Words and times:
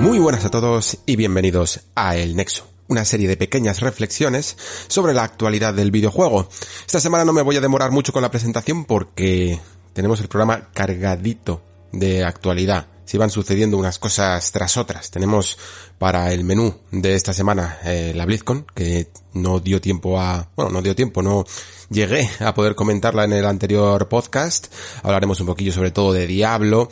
Muy 0.00 0.18
buenas 0.18 0.44
a 0.44 0.50
todos 0.50 0.98
y 1.06 1.16
bienvenidos 1.16 1.80
a 1.94 2.16
El 2.16 2.36
Nexo. 2.36 2.68
Una 2.88 3.04
serie 3.04 3.28
de 3.28 3.36
pequeñas 3.36 3.80
reflexiones 3.80 4.56
sobre 4.88 5.14
la 5.14 5.24
actualidad 5.24 5.74
del 5.74 5.90
videojuego. 5.90 6.48
Esta 6.86 7.00
semana 7.00 7.24
no 7.24 7.32
me 7.32 7.42
voy 7.42 7.56
a 7.56 7.60
demorar 7.60 7.90
mucho 7.90 8.12
con 8.12 8.22
la 8.22 8.30
presentación 8.30 8.84
porque 8.84 9.58
tenemos 9.92 10.20
el 10.20 10.28
programa 10.28 10.70
cargadito 10.72 11.62
de 11.92 12.24
actualidad 12.24 12.86
se 13.06 13.16
iban 13.16 13.30
sucediendo 13.30 13.78
unas 13.78 13.98
cosas 13.98 14.52
tras 14.52 14.76
otras. 14.76 15.10
Tenemos 15.10 15.56
para 15.96 16.32
el 16.32 16.44
menú 16.44 16.74
de 16.90 17.14
esta 17.14 17.32
semana 17.32 17.78
eh, 17.84 18.12
la 18.14 18.26
BlizzCon, 18.26 18.66
que 18.74 19.08
no 19.36 19.60
dio 19.60 19.80
tiempo 19.80 20.20
a, 20.20 20.50
bueno, 20.56 20.70
no 20.70 20.82
dio 20.82 20.94
tiempo, 20.94 21.22
no 21.22 21.44
llegué 21.90 22.28
a 22.40 22.54
poder 22.54 22.74
comentarla 22.74 23.24
en 23.24 23.32
el 23.32 23.44
anterior 23.44 24.08
podcast. 24.08 24.72
Hablaremos 25.02 25.40
un 25.40 25.46
poquillo 25.46 25.72
sobre 25.72 25.90
todo 25.90 26.12
de 26.12 26.26
Diablo. 26.26 26.88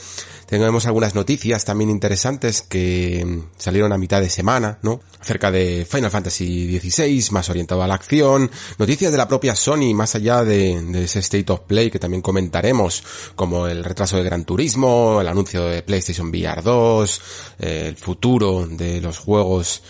Tenemos 0.46 0.86
algunas 0.86 1.14
noticias 1.14 1.64
también 1.64 1.90
interesantes 1.90 2.62
que 2.62 3.42
salieron 3.56 3.92
a 3.92 3.98
mitad 3.98 4.20
de 4.20 4.28
semana, 4.28 4.78
¿no? 4.82 5.00
Acerca 5.18 5.50
de 5.50 5.86
Final 5.90 6.10
Fantasy 6.10 6.78
XVI, 6.78 7.30
más 7.30 7.48
orientado 7.48 7.82
a 7.82 7.88
la 7.88 7.94
acción. 7.94 8.50
Noticias 8.78 9.10
de 9.10 9.18
la 9.18 9.26
propia 9.26 9.56
Sony, 9.56 9.94
más 9.94 10.14
allá 10.14 10.44
de, 10.44 11.02
ese 11.02 11.20
State 11.20 11.50
of 11.50 11.60
Play 11.60 11.90
que 11.90 11.98
también 11.98 12.20
comentaremos, 12.20 13.02
como 13.34 13.66
el 13.66 13.82
retraso 13.82 14.18
de 14.18 14.24
Gran 14.24 14.44
Turismo, 14.44 15.20
el 15.20 15.28
anuncio 15.28 15.64
de 15.64 15.82
PlayStation 15.82 16.28
VR 16.28 16.62
2, 16.62 17.20
el 17.60 17.96
futuro 17.96 18.66
de 18.66 19.00
los 19.00 19.18
juegos 19.18 19.82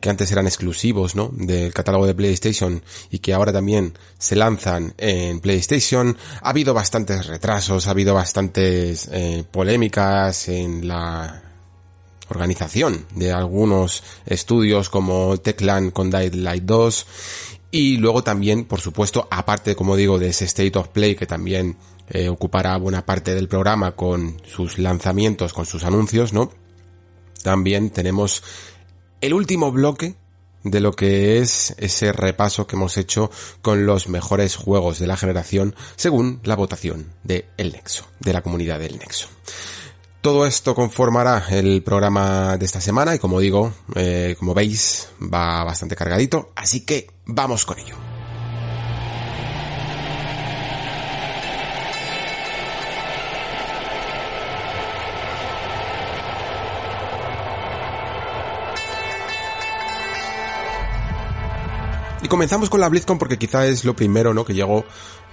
que 0.00 0.10
antes 0.10 0.30
eran 0.32 0.46
exclusivos, 0.46 1.14
¿no? 1.14 1.30
Del 1.32 1.72
catálogo 1.72 2.06
de 2.06 2.14
PlayStation 2.14 2.82
y 3.10 3.18
que 3.18 3.32
ahora 3.32 3.52
también 3.52 3.96
se 4.18 4.36
lanzan 4.36 4.94
en 4.98 5.40
PlayStation. 5.40 6.16
Ha 6.42 6.50
habido 6.50 6.74
bastantes 6.74 7.26
retrasos, 7.26 7.86
ha 7.86 7.90
habido 7.90 8.14
bastantes 8.14 9.08
eh, 9.12 9.44
polémicas 9.50 10.48
en 10.48 10.86
la 10.86 11.42
organización 12.28 13.06
de 13.14 13.32
algunos 13.32 14.02
estudios 14.26 14.90
como 14.90 15.38
Techland 15.38 15.92
con 15.92 16.10
Light 16.10 16.62
2 16.62 17.06
y 17.70 17.98
luego 17.98 18.22
también, 18.22 18.64
por 18.64 18.80
supuesto, 18.80 19.28
aparte, 19.30 19.74
como 19.74 19.96
digo, 19.96 20.18
de 20.18 20.28
ese 20.28 20.46
State 20.46 20.78
of 20.78 20.88
Play 20.88 21.14
que 21.16 21.26
también 21.26 21.76
eh, 22.08 22.28
ocupará 22.28 22.76
buena 22.78 23.04
parte 23.04 23.34
del 23.34 23.48
programa 23.48 23.92
con 23.92 24.40
sus 24.46 24.78
lanzamientos, 24.78 25.52
con 25.52 25.66
sus 25.66 25.84
anuncios, 25.84 26.32
¿no? 26.32 26.50
También 27.42 27.90
tenemos 27.90 28.42
el 29.20 29.34
último 29.34 29.72
bloque 29.72 30.16
de 30.64 30.80
lo 30.80 30.92
que 30.92 31.38
es 31.38 31.74
ese 31.78 32.12
repaso 32.12 32.66
que 32.66 32.76
hemos 32.76 32.96
hecho 32.96 33.30
con 33.62 33.86
los 33.86 34.08
mejores 34.08 34.56
juegos 34.56 34.98
de 34.98 35.06
la 35.06 35.16
generación 35.16 35.74
según 35.96 36.40
la 36.44 36.56
votación 36.56 37.12
de 37.24 37.48
El 37.56 37.72
Nexo, 37.72 38.06
de 38.20 38.32
la 38.32 38.42
comunidad 38.42 38.78
del 38.78 38.98
Nexo. 38.98 39.28
Todo 40.20 40.46
esto 40.46 40.74
conformará 40.74 41.46
el 41.50 41.82
programa 41.82 42.56
de 42.56 42.66
esta 42.66 42.80
semana 42.80 43.14
y 43.14 43.18
como 43.18 43.38
digo, 43.38 43.72
eh, 43.94 44.34
como 44.38 44.52
veis, 44.52 45.08
va 45.22 45.62
bastante 45.62 45.94
cargadito, 45.94 46.50
así 46.56 46.84
que 46.84 47.08
vamos 47.24 47.64
con 47.64 47.78
ello. 47.78 48.07
Y 62.22 62.28
comenzamos 62.28 62.68
con 62.68 62.80
la 62.80 62.88
BlizzCon 62.88 63.18
porque 63.18 63.38
quizá 63.38 63.66
es 63.66 63.84
lo 63.84 63.94
primero, 63.94 64.34
¿no? 64.34 64.44
Que 64.44 64.54
llegó 64.54 64.84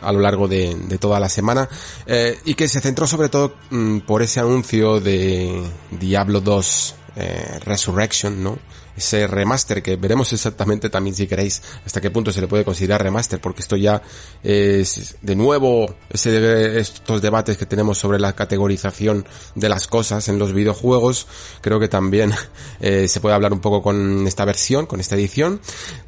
a 0.02 0.12
lo 0.12 0.20
largo 0.20 0.48
de, 0.48 0.76
toda 1.00 1.20
la 1.20 1.30
semana 1.30 1.68
eh, 2.06 2.40
y 2.46 2.54
que 2.54 2.68
se 2.68 2.80
centró 2.82 3.08
sobre 3.08 3.30
todo 3.30 3.56
mm, 3.72 4.00
por 4.00 4.22
ese 4.22 4.40
anuncio 4.40 5.00
de 5.00 5.64
Diablo 5.92 6.42
2 6.42 6.96
eh, 7.16 7.60
Resurrection, 7.64 8.44
¿no? 8.44 8.60
Ese 8.98 9.28
remaster 9.28 9.84
que 9.84 9.98
veremos 9.98 10.32
exactamente 10.32 10.90
también 10.90 11.16
si 11.16 11.28
queréis 11.28 11.62
hasta 11.86 12.00
qué 12.00 12.12
punto 12.12 12.32
se 12.32 12.40
le 12.40 12.48
puede 12.48 12.64
considerar 12.64 13.04
remaster 13.04 13.42
porque 13.42 13.62
esto 13.62 13.76
ya 13.76 14.02
es 14.42 15.18
de 15.22 15.36
nuevo 15.36 15.96
ese, 16.10 16.80
estos 16.80 17.22
debates 17.22 17.58
que 17.58 17.66
tenemos 17.66 17.98
sobre 17.98 18.20
la 18.20 18.34
categorización 18.34 19.28
de 19.54 19.68
las 19.68 19.88
cosas 19.88 20.30
en 20.30 20.40
los 20.40 20.54
videojuegos 20.54 21.28
creo 21.60 21.78
que 21.78 21.90
también 21.90 22.32
eh, 22.80 23.10
se 23.10 23.20
puede 23.20 23.36
hablar 23.36 23.52
un 23.52 23.60
poco 23.60 23.82
con 23.82 24.26
esta 24.28 24.46
versión, 24.46 24.86
con 24.86 25.02
esta 25.02 25.16
edición 25.16 25.60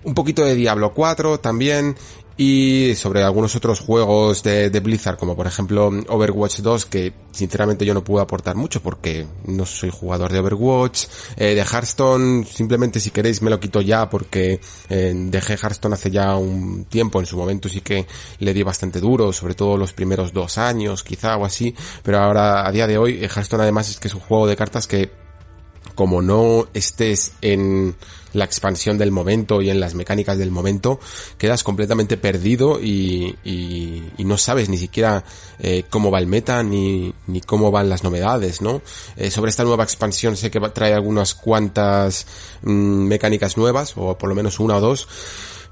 un 0.06 0.14
poquito 0.14 0.46
de 0.46 0.56
Diablo 0.56 0.94
4 0.94 1.42
también 1.42 1.98
y 2.38 2.94
sobre 2.96 3.24
algunos 3.24 3.56
otros 3.56 3.80
juegos 3.80 4.44
de, 4.44 4.70
Blizzard, 4.80 5.18
como 5.18 5.36
por 5.36 5.48
ejemplo 5.48 5.88
Overwatch 6.08 6.60
2, 6.60 6.86
que 6.86 7.14
sinceramente 7.32 7.84
yo 7.84 7.96
no 7.96 8.04
puedo 8.04 8.22
aportar 8.22 8.56
mucho 8.56 8.82
porque 8.82 9.26
no 9.46 9.66
soy 9.66 9.90
jugador 9.90 10.32
de 10.32 10.40
Overwatch. 10.40 11.08
Eh, 11.36 11.56
de 11.56 11.62
Hearthstone, 11.62 12.46
simplemente 12.46 13.00
si 13.00 13.10
queréis 13.10 13.42
me 13.42 13.50
lo 13.50 13.60
quito 13.60 13.82
ya 13.82 14.08
porque 14.08 14.62
eh, 14.90 15.14
dejé 15.16 15.54
Hearthstone 15.54 15.96
hace 15.96 16.12
ya 16.12 16.36
un 16.36 16.86
tiempo, 16.86 17.20
en 17.20 17.26
su 17.26 17.38
momento 17.38 17.70
sí 17.70 17.82
que 17.82 18.06
le 18.38 18.54
di 18.54 18.62
bastante 18.62 19.00
duro, 19.00 19.34
sobre 19.34 19.56
todo 19.56 19.76
los 19.76 19.94
primeros 19.94 20.32
dos 20.32 20.60
años 20.60 21.04
quizá 21.04 21.38
o 21.38 21.46
así, 21.46 21.74
pero 22.04 22.20
ahora 22.20 22.68
a 22.68 22.72
día 22.72 22.86
de 22.86 23.00
hoy 23.00 23.14
eh, 23.14 23.24
Hearthstone 23.24 23.64
además 23.64 23.90
es 23.90 24.00
que 24.00 24.10
es 24.10 24.14
un 24.14 24.22
juego 24.22 24.46
de 24.46 24.56
cartas 24.56 24.86
que 24.86 25.12
como 25.96 26.22
no 26.22 26.68
estés 26.76 27.34
en 27.42 27.96
la 28.38 28.46
expansión 28.46 28.98
del 28.98 29.12
momento 29.12 29.62
y 29.62 29.70
en 29.70 29.80
las 29.80 29.96
mecánicas 29.96 30.38
del 30.38 30.52
momento, 30.52 31.00
quedas 31.38 31.64
completamente 31.64 32.18
perdido 32.18 32.80
y, 32.82 33.36
y, 33.44 34.24
no 34.24 34.38
sabes 34.38 34.70
ni 34.70 34.78
siquiera 34.78 35.24
eh, 35.60 35.86
cómo 35.90 36.12
va 36.12 36.20
el 36.20 36.28
meta 36.28 36.62
ni, 36.64 37.14
cómo 37.46 37.72
van 37.72 37.90
las 37.90 38.04
novedades, 38.04 38.62
¿no? 38.62 38.82
Eh, 39.16 39.32
sobre 39.32 39.50
esta 39.50 39.64
nueva 39.64 39.84
expansión 39.84 40.36
sé 40.36 40.52
que 40.52 40.60
trae 40.60 40.94
algunas 40.94 41.34
cuantas 41.34 42.28
mm, 42.62 43.08
mecánicas 43.08 43.58
nuevas, 43.58 43.94
o 43.96 44.18
por 44.18 44.30
lo 44.30 44.36
menos 44.36 44.60
una 44.60 44.78
o 44.78 44.82
dos, 44.82 45.08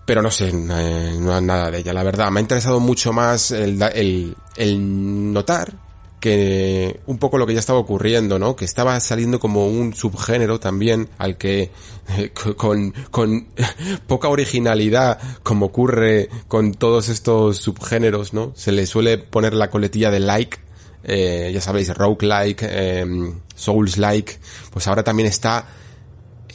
pero 0.05 0.21
no 0.21 0.31
sé, 0.31 0.49
eh, 0.49 1.17
no 1.19 1.41
nada 1.41 1.69
de 1.69 1.79
ella, 1.79 1.93
la 1.93 2.03
verdad. 2.03 2.31
Me 2.31 2.39
ha 2.39 2.41
interesado 2.41 2.79
mucho 2.79 3.13
más 3.13 3.51
el, 3.51 3.81
el, 3.81 4.35
el 4.55 5.33
notar 5.33 5.84
que 6.25 7.01
un 7.05 7.19
poco 7.19 7.37
lo 7.37 7.45
que 7.45 7.53
ya 7.53 7.59
estaba 7.59 7.77
ocurriendo, 7.77 8.39
¿no? 8.39 8.55
Que 8.55 8.65
estaba 8.65 8.99
saliendo 8.99 9.39
como 9.39 9.67
un 9.67 9.93
subgénero 9.93 10.59
también 10.59 11.07
al 11.19 11.37
que 11.37 11.69
eh, 12.17 12.31
con, 12.57 12.95
con 13.11 13.45
poca 14.07 14.27
originalidad, 14.29 15.19
como 15.43 15.67
ocurre 15.67 16.29
con 16.47 16.73
todos 16.73 17.09
estos 17.09 17.57
subgéneros, 17.57 18.33
¿no? 18.33 18.53
Se 18.55 18.71
le 18.71 18.87
suele 18.87 19.19
poner 19.19 19.53
la 19.53 19.69
coletilla 19.69 20.09
de 20.09 20.19
like, 20.19 20.57
eh, 21.03 21.51
ya 21.53 21.61
sabéis, 21.61 21.93
roguelike, 21.95 22.63
eh, 22.63 23.05
souls-like, 23.53 24.39
pues 24.71 24.87
ahora 24.87 25.03
también 25.03 25.29
está 25.29 25.67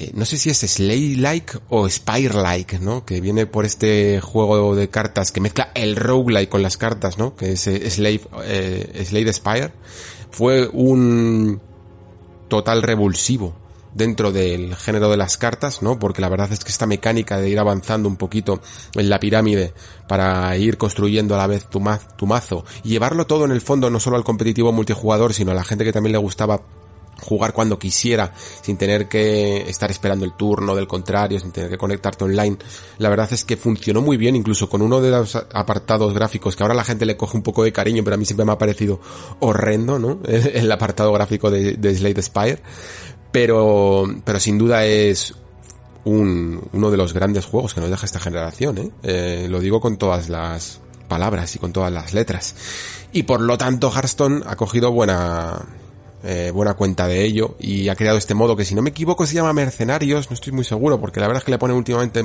eh, 0.00 0.12
no 0.14 0.24
sé 0.24 0.38
si 0.38 0.48
es 0.48 0.58
Slay-like 0.58 1.58
o 1.68 1.86
Spire-like, 1.86 2.78
¿no? 2.78 3.04
Que 3.04 3.20
viene 3.20 3.44
por 3.44 3.66
este 3.66 4.18
juego 4.22 4.74
de 4.74 4.88
cartas 4.88 5.30
que 5.30 5.42
mezcla 5.42 5.72
el 5.74 5.94
roguelike 5.94 6.48
con 6.48 6.62
las 6.62 6.78
cartas, 6.78 7.18
¿no? 7.18 7.36
Que 7.36 7.52
es 7.52 7.66
eh, 7.66 7.90
Slave, 7.90 8.22
eh, 8.44 9.04
Slade 9.06 9.32
Spire. 9.34 9.72
Fue 10.30 10.66
un 10.68 11.60
total 12.48 12.82
revulsivo 12.82 13.54
dentro 13.92 14.32
del 14.32 14.74
género 14.74 15.10
de 15.10 15.18
las 15.18 15.36
cartas, 15.36 15.82
¿no? 15.82 15.98
Porque 15.98 16.22
la 16.22 16.30
verdad 16.30 16.50
es 16.50 16.64
que 16.64 16.70
esta 16.70 16.86
mecánica 16.86 17.36
de 17.36 17.50
ir 17.50 17.58
avanzando 17.58 18.08
un 18.08 18.16
poquito 18.16 18.62
en 18.94 19.10
la 19.10 19.20
pirámide 19.20 19.74
para 20.08 20.56
ir 20.56 20.78
construyendo 20.78 21.34
a 21.34 21.38
la 21.38 21.46
vez 21.46 21.66
tu, 21.68 21.82
tu 22.16 22.26
mazo 22.26 22.64
y 22.84 22.88
llevarlo 22.88 23.26
todo 23.26 23.44
en 23.44 23.50
el 23.50 23.60
fondo 23.60 23.90
no 23.90 24.00
solo 24.00 24.16
al 24.16 24.24
competitivo 24.24 24.72
multijugador, 24.72 25.34
sino 25.34 25.50
a 25.50 25.54
la 25.54 25.64
gente 25.64 25.84
que 25.84 25.92
también 25.92 26.12
le 26.12 26.18
gustaba 26.18 26.62
jugar 27.20 27.52
cuando 27.52 27.78
quisiera, 27.78 28.32
sin 28.62 28.76
tener 28.76 29.08
que 29.08 29.68
estar 29.68 29.90
esperando 29.90 30.24
el 30.24 30.32
turno 30.32 30.74
del 30.74 30.86
contrario, 30.86 31.38
sin 31.40 31.52
tener 31.52 31.70
que 31.70 31.78
conectarte 31.78 32.24
online. 32.24 32.56
La 32.98 33.08
verdad 33.08 33.28
es 33.32 33.44
que 33.44 33.56
funcionó 33.56 34.02
muy 34.02 34.16
bien, 34.16 34.36
incluso 34.36 34.68
con 34.68 34.82
uno 34.82 35.00
de 35.00 35.10
los 35.10 35.36
apartados 35.36 36.14
gráficos, 36.14 36.56
que 36.56 36.62
ahora 36.62 36.74
la 36.74 36.84
gente 36.84 37.06
le 37.06 37.16
coge 37.16 37.36
un 37.36 37.42
poco 37.42 37.64
de 37.64 37.72
cariño, 37.72 38.02
pero 38.04 38.14
a 38.14 38.18
mí 38.18 38.24
siempre 38.24 38.44
me 38.44 38.52
ha 38.52 38.58
parecido 38.58 39.00
horrendo, 39.40 39.98
¿no? 39.98 40.20
El 40.24 40.70
apartado 40.70 41.12
gráfico 41.12 41.50
de, 41.50 41.74
de 41.74 41.94
Slade 41.94 42.22
Spire. 42.22 42.62
Pero, 43.32 44.06
pero 44.24 44.40
sin 44.40 44.58
duda 44.58 44.84
es 44.84 45.34
un, 46.04 46.68
uno 46.72 46.90
de 46.90 46.96
los 46.96 47.12
grandes 47.12 47.46
juegos 47.46 47.74
que 47.74 47.80
nos 47.80 47.90
deja 47.90 48.06
esta 48.06 48.20
generación, 48.20 48.78
¿eh? 48.78 48.90
eh 49.02 49.46
lo 49.48 49.60
digo 49.60 49.80
con 49.80 49.96
todas 49.96 50.28
las 50.28 50.80
palabras 51.08 51.54
y 51.56 51.58
con 51.58 51.72
todas 51.72 51.92
las 51.92 52.14
letras. 52.14 52.54
Y 53.12 53.24
por 53.24 53.40
lo 53.40 53.58
tanto 53.58 53.90
Hearthstone 53.90 54.42
ha 54.46 54.56
cogido 54.56 54.92
buena, 54.92 55.60
eh, 56.22 56.50
buena 56.52 56.74
cuenta 56.74 57.08
de 57.08 57.24
ello 57.24 57.56
y 57.58 57.88
ha 57.88 57.96
creado 57.96 58.18
este 58.18 58.34
modo 58.34 58.54
que 58.54 58.66
si 58.66 58.74
no 58.74 58.82
me 58.82 58.90
equivoco 58.90 59.26
se 59.26 59.34
llama 59.34 59.54
Mercenarios, 59.54 60.28
no 60.28 60.34
estoy 60.34 60.52
muy 60.52 60.64
seguro 60.64 61.00
porque 61.00 61.18
la 61.18 61.26
verdad 61.26 61.40
es 61.40 61.44
que 61.44 61.50
le 61.50 61.58
pone 61.58 61.72
últimamente 61.72 62.22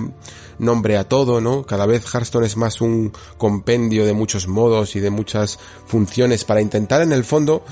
nombre 0.60 0.98
a 0.98 1.06
todo, 1.06 1.40
¿no? 1.40 1.66
Cada 1.66 1.86
vez 1.86 2.04
Hearthstone 2.06 2.46
es 2.46 2.58
más 2.58 2.82
un 2.82 3.14
compendio 3.38 4.06
de 4.06 4.12
muchos 4.14 4.50
modos 4.50 4.98
y 4.98 5.00
de 5.00 5.12
muchas 5.12 5.60
funciones 5.86 6.44
para 6.44 6.60
intentar 6.60 7.02
en 7.02 7.14
el 7.14 7.24
fondo 7.24 7.64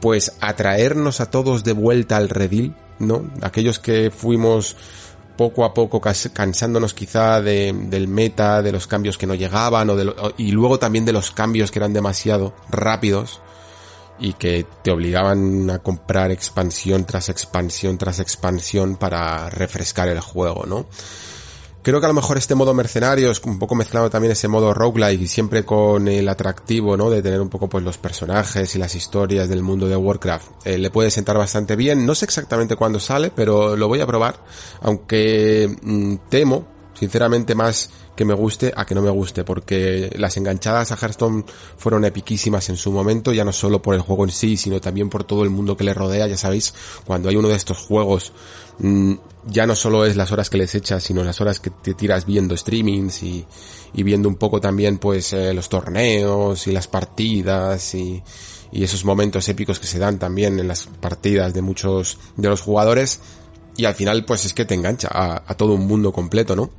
pues 0.00 0.34
atraernos 0.40 1.20
a 1.20 1.30
todos 1.30 1.64
de 1.64 1.72
vuelta 1.72 2.18
al 2.18 2.28
redil, 2.28 2.74
¿no? 2.98 3.30
Aquellos 3.40 3.78
que 3.78 4.10
fuimos 4.10 4.76
poco 5.38 5.64
a 5.64 5.72
poco 5.72 6.00
cansándonos 6.00 6.92
quizá 6.92 7.40
de, 7.40 7.72
del 7.72 8.08
meta, 8.08 8.60
de 8.60 8.72
los 8.72 8.86
cambios 8.86 9.16
que 9.16 9.26
no 9.26 9.34
llegaban 9.34 9.88
o 9.88 9.96
de 9.96 10.12
y 10.36 10.50
luego 10.50 10.78
también 10.78 11.06
de 11.06 11.12
los 11.14 11.30
cambios 11.30 11.70
que 11.70 11.78
eran 11.78 11.94
demasiado 11.94 12.52
rápidos 12.68 13.40
y 14.22 14.34
que 14.34 14.64
te 14.82 14.92
obligaban 14.92 15.68
a 15.68 15.80
comprar 15.80 16.30
expansión 16.30 17.04
tras 17.04 17.28
expansión 17.28 17.98
tras 17.98 18.20
expansión 18.20 18.96
para 18.96 19.50
refrescar 19.50 20.08
el 20.08 20.20
juego, 20.20 20.64
¿no? 20.64 20.86
Creo 21.82 21.98
que 21.98 22.06
a 22.06 22.08
lo 22.08 22.14
mejor 22.14 22.38
este 22.38 22.54
modo 22.54 22.72
mercenario 22.72 23.32
es 23.32 23.40
un 23.42 23.58
poco 23.58 23.74
mezclado 23.74 24.08
también 24.08 24.30
ese 24.30 24.46
modo 24.46 24.72
roguelike 24.72 25.22
y 25.22 25.26
siempre 25.26 25.64
con 25.64 26.06
el 26.06 26.28
atractivo, 26.28 26.96
¿no? 26.96 27.10
De 27.10 27.20
tener 27.20 27.40
un 27.40 27.48
poco 27.48 27.68
pues 27.68 27.82
los 27.82 27.98
personajes 27.98 28.76
y 28.76 28.78
las 28.78 28.94
historias 28.94 29.48
del 29.48 29.64
mundo 29.64 29.88
de 29.88 29.96
Warcraft. 29.96 30.64
Eh, 30.64 30.78
le 30.78 30.90
puede 30.90 31.10
sentar 31.10 31.36
bastante 31.36 31.74
bien. 31.74 32.06
No 32.06 32.14
sé 32.14 32.26
exactamente 32.26 32.76
cuándo 32.76 33.00
sale, 33.00 33.32
pero 33.34 33.76
lo 33.76 33.88
voy 33.88 34.00
a 34.00 34.06
probar. 34.06 34.36
Aunque 34.80 35.76
mm, 35.82 36.14
temo, 36.28 36.68
sinceramente, 36.94 37.56
más 37.56 37.90
que 38.16 38.24
me 38.24 38.34
guste 38.34 38.72
a 38.76 38.84
que 38.84 38.94
no 38.94 39.02
me 39.02 39.10
guste, 39.10 39.44
porque 39.44 40.10
las 40.16 40.36
enganchadas 40.36 40.92
a 40.92 40.96
Hearthstone 40.96 41.44
fueron 41.76 42.04
epiquísimas 42.04 42.68
en 42.68 42.76
su 42.76 42.92
momento, 42.92 43.32
ya 43.32 43.44
no 43.44 43.52
solo 43.52 43.80
por 43.80 43.94
el 43.94 44.00
juego 44.00 44.24
en 44.24 44.30
sí, 44.30 44.56
sino 44.56 44.80
también 44.80 45.08
por 45.08 45.24
todo 45.24 45.44
el 45.44 45.50
mundo 45.50 45.76
que 45.76 45.84
le 45.84 45.94
rodea, 45.94 46.26
ya 46.26 46.36
sabéis, 46.36 46.74
cuando 47.04 47.28
hay 47.28 47.36
uno 47.36 47.48
de 47.48 47.56
estos 47.56 47.78
juegos 47.78 48.32
Mm, 48.78 49.14
ya 49.46 49.66
no 49.66 49.74
solo 49.74 50.04
es 50.06 50.16
las 50.16 50.32
horas 50.32 50.48
que 50.50 50.58
les 50.58 50.74
echas, 50.74 51.02
sino 51.02 51.22
las 51.22 51.40
horas 51.40 51.60
que 51.60 51.70
te 51.70 51.94
tiras 51.94 52.26
viendo 52.26 52.56
streamings 52.56 53.22
y, 53.22 53.46
viendo 53.92 54.28
un 54.28 54.36
poco 54.36 54.60
también 54.60 54.98
pues 54.98 55.32
eh, 55.32 55.52
los 55.52 55.68
torneos 55.68 56.66
y 56.66 56.72
las 56.72 56.88
partidas 56.88 57.94
y, 57.94 58.22
esos 58.72 59.04
momentos 59.04 59.48
épicos 59.50 59.78
que 59.78 59.86
se 59.86 59.98
dan 59.98 60.18
también 60.18 60.58
en 60.58 60.66
las 60.66 60.86
partidas 60.86 61.52
de 61.52 61.60
muchos 61.60 62.18
de 62.36 62.48
los 62.48 62.62
jugadores 62.62 63.20
y 63.76 63.84
al 63.84 63.94
final 63.94 64.24
pues 64.24 64.46
es 64.46 64.54
que 64.54 64.64
te 64.64 64.74
engancha 64.74 65.08
a, 65.12 65.42
a 65.46 65.54
todo 65.54 65.74
un 65.74 65.86
mundo 65.86 66.10
completo, 66.10 66.56
¿no? 66.56 66.70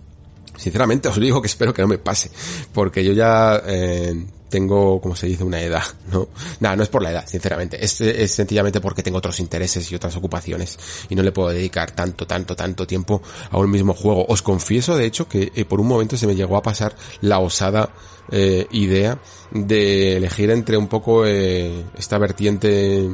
Sinceramente 0.58 1.08
os 1.10 1.20
digo 1.20 1.42
que 1.42 1.48
espero 1.48 1.74
que 1.74 1.82
no 1.82 1.88
me 1.88 1.98
pase, 1.98 2.30
porque 2.74 3.04
yo 3.04 3.14
ya 3.14 3.62
eh, 3.66 4.26
tengo, 4.54 5.02
como 5.02 5.16
se 5.16 5.26
dice, 5.26 5.44
una 5.44 5.60
edad, 5.60 5.82
¿no? 6.12 6.28
Nada, 6.60 6.76
no 6.76 6.84
es 6.84 6.90
por 6.90 7.02
la 7.02 7.10
edad, 7.10 7.26
sinceramente. 7.26 7.84
Es, 7.84 8.00
es, 8.02 8.32
sencillamente 8.32 8.80
porque 8.80 9.02
tengo 9.02 9.18
otros 9.18 9.40
intereses 9.40 9.92
y 9.92 9.96
otras 9.96 10.16
ocupaciones 10.16 10.78
y 11.10 11.16
no 11.16 11.24
le 11.24 11.32
puedo 11.32 11.50
dedicar 11.50 11.90
tanto, 11.90 12.28
tanto, 12.28 12.56
tanto 12.56 12.86
tiempo 12.86 13.24
a 13.50 13.58
un 13.58 13.72
mismo 13.72 13.96
juego. 13.96 14.28
Os 14.28 14.44
confieso, 14.44 14.96
de 14.96 15.08
hecho, 15.08 15.28
que 15.28 15.52
eh, 15.56 15.66
por 15.66 15.82
un 15.82 15.88
momento 15.88 16.18
se 16.18 16.28
me 16.28 16.36
llegó 16.36 16.56
a 16.56 16.62
pasar 16.62 16.96
la 17.22 17.40
osada 17.40 17.90
eh, 18.32 18.68
idea 18.70 19.18
de 19.50 20.18
elegir 20.18 20.52
entre 20.52 20.78
un 20.78 20.88
poco 20.88 21.26
eh, 21.26 21.86
esta 21.98 22.20
vertiente 22.20 23.10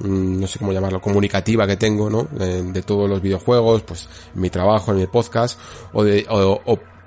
no 0.00 0.46
sé 0.46 0.58
cómo 0.58 0.72
llamarlo, 0.72 1.00
comunicativa 1.00 1.66
que 1.66 1.76
tengo, 1.76 2.10
¿no? 2.10 2.24
de 2.24 2.82
todos 2.82 3.08
los 3.08 3.20
videojuegos, 3.22 3.82
pues 3.82 4.08
mi 4.34 4.50
trabajo, 4.50 4.92
en 4.92 4.98
mi 4.98 5.06
podcast, 5.06 5.58
o 5.92 6.02
de, 6.04 6.26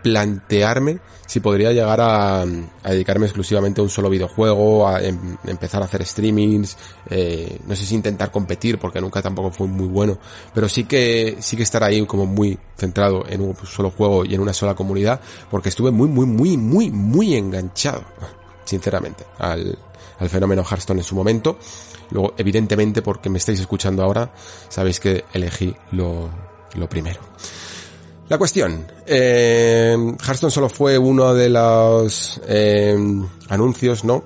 plantearme 0.05 0.99
si 1.25 1.39
podría 1.39 1.71
llegar 1.71 1.99
a, 1.99 2.45
dedicarme 2.83 3.25
exclusivamente 3.25 3.81
a 3.81 3.83
un 3.83 3.89
solo 3.89 4.07
videojuego, 4.07 4.87
a 4.87 5.01
em, 5.01 5.35
empezar 5.47 5.81
a 5.81 5.85
hacer 5.85 6.05
streamings, 6.05 6.77
eh, 7.09 7.57
no 7.65 7.75
sé 7.75 7.87
si 7.87 7.95
intentar 7.95 8.29
competir 8.29 8.77
porque 8.77 9.01
nunca 9.01 9.23
tampoco 9.23 9.49
fue 9.49 9.65
muy 9.65 9.87
bueno, 9.87 10.19
pero 10.53 10.69
sí 10.69 10.83
que, 10.83 11.37
sí 11.39 11.57
que 11.57 11.63
estar 11.63 11.83
ahí 11.83 12.05
como 12.05 12.27
muy 12.27 12.55
centrado 12.77 13.25
en 13.27 13.41
un 13.41 13.55
solo 13.65 13.89
juego 13.89 14.23
y 14.25 14.35
en 14.35 14.41
una 14.41 14.53
sola 14.53 14.75
comunidad, 14.75 15.19
porque 15.49 15.69
estuve 15.69 15.89
muy, 15.89 16.07
muy, 16.07 16.27
muy, 16.27 16.55
muy, 16.55 16.91
muy 16.91 17.35
enganchado, 17.35 18.03
sinceramente, 18.63 19.23
al, 19.39 19.75
al 20.19 20.29
fenómeno 20.29 20.63
Hearthstone 20.63 20.99
en 20.99 21.03
su 21.03 21.15
momento. 21.15 21.57
Luego, 22.11 22.33
evidentemente, 22.37 23.01
porque 23.01 23.29
me 23.29 23.37
estáis 23.37 23.59
escuchando 23.59 24.03
ahora, 24.03 24.33
sabéis 24.69 24.99
que 24.99 25.25
elegí 25.33 25.75
lo, 25.91 26.29
lo 26.75 26.89
primero. 26.89 27.21
La 28.27 28.39
cuestión, 28.39 28.87
eh, 29.05 29.95
Hearthstone 29.95 30.51
solo 30.51 30.67
fue 30.67 30.97
uno 30.97 31.33
de 31.35 31.49
los 31.49 32.41
eh, 32.47 32.97
anuncios, 33.49 34.03
¿no? 34.03 34.23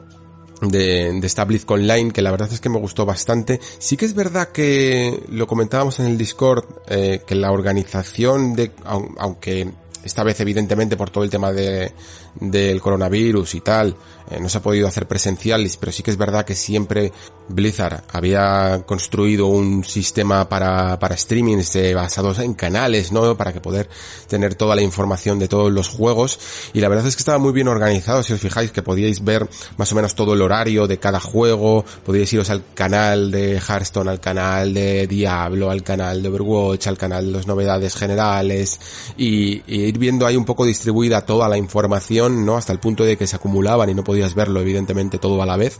De, 0.61 1.19
de 1.19 1.27
esta 1.27 1.43
BlizzCon 1.45 1.81
Online, 1.81 2.11
que 2.11 2.21
la 2.21 2.31
verdad 2.31 2.49
es 2.51 2.61
que 2.61 2.69
me 2.69 2.79
gustó 2.79 3.05
bastante. 3.05 3.59
Sí 3.77 3.97
que 3.97 4.05
es 4.05 4.13
verdad 4.13 4.49
que 4.49 5.23
lo 5.29 5.47
comentábamos 5.47 5.99
en 5.99 6.05
el 6.05 6.17
Discord, 6.17 6.63
eh, 6.87 7.23
que 7.27 7.35
la 7.35 7.51
organización 7.51 8.55
de, 8.55 8.71
aunque 8.85 9.69
esta 10.03 10.23
vez 10.23 10.39
evidentemente 10.39 10.97
por 10.97 11.09
todo 11.09 11.23
el 11.23 11.29
tema 11.29 11.51
de, 11.51 11.91
del 12.39 12.79
coronavirus 12.81 13.55
y 13.55 13.61
tal, 13.61 13.95
eh, 14.29 14.39
no 14.39 14.47
se 14.49 14.59
ha 14.59 14.61
podido 14.61 14.87
hacer 14.87 15.07
presenciales, 15.07 15.77
pero 15.77 15.91
sí 15.91 16.03
que 16.03 16.11
es 16.11 16.17
verdad 16.17 16.45
que 16.45 16.55
siempre 16.55 17.11
Blizzard 17.49 18.03
había 18.11 18.83
construido 18.85 19.47
un 19.47 19.83
sistema 19.83 20.47
para, 20.47 20.99
para 20.99 21.17
streamings 21.17 21.75
eh, 21.75 21.93
basados 21.95 22.39
en 22.39 22.53
canales, 22.53 23.11
¿no? 23.11 23.35
Para 23.35 23.51
que 23.51 23.59
poder 23.59 23.89
tener 24.27 24.55
toda 24.55 24.75
la 24.75 24.83
información 24.83 25.39
de 25.39 25.47
todos 25.47 25.71
los 25.71 25.89
juegos. 25.89 26.39
Y 26.73 26.79
la 26.79 26.89
verdad 26.89 27.07
es 27.07 27.15
que 27.15 27.21
estaba 27.21 27.39
muy 27.39 27.51
bien 27.51 27.67
organizado, 27.67 28.23
si 28.23 28.33
os 28.33 28.39
fijáis, 28.39 28.71
que 28.71 28.83
podíais 28.83 29.23
ver 29.23 29.49
más 29.77 29.91
o 29.91 29.95
menos 29.95 30.15
todo 30.15 30.33
el 30.33 30.41
horario 30.41 30.87
de 30.87 30.99
cada 30.99 31.19
juego, 31.19 31.83
podíais 32.05 32.31
iros 32.31 32.49
al 32.51 32.63
canal 32.73 33.31
de 33.31 33.55
Hearthstone, 33.55 34.11
al 34.11 34.19
canal 34.19 34.73
de 34.73 35.07
Diablo, 35.07 35.71
al 35.71 35.83
canal 35.83 36.21
de 36.21 36.29
Overwatch, 36.29 36.87
al 36.87 36.97
canal 36.97 37.25
de 37.25 37.31
las 37.31 37.47
novedades 37.47 37.95
generales, 37.95 38.79
y 39.17 39.88
ir 39.89 39.97
viendo 39.97 40.25
ahí 40.25 40.37
un 40.37 40.45
poco 40.45 40.65
distribuida 40.65 41.25
toda 41.25 41.49
la 41.49 41.57
información, 41.57 42.45
¿no? 42.45 42.57
Hasta 42.57 42.73
el 42.73 42.79
punto 42.79 43.03
de 43.03 43.17
que 43.17 43.27
se 43.27 43.35
acumulaban 43.35 43.89
y 43.89 43.93
no 43.93 44.03
podíais 44.03 44.35
verlo 44.35 44.61
evidentemente 44.61 45.17
todo 45.17 45.41
a 45.41 45.45
la 45.45 45.57
vez. 45.57 45.79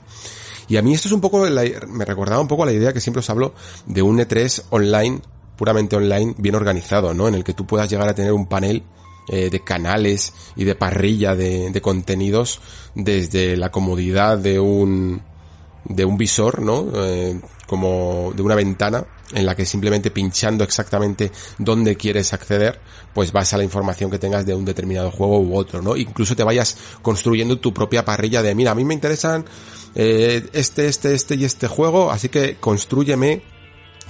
Y 0.68 0.78
a 0.78 0.82
mí 0.82 0.94
esto 0.94 1.08
es 1.08 1.14
un 1.14 1.22
poco, 1.22 1.46
me 1.88 2.06
recordaba 2.06 2.42
un 2.42 2.48
poco 2.48 2.66
la 2.66 2.74
idea 2.74 2.94
que 2.94 3.02
siempre 3.02 3.20
os 3.20 3.30
hablo 3.30 3.54
de 3.86 4.02
un 4.02 4.20
E3 4.20 4.64
online, 4.70 5.22
puramente 5.56 5.96
online, 5.96 6.36
bien 6.38 6.56
organizado, 6.56 7.14
¿no? 7.14 7.28
En 7.28 7.36
el 7.36 7.44
que 7.44 7.54
tú 7.54 7.66
puedas 7.66 7.90
llegar 7.90 8.08
a 8.08 8.16
tener 8.16 8.34
un 8.34 8.48
panel 8.48 8.84
eh, 9.30 9.50
de 9.50 9.64
canales 9.64 10.34
y 10.56 10.64
de 10.64 10.76
parrilla 10.76 11.36
de, 11.36 11.72
de, 11.72 11.82
contenidos 11.82 12.62
desde 12.96 13.58
la 13.58 13.72
comodidad 13.72 14.38
de 14.38 14.60
un, 14.60 15.22
de 15.86 16.06
un 16.06 16.18
visor, 16.18 16.62
¿no? 16.62 16.88
Eh, 16.96 17.40
como 17.68 18.32
de 18.36 18.42
una 18.42 18.56
ventana 18.56 19.06
en 19.34 19.46
la 19.46 19.56
que 19.56 19.66
simplemente 19.66 20.12
pinchando 20.12 20.64
exactamente 20.64 21.32
dónde 21.58 21.96
quieres 21.96 22.34
acceder, 22.34 22.80
pues 23.14 23.32
vas 23.32 23.54
a 23.54 23.58
la 23.58 23.64
información 23.64 24.10
que 24.10 24.20
tengas 24.20 24.46
de 24.46 24.56
un 24.56 24.66
determinado 24.66 25.12
juego 25.12 25.40
u 25.40 25.56
otro, 25.56 25.82
¿no? 25.82 25.96
Incluso 25.96 26.36
te 26.36 26.44
vayas 26.44 26.78
construyendo 27.02 27.60
tu 27.60 27.74
propia 27.74 28.06
parrilla 28.06 28.42
de, 28.42 28.56
mira, 28.56 28.72
a 28.72 28.76
mí 28.76 28.84
me 28.84 28.94
interesan 28.94 29.46
eh, 29.96 30.48
este, 30.54 30.88
este, 30.88 31.14
este 31.14 31.36
y 31.36 31.46
este 31.46 31.68
juego, 31.68 32.12
así 32.12 32.30
que 32.30 32.56
construyeme, 32.56 33.42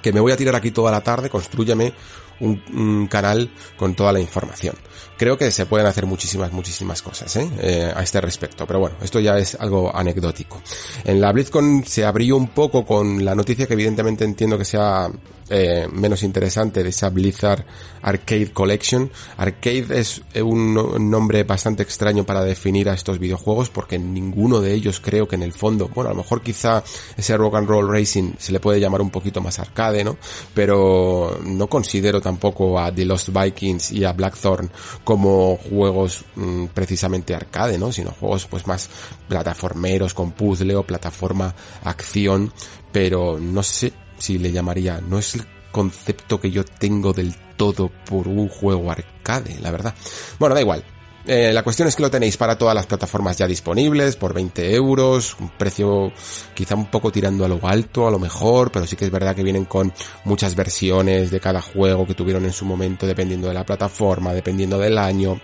que 0.02 0.14
me 0.14 0.20
voy 0.20 0.32
a 0.32 0.38
tirar 0.38 0.56
aquí 0.56 0.72
toda 0.72 0.92
la 0.92 1.02
tarde, 1.02 1.30
construyeme 1.30 1.94
un, 2.40 3.08
canal 3.08 3.52
con 3.78 3.96
toda 3.96 4.14
la 4.14 4.20
información. 4.20 4.76
Creo 5.20 5.38
que 5.38 5.52
se 5.52 5.66
pueden 5.66 5.86
hacer 5.86 6.06
muchísimas, 6.06 6.54
muchísimas 6.54 7.02
cosas 7.02 7.36
¿eh? 7.36 7.50
¿eh? 7.60 7.92
a 7.94 8.02
este 8.02 8.22
respecto, 8.22 8.66
pero 8.66 8.80
bueno, 8.80 8.96
esto 9.02 9.20
ya 9.20 9.38
es 9.38 9.54
algo 9.56 9.94
anecdótico. 9.94 10.62
En 11.04 11.20
la 11.20 11.34
BlizzCon 11.34 11.84
se 11.86 12.06
abrió 12.06 12.38
un 12.38 12.48
poco 12.48 12.86
con 12.86 13.26
la 13.26 13.36
noticia 13.36 13.68
que 13.68 13.74
evidentemente 13.74 14.24
entiendo 14.24 14.58
que 14.58 14.64
sea 14.64 15.10
eh, 15.50 15.88
menos 15.92 16.22
interesante 16.22 16.84
de 16.84 16.90
esa 16.90 17.10
Blizzard 17.10 17.66
Arcade 18.04 18.54
Collection. 18.54 19.12
Arcade 19.36 20.00
es 20.00 20.22
un 20.42 21.10
nombre 21.10 21.44
bastante 21.44 21.82
extraño 21.84 22.24
para 22.24 22.44
definir 22.44 22.88
a 22.88 22.94
estos 22.94 23.18
videojuegos 23.18 23.70
porque 23.70 23.98
ninguno 23.98 24.62
de 24.62 24.74
ellos 24.74 25.02
creo 25.02 25.28
que 25.28 25.36
en 25.36 25.44
el 25.44 25.52
fondo, 25.52 25.90
bueno, 25.94 26.12
a 26.12 26.14
lo 26.14 26.20
mejor 26.20 26.42
quizá 26.42 26.84
ese 27.18 27.36
Rock 27.36 27.56
and 27.56 27.68
Roll 27.68 27.92
Racing 27.92 28.34
se 28.38 28.52
le 28.52 28.60
puede 28.60 28.80
llamar 28.80 29.02
un 29.02 29.10
poquito 29.10 29.42
más 29.42 29.60
arcade, 29.60 30.04
¿no? 30.04 30.18
Pero 30.54 31.40
no 31.44 31.68
considero 31.68 32.22
tampoco 32.22 32.80
a 32.80 32.94
The 32.94 33.06
Lost 33.06 33.30
Vikings 33.30 33.92
y 33.92 34.06
a 34.06 34.14
Blackthorn 34.14 34.70
como 35.10 35.58
juegos 35.58 36.24
mm, 36.36 36.66
precisamente 36.66 37.34
arcade, 37.34 37.80
¿no? 37.80 37.92
Sino 37.92 38.12
juegos 38.12 38.46
pues 38.46 38.68
más 38.68 38.92
plataformeros 39.28 40.14
con 40.14 40.34
puzzle 40.34 40.76
o 40.76 40.84
plataforma 40.84 41.56
acción, 41.84 42.54
pero 42.92 43.40
no 43.40 43.64
sé 43.64 43.92
si 44.20 44.38
le 44.38 44.52
llamaría, 44.52 45.02
no 45.02 45.18
es 45.18 45.34
el 45.34 45.48
concepto 45.72 46.40
que 46.40 46.52
yo 46.52 46.64
tengo 46.64 47.12
del 47.12 47.36
todo 47.58 47.90
por 48.06 48.28
un 48.28 48.50
juego 48.50 48.92
arcade, 48.92 49.58
la 49.60 49.72
verdad. 49.72 49.96
Bueno, 50.38 50.54
da 50.54 50.62
igual. 50.62 50.84
Eh, 51.32 51.54
la 51.54 51.62
cuestión 51.62 51.88
es 51.88 51.96
que 51.96 52.02
lo 52.02 52.10
tenéis 52.10 52.38
para 52.38 52.58
todas 52.58 52.74
las 52.74 52.88
plataformas 52.88 53.38
ya 53.38 53.46
disponibles 53.46 54.16
por 54.16 54.34
20 54.34 54.74
euros, 54.74 55.38
un 55.40 55.50
precio 55.50 56.12
quizá 56.56 56.74
un 56.74 56.90
poco 56.90 57.12
tirando 57.12 57.46
a 57.46 57.48
lo 57.48 57.60
alto 57.68 58.08
a 58.08 58.12
lo 58.12 58.18
mejor, 58.18 58.72
pero 58.72 58.88
sí 58.88 58.96
que 58.96 59.06
es 59.06 59.12
verdad 59.12 59.36
que 59.36 59.44
vienen 59.44 59.66
con 59.66 59.94
muchas 60.24 60.56
versiones 60.56 61.30
de 61.30 61.40
cada 61.40 61.62
juego 61.62 62.08
que 62.08 62.16
tuvieron 62.16 62.46
en 62.46 62.52
su 62.52 62.66
momento 62.66 63.06
dependiendo 63.06 63.48
de 63.48 63.54
la 63.54 63.64
plataforma, 63.64 64.34
dependiendo 64.34 64.80
del 64.80 64.98
año, 64.98 65.40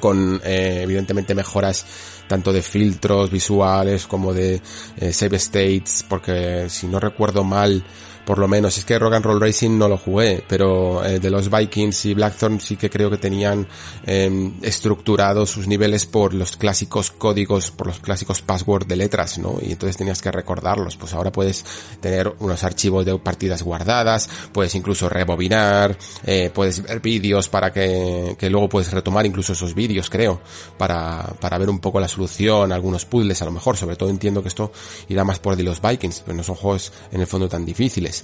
con 0.00 0.40
eh, 0.42 0.80
evidentemente 0.84 1.34
mejoras 1.34 1.84
tanto 2.26 2.50
de 2.50 2.62
filtros 2.62 3.30
visuales 3.30 4.06
como 4.06 4.32
de 4.32 4.62
eh, 4.96 5.12
save 5.12 5.36
states, 5.36 6.06
porque 6.08 6.70
si 6.70 6.86
no 6.86 7.00
recuerdo 7.00 7.44
mal, 7.44 7.84
por 8.28 8.36
lo 8.36 8.46
menos. 8.46 8.76
Es 8.76 8.84
que 8.84 8.98
Rock 8.98 9.14
and 9.14 9.24
Roll 9.24 9.40
Racing 9.40 9.78
no 9.78 9.88
lo 9.88 9.96
jugué, 9.96 10.44
pero 10.46 11.02
eh, 11.02 11.18
de 11.18 11.30
los 11.30 11.50
Vikings 11.50 12.04
y 12.04 12.12
Blackthorn 12.12 12.60
sí 12.60 12.76
que 12.76 12.90
creo 12.90 13.10
que 13.10 13.16
tenían 13.16 13.66
eh, 14.04 14.52
estructurados 14.60 15.48
sus 15.48 15.66
niveles 15.66 16.04
por 16.04 16.34
los 16.34 16.58
clásicos 16.58 17.10
códigos, 17.10 17.70
por 17.70 17.86
los 17.86 18.00
clásicos 18.00 18.42
password 18.42 18.86
de 18.86 18.96
letras, 18.96 19.38
¿no? 19.38 19.56
Y 19.62 19.72
entonces 19.72 19.96
tenías 19.96 20.20
que 20.20 20.30
recordarlos. 20.30 20.98
Pues 20.98 21.14
ahora 21.14 21.32
puedes 21.32 21.64
tener 22.02 22.30
unos 22.40 22.64
archivos 22.64 23.06
de 23.06 23.18
partidas 23.18 23.62
guardadas, 23.62 24.28
puedes 24.52 24.74
incluso 24.74 25.08
rebobinar, 25.08 25.96
eh, 26.26 26.50
puedes 26.52 26.82
ver 26.82 27.00
vídeos 27.00 27.48
para 27.48 27.72
que, 27.72 28.36
que 28.38 28.50
luego 28.50 28.68
puedes 28.68 28.92
retomar 28.92 29.24
incluso 29.24 29.54
esos 29.54 29.74
vídeos, 29.74 30.10
creo, 30.10 30.42
para, 30.76 31.32
para 31.40 31.56
ver 31.56 31.70
un 31.70 31.78
poco 31.78 31.98
la 31.98 32.08
solución, 32.08 32.72
algunos 32.72 33.06
puzzles 33.06 33.40
a 33.40 33.46
lo 33.46 33.52
mejor. 33.52 33.78
Sobre 33.78 33.96
todo 33.96 34.10
entiendo 34.10 34.42
que 34.42 34.48
esto 34.48 34.70
irá 35.08 35.24
más 35.24 35.38
por 35.38 35.56
de 35.56 35.62
los 35.62 35.80
Vikings, 35.80 36.24
pero 36.26 36.36
no 36.36 36.42
son 36.42 36.56
juegos 36.56 36.92
en 37.10 37.22
el 37.22 37.26
fondo 37.26 37.48
tan 37.48 37.64
difíciles. 37.64 38.17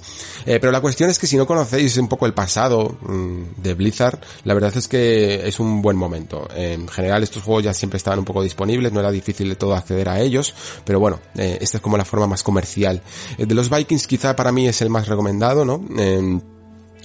Eh, 0.45 0.59
pero 0.59 0.71
la 0.71 0.81
cuestión 0.81 1.09
es 1.09 1.19
que 1.19 1.27
si 1.27 1.37
no 1.37 1.45
conocéis 1.45 1.97
un 1.97 2.07
poco 2.07 2.25
el 2.25 2.33
pasado 2.33 2.97
mm, 3.01 3.61
de 3.61 3.73
Blizzard, 3.73 4.19
la 4.43 4.53
verdad 4.53 4.75
es 4.75 4.87
que 4.87 5.47
es 5.47 5.59
un 5.59 5.81
buen 5.81 5.97
momento. 5.97 6.47
En 6.55 6.87
general 6.87 7.23
estos 7.23 7.43
juegos 7.43 7.63
ya 7.63 7.73
siempre 7.73 7.97
estaban 7.97 8.19
un 8.19 8.25
poco 8.25 8.41
disponibles, 8.41 8.91
no 8.91 8.99
era 8.99 9.11
difícil 9.11 9.49
de 9.49 9.55
todo 9.55 9.75
acceder 9.75 10.09
a 10.09 10.19
ellos, 10.19 10.53
pero 10.85 10.99
bueno, 10.99 11.19
eh, 11.35 11.57
esta 11.61 11.77
es 11.77 11.81
como 11.81 11.97
la 11.97 12.05
forma 12.05 12.27
más 12.27 12.43
comercial. 12.43 13.01
El 13.37 13.47
de 13.47 13.55
los 13.55 13.69
Vikings 13.69 14.07
quizá 14.07 14.35
para 14.35 14.51
mí 14.51 14.67
es 14.67 14.81
el 14.81 14.89
más 14.89 15.07
recomendado, 15.07 15.65
¿no? 15.65 15.83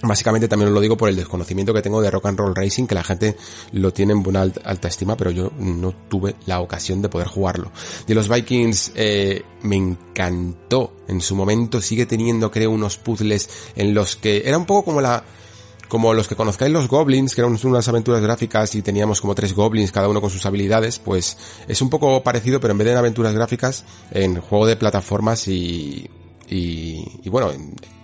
Básicamente 0.02 0.48
también 0.48 0.68
os 0.68 0.74
lo 0.74 0.80
digo 0.80 0.96
por 0.96 1.10
el 1.10 1.16
desconocimiento 1.16 1.74
que 1.74 1.82
tengo 1.82 2.00
de 2.00 2.10
Rock 2.10 2.26
and 2.26 2.38
Roll 2.38 2.54
Racing, 2.54 2.86
que 2.86 2.94
la 2.94 3.04
gente 3.04 3.36
lo 3.72 3.92
tiene 3.92 4.14
en 4.14 4.22
buena 4.22 4.40
alta, 4.40 4.88
estima, 4.88 5.16
pero 5.16 5.30
yo 5.30 5.52
no 5.58 5.92
tuve 5.92 6.36
la 6.46 6.60
ocasión 6.60 7.02
de 7.02 7.10
poder 7.10 7.28
jugarlo. 7.28 7.70
De 8.06 8.14
los 8.14 8.28
Vikings 8.28 8.92
eh, 8.94 9.42
me 9.62 9.76
encantó 9.76 10.96
en 11.06 11.20
su 11.20 11.36
momento, 11.36 11.82
sigue 11.82 12.06
teniendo 12.06 12.50
creo 12.50 12.70
unos 12.70 12.96
puzzles 12.96 13.48
en 13.76 13.92
los 13.92 14.16
que 14.16 14.42
era 14.46 14.56
un 14.56 14.64
poco 14.64 14.86
como 14.86 15.00
la 15.02 15.22
como 15.88 16.14
los 16.14 16.28
que 16.28 16.36
conozcáis 16.36 16.72
los 16.72 16.88
goblins, 16.88 17.34
que 17.34 17.40
eran 17.40 17.58
unas 17.64 17.88
aventuras 17.88 18.22
gráficas 18.22 18.76
y 18.76 18.80
teníamos 18.80 19.20
como 19.20 19.34
tres 19.34 19.52
goblins, 19.52 19.90
cada 19.90 20.08
uno 20.08 20.20
con 20.20 20.30
sus 20.30 20.46
habilidades, 20.46 21.00
pues 21.00 21.36
es 21.66 21.82
un 21.82 21.90
poco 21.90 22.22
parecido, 22.22 22.60
pero 22.60 22.72
en 22.72 22.78
vez 22.78 22.86
de 22.86 22.92
en 22.92 22.98
aventuras 22.98 23.34
gráficas, 23.34 23.84
en 24.12 24.40
juego 24.40 24.66
de 24.66 24.76
plataformas 24.76 25.48
y, 25.48 26.08
y, 26.48 27.20
y 27.24 27.28
bueno, 27.28 27.50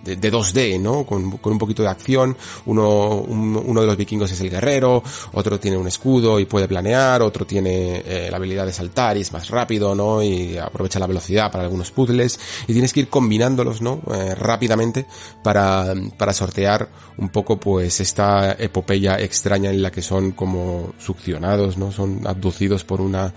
de, 0.07 0.15
de, 0.15 0.31
2D, 0.31 0.79
¿no? 0.79 1.05
Con, 1.05 1.37
con, 1.37 1.53
un 1.53 1.59
poquito 1.59 1.83
de 1.83 1.89
acción. 1.89 2.35
Uno, 2.65 3.15
un, 3.15 3.55
uno 3.55 3.81
de 3.81 3.87
los 3.87 3.97
vikingos 3.97 4.31
es 4.31 4.41
el 4.41 4.49
guerrero, 4.49 5.03
otro 5.33 5.59
tiene 5.59 5.77
un 5.77 5.87
escudo 5.87 6.39
y 6.39 6.45
puede 6.45 6.67
planear, 6.67 7.21
otro 7.21 7.45
tiene 7.45 8.03
eh, 8.05 8.27
la 8.29 8.37
habilidad 8.37 8.65
de 8.65 8.73
saltar 8.73 9.17
y 9.17 9.21
es 9.21 9.31
más 9.31 9.49
rápido, 9.49 9.93
¿no? 9.95 10.23
Y 10.23 10.57
aprovecha 10.57 10.99
la 10.99 11.07
velocidad 11.07 11.51
para 11.51 11.63
algunos 11.63 11.91
puzzles. 11.91 12.39
Y 12.67 12.73
tienes 12.73 12.93
que 12.93 13.01
ir 13.01 13.09
combinándolos, 13.09 13.81
¿no? 13.81 14.01
Eh, 14.13 14.35
rápidamente 14.35 15.05
para, 15.43 15.93
para 16.17 16.33
sortear 16.33 16.89
un 17.17 17.29
poco 17.29 17.59
pues 17.59 17.99
esta 17.99 18.53
epopeya 18.53 19.19
extraña 19.19 19.69
en 19.69 19.81
la 19.81 19.91
que 19.91 20.01
son 20.01 20.31
como 20.31 20.93
succionados, 20.99 21.77
¿no? 21.77 21.91
Son 21.91 22.25
abducidos 22.25 22.83
por 22.83 23.01
una 23.01 23.33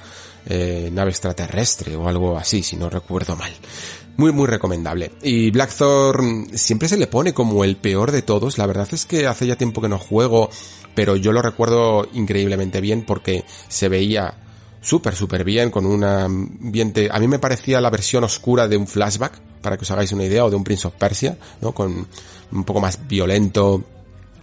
eh, 0.47 0.89
nave 0.93 1.11
extraterrestre 1.11 1.97
o 1.97 2.09
algo 2.09 2.37
así, 2.37 2.63
si 2.63 2.77
no 2.77 2.89
recuerdo 2.89 3.37
mal. 3.37 3.53
Muy, 4.21 4.33
muy 4.33 4.47
recomendable. 4.47 5.13
Y 5.23 5.51
Blackthorn 5.51 6.49
siempre 6.53 6.89
se 6.89 6.99
le 6.99 7.07
pone 7.07 7.33
como 7.33 7.65
el 7.65 7.77
peor 7.77 8.13
de 8.13 8.21
todos. 8.21 8.59
La 8.59 8.67
verdad 8.67 8.87
es 8.93 9.07
que 9.07 9.27
hace 9.27 9.47
ya 9.47 9.57
tiempo 9.57 9.81
que 9.81 9.89
no 9.89 9.99
juego, 9.99 10.51
pero 10.95 11.17
yo 11.17 11.33
lo 11.33 11.41
recuerdo 11.41 12.07
increíblemente 12.13 12.83
bien 12.83 13.07
porque 13.07 13.47
se 13.69 13.89
veía 13.89 14.35
súper, 14.83 15.15
súper 15.15 15.43
bien, 15.43 15.71
con 15.71 15.87
un 15.87 16.05
ambiente... 16.05 17.09
A 17.11 17.19
mí 17.19 17.29
me 17.29 17.39
parecía 17.39 17.81
la 17.81 17.89
versión 17.89 18.23
oscura 18.23 18.69
de 18.69 18.77
un 18.77 18.87
flashback, 18.87 19.41
para 19.63 19.79
que 19.79 19.85
os 19.85 19.91
hagáis 19.91 20.13
una 20.13 20.25
idea, 20.25 20.45
o 20.45 20.51
de 20.51 20.57
un 20.57 20.65
Prince 20.65 20.87
of 20.87 20.97
Persia, 20.97 21.39
¿no? 21.63 21.73
Con 21.73 22.07
un 22.53 22.65
poco 22.65 22.83
más 22.83 22.99
violento, 23.09 23.83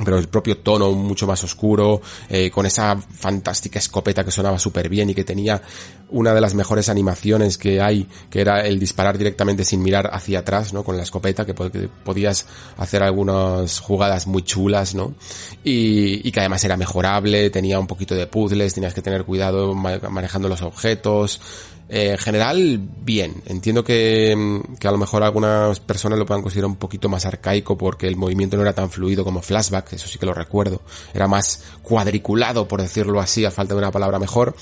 pero 0.03 0.17
el 0.17 0.27
propio 0.27 0.57
tono 0.57 0.91
mucho 0.91 1.27
más 1.27 1.43
oscuro, 1.43 2.01
eh, 2.29 2.49
con 2.49 2.65
esa 2.65 2.97
fantástica 2.97 3.79
escopeta 3.79 4.23
que 4.23 4.31
sonaba 4.31 4.59
súper 4.59 4.89
bien 4.89 5.09
y 5.09 5.15
que 5.15 5.23
tenía 5.23 5.61
una 6.09 6.33
de 6.33 6.41
las 6.41 6.53
mejores 6.53 6.89
animaciones 6.89 7.57
que 7.57 7.81
hay, 7.81 8.07
que 8.29 8.41
era 8.41 8.61
el 8.61 8.79
disparar 8.79 9.17
directamente 9.17 9.63
sin 9.65 9.81
mirar 9.81 10.09
hacia 10.13 10.39
atrás, 10.39 10.73
¿no? 10.73 10.83
Con 10.83 10.97
la 10.97 11.03
escopeta, 11.03 11.45
que, 11.45 11.53
podías 11.53 12.45
hacer 12.77 13.03
algunas 13.03 13.79
jugadas 13.79 14.27
muy 14.27 14.43
chulas, 14.43 14.95
¿no? 14.95 15.15
Y, 15.63 16.27
y, 16.27 16.31
que 16.31 16.39
además 16.39 16.63
era 16.63 16.77
mejorable, 16.77 17.49
tenía 17.49 17.79
un 17.79 17.87
poquito 17.87 18.15
de 18.15 18.27
puzzles, 18.27 18.73
tenías 18.73 18.93
que 18.93 19.01
tener 19.01 19.25
cuidado 19.25 19.73
manejando 19.73 20.47
los 20.47 20.61
objetos, 20.61 21.41
eh, 21.89 22.11
en 22.11 22.17
general, 22.17 22.79
bien. 23.01 23.41
Entiendo 23.45 23.83
que, 23.83 24.61
que, 24.79 24.87
a 24.87 24.91
lo 24.91 24.97
mejor 24.97 25.23
algunas 25.23 25.79
personas 25.79 26.19
lo 26.19 26.25
puedan 26.25 26.41
considerar 26.41 26.69
un 26.69 26.75
poquito 26.75 27.09
más 27.09 27.25
arcaico 27.25 27.77
porque 27.77 28.07
el 28.07 28.15
movimiento 28.15 28.57
no 28.57 28.63
era 28.63 28.73
tan 28.73 28.89
fluido 28.89 29.23
como 29.23 29.41
flashback, 29.41 29.93
eso 29.93 30.07
sí 30.07 30.19
que 30.19 30.25
lo 30.25 30.33
recuerdo. 30.33 30.81
Era 31.13 31.27
más 31.27 31.63
cuadriculado, 31.81 32.67
por 32.67 32.81
decirlo 32.81 33.19
así, 33.19 33.45
a 33.45 33.51
falta 33.51 33.73
de 33.73 33.79
una 33.79 33.91
palabra 33.91 34.19
mejor. 34.19 34.55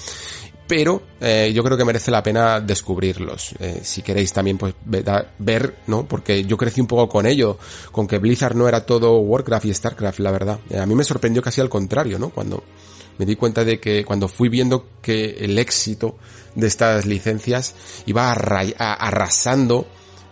Pero 0.67 1.03
eh, 1.22 1.51
yo 1.53 1.63
creo 1.63 1.77
que 1.77 1.86
merece 1.86 2.10
la 2.10 2.24
pena 2.24 2.60
descubrirlos. 2.60 3.53
Eh, 3.60 3.82
si 3.84 4.01
queréis 4.01 4.34
también 4.34 4.58
pues 4.58 4.74
ver, 4.84 5.75
¿no? 5.88 6.08
Porque 6.08 6.44
yo 6.44 6.58
crecí 6.58 6.82
un 6.82 6.88
poco 6.88 7.08
con 7.08 7.27
ello, 7.27 7.60
con 7.91 8.08
que 8.08 8.17
Blizzard 8.17 8.55
no 8.55 8.67
era 8.67 8.86
todo 8.86 9.20
Warcraft 9.20 9.65
y 9.65 9.74
Starcraft, 9.74 10.20
la 10.20 10.32
verdad. 10.32 10.60
Eh, 10.70 10.79
a 10.79 10.86
mí 10.86 10.96
me 10.96 11.03
sorprendió 11.03 11.41
casi 11.41 11.62
al 11.62 11.70
contrario, 11.70 12.17
¿no? 12.17 12.29
Cuando 12.29 12.63
me 13.17 13.25
di 13.25 13.36
cuenta 13.36 13.63
de 13.63 13.79
que 13.79 14.03
cuando 14.03 14.27
fui 14.27 14.50
viendo 14.50 14.88
que 15.01 15.38
el 15.39 15.58
éxito 15.60 16.17
de 16.55 16.67
estas 16.67 17.05
licencias 17.05 17.75
iba 18.05 18.31
arrasando 18.31 19.88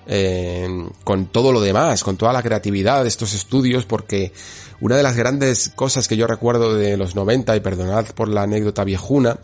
eh, 0.06 0.68
con 1.03 1.27
todo 1.27 1.51
lo 1.51 1.62
demás, 1.62 2.03
con 2.03 2.18
toda 2.18 2.34
la 2.34 2.44
creatividad 2.44 3.03
de 3.03 3.08
estos 3.08 3.34
estudios, 3.34 3.86
porque 3.86 4.34
una 4.82 4.98
de 4.98 5.03
las 5.03 5.15
grandes 5.15 5.72
cosas 5.75 6.08
que 6.08 6.18
yo 6.18 6.27
recuerdo 6.27 6.75
de 6.75 6.98
los 6.98 7.15
90, 7.15 7.56
y 7.56 7.60
perdonad 7.62 8.08
por 8.08 8.27
la 8.27 8.44
anécdota 8.44 8.84
viejuna, 8.84 9.39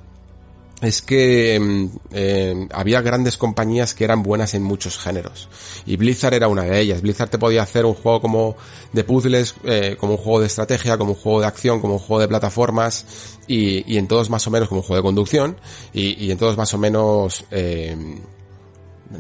es 0.82 1.02
que 1.02 1.60
mm, 1.60 1.86
eh, 2.12 2.68
había 2.72 3.02
grandes 3.02 3.38
compañías 3.38 3.94
que 3.94 4.04
eran 4.04 4.24
buenas 4.24 4.54
en 4.54 4.64
muchos 4.64 4.98
géneros 4.98 5.50
y 5.86 5.98
Blizzard 5.98 6.34
era 6.34 6.48
una 6.48 6.64
de 6.64 6.80
ellas. 6.80 7.02
Blizzard 7.02 7.30
te 7.30 7.38
podía 7.38 7.64
hacer 7.64 7.86
un 7.86 7.94
juego 7.94 8.22
como 8.22 8.56
de 8.94 9.04
puzzles, 9.04 9.56
eh, 9.64 9.98
como 10.00 10.14
un 10.14 10.18
juego 10.18 10.40
de 10.42 10.48
estrategia, 10.48 10.98
como 10.98 11.12
un 11.12 11.18
juego 11.18 11.42
de 11.42 11.48
acción, 11.48 11.82
como 11.82 11.96
un 11.96 12.00
juego 12.00 12.22
de 12.22 12.28
plataformas 12.28 13.06
y, 13.48 13.98
en 13.98 14.08
todos 14.08 14.30
más 14.30 14.46
o 14.48 14.52
menos 14.52 14.70
como 14.70 14.82
un 14.82 14.88
juego 14.88 15.02
de 15.02 15.08
conducción 15.08 15.58
y, 15.94 16.32
en 16.32 16.38
todos 16.38 16.58
más 16.58 16.74
o 16.74 16.78
menos 16.78 17.46
eh, 17.52 17.96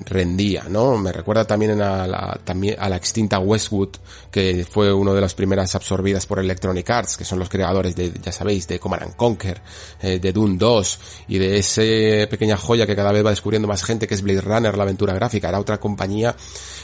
rendía, 0.05 0.65
¿no? 0.69 0.97
Me 0.97 1.11
recuerda 1.11 1.45
también 1.45 1.81
a 1.81 2.05
la, 2.07 2.39
también 2.43 2.75
a 2.79 2.89
la 2.89 2.95
extinta 2.95 3.39
Westwood, 3.39 3.89
que 4.31 4.65
fue 4.69 4.93
una 4.93 5.13
de 5.13 5.21
las 5.21 5.33
primeras 5.33 5.73
absorbidas 5.75 6.25
por 6.25 6.39
Electronic 6.39 6.89
Arts, 6.89 7.17
que 7.17 7.25
son 7.25 7.39
los 7.39 7.49
creadores 7.49 7.95
de, 7.95 8.11
ya 8.21 8.31
sabéis, 8.31 8.67
de 8.67 8.79
Command 8.79 9.15
Conquer, 9.15 9.61
eh, 10.01 10.19
de 10.19 10.31
Doom 10.31 10.57
2, 10.57 10.99
y 11.29 11.37
de 11.39 11.57
ese 11.57 12.27
pequeña 12.29 12.57
joya 12.57 12.85
que 12.85 12.95
cada 12.95 13.11
vez 13.11 13.25
va 13.25 13.31
descubriendo 13.31 13.67
más 13.67 13.83
gente, 13.83 14.07
que 14.07 14.13
es 14.13 14.21
Blade 14.21 14.41
Runner, 14.41 14.77
la 14.77 14.83
aventura 14.83 15.13
gráfica. 15.13 15.49
Era 15.49 15.59
otra 15.59 15.79
compañía 15.79 16.35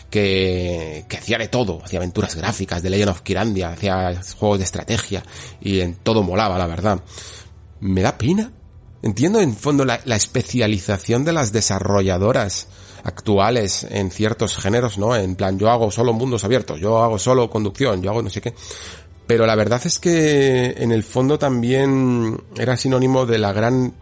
que, 0.10 1.06
que 1.08 1.18
hacía 1.18 1.38
de 1.38 1.48
todo, 1.48 1.82
hacía 1.84 2.00
aventuras 2.00 2.36
gráficas, 2.36 2.82
de 2.82 2.90
Legend 2.90 3.12
of 3.12 3.22
Kirandia, 3.22 3.70
hacía 3.70 4.20
juegos 4.38 4.58
de 4.60 4.64
estrategia, 4.64 5.24
y 5.62 5.82
en 5.82 5.96
todo 5.96 6.24
molaba, 6.24 6.58
la 6.58 6.68
verdad. 6.68 7.00
Me 7.82 8.02
da 8.02 8.18
pena 8.18 8.52
Entiendo 9.06 9.40
en 9.40 9.56
fondo 9.56 9.86
la, 9.86 10.00
la, 10.06 10.16
especialización 10.16 11.26
de 11.26 11.32
las 11.32 11.52
desarrolladoras 11.52 12.68
actuales 13.06 13.86
en 13.90 14.10
ciertos 14.12 14.58
géneros, 14.58 14.98
¿no? 14.98 15.16
En 15.16 15.36
plan, 15.36 15.58
yo 15.60 15.70
hago 15.70 15.92
solo 15.92 16.12
mundos 16.12 16.44
abiertos, 16.44 16.80
yo 16.80 17.02
hago 17.04 17.20
solo 17.20 17.50
conducción, 17.50 18.02
yo 18.02 18.10
hago 18.10 18.22
no 18.22 18.30
sé 18.30 18.42
qué. 18.42 18.54
Pero 19.28 19.46
la 19.46 19.56
verdad 19.56 19.82
es 19.86 20.00
que 20.00 20.76
en 20.78 20.92
el 20.92 21.04
fondo 21.04 21.40
también 21.40 22.42
era 22.58 22.76
sinónimo 22.76 23.26
de 23.26 23.38
la 23.38 23.54
gran, 23.54 23.94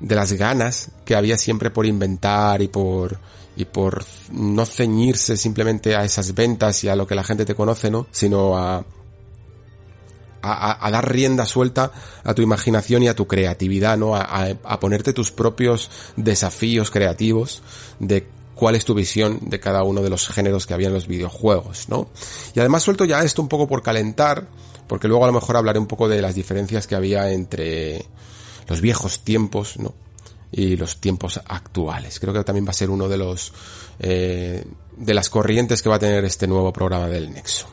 de 0.00 0.14
las 0.14 0.32
ganas 0.32 0.90
que 1.04 1.14
había 1.14 1.38
siempre 1.38 1.70
por 1.70 1.86
inventar 1.86 2.60
y 2.60 2.68
por, 2.68 3.18
y 3.56 3.64
por 3.66 4.04
no 4.32 4.66
ceñirse 4.66 5.36
simplemente 5.36 5.94
a 5.94 6.04
esas 6.04 6.34
ventas 6.34 6.82
y 6.82 6.88
a 6.88 6.96
lo 6.96 7.06
que 7.06 7.14
la 7.14 7.24
gente 7.24 7.44
te 7.44 7.54
conoce, 7.54 7.90
¿no? 7.90 8.06
Sino 8.10 8.58
a, 8.58 8.84
a, 10.52 10.86
a, 10.86 10.90
dar 10.90 11.10
rienda 11.10 11.46
suelta 11.46 11.92
a 12.22 12.34
tu 12.34 12.42
imaginación 12.42 13.02
y 13.02 13.08
a 13.08 13.14
tu 13.14 13.26
creatividad, 13.26 13.96
¿no? 13.96 14.14
A, 14.14 14.48
a, 14.62 14.80
ponerte 14.80 15.12
tus 15.12 15.32
propios 15.32 15.90
desafíos 16.16 16.90
creativos 16.90 17.62
de 17.98 18.26
cuál 18.54 18.76
es 18.76 18.84
tu 18.84 18.94
visión 18.94 19.38
de 19.42 19.60
cada 19.60 19.82
uno 19.82 20.02
de 20.02 20.10
los 20.10 20.28
géneros 20.28 20.66
que 20.66 20.74
había 20.74 20.88
en 20.88 20.94
los 20.94 21.06
videojuegos, 21.06 21.88
¿no? 21.88 22.08
Y 22.54 22.60
además 22.60 22.82
suelto 22.82 23.04
ya 23.04 23.22
esto 23.22 23.42
un 23.42 23.48
poco 23.48 23.66
por 23.66 23.82
calentar, 23.82 24.46
porque 24.86 25.08
luego 25.08 25.24
a 25.24 25.28
lo 25.28 25.32
mejor 25.32 25.56
hablaré 25.56 25.78
un 25.78 25.86
poco 25.86 26.08
de 26.08 26.22
las 26.22 26.34
diferencias 26.34 26.86
que 26.86 26.94
había 26.94 27.30
entre 27.32 28.04
los 28.68 28.80
viejos 28.80 29.20
tiempos, 29.20 29.78
¿no? 29.78 29.94
Y 30.52 30.76
los 30.76 31.00
tiempos 31.00 31.40
actuales. 31.46 32.20
Creo 32.20 32.32
que 32.32 32.44
también 32.44 32.66
va 32.66 32.70
a 32.70 32.74
ser 32.74 32.90
uno 32.90 33.08
de 33.08 33.18
los, 33.18 33.52
eh, 33.98 34.64
de 34.96 35.14
las 35.14 35.28
corrientes 35.28 35.82
que 35.82 35.88
va 35.88 35.96
a 35.96 35.98
tener 35.98 36.24
este 36.24 36.46
nuevo 36.46 36.72
programa 36.72 37.08
del 37.08 37.32
Nexo. 37.32 37.66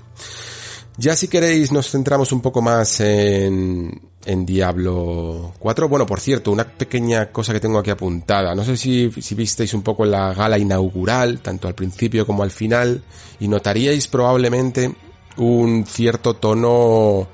Ya 1.02 1.16
si 1.16 1.28
queréis 1.28 1.72
nos 1.72 1.90
centramos 1.90 2.32
un 2.32 2.42
poco 2.42 2.62
más 2.62 3.00
en, 3.00 4.00
en 4.24 4.46
Diablo 4.46 5.52
4. 5.58 5.90
Bueno, 5.90 6.06
por 6.06 6.20
cierto, 6.20 6.52
una 6.52 6.64
pequeña 6.64 7.32
cosa 7.32 7.54
que 7.54 7.60
tengo 7.60 7.80
aquí 7.80 7.90
apuntada. 7.90 8.54
No 8.54 8.64
sé 8.64 8.78
si, 8.78 9.12
si 9.20 9.34
visteis 9.34 9.74
un 9.74 9.82
poco 9.82 10.06
la 10.06 10.32
gala 10.36 10.60
inaugural, 10.60 11.40
tanto 11.40 11.68
al 11.68 11.74
principio 11.74 12.28
como 12.28 12.44
al 12.44 12.52
final, 12.52 13.04
y 13.40 13.48
notaríais 13.48 14.08
probablemente 14.08 14.94
un 15.38 15.88
cierto 15.88 16.36
tono 16.36 17.28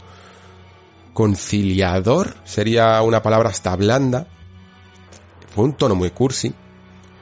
conciliador, 1.11 2.37
sería 2.45 3.01
una 3.01 3.21
palabra 3.21 3.49
hasta 3.49 3.75
blanda. 3.75 4.27
Fue 5.53 5.65
un 5.65 5.73
tono 5.73 5.93
muy 5.93 6.11
cursi, 6.11 6.53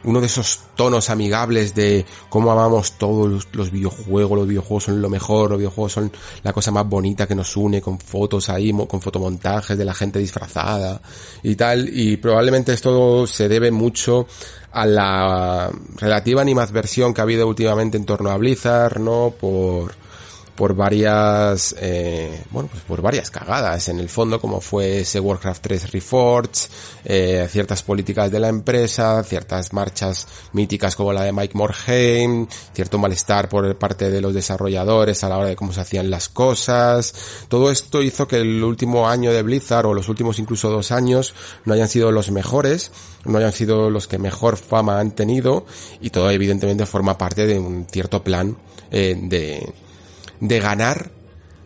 uno 0.06 0.22
de 0.22 0.28
esos 0.28 0.60
tonos 0.76 1.10
amigables 1.10 1.74
de 1.76 2.06
cómo 2.30 2.52
amamos 2.52 2.94
todos 2.94 3.48
los, 3.52 3.72
videojuegos, 3.72 4.38
los 4.38 4.48
videojuegos 4.48 4.84
son 4.86 5.02
lo 5.02 5.10
mejor, 5.10 5.50
los 5.50 5.60
videojuegos 5.60 5.92
son 5.94 6.12
la 6.44 6.54
cosa 6.54 6.72
más 6.72 6.88
bonita 6.88 7.28
que 7.28 7.36
nos 7.36 7.56
une 7.58 7.82
con 7.82 8.00
fotos 8.00 8.50
ahí, 8.50 8.72
con 8.88 9.02
fotomontajes 9.02 9.78
de 9.78 9.86
la 9.86 9.94
gente 9.94 10.20
disfrazada 10.20 11.02
y 11.44 11.56
tal, 11.56 11.90
y 11.92 12.18
probablemente 12.18 12.74
esto 12.74 13.28
se 13.28 13.50
debe 13.50 13.72
mucho 13.72 14.28
a 14.72 14.86
la 14.86 15.72
relativa 15.98 16.42
animadversión 16.42 17.14
que 17.14 17.22
ha 17.22 17.24
habido 17.24 17.48
últimamente 17.48 17.98
en 17.98 18.06
torno 18.06 18.30
a 18.30 18.38
Blizzard, 18.38 19.00
¿no? 19.00 19.34
Por 19.40 20.05
por 20.56 20.74
varias, 20.74 21.76
eh, 21.80 22.44
bueno, 22.52 22.70
pues 22.72 22.84
por 22.84 23.02
varias 23.02 23.30
cagadas 23.30 23.90
en 23.90 24.00
el 24.00 24.10
fondo, 24.10 24.40
como 24.40 24.62
fue 24.62 25.02
ese 25.02 25.20
Warcraft 25.20 25.62
3 25.62 25.92
Reforged, 25.92 26.70
eh, 27.04 27.48
ciertas 27.52 27.84
políticas 27.84 28.32
de 28.32 28.40
la 28.40 28.48
empresa, 28.48 29.22
ciertas 29.24 29.74
marchas 29.74 30.28
míticas 30.54 30.96
como 30.96 31.12
la 31.12 31.24
de 31.24 31.34
Mike 31.34 31.58
Morhaime, 31.58 32.48
cierto 32.74 32.98
malestar 32.98 33.50
por 33.50 33.76
parte 33.78 34.10
de 34.10 34.22
los 34.22 34.34
desarrolladores 34.34 35.24
a 35.24 35.30
la 35.30 35.38
hora 35.38 35.50
de 35.50 35.56
cómo 35.56 35.74
se 35.74 35.82
hacían 35.82 36.10
las 36.10 36.30
cosas. 36.30 37.14
Todo 37.50 37.70
esto 37.70 38.02
hizo 38.02 38.28
que 38.28 38.38
el 38.38 38.64
último 38.64 39.10
año 39.10 39.34
de 39.34 39.44
Blizzard, 39.44 39.86
o 39.86 39.94
los 39.94 40.08
últimos 40.08 40.40
incluso 40.40 40.70
dos 40.70 40.92
años, 40.92 41.34
no 41.66 41.74
hayan 41.74 41.90
sido 41.90 42.12
los 42.12 42.32
mejores, 42.32 42.92
no 43.26 43.38
hayan 43.38 43.52
sido 43.52 43.90
los 43.90 44.08
que 44.08 44.20
mejor 44.20 44.56
fama 44.56 45.00
han 45.00 45.12
tenido, 45.12 45.66
y 46.00 46.12
todo 46.12 46.32
evidentemente 46.32 46.86
forma 46.86 47.18
parte 47.18 47.46
de 47.46 47.60
un 47.60 47.88
cierto 47.90 48.24
plan 48.24 48.58
eh, 48.92 49.16
de, 49.20 49.74
de 50.40 50.60
ganar 50.60 51.12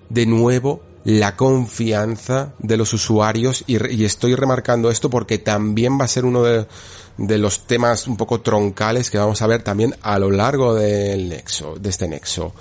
de 0.10 0.26
nuevo 0.26 0.82
la 1.06 1.36
confianza 1.36 2.54
de 2.60 2.78
los 2.78 2.94
usuarios 2.94 3.64
y, 3.68 4.04
estoy 4.04 4.36
remarcando 4.36 4.92
esto 4.92 5.10
porque 5.10 5.38
también 5.38 6.00
va 6.00 6.06
a 6.06 6.08
ser 6.08 6.26
uno 6.26 6.44
de, 6.44 7.38
los 7.38 7.66
temas 7.68 8.08
un 8.08 8.18
poco 8.18 8.42
troncales 8.42 9.10
que 9.10 9.18
vamos 9.18 9.42
a 9.42 9.48
ver 9.48 9.64
también 9.64 9.96
a 10.02 10.20
lo 10.20 10.30
largo 10.30 10.76
del 10.76 11.30
nexo, 11.30 11.76
de 11.80 11.90
este 11.90 12.08
nexo. 12.08 12.54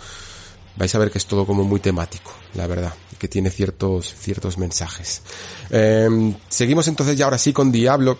Vais 0.76 0.94
a 0.94 0.98
ver 0.98 1.10
que 1.10 1.18
es 1.18 1.26
todo 1.26 1.44
como 1.44 1.64
muy 1.64 1.80
temático, 1.80 2.32
la 2.54 2.68
verdad, 2.68 2.94
que 3.18 3.26
tiene 3.26 3.50
ciertos, 3.50 4.14
ciertos 4.14 4.56
mensajes. 4.58 5.22
Em, 5.70 6.34
seguimos 6.48 6.86
entonces 6.86 7.16
ya 7.16 7.24
ahora 7.24 7.38
sí 7.38 7.52
con 7.52 7.72
Diablo. 7.72 8.16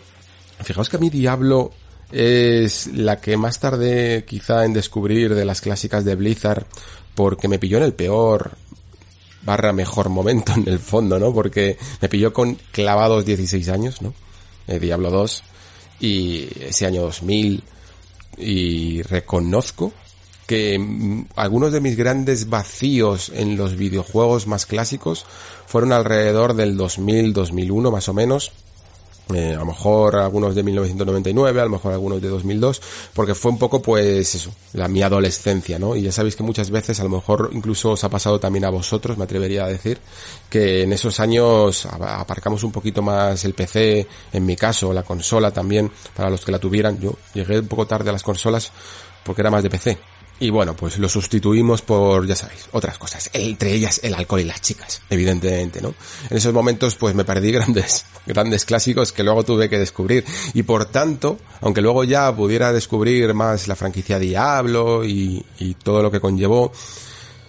Fijaos 0.65 0.89
que 0.89 0.97
a 0.97 1.01
mí 1.01 1.09
Diablo 1.09 1.71
es 2.11 2.89
la 2.89 3.21
que 3.21 3.37
más 3.37 3.61
tarde 3.61 4.25
quizá 4.27 4.65
en 4.65 4.73
descubrir 4.73 5.35
de 5.35 5.45
las 5.45 5.61
clásicas 5.61 6.05
de 6.05 6.17
Blizzard 6.17 6.67
porque 7.19 7.49
me 7.49 7.59
pilló 7.59 7.79
en 7.79 7.83
el 7.83 7.95
peor 7.95 8.53
barra 9.43 9.73
mejor 9.73 10.09
momento 10.09 10.53
en 10.57 10.69
el 10.69 10.79
fondo, 10.79 11.19
¿no? 11.19 11.35
Porque 11.35 11.77
me 12.01 12.09
pilló 12.09 12.33
con 12.33 12.55
clavados 12.71 13.25
16 13.25 13.69
años, 13.71 14.03
¿no? 14.03 14.15
Eh, 14.69 14.79
Diablo 14.79 15.11
2 15.11 15.43
y 15.99 16.49
ese 16.61 16.87
año 16.87 17.03
2000 17.03 17.65
y 18.37 19.03
reconozco 19.03 19.93
que 20.47 20.79
mm, 20.79 21.31
algunos 21.35 21.73
de 21.73 21.81
mis 21.81 21.97
grandes 21.97 22.49
vacíos 22.49 23.33
en 23.35 23.57
los 23.57 23.75
videojuegos 23.75 24.47
más 24.47 24.65
clásicos 24.65 25.27
fueron 25.67 25.93
alrededor 25.93 26.55
del 26.55 26.79
2000-2001 26.79 27.91
más 27.91 28.09
o 28.09 28.15
menos 28.15 28.53
eh, 29.35 29.55
a 29.55 29.59
lo 29.59 29.67
mejor 29.67 30.17
algunos 30.17 30.55
de 30.55 30.63
1999, 30.63 31.61
a 31.61 31.65
lo 31.65 31.71
mejor 31.71 31.93
algunos 31.93 32.23
de 32.23 32.29
2002, 32.29 32.81
porque 33.15 33.35
fue 33.35 33.51
un 33.51 33.59
poco 33.59 33.83
pues 33.83 34.35
eso, 34.35 34.51
la 34.73 34.89
mi 34.89 35.03
adolescencia, 35.03 35.79
¿no? 35.79 35.95
Y 35.97 36.03
ya 36.03 36.13
sabéis 36.13 36.37
que 36.37 36.43
muchas 36.43 36.71
veces 36.71 36.99
a 37.01 37.05
lo 37.05 37.11
mejor 37.11 37.51
incluso 37.53 37.91
os 37.91 38.05
ha 38.05 38.09
pasado 38.09 38.41
también 38.41 38.65
a 38.65 38.71
vosotros, 38.71 39.19
me 39.19 39.25
atrevería 39.25 39.65
a 39.65 39.69
decir, 39.69 39.99
que 40.49 40.83
en 40.83 40.93
esos 40.93 41.21
años 41.21 41.87
aparcamos 41.87 42.63
un 42.65 42.73
poquito 42.73 43.03
más 43.03 43.45
el 43.45 43.55
PC, 43.55 44.07
en 44.33 44.47
mi 44.47 44.57
caso, 44.57 44.93
la 44.93 45.03
consola 45.03 45.51
también, 45.51 45.91
para 46.15 46.31
los 46.31 46.45
que 46.45 46.53
la 46.53 46.59
tuvieran. 46.59 46.99
Yo 46.99 47.15
llegué 47.35 47.59
un 47.59 47.69
poco 47.69 47.87
tarde 47.87 48.11
a 48.11 48.13
las 48.13 48.23
consolas 48.23 48.73
porque 49.25 49.43
era 49.43 49.51
más 49.51 49.63
de 49.63 49.71
PC. 49.71 49.99
Y 50.41 50.51
bueno, 50.51 50.75
pues 50.77 50.99
lo 50.99 51.09
sustituimos 51.09 51.83
por, 51.83 52.27
ya 52.27 52.37
sabéis, 52.37 52.69
otras 52.71 52.97
cosas. 52.97 53.29
Entre 53.33 53.73
ellas 53.73 54.01
el 54.05 54.15
alcohol 54.15 54.41
y 54.41 54.45
las 54.45 54.61
chicas, 54.61 55.03
evidentemente, 55.11 55.81
¿no? 55.81 55.95
En 56.31 56.37
esos 56.37 56.53
momentos 56.53 56.95
pues 56.95 57.15
me 57.15 57.25
perdí 57.25 57.51
grandes, 57.53 58.05
grandes 58.25 58.65
clásicos 58.65 59.13
que 59.13 59.25
luego 59.25 59.45
tuve 59.45 59.69
que 59.69 59.79
descubrir. 59.79 60.25
Y 60.55 60.63
por 60.63 60.87
tanto, 60.87 61.39
aunque 61.61 61.81
luego 61.81 62.05
ya 62.05 62.35
pudiera 62.35 62.73
descubrir 62.73 63.35
más 63.35 63.67
la 63.67 63.75
franquicia 63.75 64.19
Diablo 64.19 65.05
y, 65.05 65.45
y 65.59 65.75
todo 65.75 66.03
lo 66.03 66.11
que 66.11 66.21
conllevó, 66.21 66.73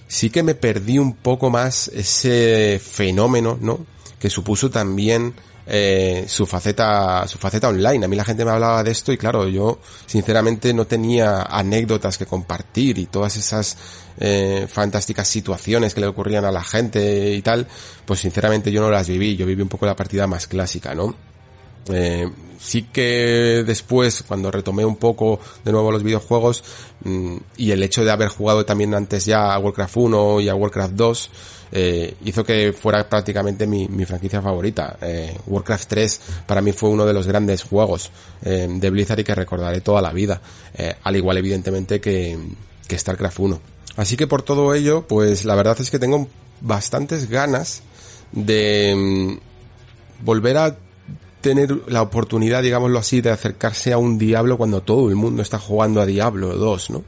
sí 0.07 0.31
que 0.31 0.41
me 0.41 0.55
perdí 0.55 0.97
un 0.97 1.13
poco 1.13 1.51
más 1.51 1.89
ese 1.89 2.81
fenómeno, 2.83 3.57
¿no? 3.61 3.85
Que 4.19 4.31
supuso 4.31 4.71
también 4.71 5.35
eh, 5.71 6.25
su 6.27 6.47
faceta 6.47 7.27
su 7.27 7.37
faceta 7.37 7.69
online. 7.69 8.05
A 8.05 8.07
mí 8.07 8.15
la 8.15 8.25
gente 8.25 8.43
me 8.43 8.51
hablaba 8.51 8.83
de 8.83 8.89
esto 8.89 9.11
y 9.11 9.17
claro, 9.17 9.47
yo 9.47 9.79
sinceramente 10.07 10.73
no 10.73 10.87
tenía 10.87 11.43
anécdotas 11.43 12.17
que 12.17 12.25
compartir 12.25 12.97
y 12.97 13.05
todas 13.05 13.37
esas 13.37 13.77
eh, 14.17 14.67
fantásticas 14.67 15.27
situaciones 15.27 15.93
que 15.93 16.01
le 16.01 16.07
ocurrían 16.07 16.43
a 16.43 16.51
la 16.51 16.63
gente 16.63 17.35
y 17.35 17.41
tal, 17.43 17.67
pues 18.05 18.19
sinceramente 18.19 18.71
yo 18.71 18.81
no 18.81 18.89
las 18.89 19.07
viví. 19.07 19.35
Yo 19.35 19.45
viví 19.45 19.61
un 19.61 19.69
poco 19.69 19.85
la 19.85 19.95
partida 19.95 20.25
más 20.25 20.47
clásica, 20.47 20.95
¿no? 20.95 21.15
Eh, 21.87 22.29
sí 22.59 22.83
que 22.83 23.63
después, 23.65 24.23
cuando 24.27 24.51
retomé 24.51 24.85
un 24.85 24.97
poco 24.97 25.39
de 25.63 25.71
nuevo 25.71 25.91
los 25.91 26.03
videojuegos, 26.03 26.63
mm, 27.03 27.37
y 27.57 27.71
el 27.71 27.81
hecho 27.83 28.03
de 28.03 28.11
haber 28.11 28.27
jugado 28.27 28.65
también 28.65 28.93
antes 28.93 29.25
ya 29.25 29.53
a 29.53 29.59
Warcraft 29.59 29.97
1 29.97 30.41
y 30.41 30.49
a 30.49 30.55
Warcraft 30.55 30.93
2, 30.93 31.29
eh, 31.71 32.15
hizo 32.25 32.43
que 32.43 32.73
fuera 32.73 33.07
prácticamente 33.07 33.67
mi, 33.67 33.87
mi 33.87 34.05
franquicia 34.05 34.41
favorita. 34.41 34.97
Eh, 35.01 35.37
Warcraft 35.47 35.87
3 35.87 36.21
para 36.45 36.61
mí 36.61 36.71
fue 36.71 36.89
uno 36.89 37.05
de 37.05 37.13
los 37.13 37.27
grandes 37.27 37.63
juegos 37.63 38.11
eh, 38.43 38.67
de 38.69 38.89
Blizzard 38.89 39.19
y 39.19 39.23
que 39.23 39.35
recordaré 39.35 39.81
toda 39.81 40.01
la 40.01 40.11
vida. 40.11 40.41
Eh, 40.75 40.95
al 41.03 41.15
igual 41.15 41.37
evidentemente 41.37 42.01
que, 42.01 42.37
que 42.87 42.97
StarCraft 42.97 43.39
1. 43.39 43.61
Así 43.97 44.17
que 44.17 44.27
por 44.27 44.41
todo 44.41 44.73
ello, 44.73 45.05
pues 45.07 45.45
la 45.45 45.55
verdad 45.55 45.77
es 45.79 45.91
que 45.91 45.99
tengo 45.99 46.27
bastantes 46.61 47.29
ganas 47.29 47.83
de 48.31 48.93
mm, 48.95 50.25
volver 50.25 50.57
a 50.57 50.77
tener 51.41 51.83
la 51.87 52.01
oportunidad, 52.01 52.61
digámoslo 52.61 52.99
así, 52.99 53.21
de 53.21 53.31
acercarse 53.31 53.93
a 53.93 53.97
un 53.97 54.17
Diablo 54.17 54.57
cuando 54.57 54.81
todo 54.81 55.09
el 55.09 55.15
mundo 55.15 55.41
está 55.41 55.59
jugando 55.59 56.01
a 56.01 56.05
Diablo 56.05 56.55
2, 56.55 56.89
¿no? 56.91 57.03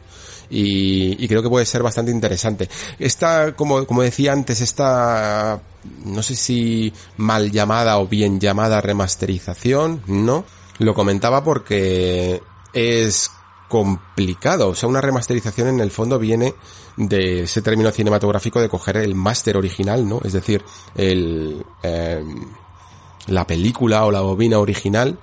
y, 0.52 1.28
creo 1.28 1.42
que 1.42 1.50
puede 1.50 1.66
ser 1.66 1.82
bastante 1.82 2.12
interesante. 2.12 2.70
Esta, 3.00 3.56
como, 3.56 3.86
como 3.86 4.02
decía 4.02 4.34
antes, 4.34 4.60
esta, 4.62 5.62
no 6.06 6.22
sé 6.22 6.36
si 6.36 6.94
mal 7.18 7.52
llamada 7.52 7.98
o 8.00 8.08
bien 8.08 8.40
llamada 8.40 8.82
remasterización, 8.82 10.04
¿no? 10.08 10.44
Lo 10.80 10.94
comentaba 10.94 11.44
porque 11.44 12.42
es 12.74 13.32
complicado. 13.70 14.70
O 14.70 14.76
sea, 14.76 14.90
una 14.90 15.00
remasterización 15.00 15.70
en 15.70 15.80
el 15.80 15.92
fondo 15.92 16.20
viene 16.20 16.54
de 16.98 17.44
ese 17.44 17.62
término 17.62 17.92
cinematográfico 17.92 18.60
de 18.60 18.68
coger 18.68 18.98
el 18.98 19.16
máster 19.16 19.56
original, 19.56 20.08
¿no? 20.08 20.20
Es 20.24 20.34
decir, 20.34 20.64
el, 20.96 21.66
eh, 21.82 22.24
la 23.28 23.46
película 23.48 24.06
o 24.06 24.12
la 24.12 24.22
bobina 24.22 24.60
original 24.60 25.18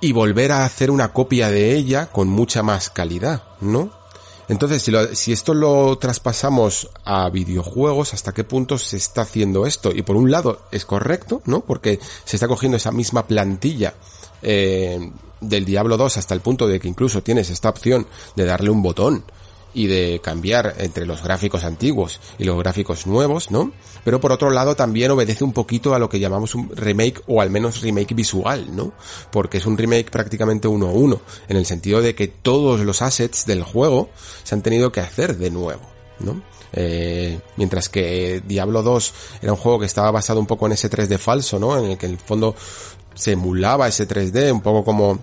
y 0.00 0.12
volver 0.12 0.52
a 0.52 0.64
hacer 0.64 0.90
una 0.90 1.12
copia 1.12 1.50
de 1.50 1.74
ella 1.74 2.10
con 2.10 2.28
mucha 2.28 2.62
más 2.62 2.90
calidad, 2.90 3.44
¿no? 3.60 3.90
Entonces, 4.48 4.82
si, 4.82 4.92
si 5.12 5.32
esto 5.32 5.54
lo 5.54 5.96
traspasamos 5.98 6.90
a 7.04 7.28
videojuegos, 7.30 8.14
¿hasta 8.14 8.32
qué 8.32 8.42
punto 8.42 8.78
se 8.78 8.96
está 8.96 9.22
haciendo 9.22 9.64
esto? 9.64 9.92
Y 9.94 10.02
por 10.02 10.16
un 10.16 10.30
lado 10.30 10.62
es 10.72 10.84
correcto, 10.84 11.40
¿no? 11.44 11.60
Porque 11.60 12.00
se 12.24 12.36
está 12.36 12.48
cogiendo 12.48 12.76
esa 12.76 12.90
misma 12.90 13.28
plantilla 13.28 13.94
eh, 14.42 15.12
del 15.40 15.64
Diablo 15.64 15.96
2 15.96 16.16
hasta 16.16 16.34
el 16.34 16.40
punto 16.40 16.66
de 16.66 16.80
que 16.80 16.88
incluso 16.88 17.22
tienes 17.22 17.50
esta 17.50 17.68
opción 17.68 18.06
de 18.34 18.44
darle 18.44 18.70
un 18.70 18.82
botón 18.82 19.24
y 19.74 19.86
de 19.86 20.20
cambiar 20.22 20.74
entre 20.78 21.06
los 21.06 21.22
gráficos 21.22 21.64
antiguos 21.64 22.20
y 22.38 22.44
los 22.44 22.58
gráficos 22.58 23.06
nuevos, 23.06 23.50
¿no? 23.50 23.72
Pero 24.04 24.20
por 24.20 24.32
otro 24.32 24.50
lado 24.50 24.76
también 24.76 25.10
obedece 25.10 25.44
un 25.44 25.52
poquito 25.52 25.94
a 25.94 25.98
lo 25.98 26.08
que 26.08 26.20
llamamos 26.20 26.54
un 26.54 26.70
remake 26.74 27.22
o 27.26 27.40
al 27.40 27.50
menos 27.50 27.80
remake 27.80 28.14
visual, 28.14 28.74
¿no? 28.74 28.92
Porque 29.30 29.58
es 29.58 29.66
un 29.66 29.78
remake 29.78 30.10
prácticamente 30.10 30.68
uno 30.68 30.88
a 30.88 30.92
uno, 30.92 31.20
en 31.48 31.56
el 31.56 31.66
sentido 31.66 32.00
de 32.00 32.14
que 32.14 32.28
todos 32.28 32.80
los 32.80 33.02
assets 33.02 33.46
del 33.46 33.62
juego 33.62 34.10
se 34.42 34.54
han 34.54 34.62
tenido 34.62 34.90
que 34.92 35.00
hacer 35.00 35.36
de 35.36 35.50
nuevo, 35.50 35.82
¿no? 36.20 36.42
Eh, 36.72 37.40
mientras 37.56 37.88
que 37.88 38.42
Diablo 38.46 38.82
2 38.82 39.14
era 39.42 39.52
un 39.52 39.58
juego 39.58 39.80
que 39.80 39.86
estaba 39.86 40.10
basado 40.10 40.38
un 40.38 40.46
poco 40.46 40.66
en 40.66 40.72
ese 40.72 40.90
3D 40.90 41.18
falso, 41.18 41.58
¿no? 41.58 41.78
En 41.78 41.90
el 41.90 41.98
que 41.98 42.06
en 42.06 42.12
el 42.12 42.18
fondo 42.18 42.54
se 43.14 43.32
emulaba 43.32 43.88
ese 43.88 44.06
3D, 44.06 44.52
un 44.52 44.60
poco 44.60 44.84
como 44.84 45.18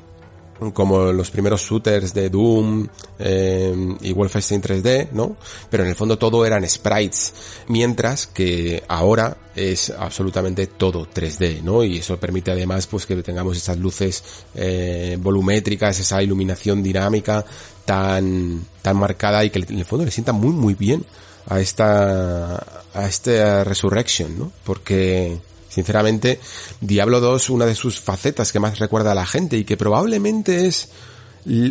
como 0.74 1.12
los 1.12 1.32
primeros 1.32 1.62
shooters 1.62 2.14
de 2.14 2.30
Doom 2.30 2.88
eh, 3.20 3.96
y 4.02 4.14
Wolfenstein 4.14 4.62
3D, 4.62 5.10
¿no? 5.12 5.38
Pero 5.70 5.84
en 5.84 5.90
el 5.90 5.96
fondo 5.96 6.18
todo 6.18 6.46
eran 6.46 6.68
sprites, 6.68 7.34
mientras 7.68 8.28
que 8.28 8.84
ahora 8.88 9.38
es 9.56 9.90
absolutamente 9.90 10.68
todo 10.68 11.08
3D, 11.08 11.62
¿no? 11.62 11.84
Y 11.84 11.98
eso 11.98 12.18
permite 12.20 12.52
además 12.52 12.88
pues 12.88 13.06
que 13.06 13.16
tengamos 13.24 13.58
esas 13.58 13.78
luces 13.78 14.24
eh, 14.56 15.18
volumétricas, 15.20 16.00
esa 16.00 16.22
iluminación 16.22 16.84
dinámica 16.84 17.44
tan 17.86 18.66
tan 18.82 18.98
marcada 18.98 19.44
y 19.44 19.50
que 19.50 19.60
en 19.60 19.80
el 19.80 19.86
fondo 19.86 20.06
le 20.06 20.12
sienta 20.12 20.34
muy 20.34 20.52
muy 20.52 20.74
bien 20.74 21.06
a 21.48 21.60
esta 21.60 22.84
a 22.94 23.08
esta 23.08 23.64
Resurrection, 23.64 24.38
¿no? 24.38 24.52
Porque 24.64 25.38
Sinceramente, 25.78 26.40
Diablo 26.82 27.20
2, 27.20 27.52
una 27.52 27.68
de 27.68 27.76
sus 27.76 28.00
facetas 28.00 28.52
que 28.52 28.60
más 28.60 28.80
recuerda 28.80 29.12
a 29.12 29.14
la 29.14 29.28
gente 29.28 29.58
y 29.58 29.64
que 29.64 29.78
probablemente 29.78 30.66
es 30.66 30.90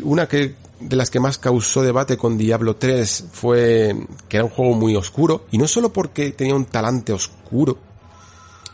una 0.05 0.29
que 0.29 0.55
de 0.79 0.95
las 0.95 1.11
que 1.11 1.19
más 1.19 1.39
causó 1.39 1.83
debate 1.83 2.17
con 2.17 2.39
Diablo 2.39 2.77
3 2.77 3.25
fue 3.33 3.97
que 4.29 4.37
era 4.37 4.45
un 4.45 4.53
juego 4.53 4.75
muy 4.75 4.95
oscuro 4.95 5.47
y 5.51 5.59
no 5.59 5.67
solo 5.67 5.93
porque 5.93 6.31
tenía 6.31 6.55
un 6.55 6.67
talante 6.67 7.13
oscuro, 7.13 7.79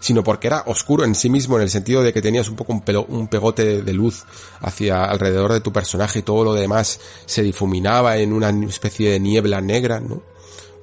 sino 0.00 0.22
porque 0.22 0.48
era 0.48 0.64
oscuro 0.66 1.02
en 1.06 1.14
sí 1.14 1.30
mismo 1.30 1.56
en 1.56 1.62
el 1.62 1.70
sentido 1.70 2.02
de 2.02 2.12
que 2.12 2.20
tenías 2.20 2.50
un 2.50 2.56
poco 2.56 2.74
un, 2.74 2.82
un 3.08 3.28
pegote 3.28 3.80
de 3.80 3.92
luz 3.94 4.24
hacia 4.60 5.02
alrededor 5.06 5.54
de 5.54 5.62
tu 5.62 5.72
personaje 5.72 6.18
y 6.18 6.22
todo 6.22 6.44
lo 6.44 6.52
demás 6.52 7.00
se 7.24 7.42
difuminaba 7.42 8.18
en 8.18 8.34
una 8.34 8.50
especie 8.66 9.12
de 9.12 9.18
niebla 9.18 9.62
negra, 9.62 9.98
¿no? 9.98 10.22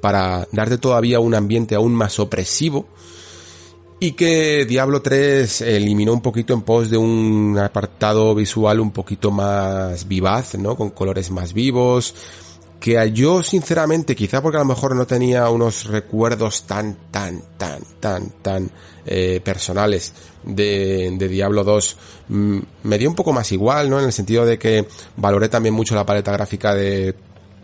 Para 0.02 0.48
darte 0.52 0.80
todavía 0.80 1.20
un 1.20 1.36
ambiente 1.36 1.76
aún 1.76 1.94
más 1.94 2.18
opresivo 2.18 2.88
y 4.00 4.14
que 4.14 4.66
Diablo 4.66 5.02
3 5.02 5.62
eliminó 5.62 6.14
un 6.14 6.22
poquito 6.22 6.54
en 6.54 6.62
pos 6.62 6.90
de 6.90 6.98
un 6.98 7.58
apartado 7.58 8.34
visual 8.34 8.80
un 8.80 8.92
poquito 8.92 9.30
más 9.30 10.08
vivaz, 10.08 10.56
¿no? 10.56 10.76
Con 10.76 10.92
colores 10.92 11.30
más 11.32 11.52
vivos, 11.54 12.16
que 12.80 13.12
yo 13.14 13.44
sinceramente, 13.44 14.16
quizá 14.16 14.42
porque 14.42 14.58
a 14.58 14.62
lo 14.62 14.66
mejor 14.66 14.96
no 14.96 15.06
tenía 15.06 15.50
unos 15.50 15.86
recuerdos 15.86 16.64
tan, 16.64 16.98
tan, 17.12 17.42
tan, 17.58 17.82
tan, 18.00 18.30
tan 18.42 18.72
eh, 19.06 19.42
personales 19.44 20.14
de, 20.44 21.14
de 21.18 21.28
Diablo 21.28 21.66
2, 21.66 21.98
mm, 22.30 22.60
me 22.84 22.98
dio 22.98 23.10
un 23.10 23.16
poco 23.16 23.34
más 23.34 23.52
igual, 23.52 23.90
¿no? 23.90 24.00
En 24.00 24.06
el 24.06 24.14
sentido 24.14 24.46
de 24.46 24.58
que 24.58 24.88
valoré 25.18 25.50
también 25.50 25.76
mucho 25.76 25.94
la 25.96 26.06
paleta 26.06 26.32
gráfica 26.32 26.74
de, 26.74 27.16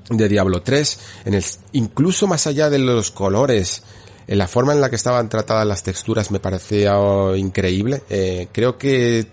de 0.09 0.27
Diablo 0.27 0.61
3, 0.61 0.99
en 1.25 1.33
el, 1.33 1.45
incluso 1.71 2.27
más 2.27 2.45
allá 2.45 2.69
de 2.69 2.79
los 2.79 3.11
colores, 3.11 3.83
la 4.27 4.47
forma 4.47 4.73
en 4.73 4.81
la 4.81 4.89
que 4.89 4.95
estaban 4.95 5.29
tratadas 5.29 5.67
las 5.67 5.83
texturas 5.83 6.31
me 6.31 6.39
parecía 6.39 6.95
increíble. 7.35 8.03
Eh, 8.09 8.47
creo 8.51 8.77
que 8.77 9.27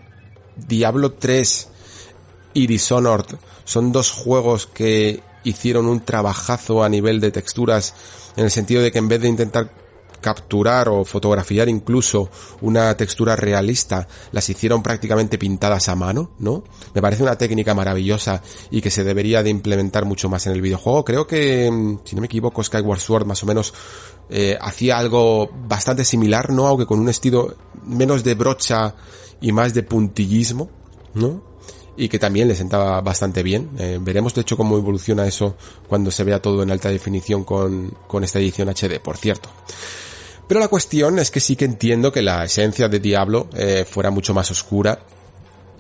Diablo 0.57 1.13
3 1.13 1.69
y 2.55 2.67
Dishonored 2.67 3.37
son 3.65 3.93
dos 3.93 4.11
juegos 4.11 4.67
que 4.67 5.23
hicieron 5.45 5.87
un 5.87 6.01
trabajazo 6.01 6.85
a 6.85 6.89
nivel 6.89 7.21
de 7.21 7.31
texturas 7.31 7.95
en 8.37 8.45
el 8.45 8.51
sentido 8.51 8.83
de 8.83 8.93
que 8.93 8.99
en 8.99 9.09
vez 9.09 9.21
de 9.21 9.29
intentar 9.29 9.71
capturar 10.23 10.89
o 10.89 11.05
fotografiar 11.05 11.69
incluso 11.69 12.31
una 12.63 12.97
textura 12.97 13.37
realista, 13.37 14.07
las 14.31 14.49
hicieron 14.49 14.83
prácticamente 14.83 15.37
pintadas 15.37 15.89
a 15.89 15.97
mano, 15.97 16.31
¿no? 16.39 16.63
Me 16.95 17.03
parece 17.03 17.25
una 17.25 17.37
técnica 17.37 17.75
maravillosa 17.75 18.41
y 18.71 18.81
que 18.81 18.91
se 18.91 19.05
debería 19.05 19.43
de 19.43 19.51
implementar 19.51 20.05
mucho 20.07 20.31
más 20.31 20.47
en 20.47 20.53
el 20.53 20.63
videojuego. 20.63 21.05
Creo 21.05 21.27
que, 21.27 21.69
mm, 21.71 21.99
si 22.05 22.15
no 22.15 22.21
me 22.23 22.27
equivoco, 22.27 22.63
Skyward 22.63 23.01
Sword 23.01 23.27
más 23.27 23.43
o 23.43 23.47
menos 23.47 23.75
eh, 24.33 24.57
hacía 24.61 24.99
algo 24.99 25.51
bastante 25.69 26.05
similar, 26.05 26.51
¿no? 26.51 26.67
Aunque 26.67 26.87
con 26.87 26.99
un 26.99 27.09
estilo 27.09 27.55
menos 27.85 28.25
de 28.25 28.35
brocha 28.35 28.95
y 29.41 29.53
más 29.53 29.75
de 29.75 29.83
puntillismo, 29.83 30.71
¿no? 31.15 31.53
y 31.97 32.09
que 32.09 32.19
también 32.19 32.49
le 32.49 32.55
sentaba 32.55 33.01
bastante 33.01 33.43
bien. 33.43 33.71
Eh, 33.79 33.99
veremos 34.01 34.35
de 34.35 34.41
hecho 34.41 34.57
cómo 34.57 34.79
evoluciona 34.79 35.27
eso 35.27 35.57
cuando 35.87 36.11
se 36.11 36.25
vea 36.25 36.41
todo 36.41 36.63
en 36.63 36.71
alta 36.71 36.89
definición 36.89 37.45
con, 37.45 37.95
con 38.07 38.25
esta 38.25 38.39
edición 38.39 38.69
HD, 38.69 38.99
por 38.99 39.17
cierto. 39.19 39.51
Pero 40.49 40.61
la 40.61 40.69
cuestión 40.69 41.19
es 41.19 41.31
que 41.31 41.41
sí 41.41 41.57
que 41.57 41.65
entiendo 41.65 42.11
que 42.11 42.23
la 42.23 42.45
esencia 42.45 42.89
de 42.89 43.01
Diablo 43.01 43.49
eh, 43.55 43.87
fuera 43.89 44.11
mucho 44.11 44.35
más 44.35 44.51
oscura 44.51 45.01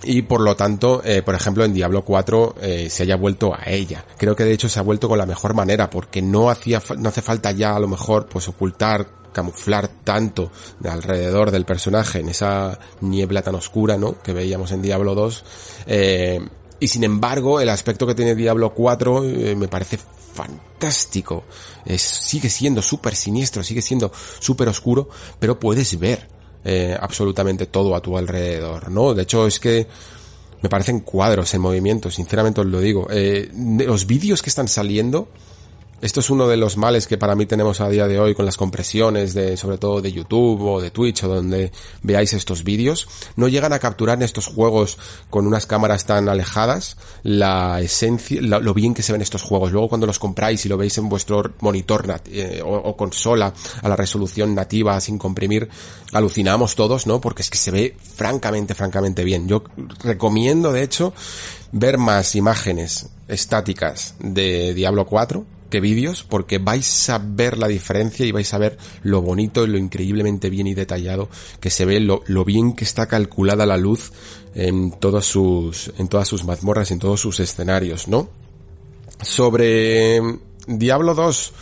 y 0.05 0.23
por 0.23 0.41
lo 0.41 0.57
tanto, 0.57 1.03
eh, 1.05 1.23
por 1.23 1.35
ejemplo, 1.35 1.65
en 1.65 1.73
Diablo 1.73 2.05
4 2.05 2.57
eh, 2.61 2.91
se 2.91 3.05
haya 3.05 3.17
vuelto 3.17 3.55
a 3.55 3.71
ella. 3.71 4.05
Creo 4.19 4.35
que 4.35 4.45
de 4.45 4.53
hecho 4.53 4.69
se 4.69 4.79
ha 4.79 4.83
vuelto 4.83 5.09
con 5.09 5.19
la 5.19 5.27
mejor 5.27 5.55
manera 5.55 5.91
porque 5.91 6.23
no 6.23 6.51
hacía 6.51 6.83
no 6.99 7.09
hace 7.09 7.23
falta 7.23 7.53
ya 7.53 7.77
a 7.77 7.81
lo 7.81 7.89
mejor 7.89 8.27
pues 8.27 8.49
ocultar 8.49 9.23
camuflar 9.33 9.89
tanto 10.05 10.51
de 10.79 10.91
alrededor 10.91 11.51
del 11.51 11.65
personaje 11.65 12.21
en 12.21 12.29
esa 12.29 12.79
niebla 13.01 13.41
tan 13.41 13.55
oscura, 13.55 13.97
¿no? 13.97 14.21
Que 14.21 14.35
veíamos 14.35 14.73
en 14.73 14.83
Diablo 14.83 15.15
2. 15.15 15.45
y 16.81 16.89
sin 16.89 17.05
embargo, 17.05 17.61
el 17.61 17.71
aspecto 17.71 18.07
que 18.07 18.15
tiene 18.15 18.35
Diablo 18.35 18.75
4 18.75 19.23
me 19.57 19.69
parece 19.69 19.99
fantástico. 20.35 21.45
Sigue 21.97 22.51
siendo 22.51 22.83
súper 22.83 23.17
siniestro, 23.17 23.63
sigue 23.63 23.81
siendo 23.81 24.13
súper 24.39 24.69
oscuro, 24.69 25.09
pero 25.39 25.59
puedes 25.59 25.99
ver 25.99 26.29
eh, 26.65 26.97
absolutamente 26.99 27.67
todo 27.67 27.95
a 27.95 28.01
tu 28.01 28.17
alrededor, 28.17 28.91
¿no? 28.91 29.15
De 29.15 29.23
hecho, 29.23 29.47
es 29.47 29.59
que 29.59 29.87
me 30.63 30.69
parecen 30.69 31.01
cuadros 31.01 31.53
en 31.55 31.61
movimiento, 31.61 32.11
sinceramente 32.11 32.61
os 32.61 32.67
lo 32.67 32.81
digo. 32.81 33.09
Eh, 33.11 33.51
los 33.85 34.07
vídeos 34.07 34.43
que 34.43 34.51
están 34.51 34.69
saliendo 34.69 35.29
esto 36.03 36.19
es 36.19 36.31
uno 36.31 36.49
de 36.49 36.57
los 36.57 36.77
males 36.77 37.07
que 37.07 37.17
para 37.17 37.37
mí 37.37 37.47
tenemos 37.47 37.81
a 37.81 37.89
día 37.89 38.09
de 38.09 38.19
hoy 38.19 38.35
con 38.35 38.45
las 38.45 38.57
compresiones 38.57 39.35
de, 39.35 39.57
sobre 39.57 39.79
todo 39.79 40.01
de 40.01 40.13
YouTube 40.13 40.61
o 40.61 40.81
de 40.81 40.91
Twitch 40.91 41.23
o 41.23 41.29
donde 41.29 41.71
veáis 42.03 42.33
estos 42.33 42.65
vídeos. 42.65 43.07
No 43.37 43.47
llegan 43.47 43.73
a 43.73 43.79
capturar 43.79 44.19
en 44.19 44.25
estos 44.25 44.49
juegos 44.49 44.99
con 45.31 45.47
unas 45.47 45.65
cámaras 45.67 46.05
tan 46.05 46.29
alejadas 46.29 46.97
la 47.23 47.81
esencia, 47.81 48.43
lo, 48.43 48.75
bien 48.75 48.95
que 48.95 49.03
se 49.05 49.13
ven 49.13 49.23
estos 49.23 49.43
juegos. 49.43 49.71
Luego 49.71 49.89
cuando 49.89 50.09
los 50.09 50.19
compráis 50.19 50.67
y 50.67 50.69
lo 50.69 50.77
veis 50.77 50.99
en 50.99 51.09
vuestro 51.09 51.53
monitor 51.61 52.21
eh, 52.33 52.61
o, 52.65 52.97
consola 52.97 53.55
a 53.81 53.89
la 53.89 53.95
resolución 53.95 54.57
nativa 54.57 55.01
sin 55.01 55.19
comprimir, 55.19 55.69
alucinamos 56.13 56.75
todos, 56.75 57.07
¿no? 57.07 57.21
Porque 57.21 57.43
es 57.43 57.51
que 57.51 57.59
se 57.59 57.71
ve 57.71 57.97
francamente, 58.17 58.75
francamente 58.75 59.23
bien. 59.23 59.47
Yo 59.47 59.63
recomiendo, 60.03 60.73
de 60.73 60.83
hecho, 60.83 61.15
ver 61.71 61.97
más 61.97 62.35
imágenes 62.35 63.09
estáticas 63.29 64.17
de 64.19 64.75
Diablo 64.75 65.07
4 65.07 65.62
que 65.73 65.81
vídeos 65.81 66.23
porque 66.23 66.59
vais 66.59 67.09
a 67.09 67.19
ver 67.19 67.57
la 67.57 67.67
diferencia 67.67 68.27
y 68.27 68.31
vais 68.31 68.53
a 68.53 68.59
ver 68.59 68.77
lo 69.03 69.23
bonito 69.23 69.65
y 69.65 69.69
lo 69.69 69.79
increíblemente 69.79 70.51
bien 70.51 70.67
y 70.67 70.75
detallado 70.75 71.31
que 71.61 71.71
se 71.71 71.87
ve, 71.87 71.99
lo, 71.99 72.23
lo 72.27 72.45
bien 72.45 72.75
que 72.75 72.85
está 72.85 73.07
calculada 73.09 73.65
la 73.65 73.79
luz 73.79 74.13
en 74.55 74.93
todos 74.93 75.25
sus, 75.25 75.91
en 75.97 76.09
todas 76.09 76.29
sus 76.29 76.45
mazmorras, 76.45 76.91
en 76.91 76.99
todos 76.99 77.21
sus 77.21 77.41
escenarios, 77.41 78.07
¿no? 78.07 78.29
Sobre 79.23 80.21
Diablo 80.67 81.15
2, 81.15 81.53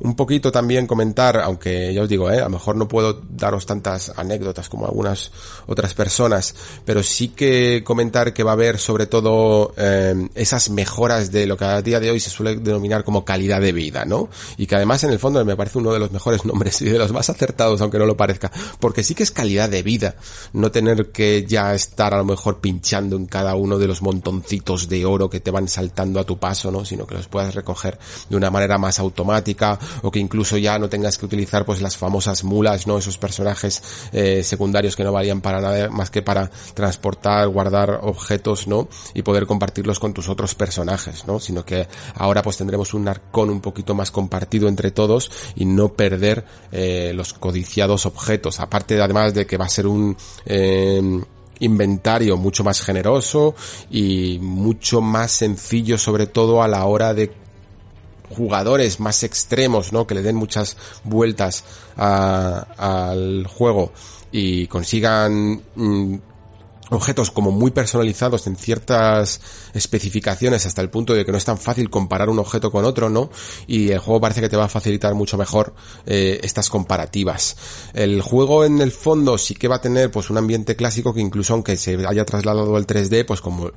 un 0.00 0.16
poquito 0.16 0.50
también 0.50 0.86
comentar, 0.86 1.38
aunque 1.38 1.92
ya 1.92 2.02
os 2.02 2.08
digo, 2.08 2.30
¿eh? 2.30 2.38
a 2.38 2.44
lo 2.44 2.50
mejor 2.50 2.76
no 2.76 2.88
puedo 2.88 3.20
daros 3.30 3.66
tantas 3.66 4.12
anécdotas 4.16 4.68
como 4.68 4.86
algunas 4.86 5.30
otras 5.66 5.94
personas, 5.94 6.54
pero 6.84 7.02
sí 7.02 7.28
que 7.28 7.82
comentar 7.84 8.32
que 8.32 8.42
va 8.42 8.52
a 8.52 8.54
haber 8.54 8.78
sobre 8.78 9.06
todo 9.06 9.74
eh, 9.76 10.28
esas 10.34 10.70
mejoras 10.70 11.30
de 11.30 11.46
lo 11.46 11.56
que 11.56 11.64
a 11.64 11.82
día 11.82 12.00
de 12.00 12.10
hoy 12.10 12.20
se 12.20 12.30
suele 12.30 12.56
denominar 12.56 13.04
como 13.04 13.24
calidad 13.24 13.60
de 13.60 13.72
vida, 13.72 14.04
¿no? 14.04 14.28
Y 14.56 14.66
que 14.66 14.76
además 14.76 15.04
en 15.04 15.10
el 15.10 15.18
fondo 15.18 15.44
me 15.44 15.56
parece 15.56 15.78
uno 15.78 15.92
de 15.92 15.98
los 15.98 16.10
mejores 16.10 16.44
nombres 16.46 16.80
y 16.82 16.86
de 16.86 16.98
los 16.98 17.12
más 17.12 17.28
acertados, 17.28 17.80
aunque 17.80 17.98
no 17.98 18.06
lo 18.06 18.16
parezca, 18.16 18.50
porque 18.78 19.02
sí 19.02 19.14
que 19.14 19.22
es 19.22 19.30
calidad 19.30 19.68
de 19.68 19.82
vida, 19.82 20.16
no 20.52 20.70
tener 20.70 21.10
que 21.10 21.44
ya 21.46 21.74
estar 21.74 22.14
a 22.14 22.18
lo 22.18 22.24
mejor 22.24 22.60
pinchando 22.60 23.16
en 23.16 23.26
cada 23.26 23.54
uno 23.54 23.78
de 23.78 23.86
los 23.86 24.02
montoncitos 24.02 24.88
de 24.88 25.04
oro 25.04 25.28
que 25.28 25.40
te 25.40 25.50
van 25.50 25.68
saltando 25.68 26.20
a 26.20 26.24
tu 26.24 26.38
paso, 26.38 26.70
¿no? 26.70 26.84
Sino 26.84 27.06
que 27.06 27.14
los 27.14 27.28
puedas 27.28 27.54
recoger 27.54 27.98
de 28.28 28.36
una 28.36 28.50
manera 28.50 28.78
más 28.78 28.98
automática 28.98 29.78
o 30.02 30.10
que 30.10 30.18
incluso 30.18 30.56
ya 30.56 30.78
no 30.78 30.88
tengas 30.88 31.18
que 31.18 31.26
utilizar 31.26 31.64
pues 31.64 31.80
las 31.80 31.96
famosas 31.96 32.44
mulas, 32.44 32.86
¿no? 32.86 32.98
Esos 32.98 33.18
personajes 33.18 33.82
eh, 34.12 34.42
secundarios 34.42 34.96
que 34.96 35.04
no 35.04 35.12
valían 35.12 35.40
para 35.40 35.60
nada 35.60 35.88
más 35.90 36.10
que 36.10 36.22
para 36.22 36.50
transportar, 36.74 37.48
guardar 37.48 38.00
objetos, 38.02 38.66
¿no? 38.66 38.88
Y 39.14 39.22
poder 39.22 39.46
compartirlos 39.46 39.98
con 39.98 40.14
tus 40.14 40.28
otros 40.28 40.54
personajes, 40.54 41.26
¿no? 41.26 41.40
Sino 41.40 41.64
que 41.64 41.88
ahora 42.14 42.42
pues 42.42 42.56
tendremos 42.56 42.94
un 42.94 43.08
arcón 43.08 43.50
un 43.50 43.60
poquito 43.60 43.94
más 43.94 44.10
compartido 44.10 44.68
entre 44.68 44.90
todos 44.90 45.30
y 45.54 45.64
no 45.64 45.90
perder 45.90 46.44
eh, 46.72 47.12
los 47.14 47.32
codiciados 47.32 48.06
objetos. 48.06 48.60
Aparte 48.60 48.94
de, 48.94 49.02
además 49.02 49.34
de 49.34 49.46
que 49.46 49.56
va 49.56 49.66
a 49.66 49.68
ser 49.68 49.86
un 49.86 50.16
eh, 50.46 51.20
inventario 51.60 52.36
mucho 52.36 52.64
más 52.64 52.80
generoso 52.80 53.54
y 53.90 54.38
mucho 54.40 55.00
más 55.00 55.30
sencillo 55.30 55.98
sobre 55.98 56.26
todo 56.26 56.62
a 56.62 56.68
la 56.68 56.84
hora 56.86 57.14
de 57.14 57.32
jugadores 58.30 59.00
más 59.00 59.22
extremos, 59.22 59.92
¿no? 59.92 60.06
Que 60.06 60.14
le 60.14 60.22
den 60.22 60.36
muchas 60.36 60.76
vueltas 61.04 61.64
al 61.96 63.46
juego 63.46 63.92
y 64.32 64.66
consigan 64.68 65.60
mm, 65.74 66.14
objetos 66.90 67.30
como 67.30 67.50
muy 67.50 67.70
personalizados 67.70 68.46
en 68.46 68.56
ciertas 68.56 69.40
especificaciones 69.74 70.66
hasta 70.66 70.82
el 70.82 70.90
punto 70.90 71.14
de 71.14 71.24
que 71.24 71.32
no 71.32 71.38
es 71.38 71.44
tan 71.44 71.58
fácil 71.58 71.88
comparar 71.90 72.28
un 72.28 72.38
objeto 72.38 72.70
con 72.70 72.84
otro, 72.84 73.08
¿no? 73.08 73.30
Y 73.66 73.90
el 73.90 73.98
juego 73.98 74.20
parece 74.20 74.40
que 74.40 74.48
te 74.48 74.56
va 74.56 74.64
a 74.64 74.68
facilitar 74.68 75.14
mucho 75.14 75.36
mejor 75.36 75.74
eh, 76.06 76.40
estas 76.42 76.68
comparativas. 76.68 77.56
El 77.94 78.22
juego 78.22 78.64
en 78.64 78.80
el 78.80 78.92
fondo 78.92 79.38
sí 79.38 79.54
que 79.54 79.68
va 79.68 79.76
a 79.76 79.80
tener 79.80 80.10
pues 80.10 80.30
un 80.30 80.38
ambiente 80.38 80.76
clásico 80.76 81.14
que 81.14 81.20
incluso 81.20 81.54
aunque 81.54 81.76
se 81.76 82.06
haya 82.06 82.24
trasladado 82.24 82.76
al 82.76 82.86
3D, 82.86 83.24
pues 83.24 83.40
como 83.40 83.70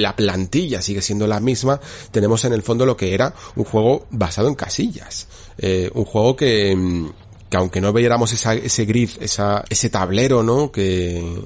la 0.00 0.16
plantilla 0.16 0.82
sigue 0.82 1.02
siendo 1.02 1.26
la 1.26 1.40
misma, 1.40 1.80
tenemos 2.10 2.44
en 2.44 2.52
el 2.52 2.62
fondo 2.62 2.86
lo 2.86 2.96
que 2.96 3.14
era 3.14 3.34
un 3.56 3.64
juego 3.64 4.06
basado 4.10 4.48
en 4.48 4.54
casillas. 4.54 5.28
Eh, 5.58 5.90
un 5.94 6.04
juego 6.04 6.36
que, 6.36 6.74
mm, 6.74 7.10
que 7.50 7.56
aunque 7.56 7.80
no 7.80 7.92
viéramos 7.92 8.32
ese 8.32 8.84
grid, 8.84 9.10
esa, 9.20 9.64
ese 9.68 9.90
tablero, 9.90 10.42
¿no? 10.42 10.72
Que, 10.72 11.42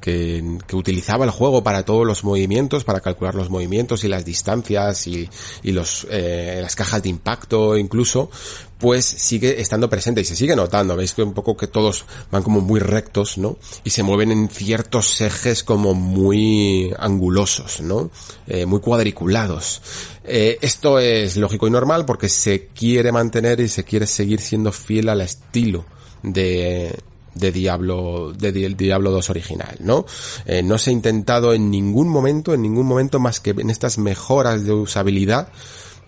que, 0.00 0.42
utilizaba 0.72 1.24
el 1.24 1.30
juego 1.30 1.62
para 1.62 1.84
todos 1.84 2.06
los 2.06 2.24
movimientos, 2.24 2.84
para 2.84 3.00
calcular 3.00 3.34
los 3.34 3.50
movimientos 3.50 4.04
y 4.04 4.08
las 4.08 4.24
distancias 4.24 5.06
y, 5.06 5.28
y 5.62 5.72
los, 5.72 6.06
eh, 6.10 6.58
las 6.62 6.76
cajas 6.76 7.02
de 7.02 7.08
impacto 7.08 7.76
incluso, 7.76 8.30
pues 8.78 9.04
sigue 9.04 9.60
estando 9.60 9.88
presente 9.88 10.20
y 10.20 10.24
se 10.24 10.36
sigue 10.36 10.54
notando. 10.54 10.96
Veis 10.96 11.14
que 11.14 11.22
un 11.22 11.32
poco 11.32 11.56
que 11.56 11.66
todos 11.66 12.04
van 12.30 12.42
como 12.42 12.60
muy 12.60 12.80
rectos, 12.80 13.38
¿no? 13.38 13.58
Y 13.84 13.90
se 13.90 14.02
mueven 14.02 14.32
en 14.32 14.48
ciertos 14.48 15.20
ejes 15.20 15.64
como 15.64 15.94
muy 15.94 16.92
angulosos, 16.98 17.80
¿no? 17.80 18.10
Eh, 18.46 18.66
muy 18.66 18.80
cuadriculados. 18.80 19.82
Eh, 20.24 20.58
esto 20.60 20.98
es 20.98 21.36
lógico 21.36 21.66
y 21.66 21.70
normal 21.70 22.04
porque 22.04 22.28
se 22.28 22.68
quiere 22.68 23.12
mantener 23.12 23.60
y 23.60 23.68
se 23.68 23.84
quiere 23.84 24.06
seguir 24.06 24.40
siendo 24.40 24.72
fiel 24.72 25.08
al 25.08 25.20
estilo 25.20 25.84
de, 26.22 26.94
de 27.36 27.52
Diablo, 27.52 28.32
de 28.32 28.52
Diablo 28.52 29.10
2 29.10 29.30
original, 29.30 29.76
¿no? 29.80 30.06
Eh, 30.46 30.62
no 30.62 30.78
se 30.78 30.90
ha 30.90 30.92
intentado 30.92 31.52
en 31.52 31.70
ningún 31.70 32.08
momento, 32.08 32.54
en 32.54 32.62
ningún 32.62 32.86
momento 32.86 33.20
más 33.20 33.40
que 33.40 33.50
en 33.50 33.70
estas 33.70 33.98
mejoras 33.98 34.64
de 34.64 34.72
usabilidad, 34.72 35.48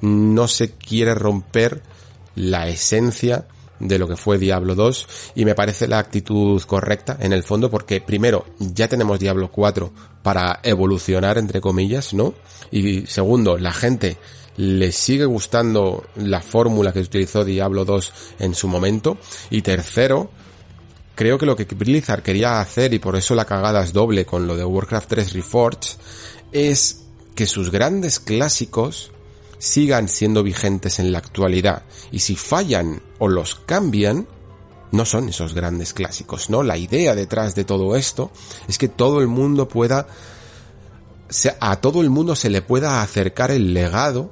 no 0.01 0.49
se 0.49 0.73
quiere 0.73 1.15
romper 1.15 1.83
la 2.35 2.69
esencia 2.69 3.47
de 3.81 3.99
lo 3.99 4.09
que 4.09 4.17
fue 4.17 4.39
Diablo 4.39 4.75
2 4.75 5.33
y 5.37 5.45
me 5.45 5.55
parece 5.55 5.87
la 5.87 5.99
actitud 5.99 6.61
correcta 6.63 7.17
en 7.21 7.33
el 7.33 7.43
fondo 7.43 7.71
porque 7.71 8.01
primero 8.01 8.47
ya 8.59 8.89
tenemos 8.89 9.21
Diablo 9.21 9.51
4 9.51 9.93
para 10.23 10.61
evolucionar 10.63 11.39
entre 11.39 11.61
comillas, 11.61 12.13
¿no? 12.13 12.35
Y 12.71 13.07
segundo, 13.07 13.57
la 13.57 13.73
gente 13.73 14.19
le 14.57 14.91
sigue 14.91 15.25
gustando 15.25 16.05
la 16.17 16.41
fórmula 16.41 16.93
que 16.93 17.01
utilizó 17.01 17.45
Diablo 17.45 17.85
2 17.85 18.13
en 18.41 18.55
su 18.55 18.67
momento 18.67 19.17
y 19.51 19.63
tercero, 19.63 20.31
creo 21.19 21.37
que 21.37 21.47
lo 21.47 21.57
que 21.57 21.65
Blizzard 21.65 22.23
quería 22.23 22.61
hacer, 22.61 22.95
y 22.95 23.01
por 23.01 23.17
eso 23.17 23.35
la 23.35 23.45
cagada 23.45 23.83
es 23.83 23.93
doble 23.93 24.25
con 24.25 24.47
lo 24.47 24.57
de 24.57 24.65
Warcraft 24.65 25.09
3 25.09 25.33
Reforged, 25.33 25.99
es 26.53 27.07
que 27.35 27.45
sus 27.45 27.73
grandes 27.73 28.21
clásicos 28.21 29.11
sigan 29.59 30.07
siendo 30.07 30.45
vigentes 30.45 31.01
en 31.01 31.11
la 31.11 31.19
actualidad. 31.19 31.83
Y 32.13 32.21
si 32.21 32.37
fallan 32.37 33.03
o 33.19 33.27
los 33.27 33.57
cambian, 33.57 34.29
no 34.93 35.05
son 35.05 35.29
esos 35.29 35.55
grandes 35.55 35.93
clásicos, 35.93 36.51
¿no? 36.51 36.63
La 36.63 36.79
idea 36.79 37.17
detrás 37.17 37.57
de 37.57 37.65
todo 37.65 37.97
esto 37.97 38.31
es 38.69 38.79
que 38.79 38.87
todo 38.87 39.21
el 39.21 39.27
mundo 39.27 39.67
pueda, 39.67 40.07
a 41.59 41.81
todo 41.81 42.01
el 42.01 42.11
mundo 42.11 42.37
se 42.37 42.49
le 42.49 42.63
pueda 42.63 43.03
acercar 43.03 43.51
el 43.51 43.75
legado 43.75 44.31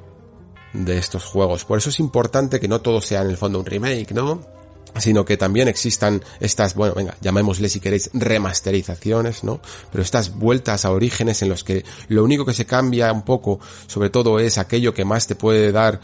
de 0.72 0.98
estos 0.98 1.24
juegos. 1.24 1.64
Por 1.64 1.78
eso 1.78 1.90
es 1.90 1.98
importante 1.98 2.60
que 2.60 2.68
no 2.68 2.80
todo 2.80 3.00
sea 3.00 3.22
en 3.22 3.30
el 3.30 3.36
fondo 3.36 3.58
un 3.58 3.66
remake, 3.66 4.12
¿no? 4.12 4.55
Sino 4.98 5.24
que 5.24 5.36
también 5.36 5.68
existan 5.68 6.22
estas, 6.40 6.74
bueno, 6.74 6.94
venga, 6.94 7.16
llamémosle 7.20 7.68
si 7.68 7.80
queréis 7.80 8.10
remasterizaciones, 8.12 9.44
¿no? 9.44 9.60
Pero 9.90 10.02
estas 10.02 10.34
vueltas 10.34 10.84
a 10.84 10.90
orígenes 10.90 11.42
en 11.42 11.48
los 11.48 11.64
que 11.64 11.84
lo 12.08 12.24
único 12.24 12.44
que 12.44 12.54
se 12.54 12.66
cambia 12.66 13.12
un 13.12 13.22
poco, 13.22 13.60
sobre 13.86 14.10
todo, 14.10 14.38
es 14.38 14.58
aquello 14.58 14.94
que 14.94 15.04
más 15.04 15.26
te 15.26 15.34
puede 15.34 15.72
dar 15.72 16.00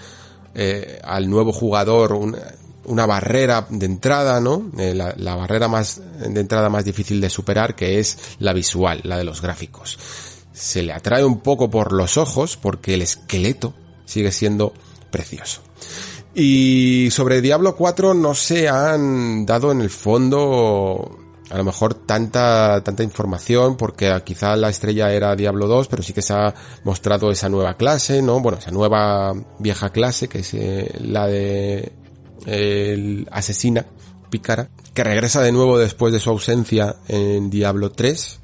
eh, 0.54 1.00
al 1.04 1.28
nuevo 1.30 1.52
jugador 1.52 2.12
una 2.84 3.06
barrera 3.06 3.66
de 3.70 3.86
entrada, 3.86 4.40
¿no? 4.40 4.70
Eh, 4.78 4.94
la, 4.94 5.14
la 5.16 5.34
barrera 5.36 5.68
más 5.68 6.00
de 6.18 6.40
entrada 6.40 6.68
más 6.68 6.84
difícil 6.84 7.20
de 7.20 7.30
superar, 7.30 7.74
que 7.74 7.98
es 7.98 8.18
la 8.38 8.52
visual, 8.52 9.00
la 9.04 9.16
de 9.16 9.24
los 9.24 9.40
gráficos. 9.40 9.98
Se 10.52 10.82
le 10.82 10.92
atrae 10.92 11.24
un 11.24 11.40
poco 11.40 11.70
por 11.70 11.92
los 11.92 12.18
ojos, 12.18 12.56
porque 12.56 12.94
el 12.94 13.02
esqueleto 13.02 13.72
sigue 14.04 14.32
siendo 14.32 14.74
precioso. 15.10 15.62
Y 16.34 17.10
sobre 17.10 17.40
Diablo 17.42 17.76
4 17.76 18.14
no 18.14 18.34
se 18.34 18.68
han 18.68 19.44
dado 19.44 19.70
en 19.70 19.80
el 19.80 19.90
fondo 19.90 21.18
a 21.52 21.58
lo 21.58 21.64
mejor 21.64 21.92
tanta, 21.92 22.82
tanta 22.82 23.02
información 23.02 23.76
porque 23.76 24.10
quizá 24.24 24.56
la 24.56 24.70
estrella 24.70 25.12
era 25.12 25.36
Diablo 25.36 25.66
2, 25.66 25.86
pero 25.88 26.02
sí 26.02 26.14
que 26.14 26.22
se 26.22 26.32
ha 26.32 26.54
mostrado 26.84 27.30
esa 27.30 27.50
nueva 27.50 27.74
clase, 27.74 28.22
¿no? 28.22 28.40
Bueno, 28.40 28.58
esa 28.58 28.70
nueva 28.70 29.34
vieja 29.58 29.90
clase 29.90 30.28
que 30.28 30.38
es 30.38 30.54
eh, 30.54 30.90
la 31.00 31.26
de 31.26 31.92
el 32.46 33.28
asesina 33.30 33.84
pícara, 34.30 34.70
que 34.94 35.04
regresa 35.04 35.42
de 35.42 35.52
nuevo 35.52 35.78
después 35.78 36.10
de 36.14 36.20
su 36.20 36.30
ausencia 36.30 36.96
en 37.06 37.50
Diablo 37.50 37.92
3. 37.92 38.40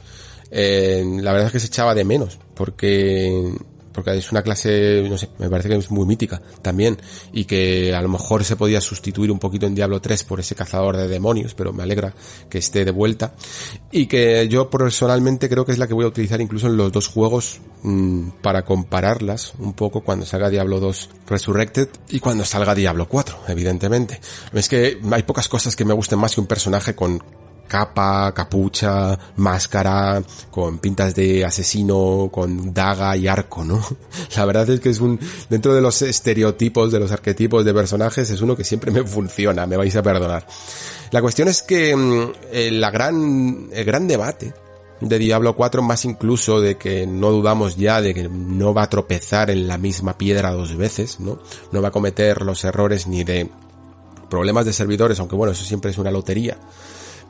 la 0.51 1.33
verdad 1.33 1.46
es 1.46 1.53
que 1.53 1.61
se 1.61 1.68
echaba 1.68 1.94
de 1.94 2.05
menos 2.05 2.38
porque 2.55 3.55
porque 3.98 4.16
es 4.16 4.30
una 4.30 4.42
clase, 4.42 5.04
no 5.08 5.18
sé, 5.18 5.28
me 5.38 5.50
parece 5.50 5.68
que 5.68 5.74
es 5.74 5.90
muy 5.90 6.06
mítica 6.06 6.40
también, 6.62 6.98
y 7.32 7.46
que 7.46 7.92
a 7.94 8.00
lo 8.00 8.08
mejor 8.08 8.44
se 8.44 8.54
podía 8.54 8.80
sustituir 8.80 9.32
un 9.32 9.40
poquito 9.40 9.66
en 9.66 9.74
Diablo 9.74 10.00
3 10.00 10.22
por 10.22 10.38
ese 10.38 10.54
cazador 10.54 10.96
de 10.96 11.08
demonios, 11.08 11.54
pero 11.54 11.72
me 11.72 11.82
alegra 11.82 12.14
que 12.48 12.58
esté 12.58 12.84
de 12.84 12.92
vuelta, 12.92 13.34
y 13.90 14.06
que 14.06 14.46
yo 14.48 14.70
personalmente 14.70 15.48
creo 15.48 15.64
que 15.64 15.72
es 15.72 15.78
la 15.78 15.88
que 15.88 15.94
voy 15.94 16.04
a 16.04 16.08
utilizar 16.08 16.40
incluso 16.40 16.68
en 16.68 16.76
los 16.76 16.92
dos 16.92 17.08
juegos 17.08 17.61
mmm, 17.82 18.28
para 18.40 18.64
compararlas 18.64 19.54
un 19.58 19.72
poco 19.72 20.02
cuando 20.02 20.24
salga 20.24 20.48
Diablo 20.48 20.78
2 20.78 21.11
Resurrected 21.26 21.88
y 22.11 22.20
cuando 22.20 22.44
salga 22.44 22.76
Diablo 22.76 23.08
4, 23.08 23.40
evidentemente. 23.48 24.20
Es 24.52 24.68
que 24.68 25.00
hay 25.11 25.22
pocas 25.24 25.48
cosas 25.48 25.74
que 25.74 25.84
me 25.84 25.94
gusten 25.94 26.20
más 26.20 26.37
que 26.37 26.40
un 26.40 26.46
personaje 26.46 26.94
con 26.94 27.20
capa, 27.68 28.33
capucha, 28.35 29.16
máscara, 29.37 30.22
con 30.50 30.78
pintas 30.78 31.14
de 31.14 31.44
asesino, 31.44 32.28
con 32.33 32.74
daga 32.74 33.16
y 33.16 33.28
arco, 33.28 33.64
¿no? 33.64 33.81
La 34.37 34.44
verdad 34.44 34.68
es 34.70 34.81
que 34.81 34.88
es 34.88 35.00
un, 35.00 35.20
dentro 35.48 35.74
de 35.74 35.81
los 35.81 36.02
estereotipos, 36.02 36.90
de 36.90 36.98
los 36.98 37.12
arquetipos 37.12 37.64
de 37.64 37.74
personajes, 37.74 38.31
es 38.31 38.40
uno 38.40 38.57
que 38.57 38.64
siempre 38.64 38.90
me 38.90 39.04
funciona, 39.04 39.66
me 39.66 39.76
vais 39.76 39.94
a 39.94 40.02
perdonar. 40.02 40.46
La 41.11 41.22
cuestión 41.22 41.48
es 41.48 41.62
que 41.62 41.94
mm, 41.94 42.33
la 42.72 42.90
gran, 42.90 43.68
el 43.72 43.85
gran 43.85 44.09
debate 44.09 44.52
de 45.00 45.18
Diablo 45.18 45.54
4, 45.54 45.83
más 45.83 46.04
incluso 46.04 46.61
de 46.61 46.76
que 46.76 47.07
no 47.07 47.31
dudamos 47.31 47.76
ya 47.76 48.02
de 48.02 48.14
que 48.14 48.28
no 48.28 48.74
va 48.74 48.85
a 48.85 48.90
tropezar 48.90 49.50
en 49.50 49.68
la 49.68 49.78
misma 49.78 50.18
piedra 50.18 50.50
dos 50.50 50.76
veces, 50.76 51.20
¿no? 51.20 51.38
No 51.70 51.81
va 51.81 51.88
a 51.88 51.92
cometer 51.92 52.42
los 52.42 52.64
errores 52.64 53.07
ni 53.07 53.22
de 53.22 53.48
problemas 54.28 54.66
de 54.66 54.72
servidores, 54.72 55.20
aunque 55.20 55.37
bueno, 55.37 55.52
eso 55.52 55.64
siempre 55.64 55.90
es 55.90 55.98
una 55.98 56.11
lotería 56.11 56.59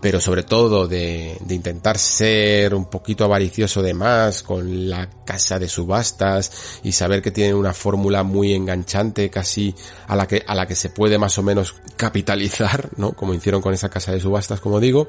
pero 0.00 0.20
sobre 0.20 0.44
todo 0.44 0.86
de, 0.86 1.36
de, 1.40 1.54
intentar 1.54 1.98
ser 1.98 2.74
un 2.74 2.86
poquito 2.86 3.24
avaricioso 3.24 3.82
de 3.82 3.94
más 3.94 4.42
con 4.42 4.88
la 4.88 5.10
casa 5.24 5.58
de 5.58 5.68
subastas 5.68 6.80
y 6.84 6.92
saber 6.92 7.20
que 7.20 7.32
tienen 7.32 7.56
una 7.56 7.74
fórmula 7.74 8.22
muy 8.22 8.54
enganchante 8.54 9.28
casi 9.28 9.74
a 10.06 10.14
la 10.14 10.26
que 10.28 10.44
a 10.46 10.54
la 10.54 10.66
que 10.66 10.76
se 10.76 10.90
puede 10.90 11.18
más 11.18 11.36
o 11.38 11.42
menos 11.42 11.74
capitalizar, 11.96 12.90
¿no? 12.96 13.12
Como 13.12 13.34
hicieron 13.34 13.60
con 13.60 13.74
esa 13.74 13.88
casa 13.88 14.12
de 14.12 14.20
subastas, 14.20 14.60
como 14.60 14.78
digo, 14.78 15.08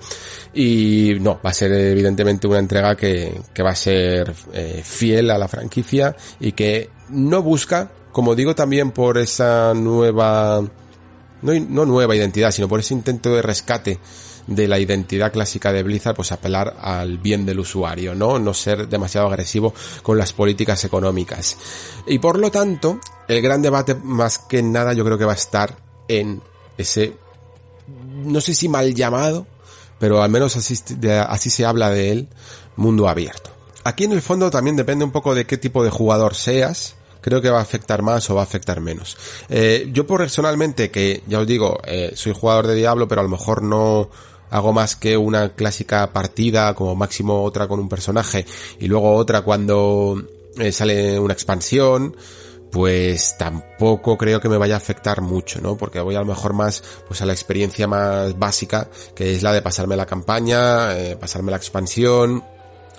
y 0.54 1.14
no, 1.22 1.40
va 1.46 1.52
a 1.52 1.54
ser 1.54 1.72
evidentemente 1.72 2.48
una 2.48 2.60
entrega 2.60 2.96
que, 2.96 3.42
que 3.54 3.64
va 3.64 3.72
a 3.72 3.76
ser 3.76 4.34
eh, 4.54 4.82
fiel 4.84 5.30
a 5.30 5.38
la 5.38 5.48
franquicia 5.48 6.16
y 6.40 6.54
que 6.54 6.90
no 7.10 7.44
busca, 7.44 7.92
como 8.12 8.36
digo 8.36 8.56
también 8.56 8.92
por 8.92 9.20
esa 9.20 9.74
nueva 9.76 10.62
no, 11.42 11.54
no 11.54 11.86
nueva 11.86 12.16
identidad, 12.16 12.52
sino 12.52 12.68
por 12.68 12.80
ese 12.80 12.94
intento 12.94 13.34
de 13.36 13.42
rescate 13.42 14.00
de 14.50 14.68
la 14.68 14.80
identidad 14.80 15.32
clásica 15.32 15.72
de 15.72 15.84
Blizzard, 15.84 16.16
pues 16.16 16.32
apelar 16.32 16.76
al 16.82 17.20
bien 17.20 17.46
del 17.46 17.60
usuario, 17.60 18.16
¿no? 18.16 18.40
No 18.40 18.54
ser 18.54 18.88
demasiado 18.88 19.28
agresivo 19.28 19.74
con 20.02 20.18
las 20.18 20.34
políticas 20.34 20.84
económicas. 20.84 21.56
Y 22.08 22.18
por 22.20 22.40
lo 22.40 22.50
tanto, 22.50 23.00
el 23.28 23.42
gran 23.42 23.62
debate 23.62 23.96
más 23.96 24.40
que 24.40 24.64
nada 24.64 24.94
yo 24.94 25.06
creo 25.06 25.18
que 25.18 25.26
va 25.26 25.34
a 25.34 25.36
estar 25.36 25.78
en 26.08 26.42
ese, 26.78 27.16
no 28.24 28.42
sé 28.42 28.56
si 28.56 28.68
mal 28.68 28.94
llamado, 28.96 29.46
pero 30.00 30.24
al 30.24 30.32
menos 30.32 30.56
así, 30.56 30.76
se 31.50 31.66
habla 31.66 31.92
de 31.92 32.12
él, 32.12 32.28
mundo 32.76 33.08
abierto. 33.08 33.52
Aquí 33.84 34.06
en 34.06 34.14
el 34.14 34.22
fondo 34.22 34.50
también 34.50 34.76
depende 34.76 35.06
un 35.06 35.12
poco 35.12 35.36
de 35.36 35.46
qué 35.46 35.58
tipo 35.58 35.84
de 35.84 35.90
jugador 35.90 36.36
seas, 36.36 36.96
creo 37.22 37.42
que 37.42 37.50
va 37.50 37.60
a 37.60 37.64
afectar 37.64 38.02
más 38.02 38.30
o 38.30 38.36
va 38.36 38.42
a 38.42 38.46
afectar 38.46 38.80
menos. 38.82 39.18
Eh, 39.50 39.90
yo 39.92 40.08
personalmente, 40.08 40.90
que 40.90 41.22
ya 41.28 41.40
os 41.40 41.48
digo, 41.48 41.80
eh, 41.86 42.14
soy 42.16 42.34
jugador 42.34 42.68
de 42.68 42.76
Diablo, 42.76 43.08
pero 43.08 43.22
a 43.22 43.24
lo 43.24 43.30
mejor 43.30 43.62
no, 43.62 44.10
hago 44.50 44.74
más 44.74 44.96
que 44.96 45.18
una 45.18 45.50
clásica 45.50 46.12
partida, 46.12 46.74
como 46.74 46.96
máximo 46.96 47.44
otra 47.44 47.68
con 47.68 47.80
un 47.80 47.90
personaje, 47.90 48.46
y 48.80 48.88
luego 48.88 49.14
otra 49.14 49.42
cuando 49.42 50.22
eh, 50.58 50.72
sale 50.72 51.20
una 51.20 51.34
expansión, 51.34 52.16
pues 52.72 53.36
tampoco 53.38 54.18
creo 54.18 54.40
que 54.40 54.50
me 54.50 54.58
vaya 54.58 54.76
a 54.76 54.78
afectar 54.78 55.22
mucho, 55.22 55.60
¿no? 55.62 55.76
Porque 55.76 56.00
voy 56.00 56.16
a 56.16 56.20
lo 56.20 56.26
mejor 56.26 56.54
más 56.54 56.84
pues 57.08 57.22
a 57.22 57.26
la 57.26 57.34
experiencia 57.34 57.88
más 57.88 58.38
básica, 58.38 58.90
que 59.16 59.34
es 59.34 59.44
la 59.44 59.54
de 59.54 59.62
pasarme 59.62 59.96
la 59.96 60.06
campaña, 60.06 60.98
eh, 60.98 61.16
pasarme 61.16 61.52
la 61.52 61.58
expansión, 61.58 62.44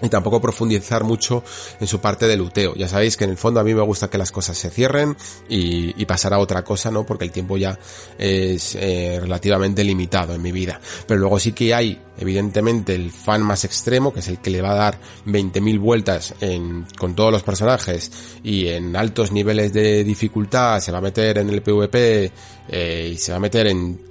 y 0.03 0.09
tampoco 0.09 0.41
profundizar 0.41 1.05
mucho 1.05 1.43
en 1.81 1.87
su 1.87 2.01
parte 2.01 2.27
de 2.27 2.37
luteo. 2.37 2.75
Ya 2.75 2.89
sabéis 2.89 3.17
que 3.17 3.25
en 3.25 3.31
el 3.31 3.37
fondo 3.37 3.61
a 3.61 3.65
mí 3.65 3.75
me 3.75 3.83
gusta 3.83 4.09
que 4.09 4.19
las 4.19 4.33
cosas 4.33 4.57
se 4.57 4.71
cierren 4.71 5.17
y, 5.49 6.01
y 6.01 6.07
pasar 6.07 6.35
a 6.35 6.39
otra 6.39 6.63
cosa, 6.63 6.91
¿no? 6.91 7.05
Porque 7.05 7.25
el 7.25 7.33
tiempo 7.33 7.57
ya 7.57 7.79
es 8.19 8.75
eh, 8.75 9.19
relativamente 9.21 9.85
limitado 9.85 10.35
en 10.35 10.43
mi 10.43 10.53
vida. 10.53 10.81
Pero 11.07 11.21
luego 11.21 11.39
sí 11.39 11.53
que 11.53 11.75
hay, 11.75 12.01
evidentemente, 12.19 12.95
el 12.95 13.11
fan 13.11 13.43
más 13.43 13.65
extremo, 13.65 14.13
que 14.13 14.21
es 14.21 14.29
el 14.29 14.39
que 14.39 14.51
le 14.51 14.63
va 14.63 14.73
a 14.73 14.77
dar 14.77 14.99
20.000 15.27 15.79
vueltas 15.79 16.35
en, 16.41 16.87
con 16.99 17.15
todos 17.15 17.33
los 17.33 17.43
personajes 17.43 18.11
y 18.43 18.69
en 18.69 18.97
altos 18.97 19.33
niveles 19.33 19.73
de 19.73 20.05
dificultad, 20.05 20.81
se 20.81 20.93
va 20.93 20.99
a 20.99 21.03
meter 21.03 21.39
en 21.39 21.51
el 21.51 21.63
PvP 21.63 22.33
eh, 22.69 23.11
y 23.13 23.17
se 23.17 23.33
va 23.33 23.39
a 23.39 23.41
meter 23.41 23.67
en 23.67 24.10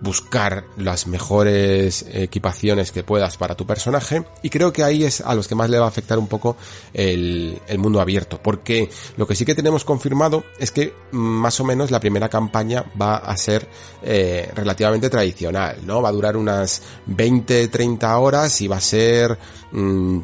buscar 0.00 0.64
las 0.76 1.06
mejores 1.06 2.04
equipaciones 2.12 2.92
que 2.92 3.02
puedas 3.02 3.36
para 3.36 3.54
tu 3.54 3.66
personaje 3.66 4.24
y 4.42 4.50
creo 4.50 4.72
que 4.72 4.84
ahí 4.84 5.04
es 5.04 5.20
a 5.20 5.34
los 5.34 5.48
que 5.48 5.54
más 5.54 5.70
le 5.70 5.78
va 5.78 5.86
a 5.86 5.88
afectar 5.88 6.18
un 6.18 6.26
poco 6.26 6.56
el, 6.92 7.60
mundo 7.78 8.00
abierto 8.00 8.40
porque 8.42 8.90
lo 9.16 9.26
que 9.26 9.34
sí 9.34 9.44
que 9.44 9.54
tenemos 9.54 9.84
confirmado 9.84 10.44
es 10.58 10.70
que 10.70 10.94
más 11.12 11.60
o 11.60 11.64
menos 11.64 11.90
la 11.90 12.00
primera 12.00 12.28
campaña 12.28 12.84
va 13.00 13.16
a 13.16 13.36
ser 13.36 13.68
eh, 14.02 14.50
relativamente 14.54 15.08
tradicional 15.08 15.78
no 15.86 16.02
va 16.02 16.10
a 16.10 16.12
durar 16.12 16.36
unas 16.36 16.82
20-30 17.08 18.20
horas 18.20 18.60
y 18.60 18.68
va 18.68 18.76
a 18.76 18.80
ser 18.80 19.38
mm, 19.72 20.20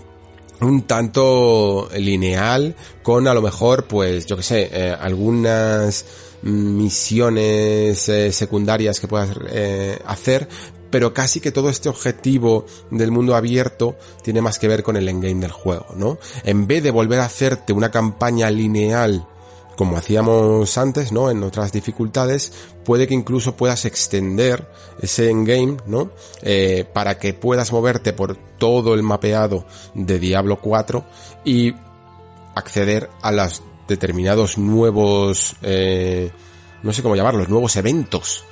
un 0.60 0.82
tanto 0.82 1.88
lineal 1.96 2.74
con 3.02 3.26
a 3.26 3.34
lo 3.34 3.42
mejor 3.42 3.86
pues 3.86 4.26
yo 4.26 4.36
que 4.36 4.42
sé 4.42 4.70
eh, 4.72 4.96
algunas 4.98 6.04
misiones 6.42 8.08
eh, 8.08 8.32
secundarias 8.32 9.00
que 9.00 9.08
puedas 9.08 9.30
eh, 9.48 9.98
hacer, 10.06 10.48
pero 10.90 11.14
casi 11.14 11.40
que 11.40 11.52
todo 11.52 11.70
este 11.70 11.88
objetivo 11.88 12.66
del 12.90 13.10
mundo 13.10 13.34
abierto 13.34 13.96
tiene 14.22 14.42
más 14.42 14.58
que 14.58 14.68
ver 14.68 14.82
con 14.82 14.96
el 14.96 15.08
endgame 15.08 15.40
del 15.40 15.52
juego, 15.52 15.86
¿no? 15.96 16.18
En 16.44 16.66
vez 16.66 16.82
de 16.82 16.90
volver 16.90 17.20
a 17.20 17.24
hacerte 17.24 17.72
una 17.72 17.90
campaña 17.90 18.50
lineal 18.50 19.26
como 19.76 19.96
hacíamos 19.96 20.76
antes, 20.78 21.12
¿no? 21.12 21.30
En 21.30 21.42
otras 21.42 21.72
dificultades, 21.72 22.52
puede 22.84 23.06
que 23.06 23.14
incluso 23.14 23.56
puedas 23.56 23.84
extender 23.84 24.68
ese 25.00 25.30
endgame, 25.30 25.78
¿no? 25.86 26.10
Eh, 26.42 26.84
para 26.92 27.18
que 27.18 27.34
puedas 27.34 27.72
moverte 27.72 28.12
por 28.12 28.36
todo 28.58 28.94
el 28.94 29.02
mapeado 29.02 29.64
de 29.94 30.18
Diablo 30.18 30.60
4 30.60 31.04
y 31.44 31.74
acceder 32.54 33.08
a 33.22 33.32
las 33.32 33.62
determinados 33.92 34.58
nuevos, 34.58 35.56
eh, 35.62 36.30
no 36.82 36.92
sé 36.92 37.02
cómo 37.02 37.14
llamarlos, 37.14 37.48
nuevos 37.48 37.76
eventos 37.76 38.44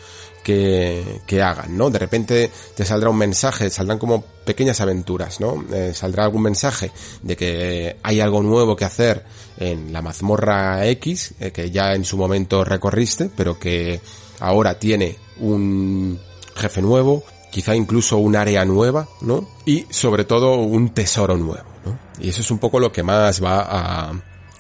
que, 0.43 1.23
que 1.27 1.43
hagan, 1.43 1.77
¿no? 1.77 1.91
De 1.91 1.99
repente 1.99 2.51
te 2.75 2.85
saldrá 2.85 3.11
un 3.11 3.17
mensaje, 3.17 3.71
saldrán 3.71 3.99
como 3.99 4.23
pequeñas 4.45 4.81
aventuras, 4.81 5.41
¿no? 5.41 5.65
Eh, 5.73 5.93
saldrá 5.95 6.25
algún 6.25 6.43
mensaje 6.43 6.91
de 7.23 7.37
que 7.37 7.97
hay 8.03 8.21
algo 8.21 8.43
nuevo 8.43 8.77
que 8.77 8.85
hacer 8.85 9.25
en 9.59 9.93
la 9.93 10.03
mazmorra 10.03 10.87
X, 10.87 11.35
eh, 11.41 11.51
que 11.51 11.71
ya 11.71 11.95
en 11.95 12.05
su 12.05 12.17
momento 12.17 12.65
recorriste, 12.65 13.31
pero 13.35 13.59
que 13.59 14.01
ahora 14.41 14.79
tiene 14.79 15.17
un 15.39 16.19
jefe 16.55 16.83
nuevo, 16.83 17.25
quizá 17.51 17.75
incluso 17.75 18.19
un 18.19 18.37
área 18.37 18.65
nueva, 18.65 19.09
¿no? 19.21 19.49
Y 19.65 19.87
sobre 19.91 20.25
todo 20.25 20.55
un 20.57 20.91
tesoro 20.91 21.37
nuevo, 21.37 21.69
¿no? 21.85 21.99
Y 22.19 22.29
eso 22.29 22.41
es 22.41 22.51
un 22.51 22.59
poco 22.59 22.81
lo 22.81 22.93
que 22.93 23.03
más 23.03 23.43
va 23.43 23.61
a, 23.63 24.13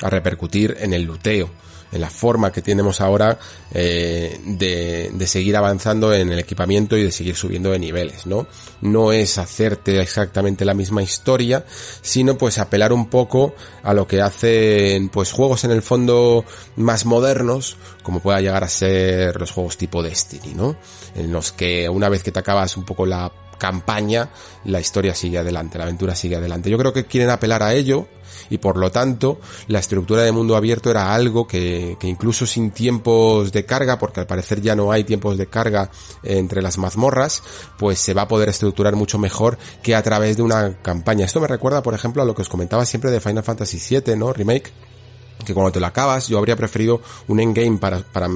a 0.02 0.10
repercutir 0.10 0.76
en 0.80 0.92
el 0.92 1.02
luteo, 1.02 1.50
en 1.92 2.00
la 2.00 2.10
forma 2.10 2.52
que 2.52 2.62
tenemos 2.62 3.00
ahora 3.00 3.38
eh, 3.72 4.40
de, 4.44 5.10
de, 5.12 5.26
seguir 5.26 5.56
avanzando 5.56 6.14
en 6.14 6.30
el 6.30 6.38
equipamiento 6.38 6.96
y 6.96 7.02
de 7.02 7.10
seguir 7.10 7.34
subiendo 7.34 7.72
de 7.72 7.78
niveles, 7.78 8.26
¿no? 8.26 8.46
No 8.80 9.12
es 9.12 9.38
hacerte 9.38 10.00
exactamente 10.00 10.64
la 10.64 10.74
misma 10.74 11.02
historia, 11.02 11.64
sino 12.00 12.38
pues 12.38 12.58
apelar 12.58 12.92
un 12.92 13.06
poco 13.08 13.54
a 13.82 13.92
lo 13.92 14.06
que 14.06 14.20
hacen 14.20 15.08
pues 15.08 15.32
juegos 15.32 15.64
en 15.64 15.72
el 15.72 15.82
fondo 15.82 16.44
más 16.76 17.04
modernos, 17.06 17.76
como 18.02 18.20
pueda 18.20 18.40
llegar 18.40 18.62
a 18.62 18.68
ser 18.68 19.40
los 19.40 19.50
juegos 19.50 19.76
tipo 19.76 20.02
Destiny, 20.02 20.54
¿no? 20.54 20.76
En 21.16 21.32
los 21.32 21.50
que 21.52 21.88
una 21.88 22.08
vez 22.08 22.22
que 22.22 22.32
te 22.32 22.38
acabas 22.38 22.76
un 22.76 22.84
poco 22.84 23.04
la 23.04 23.32
campaña, 23.60 24.30
la 24.64 24.80
historia 24.80 25.14
sigue 25.14 25.38
adelante, 25.38 25.78
la 25.78 25.84
aventura 25.84 26.16
sigue 26.16 26.34
adelante. 26.34 26.68
Yo 26.68 26.78
creo 26.78 26.92
que 26.92 27.06
quieren 27.06 27.30
apelar 27.30 27.62
a 27.62 27.74
ello 27.74 28.08
y 28.48 28.58
por 28.58 28.76
lo 28.76 28.90
tanto 28.90 29.38
la 29.68 29.78
estructura 29.78 30.22
de 30.22 30.32
mundo 30.32 30.56
abierto 30.56 30.90
era 30.90 31.14
algo 31.14 31.46
que, 31.46 31.96
que 32.00 32.08
incluso 32.08 32.46
sin 32.46 32.72
tiempos 32.72 33.52
de 33.52 33.64
carga, 33.64 33.98
porque 33.98 34.20
al 34.20 34.26
parecer 34.26 34.60
ya 34.60 34.74
no 34.74 34.90
hay 34.90 35.04
tiempos 35.04 35.38
de 35.38 35.46
carga 35.46 35.90
entre 36.24 36.62
las 36.62 36.78
mazmorras, 36.78 37.42
pues 37.78 38.00
se 38.00 38.14
va 38.14 38.22
a 38.22 38.28
poder 38.28 38.48
estructurar 38.48 38.96
mucho 38.96 39.18
mejor 39.18 39.58
que 39.82 39.94
a 39.94 40.02
través 40.02 40.36
de 40.36 40.42
una 40.42 40.78
campaña. 40.82 41.26
Esto 41.26 41.40
me 41.40 41.46
recuerda, 41.46 41.82
por 41.82 41.94
ejemplo, 41.94 42.22
a 42.22 42.24
lo 42.24 42.34
que 42.34 42.42
os 42.42 42.48
comentaba 42.48 42.84
siempre 42.84 43.10
de 43.10 43.20
Final 43.20 43.44
Fantasy 43.44 43.78
VII, 43.78 44.16
¿no? 44.16 44.32
Remake, 44.32 44.72
que 45.44 45.54
cuando 45.54 45.72
te 45.72 45.80
lo 45.80 45.86
acabas 45.86 46.28
yo 46.28 46.38
habría 46.38 46.56
preferido 46.56 47.00
un 47.28 47.40
endgame 47.40 47.78
para, 47.78 48.00
para 48.00 48.28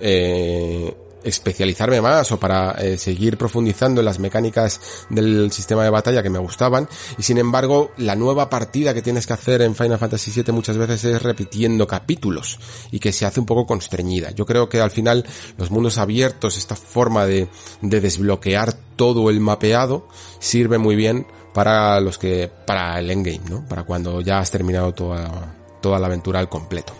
eh, 0.00 0.94
especializarme 1.24 2.00
más 2.00 2.30
o 2.32 2.38
para 2.38 2.72
eh, 2.72 2.98
seguir 2.98 3.36
profundizando 3.36 4.00
en 4.00 4.04
las 4.04 4.18
mecánicas 4.18 4.80
del 5.10 5.50
sistema 5.52 5.84
de 5.84 5.90
batalla 5.90 6.22
que 6.22 6.30
me 6.30 6.38
gustaban 6.38 6.88
y 7.18 7.22
sin 7.22 7.38
embargo 7.38 7.92
la 7.96 8.14
nueva 8.14 8.50
partida 8.50 8.94
que 8.94 9.02
tienes 9.02 9.26
que 9.26 9.32
hacer 9.32 9.62
en 9.62 9.74
Final 9.74 9.98
Fantasy 9.98 10.30
VII 10.30 10.52
muchas 10.52 10.76
veces 10.76 11.04
es 11.04 11.22
repitiendo 11.22 11.86
capítulos 11.86 12.58
y 12.90 12.98
que 12.98 13.12
se 13.12 13.26
hace 13.26 13.40
un 13.40 13.46
poco 13.46 13.66
constreñida. 13.66 14.30
Yo 14.30 14.46
creo 14.46 14.68
que 14.68 14.80
al 14.80 14.90
final 14.90 15.24
los 15.56 15.70
mundos 15.70 15.98
abiertos, 15.98 16.56
esta 16.56 16.76
forma 16.76 17.26
de, 17.26 17.48
de 17.80 18.00
desbloquear 18.00 18.72
todo 18.96 19.30
el 19.30 19.40
mapeado 19.40 20.08
sirve 20.38 20.78
muy 20.78 20.96
bien 20.96 21.26
para 21.52 22.00
los 22.00 22.18
que, 22.18 22.50
para 22.66 22.98
el 22.98 23.10
endgame, 23.10 23.48
¿no? 23.48 23.64
Para 23.66 23.84
cuando 23.84 24.20
ya 24.20 24.40
has 24.40 24.50
terminado 24.50 24.92
toda, 24.92 25.54
toda 25.80 25.98
la 25.98 26.06
aventura 26.06 26.40
al 26.40 26.48
completo. 26.48 26.92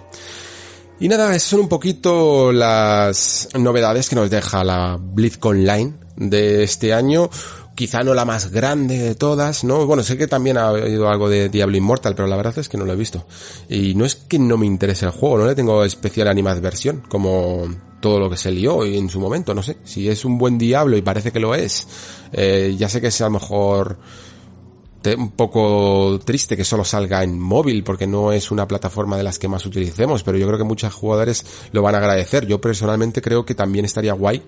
Y 1.00 1.08
nada, 1.08 1.34
esas 1.34 1.50
son 1.50 1.60
un 1.60 1.68
poquito 1.68 2.52
las 2.52 3.48
novedades 3.58 4.08
que 4.08 4.14
nos 4.14 4.30
deja 4.30 4.62
la 4.62 4.96
BlizzCon 5.00 5.58
Online 5.58 5.94
de 6.16 6.62
este 6.62 6.94
año. 6.94 7.28
Quizá 7.74 8.04
no 8.04 8.14
la 8.14 8.24
más 8.24 8.52
grande 8.52 8.98
de 8.98 9.14
todas, 9.16 9.64
¿no? 9.64 9.86
Bueno, 9.86 10.04
sé 10.04 10.16
que 10.16 10.28
también 10.28 10.56
ha 10.56 10.68
habido 10.68 11.08
algo 11.08 11.28
de 11.28 11.48
Diablo 11.48 11.76
Immortal, 11.76 12.14
pero 12.14 12.28
la 12.28 12.36
verdad 12.36 12.56
es 12.58 12.68
que 12.68 12.78
no 12.78 12.84
lo 12.84 12.92
he 12.92 12.96
visto. 12.96 13.26
Y 13.68 13.96
no 13.96 14.04
es 14.04 14.14
que 14.14 14.38
no 14.38 14.56
me 14.56 14.66
interese 14.66 15.06
el 15.06 15.10
juego, 15.10 15.38
no 15.38 15.46
le 15.46 15.56
tengo 15.56 15.84
especial 15.84 16.28
animadversión, 16.28 17.02
como 17.08 17.66
todo 18.00 18.20
lo 18.20 18.30
que 18.30 18.36
se 18.36 18.52
lió 18.52 18.84
en 18.84 19.08
su 19.08 19.18
momento, 19.18 19.52
no 19.52 19.64
sé. 19.64 19.78
Si 19.82 20.08
es 20.08 20.24
un 20.24 20.38
buen 20.38 20.58
Diablo 20.58 20.96
y 20.96 21.02
parece 21.02 21.32
que 21.32 21.40
lo 21.40 21.56
es, 21.56 21.88
eh, 22.32 22.76
ya 22.78 22.88
sé 22.88 23.00
que 23.00 23.08
es 23.08 23.20
a 23.20 23.24
lo 23.24 23.30
mejor 23.32 23.98
un 25.16 25.32
poco 25.32 26.18
triste 26.24 26.56
que 26.56 26.64
solo 26.64 26.84
salga 26.84 27.22
en 27.22 27.38
móvil 27.38 27.84
porque 27.84 28.06
no 28.06 28.32
es 28.32 28.50
una 28.50 28.66
plataforma 28.66 29.16
de 29.16 29.22
las 29.22 29.38
que 29.38 29.48
más 29.48 29.66
utilicemos, 29.66 30.22
pero 30.22 30.38
yo 30.38 30.46
creo 30.46 30.58
que 30.58 30.64
muchos 30.64 30.94
jugadores 30.94 31.44
lo 31.72 31.82
van 31.82 31.94
a 31.94 31.98
agradecer. 31.98 32.46
Yo 32.46 32.60
personalmente 32.60 33.20
creo 33.20 33.44
que 33.44 33.54
también 33.54 33.84
estaría 33.84 34.14
guay 34.14 34.42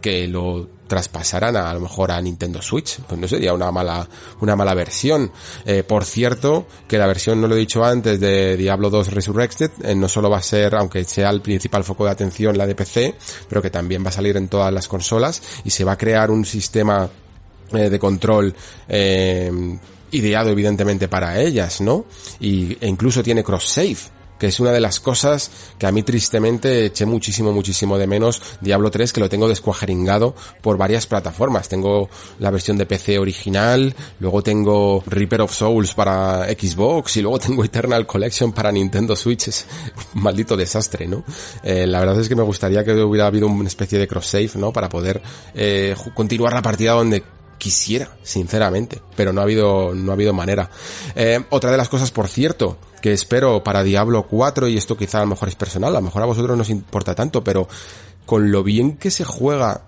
que 0.00 0.26
lo 0.26 0.66
traspasaran 0.88 1.54
a, 1.56 1.70
a 1.70 1.74
lo 1.74 1.80
mejor 1.80 2.10
a 2.10 2.20
Nintendo 2.20 2.60
Switch, 2.62 3.00
pues 3.00 3.20
no 3.20 3.28
sería 3.28 3.52
una 3.52 3.70
mala 3.70 4.08
una 4.40 4.56
mala 4.56 4.74
versión. 4.74 5.30
Eh, 5.64 5.84
por 5.84 6.04
cierto, 6.04 6.66
que 6.88 6.98
la 6.98 7.06
versión 7.06 7.40
no 7.40 7.46
lo 7.46 7.54
he 7.54 7.58
dicho 7.58 7.84
antes 7.84 8.18
de 8.18 8.56
Diablo 8.56 8.90
2 8.90 9.12
Resurrected, 9.12 9.70
eh, 9.84 9.94
no 9.94 10.08
solo 10.08 10.30
va 10.30 10.38
a 10.38 10.42
ser, 10.42 10.74
aunque 10.74 11.04
sea 11.04 11.30
el 11.30 11.42
principal 11.42 11.84
foco 11.84 12.06
de 12.06 12.10
atención 12.10 12.56
la 12.56 12.66
de 12.66 12.74
PC, 12.74 13.14
pero 13.48 13.62
que 13.62 13.70
también 13.70 14.04
va 14.04 14.08
a 14.08 14.12
salir 14.12 14.36
en 14.36 14.48
todas 14.48 14.72
las 14.72 14.88
consolas 14.88 15.42
y 15.64 15.70
se 15.70 15.84
va 15.84 15.92
a 15.92 15.98
crear 15.98 16.30
un 16.30 16.44
sistema 16.44 17.08
eh, 17.72 17.88
de 17.88 17.98
control 18.00 18.52
eh, 18.88 19.78
ideado 20.10 20.50
evidentemente 20.50 21.08
para 21.08 21.40
ellas, 21.40 21.80
¿no? 21.80 22.04
Y, 22.40 22.76
e 22.80 22.88
incluso 22.88 23.22
tiene 23.22 23.44
cross-save, 23.44 23.98
que 24.40 24.46
es 24.46 24.58
una 24.58 24.72
de 24.72 24.80
las 24.80 24.98
cosas 24.98 25.50
que 25.78 25.86
a 25.86 25.92
mí 25.92 26.02
tristemente 26.02 26.86
eché 26.86 27.04
muchísimo, 27.04 27.52
muchísimo 27.52 27.98
de 27.98 28.06
menos 28.06 28.40
Diablo 28.62 28.90
3, 28.90 29.12
que 29.12 29.20
lo 29.20 29.28
tengo 29.28 29.46
descuajeringado 29.46 30.34
por 30.62 30.78
varias 30.78 31.06
plataformas. 31.06 31.68
Tengo 31.68 32.08
la 32.38 32.50
versión 32.50 32.78
de 32.78 32.86
PC 32.86 33.18
original, 33.18 33.94
luego 34.18 34.42
tengo 34.42 35.04
Reaper 35.06 35.42
of 35.42 35.54
Souls 35.54 35.92
para 35.92 36.46
Xbox 36.48 37.18
y 37.18 37.22
luego 37.22 37.38
tengo 37.38 37.62
Eternal 37.62 38.06
Collection 38.06 38.52
para 38.52 38.72
Nintendo 38.72 39.14
Switch. 39.14 39.48
Es 39.48 39.66
un 40.14 40.22
maldito 40.22 40.56
desastre, 40.56 41.06
¿no? 41.06 41.22
Eh, 41.62 41.86
la 41.86 42.00
verdad 42.00 42.18
es 42.18 42.28
que 42.28 42.34
me 42.34 42.42
gustaría 42.42 42.82
que 42.82 42.94
hubiera 42.94 43.26
habido 43.26 43.46
una 43.46 43.68
especie 43.68 43.98
de 43.98 44.08
cross-save, 44.08 44.52
¿no? 44.54 44.72
Para 44.72 44.88
poder 44.88 45.20
eh, 45.54 45.94
continuar 46.14 46.54
la 46.54 46.62
partida 46.62 46.92
donde 46.92 47.22
quisiera, 47.60 48.16
sinceramente, 48.22 49.00
pero 49.14 49.32
no 49.32 49.40
ha 49.40 49.44
habido, 49.44 49.94
no 49.94 50.10
ha 50.10 50.14
habido 50.14 50.32
manera. 50.32 50.70
Eh, 51.14 51.38
otra 51.50 51.70
de 51.70 51.76
las 51.76 51.90
cosas, 51.90 52.10
por 52.10 52.26
cierto, 52.26 52.78
que 53.02 53.12
espero 53.12 53.62
para 53.62 53.84
Diablo 53.84 54.26
4, 54.26 54.66
y 54.66 54.78
esto 54.78 54.96
quizá 54.96 55.18
a 55.18 55.22
lo 55.22 55.28
mejor 55.28 55.48
es 55.48 55.54
personal, 55.54 55.94
a 55.94 56.00
lo 56.00 56.06
mejor 56.06 56.22
a 56.22 56.26
vosotros 56.26 56.56
no 56.56 56.62
os 56.62 56.70
importa 56.70 57.14
tanto, 57.14 57.44
pero 57.44 57.68
con 58.24 58.50
lo 58.50 58.64
bien 58.64 58.96
que 58.96 59.10
se 59.10 59.24
juega 59.24 59.82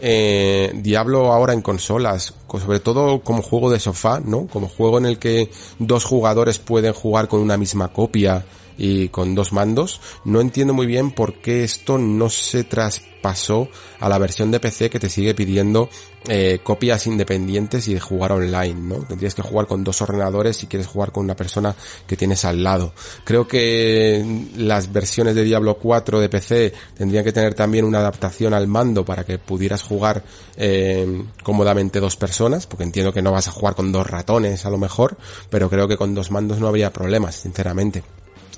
eh, 0.00 0.70
Diablo 0.74 1.32
ahora 1.32 1.54
en 1.54 1.62
consolas, 1.62 2.34
sobre 2.46 2.78
todo 2.78 3.20
como 3.20 3.42
juego 3.42 3.70
de 3.70 3.80
sofá, 3.80 4.20
¿no? 4.20 4.46
Como 4.46 4.68
juego 4.68 4.98
en 4.98 5.06
el 5.06 5.18
que 5.18 5.50
dos 5.78 6.04
jugadores 6.04 6.58
pueden 6.58 6.92
jugar 6.92 7.28
con 7.28 7.40
una 7.40 7.56
misma 7.56 7.88
copia 7.88 8.44
y 8.78 9.08
con 9.08 9.34
dos 9.34 9.52
mandos. 9.52 10.00
No 10.24 10.40
entiendo 10.40 10.72
muy 10.72 10.86
bien 10.86 11.10
por 11.10 11.34
qué 11.34 11.64
esto 11.64 11.98
no 11.98 12.30
se 12.30 12.64
traspasó 12.64 13.68
a 13.98 14.08
la 14.08 14.18
versión 14.18 14.50
de 14.50 14.60
PC 14.60 14.88
que 14.88 15.00
te 15.00 15.10
sigue 15.10 15.34
pidiendo 15.34 15.90
eh, 16.28 16.60
copias 16.62 17.06
independientes 17.06 17.88
y 17.88 17.94
de 17.94 18.00
jugar 18.00 18.32
online, 18.32 18.74
¿no? 18.74 18.96
Tendrías 19.04 19.34
que 19.34 19.42
jugar 19.42 19.66
con 19.66 19.82
dos 19.82 20.00
ordenadores 20.02 20.56
si 20.56 20.66
quieres 20.66 20.86
jugar 20.86 21.10
con 21.10 21.24
una 21.24 21.34
persona 21.34 21.74
que 22.06 22.16
tienes 22.16 22.44
al 22.44 22.62
lado. 22.62 22.92
Creo 23.24 23.48
que 23.48 24.46
las 24.56 24.92
versiones 24.92 25.34
de 25.34 25.44
Diablo 25.44 25.78
4 25.78 26.20
de 26.20 26.28
PC 26.28 26.72
tendrían 26.96 27.24
que 27.24 27.32
tener 27.32 27.54
también 27.54 27.84
una 27.84 27.98
adaptación 27.98 28.54
al 28.54 28.68
mando 28.68 29.04
para 29.04 29.24
que 29.24 29.38
pudieras 29.38 29.82
jugar 29.82 30.22
eh, 30.56 31.24
cómodamente 31.42 32.00
dos 32.00 32.16
personas, 32.16 32.66
porque 32.66 32.84
entiendo 32.84 33.12
que 33.12 33.22
no 33.22 33.32
vas 33.32 33.48
a 33.48 33.52
jugar 33.52 33.74
con 33.74 33.90
dos 33.90 34.06
ratones 34.06 34.66
a 34.66 34.70
lo 34.70 34.78
mejor, 34.78 35.16
pero 35.50 35.68
creo 35.68 35.88
que 35.88 35.96
con 35.96 36.14
dos 36.14 36.30
mandos 36.30 36.58
no 36.58 36.68
habría 36.68 36.92
problemas, 36.92 37.36
sinceramente 37.36 38.02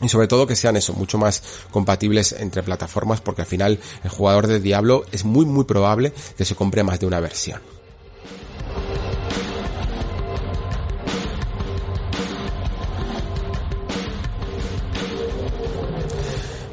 y 0.01 0.09
sobre 0.09 0.29
todo 0.29 0.47
que 0.47 0.57
sean 0.57 0.77
eso, 0.77 0.93
mucho 0.93 1.19
más 1.19 1.43
compatibles 1.71 2.33
entre 2.33 2.63
plataformas 2.63 3.21
porque 3.21 3.43
al 3.43 3.49
final 3.49 3.79
el 4.03 4.11
jugador 4.11 4.47
de 4.47 4.61
Diablo 4.61 5.05
es 5.13 5.25
muy 5.25 5.47
muy 5.47 5.65
probable 5.65 6.13
que 6.37 6.45
se 6.45 6.55
compre 6.55 6.83
más 6.83 7.01
de 7.01 7.07
una 7.07 7.21
versión. 7.21 7.80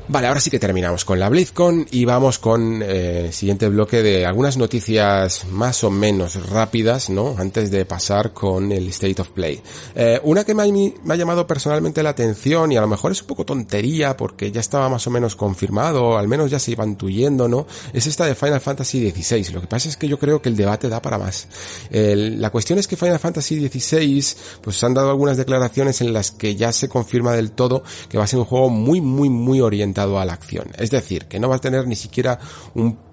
Vale, 0.09 0.27
ahora 0.27 0.39
sí 0.39 0.49
que 0.49 0.57
terminamos 0.57 1.03
con 1.03 1.19
la 1.19 1.27
BlizzCon 1.27 1.85
y 1.91 2.05
vamos 2.05 2.39
con 2.39 2.81
eh, 2.81 3.25
el 3.25 3.33
siguiente 3.33 3.67
bloque 3.67 4.01
de 4.01 4.25
algunas 4.25 4.55
noticias 4.55 5.45
más 5.51 5.83
o 5.83 5.91
menos 5.91 6.49
rápidas, 6.49 7.09
¿no? 7.09 7.35
Antes 7.37 7.71
de 7.71 7.83
pasar 7.83 8.31
con 8.31 8.71
el 8.71 8.87
State 8.87 9.21
of 9.21 9.31
Play. 9.31 9.61
Eh, 9.95 10.21
una 10.23 10.45
que 10.45 10.53
me 10.53 10.63
ha, 10.63 11.15
llamado 11.17 11.45
personalmente 11.45 12.01
la 12.03 12.11
atención 12.11 12.71
y 12.71 12.77
a 12.77 12.81
lo 12.81 12.87
mejor 12.87 13.11
es 13.11 13.19
un 13.19 13.27
poco 13.27 13.43
tontería 13.43 14.15
porque 14.15 14.49
ya 14.49 14.61
estaba 14.61 14.87
más 14.87 15.05
o 15.07 15.09
menos 15.09 15.35
confirmado, 15.35 16.17
al 16.17 16.29
menos 16.29 16.49
ya 16.51 16.59
se 16.59 16.71
iba 16.71 16.85
intuyendo, 16.85 17.49
¿no? 17.49 17.67
Es 17.91 18.07
esta 18.07 18.25
de 18.25 18.35
Final 18.35 18.61
Fantasy 18.61 19.11
XVI. 19.11 19.53
Lo 19.53 19.59
que 19.59 19.67
pasa 19.67 19.89
es 19.89 19.97
que 19.97 20.07
yo 20.07 20.17
creo 20.17 20.41
que 20.41 20.47
el 20.47 20.55
debate 20.55 20.87
da 20.87 21.01
para 21.01 21.17
más. 21.17 21.49
La 21.91 22.49
cuestión 22.49 22.79
es 22.79 22.87
que 22.87 22.95
Final 22.95 23.19
Fantasy 23.19 23.67
XVI, 23.67 24.23
pues 24.61 24.81
han 24.85 24.93
dado 24.93 25.09
algunas 25.09 25.35
declaraciones 25.35 25.99
en 25.99 26.13
las 26.13 26.31
que 26.31 26.55
ya 26.55 26.71
se 26.71 26.87
confirma 26.87 27.33
del 27.33 27.51
todo 27.51 27.83
que 28.07 28.17
va 28.17 28.23
a 28.23 28.27
ser 28.27 28.39
un 28.39 28.45
juego 28.45 28.69
muy, 28.69 29.01
muy, 29.01 29.29
muy 29.29 29.59
orientado 29.59 29.97
a 30.19 30.25
la 30.25 30.33
acción. 30.33 30.67
Es 30.77 30.91
decir, 30.91 31.25
que 31.25 31.39
no 31.39 31.49
va 31.49 31.57
a 31.57 31.59
tener 31.59 31.87
ni 31.87 31.95
siquiera 31.95 32.39
un 32.75 33.07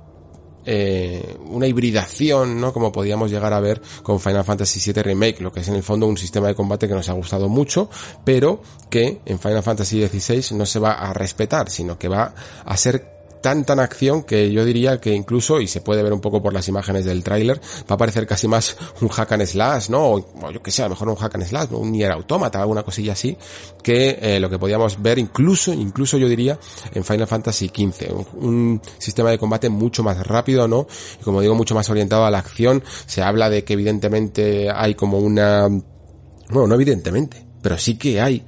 eh, 0.66 1.36
una 1.50 1.66
hibridación, 1.66 2.58
¿no? 2.58 2.72
Como 2.72 2.90
podíamos 2.90 3.30
llegar 3.30 3.52
a 3.52 3.60
ver 3.60 3.82
con 4.02 4.18
Final 4.18 4.44
Fantasy 4.44 4.80
VII 4.92 5.02
Remake, 5.02 5.42
lo 5.42 5.52
que 5.52 5.60
es 5.60 5.68
en 5.68 5.74
el 5.74 5.82
fondo 5.82 6.06
un 6.06 6.16
sistema 6.16 6.48
de 6.48 6.54
combate 6.54 6.88
que 6.88 6.94
nos 6.94 7.08
ha 7.10 7.12
gustado 7.12 7.50
mucho, 7.50 7.90
pero 8.24 8.62
que 8.88 9.20
en 9.26 9.38
Final 9.38 9.62
Fantasy 9.62 10.06
XVI 10.06 10.56
no 10.56 10.64
se 10.64 10.78
va 10.78 10.92
a 10.92 11.12
respetar, 11.12 11.68
sino 11.68 11.98
que 11.98 12.08
va 12.08 12.34
a 12.64 12.76
ser 12.78 13.23
tan 13.44 13.66
tan 13.66 13.78
acción 13.78 14.22
que 14.22 14.50
yo 14.50 14.64
diría 14.64 15.02
que 15.02 15.12
incluso, 15.12 15.60
y 15.60 15.68
se 15.68 15.82
puede 15.82 16.02
ver 16.02 16.14
un 16.14 16.22
poco 16.22 16.42
por 16.42 16.54
las 16.54 16.66
imágenes 16.66 17.04
del 17.04 17.22
tráiler, 17.22 17.60
va 17.90 17.96
a 17.96 17.98
parecer 17.98 18.26
casi 18.26 18.48
más 18.48 18.74
un 19.02 19.08
hack 19.08 19.32
and 19.32 19.44
slash, 19.44 19.90
¿no? 19.90 20.12
O, 20.12 20.50
yo 20.50 20.62
que 20.62 20.70
sé, 20.70 20.80
a 20.80 20.86
lo 20.86 20.92
mejor 20.92 21.10
un 21.10 21.16
hack 21.16 21.34
and 21.34 21.44
slash, 21.44 21.68
un 21.72 21.92
Nier 21.92 22.10
Automata, 22.10 22.58
alguna 22.58 22.82
cosilla 22.82 23.12
así, 23.12 23.36
que 23.82 24.18
eh, 24.18 24.40
lo 24.40 24.48
que 24.48 24.58
podíamos 24.58 25.02
ver 25.02 25.18
incluso, 25.18 25.74
incluso 25.74 26.16
yo 26.16 26.26
diría, 26.26 26.58
en 26.94 27.04
Final 27.04 27.26
Fantasy 27.26 27.68
XV. 27.68 28.14
Un, 28.14 28.26
un, 28.42 28.82
sistema 28.96 29.28
de 29.28 29.36
combate 29.36 29.68
mucho 29.68 30.02
más 30.02 30.26
rápido, 30.26 30.66
¿no? 30.66 30.86
Y 31.20 31.22
como 31.22 31.42
digo, 31.42 31.54
mucho 31.54 31.74
más 31.74 31.90
orientado 31.90 32.24
a 32.24 32.30
la 32.30 32.38
acción. 32.38 32.82
Se 33.04 33.20
habla 33.20 33.50
de 33.50 33.62
que 33.62 33.74
evidentemente 33.74 34.70
hay 34.74 34.94
como 34.94 35.18
una... 35.18 35.68
Bueno, 35.68 36.66
no 36.66 36.74
evidentemente, 36.76 37.46
pero 37.60 37.76
sí 37.76 37.98
que 37.98 38.22
hay 38.22 38.42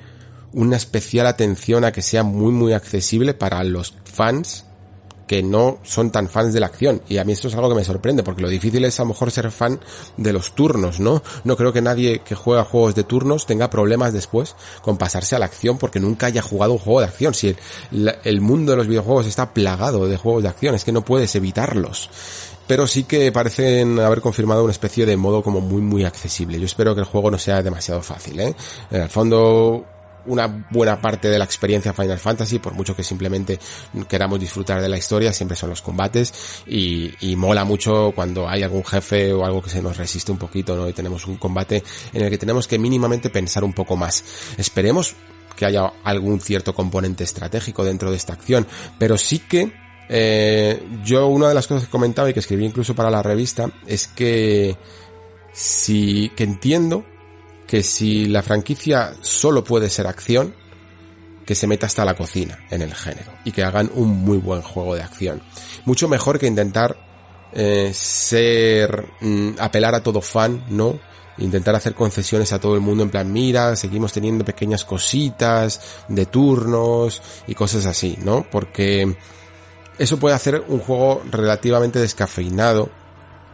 una 0.55 0.77
especial 0.77 1.27
atención 1.27 1.85
a 1.85 1.93
que 1.93 2.01
sea 2.01 2.23
muy 2.23 2.51
muy 2.51 2.73
accesible 2.73 3.35
para 3.35 3.63
los 3.63 3.95
fans 4.05 4.66
que 5.27 5.43
no 5.43 5.79
son 5.83 6.11
tan 6.11 6.29
fans 6.29 6.53
de 6.53 6.61
la 6.61 6.67
acción. 6.67 7.03
Y 7.09 7.19
a 7.19 7.25
mí 7.25 7.33
esto 7.33 7.49
es 7.49 7.55
algo 7.55 7.69
que 7.69 7.75
me 7.75 7.85
sorprende, 7.85 8.23
porque 8.23 8.43
lo 8.43 8.49
difícil 8.49 8.85
es 8.85 8.99
a 9.01 9.03
lo 9.03 9.09
mejor 9.09 9.31
ser 9.31 9.51
fan 9.51 9.81
de 10.17 10.33
los 10.33 10.53
turnos, 10.55 11.01
¿no? 11.01 11.23
No 11.45 11.57
creo 11.57 11.73
que 11.73 11.83
nadie 11.83 12.21
que 12.21 12.35
juega 12.35 12.65
juegos 12.65 12.95
de 12.95 13.05
turnos 13.05 13.47
tenga 13.47 13.71
problemas 13.71 14.13
después 14.13 14.55
con 14.83 14.97
pasarse 14.99 15.37
a 15.37 15.39
la 15.39 15.47
acción 15.47 15.79
porque 15.79 16.01
nunca 16.01 16.27
haya 16.27 16.43
jugado 16.43 16.73
un 16.73 16.79
juego 16.79 17.01
de 17.01 17.07
acción. 17.07 17.35
Si 17.35 17.49
el, 17.49 18.15
el 18.25 18.41
mundo 18.41 18.73
de 18.73 18.79
los 18.79 18.89
videojuegos 18.89 19.27
está 19.27 19.53
plagado 19.53 20.07
de 20.09 20.17
juegos 20.17 20.43
de 20.43 20.49
acción, 20.49 20.75
es 20.75 20.85
que 20.85 20.93
no 20.93 21.05
puedes 21.05 21.35
evitarlos 21.35 22.11
pero 22.67 22.87
sí 22.87 23.05
que 23.05 23.31
parecen 23.31 24.01
haber 24.01 24.21
confirmado 24.21 24.65
una 24.65 24.73
especie 24.73 25.07
de 25.07 25.17
modo 25.17 25.43
como 25.43 25.61
muy 25.61 25.81
muy 25.81 26.05
accesible. 26.05 26.59
Yo 26.59 26.67
espero 26.67 26.95
que 26.95 27.01
el 27.01 27.07
juego 27.07 27.31
no 27.31 27.39
sea 27.39 27.63
demasiado 27.63 28.03
fácil, 28.03 28.41
¿eh? 28.41 28.55
En 28.91 29.03
el 29.03 29.09
fondo 29.09 29.85
una 30.27 30.67
buena 30.71 31.01
parte 31.01 31.29
de 31.29 31.39
la 31.39 31.45
experiencia 31.45 31.93
Final 31.93 32.19
Fantasy, 32.19 32.59
por 32.59 32.75
mucho 32.75 32.95
que 32.95 33.03
simplemente 33.03 33.59
queramos 34.09 34.41
disfrutar 34.41 34.81
de 34.81 34.89
la 34.89 34.99
historia, 34.99 35.33
siempre 35.33 35.57
son 35.57 35.71
los 35.71 35.83
combates 35.83 36.63
y, 36.67 37.13
y, 37.21 37.37
mola 37.37 37.65
mucho 37.65 38.13
cuando 38.15 38.49
hay 38.49 38.63
algún 38.63 38.85
jefe 38.85 39.33
o 39.33 39.45
algo 39.45 39.63
que 39.63 39.71
se 39.71 39.83
nos 39.83 39.97
resiste 39.97 40.33
un 40.33 40.39
poquito, 40.39 40.77
¿no? 40.77 40.89
Y 40.89 40.93
tenemos 40.93 41.27
un 41.27 41.37
combate 41.37 41.83
en 42.13 42.23
el 42.23 42.31
que 42.31 42.39
tenemos 42.39 42.67
que 42.67 42.79
mínimamente 42.79 43.31
pensar 43.31 43.65
un 43.65 43.73
poco 43.73 43.97
más. 43.97 44.25
Esperemos 44.57 45.15
que 45.57 45.67
haya 45.67 45.93
algún 46.05 46.41
cierto 46.41 46.75
componente 46.75 47.25
estratégico 47.25 47.85
dentro 47.85 48.11
de 48.11 48.17
esta 48.17 48.35
acción, 48.35 48.67
pero 48.99 49.17
sí 49.17 49.41
que 49.41 49.73
eh, 50.09 50.87
yo 51.05 51.27
una 51.27 51.49
de 51.49 51.55
las 51.55 51.67
cosas 51.67 51.85
que 51.85 51.91
comentaba 51.91 52.31
y 52.31 52.33
que 52.33 52.41
escribí 52.41 52.65
incluso 52.65 52.95
para 52.95 53.11
la 53.11 53.23
revista 53.23 53.71
es 53.87 54.07
que 54.07 54.77
si 55.53 56.31
que 56.37 56.45
entiendo 56.45 57.05
que 57.67 57.83
si 57.83 58.27
la 58.27 58.43
franquicia 58.43 59.15
solo 59.21 59.65
puede 59.65 59.91
ser 59.91 60.07
acción, 60.07 60.55
que 61.45 61.55
se 61.55 61.67
meta 61.67 61.87
hasta 61.87 62.05
la 62.05 62.15
cocina 62.15 62.59
en 62.71 62.83
el 62.83 62.95
género 62.95 63.33
y 63.45 63.53
que 63.53 63.63
hagan 63.63 63.91
un 63.95 64.09
muy 64.09 64.39
buen 64.39 64.63
juego 64.63 64.95
de 64.95 65.03
acción. 65.03 65.43
Mucho 65.85 66.09
mejor 66.09 66.39
que 66.39 66.47
intentar 66.47 66.97
eh, 67.53 67.93
ser 67.95 69.07
mm, 69.21 69.51
apelar 69.59 69.95
a 69.95 70.03
todo 70.03 70.21
fan, 70.21 70.65
¿no? 70.69 70.99
Intentar 71.39 71.75
hacer 71.77 71.95
concesiones 71.95 72.53
a 72.53 72.59
todo 72.59 72.75
el 72.75 72.81
mundo 72.81 73.05
en 73.05 73.11
plan, 73.11 73.33
mira, 73.33 73.77
seguimos 73.77 74.13
teniendo 74.13 74.45
pequeñas 74.45 74.85
cositas 74.85 75.81
de 76.09 76.27
turnos 76.27 77.23
y 77.47 77.55
cosas 77.55 77.87
así, 77.87 78.19
¿no? 78.23 78.47
Porque 78.51 79.17
eso 79.99 80.19
puede 80.19 80.35
hacer 80.35 80.65
un 80.67 80.81
juego 80.81 81.23
relativamente 81.31 82.01
descafeinado 82.01 82.91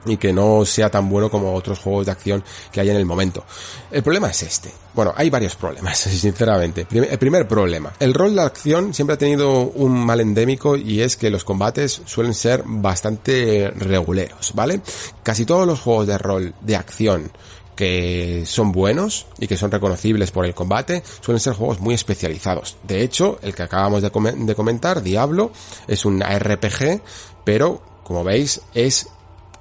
y 0.06 0.16
que 0.16 0.32
no 0.32 0.64
sea 0.64 0.90
tan 0.90 1.08
bueno 1.08 1.30
como 1.30 1.54
otros 1.54 1.78
juegos 1.78 2.06
de 2.06 2.12
acción 2.12 2.44
que 2.70 2.80
hay 2.80 2.90
en 2.90 2.96
el 2.96 3.06
momento. 3.06 3.44
El 3.90 4.02
problema 4.02 4.30
es 4.30 4.42
este. 4.42 4.72
Bueno, 4.94 5.12
hay 5.16 5.30
varios 5.30 5.56
problemas, 5.56 5.98
sinceramente. 5.98 6.86
El 6.90 7.18
primer 7.18 7.48
problema. 7.48 7.92
El 7.98 8.14
rol 8.14 8.34
de 8.34 8.42
acción 8.42 8.92
siempre 8.92 9.14
ha 9.14 9.18
tenido 9.18 9.60
un 9.60 9.92
mal 9.92 10.20
endémico 10.20 10.76
y 10.76 11.00
es 11.00 11.16
que 11.16 11.30
los 11.30 11.44
combates 11.44 12.02
suelen 12.04 12.34
ser 12.34 12.62
bastante 12.66 13.72
reguleros, 13.76 14.52
¿vale? 14.54 14.80
Casi 15.22 15.44
todos 15.44 15.66
los 15.66 15.80
juegos 15.80 16.06
de 16.06 16.18
rol 16.18 16.54
de 16.60 16.76
acción 16.76 17.32
que 17.76 18.44
son 18.46 18.70
buenos 18.70 19.26
y 19.38 19.46
que 19.46 19.56
son 19.56 19.70
reconocibles 19.70 20.30
por 20.30 20.44
el 20.44 20.54
combate, 20.54 21.02
suelen 21.20 21.40
ser 21.40 21.54
juegos 21.54 21.80
muy 21.80 21.94
especializados. 21.94 22.76
De 22.82 23.02
hecho, 23.02 23.38
el 23.42 23.54
que 23.54 23.62
acabamos 23.62 24.02
de, 24.02 24.10
comentar, 24.54 25.02
Diablo, 25.02 25.52
es 25.88 26.04
un 26.04 26.20
RPG, 26.22 27.00
pero 27.44 27.82
como 28.04 28.24
veis 28.24 28.60
es 28.74 29.08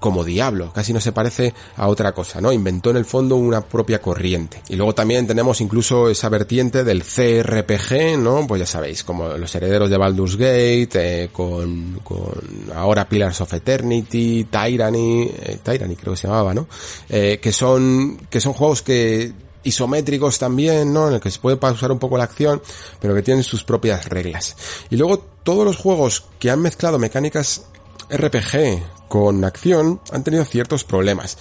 como 0.02 0.24
Diablo, 0.24 0.74
casi 0.74 0.94
no 0.94 1.00
se 1.00 1.12
parece 1.12 1.54
a 1.78 1.88
otra 1.88 2.12
cosa, 2.12 2.42
¿no? 2.42 2.52
Inventó 2.52 2.90
en 2.90 2.98
el 2.98 3.06
fondo 3.06 3.36
una 3.36 3.62
propia 3.62 4.02
corriente. 4.02 4.64
Y 4.68 4.76
luego 4.76 4.96
también 4.96 5.28
tenemos 5.28 5.62
incluso 5.62 6.10
esa 6.10 6.28
vertiente 6.28 6.84
del 6.84 7.04
CRPG, 7.04 8.18
¿no? 8.18 8.48
Pues 8.48 8.62
ya 8.62 8.66
sabéis, 8.66 9.04
como 9.04 9.28
los 9.38 9.54
herederos 9.54 9.92
de 9.92 9.98
Baldur's 9.98 10.38
Gate, 10.38 10.90
eh, 10.96 11.30
con, 11.32 12.00
con 12.04 12.34
ahora 12.76 13.08
Pillars 13.08 13.42
of 13.42 13.54
Eternity, 13.54 14.46
Tyranny, 14.46 15.32
eh, 15.40 15.60
Tyranny 15.62 15.96
creo 15.96 16.14
que 16.14 16.20
se 16.20 16.28
llamaba, 16.28 16.56
¿no? 16.56 16.68
Eh, 17.08 17.40
que 17.40 17.52
son, 17.52 18.18
que 18.28 18.42
son 18.42 18.54
juegos 18.54 18.82
que 18.82 19.32
isométricos 19.64 20.40
también, 20.40 20.92
¿no? 20.92 21.10
En 21.10 21.14
el 21.14 21.20
que 21.20 21.30
se 21.30 21.38
puede 21.38 21.58
pausar 21.58 21.92
un 21.92 22.00
poco 22.00 22.18
la 22.18 22.24
acción, 22.24 22.60
pero 23.00 23.14
que 23.14 23.22
tienen 23.22 23.44
sus 23.44 23.64
propias 23.64 24.10
reglas. 24.10 24.56
Y 24.90 24.98
luego 24.98 25.20
todos 25.44 25.64
los 25.64 25.78
juegos 25.78 26.26
que 26.40 26.50
han 26.50 26.60
mezclado 26.60 26.98
mecánicas 26.98 27.66
RPG 28.12 29.08
con 29.08 29.44
acción 29.44 30.02
han 30.12 30.24
tenido 30.24 30.46
ciertos 30.46 30.84
problemas. 30.84 31.38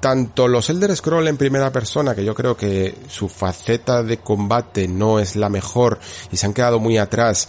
Tanto 0.00 0.48
los 0.48 0.70
Elder 0.70 0.96
Scroll 0.96 1.28
en 1.28 1.36
primera 1.36 1.70
persona, 1.70 2.14
que 2.14 2.24
yo 2.24 2.34
creo 2.34 2.56
que 2.56 2.96
su 3.08 3.28
faceta 3.28 4.02
de 4.02 4.18
combate 4.18 4.88
no 4.88 5.18
es 5.18 5.36
la 5.36 5.50
mejor 5.50 5.98
y 6.32 6.36
se 6.36 6.46
han 6.46 6.54
quedado 6.54 6.78
muy 6.78 6.96
atrás 6.96 7.48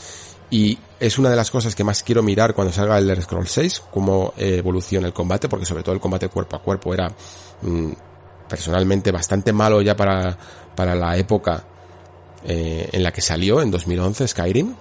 y 0.49 0.77
es 0.99 1.17
una 1.17 1.29
de 1.29 1.37
las 1.37 1.49
cosas 1.49 1.75
que 1.75 1.85
más 1.85 2.03
quiero 2.03 2.21
mirar 2.21 2.53
cuando 2.53 2.73
salga 2.73 2.97
Elder 2.97 3.21
Scroll 3.21 3.47
6, 3.47 3.83
cómo 3.89 4.33
evoluciona 4.35 5.07
el 5.07 5.13
combate, 5.13 5.47
porque 5.47 5.65
sobre 5.65 5.81
todo 5.81 5.95
el 5.95 6.01
combate 6.01 6.27
cuerpo 6.27 6.57
a 6.57 6.61
cuerpo 6.61 6.93
era 6.93 7.09
mmm, 7.61 7.91
personalmente 8.49 9.11
bastante 9.11 9.53
malo 9.53 9.81
ya 9.81 9.95
para, 9.95 10.37
para 10.75 10.93
la 10.93 11.15
época 11.15 11.63
eh, 12.43 12.89
en 12.91 13.01
la 13.01 13.13
que 13.13 13.21
salió, 13.21 13.61
en 13.61 13.71
2011, 13.71 14.27
Skyrim. 14.27 14.75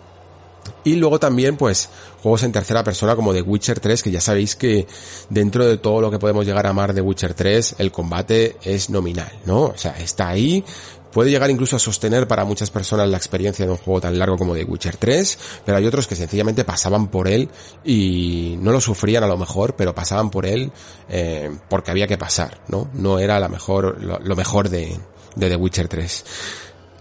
Y 0.84 0.96
luego 0.96 1.18
también, 1.18 1.56
pues, 1.56 1.90
juegos 2.22 2.42
en 2.42 2.52
tercera 2.52 2.82
persona 2.82 3.14
como 3.16 3.34
The 3.34 3.42
Witcher 3.42 3.80
3, 3.80 4.02
que 4.02 4.10
ya 4.10 4.20
sabéis 4.20 4.56
que 4.56 4.86
dentro 5.28 5.66
de 5.66 5.76
todo 5.76 6.00
lo 6.00 6.10
que 6.10 6.18
podemos 6.18 6.46
llegar 6.46 6.66
a 6.66 6.70
amar 6.70 6.94
de 6.94 7.00
Witcher 7.00 7.34
3, 7.34 7.76
el 7.78 7.92
combate 7.92 8.56
es 8.62 8.88
nominal, 8.88 9.30
¿no? 9.44 9.64
O 9.64 9.76
sea, 9.76 9.92
está 9.98 10.28
ahí, 10.28 10.64
puede 11.12 11.30
llegar 11.30 11.50
incluso 11.50 11.76
a 11.76 11.78
sostener 11.78 12.26
para 12.26 12.44
muchas 12.44 12.70
personas 12.70 13.08
la 13.08 13.16
experiencia 13.16 13.64
de 13.64 13.72
un 13.72 13.78
juego 13.78 14.00
tan 14.00 14.18
largo 14.18 14.36
como 14.36 14.54
The 14.54 14.64
Witcher 14.64 14.96
3, 14.96 15.38
pero 15.64 15.78
hay 15.78 15.86
otros 15.86 16.06
que 16.06 16.16
sencillamente 16.16 16.64
pasaban 16.64 17.08
por 17.08 17.28
él 17.28 17.48
y 17.84 18.56
no 18.60 18.72
lo 18.72 18.80
sufrían 18.80 19.24
a 19.24 19.26
lo 19.26 19.36
mejor, 19.36 19.76
pero 19.76 19.94
pasaban 19.94 20.30
por 20.30 20.46
él 20.46 20.72
eh, 21.08 21.50
porque 21.68 21.90
había 21.90 22.06
que 22.06 22.18
pasar, 22.18 22.62
¿no? 22.68 22.90
No 22.94 23.18
era 23.18 23.38
la 23.40 23.48
mejor, 23.48 24.02
lo, 24.02 24.36
mejor 24.36 24.68
de, 24.68 24.98
de 25.36 25.48
The 25.48 25.56
Witcher 25.56 25.88
3. 25.88 26.24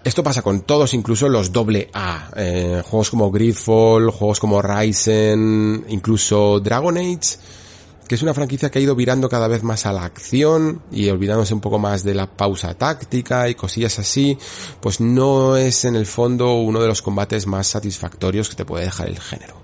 Esto 0.02 0.22
pasa 0.22 0.42
con 0.42 0.62
todos, 0.62 0.94
incluso 0.94 1.28
los 1.28 1.52
doble 1.52 1.90
A. 1.92 2.30
Eh, 2.36 2.82
juegos 2.84 3.10
como 3.10 3.30
Gridfall, 3.30 4.10
juegos 4.10 4.40
como 4.40 4.62
Ryzen, 4.62 5.84
incluso 5.88 6.60
Dragon 6.60 6.96
Age 6.96 7.38
que 8.10 8.16
es 8.16 8.22
una 8.22 8.34
franquicia 8.34 8.72
que 8.72 8.80
ha 8.80 8.82
ido 8.82 8.96
virando 8.96 9.28
cada 9.28 9.46
vez 9.46 9.62
más 9.62 9.86
a 9.86 9.92
la 9.92 10.02
acción 10.02 10.82
y 10.90 11.08
olvidándose 11.10 11.54
un 11.54 11.60
poco 11.60 11.78
más 11.78 12.02
de 12.02 12.12
la 12.12 12.26
pausa 12.26 12.74
táctica 12.74 13.48
y 13.48 13.54
cosillas 13.54 14.00
así, 14.00 14.36
pues 14.80 15.00
no 15.00 15.56
es 15.56 15.84
en 15.84 15.94
el 15.94 16.06
fondo 16.06 16.54
uno 16.54 16.80
de 16.80 16.88
los 16.88 17.02
combates 17.02 17.46
más 17.46 17.68
satisfactorios 17.68 18.48
que 18.48 18.56
te 18.56 18.64
puede 18.64 18.86
dejar 18.86 19.06
el 19.06 19.20
género. 19.20 19.54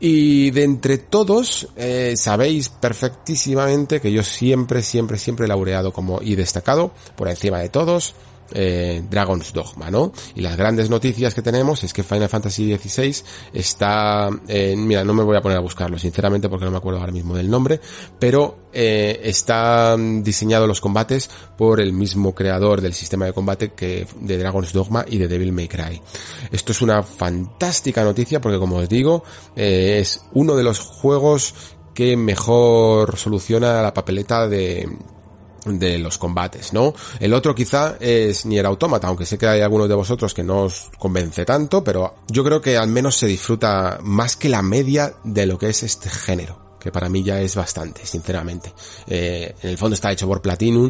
Y 0.00 0.50
de 0.52 0.64
entre 0.64 0.96
todos, 0.96 1.68
eh, 1.76 2.14
sabéis 2.16 2.70
perfectísimamente 2.70 4.00
que 4.00 4.12
yo 4.12 4.22
siempre, 4.22 4.82
siempre, 4.82 5.18
siempre 5.18 5.44
he 5.44 5.48
laureado 5.50 5.92
como 5.92 6.22
y 6.22 6.36
destacado 6.36 6.92
por 7.16 7.28
encima 7.28 7.58
de 7.58 7.68
todos 7.68 8.14
eh, 8.52 9.02
Dragon's 9.08 9.52
Dogma, 9.52 9.90
¿no? 9.90 10.12
Y 10.34 10.40
las 10.40 10.56
grandes 10.56 10.90
noticias 10.90 11.34
que 11.34 11.42
tenemos 11.42 11.84
es 11.84 11.92
que 11.92 12.02
Final 12.02 12.28
Fantasy 12.28 12.76
XVI 12.76 13.16
está, 13.52 14.28
eh, 14.48 14.74
mira, 14.76 15.04
no 15.04 15.14
me 15.14 15.22
voy 15.22 15.36
a 15.36 15.40
poner 15.40 15.58
a 15.58 15.60
buscarlo, 15.60 15.98
sinceramente, 15.98 16.48
porque 16.48 16.64
no 16.64 16.70
me 16.70 16.78
acuerdo 16.78 17.00
ahora 17.00 17.12
mismo 17.12 17.34
del 17.34 17.50
nombre, 17.50 17.80
pero 18.18 18.66
eh, 18.72 19.20
están 19.24 20.22
diseñados 20.22 20.68
los 20.68 20.82
combates 20.82 21.30
por 21.56 21.80
el 21.80 21.92
mismo 21.92 22.34
creador 22.34 22.82
del 22.82 22.92
sistema 22.92 23.24
de 23.24 23.32
combate 23.32 23.72
que 23.72 24.06
de 24.20 24.38
Dragon's 24.38 24.72
Dogma 24.72 25.04
y 25.08 25.18
de 25.18 25.28
Devil 25.28 25.52
May 25.52 25.66
Cry. 25.66 26.00
Esto 26.52 26.72
es 26.72 26.82
una 26.82 27.02
fantástica 27.02 28.04
noticia 28.04 28.40
porque, 28.40 28.58
como 28.58 28.76
os 28.76 28.88
digo, 28.88 29.24
eh, 29.56 29.98
es 30.00 30.20
uno 30.34 30.56
de 30.56 30.62
los 30.62 30.80
juegos 30.80 31.54
que 31.94 32.18
mejor 32.18 33.16
soluciona 33.16 33.80
la 33.80 33.94
papeleta 33.94 34.46
de 34.46 34.86
de 35.66 35.98
los 35.98 36.18
combates, 36.18 36.72
¿no? 36.72 36.94
El 37.20 37.34
otro 37.34 37.54
quizá 37.54 37.96
es 38.00 38.46
Nier 38.46 38.66
Automata, 38.66 39.08
aunque 39.08 39.26
sé 39.26 39.36
que 39.36 39.46
hay 39.46 39.60
algunos 39.60 39.88
de 39.88 39.94
vosotros 39.94 40.32
que 40.32 40.42
no 40.42 40.62
os 40.62 40.90
convence 40.98 41.44
tanto, 41.44 41.82
pero 41.82 42.14
yo 42.28 42.44
creo 42.44 42.60
que 42.60 42.76
al 42.76 42.88
menos 42.88 43.16
se 43.16 43.26
disfruta 43.26 43.98
más 44.02 44.36
que 44.36 44.48
la 44.48 44.62
media 44.62 45.14
de 45.24 45.46
lo 45.46 45.58
que 45.58 45.68
es 45.68 45.82
este 45.82 46.08
género 46.08 46.66
que 46.86 46.92
para 46.92 47.08
mí 47.08 47.24
ya 47.24 47.40
es 47.40 47.56
bastante, 47.56 48.06
sinceramente. 48.06 48.72
Eh, 49.08 49.52
en 49.60 49.70
el 49.70 49.76
fondo 49.76 49.94
está 49.94 50.12
hecho 50.12 50.28
por 50.28 50.40
Platinum 50.40 50.88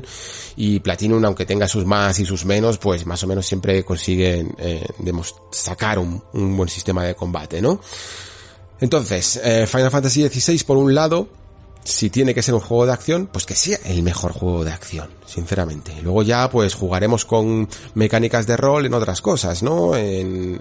y 0.57 0.79
Platinum, 0.81 1.25
aunque 1.25 1.47
tenga 1.47 1.67
sus 1.67 1.87
más 1.87 2.19
y 2.19 2.27
sus 2.27 2.45
menos, 2.45 2.77
pues 2.77 3.07
más 3.07 3.25
o 3.25 3.27
menos 3.27 3.47
siempre 3.47 3.83
consiguen 3.83 4.55
eh, 4.59 4.87
sacar 5.51 5.99
un, 5.99 6.23
buen 6.35 6.69
sistema 6.69 7.03
de 7.03 7.15
combate, 7.15 7.63
¿no? 7.63 7.81
Entonces, 8.79 9.41
eh, 9.43 9.67
Final 9.67 9.91
Fantasy 9.91 10.29
XVI 10.29 10.65
por 10.65 10.77
un 10.77 10.95
lado, 10.95 11.31
si 11.87 12.11
tiene 12.11 12.35
que 12.35 12.43
ser 12.43 12.55
un 12.55 12.61
juego 12.61 12.87
de 12.87 12.93
acción, 12.93 13.29
pues 13.33 13.47
que 13.47 13.55
sea 13.55 13.79
el 13.85 14.03
mejor 14.03 14.33
juego 14.33 14.65
de 14.65 14.73
acción, 14.73 15.09
sinceramente. 15.27 15.93
Luego 16.03 16.23
ya 16.23 16.49
pues 16.49 16.75
jugaremos 16.75 17.25
con 17.25 17.69
mecánicas 17.95 18.47
de 18.47 18.57
rol 18.57 18.87
en 18.87 18.95
otras 18.95 19.21
cosas, 19.21 19.63
¿no? 19.63 19.97
En, 19.97 20.61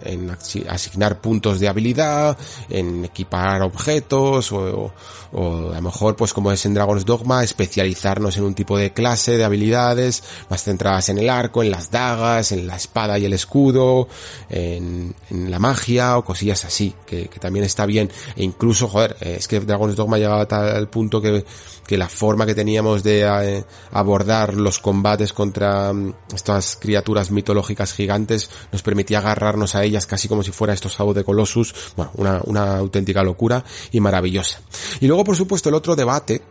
asignar 0.67 1.21
puntos 1.21 1.59
de 1.59 1.67
habilidad, 1.67 2.37
en 2.69 3.05
equipar 3.05 3.61
objetos 3.61 4.51
o, 4.51 4.91
o, 5.31 5.71
a 5.71 5.75
lo 5.75 5.81
mejor 5.81 6.15
pues 6.15 6.33
como 6.33 6.51
es 6.51 6.65
en 6.65 6.73
Dragon's 6.73 7.05
Dogma, 7.05 7.43
especializarnos 7.43 8.37
en 8.37 8.43
un 8.43 8.55
tipo 8.55 8.77
de 8.77 8.91
clase 8.91 9.37
de 9.37 9.43
habilidades 9.43 10.23
más 10.49 10.63
centradas 10.63 11.09
en 11.09 11.19
el 11.19 11.29
arco, 11.29 11.63
en 11.63 11.71
las 11.71 11.91
dagas, 11.91 12.51
en 12.51 12.67
la 12.67 12.75
espada 12.75 13.19
y 13.19 13.25
el 13.25 13.33
escudo, 13.33 14.07
en, 14.49 15.15
en 15.29 15.51
la 15.51 15.59
magia 15.59 16.17
o 16.17 16.25
cosillas 16.25 16.65
así, 16.65 16.93
que, 17.05 17.27
que, 17.27 17.39
también 17.39 17.65
está 17.65 17.85
bien. 17.85 18.11
E 18.35 18.43
incluso, 18.43 18.87
joder, 18.87 19.15
es 19.21 19.47
que 19.47 19.59
Dragon's 19.59 19.95
Dogma 19.95 20.17
llegaba 20.17 20.41
a 20.41 20.47
tal 20.47 20.89
punto 20.89 21.21
que, 21.21 21.45
que 21.85 21.97
la 21.97 22.09
forma 22.09 22.45
que 22.45 22.55
teníamos 22.55 23.03
de 23.03 23.21
eh, 23.21 23.63
abordar 23.91 24.54
los 24.55 24.79
combates 24.79 25.33
contra 25.33 25.93
mm, 25.93 26.13
estas 26.33 26.75
criaturas 26.75 27.31
mitológicas 27.31 27.93
gigantes 27.93 28.49
nos 28.71 28.81
permitía 28.81 29.19
agarrarnos 29.19 29.75
a 29.75 29.83
ellas 29.83 30.05
casi 30.05 30.27
como 30.27 30.43
si 30.43 30.51
fuera 30.51 30.73
estos 30.73 30.93
Shadow 30.93 31.13
de 31.13 31.23
Colossus, 31.23 31.73
bueno, 31.95 32.11
una, 32.15 32.41
una 32.45 32.77
auténtica 32.77 33.23
locura 33.23 33.63
y 33.91 33.99
maravillosa. 33.99 34.61
Y 34.99 35.07
luego, 35.07 35.23
por 35.23 35.35
supuesto, 35.35 35.69
el 35.69 35.75
otro 35.75 35.95
debate 35.95 36.41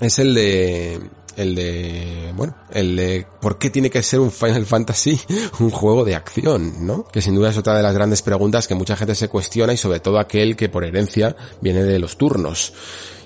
es 0.00 0.18
el 0.18 0.34
de 0.34 1.00
el 1.36 1.54
de, 1.54 2.32
bueno, 2.34 2.54
el 2.70 2.96
de 2.96 3.26
por 3.40 3.58
qué 3.58 3.70
tiene 3.70 3.90
que 3.90 4.02
ser 4.02 4.20
un 4.20 4.30
Final 4.30 4.66
Fantasy 4.66 5.18
un 5.60 5.70
juego 5.70 6.04
de 6.04 6.14
acción, 6.14 6.86
¿no? 6.86 7.04
Que 7.04 7.22
sin 7.22 7.34
duda 7.34 7.50
es 7.50 7.56
otra 7.56 7.76
de 7.76 7.82
las 7.82 7.94
grandes 7.94 8.22
preguntas 8.22 8.66
que 8.66 8.74
mucha 8.74 8.96
gente 8.96 9.14
se 9.14 9.28
cuestiona 9.28 9.72
y 9.72 9.76
sobre 9.76 10.00
todo 10.00 10.18
aquel 10.18 10.56
que 10.56 10.68
por 10.68 10.84
herencia 10.84 11.36
viene 11.60 11.82
de 11.82 11.98
los 11.98 12.16
turnos. 12.16 12.72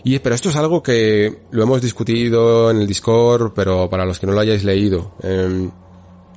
Y, 0.05 0.19
pero 0.19 0.35
esto 0.35 0.51
es 0.51 0.57
algo 0.57 0.83
que 0.83 1.45
lo 1.51 1.63
hemos 1.63 1.81
discutido 1.81 2.71
en 2.71 2.77
el 2.77 2.87
Discord, 2.87 3.53
pero 3.55 3.89
para 3.89 4.05
los 4.05 4.21
que 4.21 4.27
no 4.27 4.35
lo 4.35 4.41
hayáis 4.41 4.63
leído, 4.63 5.15
eh, 5.23 5.71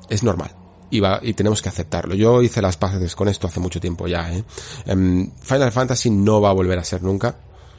es 0.09 0.23
normal. 0.23 0.55
Y, 0.89 1.01
va, 1.01 1.19
y 1.21 1.33
tenemos 1.33 1.61
que 1.61 1.67
aceptarlo. 1.67 2.15
Yo 2.15 2.41
hice 2.41 2.61
las 2.61 2.77
paces 2.77 3.13
con 3.13 3.27
esto 3.27 3.45
hace 3.45 3.59
mucho 3.59 3.81
tiempo 3.81 4.07
ya, 4.07 4.33
¿eh? 4.33 4.43
eh 4.85 5.29
Final 5.41 5.71
Fantasy 5.73 6.09
no 6.09 6.39
va 6.39 6.51
a 6.51 6.53
volver 6.53 6.79
a 6.79 6.83
ser 6.85 7.03
nunca. 7.03 7.35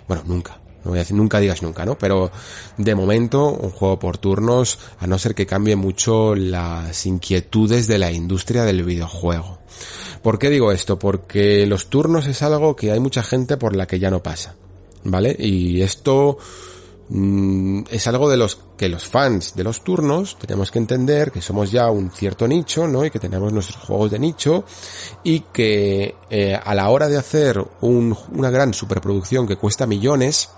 Bueno, 0.07 0.24
nunca. 0.26 0.61
No 0.84 0.91
voy 0.91 0.99
a 0.99 1.03
decir, 1.03 1.16
nunca 1.16 1.41
digas 1.41 1.62
nunca, 1.62 1.86
¿no? 1.86 1.97
Pero 1.97 2.30
de 2.76 2.95
momento, 2.95 3.49
un 3.49 3.70
juego 3.70 3.99
por 3.99 4.18
turnos, 4.18 4.78
a 5.01 5.07
no 5.07 5.18
ser 5.18 5.34
que 5.34 5.47
cambie 5.47 5.74
mucho 5.74 6.34
las 6.34 7.07
inquietudes 7.07 7.86
de 7.86 7.99
la 7.99 8.12
industria 8.12 8.64
del 8.64 8.84
videojuego. 8.84 9.59
¿Por 10.22 10.39
qué 10.39 10.51
digo 10.51 10.70
esto? 10.70 10.99
Porque 10.99 11.66
los 11.66 11.89
turnos 11.89 12.26
es 12.26 12.43
algo 12.43 12.76
que 12.76 12.93
hay 12.93 13.01
mucha 13.01 13.22
gente 13.22 13.57
por 13.57 13.74
la 13.74 13.86
que 13.86 13.99
ya 13.99 14.11
no 14.11 14.22
pasa. 14.22 14.55
¿Vale? 15.05 15.34
Y 15.38 15.82
esto 15.82 16.38
mm, 17.09 17.84
es 17.90 18.07
algo 18.07 18.28
de 18.28 18.36
los 18.36 18.59
que 18.76 18.88
los 18.88 19.07
fans 19.07 19.55
de 19.55 19.64
los 19.64 19.82
turnos 19.82 20.38
tenemos 20.38 20.70
que 20.70 20.78
entender 20.78 21.32
que 21.32 21.42
somos 21.42 21.70
ya 21.70 21.90
un 21.90 22.11
cierto 22.11 22.46
nicho, 22.46 22.86
¿no? 22.86 23.05
Y 23.05 23.11
que 23.11 23.18
tenemos 23.18 23.53
nuestros 23.53 23.82
juegos 23.84 24.11
de 24.11 24.18
nicho 24.18 24.64
y 25.24 25.40
que 25.53 26.14
eh, 26.30 26.59
a 26.62 26.74
la 26.74 26.88
hora 26.90 27.09
de 27.09 27.18
hacer 27.18 27.62
una 27.80 28.51
gran 28.51 28.72
superproducción 28.72 29.46
que 29.46 29.57
cuesta 29.57 29.86
millones, 29.86 30.51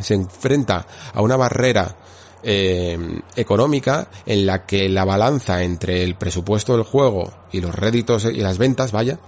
se 0.00 0.14
enfrenta 0.14 0.86
a 1.12 1.22
una 1.22 1.36
barrera 1.36 1.96
eh, 2.42 2.98
económica 3.36 4.08
en 4.26 4.44
la 4.44 4.66
que 4.66 4.88
la 4.88 5.04
balanza 5.04 5.62
entre 5.62 6.02
el 6.02 6.16
presupuesto 6.16 6.74
del 6.74 6.84
juego 6.84 7.32
y 7.52 7.60
los 7.60 7.74
réditos 7.74 8.24
y 8.26 8.40
las 8.40 8.58
ventas, 8.58 8.92
vaya, 8.92 9.18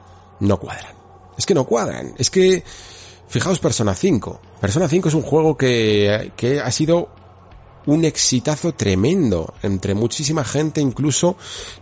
no 0.41 0.59
cuadran. 0.59 0.95
Es 1.39 1.47
que 1.47 1.55
no 1.55 1.65
cuadran. 1.65 2.15
Es 2.19 2.31
que 2.31 2.63
Fijaos 3.29 3.59
Persona 3.59 3.95
5. 3.95 4.41
Persona 4.61 4.89
5 4.89 5.09
es 5.09 5.15
un 5.15 5.23
juego 5.23 5.57
que, 5.57 6.33
que 6.37 6.61
ha 6.61 6.71
sido 6.71 7.09
un 7.87 8.05
exitazo 8.05 8.75
tremendo 8.75 9.55
entre 9.63 9.95
muchísima 9.95 10.45
gente 10.45 10.81
incluso 10.81 11.37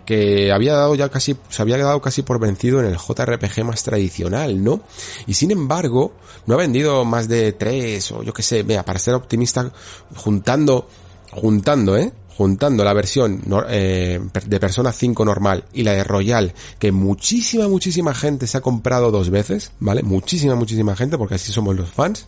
que 0.05 0.53
había 0.53 0.74
dado 0.74 0.95
ya 0.95 1.09
casi 1.09 1.34
se 1.49 1.62
había 1.62 1.76
quedado 1.76 2.01
casi 2.03 2.22
por 2.22 2.38
vencido 2.38 2.80
en 2.80 2.86
el 2.86 2.99
JRPG 2.99 3.64
más 3.64 3.82
tradicional, 3.82 4.62
¿no? 4.62 4.82
Y 5.26 5.34
sin 5.34 5.51
embargo, 5.51 6.12
no 6.47 6.55
ha 6.55 6.59
vendido 6.59 7.05
más 7.05 7.26
de 7.26 7.53
tres 7.53 8.12
o 8.12 8.22
yo 8.22 8.32
qué 8.32 8.42
sé, 8.42 8.62
vea, 8.62 8.84
para 8.84 8.99
ser 8.99 9.14
optimista 9.14 9.72
juntando 10.14 10.86
juntando, 11.30 11.97
¿eh? 11.97 12.12
Juntando 12.37 12.85
la 12.85 12.93
versión 12.93 13.43
eh, 13.68 14.20
de 14.47 14.61
Persona 14.61 14.93
5 14.93 15.24
normal 15.24 15.64
y 15.72 15.82
la 15.82 15.93
de 15.93 16.05
Royal, 16.05 16.53
que 16.78 16.93
muchísima, 16.93 17.68
muchísima 17.68 18.14
gente 18.14 18.47
se 18.47 18.59
ha 18.59 18.61
comprado 18.61 19.11
dos 19.11 19.30
veces, 19.30 19.72
¿vale? 19.78 20.03
Muchísima, 20.03 20.55
muchísima 20.55 20.97
gente, 20.97 21.16
porque 21.16 21.37
así 21.37 21.53
somos 21.53 21.76
los 21.76 21.91
fans. 21.91 22.26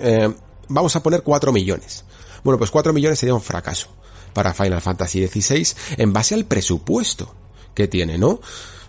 Eh, 0.00 0.32
vamos 0.68 0.94
a 0.96 1.02
poner 1.02 1.22
4 1.22 1.52
millones. 1.52 2.04
Bueno, 2.44 2.58
pues 2.58 2.70
4 2.70 2.92
millones 2.92 3.18
sería 3.18 3.34
un 3.34 3.42
fracaso 3.42 3.88
para 4.32 4.54
Final 4.54 4.80
Fantasy 4.80 5.26
XVI 5.26 5.66
en 5.96 6.12
base 6.12 6.34
al 6.34 6.44
presupuesto 6.44 7.34
que 7.74 7.88
tiene, 7.88 8.18
¿no? 8.18 8.40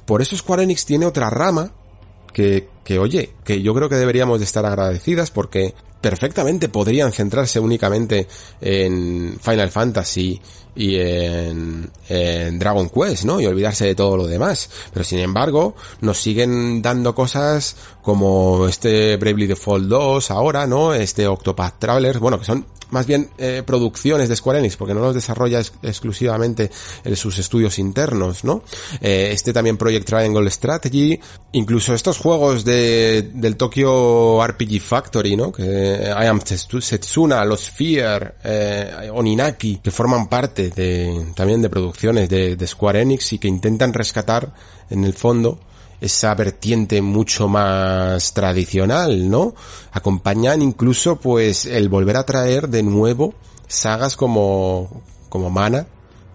Por 0.05 0.21
eso 0.21 0.37
Square 0.37 0.63
Enix 0.63 0.85
tiene 0.85 1.05
otra 1.05 1.29
rama 1.29 1.71
que, 2.31 2.69
que 2.87 2.99
oye, 2.99 3.33
que 3.43 3.61
yo 3.61 3.73
creo 3.73 3.89
que 3.89 3.97
deberíamos 3.97 4.39
de 4.39 4.45
estar 4.45 4.65
agradecidas 4.65 5.29
porque 5.29 5.73
perfectamente 5.99 6.69
podrían 6.69 7.11
centrarse 7.11 7.59
únicamente 7.59 8.29
en 8.61 9.37
Final 9.41 9.71
Fantasy 9.71 10.39
y 10.73 10.95
en, 10.95 11.91
Dragon 12.57 12.89
Quest, 12.89 13.25
¿no? 13.25 13.41
Y 13.41 13.45
olvidarse 13.45 13.87
de 13.87 13.95
todo 13.95 14.15
lo 14.15 14.25
demás. 14.25 14.69
Pero 14.93 15.03
sin 15.03 15.19
embargo, 15.19 15.75
nos 15.99 16.17
siguen 16.17 16.81
dando 16.81 17.13
cosas 17.13 17.75
como 18.01 18.69
este 18.69 19.17
Bravely 19.17 19.47
Default 19.47 19.87
2 19.87 20.31
ahora, 20.31 20.65
¿no? 20.65 20.93
Este 20.93 21.27
Octopath 21.27 21.79
Traveler, 21.79 22.19
bueno, 22.19 22.39
que 22.39 22.45
son 22.45 22.65
más 22.89 23.05
bien 23.05 23.29
eh, 23.37 23.63
producciones 23.65 24.29
de 24.29 24.35
Square 24.35 24.59
Enix, 24.59 24.77
porque 24.77 24.93
no 24.93 25.01
los 25.01 25.15
desarrolla 25.15 25.59
exclusivamente 25.81 26.71
en 27.03 27.15
sus 27.15 27.37
estudios 27.37 27.79
internos, 27.79 28.43
¿no? 28.43 28.63
Eh, 29.01 29.29
este 29.31 29.51
también 29.51 29.77
Project 29.77 30.05
Triangle 30.05 30.49
Strategy, 30.49 31.19
incluso 31.51 31.93
estos 31.93 32.17
juegos 32.17 32.63
de 32.63 32.76
de, 32.77 33.21
del 33.33 33.57
Tokyo 33.57 34.45
RPG 34.45 34.79
Factory, 34.81 35.35
¿no? 35.35 35.51
Que 35.51 35.63
I 35.63 36.25
Am 36.25 36.39
Setsuna, 36.41 37.43
Los 37.45 37.69
Fear, 37.69 38.35
eh, 38.43 39.09
Oninaki, 39.13 39.77
que 39.77 39.91
forman 39.91 40.27
parte 40.27 40.69
de, 40.69 41.31
también 41.35 41.61
de 41.61 41.69
producciones 41.69 42.29
de 42.29 42.67
Square 42.67 43.01
Enix 43.01 43.33
y 43.33 43.39
que 43.39 43.47
intentan 43.47 43.93
rescatar, 43.93 44.53
en 44.89 45.03
el 45.03 45.13
fondo, 45.13 45.59
esa 45.99 46.35
vertiente 46.35 47.01
mucho 47.01 47.47
más 47.47 48.33
tradicional, 48.33 49.29
¿no? 49.29 49.55
Acompañan 49.91 50.61
incluso, 50.61 51.17
pues, 51.17 51.65
el 51.65 51.89
volver 51.89 52.17
a 52.17 52.25
traer 52.25 52.69
de 52.69 52.83
nuevo 52.83 53.33
sagas 53.67 54.15
como, 54.15 55.01
como 55.29 55.49
Mana, 55.49 55.87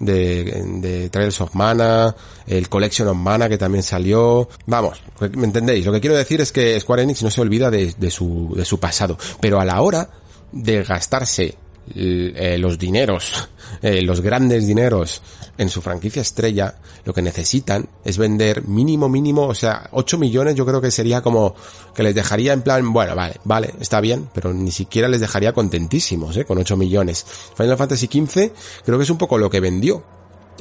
de, 0.03 0.62
de 0.80 1.09
Trails 1.11 1.40
of 1.40 1.55
Mana, 1.55 2.14
el 2.46 2.68
Collection 2.68 3.09
of 3.09 3.16
Mana 3.16 3.48
que 3.48 3.57
también 3.57 3.82
salió. 3.82 4.48
Vamos, 4.66 5.00
¿me 5.36 5.46
entendéis? 5.46 5.86
Lo 5.86 5.92
que 5.92 6.00
quiero 6.00 6.16
decir 6.16 6.40
es 6.40 6.53
que 6.53 6.78
Square 6.78 7.03
Enix 7.03 7.22
no 7.22 7.30
se 7.30 7.40
olvida 7.40 7.70
de, 7.70 7.94
de 7.96 8.11
su, 8.11 8.53
de 8.57 8.64
su 8.64 8.78
pasado, 8.78 9.16
pero 9.40 9.61
a 9.61 9.64
la 9.64 9.80
hora 9.80 10.11
de 10.50 10.82
gastarse 10.82 11.57
eh, 11.94 12.56
los 12.58 12.78
dineros, 12.78 13.48
eh, 13.82 14.02
los 14.02 14.20
grandes 14.20 14.66
dineros 14.66 15.22
en 15.58 15.68
su 15.68 15.82
franquicia 15.82 16.22
estrella, 16.22 16.74
lo 17.04 17.12
que 17.12 17.22
necesitan 17.22 17.88
es 18.04 18.18
vender 18.18 18.66
mínimo, 18.66 19.08
mínimo, 19.08 19.46
o 19.46 19.54
sea, 19.54 19.88
8 19.92 20.18
millones 20.18 20.54
yo 20.54 20.64
creo 20.64 20.80
que 20.80 20.90
sería 20.90 21.20
como 21.20 21.54
que 21.94 22.02
les 22.02 22.14
dejaría 22.14 22.52
en 22.52 22.62
plan, 22.62 22.92
bueno, 22.92 23.14
vale, 23.14 23.36
vale, 23.44 23.74
está 23.80 24.00
bien, 24.00 24.28
pero 24.32 24.52
ni 24.54 24.70
siquiera 24.70 25.08
les 25.08 25.20
dejaría 25.20 25.52
contentísimos, 25.52 26.36
eh, 26.36 26.44
con 26.44 26.58
8 26.58 26.76
millones. 26.76 27.26
Final 27.56 27.76
Fantasy 27.76 28.06
XV 28.06 28.52
creo 28.84 28.98
que 28.98 29.04
es 29.04 29.10
un 29.10 29.18
poco 29.18 29.38
lo 29.38 29.50
que 29.50 29.60
vendió 29.60 30.02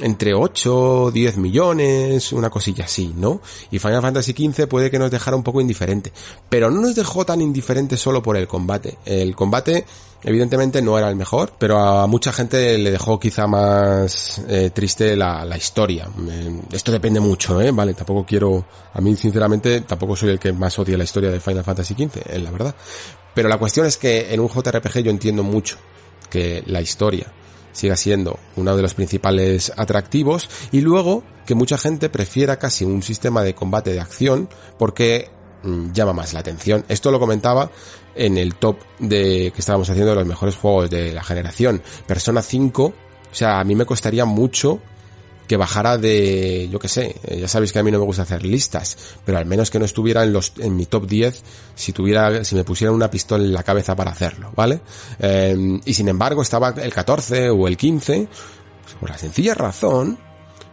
entre 0.02 0.34
8, 0.34 1.10
10 1.12 1.36
millones, 1.38 2.32
una 2.32 2.50
cosilla 2.50 2.84
así, 2.84 3.14
¿no? 3.16 3.40
Y 3.70 3.78
Final 3.78 4.02
Fantasy 4.02 4.32
XV 4.32 4.66
puede 4.66 4.90
que 4.90 4.98
nos 4.98 5.10
dejara 5.10 5.36
un 5.36 5.42
poco 5.42 5.60
indiferente. 5.60 6.12
Pero 6.48 6.70
no 6.70 6.80
nos 6.80 6.94
dejó 6.94 7.24
tan 7.24 7.40
indiferente 7.40 7.96
solo 7.96 8.22
por 8.22 8.36
el 8.36 8.46
combate. 8.46 8.98
El 9.04 9.34
combate, 9.34 9.84
evidentemente, 10.22 10.82
no 10.82 10.98
era 10.98 11.08
el 11.08 11.16
mejor, 11.16 11.54
pero 11.58 11.78
a 11.78 12.06
mucha 12.06 12.32
gente 12.32 12.76
le 12.78 12.90
dejó 12.90 13.18
quizá 13.18 13.46
más 13.46 14.42
eh, 14.48 14.70
triste 14.74 15.16
la, 15.16 15.56
historia. 15.56 16.08
Eh, 16.28 16.60
esto 16.72 16.92
depende 16.92 17.20
mucho, 17.20 17.60
¿eh? 17.60 17.70
Vale, 17.70 17.94
tampoco 17.94 18.26
quiero... 18.26 18.64
A 18.94 19.00
mí, 19.00 19.16
sinceramente, 19.16 19.82
tampoco 19.82 20.16
soy 20.16 20.30
el 20.30 20.38
que 20.38 20.52
más 20.52 20.78
odia 20.78 20.98
la 20.98 21.04
historia 21.04 21.30
de 21.30 21.40
Final 21.40 21.64
Fantasy 21.64 21.94
XV, 21.94 22.30
es 22.30 22.42
la 22.42 22.50
verdad. 22.50 22.74
Pero 23.34 23.48
la 23.48 23.58
cuestión 23.58 23.86
es 23.86 23.96
que 23.96 24.32
en 24.32 24.40
un 24.40 24.48
JRPG 24.48 24.98
yo 25.00 25.10
entiendo 25.10 25.42
mucho 25.42 25.76
que 26.28 26.62
la 26.66 26.80
historia 26.80 27.32
siga 27.72 27.96
siendo 27.96 28.38
uno 28.56 28.76
de 28.76 28.82
los 28.82 28.94
principales 28.94 29.72
atractivos 29.76 30.48
y 30.70 30.80
luego 30.80 31.24
que 31.46 31.54
mucha 31.54 31.78
gente 31.78 32.08
prefiera 32.08 32.58
casi 32.58 32.84
un 32.84 33.02
sistema 33.02 33.42
de 33.42 33.54
combate 33.54 33.92
de 33.92 34.00
acción 34.00 34.48
porque 34.78 35.30
mm, 35.62 35.92
llama 35.92 36.12
más 36.12 36.32
la 36.32 36.40
atención. 36.40 36.84
Esto 36.88 37.10
lo 37.10 37.18
comentaba 37.18 37.70
en 38.14 38.36
el 38.36 38.54
top 38.54 38.78
de 38.98 39.52
que 39.54 39.60
estábamos 39.60 39.88
haciendo 39.88 40.10
de 40.12 40.18
los 40.18 40.26
mejores 40.26 40.56
juegos 40.56 40.90
de 40.90 41.12
la 41.12 41.22
generación. 41.22 41.82
Persona 42.06 42.42
5, 42.42 42.84
o 42.84 42.94
sea, 43.34 43.58
a 43.60 43.64
mí 43.64 43.74
me 43.74 43.86
costaría 43.86 44.24
mucho 44.24 44.80
que 45.52 45.58
bajara 45.58 45.98
de, 45.98 46.66
yo 46.72 46.78
que 46.78 46.88
sé, 46.88 47.14
eh, 47.24 47.40
ya 47.40 47.46
sabéis 47.46 47.74
que 47.74 47.78
a 47.78 47.82
mí 47.82 47.90
no 47.90 47.98
me 47.98 48.06
gusta 48.06 48.22
hacer 48.22 48.42
listas, 48.42 48.96
pero 49.22 49.36
al 49.36 49.44
menos 49.44 49.70
que 49.70 49.78
no 49.78 49.84
estuviera 49.84 50.24
en 50.24 50.32
los, 50.32 50.54
en 50.56 50.74
mi 50.74 50.86
top 50.86 51.06
10 51.06 51.42
si 51.74 51.92
tuviera, 51.92 52.42
si 52.42 52.54
me 52.54 52.64
pusieran 52.64 52.94
una 52.94 53.10
pistola 53.10 53.44
en 53.44 53.52
la 53.52 53.62
cabeza 53.62 53.94
para 53.94 54.12
hacerlo, 54.12 54.50
¿vale? 54.56 54.80
Eh, 55.18 55.78
y 55.84 55.92
sin 55.92 56.08
embargo 56.08 56.40
estaba 56.40 56.70
el 56.70 56.90
14 56.90 57.50
o 57.50 57.68
el 57.68 57.76
15, 57.76 58.28
por 58.98 59.10
la 59.10 59.18
sencilla 59.18 59.52
razón 59.52 60.16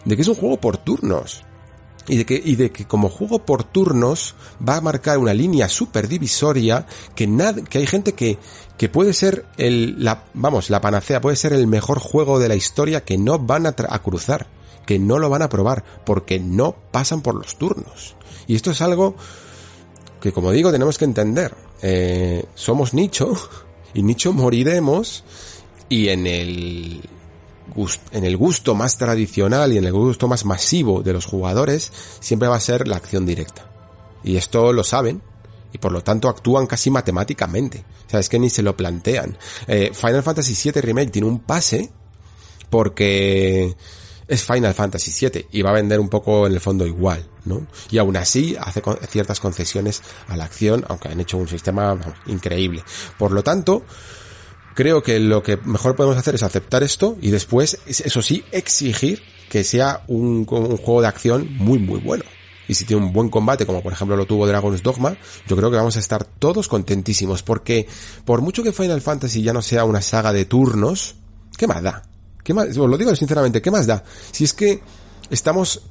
de 0.05 0.15
que 0.15 0.21
es 0.21 0.27
un 0.29 0.35
juego 0.35 0.61
por 0.61 0.77
turnos. 0.77 1.43
Y 2.07 2.15
de 2.15 2.25
que, 2.25 2.41
y 2.41 2.55
de 2.55 2.71
que 2.71 2.85
como 2.85 3.09
juego 3.09 3.39
por 3.39 3.65
turnos 3.65 4.33
va 4.65 4.77
a 4.77 4.81
marcar 4.81 5.17
una 5.17 5.33
línea 5.33 5.67
súper 5.67 6.07
divisoria 6.07 6.85
que 7.15 7.27
nada, 7.27 7.61
que 7.65 7.79
hay 7.79 7.85
gente 7.85 8.13
que, 8.13 8.39
que 8.77 8.87
puede 8.87 9.11
ser 9.11 9.45
el, 9.57 10.01
la, 10.01 10.23
vamos, 10.33 10.69
la 10.69 10.79
panacea, 10.79 11.19
puede 11.19 11.35
ser 11.35 11.51
el 11.51 11.67
mejor 11.67 11.99
juego 11.99 12.39
de 12.39 12.47
la 12.47 12.55
historia 12.55 13.03
que 13.03 13.17
no 13.17 13.39
van 13.39 13.67
a 13.67 13.73
cruzar 13.73 14.47
que 14.89 14.97
no 14.97 15.19
lo 15.19 15.29
van 15.29 15.43
a 15.43 15.49
probar 15.49 15.83
porque 16.03 16.39
no 16.39 16.75
pasan 16.89 17.21
por 17.21 17.35
los 17.35 17.59
turnos. 17.59 18.15
Y 18.47 18.55
esto 18.55 18.71
es 18.71 18.81
algo 18.81 19.13
que, 20.19 20.31
como 20.31 20.51
digo, 20.51 20.71
tenemos 20.71 20.97
que 20.97 21.05
entender. 21.05 21.55
Eh, 21.83 22.43
somos 22.55 22.95
nicho 22.95 23.35
y 23.93 24.01
nicho 24.01 24.33
moriremos 24.33 25.23
y 25.89 26.09
en 26.09 26.25
el 26.25 27.07
en 28.11 28.25
el 28.25 28.35
gusto 28.35 28.73
más 28.73 28.97
tradicional 28.97 29.73
y 29.73 29.77
en 29.77 29.85
el 29.85 29.93
gusto 29.93 30.27
más 30.27 30.43
masivo 30.43 31.03
de 31.03 31.13
los 31.13 31.27
jugadores 31.27 31.91
siempre 32.19 32.49
va 32.49 32.55
a 32.55 32.59
ser 32.59 32.87
la 32.87 32.95
acción 32.95 33.27
directa. 33.27 33.69
Y 34.23 34.37
esto 34.37 34.73
lo 34.73 34.83
saben 34.83 35.21
y 35.71 35.77
por 35.77 35.91
lo 35.91 36.01
tanto 36.01 36.29
actúan 36.29 36.65
casi 36.65 36.89
matemáticamente. 36.89 37.85
O 38.07 38.09
sea, 38.09 38.21
es 38.21 38.27
que 38.27 38.39
ni 38.39 38.49
se 38.49 38.63
lo 38.63 38.75
plantean. 38.75 39.37
Eh, 39.67 39.91
Final 39.93 40.23
Fantasy 40.23 40.71
VII 40.71 40.81
Remake 40.81 41.11
tiene 41.11 41.27
un 41.27 41.41
pase 41.41 41.91
porque 42.71 43.75
es 44.29 44.43
Final 44.43 44.73
Fantasy 44.75 45.11
VII 45.27 45.47
y 45.51 45.61
va 45.63 45.71
a 45.71 45.73
vender 45.73 45.99
un 45.99 46.07
poco 46.07 46.45
en 46.45 46.53
el 46.53 46.59
fondo 46.61 46.85
igual, 46.85 47.27
¿no? 47.45 47.65
Y 47.89 47.97
aún 47.97 48.15
así 48.15 48.55
hace 48.59 48.81
ciertas 49.09 49.39
concesiones 49.39 50.03
a 50.27 50.37
la 50.37 50.45
acción, 50.45 50.85
aunque 50.87 51.09
han 51.09 51.19
hecho 51.19 51.37
un 51.37 51.47
sistema 51.47 51.99
increíble. 52.27 52.83
Por 53.17 53.31
lo 53.31 53.43
tanto, 53.43 53.83
creo 54.75 55.01
que 55.01 55.19
lo 55.19 55.41
que 55.41 55.57
mejor 55.57 55.95
podemos 55.95 56.15
hacer 56.15 56.35
es 56.35 56.43
aceptar 56.43 56.83
esto 56.83 57.17
y 57.19 57.31
después, 57.31 57.79
eso 57.87 58.21
sí, 58.21 58.45
exigir 58.51 59.23
que 59.49 59.63
sea 59.63 60.03
un, 60.07 60.45
un 60.47 60.77
juego 60.77 61.01
de 61.01 61.07
acción 61.07 61.47
muy, 61.57 61.79
muy 61.79 61.99
bueno. 61.99 62.23
Y 62.67 62.75
si 62.75 62.85
tiene 62.85 63.03
un 63.03 63.11
buen 63.11 63.29
combate, 63.29 63.65
como 63.65 63.81
por 63.81 63.93
ejemplo 63.93 64.15
lo 64.15 64.27
tuvo 64.27 64.45
Dragon's 64.45 64.83
Dogma, 64.83 65.17
yo 65.47 65.57
creo 65.57 65.71
que 65.71 65.77
vamos 65.77 65.95
a 65.95 65.99
estar 65.99 66.23
todos 66.23 66.67
contentísimos, 66.67 67.41
porque 67.41 67.87
por 68.25 68.41
mucho 68.41 68.61
que 68.61 68.71
Final 68.71 69.01
Fantasy 69.01 69.41
ya 69.41 69.53
no 69.53 69.63
sea 69.63 69.85
una 69.85 70.01
saga 70.01 70.31
de 70.31 70.45
turnos, 70.45 71.15
¿qué 71.57 71.65
más 71.65 71.81
da? 71.81 72.03
¿Qué 72.43 72.53
más? 72.53 72.69
Os 72.69 72.77
lo 72.77 72.97
digo 72.97 73.15
sinceramente, 73.15 73.61
¿qué 73.61 73.71
más 73.71 73.87
da? 73.87 74.03
Si 74.31 74.43
es 74.43 74.53
que 74.53 74.81
estamos 75.29 75.81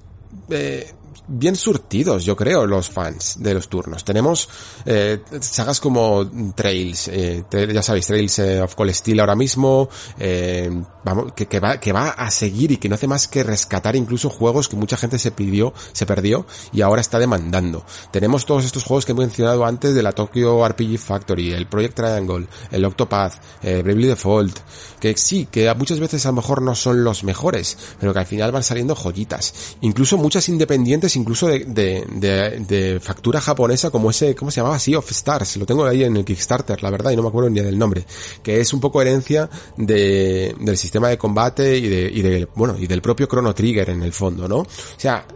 eh, 0.50 0.90
bien 1.26 1.56
surtidos, 1.56 2.24
yo 2.24 2.36
creo, 2.36 2.66
los 2.66 2.88
fans 2.88 3.36
de 3.38 3.54
los 3.54 3.68
turnos. 3.68 4.04
Tenemos 4.04 4.48
eh, 4.86 5.20
sagas 5.40 5.80
como 5.80 6.28
Trails, 6.54 7.08
eh, 7.08 7.44
ya 7.50 7.82
sabéis, 7.82 8.06
Trails 8.06 8.38
eh, 8.38 8.60
of 8.62 8.74
Cold 8.74 8.92
Steel 8.92 9.20
ahora 9.20 9.34
mismo, 9.34 9.88
eh, 10.18 10.70
vamos, 11.04 11.32
que, 11.32 11.46
que, 11.46 11.60
va, 11.60 11.78
que 11.78 11.92
va 11.92 12.10
a 12.10 12.30
seguir 12.30 12.72
y 12.72 12.76
que 12.78 12.88
no 12.88 12.94
hace 12.94 13.06
más 13.06 13.28
que 13.28 13.42
rescatar 13.42 13.96
incluso 13.96 14.30
juegos 14.30 14.68
que 14.68 14.76
mucha 14.76 14.96
gente 14.96 15.18
se 15.18 15.30
pidió, 15.30 15.72
se 15.92 16.06
perdió 16.06 16.46
y 16.72 16.82
ahora 16.82 17.00
está 17.00 17.18
demandando. 17.18 17.84
Tenemos 18.10 18.46
todos 18.46 18.64
estos 18.64 18.84
juegos 18.84 19.04
que 19.04 19.12
he 19.12 19.14
mencionado 19.14 19.64
antes 19.64 19.94
de 19.94 20.02
la 20.02 20.12
Tokyo 20.12 20.66
RPG 20.66 20.98
Factory, 20.98 21.52
el 21.52 21.66
Project 21.66 21.96
Triangle, 21.96 22.46
el 22.70 22.84
Octopath, 22.84 23.34
eh, 23.62 23.82
Bravely 23.82 24.08
Default, 24.08 24.58
que 25.00 25.16
sí, 25.16 25.48
que 25.50 25.72
muchas 25.74 26.00
veces 26.00 26.24
a 26.26 26.30
lo 26.30 26.36
mejor 26.36 26.62
no 26.62 26.74
son 26.74 27.04
los 27.04 27.24
mejores, 27.24 27.76
pero 28.00 28.12
que 28.12 28.18
al 28.18 28.26
final 28.26 28.52
van 28.52 28.62
saliendo 28.62 28.94
joyitas. 28.94 29.76
Incluso 29.80 30.16
muchas 30.16 30.48
independientes 30.48 31.07
incluso 31.16 31.46
de, 31.46 31.64
de, 31.64 32.04
de, 32.10 32.64
de, 32.66 33.00
factura 33.00 33.40
japonesa 33.40 33.90
como 33.90 34.10
ese, 34.10 34.34
¿cómo 34.34 34.50
se 34.50 34.60
llamaba? 34.60 34.78
Sea 34.78 34.98
of 34.98 35.10
Stars, 35.10 35.56
lo 35.56 35.66
tengo 35.66 35.84
ahí 35.84 36.04
en 36.04 36.16
el 36.16 36.24
Kickstarter, 36.24 36.82
la 36.82 36.90
verdad, 36.90 37.10
y 37.10 37.16
no 37.16 37.22
me 37.22 37.28
acuerdo 37.28 37.50
ni 37.50 37.60
del 37.60 37.78
nombre, 37.78 38.04
que 38.42 38.60
es 38.60 38.72
un 38.72 38.80
poco 38.80 39.00
herencia 39.00 39.48
de, 39.76 40.54
del 40.60 40.76
sistema 40.76 41.08
de 41.08 41.18
combate 41.18 41.76
y 41.76 41.88
de, 41.88 42.10
y 42.12 42.22
de, 42.22 42.48
bueno, 42.54 42.76
y 42.78 42.86
del 42.86 43.02
propio 43.02 43.26
Chrono 43.26 43.54
Trigger 43.54 43.90
en 43.90 44.02
el 44.02 44.12
fondo, 44.12 44.48
¿no? 44.48 44.58
O 44.58 44.66
sea, 44.96 45.26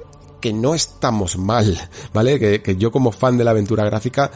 que 0.43 0.53
no 0.53 0.75
estamos 0.75 1.39
mal, 1.39 1.79
¿vale? 2.13 2.39
Que, 2.39 2.61
que, 2.61 2.77
yo 2.77 2.91
como 2.91 3.13
fan 3.13 3.39
de 3.39 3.45
la 3.45 3.53
aventura 3.53 3.85
gráfica 3.85 4.31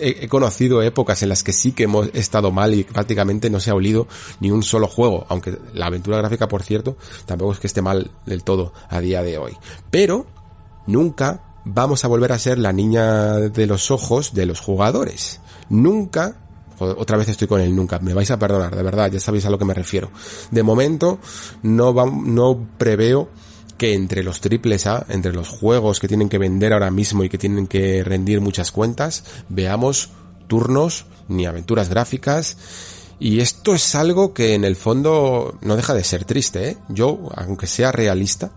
he, 0.00 0.24
he, 0.24 0.28
conocido 0.28 0.82
épocas 0.82 1.22
en 1.22 1.28
las 1.28 1.44
que 1.44 1.52
sí 1.52 1.72
que 1.72 1.84
hemos 1.84 2.08
estado 2.14 2.50
mal 2.50 2.74
y 2.74 2.82
prácticamente 2.82 3.50
no 3.50 3.60
se 3.60 3.70
ha 3.70 3.74
olido 3.74 4.08
ni 4.40 4.50
un 4.50 4.62
solo 4.62 4.88
juego, 4.88 5.26
aunque 5.28 5.58
la 5.74 5.86
aventura 5.86 6.16
gráfica, 6.16 6.48
por 6.48 6.62
cierto, 6.62 6.96
tampoco 7.26 7.52
es 7.52 7.60
que 7.60 7.66
esté 7.66 7.82
mal 7.82 8.10
del 8.24 8.42
todo 8.42 8.72
a 8.88 9.00
día 9.00 9.22
de 9.22 9.36
hoy. 9.36 9.52
Pero 9.90 10.26
nunca 10.90 11.42
vamos 11.64 12.04
a 12.04 12.08
volver 12.08 12.32
a 12.32 12.38
ser 12.38 12.58
la 12.58 12.72
niña 12.72 13.34
de 13.36 13.66
los 13.66 13.90
ojos 13.90 14.34
de 14.34 14.46
los 14.46 14.60
jugadores. 14.60 15.40
Nunca 15.68 16.36
otra 16.80 17.18
vez 17.18 17.28
estoy 17.28 17.46
con 17.46 17.60
el 17.60 17.76
nunca, 17.76 17.98
me 17.98 18.14
vais 18.14 18.30
a 18.30 18.38
perdonar, 18.38 18.74
de 18.74 18.82
verdad, 18.82 19.10
ya 19.12 19.20
sabéis 19.20 19.44
a 19.44 19.50
lo 19.50 19.58
que 19.58 19.66
me 19.66 19.74
refiero. 19.74 20.10
De 20.50 20.62
momento 20.62 21.18
no 21.62 21.92
no 21.92 22.66
preveo 22.78 23.28
que 23.76 23.94
entre 23.94 24.22
los 24.22 24.40
triples 24.40 24.86
A, 24.86 25.06
entre 25.08 25.32
los 25.32 25.48
juegos 25.48 26.00
que 26.00 26.08
tienen 26.08 26.28
que 26.28 26.38
vender 26.38 26.72
ahora 26.72 26.90
mismo 26.90 27.24
y 27.24 27.28
que 27.28 27.38
tienen 27.38 27.66
que 27.66 28.04
rendir 28.04 28.40
muchas 28.40 28.72
cuentas, 28.72 29.24
veamos 29.48 30.10
turnos 30.48 31.06
ni 31.28 31.46
aventuras 31.46 31.88
gráficas. 31.88 32.56
Y 33.18 33.40
esto 33.40 33.74
es 33.74 33.94
algo 33.94 34.32
que 34.32 34.54
en 34.54 34.64
el 34.64 34.76
fondo 34.76 35.58
no 35.60 35.76
deja 35.76 35.94
de 35.94 36.04
ser 36.04 36.24
triste, 36.24 36.70
¿eh? 36.70 36.76
Yo, 36.88 37.28
aunque 37.36 37.66
sea 37.66 37.92
realista, 37.92 38.52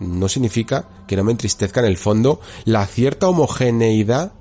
no 0.00 0.28
significa 0.28 0.88
que 1.06 1.16
no 1.16 1.24
me 1.24 1.32
entristezca 1.32 1.80
en 1.80 1.86
el 1.86 1.96
fondo 1.96 2.40
la 2.64 2.86
cierta 2.86 3.28
homogeneidad 3.28 4.32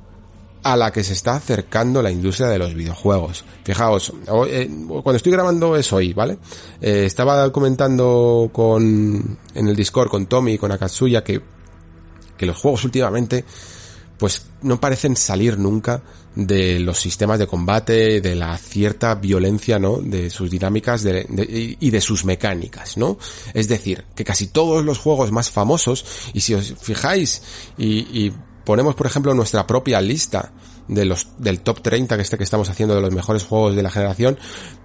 a 0.64 0.76
la 0.76 0.91
que 0.91 1.03
se 1.03 1.14
está 1.14 1.36
acercando 1.36 2.01
la 2.01 2.12
industria 2.12 2.49
de 2.49 2.60
los 2.60 2.74
videojuegos. 2.74 3.45
Fijaos, 3.64 4.12
eh, 4.47 4.70
cuando 4.88 5.16
estoy 5.16 5.32
grabando 5.32 5.76
es 5.76 5.91
hoy, 5.93 6.14
¿vale? 6.14 6.38
Eh, 6.82 7.05
estaba 7.05 7.49
comentando 7.51 8.49
con, 8.51 9.38
en 9.53 9.68
el 9.68 9.76
Discord 9.76 10.10
con 10.10 10.26
Tommy 10.26 10.53
y 10.53 10.57
con 10.57 10.72
Akatsuya 10.72 11.24
que, 11.24 11.41
que 12.38 12.45
los 12.45 12.57
juegos 12.57 12.84
últimamente 12.84 13.45
pues 14.18 14.47
no 14.62 14.82
parecen 14.82 15.16
salir 15.16 15.57
nunca 15.57 16.01
de 16.36 16.80
los 16.80 16.99
sistemas 16.99 17.39
de 17.39 17.47
combate, 17.47 18.21
de 18.21 18.36
la 18.36 18.57
cierta 18.57 19.15
violencia, 19.15 19.80
¿no? 19.80 19.97
De 19.97 20.30
sus 20.30 20.49
dinámicas 20.49 21.05
y 21.05 21.89
de 21.89 22.01
sus 22.01 22.25
mecánicas, 22.25 22.97
¿no? 22.97 23.17
Es 23.53 23.67
decir, 23.67 24.05
que 24.15 24.23
casi 24.23 24.47
todos 24.47 24.86
los 24.86 24.99
juegos 24.99 25.32
más 25.32 25.49
famosos, 25.49 26.05
y 26.34 26.41
si 26.41 26.53
os 26.53 26.73
fijáis 26.80 27.41
y, 27.77 28.25
y 28.25 28.34
ponemos 28.63 28.95
por 28.95 29.07
ejemplo 29.07 29.34
nuestra 29.34 29.65
propia 29.65 29.99
lista 29.99 30.51
de 30.89 31.05
los, 31.05 31.27
del 31.38 31.61
top 31.61 31.82
30 31.82 32.15
que 32.15 32.21
este 32.23 32.38
que 32.38 32.43
estamos 32.43 32.69
haciendo 32.69 32.95
de 32.95 33.01
los 33.01 33.13
mejores 33.13 33.43
juegos 33.43 33.75
de 33.75 33.84
la 33.84 33.91
generación, 33.91 34.38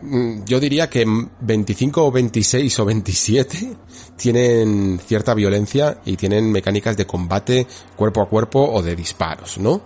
mm, 0.03 0.45
yo 0.45 0.61
diría 0.61 0.88
que 0.88 1.05
25 1.40 2.07
o 2.07 2.12
26 2.12 2.78
o 2.78 2.84
27 2.84 3.76
tienen 4.16 5.01
cierta 5.05 5.34
violencia 5.34 5.99
y 6.05 6.16
tienen 6.16 6.53
mecánicas 6.53 6.97
de 6.97 7.07
combate 7.07 7.66
cuerpo 7.97 8.22
a 8.22 8.28
cuerpo 8.28 8.70
o 8.70 8.82
de 8.82 8.95
disparos, 8.95 9.59
¿no? 9.59 9.82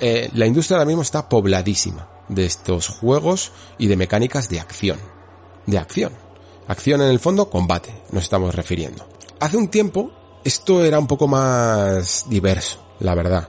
Eh, 0.00 0.30
la 0.34 0.46
industria 0.46 0.76
ahora 0.76 0.86
mismo 0.86 1.02
está 1.02 1.28
pobladísima 1.28 2.08
de 2.28 2.46
estos 2.46 2.88
juegos 2.88 3.52
y 3.78 3.86
de 3.86 3.96
mecánicas 3.96 4.48
de 4.48 4.60
acción. 4.60 4.98
De 5.66 5.78
acción. 5.78 6.12
Acción 6.68 7.00
en 7.00 7.08
el 7.08 7.20
fondo, 7.20 7.48
combate, 7.48 8.02
nos 8.10 8.24
estamos 8.24 8.54
refiriendo. 8.54 9.06
Hace 9.40 9.56
un 9.56 9.68
tiempo 9.68 10.12
esto 10.44 10.84
era 10.84 10.98
un 10.98 11.06
poco 11.06 11.28
más 11.28 12.24
diverso, 12.28 12.78
la 13.00 13.14
verdad 13.14 13.48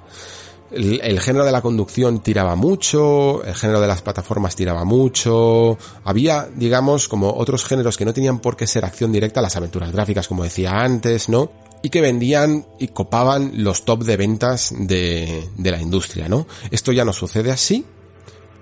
el, 0.71 1.19
género 1.19 1.45
de 1.45 1.51
la 1.51 1.61
conducción 1.61 2.19
tiraba 2.19 2.55
mucho, 2.55 3.43
el 3.43 3.55
género 3.55 3.79
de 3.79 3.87
las 3.87 4.01
plataformas 4.01 4.55
tiraba 4.55 4.83
mucho, 4.83 5.77
había, 6.03 6.47
digamos, 6.53 7.07
como 7.07 7.33
otros 7.33 7.63
géneros 7.65 7.97
que 7.97 8.05
no 8.05 8.13
tenían 8.13 8.39
por 8.39 8.55
qué 8.57 8.67
ser 8.67 8.85
acción 8.85 9.11
directa, 9.11 9.41
las 9.41 9.55
aventuras 9.55 9.91
gráficas, 9.91 10.27
como 10.27 10.43
decía 10.43 10.71
antes, 10.71 11.29
¿no? 11.29 11.51
Y 11.81 11.89
que 11.89 12.01
vendían 12.01 12.65
y 12.79 12.89
copaban 12.89 13.63
los 13.63 13.85
top 13.85 14.03
de 14.03 14.17
ventas 14.17 14.73
de, 14.77 15.47
la 15.57 15.81
industria, 15.81 16.27
¿no? 16.27 16.47
Esto 16.71 16.91
ya 16.91 17.05
no 17.05 17.13
sucede 17.13 17.51
así. 17.51 17.85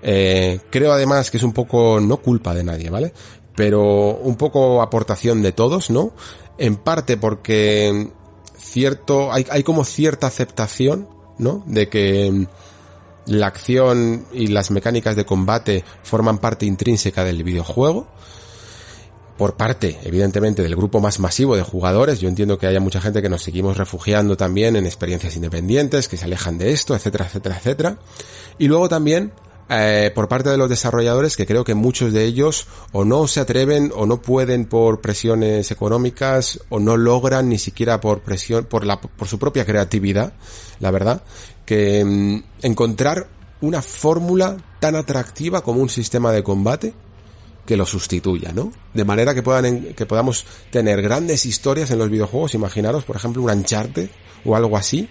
Eh, 0.02 0.60
creo 0.70 0.92
además 0.92 1.30
que 1.30 1.38
es 1.38 1.42
un 1.42 1.52
poco, 1.52 2.00
no 2.00 2.18
culpa 2.18 2.54
de 2.54 2.62
nadie, 2.64 2.90
¿vale? 2.90 3.12
Pero 3.54 4.16
un 4.16 4.36
poco 4.36 4.82
aportación 4.82 5.42
de 5.42 5.52
todos, 5.52 5.90
¿no? 5.90 6.12
En 6.58 6.76
parte 6.76 7.16
porque 7.16 8.10
cierto, 8.58 9.32
hay, 9.32 9.46
hay 9.50 9.62
como 9.62 9.84
cierta 9.84 10.26
aceptación 10.26 11.08
¿no? 11.38 11.62
De 11.66 11.88
que 11.88 12.46
la 13.26 13.46
acción 13.46 14.26
y 14.32 14.48
las 14.48 14.70
mecánicas 14.70 15.16
de 15.16 15.26
combate 15.26 15.84
forman 16.02 16.38
parte 16.38 16.66
intrínseca 16.66 17.24
del 17.24 17.42
videojuego. 17.42 18.06
Por 19.36 19.54
parte, 19.56 19.98
evidentemente, 20.02 20.62
del 20.62 20.76
grupo 20.76 21.00
más 21.00 21.20
masivo 21.20 21.56
de 21.56 21.62
jugadores, 21.62 22.20
yo 22.20 22.28
entiendo 22.28 22.58
que 22.58 22.66
haya 22.66 22.80
mucha 22.80 23.00
gente 23.00 23.20
que 23.20 23.28
nos 23.28 23.42
seguimos 23.42 23.76
refugiando 23.76 24.36
también 24.36 24.76
en 24.76 24.86
experiencias 24.86 25.36
independientes, 25.36 26.08
que 26.08 26.16
se 26.16 26.24
alejan 26.24 26.56
de 26.56 26.72
esto, 26.72 26.94
etcétera, 26.94 27.26
etcétera, 27.26 27.56
etcétera. 27.56 27.98
Y 28.58 28.68
luego 28.68 28.88
también 28.88 29.32
eh, 29.68 30.12
por 30.14 30.28
parte 30.28 30.48
de 30.48 30.56
los 30.56 30.70
desarrolladores 30.70 31.36
que 31.36 31.44
creo 31.44 31.64
que 31.64 31.74
muchos 31.74 32.12
de 32.12 32.24
ellos 32.24 32.68
o 32.92 33.04
no 33.04 33.26
se 33.26 33.40
atreven 33.40 33.92
o 33.96 34.06
no 34.06 34.22
pueden 34.22 34.64
por 34.64 35.00
presiones 35.00 35.72
económicas 35.72 36.60
o 36.68 36.78
no 36.78 36.96
logran 36.96 37.48
ni 37.48 37.58
siquiera 37.58 38.00
por 38.00 38.20
presión 38.20 38.64
por 38.66 38.86
la 38.86 39.00
por 39.00 39.26
su 39.26 39.40
propia 39.40 39.64
creatividad 39.66 40.34
la 40.78 40.92
verdad 40.92 41.24
que 41.64 42.04
mm, 42.04 42.42
encontrar 42.62 43.26
una 43.60 43.82
fórmula 43.82 44.56
tan 44.78 44.94
atractiva 44.94 45.62
como 45.62 45.82
un 45.82 45.88
sistema 45.88 46.30
de 46.30 46.44
combate 46.44 46.94
que 47.66 47.76
lo 47.76 47.84
sustituya, 47.84 48.52
¿no? 48.52 48.72
De 48.94 49.04
manera 49.04 49.34
que 49.34 49.42
puedan 49.42 49.94
que 49.94 50.06
podamos 50.06 50.46
tener 50.70 51.02
grandes 51.02 51.44
historias 51.44 51.90
en 51.90 51.98
los 51.98 52.08
videojuegos, 52.08 52.54
imaginaros, 52.54 53.04
por 53.04 53.16
ejemplo, 53.16 53.42
un 53.42 53.50
Uncharted 53.50 54.08
o 54.44 54.56
algo 54.56 54.76
así, 54.76 55.08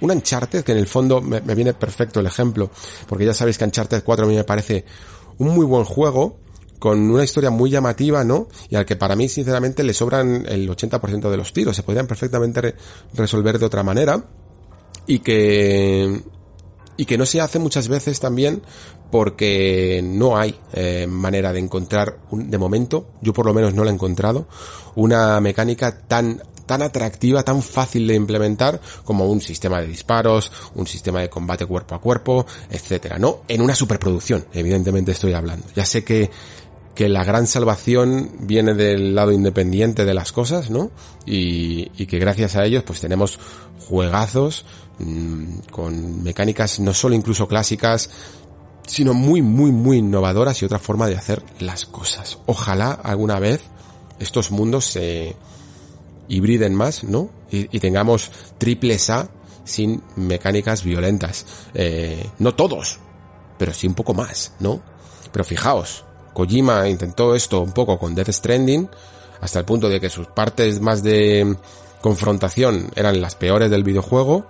un 0.00 0.10
Uncharted, 0.10 0.62
que 0.62 0.72
en 0.72 0.78
el 0.78 0.86
fondo 0.86 1.20
me, 1.20 1.40
viene 1.40 1.74
perfecto 1.74 2.20
el 2.20 2.26
ejemplo, 2.26 2.70
porque 3.08 3.24
ya 3.24 3.34
sabéis 3.34 3.58
que 3.58 3.64
Uncharted 3.64 4.04
4 4.04 4.26
a 4.26 4.28
mí 4.28 4.36
me 4.36 4.44
parece 4.44 4.84
un 5.38 5.48
muy 5.48 5.64
buen 5.64 5.84
juego, 5.84 6.38
con 6.78 7.10
una 7.10 7.24
historia 7.24 7.50
muy 7.50 7.70
llamativa, 7.70 8.22
¿no? 8.22 8.48
Y 8.68 8.76
al 8.76 8.84
que 8.84 8.96
para 8.96 9.16
mí, 9.16 9.28
sinceramente, 9.28 9.82
le 9.82 9.94
sobran 9.94 10.44
el 10.46 10.68
80% 10.68 11.30
de 11.30 11.36
los 11.36 11.52
tiros. 11.52 11.74
Se 11.74 11.82
podrían 11.82 12.06
perfectamente 12.06 12.74
resolver 13.14 13.58
de 13.58 13.66
otra 13.66 13.82
manera. 13.82 14.22
Y 15.06 15.20
que, 15.20 16.22
y 16.96 17.04
que 17.04 17.16
no 17.16 17.26
se 17.26 17.40
hace 17.40 17.58
muchas 17.58 17.88
veces 17.88 18.20
también 18.20 18.62
porque 19.10 20.00
no 20.04 20.36
hay 20.36 20.58
eh, 20.72 21.06
manera 21.08 21.52
de 21.52 21.60
encontrar, 21.60 22.18
un, 22.30 22.50
de 22.50 22.58
momento, 22.58 23.06
yo 23.20 23.32
por 23.32 23.46
lo 23.46 23.54
menos 23.54 23.74
no 23.74 23.84
la 23.84 23.90
he 23.90 23.94
encontrado, 23.94 24.46
una 24.94 25.40
mecánica 25.40 25.98
tan 25.98 26.42
tan 26.66 26.82
atractiva, 26.82 27.44
tan 27.44 27.62
fácil 27.62 28.08
de 28.08 28.16
implementar 28.16 28.80
como 29.04 29.30
un 29.30 29.40
sistema 29.40 29.80
de 29.80 29.86
disparos, 29.86 30.50
un 30.74 30.86
sistema 30.88 31.20
de 31.20 31.30
combate 31.30 31.64
cuerpo 31.64 31.94
a 31.94 32.00
cuerpo, 32.00 32.44
etcétera, 32.68 33.18
¿no? 33.18 33.42
En 33.46 33.62
una 33.62 33.76
superproducción, 33.76 34.46
evidentemente 34.52 35.12
estoy 35.12 35.32
hablando. 35.32 35.64
Ya 35.76 35.84
sé 35.84 36.02
que 36.02 36.28
que 36.96 37.10
la 37.10 37.24
gran 37.24 37.46
salvación 37.46 38.30
viene 38.40 38.72
del 38.72 39.14
lado 39.14 39.30
independiente 39.30 40.06
de 40.06 40.14
las 40.14 40.32
cosas, 40.32 40.70
¿no? 40.70 40.90
Y, 41.26 41.92
y 42.02 42.06
que 42.06 42.18
gracias 42.18 42.56
a 42.56 42.64
ellos 42.64 42.84
pues 42.84 43.00
tenemos 43.00 43.38
juegazos 43.86 44.64
mmm, 44.98 45.58
con 45.70 46.22
mecánicas 46.22 46.80
no 46.80 46.94
solo 46.94 47.14
incluso 47.14 47.46
clásicas, 47.46 48.08
sino 48.86 49.14
muy, 49.14 49.42
muy, 49.42 49.72
muy 49.72 49.98
innovadoras 49.98 50.60
y 50.62 50.64
otra 50.64 50.78
forma 50.78 51.08
de 51.08 51.16
hacer 51.16 51.42
las 51.58 51.86
cosas. 51.86 52.38
Ojalá 52.46 52.92
alguna 52.92 53.38
vez 53.38 53.60
estos 54.18 54.50
mundos 54.50 54.86
se, 54.86 55.36
hibriden 56.28 56.74
más, 56.74 57.04
¿no? 57.04 57.30
Y, 57.50 57.78
tengamos 57.80 58.30
triples 58.58 59.10
A 59.10 59.28
sin 59.64 60.02
mecánicas 60.16 60.82
violentas. 60.84 61.46
Eh, 61.74 62.28
no 62.38 62.54
todos, 62.54 62.98
pero 63.58 63.72
sí 63.72 63.86
un 63.86 63.94
poco 63.94 64.14
más, 64.14 64.52
¿no? 64.60 64.80
Pero 65.32 65.44
fijaos, 65.44 66.04
Kojima 66.34 66.88
intentó 66.88 67.34
esto 67.34 67.60
un 67.60 67.72
poco 67.72 67.98
con 67.98 68.14
Death 68.14 68.30
Stranding, 68.30 68.88
hasta 69.40 69.58
el 69.58 69.64
punto 69.64 69.88
de 69.88 70.00
que 70.00 70.08
sus 70.08 70.26
partes 70.28 70.80
más 70.80 71.02
de 71.02 71.56
confrontación 72.00 72.90
eran 72.94 73.20
las 73.20 73.34
peores 73.34 73.70
del 73.70 73.84
videojuego, 73.84 74.46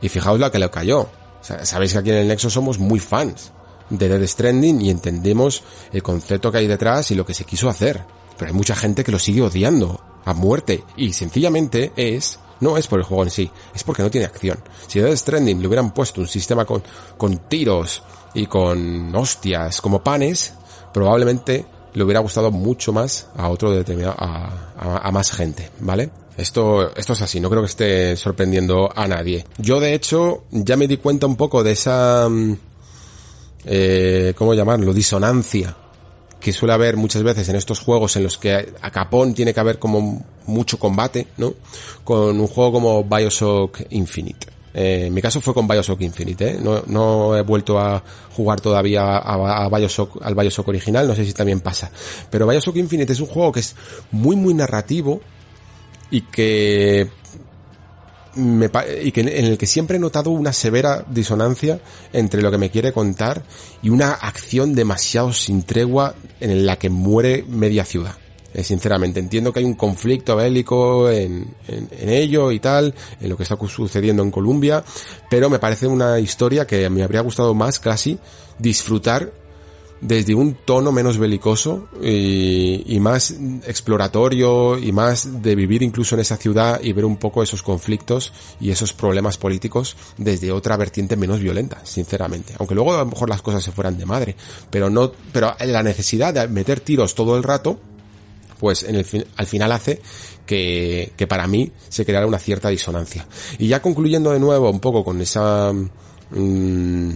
y 0.00 0.08
fijaos 0.08 0.40
la 0.40 0.50
que 0.50 0.58
le 0.58 0.70
cayó. 0.70 1.08
sabéis 1.42 1.92
que 1.92 1.98
aquí 1.98 2.10
en 2.10 2.16
el 2.16 2.28
Nexo 2.28 2.50
somos 2.50 2.78
muy 2.78 3.00
fans 3.00 3.52
de 3.90 4.08
Death 4.08 4.28
Stranding 4.28 4.80
y 4.80 4.90
entendemos 4.90 5.62
el 5.92 6.02
concepto 6.02 6.50
que 6.50 6.58
hay 6.58 6.66
detrás 6.66 7.10
y 7.10 7.14
lo 7.14 7.24
que 7.24 7.34
se 7.34 7.44
quiso 7.44 7.68
hacer. 7.68 8.04
Pero 8.36 8.50
hay 8.50 8.56
mucha 8.56 8.76
gente 8.76 9.04
que 9.04 9.12
lo 9.12 9.18
sigue 9.18 9.42
odiando 9.42 10.00
a 10.24 10.34
muerte. 10.34 10.84
Y 10.96 11.12
sencillamente 11.12 11.92
es, 11.96 12.38
no 12.60 12.76
es 12.76 12.86
por 12.86 12.98
el 12.98 13.04
juego 13.04 13.24
en 13.24 13.30
sí, 13.30 13.50
es 13.74 13.84
porque 13.84 14.02
no 14.02 14.10
tiene 14.10 14.26
acción. 14.26 14.58
Si 14.86 15.00
a 15.00 15.04
Death 15.04 15.18
Stranding 15.18 15.60
le 15.60 15.66
hubieran 15.66 15.92
puesto 15.92 16.20
un 16.20 16.28
sistema 16.28 16.64
con, 16.64 16.82
con 17.16 17.38
tiros 17.48 18.02
y 18.34 18.46
con 18.46 19.14
hostias 19.14 19.80
como 19.80 20.02
panes, 20.02 20.54
probablemente 20.92 21.66
le 21.94 22.04
hubiera 22.04 22.20
gustado 22.20 22.50
mucho 22.50 22.92
más 22.92 23.26
a 23.36 23.48
otro 23.48 23.70
determinado, 23.70 24.14
a, 24.18 24.98
a, 25.02 25.10
más 25.10 25.32
gente, 25.32 25.70
¿vale? 25.80 26.10
Esto, 26.36 26.94
esto 26.94 27.14
es 27.14 27.22
así, 27.22 27.40
no 27.40 27.50
creo 27.50 27.62
que 27.62 27.66
esté 27.66 28.16
sorprendiendo 28.16 28.88
a 28.94 29.08
nadie. 29.08 29.44
Yo 29.58 29.80
de 29.80 29.94
hecho 29.94 30.44
ya 30.50 30.76
me 30.76 30.86
di 30.86 30.98
cuenta 30.98 31.26
un 31.26 31.36
poco 31.36 31.64
de 31.64 31.72
esa, 31.72 32.28
mm, 32.28 32.56
eh, 33.64 34.34
¿cómo 34.36 34.54
llamarlo? 34.54 34.92
Disonancia 34.92 35.76
que 36.40 36.52
suele 36.52 36.72
haber 36.72 36.96
muchas 36.96 37.22
veces 37.22 37.48
en 37.48 37.56
estos 37.56 37.80
juegos 37.80 38.16
en 38.16 38.22
los 38.22 38.38
que 38.38 38.72
a 38.80 38.90
capón 38.90 39.34
tiene 39.34 39.52
que 39.52 39.60
haber 39.60 39.78
como 39.78 40.24
mucho 40.46 40.78
combate, 40.78 41.26
¿no? 41.36 41.54
Con 42.04 42.40
un 42.40 42.46
juego 42.46 42.72
como 42.72 43.04
Bioshock 43.04 43.80
Infinite. 43.90 44.46
Eh, 44.72 45.06
en 45.06 45.14
mi 45.14 45.20
caso 45.20 45.40
fue 45.40 45.54
con 45.54 45.66
Bioshock 45.66 46.00
Infinite, 46.02 46.50
¿eh? 46.50 46.58
no, 46.62 46.82
no, 46.86 47.36
he 47.36 47.42
vuelto 47.42 47.78
a 47.78 48.02
jugar 48.36 48.60
todavía 48.60 49.02
a, 49.02 49.34
a 49.34 49.64
al 49.66 50.34
Bioshock 50.34 50.68
original, 50.68 51.08
no 51.08 51.14
sé 51.14 51.24
si 51.24 51.32
también 51.32 51.60
pasa. 51.60 51.90
Pero 52.30 52.46
Bioshock 52.46 52.76
Infinite 52.76 53.12
es 53.12 53.20
un 53.20 53.26
juego 53.26 53.50
que 53.50 53.60
es 53.60 53.74
muy 54.12 54.36
muy 54.36 54.54
narrativo 54.54 55.20
y 56.10 56.22
que 56.22 57.10
me, 58.34 58.70
y 59.02 59.12
que 59.12 59.20
en 59.20 59.28
el 59.28 59.58
que 59.58 59.66
siempre 59.66 59.96
he 59.96 60.00
notado 60.00 60.30
una 60.30 60.52
severa 60.52 61.04
disonancia 61.08 61.80
entre 62.12 62.42
lo 62.42 62.50
que 62.50 62.58
me 62.58 62.70
quiere 62.70 62.92
contar 62.92 63.42
y 63.82 63.90
una 63.90 64.12
acción 64.12 64.74
demasiado 64.74 65.32
sin 65.32 65.62
tregua 65.62 66.14
en 66.40 66.66
la 66.66 66.76
que 66.76 66.90
muere 66.90 67.44
media 67.48 67.84
ciudad. 67.84 68.14
Eh, 68.54 68.64
sinceramente, 68.64 69.20
entiendo 69.20 69.52
que 69.52 69.58
hay 69.58 69.64
un 69.66 69.74
conflicto 69.74 70.34
bélico 70.36 71.10
en, 71.10 71.54
en, 71.68 71.88
en, 71.90 72.08
ello 72.08 72.50
y 72.50 72.60
tal, 72.60 72.94
en 73.20 73.28
lo 73.28 73.36
que 73.36 73.42
está 73.42 73.58
sucediendo 73.68 74.22
en 74.22 74.30
Colombia, 74.30 74.82
pero 75.28 75.50
me 75.50 75.58
parece 75.58 75.86
una 75.86 76.18
historia 76.18 76.66
que 76.66 76.88
me 76.88 77.02
habría 77.02 77.20
gustado 77.20 77.52
más 77.54 77.78
casi 77.78 78.18
disfrutar 78.58 79.30
desde 80.00 80.34
un 80.34 80.54
tono 80.54 80.92
menos 80.92 81.18
belicoso 81.18 81.88
y, 82.02 82.98
más 83.00 83.34
exploratorio 83.66 84.76
y 84.78 84.92
más 84.92 85.42
de 85.42 85.54
vivir 85.54 85.82
incluso 85.82 86.14
en 86.14 86.20
esa 86.20 86.36
ciudad 86.36 86.80
y 86.82 86.92
ver 86.92 87.04
un 87.04 87.16
poco 87.16 87.42
esos 87.42 87.62
conflictos 87.62 88.32
y 88.60 88.70
esos 88.70 88.92
problemas 88.92 89.38
políticos 89.38 89.96
desde 90.16 90.52
otra 90.52 90.76
vertiente 90.76 91.16
menos 91.16 91.40
violenta, 91.40 91.80
sinceramente. 91.84 92.54
Aunque 92.58 92.74
luego 92.74 92.94
a 92.94 92.98
lo 92.98 93.06
mejor 93.06 93.28
las 93.28 93.42
cosas 93.42 93.62
se 93.62 93.72
fueran 93.72 93.96
de 93.98 94.06
madre, 94.06 94.36
pero 94.70 94.90
no, 94.90 95.12
pero 95.32 95.54
la 95.60 95.82
necesidad 95.82 96.34
de 96.34 96.48
meter 96.48 96.80
tiros 96.80 97.14
todo 97.14 97.36
el 97.36 97.42
rato 97.42 97.78
pues 98.58 98.82
en 98.82 98.96
el 98.96 99.26
al 99.36 99.46
final 99.46 99.72
hace 99.72 100.00
que, 100.44 101.12
que 101.16 101.26
para 101.26 101.46
mí 101.46 101.70
se 101.88 102.04
creara 102.04 102.26
una 102.26 102.38
cierta 102.38 102.68
disonancia. 102.68 103.26
Y 103.58 103.68
ya 103.68 103.80
concluyendo 103.80 104.32
de 104.32 104.40
nuevo 104.40 104.70
un 104.70 104.80
poco 104.80 105.04
con 105.04 105.20
esa... 105.20 105.72
Mm, 106.30 107.12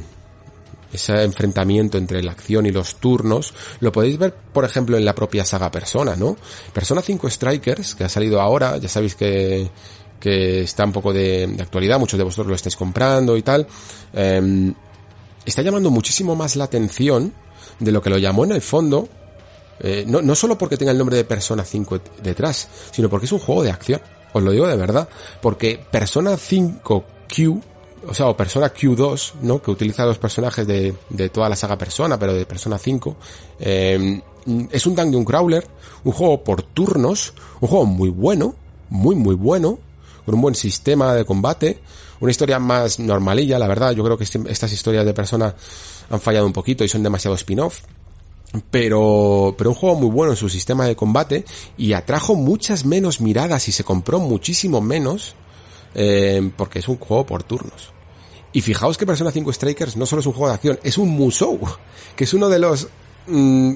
ese 0.93 1.23
enfrentamiento 1.23 1.99
entre 1.99 2.23
la 2.23 2.33
acción 2.33 2.67
y 2.67 2.71
los 2.71 2.97
turnos, 2.97 3.55
lo 3.81 3.91
podéis 3.93 4.19
ver, 4.19 4.35
por 4.35 4.65
ejemplo, 4.65 4.97
en 4.97 5.05
la 5.05 5.15
propia 5.15 5.45
saga 5.45 5.71
Persona, 5.71 6.17
¿no? 6.17 6.37
Persona 6.73 7.01
5 7.01 7.31
Strikers, 7.31 7.95
que 7.95 8.05
ha 8.05 8.09
salido 8.09 8.41
ahora, 8.41 8.77
ya 8.77 8.89
sabéis 8.89 9.15
que, 9.15 9.71
que 10.21 10.63
está 10.63 10.85
un 10.85 10.93
poco 10.93 11.13
de, 11.13 11.57
actualidad, 11.61 11.99
muchos 11.99 12.19
de 12.19 12.25
vosotros 12.25 12.49
lo 12.49 12.55
estáis 12.55 12.77
comprando 12.77 13.37
y 13.37 13.43
tal, 13.43 13.67
em, 14.13 14.75
está 15.45 15.63
llamando 15.63 15.91
muchísimo 15.91 16.37
más 16.37 16.57
la 16.57 16.65
atención 16.65 17.33
de 17.81 17.91
lo 17.91 18.03
que 18.03 18.11
lo 18.11 18.19
llamó 18.19 18.45
en 18.45 18.53
el 18.53 18.63
fondo, 18.63 19.09
eh, 19.81 20.05
no, 20.07 20.23
no 20.23 20.35
solo 20.35 20.57
porque 20.57 20.77
tenga 20.77 20.93
el 20.93 20.99
nombre 20.99 21.17
de 21.17 21.25
Persona 21.25 21.65
5 21.65 22.01
detrás, 22.23 22.69
sino 22.93 23.09
porque 23.09 23.27
es 23.27 23.33
un 23.33 23.41
juego 23.41 23.63
de 23.63 23.71
acción. 23.71 24.01
Os 24.33 24.43
lo 24.43 24.51
digo 24.51 24.67
de 24.67 24.77
verdad, 24.77 25.09
porque 25.41 25.85
Persona 25.91 26.37
5 26.37 27.05
Q 27.35 27.61
o 28.07 28.15
sea, 28.15 28.29
o 28.29 28.37
Persona 28.37 28.73
Q2, 28.73 29.35
¿no? 29.43 29.63
Que 29.63 29.71
utiliza 29.71 30.05
los 30.05 30.19
personajes 30.19 30.67
de, 30.67 30.95
de 31.09 31.29
toda 31.29 31.49
la 31.49 31.57
saga 31.57 31.79
Persona, 31.79 32.19
pero 32.19 32.35
de 32.35 32.47
Persona 32.47 32.79
5. 32.79 33.17
Eh, 33.61 34.21
es 34.71 34.87
un 34.87 34.95
Dungeon 34.95 35.25
Crawler, 35.25 35.67
un 36.05 36.13
juego 36.13 36.43
por 36.43 36.63
turnos, 36.63 37.35
un 37.61 37.69
juego 37.69 37.87
muy 37.87 38.11
bueno, 38.11 38.55
muy 38.91 39.15
muy 39.15 39.35
bueno, 39.35 39.79
con 40.25 40.35
un 40.35 40.41
buen 40.41 40.55
sistema 40.55 41.15
de 41.15 41.25
combate, 41.25 41.81
una 42.21 42.31
historia 42.31 42.59
más 42.59 42.99
normalilla, 42.99 43.59
la 43.59 43.67
verdad, 43.67 43.93
yo 43.93 44.05
creo 44.05 44.17
que 44.17 44.25
este, 44.25 44.41
estas 44.49 44.73
historias 44.73 45.05
de 45.05 45.15
Persona 45.15 45.55
han 46.11 46.21
fallado 46.21 46.47
un 46.47 46.53
poquito 46.53 46.85
y 46.85 46.89
son 46.89 47.03
demasiado 47.03 47.35
spin-off. 47.37 47.81
Pero, 48.71 49.55
pero 49.57 49.71
un 49.71 49.77
juego 49.77 49.97
muy 49.97 50.11
bueno 50.11 50.33
en 50.33 50.37
su 50.37 50.51
sistema 50.51 50.85
de 50.85 50.95
combate 50.95 51.47
y 51.79 51.95
atrajo 51.95 52.35
muchas 52.35 52.85
menos 52.85 53.23
miradas 53.23 53.67
y 53.69 53.73
se 53.73 53.83
compró 53.83 54.21
muchísimo 54.21 54.83
menos 54.83 55.35
eh, 55.95 56.51
porque 56.57 56.81
es 56.81 56.89
un 56.89 56.97
juego 56.97 57.27
por 57.27 57.43
turnos. 57.43 57.93
Y 58.53 58.61
fijaos 58.61 58.99
que 58.99 59.07
Persona 59.07 59.31
5 59.31 59.53
Strikers 59.53 59.97
no 59.97 60.07
solo 60.07 60.21
es 60.21 60.27
un 60.27 60.33
juego 60.33 60.49
de 60.49 60.55
acción, 60.55 60.79
es 60.83 60.99
un 60.99 61.09
musou, 61.09 61.61
que 62.15 62.25
es 62.25 62.35
uno 62.35 62.49
de 62.49 62.59
los 62.59 62.89
mm, 63.27 63.73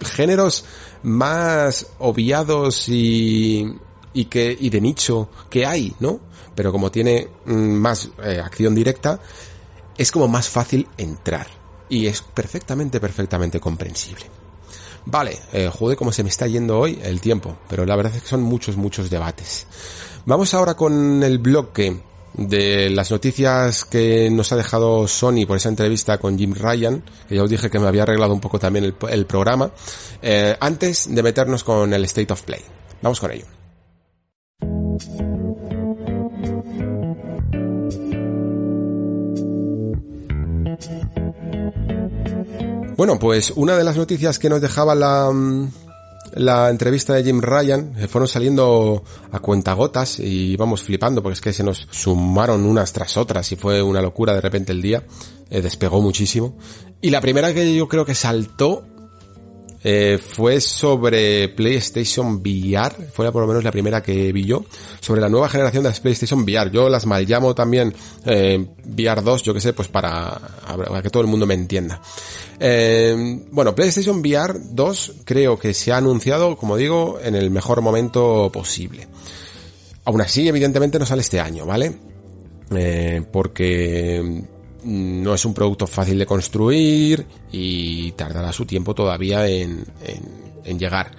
géneros 0.00 0.64
más 1.02 1.86
obviados 1.98 2.88
y, 2.88 3.66
y 4.14 4.24
que 4.26 4.56
y 4.58 4.70
de 4.70 4.80
nicho 4.80 5.28
que 5.50 5.66
hay, 5.66 5.94
¿no? 5.98 6.20
Pero 6.54 6.70
como 6.70 6.90
tiene 6.90 7.28
mm, 7.46 7.52
más 7.52 8.08
eh, 8.24 8.40
acción 8.42 8.74
directa, 8.74 9.18
es 9.96 10.12
como 10.12 10.28
más 10.28 10.48
fácil 10.48 10.86
entrar 10.96 11.48
y 11.88 12.06
es 12.06 12.22
perfectamente 12.22 13.00
perfectamente 13.00 13.58
comprensible. 13.58 14.24
Vale, 15.04 15.36
eh, 15.52 15.68
joder, 15.72 15.96
cómo 15.96 16.12
se 16.12 16.22
me 16.22 16.28
está 16.28 16.46
yendo 16.46 16.78
hoy 16.78 16.98
el 17.02 17.20
tiempo, 17.20 17.58
pero 17.68 17.84
la 17.84 17.96
verdad 17.96 18.14
es 18.14 18.22
que 18.22 18.28
son 18.28 18.42
muchos, 18.42 18.76
muchos 18.76 19.10
debates. 19.10 19.66
Vamos 20.24 20.54
ahora 20.54 20.74
con 20.74 21.22
el 21.24 21.38
bloque 21.38 22.00
de 22.34 22.90
las 22.90 23.10
noticias 23.10 23.84
que 23.84 24.30
nos 24.30 24.52
ha 24.52 24.56
dejado 24.56 25.08
Sony 25.08 25.46
por 25.46 25.56
esa 25.56 25.68
entrevista 25.68 26.18
con 26.18 26.38
Jim 26.38 26.54
Ryan, 26.54 27.02
que 27.28 27.34
ya 27.34 27.42
os 27.42 27.50
dije 27.50 27.68
que 27.68 27.80
me 27.80 27.88
había 27.88 28.04
arreglado 28.04 28.32
un 28.32 28.40
poco 28.40 28.60
también 28.60 28.84
el, 28.84 29.26
programa, 29.26 29.72
eh, 30.22 30.56
antes 30.60 31.12
de 31.12 31.22
meternos 31.24 31.64
con 31.64 31.92
el 31.92 32.04
State 32.04 32.32
of 32.32 32.42
Play. 32.42 32.60
Vamos 33.02 33.18
con 33.18 33.32
ello. 33.32 33.46
Bueno, 42.96 43.18
pues 43.18 43.52
una 43.56 43.76
de 43.76 43.82
las 43.82 43.96
noticias 43.96 44.38
que 44.38 44.48
nos 44.48 44.60
dejaba 44.60 44.94
la, 44.94 45.32
mm, 45.32 45.72
la 46.34 46.70
entrevista 46.70 47.14
de 47.14 47.24
Jim 47.24 47.40
Ryan, 47.40 47.94
eh, 47.98 48.08
fueron 48.08 48.28
saliendo 48.28 49.04
a 49.30 49.38
cuentagotas 49.38 50.18
y 50.18 50.56
vamos 50.56 50.82
flipando 50.82 51.22
porque 51.22 51.34
es 51.34 51.40
que 51.40 51.52
se 51.52 51.64
nos 51.64 51.88
sumaron 51.90 52.64
unas 52.64 52.92
tras 52.92 53.16
otras 53.16 53.50
y 53.52 53.56
fue 53.56 53.82
una 53.82 54.02
locura 54.02 54.34
de 54.34 54.40
repente 54.40 54.72
el 54.72 54.82
día, 54.82 55.04
eh, 55.50 55.62
despegó 55.62 56.00
muchísimo. 56.00 56.56
Y 57.00 57.10
la 57.10 57.20
primera 57.20 57.52
que 57.52 57.74
yo 57.74 57.88
creo 57.88 58.04
que 58.04 58.14
saltó 58.14 58.84
eh, 59.84 60.18
fue 60.18 60.60
sobre 60.60 61.48
PlayStation 61.48 62.36
VR, 62.36 63.08
fue 63.12 63.30
por 63.32 63.42
lo 63.42 63.48
menos 63.48 63.64
la 63.64 63.72
primera 63.72 64.02
que 64.02 64.32
vi 64.32 64.44
yo, 64.44 64.64
sobre 65.00 65.20
la 65.20 65.28
nueva 65.28 65.48
generación 65.48 65.84
de 65.84 65.90
PlayStation 65.90 66.42
VR. 66.42 66.70
Yo 66.70 66.88
las 66.88 67.06
mal 67.06 67.26
llamo 67.26 67.54
también 67.54 67.92
eh, 68.24 68.64
VR 68.84 69.22
2, 69.22 69.42
yo 69.42 69.54
que 69.54 69.60
sé, 69.60 69.72
pues 69.72 69.88
para, 69.88 70.40
para, 70.66 71.02
que 71.02 71.10
todo 71.10 71.22
el 71.22 71.28
mundo 71.28 71.46
me 71.46 71.54
entienda. 71.54 72.00
Eh, 72.60 73.40
bueno, 73.50 73.74
PlayStation 73.74 74.20
VR 74.20 74.58
2 74.62 75.12
creo 75.24 75.58
que 75.58 75.74
se 75.74 75.92
ha 75.92 75.96
anunciado, 75.96 76.56
como 76.56 76.76
digo, 76.76 77.18
en 77.22 77.34
el 77.34 77.50
mejor 77.50 77.80
momento 77.80 78.50
posible. 78.52 79.08
Aún 80.04 80.20
así, 80.20 80.48
evidentemente 80.48 80.98
no 80.98 81.06
sale 81.06 81.22
este 81.22 81.40
año, 81.40 81.64
¿vale? 81.64 81.92
Eh, 82.74 83.22
porque 83.30 84.44
no 84.84 85.34
es 85.34 85.44
un 85.44 85.54
producto 85.54 85.86
fácil 85.86 86.18
de 86.18 86.26
construir 86.26 87.26
y 87.50 88.12
tardará 88.12 88.52
su 88.52 88.66
tiempo 88.66 88.94
todavía 88.94 89.46
en, 89.48 89.84
en, 90.64 90.78
llegar. 90.78 91.12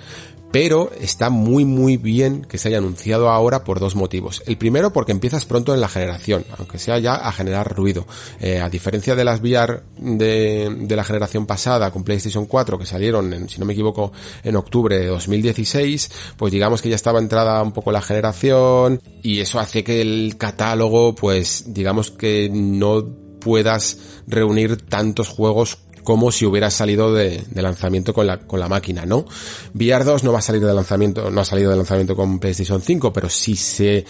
Pero 0.52 0.92
está 1.02 1.32
muy 1.32 1.66
muy 1.66 1.98
bien 1.98 2.44
que 2.44 2.60
se 2.60 2.68
haya 2.68 2.78
anunciado 2.78 3.30
ahora 3.30 3.64
por 3.64 3.80
dos 3.80 3.96
motivos. 3.96 4.44
El 4.46 4.56
primero 4.56 4.94
porque 4.94 5.12
empiezas 5.12 5.46
pronto 5.46 5.74
en 5.74 5.82
la 5.82 5.88
generación, 5.88 6.46
aunque 6.60 6.78
sea 6.78 7.00
ya 7.00 7.16
a 7.16 7.32
generar 7.32 7.76
ruido. 7.76 8.06
Eh, 8.40 8.60
a 8.60 8.70
diferencia 8.70 9.16
de 9.16 9.24
las 9.24 9.42
VR 9.42 9.82
de, 9.98 10.76
de, 10.82 10.96
la 10.96 11.04
generación 11.04 11.48
pasada 11.48 11.90
con 11.90 12.04
PlayStation 12.04 12.46
4 12.46 12.78
que 12.78 12.86
salieron, 12.86 13.34
en, 13.34 13.50
si 13.50 13.60
no 13.60 13.66
me 13.66 13.74
equivoco, 13.74 14.12
en 14.44 14.56
octubre 14.56 15.00
de 15.00 15.08
2016, 15.08 16.12
pues 16.38 16.54
digamos 16.54 16.84
que 16.84 16.90
ya 16.90 16.96
estaba 16.96 17.18
entrada 17.18 17.60
un 17.64 17.72
poco 17.72 17.92
la 17.92 18.04
generación 18.04 19.02
y 19.24 19.40
eso 19.40 19.60
hace 19.60 19.84
que 19.84 20.02
el 20.02 20.36
catálogo 20.38 21.16
pues 21.16 21.74
digamos 21.74 22.12
que 22.12 22.48
no 22.54 23.23
puedas 23.44 23.98
reunir 24.28 24.78
tantos 24.78 25.28
juegos 25.28 25.80
como 26.04 26.32
si 26.32 26.46
hubiera 26.46 26.70
salido 26.70 27.14
de, 27.14 27.44
lanzamiento 27.54 28.14
con 28.14 28.28
la, 28.28 28.40
con 28.40 28.60
la 28.60 28.68
máquina, 28.68 29.06
¿no? 29.06 29.26
VR 29.74 30.04
2 30.04 30.24
no 30.24 30.34
va 30.34 30.40
a 30.40 30.42
salir 30.42 30.64
de 30.64 30.74
lanzamiento, 30.74 31.32
no 31.32 31.42
ha 31.42 31.46
salido 31.46 31.72
de 31.72 31.78
lanzamiento 31.78 32.16
con 32.16 32.40
PlayStation 32.40 32.82
5, 32.82 33.14
pero 33.14 33.30
si 33.30 33.56
se 33.56 34.06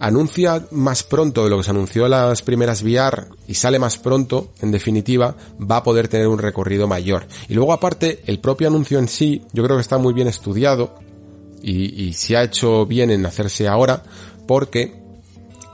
anuncia 0.00 0.66
más 0.70 1.02
pronto 1.02 1.44
de 1.44 1.50
lo 1.50 1.58
que 1.58 1.64
se 1.64 1.70
anunció 1.70 2.08
las 2.08 2.40
primeras 2.42 2.82
VR 2.82 3.26
y 3.46 3.54
sale 3.54 3.78
más 3.78 3.98
pronto, 3.98 4.52
en 4.60 4.70
definitiva, 4.70 5.36
va 5.60 5.78
a 5.78 5.82
poder 5.82 6.08
tener 6.08 6.26
un 6.26 6.38
recorrido 6.38 6.88
mayor. 6.88 7.26
Y 7.48 7.54
luego 7.54 7.72
aparte, 7.72 8.22
el 8.26 8.40
propio 8.40 8.68
anuncio 8.68 8.98
en 8.98 9.08
sí, 9.08 9.42
yo 9.52 9.62
creo 9.62 9.76
que 9.76 9.82
está 9.82 9.98
muy 9.98 10.14
bien 10.14 10.26
estudiado 10.26 10.94
y, 11.62 12.02
y 12.02 12.14
se 12.14 12.36
ha 12.36 12.44
hecho 12.44 12.86
bien 12.86 13.10
en 13.10 13.26
hacerse 13.26 13.68
ahora 13.68 14.02
porque 14.46 14.98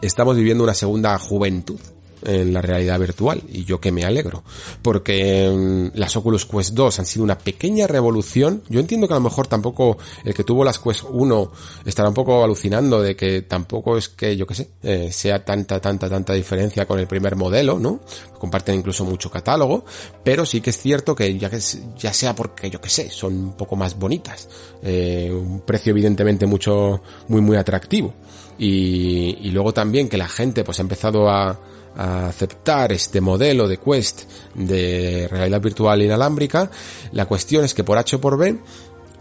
estamos 0.02 0.36
viviendo 0.36 0.64
una 0.64 0.74
segunda 0.74 1.16
juventud 1.18 1.78
en 2.26 2.52
la 2.52 2.60
realidad 2.60 2.98
virtual 2.98 3.42
y 3.48 3.64
yo 3.64 3.80
que 3.80 3.92
me 3.92 4.04
alegro 4.04 4.42
porque 4.82 5.50
mm, 5.50 5.98
las 5.98 6.16
Oculus 6.16 6.46
Quest 6.46 6.74
2 6.74 6.98
han 6.98 7.06
sido 7.06 7.24
una 7.24 7.38
pequeña 7.38 7.86
revolución. 7.86 8.62
Yo 8.68 8.80
entiendo 8.80 9.06
que 9.08 9.14
a 9.14 9.16
lo 9.16 9.22
mejor 9.22 9.46
tampoco 9.46 9.98
el 10.24 10.34
que 10.34 10.44
tuvo 10.44 10.64
las 10.64 10.78
Quest 10.78 11.04
1 11.08 11.52
estará 11.84 12.08
un 12.08 12.14
poco 12.14 12.44
alucinando 12.44 13.00
de 13.00 13.16
que 13.16 13.42
tampoco 13.42 13.96
es 13.96 14.08
que 14.08 14.36
yo 14.36 14.46
que 14.46 14.54
sé 14.54 14.68
eh, 14.82 15.10
sea 15.12 15.44
tanta 15.44 15.80
tanta 15.80 16.08
tanta 16.08 16.32
diferencia 16.32 16.86
con 16.86 16.98
el 16.98 17.06
primer 17.06 17.36
modelo 17.36 17.78
no 17.78 18.00
comparten 18.38 18.74
incluso 18.74 19.04
mucho 19.04 19.30
catálogo 19.30 19.84
pero 20.22 20.44
sí 20.44 20.60
que 20.60 20.70
es 20.70 20.78
cierto 20.78 21.14
que 21.14 21.38
ya 21.38 21.48
que 21.48 21.58
ya 21.98 22.12
sea 22.12 22.34
porque 22.34 22.68
yo 22.70 22.80
que 22.80 22.88
sé 22.88 23.10
son 23.10 23.34
un 23.34 23.52
poco 23.56 23.76
más 23.76 23.98
bonitas 23.98 24.48
eh, 24.82 25.30
un 25.32 25.60
precio 25.60 25.90
evidentemente 25.90 26.46
mucho 26.46 27.02
muy 27.28 27.40
muy 27.40 27.56
atractivo. 27.56 28.14
Y, 28.58 29.38
y 29.40 29.50
luego 29.50 29.72
también 29.72 30.08
que 30.08 30.16
la 30.16 30.28
gente 30.28 30.64
pues 30.64 30.78
ha 30.78 30.82
empezado 30.82 31.28
a 31.28 31.58
a 31.96 32.28
aceptar 32.28 32.92
este 32.92 33.20
modelo 33.20 33.66
de 33.68 33.78
Quest 33.78 34.22
de 34.54 35.28
realidad 35.30 35.60
virtual 35.60 36.02
inalámbrica, 36.02 36.70
la 37.12 37.26
cuestión 37.26 37.64
es 37.64 37.74
que 37.74 37.84
por 37.84 37.98
H 37.98 38.16
o 38.16 38.20
por 38.20 38.36
B, 38.36 38.58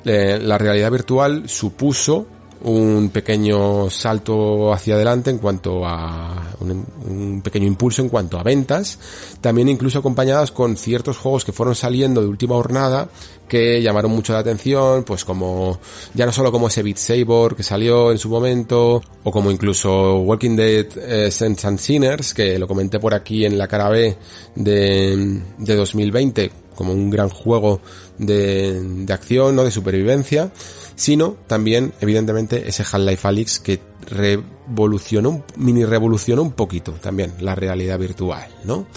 eh, 0.05 0.39
la 0.41 0.57
realidad 0.57 0.91
virtual 0.91 1.47
supuso 1.47 2.27
un 2.63 3.09
pequeño 3.09 3.89
salto 3.89 4.73
hacia 4.73 4.95
adelante 4.95 5.29
en 5.29 5.37
cuanto 5.37 5.85
a 5.85 6.55
un, 6.61 7.41
pequeño 7.43 7.67
impulso 7.67 8.01
en 8.01 8.09
cuanto 8.09 8.39
a 8.39 8.43
ventas, 8.43 8.97
también 9.41 9.69
incluso 9.69 9.99
acompañadas 9.99 10.51
con 10.51 10.77
ciertos 10.77 11.17
juegos 11.17 11.45
que 11.45 11.51
fueron 11.51 11.75
saliendo 11.75 12.21
de 12.21 12.27
última 12.27 12.55
jornada 12.55 13.07
que 13.47 13.81
llamaron 13.81 14.11
mucho 14.11 14.33
la 14.33 14.39
atención, 14.39 15.03
pues 15.03 15.23
como 15.23 15.79
ya 16.13 16.25
no 16.25 16.31
solo 16.31 16.51
como 16.51 16.67
ese 16.67 16.81
Beat 16.81 16.97
Saber 16.97 17.55
que 17.55 17.61
salió 17.63 18.11
en 18.11 18.17
su 18.17 18.29
momento, 18.29 19.01
o 19.23 19.31
como 19.31 19.51
incluso 19.51 20.15
Walking 20.19 20.55
Dead 20.55 20.87
eh, 20.97 21.29
and 21.39 21.77
Sinners, 21.77 22.33
que 22.33 22.57
lo 22.57 22.67
comenté 22.67 22.99
por 22.99 23.13
aquí 23.13 23.45
en 23.45 23.57
la 23.57 23.67
cara 23.67 23.89
B 23.89 24.17
de, 24.55 25.41
de 25.59 25.75
2020, 25.75 26.51
como 26.75 26.93
un 26.93 27.09
gran 27.09 27.29
juego 27.29 27.81
de, 28.17 28.81
de 28.81 29.13
acción, 29.13 29.55
¿no? 29.55 29.63
De 29.63 29.71
supervivencia 29.71 30.51
sino 30.95 31.35
también, 31.47 31.93
evidentemente, 31.99 32.67
ese 32.67 32.83
Half-Life 32.83 33.27
Alyx 33.27 33.59
que 33.59 33.79
revolucionó, 34.07 35.43
mini 35.57 35.83
revolucionó 35.83 36.41
un 36.41 36.53
poquito 36.53 36.93
también 36.93 37.33
la 37.39 37.55
realidad 37.55 37.99
virtual, 37.99 38.47
¿no? 38.63 38.87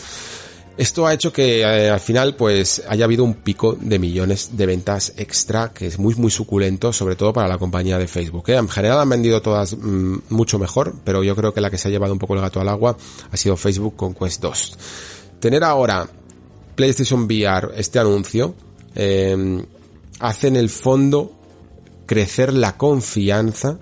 Esto 0.77 1.09
ha 1.09 1.13
hecho 1.13 1.33
que 1.33 1.63
eh, 1.63 1.91
al 1.91 1.99
final 1.99 2.37
pues 2.37 2.85
haya 2.89 3.05
habido 3.05 3.25
un 3.25 3.35
pico 3.35 3.77
de 3.81 3.99
millones 3.99 4.51
de 4.53 4.65
ventas 4.65 5.13
extra 5.17 5.73
que 5.73 5.89
es 5.89 5.99
muy 5.99 6.15
muy 6.15 6.31
suculento, 6.31 6.93
sobre 6.93 7.17
todo 7.17 7.33
para 7.33 7.49
la 7.49 7.59
compañía 7.59 7.99
de 7.99 8.07
Facebook. 8.07 8.45
¿eh? 8.51 8.55
En 8.55 8.69
general 8.69 9.01
han 9.01 9.09
vendido 9.09 9.43
todas 9.43 9.77
mm, 9.77 10.19
mucho 10.29 10.57
mejor, 10.61 10.95
pero 11.03 11.25
yo 11.25 11.35
creo 11.35 11.53
que 11.53 11.61
la 11.61 11.69
que 11.69 11.79
se 11.79 11.89
ha 11.89 11.91
llevado 11.91 12.13
un 12.13 12.21
poco 12.21 12.35
el 12.35 12.41
gato 12.41 12.61
al 12.61 12.69
agua 12.69 12.97
ha 13.29 13.37
sido 13.37 13.57
Facebook 13.57 13.97
con 13.97 14.15
Quest 14.15 14.41
2. 14.41 14.79
Tener 15.41 15.65
ahora 15.65 16.09
PlayStation 16.79 17.25
VR 17.25 17.73
este 17.77 17.99
anuncio 17.99 18.55
eh, 18.95 19.65
hace 20.21 20.47
en 20.47 20.55
el 20.55 20.71
fondo 20.71 21.33
crecer 22.07 22.53
la 22.53 22.77
confianza 22.77 23.81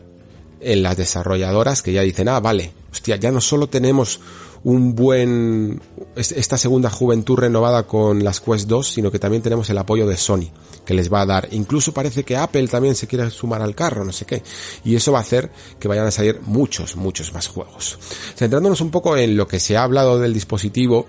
en 0.61 0.83
las 0.83 0.97
desarrolladoras 0.97 1.83
que 1.83 1.93
ya 1.93 2.01
dicen, 2.01 2.31
ah, 2.31 2.41
vale, 2.41 2.73
hostia, 2.91 3.17
ya 3.17 3.31
no 3.31 3.43
solo 3.43 3.67
tenemos 3.69 4.19
un 4.65 4.95
buen, 4.95 5.83
esta 6.17 6.57
segunda 6.57 6.89
juventud 6.89 7.37
renovada 7.37 7.87
con 7.87 8.25
las 8.25 8.41
Quest 8.41 8.67
2, 8.67 8.89
sino 8.89 9.11
que 9.11 9.19
también 9.19 9.43
tenemos 9.43 9.69
el 9.69 9.77
apoyo 9.77 10.07
de 10.07 10.17
Sony, 10.17 10.51
que 10.87 10.95
les 10.95 11.13
va 11.13 11.21
a 11.21 11.27
dar. 11.27 11.49
Incluso 11.53 11.93
parece 11.93 12.25
que 12.25 12.39
Apple 12.39 12.67
también 12.67 12.95
se 12.95 13.07
quiere 13.07 13.29
sumar 13.31 13.61
al 13.61 13.75
carro, 13.75 14.07
no 14.07 14.13
sé 14.13 14.25
qué. 14.25 14.43
Y 14.85 14.97
eso 14.97 15.13
va 15.13 15.19
a 15.19 15.21
hacer 15.21 15.53
que 15.79 15.87
vayan 15.87 16.07
a 16.07 16.11
salir 16.11 16.41
muchos, 16.47 16.97
muchos 16.97 17.35
más 17.35 17.47
juegos. 17.47 17.99
Centrándonos 18.35 18.81
un 18.81 18.91
poco 18.91 19.19
en 19.19 19.37
lo 19.37 19.47
que 19.47 19.61
se 19.61 19.77
ha 19.77 19.83
hablado 19.83 20.19
del 20.19 20.33
dispositivo, 20.33 21.07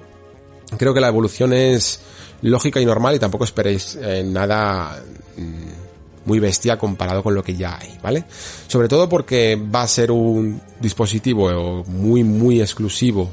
creo 0.77 0.93
que 0.93 0.99
la 0.99 1.07
evolución 1.07 1.53
es 1.53 2.01
lógica 2.41 2.79
y 2.79 2.85
normal 2.85 3.15
y 3.15 3.19
tampoco 3.19 3.43
esperéis 3.43 3.97
eh, 4.01 4.23
nada 4.25 5.01
mm, 5.37 6.27
muy 6.27 6.39
bestia 6.39 6.77
comparado 6.77 7.23
con 7.23 7.33
lo 7.33 7.43
que 7.43 7.55
ya 7.55 7.77
hay, 7.79 7.97
¿vale? 8.01 8.25
Sobre 8.67 8.87
todo 8.87 9.07
porque 9.07 9.55
va 9.55 9.83
a 9.83 9.87
ser 9.87 10.11
un 10.11 10.61
dispositivo 10.79 11.83
muy 11.85 12.23
muy 12.23 12.61
exclusivo 12.61 13.29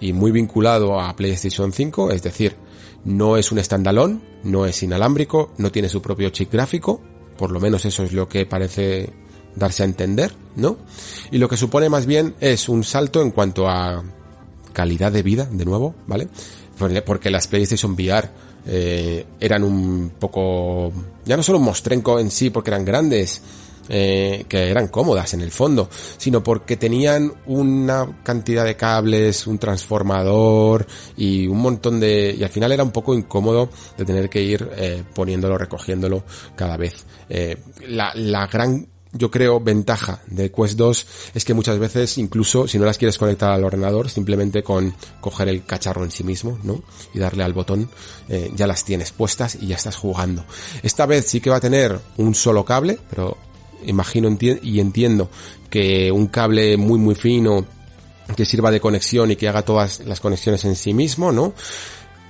y 0.00 0.12
muy 0.12 0.32
vinculado 0.32 1.00
a 1.00 1.14
PlayStation 1.14 1.72
5, 1.72 2.10
es 2.10 2.22
decir, 2.22 2.56
no 3.04 3.36
es 3.36 3.52
un 3.52 3.62
standalone, 3.62 4.20
no 4.42 4.66
es 4.66 4.82
inalámbrico, 4.82 5.52
no 5.58 5.70
tiene 5.70 5.88
su 5.88 6.02
propio 6.02 6.30
chip 6.30 6.52
gráfico, 6.52 7.00
por 7.38 7.50
lo 7.50 7.60
menos 7.60 7.84
eso 7.84 8.02
es 8.02 8.12
lo 8.12 8.28
que 8.28 8.46
parece 8.46 9.10
darse 9.54 9.82
a 9.82 9.86
entender, 9.86 10.34
¿no? 10.56 10.76
Y 11.30 11.38
lo 11.38 11.48
que 11.48 11.56
supone 11.56 11.88
más 11.88 12.06
bien 12.06 12.34
es 12.40 12.68
un 12.68 12.82
salto 12.82 13.22
en 13.22 13.30
cuanto 13.30 13.68
a 13.68 14.02
calidad 14.72 15.12
de 15.12 15.22
vida, 15.22 15.48
de 15.50 15.64
nuevo, 15.64 15.94
¿vale? 16.06 16.28
Porque 16.76 17.30
las 17.30 17.46
PlayStation 17.46 17.92
VR 17.92 18.28
eh, 18.66 19.26
eran 19.40 19.62
un 19.62 20.12
poco, 20.18 20.92
ya 21.24 21.36
no 21.36 21.42
solo 21.42 21.58
un 21.58 21.64
mostrenco 21.64 22.18
en 22.18 22.30
sí 22.30 22.50
porque 22.50 22.70
eran 22.70 22.84
grandes, 22.84 23.42
eh, 23.88 24.46
que 24.48 24.70
eran 24.70 24.88
cómodas 24.88 25.34
en 25.34 25.42
el 25.42 25.50
fondo, 25.50 25.90
sino 26.16 26.42
porque 26.42 26.78
tenían 26.78 27.30
una 27.44 28.20
cantidad 28.22 28.64
de 28.64 28.76
cables, 28.76 29.46
un 29.46 29.58
transformador 29.58 30.86
y 31.18 31.46
un 31.46 31.58
montón 31.58 32.00
de... 32.00 32.34
y 32.38 32.42
al 32.42 32.48
final 32.48 32.72
era 32.72 32.82
un 32.82 32.92
poco 32.92 33.12
incómodo 33.12 33.68
de 33.98 34.06
tener 34.06 34.30
que 34.30 34.40
ir 34.40 34.70
eh, 34.76 35.02
poniéndolo, 35.14 35.58
recogiéndolo 35.58 36.24
cada 36.56 36.78
vez. 36.78 37.04
Eh, 37.28 37.58
la, 37.88 38.12
la 38.14 38.46
gran 38.46 38.86
yo 39.14 39.30
creo, 39.30 39.60
ventaja 39.60 40.20
de 40.26 40.50
Quest 40.50 40.76
2 40.76 41.06
es 41.34 41.44
que 41.44 41.54
muchas 41.54 41.78
veces, 41.78 42.18
incluso 42.18 42.68
si 42.68 42.78
no 42.78 42.84
las 42.84 42.98
quieres 42.98 43.16
conectar 43.16 43.52
al 43.52 43.64
ordenador, 43.64 44.10
simplemente 44.10 44.62
con 44.62 44.94
coger 45.20 45.48
el 45.48 45.64
cacharro 45.64 46.04
en 46.04 46.10
sí 46.10 46.24
mismo, 46.24 46.58
¿no? 46.62 46.82
Y 47.14 47.18
darle 47.18 47.44
al 47.44 47.52
botón, 47.52 47.88
eh, 48.28 48.50
ya 48.54 48.66
las 48.66 48.84
tienes 48.84 49.12
puestas 49.12 49.56
y 49.60 49.68
ya 49.68 49.76
estás 49.76 49.96
jugando. 49.96 50.44
Esta 50.82 51.06
vez 51.06 51.26
sí 51.26 51.40
que 51.40 51.50
va 51.50 51.56
a 51.56 51.60
tener 51.60 51.98
un 52.16 52.34
solo 52.34 52.64
cable, 52.64 52.98
pero 53.08 53.36
imagino 53.86 54.36
y 54.40 54.80
entiendo 54.80 55.30
que 55.70 56.10
un 56.10 56.28
cable 56.28 56.76
muy 56.76 56.98
muy 56.98 57.14
fino 57.14 57.64
que 58.36 58.44
sirva 58.44 58.70
de 58.70 58.80
conexión 58.80 59.30
y 59.30 59.36
que 59.36 59.48
haga 59.48 59.62
todas 59.62 60.00
las 60.00 60.20
conexiones 60.20 60.64
en 60.64 60.76
sí 60.76 60.94
mismo, 60.94 61.30
¿no? 61.30 61.52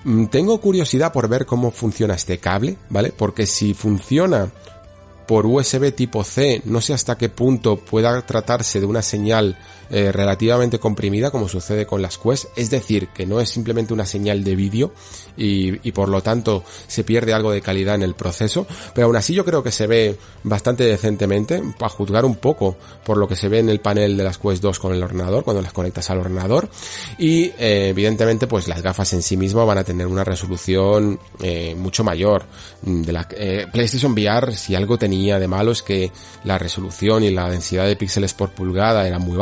Mm, 0.04 0.26
tengo 0.26 0.60
curiosidad 0.60 1.12
por 1.12 1.28
ver 1.28 1.46
cómo 1.46 1.70
funciona 1.70 2.14
este 2.14 2.38
cable, 2.38 2.76
¿vale? 2.90 3.12
Porque 3.16 3.46
si 3.46 3.74
funciona 3.74 4.50
por 5.26 5.46
USB 5.46 5.92
tipo 5.94 6.24
C, 6.24 6.62
no 6.64 6.80
sé 6.80 6.94
hasta 6.94 7.16
qué 7.16 7.28
punto 7.28 7.76
pueda 7.76 8.20
tratarse 8.22 8.80
de 8.80 8.86
una 8.86 9.02
señal 9.02 9.56
eh, 9.90 10.12
relativamente 10.12 10.78
comprimida 10.78 11.30
como 11.30 11.48
sucede 11.48 11.86
con 11.86 12.02
las 12.02 12.18
Quest, 12.18 12.46
es 12.56 12.70
decir, 12.70 13.08
que 13.08 13.26
no 13.26 13.40
es 13.40 13.50
simplemente 13.50 13.92
una 13.92 14.06
señal 14.06 14.44
de 14.44 14.56
vídeo 14.56 14.92
y, 15.36 15.74
por 15.92 16.08
lo 16.08 16.22
tanto 16.22 16.64
se 16.86 17.04
pierde 17.04 17.32
algo 17.32 17.52
de 17.52 17.60
calidad 17.60 17.94
en 17.94 18.02
el 18.02 18.14
proceso, 18.14 18.66
pero 18.94 19.06
aún 19.06 19.16
así 19.16 19.34
yo 19.34 19.44
creo 19.44 19.62
que 19.62 19.70
se 19.70 19.86
ve 19.86 20.16
bastante 20.42 20.84
decentemente, 20.84 21.62
para 21.78 21.88
juzgar 21.88 22.24
un 22.24 22.36
poco 22.36 22.76
por 23.04 23.16
lo 23.16 23.28
que 23.28 23.36
se 23.36 23.48
ve 23.48 23.58
en 23.58 23.68
el 23.68 23.80
panel 23.80 24.16
de 24.16 24.24
las 24.24 24.38
Quest 24.38 24.62
2 24.62 24.78
con 24.78 24.92
el 24.92 25.02
ordenador, 25.02 25.44
cuando 25.44 25.62
las 25.62 25.72
conectas 25.72 26.10
al 26.10 26.18
ordenador, 26.18 26.68
y 27.18 27.44
eh, 27.58 27.88
evidentemente 27.88 28.46
pues 28.46 28.68
las 28.68 28.82
gafas 28.82 29.12
en 29.12 29.22
sí 29.22 29.36
mismas 29.36 29.66
van 29.66 29.78
a 29.78 29.84
tener 29.84 30.06
una 30.06 30.24
resolución 30.24 31.18
eh, 31.42 31.74
mucho 31.74 32.04
mayor. 32.04 32.44
De 32.82 33.12
la, 33.12 33.26
PlayStation 33.26 34.12
VR, 34.12 34.54
si 34.54 34.74
algo 34.74 34.98
tenía 34.98 35.38
de 35.38 35.48
malo 35.48 35.72
es 35.72 35.82
que 35.82 36.10
la 36.44 36.58
resolución 36.58 37.24
y 37.24 37.30
la 37.30 37.48
densidad 37.50 37.86
de 37.86 37.96
píxeles 37.96 38.34
por 38.34 38.50
pulgada 38.50 39.06
eran 39.06 39.22
muy 39.22 39.36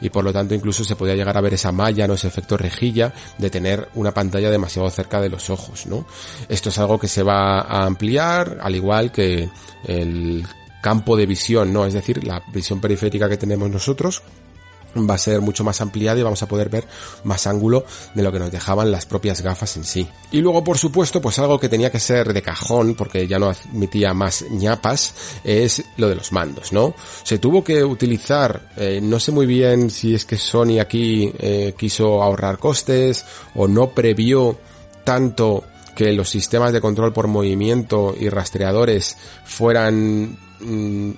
y 0.00 0.10
por 0.10 0.24
lo 0.24 0.32
tanto 0.32 0.54
incluso 0.54 0.84
se 0.84 0.96
podía 0.96 1.14
llegar 1.14 1.36
a 1.36 1.40
ver 1.40 1.54
esa 1.54 1.72
malla, 1.72 2.06
¿no? 2.06 2.14
Ese 2.14 2.28
efecto 2.28 2.56
rejilla 2.56 3.12
de 3.38 3.50
tener 3.50 3.88
una 3.94 4.12
pantalla 4.12 4.50
demasiado 4.50 4.88
cerca 4.90 5.20
de 5.20 5.28
los 5.28 5.50
ojos, 5.50 5.86
¿no? 5.86 6.06
Esto 6.48 6.68
es 6.68 6.78
algo 6.78 6.98
que 6.98 7.08
se 7.08 7.22
va 7.22 7.60
a 7.60 7.84
ampliar, 7.84 8.58
al 8.62 8.74
igual 8.74 9.12
que 9.12 9.48
el 9.84 10.46
campo 10.80 11.16
de 11.16 11.26
visión, 11.26 11.72
¿no? 11.72 11.84
Es 11.84 11.94
decir, 11.94 12.24
la 12.24 12.42
visión 12.52 12.80
periférica 12.80 13.28
que 13.28 13.36
tenemos 13.36 13.70
nosotros 13.70 14.22
va 14.96 15.14
a 15.14 15.18
ser 15.18 15.40
mucho 15.40 15.64
más 15.64 15.80
ampliada 15.80 16.18
y 16.18 16.22
vamos 16.22 16.42
a 16.42 16.48
poder 16.48 16.68
ver 16.68 16.84
más 17.24 17.46
ángulo 17.46 17.84
de 18.14 18.22
lo 18.22 18.32
que 18.32 18.38
nos 18.38 18.50
dejaban 18.50 18.90
las 18.90 19.06
propias 19.06 19.42
gafas 19.42 19.76
en 19.76 19.84
sí. 19.84 20.06
Y 20.32 20.40
luego, 20.40 20.64
por 20.64 20.78
supuesto, 20.78 21.20
pues 21.20 21.38
algo 21.38 21.58
que 21.58 21.68
tenía 21.68 21.90
que 21.90 22.00
ser 22.00 22.32
de 22.32 22.42
cajón, 22.42 22.94
porque 22.94 23.26
ya 23.26 23.38
no 23.38 23.50
admitía 23.50 24.14
más 24.14 24.44
ñapas, 24.50 25.14
es 25.44 25.82
lo 25.96 26.08
de 26.08 26.16
los 26.16 26.32
mandos, 26.32 26.72
¿no? 26.72 26.94
Se 27.22 27.38
tuvo 27.38 27.62
que 27.62 27.84
utilizar, 27.84 28.70
eh, 28.76 29.00
no 29.02 29.20
sé 29.20 29.32
muy 29.32 29.46
bien 29.46 29.90
si 29.90 30.14
es 30.14 30.24
que 30.24 30.36
Sony 30.36 30.78
aquí 30.80 31.32
eh, 31.38 31.74
quiso 31.76 32.22
ahorrar 32.22 32.58
costes 32.58 33.24
o 33.54 33.68
no 33.68 33.90
previó 33.90 34.58
tanto 35.04 35.64
que 35.94 36.12
los 36.12 36.30
sistemas 36.30 36.72
de 36.72 36.80
control 36.80 37.12
por 37.12 37.26
movimiento 37.26 38.14
y 38.18 38.28
rastreadores 38.28 39.16
fueran 39.44 40.38
Mm, 40.60 41.12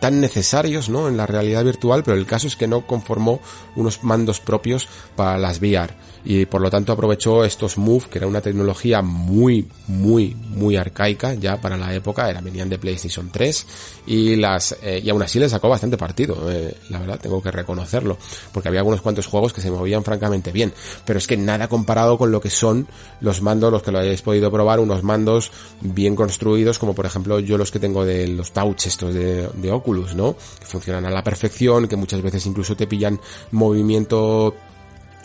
tan 0.00 0.20
necesarios 0.20 0.88
¿no? 0.88 1.08
en 1.08 1.16
la 1.16 1.26
realidad 1.26 1.64
virtual, 1.64 2.04
pero 2.04 2.16
el 2.16 2.26
caso 2.26 2.46
es 2.46 2.56
que 2.56 2.66
no 2.66 2.86
conformó 2.86 3.40
unos 3.76 4.04
mandos 4.04 4.40
propios 4.40 4.88
para 5.16 5.38
las 5.38 5.58
VR 5.58 5.94
y 6.24 6.46
por 6.46 6.60
lo 6.60 6.70
tanto 6.70 6.92
aprovechó 6.92 7.44
estos 7.44 7.76
Move, 7.78 8.06
que 8.10 8.18
era 8.18 8.26
una 8.26 8.40
tecnología 8.40 9.02
muy, 9.02 9.68
muy, 9.88 10.34
muy 10.34 10.76
arcaica 10.76 11.34
ya 11.34 11.60
para 11.60 11.76
la 11.76 11.94
época, 11.94 12.30
era, 12.30 12.40
venían 12.40 12.68
de 12.68 12.78
PlayStation 12.78 13.30
3 13.30 13.66
y 14.06 14.36
las 14.36 14.76
eh, 14.82 15.00
y 15.04 15.10
aún 15.10 15.22
así 15.22 15.38
le 15.38 15.48
sacó 15.48 15.68
bastante 15.68 15.96
partido, 15.96 16.50
eh, 16.50 16.74
la 16.88 16.98
verdad, 16.98 17.20
tengo 17.20 17.42
que 17.42 17.50
reconocerlo, 17.50 18.16
porque 18.52 18.68
había 18.68 18.80
algunos 18.80 19.02
cuantos 19.02 19.26
juegos 19.26 19.52
que 19.52 19.60
se 19.60 19.70
movían 19.70 20.02
francamente 20.04 20.52
bien, 20.52 20.72
pero 21.04 21.18
es 21.18 21.26
que 21.26 21.36
nada 21.36 21.68
comparado 21.68 22.16
con 22.16 22.32
lo 22.32 22.40
que 22.40 22.50
son 22.50 22.86
los 23.20 23.42
mandos, 23.42 23.70
los 23.70 23.82
que 23.82 23.92
lo 23.92 23.98
hayáis 23.98 24.22
podido 24.22 24.50
probar, 24.50 24.80
unos 24.80 25.02
mandos 25.02 25.50
bien 25.80 26.16
construidos, 26.16 26.78
como 26.78 26.94
por 26.94 27.06
ejemplo 27.06 27.38
yo 27.40 27.58
los 27.58 27.70
que 27.70 27.78
tengo 27.78 28.04
de 28.04 28.28
los 28.28 28.52
Touch 28.52 28.86
estos 28.86 29.14
de, 29.14 29.48
de 29.48 29.72
Oculus, 29.72 30.14
¿no? 30.14 30.36
Que 30.58 30.66
funcionan 30.66 31.04
a 31.06 31.10
la 31.10 31.22
perfección, 31.22 31.88
que 31.88 31.96
muchas 31.96 32.22
veces 32.22 32.46
incluso 32.46 32.76
te 32.76 32.86
pillan 32.86 33.20
movimiento 33.50 34.54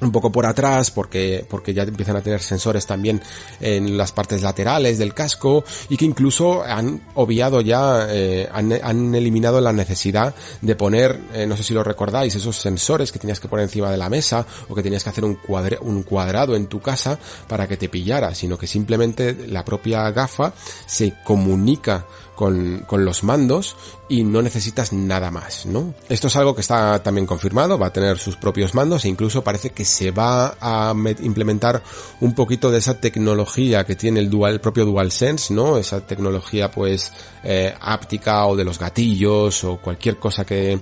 un 0.01 0.11
poco 0.11 0.31
por 0.31 0.45
atrás 0.45 0.91
porque 0.91 1.45
porque 1.49 1.73
ya 1.73 1.83
empiezan 1.83 2.15
a 2.15 2.21
tener 2.21 2.41
sensores 2.41 2.85
también 2.85 3.21
en 3.59 3.97
las 3.97 4.11
partes 4.11 4.41
laterales 4.41 4.97
del 4.97 5.13
casco 5.13 5.63
y 5.89 5.97
que 5.97 6.05
incluso 6.05 6.63
han 6.63 7.01
obviado 7.15 7.61
ya 7.61 8.07
eh, 8.09 8.47
han, 8.51 9.15
eliminado 9.15 9.61
la 9.61 9.73
necesidad 9.73 10.33
de 10.61 10.75
poner 10.75 11.19
eh, 11.33 11.45
no 11.45 11.57
sé 11.57 11.63
si 11.63 11.73
lo 11.73 11.83
recordáis 11.83 12.35
esos 12.35 12.55
sensores 12.55 13.11
que 13.11 13.19
tenías 13.19 13.39
que 13.39 13.47
poner 13.47 13.63
encima 13.63 13.91
de 13.91 13.97
la 13.97 14.09
mesa 14.09 14.45
o 14.67 14.75
que 14.75 14.83
tenías 14.83 15.03
que 15.03 15.09
hacer 15.09 15.25
un, 15.25 15.35
cuadre, 15.35 15.77
un 15.81 16.03
cuadrado 16.03 16.55
en 16.55 16.67
tu 16.67 16.79
casa 16.79 17.19
para 17.47 17.67
que 17.67 17.77
te 17.77 17.89
pillara 17.89 18.33
sino 18.35 18.57
que 18.57 18.67
simplemente 18.67 19.47
la 19.47 19.65
propia 19.65 20.09
gafa 20.11 20.53
se 20.85 21.15
comunica 21.23 22.05
con, 22.39 23.03
los 23.03 23.23
mandos 23.25 23.75
y 24.07 24.23
no 24.23 24.41
necesitas 24.41 24.93
nada 24.93 25.29
más, 25.29 25.65
¿no? 25.65 25.93
Esto 26.07 26.27
es 26.27 26.37
algo 26.37 26.55
que 26.55 26.61
está 26.61 27.03
también 27.03 27.27
confirmado, 27.27 27.77
va 27.77 27.87
a 27.87 27.91
tener 27.91 28.17
sus 28.17 28.37
propios 28.37 28.73
mandos 28.73 29.03
e 29.03 29.09
incluso 29.09 29.43
parece 29.43 29.71
que 29.71 29.83
se 29.83 30.11
va 30.11 30.55
a 30.61 30.93
implementar 31.19 31.83
un 32.21 32.33
poquito 32.33 32.71
de 32.71 32.77
esa 32.77 33.01
tecnología 33.01 33.83
que 33.83 33.97
tiene 33.97 34.21
el 34.21 34.29
dual, 34.29 34.53
el 34.53 34.61
propio 34.61 34.85
DualSense, 34.85 35.53
¿no? 35.53 35.77
Esa 35.77 35.99
tecnología 35.99 36.71
pues 36.71 37.11
eh, 37.43 37.75
áptica 37.81 38.45
o 38.45 38.55
de 38.55 38.63
los 38.63 38.79
gatillos 38.79 39.65
o 39.65 39.75
cualquier 39.75 40.17
cosa 40.17 40.45
que, 40.45 40.79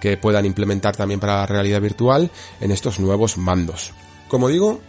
que 0.00 0.16
puedan 0.16 0.44
implementar 0.44 0.96
también 0.96 1.20
para 1.20 1.36
la 1.36 1.46
realidad 1.46 1.80
virtual 1.80 2.28
en 2.60 2.72
estos 2.72 2.98
nuevos 2.98 3.38
mandos. 3.38 3.92
Como 4.26 4.48
digo, 4.48 4.80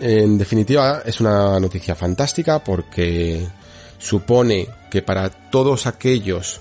en 0.00 0.36
definitiva 0.36 1.02
es 1.06 1.20
una 1.20 1.60
noticia 1.60 1.94
fantástica 1.94 2.58
porque 2.58 3.46
supone 4.02 4.68
que 4.90 5.02
para 5.02 5.30
todos 5.30 5.86
aquellos 5.86 6.60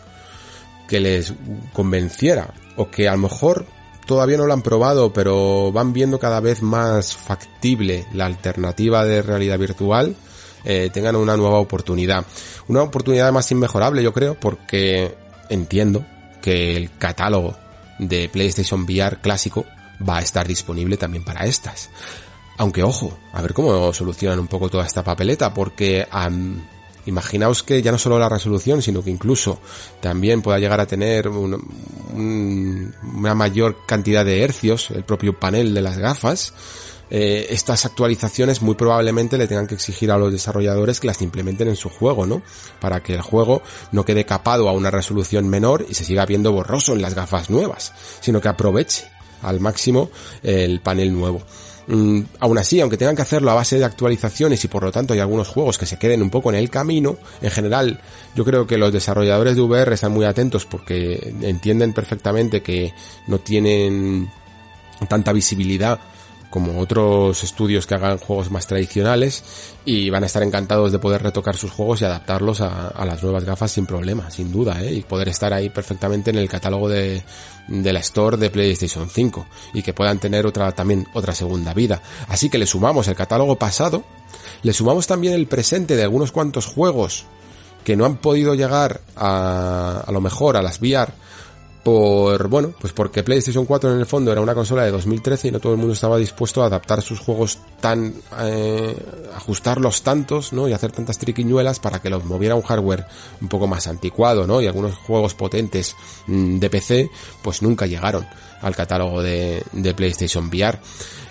que 0.87 0.99
les 0.99 1.33
convenciera 1.73 2.53
o 2.75 2.89
que 2.89 3.07
a 3.07 3.13
lo 3.13 3.19
mejor 3.19 3.65
todavía 4.05 4.37
no 4.37 4.45
lo 4.45 4.53
han 4.53 4.61
probado, 4.61 5.13
pero 5.13 5.71
van 5.71 5.93
viendo 5.93 6.19
cada 6.19 6.39
vez 6.39 6.61
más 6.61 7.15
factible 7.15 8.05
la 8.13 8.25
alternativa 8.25 9.05
de 9.05 9.21
realidad 9.21 9.57
virtual, 9.57 10.15
eh, 10.63 10.89
tengan 10.93 11.15
una 11.15 11.37
nueva 11.37 11.59
oportunidad. 11.59 12.25
Una 12.67 12.83
oportunidad 12.83 13.31
más 13.31 13.51
inmejorable, 13.51 14.03
yo 14.03 14.13
creo, 14.13 14.35
porque 14.35 15.15
entiendo 15.49 16.05
que 16.41 16.75
el 16.75 16.95
catálogo 16.97 17.55
de 17.99 18.29
PlayStation 18.29 18.83
VR 18.83 19.17
clásico 19.21 19.65
va 20.07 20.17
a 20.17 20.21
estar 20.21 20.47
disponible 20.47 20.97
también 20.97 21.23
para 21.23 21.45
estas. 21.45 21.89
Aunque 22.57 22.83
ojo, 22.83 23.17
a 23.33 23.41
ver 23.41 23.53
cómo 23.53 23.91
solucionan 23.93 24.39
un 24.39 24.47
poco 24.47 24.69
toda 24.69 24.85
esta 24.85 25.03
papeleta, 25.03 25.53
porque 25.53 26.07
imaginaos 27.05 27.63
que 27.63 27.81
ya 27.81 27.91
no 27.91 27.97
solo 27.97 28.19
la 28.19 28.29
resolución, 28.29 28.81
sino 28.81 29.03
que 29.03 29.09
incluso 29.09 29.59
también 29.99 30.41
pueda 30.41 30.59
llegar 30.59 30.79
a 30.79 30.87
tener 30.87 31.27
una 31.27 33.35
mayor 33.35 33.77
cantidad 33.85 34.25
de 34.25 34.43
hercios, 34.43 34.91
el 34.91 35.03
propio 35.03 35.39
panel 35.39 35.73
de 35.73 35.81
las 35.81 35.97
gafas, 35.97 36.53
eh, 37.13 37.53
estas 37.53 37.85
actualizaciones 37.85 38.61
muy 38.61 38.75
probablemente 38.75 39.37
le 39.37 39.45
tengan 39.45 39.67
que 39.67 39.75
exigir 39.75 40.11
a 40.11 40.17
los 40.17 40.31
desarrolladores 40.31 41.01
que 41.01 41.07
las 41.07 41.21
implementen 41.21 41.67
en 41.67 41.75
su 41.75 41.89
juego, 41.89 42.25
¿no? 42.25 42.41
Para 42.79 43.03
que 43.03 43.13
el 43.13 43.21
juego 43.21 43.61
no 43.91 44.05
quede 44.05 44.25
capado 44.25 44.69
a 44.69 44.71
una 44.71 44.91
resolución 44.91 45.49
menor 45.49 45.85
y 45.89 45.93
se 45.93 46.05
siga 46.05 46.25
viendo 46.25 46.53
borroso 46.53 46.93
en 46.93 47.01
las 47.01 47.13
gafas 47.13 47.49
nuevas, 47.49 47.91
sino 48.21 48.39
que 48.39 48.47
aproveche 48.47 49.11
al 49.41 49.59
máximo 49.59 50.09
el 50.41 50.79
panel 50.79 51.13
nuevo. 51.13 51.41
Mm, 51.93 52.21
aún 52.39 52.57
así, 52.57 52.79
aunque 52.79 52.95
tengan 52.95 53.17
que 53.17 53.21
hacerlo 53.21 53.51
a 53.51 53.53
base 53.53 53.77
de 53.77 53.83
actualizaciones 53.83 54.63
y 54.63 54.69
por 54.69 54.81
lo 54.81 54.93
tanto 54.93 55.13
hay 55.13 55.19
algunos 55.19 55.49
juegos 55.49 55.77
que 55.77 55.85
se 55.85 55.97
queden 55.97 56.21
un 56.21 56.29
poco 56.29 56.49
en 56.49 56.55
el 56.55 56.69
camino, 56.69 57.17
en 57.41 57.51
general 57.51 57.99
yo 58.33 58.45
creo 58.45 58.65
que 58.65 58.77
los 58.77 58.93
desarrolladores 58.93 59.57
de 59.57 59.61
VR 59.61 59.93
están 59.93 60.13
muy 60.13 60.23
atentos 60.23 60.65
porque 60.65 61.33
entienden 61.41 61.91
perfectamente 61.91 62.61
que 62.61 62.93
no 63.27 63.39
tienen 63.39 64.29
tanta 65.09 65.33
visibilidad 65.33 65.99
como 66.51 66.79
otros 66.79 67.43
estudios 67.43 67.87
que 67.87 67.95
hagan 67.95 68.19
juegos 68.19 68.51
más 68.51 68.67
tradicionales 68.67 69.43
y 69.85 70.09
van 70.09 70.23
a 70.23 70.25
estar 70.27 70.43
encantados 70.43 70.91
de 70.91 70.99
poder 70.99 71.23
retocar 71.23 71.55
sus 71.55 71.71
juegos 71.71 72.01
y 72.01 72.05
adaptarlos 72.05 72.61
a, 72.61 72.93
las 73.05 73.23
nuevas 73.23 73.45
gafas 73.45 73.71
sin 73.71 73.87
problema, 73.87 74.29
sin 74.29 74.51
duda, 74.51 74.83
¿eh? 74.83 74.93
y 74.93 75.01
poder 75.01 75.29
estar 75.29 75.53
ahí 75.53 75.69
perfectamente 75.69 76.29
en 76.29 76.37
el 76.37 76.49
catálogo 76.49 76.89
de, 76.89 77.23
de 77.67 77.93
la 77.93 78.01
Store 78.01 78.37
de 78.37 78.49
PlayStation 78.49 79.09
5 79.09 79.47
y 79.73 79.81
que 79.81 79.93
puedan 79.93 80.19
tener 80.19 80.45
otra 80.45 80.71
también 80.73 81.07
otra 81.13 81.33
segunda 81.33 81.73
vida. 81.73 82.01
Así 82.27 82.49
que 82.49 82.57
le 82.57 82.67
sumamos 82.67 83.07
el 83.07 83.15
catálogo 83.15 83.55
pasado, 83.55 84.03
le 84.61 84.73
sumamos 84.73 85.07
también 85.07 85.33
el 85.33 85.47
presente 85.47 85.95
de 85.95 86.03
algunos 86.03 86.33
cuantos 86.33 86.65
juegos 86.65 87.25
que 87.85 87.95
no 87.95 88.05
han 88.05 88.17
podido 88.17 88.53
llegar 88.53 89.01
a, 89.15 90.03
a 90.05 90.11
lo 90.11 90.21
mejor 90.21 90.57
a 90.57 90.61
las 90.61 90.79
VR 90.81 91.13
por, 91.83 92.47
bueno, 92.47 92.73
pues 92.79 92.93
porque 92.93 93.23
PlayStation 93.23 93.65
4 93.65 93.93
en 93.93 93.99
el 93.99 94.05
fondo 94.05 94.31
era 94.31 94.41
una 94.41 94.53
consola 94.53 94.83
de 94.83 94.91
2013 94.91 95.47
y 95.47 95.51
no 95.51 95.59
todo 95.59 95.73
el 95.73 95.79
mundo 95.79 95.93
estaba 95.93 96.17
dispuesto 96.17 96.61
a 96.61 96.67
adaptar 96.67 97.01
sus 97.01 97.19
juegos 97.19 97.57
tan, 97.79 98.13
eh, 98.39 98.95
ajustarlos 99.35 100.03
tantos, 100.03 100.53
¿no? 100.53 100.67
Y 100.67 100.73
hacer 100.73 100.91
tantas 100.91 101.17
triquiñuelas 101.17 101.79
para 101.79 101.99
que 101.99 102.09
los 102.09 102.23
moviera 102.23 102.53
un 102.53 102.61
hardware 102.61 103.05
un 103.41 103.47
poco 103.47 103.65
más 103.67 103.87
anticuado, 103.87 104.45
¿no? 104.45 104.61
Y 104.61 104.67
algunos 104.67 104.95
juegos 104.95 105.33
potentes 105.33 105.95
mm, 106.27 106.59
de 106.59 106.69
PC, 106.69 107.09
pues 107.41 107.63
nunca 107.63 107.87
llegaron 107.87 108.27
al 108.61 108.75
catálogo 108.75 109.23
de, 109.23 109.63
de 109.71 109.93
PlayStation 109.95 110.49
VR. 110.49 110.79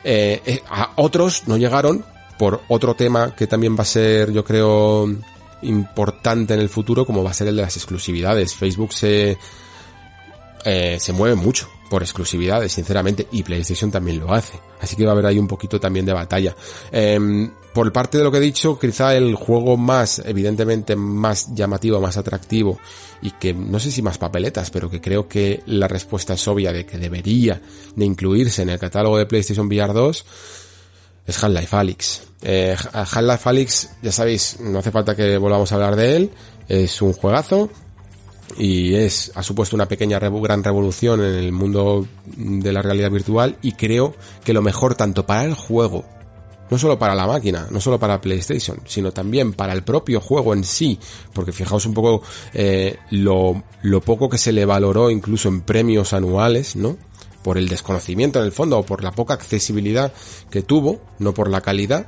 Eh, 0.02 0.42
eh, 0.44 0.62
a 0.68 0.94
otros 0.96 1.46
no 1.46 1.58
llegaron 1.58 2.04
por 2.38 2.62
otro 2.68 2.94
tema 2.94 3.36
que 3.36 3.46
también 3.46 3.76
va 3.76 3.82
a 3.82 3.84
ser, 3.84 4.32
yo 4.32 4.44
creo, 4.44 5.06
importante 5.62 6.54
en 6.54 6.60
el 6.60 6.68
futuro, 6.68 7.04
como 7.04 7.22
va 7.22 7.30
a 7.30 7.34
ser 7.34 7.48
el 7.48 7.56
de 7.56 7.62
las 7.62 7.76
exclusividades. 7.76 8.54
Facebook 8.54 8.92
se, 8.94 9.36
eh, 10.64 10.98
se 11.00 11.12
mueve 11.12 11.34
mucho 11.34 11.68
por 11.88 12.02
exclusividades, 12.02 12.72
sinceramente, 12.72 13.26
y 13.32 13.42
PlayStation 13.42 13.90
también 13.90 14.20
lo 14.20 14.32
hace. 14.32 14.58
Así 14.80 14.96
que 14.96 15.04
va 15.04 15.10
a 15.10 15.12
haber 15.14 15.26
ahí 15.26 15.38
un 15.38 15.48
poquito 15.48 15.80
también 15.80 16.06
de 16.06 16.12
batalla. 16.12 16.54
Eh, 16.92 17.48
por 17.72 17.92
parte 17.92 18.18
de 18.18 18.24
lo 18.24 18.32
que 18.32 18.38
he 18.38 18.40
dicho, 18.40 18.78
quizá 18.78 19.14
el 19.14 19.34
juego 19.34 19.76
más, 19.76 20.20
evidentemente, 20.24 20.96
más 20.96 21.54
llamativo, 21.54 22.00
más 22.00 22.16
atractivo, 22.16 22.78
y 23.22 23.30
que 23.32 23.54
no 23.54 23.78
sé 23.78 23.92
si 23.92 24.02
más 24.02 24.18
papeletas, 24.18 24.70
pero 24.70 24.90
que 24.90 25.00
creo 25.00 25.28
que 25.28 25.62
la 25.66 25.86
respuesta 25.86 26.34
es 26.34 26.48
obvia 26.48 26.72
de 26.72 26.84
que 26.84 26.98
debería 26.98 27.60
de 27.94 28.04
incluirse 28.04 28.62
en 28.62 28.70
el 28.70 28.78
catálogo 28.78 29.18
de 29.18 29.26
PlayStation 29.26 29.66
VR 29.66 29.92
2, 29.92 30.24
es 31.26 31.44
Half-Life 31.44 31.76
Alyx. 31.76 32.22
Eh, 32.42 32.76
Half-Life 32.92 33.48
Alyx, 33.48 33.90
ya 34.02 34.12
sabéis, 34.12 34.58
no 34.60 34.80
hace 34.80 34.90
falta 34.90 35.14
que 35.14 35.38
volvamos 35.38 35.70
a 35.70 35.74
hablar 35.76 35.94
de 35.94 36.16
él, 36.16 36.30
es 36.66 37.00
un 37.02 37.12
juegazo, 37.12 37.70
y 38.56 38.94
es 38.94 39.32
ha 39.34 39.42
supuesto 39.42 39.76
una 39.76 39.86
pequeña 39.86 40.18
gran 40.18 40.64
revolución 40.64 41.20
en 41.20 41.34
el 41.34 41.52
mundo 41.52 42.06
de 42.36 42.72
la 42.72 42.82
realidad 42.82 43.10
virtual 43.10 43.56
y 43.62 43.72
creo 43.72 44.14
que 44.44 44.52
lo 44.52 44.62
mejor 44.62 44.94
tanto 44.94 45.26
para 45.26 45.44
el 45.44 45.54
juego 45.54 46.04
no 46.70 46.78
solo 46.78 46.98
para 46.98 47.14
la 47.14 47.26
máquina, 47.26 47.66
no 47.70 47.80
solo 47.80 47.98
para 47.98 48.20
PlayStation, 48.20 48.80
sino 48.86 49.12
también 49.12 49.52
para 49.52 49.72
el 49.72 49.82
propio 49.82 50.20
juego 50.20 50.54
en 50.54 50.62
sí, 50.64 50.98
porque 51.32 51.52
fijaos 51.52 51.84
un 51.84 51.94
poco 51.94 52.22
eh, 52.54 52.96
lo, 53.10 53.64
lo 53.82 54.00
poco 54.00 54.28
que 54.28 54.38
se 54.38 54.52
le 54.52 54.64
valoró 54.64 55.10
incluso 55.10 55.48
en 55.48 55.62
premios 55.62 56.12
anuales, 56.12 56.76
¿no? 56.76 56.96
Por 57.42 57.58
el 57.58 57.68
desconocimiento 57.68 58.38
en 58.38 58.44
el 58.44 58.52
fondo 58.52 58.78
o 58.78 58.86
por 58.86 59.02
la 59.02 59.10
poca 59.10 59.34
accesibilidad 59.34 60.12
que 60.48 60.62
tuvo, 60.62 61.00
no 61.18 61.34
por 61.34 61.50
la 61.50 61.60
calidad, 61.60 62.06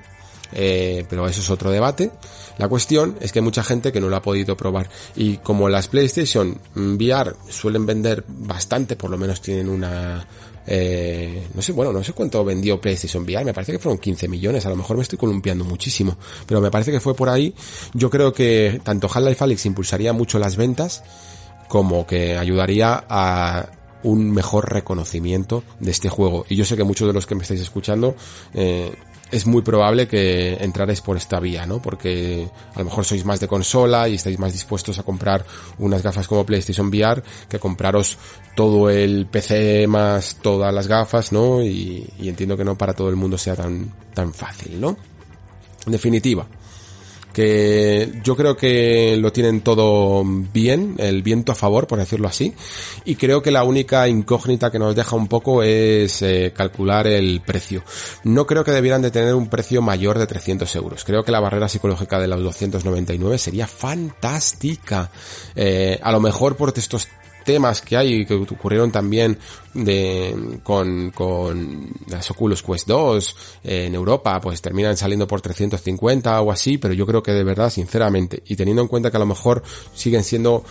eh, 0.53 1.05
pero 1.09 1.27
eso 1.27 1.41
es 1.41 1.51
otro 1.51 1.71
debate. 1.71 2.11
La 2.59 2.69
cuestión 2.69 3.17
es 3.21 3.33
que 3.33 3.39
hay 3.39 3.45
mucha 3.45 3.65
gente 3.65 3.93
que 3.93 4.01
no 4.01 4.09
lo 4.09 4.17
ha 4.17 4.23
podido 4.23 4.57
probar 4.57 4.89
y 5.17 5.39
como 5.39 5.69
las 5.69 5.89
PlayStation 5.89 6.59
VR 6.75 7.35
suelen 7.49 7.87
vender 7.87 8.25
bastante, 8.29 8.97
por 8.97 9.11
lo 9.11 9.19
menos 9.19 9.41
tienen 9.41 9.69
una 9.69 10.27
eh, 10.67 11.49
no 11.55 11.63
sé, 11.63 11.73
bueno, 11.73 11.93
no 11.93 12.05
sé 12.05 12.13
cuánto 12.13 12.45
vendió 12.45 12.81
PlayStation 12.81 13.25
VR, 13.25 13.45
me 13.45 13.55
parece 13.55 13.73
que 13.73 13.79
fueron 13.79 13.99
15 13.99 14.29
millones, 14.29 14.65
a 14.65 14.71
lo 14.71 14.77
mejor 14.77 14.97
me 14.97 15.03
estoy 15.03 15.19
columpiando 15.19 15.65
muchísimo, 15.65 16.17
pero 16.47 16.61
me 16.61 16.71
parece 16.71 16.93
que 16.93 17.01
fue 17.01 17.15
por 17.15 17.29
ahí. 17.29 17.55
Yo 17.95 18.11
creo 18.11 18.33
que 18.33 18.81
tanto 18.85 19.09
Half-Life 19.13 19.43
Alyx 19.43 19.67
impulsaría 19.67 20.13
mucho 20.13 20.39
las 20.39 20.57
ventas 20.57 21.03
como 21.69 22.07
que 22.07 22.37
ayudaría 22.37 23.05
a 23.09 23.71
un 24.03 24.31
mejor 24.31 24.73
reconocimiento 24.73 25.63
de 25.81 25.91
este 25.91 26.09
juego. 26.09 26.45
Y 26.49 26.57
yo 26.57 26.65
sé 26.65 26.77
que 26.77 26.85
muchos 26.85 27.07
de 27.07 27.15
los 27.15 27.27
que 27.27 27.35
me 27.35 27.43
estáis 27.43 27.61
escuchando 27.61 28.15
eh, 28.53 28.93
es 29.33 29.47
muy 29.47 29.63
probable 29.63 30.07
que 30.07 30.55
entraréis 30.61 31.01
por 31.01 31.17
esta 31.17 31.41
vía, 31.41 31.67
¿no? 31.67 31.81
Porque 31.81 32.49
a 32.75 32.79
lo 32.79 32.85
mejor 32.85 33.05
sois 33.05 33.25
más 33.25 33.41
de 33.41 33.49
consola 33.49 34.09
y 34.09 34.15
estáis 34.15 34.39
más 34.39 34.53
dispuestos 34.53 34.99
a 34.99 35.03
comprar 35.03 35.45
unas 35.79 36.03
gafas 36.03 36.29
como 36.29 36.47
PlayStation 36.47 36.89
VR 36.89 37.23
que 37.49 37.59
compraros 37.59 38.19
todo 38.55 38.91
el 38.91 39.27
PC 39.27 39.87
más 39.89 40.37
todas 40.43 40.73
las 40.73 40.87
gafas, 40.87 41.33
¿no? 41.33 41.63
Y, 41.63 42.09
y 42.21 42.29
entiendo 42.29 42.57
que 42.57 42.65
no 42.65 42.77
para 42.77 42.93
todo 42.93 43.09
el 43.09 43.17
mundo 43.17 43.39
sea 43.39 43.57
tan, 43.57 43.91
tan 44.13 44.35
fácil, 44.35 44.79
¿no? 44.79 44.97
En 45.87 45.93
definitiva, 45.93 46.47
que 47.33 48.13
yo 48.23 48.37
creo 48.37 48.57
que 48.57 49.17
lo 49.19 49.33
tienen 49.33 49.61
todo 49.63 50.23
bien, 50.25 50.97
el 50.99 51.23
viento 51.23 51.53
a 51.53 51.55
favor, 51.55 51.87
por 51.87 51.99
decirlo 51.99 52.29
así, 52.29 52.55
y 53.05 53.17
creo 53.17 53.43
que 53.43 53.51
la 53.51 53.65
única 53.65 54.09
incógnita 54.09 54.71
que 54.71 54.79
nos 54.79 54.95
deja 54.95 55.17
un 55.17 55.29
poco 55.29 55.63
es 55.63 56.23
eh, 56.23 56.53
calcular 56.55 57.07
el 57.07 57.41
precio. 57.45 57.83
No 58.25 58.47
creo 58.47 58.65
que 58.65 58.73
debieran 58.73 59.03
de 59.03 59.11
tener 59.11 59.35
un 59.35 59.49
precio 59.49 59.83
mayor 59.83 60.19
de 60.19 60.27
300 60.27 60.75
euros. 60.77 61.05
Creo 61.05 61.25
que 61.25 61.33
la 61.33 61.41
barrera 61.41 61.69
psicológica 61.69 62.21
de 62.21 62.29
los 62.29 62.43
299 62.43 63.39
sería 63.39 63.67
fantástica. 63.67 65.11
Eh, 65.55 65.99
a 66.03 66.13
lo 66.13 66.21
mejor 66.21 66.57
por 66.57 66.73
estos 66.77 67.09
temas 67.45 67.81
que 67.81 67.97
hay 67.97 68.27
que 68.27 68.35
ocurrieron 68.35 68.91
también 68.91 69.39
de 69.75 70.61
con, 70.63 71.11
con 71.11 71.91
las 72.09 72.31
Oculus 72.31 72.63
Quest 72.63 72.87
2 72.87 73.37
eh, 73.65 73.87
en 73.87 73.95
Europa 73.95 74.41
pues 74.41 74.61
terminan 74.61 74.97
saliendo 74.97 75.27
por 75.27 75.41
350 75.41 76.41
o 76.41 76.53
así 76.53 76.79
pero 76.79 76.95
yo 76.95 77.07
creo 77.07 77.23
que 77.23 77.33
de 77.33 77.45
verdad 77.45 77.71
sinceramente 77.71 78.43
y 78.47 78.57
teniendo 78.57 78.83
en 78.83 78.89
cuenta 78.89 79.11
que 79.11 79.17
a 79.17 79.21
lo 79.21 79.27
mejor 79.27 79.63
siguen 79.95 80.25
siendo 80.25 80.65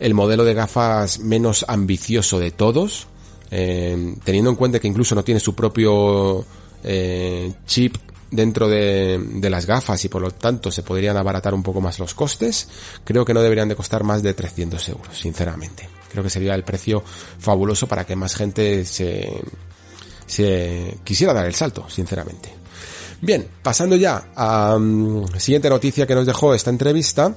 el 0.00 0.14
modelo 0.14 0.44
de 0.44 0.54
gafas 0.54 1.20
menos 1.20 1.64
ambicioso 1.68 2.38
de 2.38 2.50
todos 2.50 3.06
eh, 3.50 4.16
teniendo 4.24 4.50
en 4.50 4.56
cuenta 4.56 4.80
que 4.80 4.88
incluso 4.88 5.14
no 5.14 5.22
tiene 5.22 5.40
su 5.40 5.54
propio 5.54 6.44
eh, 6.82 7.52
chip 7.66 7.96
dentro 8.30 8.68
de, 8.68 9.18
de, 9.18 9.50
las 9.50 9.64
gafas 9.64 10.04
y 10.04 10.08
por 10.08 10.20
lo 10.20 10.30
tanto 10.32 10.70
se 10.70 10.82
podrían 10.82 11.16
abaratar 11.16 11.54
un 11.54 11.62
poco 11.62 11.80
más 11.80 11.98
los 12.00 12.14
costes, 12.14 12.68
creo 13.04 13.24
que 13.24 13.32
no 13.32 13.42
deberían 13.42 13.68
de 13.68 13.76
costar 13.76 14.02
más 14.02 14.22
de 14.22 14.34
300 14.34 14.88
euros, 14.88 15.16
sinceramente. 15.16 15.88
Creo 16.14 16.22
que 16.22 16.30
sería 16.30 16.54
el 16.54 16.62
precio 16.62 17.02
fabuloso 17.40 17.88
para 17.88 18.06
que 18.06 18.14
más 18.14 18.36
gente 18.36 18.84
se, 18.84 19.42
se 20.26 20.98
quisiera 21.02 21.34
dar 21.34 21.46
el 21.46 21.54
salto, 21.56 21.90
sinceramente. 21.90 22.50
Bien, 23.20 23.48
pasando 23.64 23.96
ya 23.96 24.28
a 24.36 24.76
um, 24.76 25.26
siguiente 25.38 25.68
noticia 25.68 26.06
que 26.06 26.14
nos 26.14 26.24
dejó 26.24 26.54
esta 26.54 26.70
entrevista. 26.70 27.36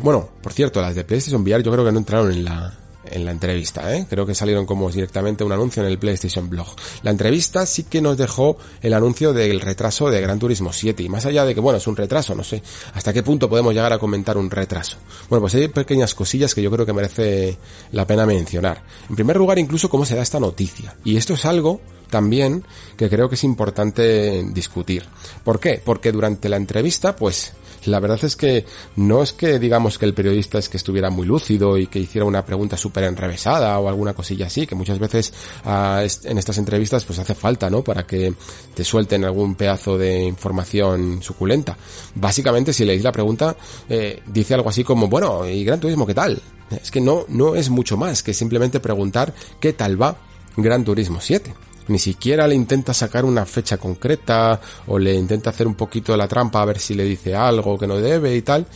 Bueno, 0.00 0.28
por 0.40 0.52
cierto, 0.52 0.80
las 0.80 0.94
de 0.94 1.02
PlayStation 1.02 1.42
VR 1.42 1.64
yo 1.64 1.72
creo 1.72 1.84
que 1.84 1.90
no 1.90 1.98
entraron 1.98 2.30
en 2.30 2.44
la, 2.44 2.72
en 3.10 3.24
la 3.24 3.30
entrevista, 3.30 3.94
¿eh? 3.94 4.06
Creo 4.08 4.26
que 4.26 4.34
salieron 4.34 4.66
como 4.66 4.90
directamente 4.90 5.44
un 5.44 5.52
anuncio 5.52 5.82
en 5.82 5.88
el 5.88 5.98
PlayStation 5.98 6.48
Blog. 6.48 6.68
La 7.02 7.10
entrevista 7.10 7.66
sí 7.66 7.84
que 7.84 8.00
nos 8.00 8.16
dejó 8.16 8.56
el 8.82 8.94
anuncio 8.94 9.32
del 9.32 9.60
retraso 9.60 10.10
de 10.10 10.20
Gran 10.20 10.38
Turismo 10.38 10.72
7 10.72 11.02
y 11.02 11.08
más 11.08 11.26
allá 11.26 11.44
de 11.44 11.54
que, 11.54 11.60
bueno, 11.60 11.78
es 11.78 11.86
un 11.86 11.96
retraso, 11.96 12.34
no 12.34 12.44
sé, 12.44 12.62
hasta 12.94 13.12
qué 13.12 13.22
punto 13.22 13.48
podemos 13.48 13.74
llegar 13.74 13.92
a 13.92 13.98
comentar 13.98 14.36
un 14.36 14.50
retraso. 14.50 14.98
Bueno, 15.28 15.42
pues 15.42 15.54
hay 15.54 15.68
pequeñas 15.68 16.14
cosillas 16.14 16.54
que 16.54 16.62
yo 16.62 16.70
creo 16.70 16.86
que 16.86 16.92
merece 16.92 17.58
la 17.92 18.06
pena 18.06 18.26
mencionar. 18.26 18.82
En 19.08 19.14
primer 19.14 19.36
lugar, 19.36 19.58
incluso 19.58 19.88
cómo 19.88 20.04
se 20.04 20.16
da 20.16 20.22
esta 20.22 20.40
noticia. 20.40 20.96
Y 21.04 21.16
esto 21.16 21.34
es 21.34 21.44
algo 21.44 21.80
también 22.10 22.64
que 22.96 23.08
creo 23.08 23.28
que 23.28 23.34
es 23.34 23.44
importante 23.44 24.44
discutir. 24.52 25.04
¿Por 25.44 25.60
qué? 25.60 25.80
Porque 25.84 26.12
durante 26.12 26.48
la 26.48 26.56
entrevista, 26.56 27.16
pues, 27.16 27.52
la 27.86 28.00
verdad 28.00 28.18
es 28.22 28.36
que 28.36 28.64
no 28.96 29.22
es 29.22 29.32
que 29.32 29.58
digamos 29.58 29.98
que 29.98 30.06
el 30.06 30.14
periodista 30.14 30.58
es 30.58 30.68
que 30.68 30.76
estuviera 30.76 31.10
muy 31.10 31.26
lúcido 31.26 31.78
y 31.78 31.86
que 31.86 31.98
hiciera 31.98 32.24
una 32.24 32.44
pregunta 32.44 32.76
súper 32.76 33.04
enrevesada 33.04 33.78
o 33.78 33.88
alguna 33.88 34.14
cosilla 34.14 34.46
así, 34.46 34.66
que 34.66 34.74
muchas 34.74 34.98
veces 34.98 35.32
ah, 35.64 36.04
en 36.24 36.38
estas 36.38 36.58
entrevistas 36.58 37.04
pues 37.04 37.18
hace 37.18 37.34
falta, 37.34 37.70
¿no? 37.70 37.82
Para 37.82 38.06
que 38.06 38.32
te 38.74 38.84
suelten 38.84 39.24
algún 39.24 39.54
pedazo 39.54 39.98
de 39.98 40.22
información 40.22 41.22
suculenta. 41.22 41.76
Básicamente 42.14 42.72
si 42.72 42.84
leéis 42.84 43.04
la 43.04 43.12
pregunta, 43.12 43.56
eh, 43.88 44.22
dice 44.26 44.54
algo 44.54 44.68
así 44.68 44.84
como, 44.84 45.08
bueno, 45.08 45.46
¿y 45.46 45.64
Gran 45.64 45.80
Turismo 45.80 46.06
qué 46.06 46.14
tal? 46.14 46.40
Es 46.70 46.90
que 46.90 47.00
no, 47.00 47.24
no 47.28 47.54
es 47.54 47.70
mucho 47.70 47.96
más 47.96 48.22
que 48.22 48.34
simplemente 48.34 48.80
preguntar 48.80 49.32
qué 49.60 49.72
tal 49.72 50.00
va 50.00 50.16
Gran 50.56 50.84
Turismo 50.84 51.20
7 51.20 51.54
ni 51.88 51.98
siquiera 51.98 52.46
le 52.46 52.54
intenta 52.54 52.92
sacar 52.92 53.24
una 53.24 53.46
fecha 53.46 53.78
concreta 53.78 54.60
o 54.86 54.98
le 54.98 55.14
intenta 55.14 55.50
hacer 55.50 55.66
un 55.66 55.74
poquito 55.74 56.12
de 56.12 56.18
la 56.18 56.28
trampa 56.28 56.62
a 56.62 56.64
ver 56.64 56.78
si 56.78 56.94
le 56.94 57.04
dice 57.04 57.34
algo 57.34 57.78
que 57.78 57.86
no 57.86 57.96
debe 57.96 58.34
y 58.36 58.42
tal. 58.42 58.66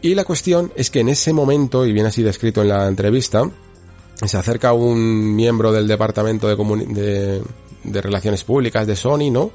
Y 0.00 0.14
la 0.14 0.24
cuestión 0.24 0.72
es 0.74 0.90
que 0.90 1.00
en 1.00 1.08
ese 1.08 1.32
momento, 1.32 1.86
y 1.86 1.92
viene 1.92 2.08
así 2.08 2.22
descrito 2.22 2.62
en 2.62 2.68
la 2.68 2.88
entrevista, 2.88 3.48
se 4.24 4.36
acerca 4.36 4.72
un 4.72 5.34
miembro 5.34 5.72
del 5.72 5.86
departamento 5.86 6.48
de, 6.48 6.86
de, 6.86 7.42
de 7.84 8.00
relaciones 8.00 8.42
públicas 8.42 8.86
de 8.86 8.96
Sony, 8.96 9.30
¿no? 9.30 9.52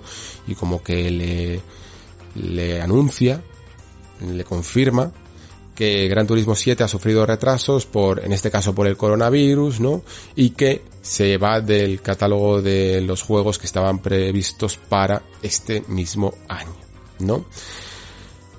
Y 0.47 0.55
como 0.55 0.81
que 0.81 1.11
le, 1.11 1.61
le 2.35 2.81
anuncia, 2.81 3.41
le 4.25 4.43
confirma 4.43 5.11
que 5.77 6.07
Gran 6.07 6.25
Turismo 6.25 6.55
7 6.55 6.83
ha 6.83 6.87
sufrido 6.87 7.23
retrasos 7.23 7.85
por, 7.85 8.25
en 8.25 8.33
este 8.33 8.49
caso 8.49 8.73
por 8.73 8.87
el 8.87 8.97
coronavirus, 8.97 9.79
¿no? 9.79 10.01
Y 10.35 10.49
que 10.49 10.81
se 11.03 11.37
va 11.37 11.61
del 11.61 12.01
catálogo 12.01 12.63
de 12.63 12.99
los 13.01 13.21
juegos 13.21 13.59
que 13.59 13.67
estaban 13.67 13.99
previstos 13.99 14.75
para 14.75 15.21
este 15.43 15.83
mismo 15.87 16.33
año, 16.47 16.73
¿no? 17.19 17.45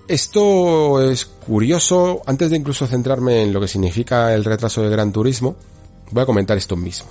Esto 0.06 1.02
es 1.10 1.26
curioso, 1.26 2.22
antes 2.24 2.50
de 2.50 2.56
incluso 2.56 2.86
centrarme 2.86 3.42
en 3.42 3.52
lo 3.52 3.60
que 3.60 3.66
significa 3.66 4.32
el 4.32 4.44
retraso 4.44 4.82
de 4.82 4.88
Gran 4.88 5.12
Turismo, 5.12 5.56
voy 6.12 6.22
a 6.22 6.26
comentar 6.26 6.56
esto 6.56 6.76
mismo. 6.76 7.08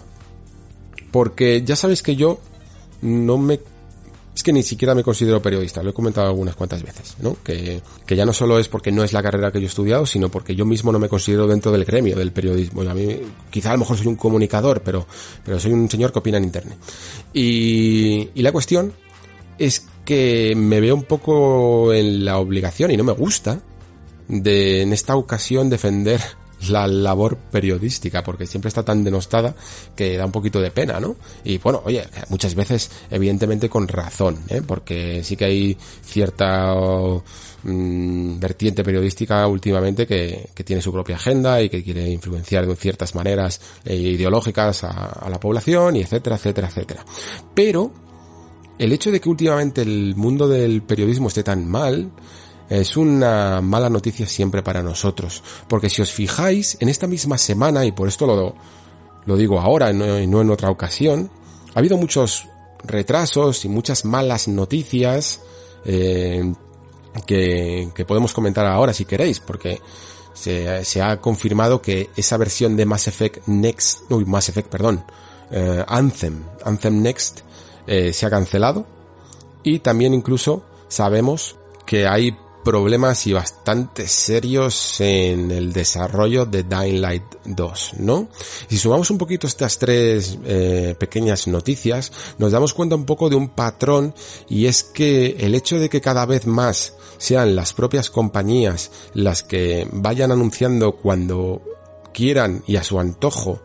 Porque 1.11 1.63
ya 1.63 1.75
sabéis 1.75 2.01
que 2.01 2.15
yo 2.15 2.39
no 3.01 3.37
me 3.37 3.59
es 4.37 4.43
que 4.43 4.53
ni 4.53 4.61
siquiera 4.61 4.93
me 4.93 5.01
considero 5.01 5.41
periodista, 5.41 5.81
lo 5.81 5.89
he 5.89 5.93
comentado 5.93 6.27
algunas 6.27 6.55
cuantas 6.55 6.83
veces, 6.83 7.15
¿no? 7.21 7.37
Que, 7.43 7.81
que 8.05 8.15
ya 8.15 8.23
no 8.23 8.33
solo 8.33 8.59
es 8.59 8.67
porque 8.67 8.91
no 8.91 9.03
es 9.03 9.11
la 9.11 9.23
carrera 9.23 9.51
que 9.51 9.59
yo 9.59 9.65
he 9.65 9.67
estudiado, 9.67 10.05
sino 10.05 10.29
porque 10.29 10.55
yo 10.55 10.63
mismo 10.63 10.91
no 10.91 10.99
me 10.99 11.09
considero 11.09 11.47
dentro 11.47 11.71
del 11.71 11.85
gremio 11.85 12.15
del 12.15 12.31
periodismo. 12.31 12.83
a 12.83 12.93
mí, 12.93 13.19
quizá 13.49 13.71
a 13.71 13.73
lo 13.73 13.79
mejor 13.79 13.97
soy 13.97 14.05
un 14.05 14.15
comunicador, 14.15 14.83
pero, 14.83 15.07
pero 15.43 15.59
soy 15.59 15.71
un 15.71 15.89
señor 15.89 16.11
que 16.11 16.19
opina 16.19 16.37
en 16.37 16.43
internet. 16.43 16.77
Y, 17.33 18.29
y 18.35 18.43
la 18.43 18.51
cuestión 18.51 18.93
es 19.57 19.87
que 20.05 20.53
me 20.55 20.81
veo 20.81 20.93
un 20.93 21.05
poco 21.05 21.91
en 21.91 22.23
la 22.23 22.37
obligación 22.37 22.91
y 22.91 22.97
no 22.97 23.03
me 23.03 23.13
gusta 23.13 23.59
de 24.27 24.83
en 24.83 24.93
esta 24.93 25.15
ocasión 25.15 25.67
defender 25.67 26.21
la 26.69 26.87
labor 26.87 27.37
periodística, 27.37 28.23
porque 28.23 28.47
siempre 28.47 28.69
está 28.69 28.83
tan 28.83 29.03
denostada 29.03 29.55
que 29.95 30.17
da 30.17 30.25
un 30.25 30.31
poquito 30.31 30.59
de 30.59 30.71
pena, 30.71 30.99
¿no? 30.99 31.15
Y 31.43 31.57
bueno, 31.59 31.81
oye, 31.85 32.03
muchas 32.29 32.55
veces, 32.55 32.89
evidentemente 33.09 33.69
con 33.69 33.87
razón, 33.87 34.39
¿eh? 34.49 34.61
Porque 34.65 35.23
sí 35.23 35.35
que 35.35 35.45
hay 35.45 35.77
cierta 36.03 36.73
mm, 37.63 38.39
vertiente 38.39 38.83
periodística 38.83 39.45
últimamente 39.47 40.07
que, 40.07 40.49
tiene 40.65 40.81
su 40.81 40.91
propia 40.91 41.15
agenda 41.15 41.61
y 41.61 41.69
que 41.69 41.81
quiere 41.81 42.09
influenciar 42.09 42.67
de 42.67 42.75
ciertas 42.75 43.15
maneras 43.15 43.61
eh, 43.85 43.95
ideológicas 43.95 44.83
a, 44.83 44.89
a 44.89 45.29
la 45.29 45.39
población 45.39 45.95
y 45.95 46.01
etcétera, 46.01 46.35
etcétera, 46.35 46.67
etcétera. 46.67 47.05
Pero, 47.53 47.93
el 48.79 48.91
hecho 48.91 49.11
de 49.11 49.21
que 49.21 49.29
últimamente 49.29 49.81
el 49.81 50.15
mundo 50.15 50.47
del 50.47 50.81
periodismo 50.81 51.29
esté 51.29 51.43
tan 51.43 51.67
mal, 51.69 52.11
es 52.69 52.97
una 52.97 53.61
mala 53.61 53.89
noticia 53.89 54.27
siempre 54.27 54.63
para 54.63 54.83
nosotros, 54.83 55.43
porque 55.67 55.89
si 55.89 56.01
os 56.01 56.11
fijáis, 56.11 56.77
en 56.79 56.89
esta 56.89 57.07
misma 57.07 57.37
semana, 57.37 57.85
y 57.85 57.91
por 57.91 58.07
esto 58.07 58.25
lo, 58.27 58.55
lo 59.25 59.35
digo 59.37 59.59
ahora 59.59 59.91
y 59.91 59.93
no, 59.95 60.41
en 60.41 60.49
otra 60.49 60.69
ocasión, 60.69 61.29
ha 61.73 61.79
habido 61.79 61.97
muchos 61.97 62.47
retrasos 62.83 63.65
y 63.65 63.69
muchas 63.69 64.05
malas 64.05 64.47
noticias 64.47 65.41
eh, 65.85 66.53
que, 67.25 67.89
que, 67.93 68.05
podemos 68.05 68.33
comentar 68.33 68.65
ahora 68.65 68.93
si 68.93 69.05
queréis, 69.05 69.39
porque 69.39 69.81
se, 70.33 70.83
se, 70.85 71.01
ha 71.01 71.19
confirmado 71.19 71.81
que 71.81 72.09
esa 72.15 72.37
versión 72.37 72.75
de 72.77 72.85
Mass 72.85 73.07
Effect 73.07 73.47
Next, 73.47 74.11
uy, 74.11 74.25
Mass 74.25 74.49
Effect, 74.49 74.69
perdón, 74.69 75.03
eh, 75.51 75.83
Anthem, 75.87 76.43
Anthem 76.63 77.01
Next, 77.01 77.39
eh, 77.85 78.13
se 78.13 78.25
ha 78.25 78.29
cancelado. 78.29 78.85
Y 79.63 79.79
también 79.79 80.13
incluso 80.13 80.63
sabemos 80.87 81.55
que 81.85 82.07
hay 82.07 82.37
problemas 82.67 83.25
y 83.27 83.31
bastante 83.31 84.09
serios 84.09 84.99
en 84.99 85.51
el 85.51 85.71
desarrollo 85.71 86.45
de 86.45 86.63
Dying 86.63 86.99
Light 86.99 87.23
2, 87.45 87.93
¿no? 87.99 88.27
Si 88.67 88.77
sumamos 88.77 89.09
un 89.09 89.17
poquito 89.17 89.47
estas 89.47 89.79
tres 89.79 90.37
eh, 90.43 90.93
pequeñas 90.99 91.47
noticias, 91.47 92.11
nos 92.37 92.51
damos 92.51 92.73
cuenta 92.73 92.97
un 92.97 93.05
poco 93.05 93.29
de 93.29 93.37
un 93.37 93.47
patrón 93.47 94.13
y 94.49 94.65
es 94.65 94.83
que 94.83 95.37
el 95.39 95.55
hecho 95.55 95.79
de 95.79 95.87
que 95.87 96.01
cada 96.01 96.25
vez 96.25 96.45
más 96.45 96.93
sean 97.17 97.55
las 97.55 97.71
propias 97.71 98.09
compañías 98.09 98.91
las 99.13 99.43
que 99.43 99.87
vayan 99.93 100.33
anunciando 100.33 100.97
cuando 100.97 101.61
quieran 102.13 102.63
y 102.67 102.75
a 102.75 102.83
su 102.83 102.99
antojo 102.99 103.61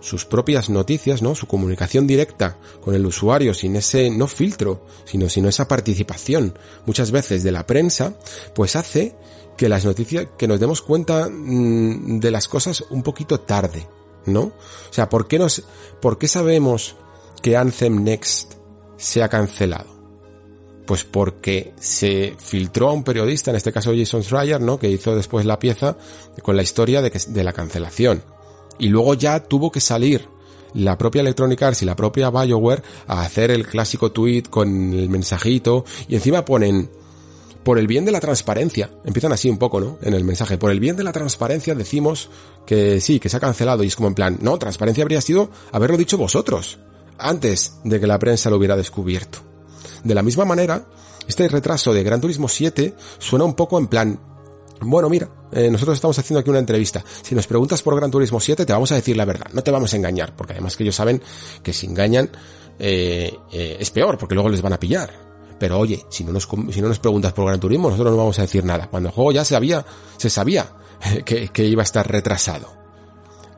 sus 0.00 0.24
propias 0.24 0.70
noticias, 0.70 1.22
¿no? 1.22 1.34
Su 1.34 1.46
comunicación 1.46 2.06
directa 2.06 2.58
con 2.82 2.94
el 2.94 3.04
usuario 3.06 3.54
sin 3.54 3.76
ese, 3.76 4.10
no 4.10 4.26
filtro, 4.26 4.86
sino, 5.04 5.28
sino 5.28 5.48
esa 5.48 5.68
participación 5.68 6.58
muchas 6.86 7.10
veces 7.10 7.42
de 7.42 7.52
la 7.52 7.66
prensa, 7.66 8.14
pues 8.54 8.76
hace 8.76 9.16
que 9.56 9.68
las 9.68 9.84
noticias, 9.84 10.28
que 10.38 10.48
nos 10.48 10.60
demos 10.60 10.80
cuenta 10.82 11.28
mmm, 11.28 12.20
de 12.20 12.30
las 12.30 12.48
cosas 12.48 12.84
un 12.90 13.02
poquito 13.02 13.40
tarde, 13.40 13.88
¿no? 14.26 14.42
O 14.42 14.92
sea, 14.92 15.08
¿por 15.08 15.26
qué 15.26 15.38
nos, 15.38 15.64
por 16.00 16.18
qué 16.18 16.28
sabemos 16.28 16.96
que 17.42 17.56
Anthem 17.56 18.04
Next 18.04 18.54
se 18.96 19.22
ha 19.22 19.28
cancelado? 19.28 19.98
Pues 20.86 21.04
porque 21.04 21.74
se 21.78 22.34
filtró 22.38 22.88
a 22.88 22.92
un 22.92 23.04
periodista, 23.04 23.50
en 23.50 23.56
este 23.56 23.72
caso 23.72 23.92
Jason 23.94 24.22
Schreier, 24.22 24.60
¿no? 24.60 24.78
Que 24.78 24.88
hizo 24.88 25.14
después 25.14 25.44
la 25.44 25.58
pieza 25.58 25.98
con 26.42 26.56
la 26.56 26.62
historia 26.62 27.02
de, 27.02 27.10
que, 27.10 27.18
de 27.28 27.44
la 27.44 27.52
cancelación. 27.52 28.22
Y 28.78 28.88
luego 28.88 29.14
ya 29.14 29.40
tuvo 29.40 29.70
que 29.70 29.80
salir 29.80 30.28
la 30.74 30.98
propia 30.98 31.20
Electronic 31.20 31.62
Arts 31.62 31.82
y 31.82 31.86
la 31.86 31.96
propia 31.96 32.30
BioWare 32.30 32.82
a 33.06 33.22
hacer 33.22 33.50
el 33.50 33.66
clásico 33.66 34.12
tweet 34.12 34.44
con 34.50 34.92
el 34.92 35.08
mensajito 35.08 35.84
y 36.08 36.14
encima 36.14 36.44
ponen 36.44 36.90
por 37.62 37.78
el 37.78 37.86
bien 37.86 38.04
de 38.04 38.12
la 38.12 38.20
transparencia, 38.20 38.90
empiezan 39.04 39.32
así 39.32 39.50
un 39.50 39.58
poco, 39.58 39.80
¿no? 39.80 39.98
En 40.00 40.14
el 40.14 40.24
mensaje, 40.24 40.56
por 40.56 40.70
el 40.70 40.80
bien 40.80 40.96
de 40.96 41.04
la 41.04 41.12
transparencia 41.12 41.74
decimos 41.74 42.30
que 42.64 43.00
sí, 43.00 43.20
que 43.20 43.28
se 43.28 43.36
ha 43.36 43.40
cancelado 43.40 43.84
y 43.84 43.88
es 43.88 43.96
como 43.96 44.08
en 44.08 44.14
plan, 44.14 44.38
no, 44.40 44.58
transparencia 44.58 45.02
habría 45.02 45.20
sido 45.20 45.50
haberlo 45.72 45.98
dicho 45.98 46.16
vosotros, 46.16 46.78
antes 47.18 47.74
de 47.84 48.00
que 48.00 48.06
la 48.06 48.18
prensa 48.18 48.48
lo 48.48 48.56
hubiera 48.56 48.76
descubierto. 48.76 49.40
De 50.02 50.14
la 50.14 50.22
misma 50.22 50.46
manera, 50.46 50.86
este 51.26 51.46
retraso 51.48 51.92
de 51.92 52.02
Gran 52.02 52.20
Turismo 52.22 52.48
7 52.48 52.94
suena 53.18 53.44
un 53.44 53.54
poco 53.54 53.78
en 53.78 53.88
plan, 53.88 54.20
bueno, 54.80 55.08
mira, 55.08 55.28
eh, 55.52 55.70
nosotros 55.70 55.96
estamos 55.96 56.18
haciendo 56.18 56.40
aquí 56.40 56.50
una 56.50 56.58
entrevista. 56.58 57.04
Si 57.22 57.34
nos 57.34 57.46
preguntas 57.46 57.82
por 57.82 57.96
Gran 57.96 58.10
Turismo 58.10 58.40
7, 58.40 58.64
te 58.64 58.72
vamos 58.72 58.92
a 58.92 58.94
decir 58.94 59.16
la 59.16 59.24
verdad. 59.24 59.46
No 59.52 59.62
te 59.62 59.70
vamos 59.70 59.92
a 59.92 59.96
engañar, 59.96 60.36
porque 60.36 60.52
además 60.52 60.76
que 60.76 60.84
ellos 60.84 60.94
saben 60.94 61.22
que 61.62 61.72
si 61.72 61.86
engañan 61.86 62.30
eh, 62.78 63.34
eh, 63.52 63.76
es 63.80 63.90
peor, 63.90 64.18
porque 64.18 64.34
luego 64.34 64.48
les 64.48 64.62
van 64.62 64.72
a 64.72 64.80
pillar. 64.80 65.28
Pero 65.58 65.78
oye, 65.78 66.04
si 66.08 66.22
no, 66.22 66.32
nos, 66.32 66.48
si 66.70 66.80
no 66.80 66.88
nos 66.88 66.98
preguntas 67.00 67.32
por 67.32 67.46
Gran 67.46 67.58
Turismo, 67.58 67.90
nosotros 67.90 68.12
no 68.12 68.18
vamos 68.18 68.38
a 68.38 68.42
decir 68.42 68.64
nada. 68.64 68.88
Cuando 68.88 69.08
el 69.08 69.14
juego 69.14 69.32
ya 69.32 69.44
se 69.44 69.56
había, 69.56 69.84
se 70.16 70.30
sabía 70.30 70.72
que, 71.24 71.48
que 71.48 71.64
iba 71.64 71.82
a 71.82 71.84
estar 71.84 72.08
retrasado. 72.08 72.78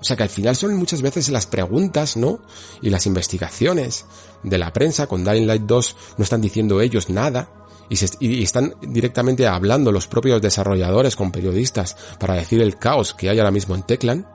O 0.01 0.05
sea 0.05 0.17
que 0.17 0.23
al 0.23 0.31
final 0.31 0.57
son 0.57 0.75
muchas 0.77 1.03
veces 1.03 1.29
las 1.29 1.47
preguntas, 1.47 2.17
¿no? 2.17 2.41
Y 2.81 2.89
las 2.89 3.05
investigaciones 3.05 4.07
de 4.43 4.57
la 4.57 4.73
prensa 4.73 5.07
con 5.07 5.25
Dying 5.25 5.47
Light 5.47 5.63
2 5.67 5.97
no 6.17 6.25
están 6.25 6.41
diciendo 6.41 6.81
ellos 6.81 7.11
nada, 7.11 7.60
y, 7.91 8.43
están 8.43 8.75
directamente 8.81 9.47
hablando 9.47 9.93
los 9.93 10.07
propios 10.07 10.41
desarrolladores 10.41 11.17
con 11.17 11.33
periodistas 11.33 11.97
para 12.19 12.35
decir 12.35 12.63
el 12.63 12.77
caos 12.77 13.15
que 13.15 13.29
hay 13.29 13.39
ahora 13.39 13.51
mismo 13.51 13.75
en 13.75 13.83
Teclan. 13.83 14.27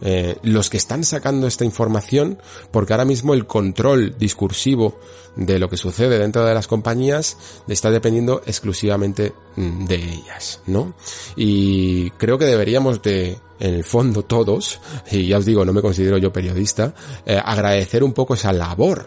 eh, 0.00 0.36
los 0.42 0.70
que 0.70 0.76
están 0.76 1.02
sacando 1.02 1.48
esta 1.48 1.64
información, 1.64 2.38
porque 2.70 2.92
ahora 2.92 3.04
mismo 3.04 3.34
el 3.34 3.46
control 3.46 4.16
discursivo 4.16 5.00
de 5.34 5.58
lo 5.58 5.68
que 5.68 5.76
sucede 5.76 6.18
dentro 6.18 6.44
de 6.44 6.54
las 6.54 6.68
compañías 6.68 7.36
está 7.66 7.90
dependiendo 7.90 8.42
exclusivamente 8.46 9.32
mm, 9.56 9.86
de 9.86 9.96
ellas, 9.96 10.60
¿no? 10.66 10.94
Y 11.34 12.10
creo 12.10 12.38
que 12.38 12.44
deberíamos 12.44 13.02
de, 13.02 13.38
en 13.60 13.74
el 13.74 13.84
fondo 13.84 14.24
todos, 14.24 14.80
y 15.10 15.26
ya 15.26 15.38
os 15.38 15.44
digo, 15.44 15.64
no 15.64 15.72
me 15.72 15.82
considero 15.82 16.18
yo 16.18 16.32
periodista, 16.32 16.94
eh, 17.26 17.40
agradecer 17.42 18.04
un 18.04 18.12
poco 18.12 18.34
esa 18.34 18.52
labor 18.52 19.06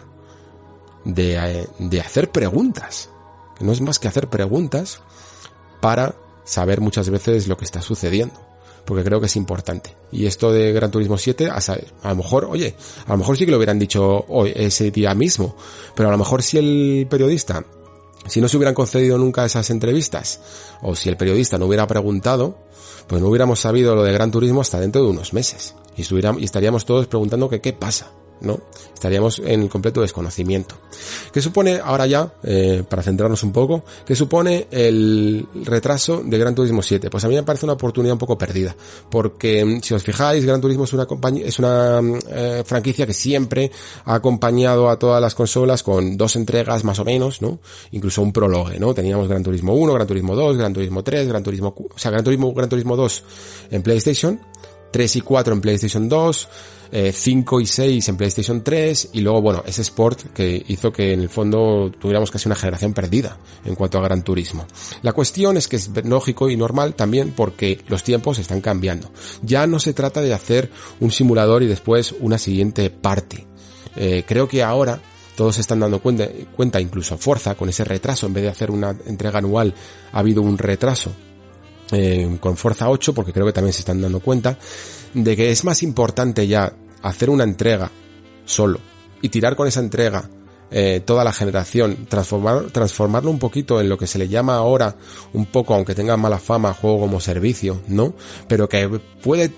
de, 1.04 1.36
eh, 1.36 1.66
de 1.78 2.00
hacer 2.00 2.30
preguntas, 2.30 3.08
no 3.60 3.72
es 3.72 3.80
más 3.80 3.98
que 3.98 4.08
hacer 4.08 4.28
preguntas 4.28 5.00
para 5.80 6.14
saber 6.44 6.80
muchas 6.80 7.10
veces 7.10 7.48
lo 7.48 7.56
que 7.56 7.64
está 7.64 7.82
sucediendo 7.82 8.52
porque 8.84 9.04
creo 9.04 9.20
que 9.20 9.26
es 9.26 9.36
importante. 9.36 9.94
Y 10.10 10.26
esto 10.26 10.52
de 10.52 10.72
Gran 10.72 10.90
Turismo 10.90 11.18
7, 11.18 11.48
a, 11.48 11.58
a, 12.02 12.08
lo 12.10 12.16
mejor, 12.16 12.44
oye, 12.46 12.74
a 13.06 13.12
lo 13.12 13.18
mejor 13.18 13.36
sí 13.36 13.44
que 13.44 13.50
lo 13.50 13.56
hubieran 13.56 13.78
dicho 13.78 14.24
hoy, 14.28 14.52
ese 14.54 14.90
día 14.90 15.14
mismo, 15.14 15.56
pero 15.94 16.08
a 16.08 16.12
lo 16.12 16.18
mejor 16.18 16.42
si 16.42 16.58
el 16.58 17.06
periodista, 17.08 17.64
si 18.26 18.40
no 18.40 18.48
se 18.48 18.56
hubieran 18.56 18.74
concedido 18.74 19.18
nunca 19.18 19.44
esas 19.44 19.70
entrevistas, 19.70 20.40
o 20.82 20.96
si 20.96 21.08
el 21.08 21.16
periodista 21.16 21.58
no 21.58 21.66
hubiera 21.66 21.86
preguntado, 21.86 22.56
pues 23.06 23.20
no 23.22 23.28
hubiéramos 23.28 23.60
sabido 23.60 23.94
lo 23.94 24.02
de 24.02 24.12
Gran 24.12 24.30
Turismo 24.30 24.60
hasta 24.60 24.80
dentro 24.80 25.02
de 25.02 25.10
unos 25.10 25.32
meses. 25.32 25.74
Y, 25.96 26.02
y 26.02 26.44
estaríamos 26.44 26.84
todos 26.84 27.06
preguntando 27.06 27.48
que 27.48 27.60
qué 27.60 27.72
pasa. 27.72 28.10
¿No? 28.42 28.60
Estaríamos 28.94 29.40
en 29.40 29.62
el 29.62 29.68
completo 29.68 30.00
desconocimiento. 30.00 30.76
¿Qué 31.32 31.40
supone, 31.40 31.80
ahora 31.82 32.06
ya, 32.06 32.32
eh, 32.44 32.84
para 32.88 33.02
centrarnos 33.02 33.42
un 33.42 33.52
poco, 33.52 33.84
qué 34.06 34.14
supone 34.14 34.68
el 34.70 35.46
retraso 35.64 36.22
de 36.24 36.38
Gran 36.38 36.54
Turismo 36.54 36.82
7? 36.82 37.10
Pues 37.10 37.24
a 37.24 37.28
mí 37.28 37.34
me 37.34 37.42
parece 37.42 37.66
una 37.66 37.72
oportunidad 37.72 38.12
un 38.12 38.18
poco 38.18 38.38
perdida, 38.38 38.76
porque 39.10 39.64
mm, 39.64 39.80
si 39.80 39.94
os 39.94 40.02
fijáis, 40.02 40.44
Gran 40.44 40.60
Turismo 40.60 40.84
es 40.84 40.92
una 40.92 41.06
es 41.44 41.58
una 41.58 42.00
mm, 42.00 42.18
eh, 42.28 42.62
franquicia 42.64 43.06
que 43.06 43.14
siempre 43.14 43.70
ha 44.04 44.14
acompañado 44.14 44.88
a 44.88 44.98
todas 44.98 45.20
las 45.20 45.34
consolas 45.34 45.82
con 45.82 46.16
dos 46.16 46.36
entregas 46.36 46.84
más 46.84 46.98
o 46.98 47.04
menos, 47.04 47.42
¿no? 47.42 47.58
Incluso 47.90 48.22
un 48.22 48.32
prologue, 48.32 48.78
¿no? 48.78 48.94
Teníamos 48.94 49.28
Gran 49.28 49.42
Turismo 49.42 49.74
1, 49.74 49.94
Gran 49.94 50.06
Turismo 50.06 50.36
2, 50.36 50.56
Gran 50.56 50.72
Turismo 50.72 51.02
3, 51.02 51.28
Gran 51.28 51.42
Turismo, 51.42 51.74
o 51.76 51.98
sea, 51.98 52.10
Gran 52.10 52.24
Turismo, 52.24 52.52
Gran 52.54 52.68
Turismo 52.68 52.96
2 52.96 53.24
en 53.70 53.82
PlayStation, 53.82 54.40
3 54.92 55.16
y 55.16 55.20
4 55.22 55.54
en 55.54 55.60
PlayStation 55.60 56.08
2, 56.08 56.48
5 57.12 57.58
eh, 57.58 57.62
y 57.62 57.66
6 57.66 58.08
en 58.10 58.16
PlayStation 58.16 58.62
3 58.62 59.10
y 59.14 59.20
luego, 59.22 59.40
bueno, 59.40 59.64
ese 59.66 59.80
Sport 59.80 60.32
que 60.34 60.62
hizo 60.68 60.92
que 60.92 61.14
en 61.14 61.20
el 61.20 61.30
fondo 61.30 61.90
tuviéramos 61.98 62.30
casi 62.30 62.48
una 62.48 62.54
generación 62.54 62.92
perdida 62.92 63.38
en 63.64 63.74
cuanto 63.74 63.98
a 63.98 64.02
Gran 64.02 64.22
Turismo. 64.22 64.66
La 65.00 65.12
cuestión 65.12 65.56
es 65.56 65.68
que 65.68 65.76
es 65.76 65.90
lógico 66.04 66.50
y 66.50 66.56
normal 66.56 66.94
también 66.94 67.32
porque 67.34 67.80
los 67.88 68.04
tiempos 68.04 68.38
están 68.38 68.60
cambiando. 68.60 69.10
Ya 69.42 69.66
no 69.66 69.78
se 69.78 69.94
trata 69.94 70.20
de 70.20 70.34
hacer 70.34 70.70
un 71.00 71.10
simulador 71.10 71.62
y 71.62 71.66
después 71.66 72.14
una 72.20 72.36
siguiente 72.36 72.90
parte. 72.90 73.46
Eh, 73.96 74.24
creo 74.26 74.46
que 74.46 74.62
ahora 74.62 75.00
todos 75.34 75.58
están 75.58 75.80
dando 75.80 76.00
cuenta, 76.00 76.28
cuenta, 76.54 76.78
incluso 76.78 77.16
Forza, 77.16 77.54
con 77.54 77.70
ese 77.70 77.84
retraso, 77.84 78.26
en 78.26 78.34
vez 78.34 78.44
de 78.44 78.50
hacer 78.50 78.70
una 78.70 78.94
entrega 79.06 79.38
anual, 79.38 79.74
ha 80.12 80.18
habido 80.18 80.42
un 80.42 80.58
retraso 80.58 81.10
eh, 81.92 82.36
con 82.40 82.56
Forza 82.56 82.88
8, 82.88 83.14
porque 83.14 83.32
creo 83.32 83.46
que 83.46 83.52
también 83.52 83.72
se 83.72 83.80
están 83.80 84.00
dando 84.00 84.20
cuenta, 84.20 84.58
de 85.14 85.36
que 85.36 85.50
es 85.50 85.64
más 85.64 85.82
importante 85.82 86.46
ya 86.46 86.72
hacer 87.02 87.30
una 87.30 87.44
entrega 87.44 87.90
solo 88.44 88.80
y 89.20 89.28
tirar 89.28 89.56
con 89.56 89.68
esa 89.68 89.80
entrega 89.80 90.28
eh, 90.70 91.02
toda 91.04 91.22
la 91.22 91.32
generación, 91.32 92.06
transformar, 92.08 92.70
transformarlo 92.70 93.30
un 93.30 93.38
poquito 93.38 93.78
en 93.80 93.90
lo 93.90 93.98
que 93.98 94.06
se 94.06 94.18
le 94.18 94.28
llama 94.28 94.56
ahora 94.56 94.96
un 95.34 95.44
poco, 95.44 95.74
aunque 95.74 95.94
tenga 95.94 96.16
mala 96.16 96.38
fama, 96.38 96.72
juego 96.72 97.00
como 97.00 97.20
servicio, 97.20 97.82
¿no? 97.88 98.14
Pero 98.48 98.70
que 98.70 98.88
puede, 99.22 99.52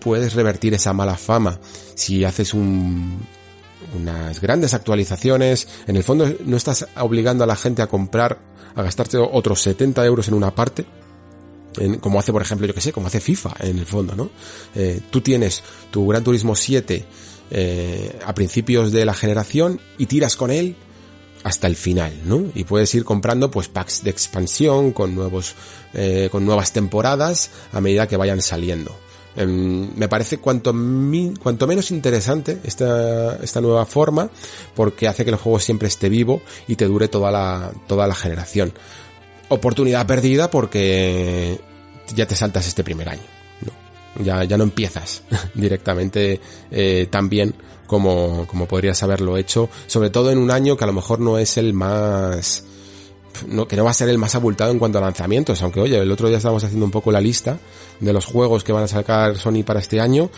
puedes 0.00 0.34
revertir 0.34 0.74
esa 0.74 0.92
mala 0.92 1.16
fama 1.16 1.60
si 1.94 2.24
haces 2.24 2.52
un, 2.52 3.20
unas 3.94 4.40
grandes 4.40 4.74
actualizaciones. 4.74 5.68
En 5.86 5.94
el 5.94 6.02
fondo 6.02 6.28
no 6.44 6.56
estás 6.56 6.88
obligando 6.96 7.44
a 7.44 7.46
la 7.46 7.56
gente 7.56 7.82
a 7.82 7.86
comprar, 7.86 8.40
a 8.74 8.82
gastarte 8.82 9.18
otros 9.18 9.62
70 9.62 10.04
euros 10.04 10.26
en 10.26 10.34
una 10.34 10.52
parte, 10.52 10.84
como 12.00 12.18
hace 12.18 12.32
por 12.32 12.42
ejemplo, 12.42 12.66
yo 12.66 12.74
que 12.74 12.80
sé, 12.80 12.92
como 12.92 13.06
hace 13.06 13.20
FIFA 13.20 13.56
en 13.60 13.78
el 13.78 13.86
fondo, 13.86 14.14
¿no? 14.14 14.30
Eh, 14.74 15.00
tú 15.10 15.20
tienes 15.20 15.62
tu 15.90 16.06
Gran 16.06 16.24
Turismo 16.24 16.54
7 16.54 17.04
eh, 17.50 18.18
a 18.24 18.34
principios 18.34 18.92
de 18.92 19.04
la 19.04 19.14
generación 19.14 19.80
y 19.98 20.06
tiras 20.06 20.36
con 20.36 20.50
él 20.50 20.76
hasta 21.44 21.66
el 21.66 21.76
final, 21.76 22.12
¿no? 22.24 22.44
Y 22.54 22.64
puedes 22.64 22.92
ir 22.94 23.04
comprando 23.04 23.50
pues 23.50 23.68
packs 23.68 24.02
de 24.02 24.10
expansión 24.10 24.92
con 24.92 25.14
nuevos, 25.14 25.54
eh, 25.94 26.28
con 26.30 26.44
nuevas 26.44 26.72
temporadas 26.72 27.50
a 27.72 27.80
medida 27.80 28.08
que 28.08 28.16
vayan 28.16 28.42
saliendo. 28.42 28.96
Em, 29.36 29.94
me 29.94 30.08
parece 30.08 30.38
cuanto, 30.38 30.74
cuanto 31.40 31.66
menos 31.66 31.90
interesante 31.90 32.58
esta, 32.64 33.36
esta 33.36 33.60
nueva 33.60 33.84
forma 33.84 34.30
porque 34.74 35.06
hace 35.06 35.24
que 35.24 35.30
el 35.30 35.36
juego 35.36 35.60
siempre 35.60 35.88
esté 35.88 36.08
vivo 36.08 36.40
y 36.66 36.76
te 36.76 36.86
dure 36.86 37.08
toda 37.08 37.30
la, 37.30 37.70
toda 37.86 38.06
la 38.06 38.14
generación 38.14 38.72
oportunidad 39.48 40.06
perdida 40.06 40.50
porque 40.50 41.60
ya 42.14 42.26
te 42.26 42.34
saltas 42.34 42.66
este 42.66 42.84
primer 42.84 43.08
año. 43.08 43.22
¿no? 43.62 44.24
Ya, 44.24 44.44
ya 44.44 44.56
no 44.56 44.64
empiezas 44.64 45.22
directamente 45.54 46.40
eh, 46.70 47.08
tan 47.10 47.28
bien 47.28 47.54
como, 47.86 48.46
como 48.46 48.66
podrías 48.66 49.02
haberlo 49.02 49.36
hecho, 49.36 49.68
sobre 49.86 50.10
todo 50.10 50.30
en 50.30 50.38
un 50.38 50.50
año 50.50 50.76
que 50.76 50.84
a 50.84 50.88
lo 50.88 50.92
mejor 50.92 51.20
no 51.20 51.38
es 51.38 51.56
el 51.56 51.72
más... 51.72 52.64
No, 53.46 53.68
que 53.68 53.76
no 53.76 53.84
va 53.84 53.90
a 53.90 53.94
ser 53.94 54.08
el 54.08 54.16
más 54.16 54.34
abultado 54.34 54.72
en 54.72 54.78
cuanto 54.78 54.96
a 54.96 55.02
lanzamientos, 55.02 55.60
aunque 55.60 55.78
oye, 55.78 55.98
el 55.98 56.10
otro 56.10 56.28
día 56.28 56.38
estábamos 56.38 56.64
haciendo 56.64 56.86
un 56.86 56.90
poco 56.90 57.12
la 57.12 57.20
lista 57.20 57.58
de 58.00 58.12
los 58.14 58.24
juegos 58.24 58.64
que 58.64 58.72
van 58.72 58.84
a 58.84 58.88
sacar 58.88 59.36
Sony 59.36 59.62
para 59.62 59.80
este 59.80 60.00
año 60.00 60.30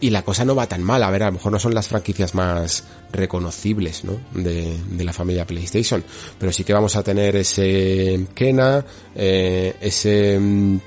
y 0.00 0.10
la 0.10 0.22
cosa 0.22 0.44
no 0.44 0.54
va 0.54 0.66
tan 0.66 0.82
mal. 0.82 1.02
A 1.02 1.10
ver, 1.10 1.22
a 1.22 1.26
lo 1.26 1.32
mejor 1.32 1.52
no 1.52 1.58
son 1.58 1.74
las 1.74 1.88
franquicias 1.88 2.34
más 2.34 2.84
reconocibles, 3.12 4.04
¿no? 4.04 4.18
De, 4.32 4.76
de 4.90 5.04
la 5.04 5.12
familia 5.12 5.46
PlayStation. 5.46 6.02
Pero 6.38 6.52
sí 6.52 6.64
que 6.64 6.72
vamos 6.72 6.96
a 6.96 7.02
tener 7.02 7.36
ese 7.36 8.26
Kena, 8.34 8.84
eh, 9.14 9.76
ese 9.80 10.38
um, 10.38 10.80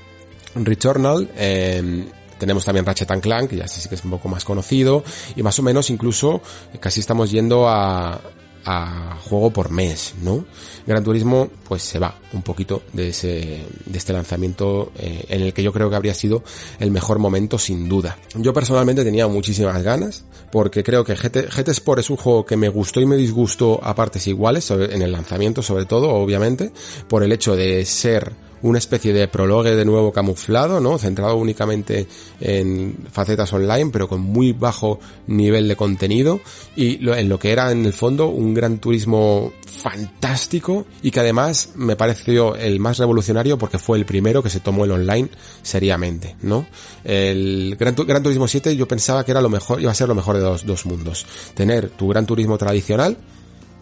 Returnal, 0.56 1.30
eh, 1.36 2.04
tenemos 2.38 2.64
también 2.64 2.84
Ratchet 2.84 3.20
Clank, 3.20 3.50
que 3.50 3.56
ya 3.56 3.68
sí 3.68 3.88
que 3.88 3.94
es 3.94 4.04
un 4.04 4.10
poco 4.10 4.28
más 4.28 4.44
conocido, 4.44 5.02
y 5.34 5.42
más 5.42 5.58
o 5.58 5.62
menos 5.62 5.90
incluso 5.90 6.42
casi 6.80 7.00
estamos 7.00 7.30
yendo 7.30 7.68
a, 7.68 8.20
a 8.64 9.16
juego 9.22 9.50
por 9.50 9.70
mes, 9.70 10.14
¿no? 10.22 10.44
Gran 10.86 11.04
Turismo 11.04 11.50
pues 11.68 11.82
se 11.82 11.98
va 11.98 12.18
un 12.32 12.42
poquito 12.42 12.82
de 12.92 13.08
ese 13.08 13.64
de 13.86 13.98
este 13.98 14.12
lanzamiento 14.12 14.92
eh, 14.98 15.24
en 15.28 15.42
el 15.42 15.52
que 15.52 15.62
yo 15.62 15.72
creo 15.72 15.90
que 15.90 15.96
habría 15.96 16.14
sido 16.14 16.42
el 16.78 16.90
mejor 16.90 17.18
momento 17.18 17.58
sin 17.58 17.88
duda. 17.88 18.18
Yo 18.34 18.52
personalmente 18.52 19.04
tenía 19.04 19.28
muchísimas 19.28 19.82
ganas 19.82 20.24
porque 20.50 20.82
creo 20.82 21.04
que 21.04 21.16
GT, 21.16 21.48
GT 21.50 21.68
Sport 21.68 22.00
es 22.00 22.10
un 22.10 22.16
juego 22.16 22.44
que 22.44 22.56
me 22.56 22.68
gustó 22.68 23.00
y 23.00 23.06
me 23.06 23.16
disgustó 23.16 23.80
a 23.82 23.94
partes 23.94 24.26
iguales 24.26 24.70
en 24.70 25.02
el 25.02 25.12
lanzamiento 25.12 25.62
sobre 25.62 25.84
todo, 25.84 26.10
obviamente, 26.10 26.72
por 27.08 27.22
el 27.22 27.32
hecho 27.32 27.56
de 27.56 27.84
ser 27.84 28.32
una 28.64 28.78
especie 28.78 29.12
de 29.12 29.28
prologue 29.28 29.76
de 29.76 29.84
nuevo 29.84 30.10
camuflado, 30.10 30.80
¿no? 30.80 30.96
Centrado 30.96 31.36
únicamente 31.36 32.06
en 32.40 32.96
facetas 33.12 33.52
online, 33.52 33.90
pero 33.92 34.08
con 34.08 34.22
muy 34.22 34.52
bajo 34.52 35.00
nivel 35.26 35.68
de 35.68 35.76
contenido 35.76 36.40
y 36.74 37.06
en 37.10 37.28
lo 37.28 37.38
que 37.38 37.52
era 37.52 37.70
en 37.70 37.84
el 37.84 37.92
fondo 37.92 38.28
un 38.28 38.54
gran 38.54 38.78
turismo 38.78 39.52
fantástico 39.66 40.86
y 41.02 41.10
que 41.10 41.20
además 41.20 41.72
me 41.74 41.94
pareció 41.94 42.56
el 42.56 42.80
más 42.80 42.96
revolucionario 42.96 43.58
porque 43.58 43.78
fue 43.78 43.98
el 43.98 44.06
primero 44.06 44.42
que 44.42 44.48
se 44.48 44.60
tomó 44.60 44.86
el 44.86 44.92
online 44.92 45.28
seriamente, 45.62 46.34
¿no? 46.40 46.66
El 47.04 47.76
Gran, 47.78 47.94
Turismo 47.94 48.48
7 48.48 48.74
yo 48.76 48.88
pensaba 48.88 49.24
que 49.26 49.32
era 49.32 49.42
lo 49.42 49.50
mejor, 49.50 49.82
iba 49.82 49.90
a 49.90 49.94
ser 49.94 50.08
lo 50.08 50.14
mejor 50.14 50.38
de 50.38 50.42
los 50.42 50.64
dos 50.64 50.86
mundos. 50.86 51.26
Tener 51.52 51.90
tu 51.90 52.08
Gran 52.08 52.24
Turismo 52.24 52.56
tradicional 52.56 53.18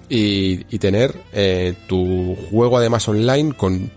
y, 0.08 0.74
y 0.74 0.78
tener 0.80 1.14
eh, 1.32 1.74
tu 1.86 2.36
juego 2.50 2.78
además 2.78 3.06
online 3.06 3.52
con 3.52 3.92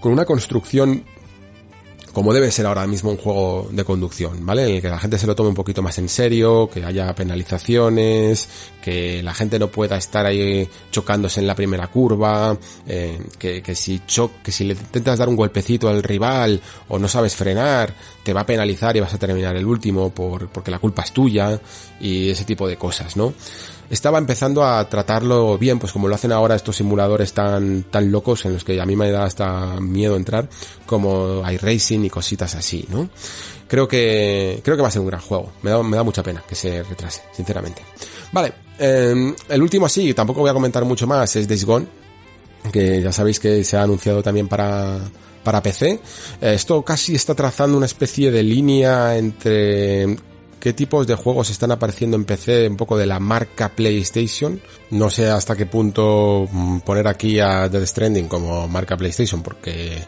con 0.00 0.12
una 0.12 0.24
construcción 0.24 1.04
como 2.12 2.34
debe 2.34 2.50
ser 2.50 2.66
ahora 2.66 2.86
mismo 2.86 3.10
un 3.10 3.16
juego 3.16 3.68
de 3.70 3.84
conducción, 3.84 4.44
¿vale? 4.44 4.68
En 4.68 4.74
el 4.76 4.82
que 4.82 4.88
la 4.88 4.98
gente 4.98 5.18
se 5.18 5.26
lo 5.26 5.34
tome 5.34 5.50
un 5.50 5.54
poquito 5.54 5.82
más 5.82 5.96
en 5.98 6.08
serio, 6.08 6.68
que 6.68 6.84
haya 6.84 7.14
penalizaciones, 7.14 8.48
que 8.82 9.22
la 9.22 9.32
gente 9.32 9.58
no 9.58 9.68
pueda 9.68 9.96
estar 9.96 10.26
ahí 10.26 10.68
chocándose 10.90 11.40
en 11.40 11.46
la 11.46 11.54
primera 11.54 11.86
curva, 11.86 12.56
eh, 12.86 13.20
que, 13.38 13.62
que, 13.62 13.74
si 13.74 14.02
cho 14.06 14.32
que 14.42 14.50
si 14.50 14.64
le 14.64 14.74
intentas 14.74 15.18
dar 15.18 15.28
un 15.28 15.36
golpecito 15.36 15.88
al 15.88 16.02
rival 16.02 16.60
o 16.88 16.98
no 16.98 17.06
sabes 17.06 17.36
frenar, 17.36 17.94
te 18.24 18.32
va 18.32 18.40
a 18.40 18.46
penalizar 18.46 18.96
y 18.96 19.00
vas 19.00 19.14
a 19.14 19.18
terminar 19.18 19.56
el 19.56 19.66
último 19.66 20.10
por, 20.10 20.48
porque 20.48 20.70
la 20.70 20.78
culpa 20.78 21.02
es 21.02 21.12
tuya 21.12 21.60
y 22.00 22.30
ese 22.30 22.44
tipo 22.44 22.66
de 22.66 22.76
cosas, 22.76 23.16
¿no? 23.16 23.34
Estaba 23.90 24.18
empezando 24.18 24.64
a 24.64 24.88
tratarlo 24.88 25.58
bien, 25.58 25.78
pues 25.78 25.92
como 25.92 26.08
lo 26.08 26.14
hacen 26.14 26.32
ahora 26.32 26.54
estos 26.54 26.76
simuladores 26.76 27.32
tan, 27.32 27.82
tan 27.84 28.10
locos 28.10 28.44
en 28.46 28.54
los 28.54 28.64
que 28.64 28.80
a 28.80 28.86
mí 28.86 28.96
me 28.96 29.10
da 29.10 29.24
hasta 29.24 29.80
miedo 29.80 30.16
entrar, 30.16 30.48
como 30.86 31.42
iRacing 31.48 32.04
y 32.04 32.10
cositas 32.10 32.54
así, 32.54 32.86
¿no? 32.88 33.10
Creo 33.66 33.86
que, 33.86 34.60
creo 34.64 34.76
que 34.76 34.82
va 34.82 34.88
a 34.88 34.92
ser 34.92 35.00
un 35.00 35.08
gran 35.08 35.20
juego. 35.20 35.52
Me 35.62 35.70
da, 35.70 35.82
me 35.82 35.96
da 35.96 36.02
mucha 36.02 36.22
pena 36.22 36.42
que 36.48 36.54
se 36.54 36.82
retrase, 36.82 37.22
sinceramente. 37.32 37.82
Vale, 38.32 38.52
eh, 38.78 39.34
el 39.48 39.62
último 39.62 39.86
así, 39.86 40.14
tampoco 40.14 40.40
voy 40.40 40.50
a 40.50 40.54
comentar 40.54 40.84
mucho 40.84 41.06
más, 41.06 41.36
es 41.36 41.46
Days 41.46 41.64
Gone 41.64 42.00
que 42.72 43.00
ya 43.00 43.12
sabéis 43.12 43.40
que 43.40 43.64
se 43.64 43.76
ha 43.76 43.82
anunciado 43.82 44.22
también 44.22 44.48
para, 44.48 44.98
para 45.42 45.62
PC. 45.62 46.00
Esto 46.40 46.82
casi 46.82 47.14
está 47.14 47.34
trazando 47.34 47.76
una 47.76 47.86
especie 47.86 48.30
de 48.30 48.42
línea 48.42 49.16
entre 49.16 50.16
qué 50.60 50.74
tipos 50.74 51.06
de 51.06 51.14
juegos 51.14 51.50
están 51.50 51.72
apareciendo 51.72 52.16
en 52.16 52.24
PC, 52.24 52.68
un 52.68 52.76
poco 52.76 52.96
de 52.96 53.06
la 53.06 53.18
marca 53.18 53.70
PlayStation. 53.70 54.60
No 54.90 55.10
sé 55.10 55.28
hasta 55.28 55.56
qué 55.56 55.66
punto 55.66 56.46
mm, 56.52 56.80
poner 56.80 57.08
aquí 57.08 57.40
a 57.40 57.68
Death 57.68 57.86
Stranding 57.86 58.28
como 58.28 58.68
marca 58.68 58.96
PlayStation, 58.96 59.42
porque, 59.42 60.04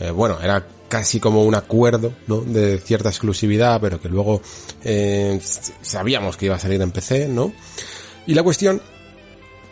eh, 0.00 0.10
bueno, 0.10 0.38
era 0.42 0.66
casi 0.88 1.20
como 1.20 1.44
un 1.44 1.54
acuerdo, 1.54 2.12
¿no? 2.26 2.40
De 2.40 2.78
cierta 2.78 3.08
exclusividad, 3.08 3.80
pero 3.80 4.00
que 4.00 4.08
luego 4.08 4.42
eh, 4.84 5.40
sabíamos 5.80 6.36
que 6.36 6.46
iba 6.46 6.56
a 6.56 6.58
salir 6.58 6.82
en 6.82 6.90
PC, 6.90 7.28
¿no? 7.28 7.52
Y 8.26 8.34
la 8.34 8.42
cuestión 8.42 8.82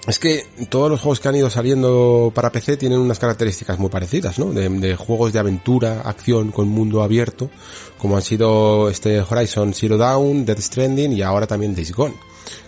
es 0.07 0.19
que 0.19 0.47
todos 0.71 0.91
los 0.91 1.01
juegos 1.01 1.21
que 1.21 1.29
han 1.29 1.37
ido 1.37 1.51
saliendo 1.51 2.33
para 2.35 2.51
PC 2.51 2.79
tienen 2.79 2.99
unas 2.99 3.19
características 3.19 3.79
muy 3.79 3.91
parecidas, 3.91 4.39
¿no? 4.39 4.53
De, 4.53 4.97
juegos 4.97 5.33
de 5.33 5.39
aventura, 5.39 6.01
acción 6.03 6.53
con 6.53 6.69
mundo 6.69 7.03
abierto, 7.03 7.51
como 7.99 8.17
han 8.17 8.23
sido 8.23 8.89
este 8.89 9.21
Horizon 9.21 9.75
Zero 9.75 9.99
Dawn, 9.99 10.47
Death 10.47 10.61
Stranding 10.61 11.13
y 11.13 11.23
ahora 11.23 11.47
también 11.47 11.75
Days 11.75 11.93
Gone. 11.93 12.15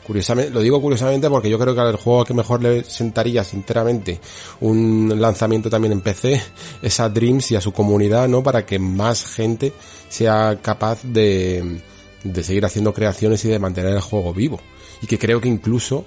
Curiosamente, 0.07 0.53
lo 0.53 0.61
digo 0.61 0.81
curiosamente 0.83 1.31
porque 1.31 1.49
yo 1.49 1.59
creo 1.59 1.75
que 1.75 1.81
al 1.81 1.97
juego 1.97 2.25
que 2.25 2.35
mejor 2.35 2.63
le 2.63 2.85
sentaría 2.85 3.43
sinceramente 3.45 4.21
un 4.61 5.13
lanzamiento 5.19 5.71
también 5.71 5.93
en 5.93 6.01
PC 6.03 6.41
es 6.83 7.01
a 7.01 7.09
Dreams 7.09 7.51
y 7.53 7.57
a 7.57 7.63
su 7.63 7.73
comunidad, 7.73 8.29
¿no? 8.29 8.43
Para 8.43 8.67
que 8.67 8.79
más 8.79 9.25
gente 9.25 9.73
sea 10.11 10.59
capaz 10.61 11.03
de, 11.03 11.81
de 12.25 12.43
seguir 12.43 12.67
haciendo 12.67 12.93
creaciones 12.93 13.43
y 13.47 13.49
de 13.49 13.59
mantener 13.59 13.95
el 13.95 14.03
juego 14.03 14.35
vivo. 14.35 14.61
Y 15.01 15.07
que 15.07 15.19
creo 15.19 15.41
que 15.41 15.49
incluso 15.49 16.05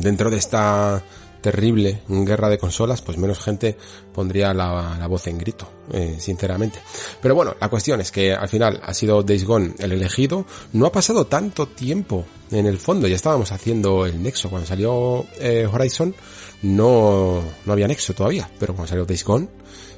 dentro 0.00 0.30
de 0.30 0.36
esta 0.38 1.02
terrible 1.46 2.00
guerra 2.08 2.48
de 2.48 2.58
consolas, 2.58 3.02
pues 3.02 3.18
menos 3.18 3.38
gente 3.38 3.76
pondría 4.12 4.52
la, 4.52 5.06
voz 5.06 5.28
en 5.28 5.38
grito, 5.38 5.68
eh, 5.92 6.16
sinceramente. 6.18 6.80
Pero 7.22 7.36
bueno, 7.36 7.54
la 7.60 7.68
cuestión 7.68 8.00
es 8.00 8.10
que 8.10 8.34
al 8.34 8.48
final 8.48 8.80
ha 8.82 8.92
sido 8.92 9.22
Days 9.22 9.44
Gone 9.44 9.74
el 9.78 9.92
elegido. 9.92 10.44
No 10.72 10.86
ha 10.86 10.92
pasado 10.92 11.26
tanto 11.26 11.68
tiempo 11.68 12.24
en 12.50 12.66
el 12.66 12.78
fondo, 12.78 13.06
ya 13.06 13.14
estábamos 13.14 13.52
haciendo 13.52 14.06
el 14.06 14.20
Nexo. 14.20 14.50
Cuando 14.50 14.66
salió 14.66 15.24
eh, 15.38 15.68
Horizon 15.72 16.16
no, 16.62 17.42
no 17.64 17.72
había 17.72 17.86
Nexo 17.86 18.12
todavía, 18.12 18.50
pero 18.58 18.74
cuando 18.74 18.88
salió 18.88 19.04
Days 19.04 19.24
Gone 19.24 19.48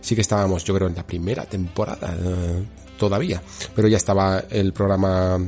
sí 0.03 0.15
que 0.15 0.21
estábamos, 0.21 0.65
yo 0.65 0.75
creo, 0.75 0.89
en 0.89 0.97
la 0.97 1.07
primera 1.07 1.47
temporada 1.47 2.15
eh, 2.15 2.63
todavía. 2.99 3.43
Pero 3.75 3.89
ya 3.89 3.97
estaba 3.97 4.45
el 4.51 4.75
programa 4.75 5.39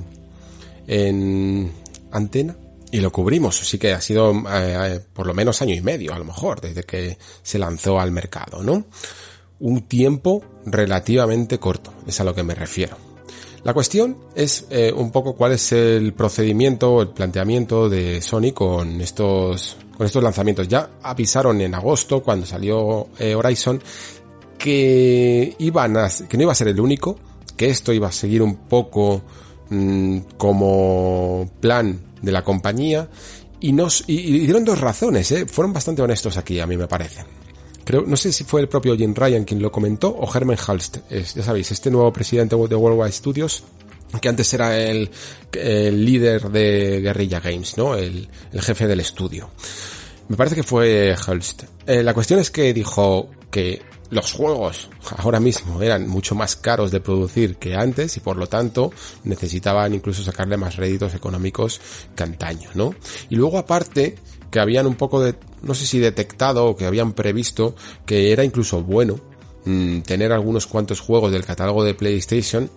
en 0.87 1.73
antena 2.11 2.57
y 2.93 3.01
lo 3.01 3.13
cubrimos, 3.13 3.61
así 3.61 3.79
que 3.79 3.93
ha 3.93 4.01
sido 4.01 4.33
eh, 4.33 4.77
eh, 4.95 5.01
por 5.13 5.27
lo 5.27 5.35
menos 5.35 5.63
año 5.63 5.75
y 5.75 5.81
medio, 5.81 6.13
a 6.13 6.19
lo 6.19 6.25
mejor, 6.25 6.61
desde 6.61 6.83
que 6.83 7.17
se 7.43 7.59
lanzó 7.59 8.01
al 8.01 8.11
mercado, 8.11 8.63
¿no? 8.63 8.85
Un 9.61 9.83
tiempo 9.83 10.43
relativamente 10.67 11.59
corto, 11.59 11.93
es 12.07 12.21
a 12.21 12.25
lo 12.25 12.35
que 12.35 12.43
me 12.43 12.55
refiero. 12.55 12.97
La 13.63 13.75
cuestión 13.75 14.17
es 14.35 14.65
eh, 14.71 14.91
un 14.95 15.13
poco 15.13 15.35
cuál 15.35 15.53
es 15.53 15.73
el 15.73 16.15
procedimiento, 16.15 17.03
el 17.03 17.09
planteamiento 17.09 17.89
de 17.91 18.23
Sony 18.23 18.53
con 18.55 19.01
estos, 19.03 19.77
con 19.97 20.07
estos 20.07 20.23
lanzamientos. 20.23 20.67
Ya 20.67 20.91
avisaron 21.03 21.61
en 21.61 21.75
agosto, 21.75 22.23
cuando 22.23 22.47
salió 22.47 23.09
Horizon, 23.37 23.83
que 24.57 25.55
iban 25.59 25.97
a, 25.99 26.09
que 26.27 26.37
no 26.39 26.45
iba 26.45 26.53
a 26.53 26.55
ser 26.55 26.69
el 26.69 26.81
único, 26.81 27.19
que 27.55 27.69
esto 27.69 27.93
iba 27.93 28.09
a 28.09 28.13
seguir 28.13 28.41
un 28.41 28.57
poco 28.57 29.21
mm, 29.69 30.19
como 30.39 31.51
plan 31.61 32.10
de 32.23 32.33
la 32.33 32.43
compañía 32.43 33.09
y 33.61 33.73
nos 33.73 34.05
y, 34.07 34.41
dieron 34.41 34.65
dos 34.65 34.81
razones, 34.81 35.31
¿eh? 35.33 35.47
fueron 35.47 35.73
bastante 35.73 36.03
honestos 36.03 36.37
aquí, 36.37 36.61
a 36.61 36.67
mí 36.67 36.77
me 36.77 36.89
parece. 36.89 37.25
Creo, 37.85 38.03
no 38.07 38.17
sé 38.17 38.33
si 38.33 38.45
fue 38.45 38.61
el 38.61 38.69
propio 38.69 38.97
Jim 38.97 39.15
Ryan 39.15 39.45
quien 39.45 39.61
lo 39.61 39.73
comentó 39.73 40.09
o 40.09 40.33
Herman 40.33 40.59
Halst, 40.67 40.99
ya 41.11 41.43
sabéis, 41.43 41.71
este 41.71 41.91
nuevo 41.91 42.13
presidente 42.13 42.57
de 42.57 42.75
Worldwide 42.75 43.13
Studios 43.13 43.65
que 44.19 44.29
antes 44.29 44.53
era 44.55 44.77
el, 44.79 45.11
líder 45.53 46.51
de 46.51 47.01
Guerrilla 47.01 47.41
Games, 47.41 47.77
¿no? 47.77 47.95
El, 47.95 48.29
jefe 48.53 48.87
del 48.87 49.01
estudio. 49.01 49.51
Me 50.29 50.37
parece 50.37 50.57
que 50.57 50.63
fue 50.63 51.15
Halst. 51.15 51.65
Eh, 51.87 52.03
la 52.03 52.15
cuestión 52.15 52.41
es 52.41 52.51
que 52.51 52.73
dijo 52.73 53.31
que 53.51 53.83
los 54.11 54.33
juegos 54.33 54.89
ahora 55.19 55.41
mismo 55.41 55.81
eran 55.83 56.09
mucho 56.09 56.35
más 56.35 56.57
caros 56.57 56.91
de 56.91 57.01
producir 57.01 57.57
que 57.57 57.77
antes 57.77 58.17
y 58.17 58.21
por 58.21 58.37
lo 58.37 58.49
tanto 58.49 58.93
necesitaban 59.25 59.95
incluso 59.95 60.23
sacarle 60.23 60.57
más 60.57 60.77
réditos 60.77 61.15
económicos 61.15 61.81
que 62.15 62.25
antaño, 62.25 62.71
¿no? 62.75 62.95
Y 63.29 63.37
luego 63.37 63.59
aparte 63.59 64.17
que 64.51 64.61
habían 64.61 64.87
un 64.87 64.97
poco 64.97 65.23
de, 65.23 65.37
no 65.63 65.75
sé 65.75 65.87
si 65.87 65.99
detectado 66.01 66.67
o 66.67 66.77
que 66.77 66.87
habían 66.87 67.13
previsto 67.13 67.77
que 68.05 68.33
era 68.33 68.45
incluso 68.45 68.83
bueno 68.83 69.21
mm, 69.65 70.01
tener 70.01 70.33
algunos 70.33 70.67
cuantos 70.67 71.01
juegos 71.01 71.31
del 71.31 71.45
catálogo 71.45 71.85
de 71.85 71.95
PlayStation 71.95 72.69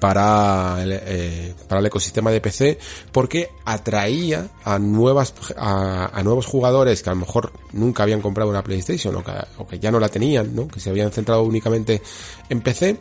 para 0.00 0.82
el, 0.82 0.92
eh, 0.92 1.54
para 1.68 1.80
el 1.80 1.86
ecosistema 1.86 2.30
de 2.30 2.40
PC 2.40 2.78
porque 3.12 3.50
atraía 3.64 4.48
a 4.64 4.78
nuevas 4.78 5.32
a, 5.56 6.20
nuevos 6.22 6.46
jugadores 6.46 7.02
que 7.02 7.10
a 7.10 7.14
lo 7.14 7.20
mejor 7.20 7.52
nunca 7.72 8.02
habían 8.02 8.20
comprado 8.20 8.50
una 8.50 8.62
PlayStation 8.62 9.14
o 9.16 9.24
que, 9.24 9.32
o 9.58 9.66
que 9.66 9.78
ya 9.78 9.90
no 9.90 10.00
la 10.00 10.08
tenían, 10.08 10.54
¿no? 10.54 10.68
que 10.68 10.80
se 10.80 10.90
habían 10.90 11.12
centrado 11.12 11.42
únicamente 11.42 12.02
en 12.48 12.60
PC 12.60 12.98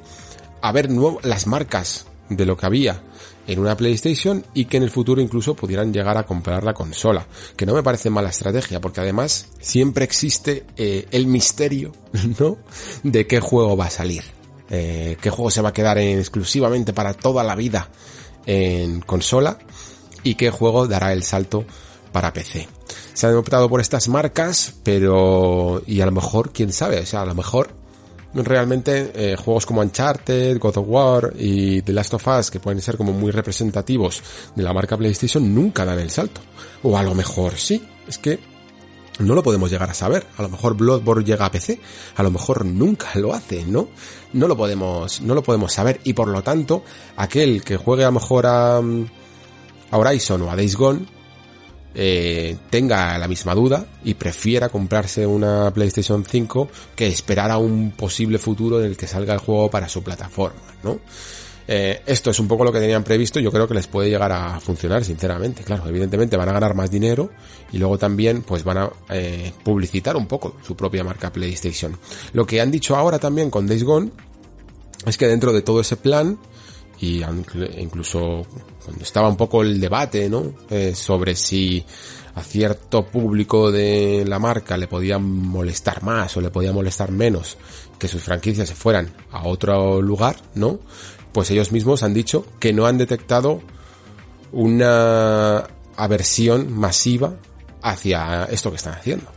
a 0.62 0.72
ver 0.72 0.90
las 1.24 1.48
marcas 1.48 2.06
de 2.30 2.46
lo 2.46 2.58
que 2.58 2.66
había 2.66 3.02
en 3.48 3.60
una 3.60 3.78
PlayStation 3.78 4.46
y 4.54 4.66
que 4.66 4.78
en 4.78 4.84
el 4.84 4.92
futuro 4.92 5.22
incluso 5.22 5.56
pudieran 5.56 5.94
llegar 5.94 6.18
a 6.18 6.26
comprar 6.26 6.64
la 6.64 6.74
consola, 6.74 7.26
que 7.56 7.66
no 7.66 7.74
me 7.74 7.84
parece 7.84 8.10
mala 8.10 8.30
estrategia 8.30 8.82
porque 8.82 9.02
además 9.02 9.48
siempre 9.60 10.04
existe 10.04 10.66
eh, 10.76 11.08
el 11.12 11.28
misterio, 11.28 11.94
¿no? 12.40 12.58
de 13.04 13.26
qué 13.26 13.40
juego 13.40 13.78
va 13.78 13.86
a 13.86 13.90
salir 13.90 14.37
eh, 14.70 15.18
qué 15.22 15.30
juego 15.30 15.52
se 15.52 15.62
va 15.62 15.70
a 15.70 15.74
quedar 15.74 15.98
en, 15.98 16.20
exclusivamente 16.20 16.94
para 16.94 17.14
toda 17.14 17.44
la 17.44 17.56
vida 17.56 17.90
en 18.46 19.02
consola 19.02 19.58
y 20.24 20.36
qué 20.36 20.50
juego 20.50 20.88
dará 20.88 21.14
el 21.14 21.24
salto 21.24 21.66
para 22.12 22.34
PC. 22.34 22.68
Se 23.14 23.28
han 23.28 23.36
optado 23.36 23.70
por 23.70 23.82
estas 23.82 24.08
marcas, 24.08 24.74
pero 24.84 25.82
y 25.86 26.02
a 26.02 26.06
lo 26.06 26.12
mejor, 26.12 26.52
quién 26.52 26.72
sabe, 26.72 27.00
o 27.00 27.06
sea, 27.06 27.22
a 27.22 27.26
lo 27.26 27.36
mejor 27.36 27.70
realmente 28.34 29.12
eh, 29.16 29.36
juegos 29.36 29.66
como 29.66 29.82
Uncharted, 29.82 30.60
God 30.60 30.78
of 30.78 30.86
War 30.88 31.34
y 31.38 31.82
The 31.82 31.94
Last 31.94 32.14
of 32.14 32.28
Us, 32.28 32.52
que 32.52 32.60
pueden 32.60 32.82
ser 32.82 32.98
como 32.98 33.14
muy 33.14 33.32
representativos 33.32 34.22
de 34.56 34.64
la 34.64 34.74
marca 34.74 34.98
PlayStation, 34.98 35.54
nunca 35.54 35.86
dan 35.86 36.00
el 36.00 36.10
salto. 36.10 36.42
O 36.84 36.98
a 36.98 37.04
lo 37.04 37.16
mejor 37.16 37.58
sí, 37.58 37.82
es 38.08 38.18
que 38.18 38.40
no 39.20 39.36
lo 39.36 39.44
podemos 39.44 39.70
llegar 39.70 39.90
a 39.90 39.94
saber. 39.94 40.26
A 40.38 40.42
lo 40.42 40.50
mejor 40.50 40.76
Bloodborne 40.76 41.26
llega 41.26 41.46
a 41.46 41.52
PC, 41.52 41.80
a 42.16 42.24
lo 42.24 42.32
mejor 42.32 42.66
nunca 42.66 43.08
lo 43.16 43.34
hace, 43.34 43.66
¿no? 43.66 43.90
No 44.34 44.48
lo 44.48 44.58
podemos, 44.58 45.22
no 45.22 45.34
lo 45.34 45.44
podemos 45.44 45.74
saber 45.74 46.02
y 46.04 46.14
por 46.14 46.28
lo 46.28 46.44
tanto, 46.44 46.84
aquel 47.16 47.64
que 47.64 47.78
juegue 47.78 48.04
a 48.04 48.08
lo 48.08 48.14
mejor 48.14 48.46
a, 48.46 48.78
a 48.78 49.98
Horizon 49.98 50.42
o 50.42 50.52
a 50.52 50.56
Days 50.56 50.76
Gone, 50.76 51.06
eh, 52.00 52.56
tenga 52.70 53.18
la 53.18 53.28
misma 53.28 53.56
duda 53.56 53.88
y 54.04 54.14
prefiera 54.14 54.70
comprarse 54.70 55.26
una 55.26 55.74
PlayStation 55.74 56.24
5 56.24 56.70
que 56.96 57.08
esperar 57.08 57.50
a 57.50 57.58
un 57.58 57.92
posible 57.92 58.38
futuro 58.38 58.80
en 58.80 58.86
el 58.86 58.98
que 58.98 59.08
salga 59.08 59.34
el 59.34 59.40
juego 59.40 59.72
para 59.72 59.90
su 59.90 60.04
plataforma, 60.04 60.62
¿no? 60.84 61.00
Eh, 61.68 62.02
esto 62.06 62.30
es 62.30 62.40
un 62.40 62.48
poco 62.48 62.64
lo 62.64 62.72
que 62.72 62.80
tenían 62.80 63.04
previsto, 63.04 63.40
yo 63.40 63.52
creo 63.52 63.68
que 63.68 63.74
les 63.74 63.88
puede 63.88 64.10
llegar 64.10 64.32
a 64.32 64.60
funcionar, 64.60 65.04
sinceramente. 65.04 65.64
Claro, 65.64 65.88
evidentemente 65.88 66.38
van 66.38 66.50
a 66.50 66.54
ganar 66.54 66.74
más 66.76 66.90
dinero 66.90 67.30
y 67.72 67.78
luego 67.78 67.98
también 67.98 68.42
pues 68.42 68.64
van 68.64 68.78
a 68.78 68.90
eh, 69.10 69.52
publicitar 69.64 70.16
un 70.16 70.28
poco 70.28 70.56
su 70.66 70.76
propia 70.76 71.04
marca 71.04 71.32
PlayStation. 71.32 71.98
Lo 72.34 72.46
que 72.46 72.62
han 72.62 72.72
dicho 72.72 72.96
ahora 72.96 73.20
también 73.20 73.50
con 73.50 73.68
Days 73.68 73.84
Gone 73.84 74.12
es 75.06 75.18
que 75.18 75.28
dentro 75.28 75.52
de 75.52 75.62
todo 75.62 75.82
ese 75.82 75.98
plan 75.98 76.38
y 77.00 77.22
incluso 77.78 78.46
cuando 78.84 79.04
estaba 79.04 79.28
un 79.28 79.38
poco 79.38 79.62
el 79.62 79.80
debate, 79.80 80.30
¿no? 80.30 80.54
Eh, 80.70 80.96
sobre 80.96 81.36
si 81.36 81.84
a 82.36 82.42
cierto 82.42 83.06
público 83.06 83.72
de 83.72 84.24
la 84.28 84.40
marca 84.40 84.78
le 84.78 84.88
podía 84.88 85.18
molestar 85.18 86.04
más 86.04 86.38
o 86.38 86.42
le 86.42 86.50
podía 86.50 86.72
molestar 86.72 87.12
menos 87.12 87.58
que 88.00 88.08
sus 88.08 88.22
franquicias 88.22 88.70
se 88.70 88.76
fueran 88.76 89.12
a 89.32 89.48
otro 89.48 90.02
lugar, 90.02 90.38
¿no? 90.56 90.80
Pues 91.38 91.52
ellos 91.52 91.72
mismos 91.72 92.02
han 92.02 92.16
dicho 92.16 92.48
que 92.60 92.74
no 92.74 92.88
han 92.88 92.98
detectado 92.98 93.62
una 94.52 95.68
aversión 95.96 96.74
masiva 96.74 97.36
hacia 97.84 98.46
esto 98.46 98.72
que 98.72 98.78
están 98.78 98.94
haciendo. 98.96 99.28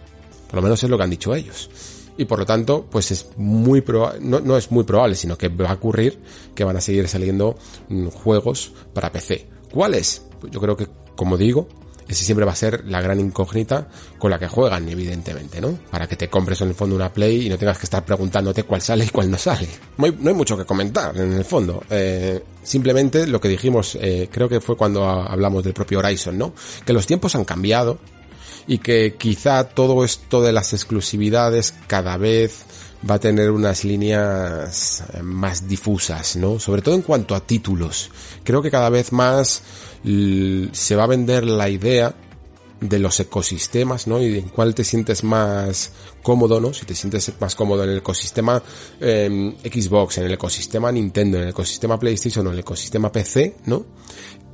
Por 0.47 0.55
lo 0.55 0.63
menos 0.63 0.83
es 0.83 0.89
lo 0.89 0.97
que 0.97 1.05
han 1.05 1.11
dicho 1.11 1.35
ellos. 1.35 1.69
Y 2.17 2.25
por 2.25 2.39
lo 2.39 2.47
tanto, 2.47 2.87
pues 2.91 3.11
es 3.11 3.29
muy 3.37 3.83
probable, 3.83 4.21
no, 4.23 4.41
no 4.41 4.57
es 4.57 4.71
muy 4.71 4.85
probable, 4.85 5.15
sino 5.15 5.37
que 5.37 5.49
va 5.49 5.69
a 5.69 5.75
ocurrir 5.75 6.19
que 6.55 6.65
van 6.65 6.79
a 6.79 6.81
seguir 6.81 7.07
saliendo 7.07 7.59
mm, 7.91 8.07
juegos 8.07 8.73
para 8.95 9.13
PC. 9.13 9.47
¿Cuáles? 9.71 10.25
Pues 10.41 10.51
yo 10.51 10.59
creo 10.59 10.79
que, 10.79 10.89
como 11.15 11.37
digo, 11.37 11.69
ese 12.15 12.25
siempre 12.25 12.45
va 12.45 12.53
a 12.53 12.57
ser 12.57 12.85
la 12.87 13.01
gran 13.01 13.21
incógnita 13.21 13.89
con 14.19 14.31
la 14.31 14.39
que 14.39 14.49
juegan, 14.49 14.89
evidentemente, 14.89 15.61
¿no? 15.61 15.79
Para 15.91 16.07
que 16.07 16.17
te 16.17 16.29
compres 16.29 16.61
en 16.61 16.69
el 16.69 16.75
fondo 16.75 16.97
una 16.97 17.13
Play 17.13 17.47
y 17.47 17.49
no 17.49 17.59
tengas 17.59 17.79
que 17.79 17.85
estar 17.85 18.05
preguntándote 18.05 18.65
cuál 18.65 18.83
sale 18.83 19.05
y 19.05 19.09
cuál 19.09 19.31
no 19.31 19.39
sale. 19.39 19.69
No 19.99 20.07
hay, 20.07 20.35
mucho 20.35 20.57
que 20.57 20.65
comentar 20.65 21.17
en 21.17 21.33
el 21.33 21.45
fondo. 21.45 21.83
Eh, 21.91 22.43
simplemente 22.63 23.27
lo 23.27 23.41
que 23.41 23.49
dijimos, 23.49 23.97
eh, 24.01 24.29
creo 24.31 24.49
que 24.49 24.61
fue 24.61 24.77
cuando 24.77 25.05
hablamos 25.05 25.65
del 25.65 25.73
propio 25.73 25.99
Horizon, 25.99 26.37
¿no? 26.37 26.55
Que 26.85 26.93
los 26.93 27.07
tiempos 27.07 27.35
han 27.35 27.45
cambiado 27.45 27.99
y 28.67 28.79
que 28.79 29.15
quizá 29.17 29.65
todo 29.65 30.05
esto 30.05 30.43
de 30.43 30.53
las 30.53 30.73
exclusividades 30.73 31.75
cada 31.87 32.17
vez 32.17 32.65
va 33.09 33.15
a 33.15 33.21
tener 33.21 33.51
unas 33.51 33.85
líneas 33.85 35.05
eh, 35.13 35.23
más 35.23 35.67
difusas, 35.67 36.37
¿no? 36.37 36.59
Sobre 36.59 36.83
todo 36.83 36.95
en 36.95 37.03
cuanto 37.03 37.35
a 37.35 37.41
títulos. 37.41 38.11
Creo 38.45 38.63
que 38.63 38.71
cada 38.71 38.91
vez 38.91 39.13
más 39.13 39.63
se 40.03 40.97
va 40.97 41.05
a 41.05 41.07
vender 41.07 41.45
la 41.45 41.69
idea 41.69 42.15
de 42.81 42.99
los 42.99 43.21
ecosistemas, 43.21 44.07
¿no? 44.07 44.23
Y 44.23 44.39
en 44.39 44.49
cuál 44.49 44.75
te 44.75 44.85
sientes 44.85 45.23
más 45.23 45.93
cómodo, 46.23 46.61
¿no? 46.61 46.73
Si 46.73 46.87
te 46.87 46.95
sientes 46.95 47.31
más 47.39 47.55
cómodo 47.55 47.85
en 47.85 47.91
el 47.91 47.99
ecosistema 47.99 48.63
em, 48.99 49.55
Xbox, 49.59 50.19
en 50.19 50.25
el 50.25 50.33
ecosistema 50.33 50.91
Nintendo, 50.91 51.37
en 51.37 51.45
el 51.45 51.51
ecosistema 51.51 51.99
PlayStation 51.99 52.47
o 52.47 52.51
en 52.51 52.55
el 52.55 52.61
ecosistema 52.61 53.13
PC, 53.13 53.57
¿no? 53.67 53.85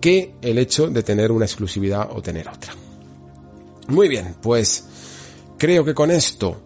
Que 0.01 0.35
el 0.43 0.59
hecho 0.59 0.89
de 0.89 1.03
tener 1.03 1.31
una 1.31 1.45
exclusividad 1.45 2.09
o 2.13 2.21
tener 2.21 2.49
otra. 2.49 2.75
Muy 3.89 4.09
bien, 4.09 4.35
pues 4.43 4.85
creo 5.57 5.85
que 5.85 5.95
con 5.95 6.11
esto 6.11 6.66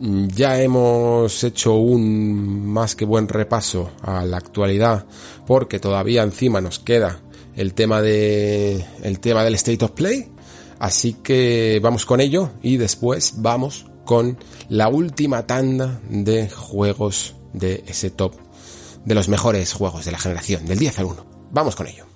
ya 0.00 0.60
hemos 0.60 1.42
hecho 1.44 1.74
un 1.74 2.66
más 2.66 2.94
que 2.94 3.04
buen 3.04 3.28
repaso 3.28 3.90
a 4.02 4.24
la 4.24 4.36
actualidad 4.36 5.06
porque 5.46 5.78
todavía 5.78 6.22
encima 6.22 6.60
nos 6.60 6.78
queda 6.78 7.20
el 7.54 7.74
tema 7.74 8.02
de 8.02 8.84
el 9.02 9.20
tema 9.20 9.44
del 9.44 9.54
State 9.54 9.84
of 9.84 9.92
Play. 9.92 10.30
Así 10.78 11.14
que 11.14 11.80
vamos 11.82 12.04
con 12.04 12.20
ello 12.20 12.50
y 12.62 12.76
después 12.76 13.34
vamos 13.38 13.86
con 14.04 14.38
la 14.68 14.88
última 14.88 15.46
tanda 15.46 16.00
de 16.08 16.48
juegos 16.48 17.34
de 17.52 17.82
ese 17.86 18.10
top 18.10 18.34
de 19.04 19.14
los 19.14 19.28
mejores 19.28 19.72
juegos 19.72 20.04
de 20.04 20.12
la 20.12 20.18
generación 20.18 20.66
del 20.66 20.78
10 20.78 20.98
al 20.98 21.04
1 21.06 21.26
vamos 21.50 21.76
con 21.76 21.86
ello 21.86 22.06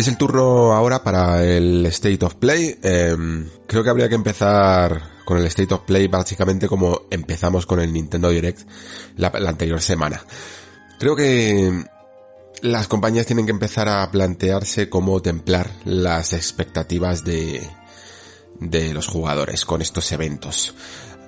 Es 0.00 0.08
el 0.08 0.16
turno 0.16 0.72
ahora 0.72 1.04
para 1.04 1.44
el 1.44 1.84
State 1.84 2.24
of 2.24 2.36
Play. 2.36 2.78
Em, 2.82 3.46
creo 3.66 3.84
que 3.84 3.90
habría 3.90 4.08
que 4.08 4.14
empezar 4.14 5.10
con 5.26 5.36
el 5.36 5.44
State 5.44 5.74
of 5.74 5.82
Play 5.82 6.08
básicamente 6.08 6.68
como 6.68 7.02
empezamos 7.10 7.66
con 7.66 7.80
el 7.80 7.92
Nintendo 7.92 8.30
Direct 8.30 8.66
la, 9.18 9.30
anterior 9.46 9.82
semana. 9.82 10.24
Creo 10.98 11.14
que 11.14 11.84
las 12.62 12.88
compañías 12.88 13.26
tienen 13.26 13.44
que 13.44 13.52
empezar 13.52 13.90
a 13.90 14.10
plantearse 14.10 14.88
cómo 14.88 15.20
templar 15.20 15.70
las 15.84 16.32
expectativas 16.32 17.22
de, 17.22 17.60
de 18.58 18.94
los 18.94 19.06
jugadores 19.06 19.66
con 19.66 19.82
estos 19.82 20.10
eventos. 20.12 20.72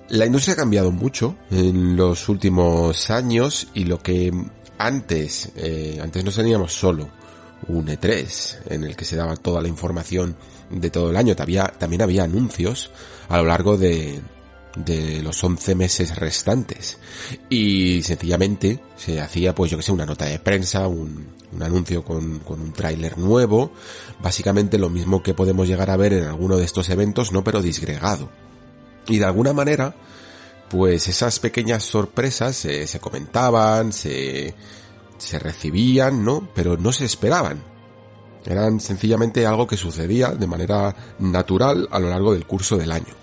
La 0.08 0.24
industria 0.24 0.54
ha 0.54 0.56
cambiado 0.56 0.92
mucho 0.92 1.36
en 1.50 1.94
los 1.94 2.26
últimos 2.30 3.10
años 3.10 3.68
y 3.74 3.84
lo 3.84 4.02
que 4.02 4.32
antes, 4.78 5.52
eh, 5.56 6.00
antes 6.02 6.24
no 6.24 6.30
teníamos 6.30 6.72
solo 6.72 7.20
un 7.68 7.86
E3 7.86 8.70
en 8.70 8.84
el 8.84 8.97
que 8.97 9.05
se 9.05 9.16
daba 9.16 9.36
toda 9.36 9.60
la 9.60 9.68
información 9.68 10.36
de 10.70 10.90
todo 10.90 11.10
el 11.10 11.16
año. 11.16 11.36
También 11.36 12.02
había 12.02 12.24
anuncios 12.24 12.90
a 13.28 13.39
lo 13.39 13.44
largo 13.44 13.76
de, 13.76 14.20
de 14.76 15.22
los 15.22 15.43
11 15.43 15.74
meses 15.74 16.16
restantes. 16.16 16.98
Y 17.48 18.02
sencillamente 18.02 18.80
se 18.97 19.20
hacía, 19.20 19.55
pues 19.55 19.70
yo 19.70 19.76
que 19.76 19.82
sé, 19.82 19.93
una 19.93 20.06
nota 20.06 20.24
de 20.24 20.39
prensa, 20.39 20.86
un, 20.86 21.28
un 21.52 21.62
anuncio 21.62 22.05
con, 22.05 22.40
con 22.40 22.60
un 22.60 22.72
tráiler 22.72 23.18
nuevo. 23.18 23.72
Básicamente 24.20 24.78
lo 24.78 24.90
mismo 24.90 25.22
que 25.22 25.34
podemos 25.34 25.68
llegar 25.68 25.90
a 25.90 25.97
ver 25.97 26.12
en 26.14 26.24
alguno 26.24 26.56
de 26.56 26.64
estos 26.64 26.89
eventos, 26.89 27.32
no 27.32 27.44
pero 27.44 27.62
disgregado. 27.62 28.30
Y 29.06 29.18
de 29.18 29.24
alguna 29.24 29.52
manera, 29.52 29.94
pues 30.68 31.09
esas 31.09 31.39
pequeñas 31.40 31.82
sorpresas 31.82 32.56
se 32.56 33.01
comentaban, 33.01 33.93
se, 33.93 34.55
se 35.22 35.38
recibían, 35.38 36.24
¿no? 36.24 36.48
Pero 36.54 36.76
no 36.76 36.92
se 36.92 37.04
esperaban. 37.04 37.62
Eran 38.44 38.80
sencillamente 38.80 39.46
algo 39.46 39.66
que 39.66 39.76
sucedía 39.76 40.30
de 40.30 40.46
manera 40.46 40.94
natural 41.18 41.88
a 41.90 41.98
lo 41.98 42.08
largo 42.10 42.32
del 42.32 42.46
curso 42.46 42.76
del 42.76 42.92
año. 42.92 43.14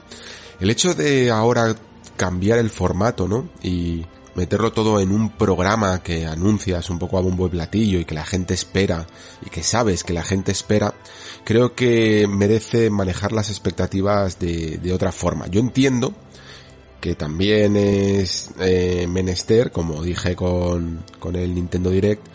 El 0.59 0.69
hecho 0.69 0.93
de 0.93 1.29
ahora 1.29 1.75
cambiar 2.15 2.59
el 2.59 2.69
formato, 2.69 3.27
¿no? 3.27 3.49
Y 3.61 4.05
meterlo 4.35 4.71
todo 4.71 4.99
en 5.01 5.11
un 5.11 5.31
programa 5.31 6.01
que 6.01 6.25
anuncias 6.25 6.89
un 6.89 6.99
poco 6.99 7.17
a 7.17 7.21
bombo 7.21 7.47
y 7.47 7.49
platillo 7.49 7.99
y 7.99 8.05
que 8.05 8.15
la 8.15 8.25
gente 8.25 8.53
espera 8.53 9.05
y 9.45 9.49
que 9.49 9.63
sabes 9.63 10.03
que 10.03 10.13
la 10.13 10.23
gente 10.23 10.51
espera, 10.51 10.93
creo 11.43 11.75
que 11.75 12.25
merece 12.27 12.89
manejar 12.89 13.33
las 13.33 13.49
expectativas 13.49 14.39
de, 14.39 14.77
de 14.77 14.93
otra 14.93 15.11
forma. 15.11 15.47
Yo 15.47 15.59
entiendo 15.59 16.13
que 16.99 17.15
también 17.15 17.75
es 17.75 18.51
eh, 18.59 19.07
menester, 19.07 19.71
como 19.71 20.03
dije 20.03 20.35
con, 20.35 21.03
con 21.19 21.35
el 21.35 21.55
Nintendo 21.55 21.89
Direct, 21.89 22.25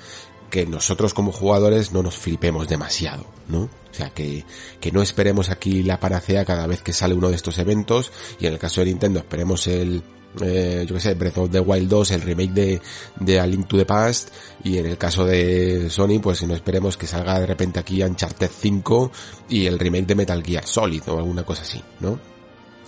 que 0.50 0.66
nosotros 0.66 1.14
como 1.14 1.32
jugadores 1.32 1.92
no 1.92 2.02
nos 2.02 2.16
flipemos 2.16 2.68
demasiado, 2.68 3.26
¿no? 3.48 3.62
O 3.62 3.96
sea, 3.96 4.10
que, 4.10 4.44
que 4.80 4.92
no 4.92 5.02
esperemos 5.02 5.50
aquí 5.50 5.82
la 5.82 6.00
panacea 6.00 6.44
cada 6.44 6.66
vez 6.66 6.82
que 6.82 6.92
sale 6.92 7.14
uno 7.14 7.28
de 7.28 7.36
estos 7.36 7.58
eventos 7.58 8.12
y 8.40 8.46
en 8.46 8.54
el 8.54 8.58
caso 8.58 8.80
de 8.80 8.86
Nintendo 8.86 9.20
esperemos 9.20 9.66
el, 9.66 10.02
eh, 10.40 10.84
yo 10.86 10.94
qué 10.94 11.00
sé, 11.00 11.14
Breath 11.14 11.38
of 11.38 11.50
the 11.50 11.60
Wild 11.60 11.88
2, 11.88 12.10
el 12.12 12.22
remake 12.22 12.52
de, 12.52 12.80
de 13.20 13.40
A 13.40 13.46
Link 13.46 13.68
to 13.68 13.76
the 13.76 13.86
Past 13.86 14.30
y 14.62 14.78
en 14.78 14.86
el 14.86 14.98
caso 14.98 15.24
de 15.24 15.88
Sony, 15.90 16.20
pues 16.22 16.42
no 16.44 16.54
esperemos 16.54 16.96
que 16.96 17.06
salga 17.06 17.38
de 17.38 17.46
repente 17.46 17.78
aquí 17.78 18.02
Uncharted 18.02 18.50
5 18.50 19.12
y 19.48 19.66
el 19.66 19.78
remake 19.78 20.06
de 20.06 20.14
Metal 20.14 20.42
Gear 20.42 20.66
Solid 20.66 21.02
o 21.08 21.18
alguna 21.18 21.44
cosa 21.44 21.62
así, 21.62 21.82
¿no? 22.00 22.18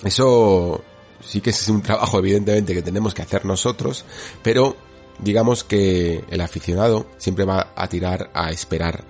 Eso 0.04 0.82
sí 1.26 1.40
que 1.40 1.50
es 1.50 1.68
un 1.68 1.82
trabajo 1.82 2.18
evidentemente 2.18 2.74
que 2.74 2.82
tenemos 2.82 3.14
que 3.14 3.22
hacer 3.22 3.44
nosotros, 3.44 4.04
pero 4.42 4.76
digamos 5.18 5.64
que 5.64 6.24
el 6.30 6.40
aficionado 6.40 7.06
siempre 7.16 7.44
va 7.44 7.72
a 7.74 7.88
tirar 7.88 8.30
a 8.34 8.50
esperar 8.50 9.04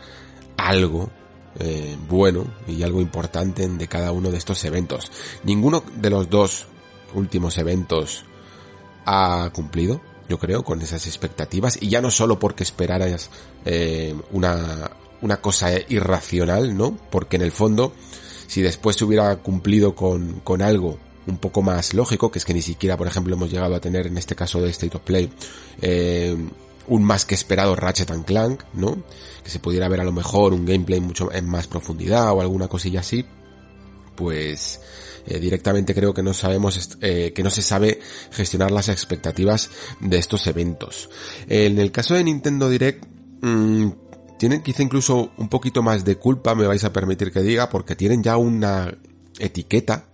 algo 0.56 1.10
eh, 1.58 1.96
bueno 2.08 2.46
y 2.66 2.82
algo 2.82 3.00
importante 3.00 3.66
de 3.68 3.88
cada 3.88 4.12
uno 4.12 4.30
de 4.30 4.38
estos 4.38 4.64
eventos. 4.64 5.10
Ninguno 5.44 5.82
de 5.96 6.10
los 6.10 6.28
dos 6.30 6.66
últimos 7.14 7.58
eventos 7.58 8.24
ha 9.04 9.50
cumplido, 9.54 10.00
yo 10.28 10.38
creo, 10.38 10.64
con 10.64 10.82
esas 10.82 11.06
expectativas 11.06 11.78
y 11.80 11.88
ya 11.88 12.00
no 12.00 12.10
solo 12.10 12.38
porque 12.38 12.62
esperaras 12.62 13.30
eh, 13.64 14.14
una, 14.32 14.90
una 15.22 15.40
cosa 15.40 15.70
irracional, 15.88 16.76
¿no? 16.76 16.96
Porque 17.10 17.36
en 17.36 17.42
el 17.42 17.52
fondo, 17.52 17.92
si 18.46 18.62
después 18.62 18.96
se 18.96 19.04
hubiera 19.04 19.34
cumplido 19.36 19.94
con, 19.94 20.40
con 20.40 20.62
algo 20.62 20.98
un 21.26 21.38
poco 21.38 21.62
más 21.62 21.94
lógico, 21.94 22.30
que 22.30 22.38
es 22.38 22.44
que 22.44 22.54
ni 22.54 22.62
siquiera, 22.62 22.96
por 22.96 23.06
ejemplo, 23.06 23.34
hemos 23.34 23.50
llegado 23.50 23.74
a 23.74 23.80
tener 23.80 24.06
en 24.06 24.18
este 24.18 24.34
caso 24.34 24.60
de 24.60 24.70
State 24.70 24.96
of 24.96 25.02
Play, 25.02 25.30
eh, 25.80 26.36
un 26.88 27.04
más 27.04 27.24
que 27.24 27.34
esperado 27.34 27.74
Ratchet 27.74 28.10
and 28.10 28.24
Clank, 28.24 28.62
¿no? 28.74 29.02
Que 29.42 29.50
se 29.50 29.58
pudiera 29.58 29.88
ver 29.88 30.00
a 30.00 30.04
lo 30.04 30.12
mejor 30.12 30.52
un 30.52 30.64
gameplay 30.64 31.00
mucho 31.00 31.32
en 31.32 31.48
más 31.48 31.66
profundidad 31.66 32.32
o 32.32 32.40
alguna 32.40 32.68
cosilla 32.68 33.00
así, 33.00 33.24
pues 34.14 34.80
eh, 35.26 35.40
directamente 35.40 35.94
creo 35.94 36.14
que 36.14 36.22
no 36.22 36.32
sabemos, 36.32 36.96
eh, 37.00 37.32
que 37.34 37.42
no 37.42 37.50
se 37.50 37.62
sabe 37.62 38.00
gestionar 38.30 38.70
las 38.70 38.88
expectativas 38.88 39.70
de 40.00 40.18
estos 40.18 40.46
eventos. 40.46 41.10
En 41.48 41.78
el 41.78 41.90
caso 41.90 42.14
de 42.14 42.24
Nintendo 42.24 42.68
Direct, 42.68 43.04
mmm, 43.42 43.88
tienen 44.38 44.62
quizá 44.62 44.82
incluso 44.82 45.32
un 45.36 45.48
poquito 45.48 45.82
más 45.82 46.04
de 46.04 46.16
culpa, 46.16 46.54
me 46.54 46.66
vais 46.66 46.84
a 46.84 46.92
permitir 46.92 47.32
que 47.32 47.42
diga, 47.42 47.68
porque 47.68 47.96
tienen 47.96 48.22
ya 48.22 48.36
una 48.36 48.96
etiqueta, 49.38 50.06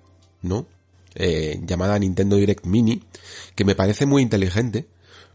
¿no? 0.42 0.66
Eh, 1.14 1.60
llamada 1.64 1.98
Nintendo 1.98 2.36
Direct 2.36 2.64
Mini, 2.66 3.02
que 3.54 3.64
me 3.64 3.74
parece 3.74 4.06
muy 4.06 4.22
inteligente 4.22 4.86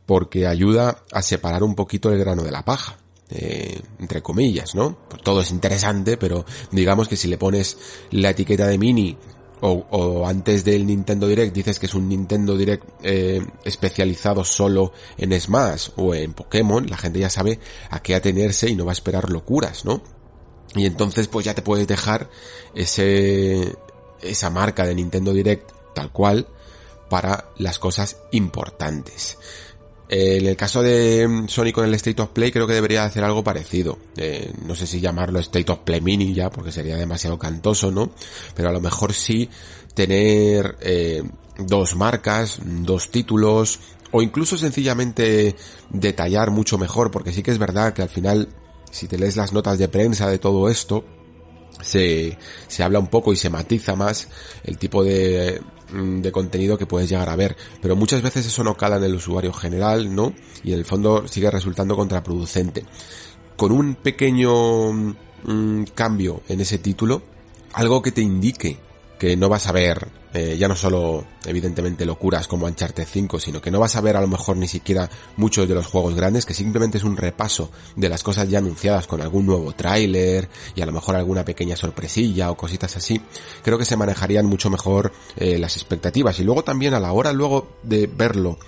porque 0.06 0.48
ayuda 0.48 1.04
a 1.12 1.22
separar 1.22 1.64
un 1.64 1.76
poquito 1.76 2.12
el 2.12 2.20
grano 2.20 2.44
de 2.44 2.52
la 2.52 2.64
paja. 2.64 2.98
Eh, 3.30 3.82
entre 4.00 4.22
comillas, 4.22 4.74
¿no? 4.74 5.00
Pues 5.10 5.22
todo 5.22 5.42
es 5.42 5.52
interesante, 5.52 6.16
pero 6.16 6.46
digamos 6.72 7.10
que 7.10 7.18
si 7.18 7.28
le 7.28 7.38
pones 7.38 7.78
la 8.12 8.30
etiqueta 8.30 8.68
de 8.68 8.78
mini 8.78 9.18
o, 9.60 9.86
o, 9.90 10.26
antes 10.26 10.64
del 10.64 10.86
Nintendo 10.86 11.28
Direct 11.28 11.54
dices 11.54 11.80
que 11.80 11.88
es 11.88 11.94
un 11.94 12.08
Nintendo 12.08 12.56
Direct 12.56 12.86
eh, 13.04 13.46
especializado 13.66 14.46
solo 14.46 14.94
en 15.18 15.38
Smash 15.40 15.90
o 15.98 16.14
en 16.14 16.34
Pokémon, 16.34 16.88
la 16.88 16.96
gente 16.96 17.20
ya 17.20 17.30
sabe 17.30 17.60
a 17.90 18.00
qué 18.02 18.16
atenerse 18.16 18.70
y 18.70 18.76
no 18.76 18.86
va 18.86 18.92
a 18.92 18.94
esperar 18.94 19.30
locuras, 19.30 19.84
¿no? 19.84 20.02
Y 20.76 20.86
entonces 20.86 21.28
pues 21.28 21.46
ya 21.46 21.56
te 21.56 21.62
puedes 21.62 21.88
dejar 21.88 22.30
ese, 22.76 23.76
esa 24.22 24.50
marca 24.50 24.86
de 24.86 24.96
Nintendo 24.96 25.34
Direct 25.34 25.72
tal 25.94 26.12
cual 26.12 26.48
para 27.10 27.50
las 27.58 27.80
cosas 27.80 28.18
importantes. 28.32 29.38
en 30.10 30.46
el 30.46 30.56
caso 30.56 30.82
de 30.82 31.28
mm, 31.28 31.48
Sony 31.48 31.72
con 31.74 31.86
el 31.86 31.94
State 31.96 32.22
of 32.22 32.30
Play 32.30 32.52
creo 32.52 32.68
que 32.68 32.74
debería 32.74 33.04
hacer 33.04 33.24
algo 33.24 33.44
parecido. 33.44 33.98
Eh, 34.16 34.52
no 34.66 34.76
sé 34.76 34.88
si 34.88 35.00
llamarlo 35.00 35.40
State 35.40 35.72
of 35.72 35.80
Play 35.80 36.02
Mini 36.02 36.34
ya, 36.34 36.50
porque 36.50 36.72
sería 36.72 36.96
demasiado 36.96 37.38
cantoso, 37.38 37.92
¿no? 37.92 38.12
Pero 38.56 38.70
a 38.70 38.72
lo 38.72 38.82
mejor 38.82 39.14
sí 39.14 39.50
tener 39.94 40.78
eh, 40.82 41.24
dos 41.58 41.96
marcas, 41.96 42.60
dos 42.64 43.10
títulos, 43.10 43.80
o 44.12 44.22
incluso 44.22 44.58
sencillamente 44.58 45.56
detallar 45.90 46.52
mucho 46.52 46.78
mejor, 46.78 47.12
porque 47.12 47.34
sí 47.34 47.44
que 47.44 47.52
es 47.52 47.58
verdad 47.58 47.94
que 47.94 48.02
al 48.02 48.10
final, 48.10 48.50
si 48.92 49.08
te 49.08 49.18
lees 49.18 49.36
las 49.36 49.54
notas 49.54 49.78
de 49.78 49.90
prensa 49.90 50.30
de 50.30 50.38
todo 50.38 50.70
esto, 50.70 51.04
se, 51.82 52.38
se 52.68 52.84
habla 52.84 53.00
un 53.00 53.08
poco 53.08 53.34
y 53.34 53.36
se 53.36 53.50
matiza 53.50 53.96
más 53.96 54.28
el 54.64 54.78
tipo 54.78 55.04
de, 55.04 55.62
mm, 55.92 56.22
de 56.22 56.32
contenido 56.32 56.78
que 56.78 56.86
puedes 56.86 57.10
llegar 57.10 57.30
a 57.30 57.36
ver. 57.36 57.56
Pero 57.82 57.96
muchas 57.96 58.22
veces 58.22 58.46
eso 58.46 58.64
no 58.64 58.76
cala 58.76 58.98
en 58.98 59.04
el 59.04 59.16
usuario 59.16 59.54
general, 59.54 60.14
¿no? 60.14 60.34
Y 60.64 60.74
en 60.74 60.80
el 60.80 60.86
fondo 60.86 61.28
sigue 61.28 61.52
resultando 61.52 61.96
contraproducente. 61.96 62.86
Con 63.56 63.72
un 63.72 63.96
pequeño 63.96 64.94
mm, 64.94 65.84
cambio 65.96 66.42
en 66.48 66.62
ese 66.62 66.78
título, 66.78 67.22
algo 67.74 68.02
que 68.02 68.12
te 68.12 68.22
indique 68.22 68.87
que 69.18 69.36
no 69.36 69.50
vas 69.50 69.68
a 69.68 69.72
ver 69.72 70.08
eh, 70.34 70.56
ya 70.58 70.68
no 70.68 70.76
solo 70.76 71.26
evidentemente 71.46 72.06
locuras 72.06 72.48
como 72.48 72.68
Uncharted 72.68 73.08
5, 73.10 73.40
sino 73.40 73.60
que 73.60 73.72
no 73.72 73.80
vas 73.80 73.96
a 73.96 74.02
ver 74.02 74.18
a 74.18 74.22
lo 74.22 74.28
mejor 74.28 74.58
ni 74.58 74.68
siquiera 74.68 75.10
muchos 75.38 75.68
de 75.68 75.74
los 75.74 75.88
juegos 75.88 76.14
grandes, 76.14 76.46
que 76.46 76.54
simplemente 76.54 77.00
es 77.00 77.04
un 77.04 77.18
repaso 77.18 77.72
de 77.96 78.08
las 78.10 78.22
cosas 78.22 78.48
ya 78.48 78.60
anunciadas 78.60 79.08
con 79.08 79.22
algún 79.22 79.46
nuevo 79.46 79.72
tráiler 79.74 80.48
y 80.76 80.82
a 80.82 80.86
lo 80.86 80.92
mejor 80.92 81.16
alguna 81.16 81.44
pequeña 81.44 81.76
sorpresilla 81.76 82.52
o 82.52 82.58
cositas 82.58 82.96
así. 82.98 83.20
Creo 83.64 83.80
que 83.80 83.86
se 83.86 83.96
manejarían 83.96 84.46
mucho 84.46 84.70
mejor 84.70 85.12
eh, 85.38 85.58
las 85.58 85.76
expectativas 85.76 86.40
y 86.40 86.44
luego 86.44 86.64
también 86.64 86.94
a 86.94 87.00
la 87.00 87.14
hora 87.14 87.34
luego 87.34 87.78
de 87.84 88.06
verlo 88.06 88.60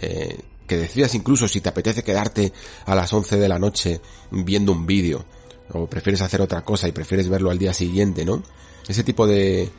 eh, 0.00 0.38
que 0.66 0.78
decidas 0.78 1.14
incluso 1.14 1.48
si 1.48 1.60
te 1.60 1.68
apetece 1.68 2.04
quedarte 2.04 2.52
a 2.86 2.94
las 2.94 3.12
11 3.12 3.36
de 3.36 3.48
la 3.48 3.58
noche 3.58 4.00
viendo 4.30 4.72
un 4.72 4.86
vídeo 4.86 5.24
o 5.72 5.86
prefieres 5.86 6.22
hacer 6.22 6.40
otra 6.40 6.62
cosa 6.62 6.88
y 6.88 6.92
prefieres 6.92 7.28
verlo 7.28 7.50
al 7.50 7.58
día 7.58 7.74
siguiente, 7.74 8.24
¿no? 8.24 8.42
Ese 8.88 9.04
tipo 9.04 9.26
de, 9.26 9.70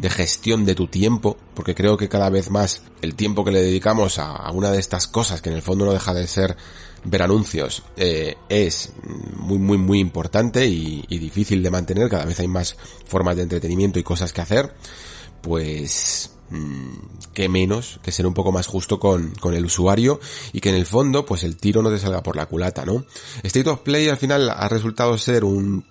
de 0.00 0.10
gestión 0.10 0.64
de 0.64 0.74
tu 0.74 0.86
tiempo, 0.86 1.36
porque 1.54 1.74
creo 1.74 1.96
que 1.96 2.08
cada 2.08 2.30
vez 2.30 2.50
más 2.50 2.82
el 3.02 3.14
tiempo 3.14 3.44
que 3.44 3.50
le 3.50 3.60
dedicamos 3.60 4.18
a, 4.18 4.50
una 4.50 4.70
de 4.70 4.78
estas 4.78 5.06
cosas, 5.06 5.42
que 5.42 5.50
en 5.50 5.56
el 5.56 5.62
fondo 5.62 5.84
no 5.84 5.92
deja 5.92 6.14
de 6.14 6.26
ser 6.26 6.56
ver 7.04 7.22
anuncios, 7.22 7.82
eh, 7.96 8.36
es 8.48 8.92
muy, 9.36 9.58
muy, 9.58 9.76
muy 9.76 10.00
importante 10.00 10.66
y, 10.66 11.02
difícil 11.08 11.62
de 11.62 11.70
mantener, 11.70 12.08
cada 12.08 12.24
vez 12.24 12.40
hay 12.40 12.48
más 12.48 12.76
formas 13.06 13.36
de 13.36 13.42
entretenimiento 13.42 13.98
y 13.98 14.02
cosas 14.02 14.32
que 14.32 14.40
hacer, 14.40 14.74
pues 15.42 16.30
mm, 16.48 17.32
que 17.34 17.48
menos 17.48 18.00
que 18.02 18.12
ser 18.12 18.26
un 18.26 18.34
poco 18.34 18.52
más 18.52 18.66
justo 18.66 18.98
con, 18.98 19.34
con, 19.34 19.54
el 19.54 19.66
usuario 19.66 20.18
y 20.52 20.60
que 20.60 20.70
en 20.70 20.76
el 20.76 20.86
fondo 20.86 21.26
pues 21.26 21.44
el 21.44 21.56
tiro 21.56 21.82
no 21.82 21.90
te 21.90 21.98
salga 21.98 22.22
por 22.22 22.36
la 22.36 22.46
culata, 22.46 22.86
¿no? 22.86 23.04
State 23.42 23.68
of 23.68 23.80
Play 23.80 24.08
al 24.08 24.18
final 24.18 24.48
ha 24.50 24.68
resultado 24.68 25.16
ser 25.18 25.44
un, 25.44 25.84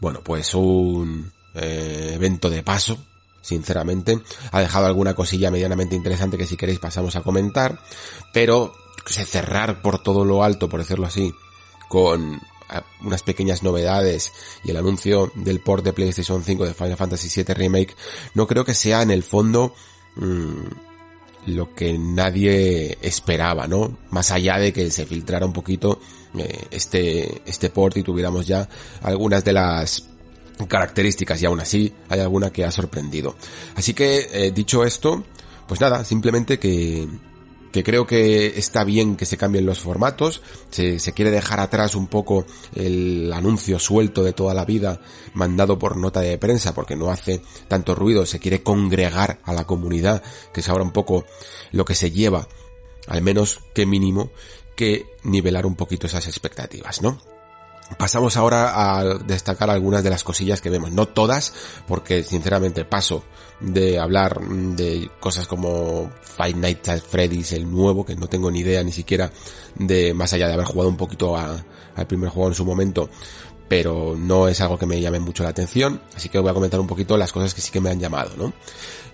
bueno, 0.00 0.20
pues 0.22 0.54
un 0.54 1.32
eh, 1.54 2.12
evento 2.14 2.50
de 2.50 2.64
paso, 2.64 2.98
sinceramente. 3.44 4.18
Ha 4.50 4.60
dejado 4.60 4.86
alguna 4.86 5.14
cosilla 5.14 5.50
medianamente 5.50 5.94
interesante 5.94 6.38
que 6.38 6.46
si 6.46 6.56
queréis 6.56 6.78
pasamos 6.78 7.14
a 7.14 7.20
comentar, 7.22 7.78
pero 8.32 8.72
cerrar 9.06 9.82
por 9.82 10.02
todo 10.02 10.24
lo 10.24 10.42
alto, 10.42 10.68
por 10.68 10.80
decirlo 10.80 11.06
así, 11.06 11.34
con 11.88 12.34
eh, 12.34 12.80
unas 13.02 13.22
pequeñas 13.22 13.62
novedades 13.62 14.32
y 14.64 14.70
el 14.70 14.78
anuncio 14.78 15.30
del 15.34 15.60
port 15.60 15.84
de 15.84 15.92
PlayStation 15.92 16.42
5 16.42 16.64
de 16.64 16.74
Final 16.74 16.96
Fantasy 16.96 17.28
VII 17.28 17.54
Remake, 17.54 17.94
no 18.34 18.46
creo 18.46 18.64
que 18.64 18.74
sea 18.74 19.02
en 19.02 19.10
el 19.10 19.22
fondo 19.22 19.74
mm, 20.16 21.52
lo 21.52 21.74
que 21.74 21.98
nadie 21.98 22.96
esperaba, 23.02 23.68
¿no? 23.68 23.98
Más 24.10 24.30
allá 24.30 24.58
de 24.58 24.72
que 24.72 24.90
se 24.90 25.04
filtrara 25.04 25.44
un 25.44 25.52
poquito 25.52 26.00
eh, 26.38 26.66
este, 26.70 27.42
este 27.44 27.68
port 27.68 27.98
y 27.98 28.02
tuviéramos 28.02 28.46
ya 28.46 28.66
algunas 29.02 29.44
de 29.44 29.52
las 29.52 30.08
características 30.68 31.42
y 31.42 31.46
aún 31.46 31.60
así 31.60 31.92
hay 32.08 32.20
alguna 32.20 32.50
que 32.50 32.64
ha 32.64 32.70
sorprendido. 32.70 33.36
Así 33.74 33.94
que, 33.94 34.28
eh, 34.32 34.52
dicho 34.52 34.84
esto, 34.84 35.24
pues 35.66 35.80
nada, 35.80 36.04
simplemente 36.04 36.58
que, 36.58 37.08
que 37.72 37.82
creo 37.82 38.06
que 38.06 38.58
está 38.58 38.84
bien 38.84 39.16
que 39.16 39.26
se 39.26 39.36
cambien 39.36 39.66
los 39.66 39.80
formatos, 39.80 40.42
se, 40.70 40.98
se, 40.98 41.12
quiere 41.12 41.30
dejar 41.30 41.60
atrás 41.60 41.94
un 41.94 42.06
poco 42.06 42.46
el 42.74 43.32
anuncio 43.32 43.78
suelto 43.78 44.22
de 44.22 44.32
toda 44.32 44.54
la 44.54 44.64
vida 44.64 45.00
mandado 45.32 45.78
por 45.78 45.96
nota 45.96 46.20
de 46.20 46.38
prensa 46.38 46.72
porque 46.72 46.96
no 46.96 47.10
hace 47.10 47.42
tanto 47.66 47.94
ruido, 47.94 48.26
se 48.26 48.38
quiere 48.38 48.62
congregar 48.62 49.40
a 49.44 49.52
la 49.52 49.66
comunidad, 49.66 50.22
que 50.52 50.60
es 50.60 50.68
ahora 50.68 50.84
un 50.84 50.92
poco 50.92 51.24
lo 51.72 51.84
que 51.84 51.96
se 51.96 52.12
lleva, 52.12 52.46
al 53.08 53.22
menos 53.22 53.60
que 53.74 53.86
mínimo, 53.86 54.30
que 54.76 55.06
nivelar 55.22 55.66
un 55.66 55.74
poquito 55.74 56.06
esas 56.06 56.26
expectativas, 56.26 57.02
¿no? 57.02 57.33
Pasamos 57.98 58.36
ahora 58.36 58.72
a 58.74 59.18
destacar 59.18 59.68
algunas 59.70 60.02
de 60.02 60.10
las 60.10 60.24
cosillas 60.24 60.60
que 60.60 60.70
vemos, 60.70 60.90
no 60.90 61.06
todas, 61.06 61.52
porque 61.86 62.22
sinceramente 62.22 62.84
paso 62.84 63.24
de 63.60 63.98
hablar 63.98 64.40
de 64.40 65.10
cosas 65.20 65.46
como 65.46 66.10
Five 66.22 66.54
Nights 66.54 66.88
at 66.88 67.00
Freddy's, 67.00 67.52
el 67.52 67.70
nuevo, 67.70 68.04
que 68.04 68.16
no 68.16 68.26
tengo 68.26 68.50
ni 68.50 68.60
idea 68.60 68.82
ni 68.82 68.92
siquiera 68.92 69.30
de, 69.74 70.14
más 70.14 70.32
allá 70.32 70.48
de 70.48 70.54
haber 70.54 70.66
jugado 70.66 70.88
un 70.88 70.96
poquito 70.96 71.36
al 71.36 72.06
primer 72.08 72.30
juego 72.30 72.48
en 72.48 72.54
su 72.54 72.64
momento, 72.64 73.10
pero 73.68 74.14
no 74.16 74.48
es 74.48 74.60
algo 74.60 74.78
que 74.78 74.86
me 74.86 75.00
llame 75.00 75.20
mucho 75.20 75.42
la 75.42 75.50
atención, 75.50 76.00
así 76.16 76.28
que 76.28 76.38
voy 76.38 76.50
a 76.50 76.54
comentar 76.54 76.80
un 76.80 76.86
poquito 76.86 77.16
las 77.16 77.32
cosas 77.32 77.54
que 77.54 77.60
sí 77.60 77.70
que 77.70 77.80
me 77.80 77.90
han 77.90 78.00
llamado, 78.00 78.30
¿no? 78.36 78.52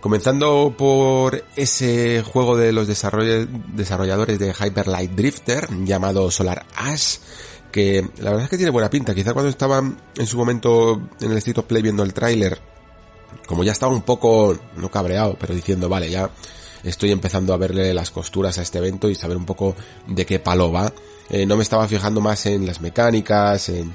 Comenzando 0.00 0.74
por 0.78 1.44
ese 1.56 2.22
juego 2.22 2.56
de 2.56 2.72
los 2.72 2.86
desarrolladores 2.86 4.38
de 4.38 4.54
Hyper 4.54 4.88
Light 4.88 5.10
Drifter 5.12 5.68
llamado 5.84 6.30
Solar 6.30 6.64
Ash, 6.74 7.18
que 7.70 8.08
la 8.18 8.30
verdad 8.30 8.44
es 8.44 8.50
que 8.50 8.56
tiene 8.56 8.70
buena 8.70 8.90
pinta. 8.90 9.14
Quizá 9.14 9.32
cuando 9.32 9.50
estaba 9.50 9.78
en 9.78 10.26
su 10.26 10.36
momento 10.36 11.00
en 11.20 11.30
el 11.30 11.38
State 11.38 11.60
of 11.60 11.66
Play 11.66 11.82
viendo 11.82 12.02
el 12.02 12.14
tráiler, 12.14 12.58
como 13.46 13.64
ya 13.64 13.72
estaba 13.72 13.92
un 13.92 14.02
poco, 14.02 14.56
no 14.76 14.90
cabreado, 14.90 15.36
pero 15.38 15.54
diciendo, 15.54 15.88
vale, 15.88 16.10
ya 16.10 16.30
estoy 16.82 17.12
empezando 17.12 17.52
a 17.52 17.56
verle 17.56 17.92
las 17.94 18.10
costuras 18.10 18.58
a 18.58 18.62
este 18.62 18.78
evento 18.78 19.08
y 19.08 19.14
saber 19.14 19.36
un 19.36 19.46
poco 19.46 19.74
de 20.06 20.26
qué 20.26 20.38
palo 20.38 20.72
va. 20.72 20.92
Eh, 21.28 21.46
no 21.46 21.56
me 21.56 21.62
estaba 21.62 21.86
fijando 21.86 22.20
más 22.20 22.46
en 22.46 22.66
las 22.66 22.80
mecánicas, 22.80 23.68
en, 23.68 23.94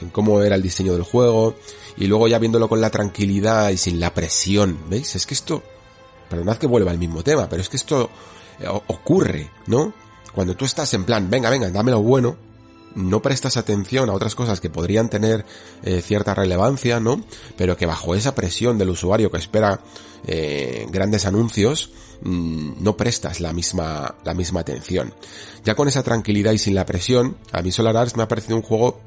en 0.00 0.10
cómo 0.10 0.42
era 0.42 0.56
el 0.56 0.62
diseño 0.62 0.92
del 0.92 1.02
juego, 1.02 1.54
y 1.96 2.06
luego 2.06 2.28
ya 2.28 2.38
viéndolo 2.38 2.68
con 2.68 2.80
la 2.80 2.90
tranquilidad 2.90 3.70
y 3.70 3.76
sin 3.76 4.00
la 4.00 4.12
presión, 4.12 4.78
¿veis? 4.88 5.14
Es 5.14 5.26
que 5.26 5.34
esto, 5.34 5.62
perdonad 6.28 6.56
que 6.56 6.66
vuelva 6.66 6.90
al 6.90 6.98
mismo 6.98 7.22
tema, 7.22 7.48
pero 7.48 7.62
es 7.62 7.68
que 7.68 7.76
esto 7.76 8.10
eh, 8.58 8.66
ocurre, 8.68 9.50
¿no? 9.66 9.92
Cuando 10.34 10.56
tú 10.56 10.64
estás 10.64 10.92
en 10.94 11.04
plan, 11.04 11.30
venga, 11.30 11.48
venga, 11.48 11.70
dame 11.70 11.92
lo 11.92 12.02
bueno, 12.02 12.36
no 12.94 13.22
prestas 13.22 13.56
atención 13.56 14.08
a 14.08 14.12
otras 14.12 14.34
cosas 14.34 14.60
que 14.60 14.70
podrían 14.70 15.08
tener 15.08 15.44
eh, 15.82 16.00
cierta 16.00 16.34
relevancia, 16.34 17.00
¿no? 17.00 17.22
Pero 17.56 17.76
que 17.76 17.86
bajo 17.86 18.14
esa 18.14 18.34
presión 18.34 18.78
del 18.78 18.90
usuario 18.90 19.30
que 19.30 19.38
espera 19.38 19.80
eh, 20.26 20.86
grandes 20.90 21.26
anuncios, 21.26 21.90
mm, 22.22 22.82
no 22.82 22.96
prestas 22.96 23.40
la 23.40 23.52
misma, 23.52 24.14
la 24.24 24.34
misma 24.34 24.60
atención. 24.60 25.14
Ya 25.64 25.74
con 25.74 25.88
esa 25.88 26.02
tranquilidad 26.02 26.52
y 26.52 26.58
sin 26.58 26.74
la 26.74 26.86
presión, 26.86 27.36
a 27.52 27.62
mí 27.62 27.72
Solar 27.72 27.96
Arts 27.96 28.16
me 28.16 28.22
ha 28.22 28.28
parecido 28.28 28.56
un 28.56 28.62
juego 28.62 29.00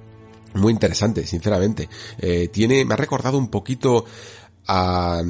muy 0.53 0.73
interesante, 0.73 1.25
sinceramente. 1.25 1.89
Eh, 2.19 2.49
tiene, 2.49 2.85
me 2.85 2.93
ha 2.93 2.97
recordado 2.97 3.37
un 3.37 3.49
poquito 3.49 4.05
a, 4.67 5.23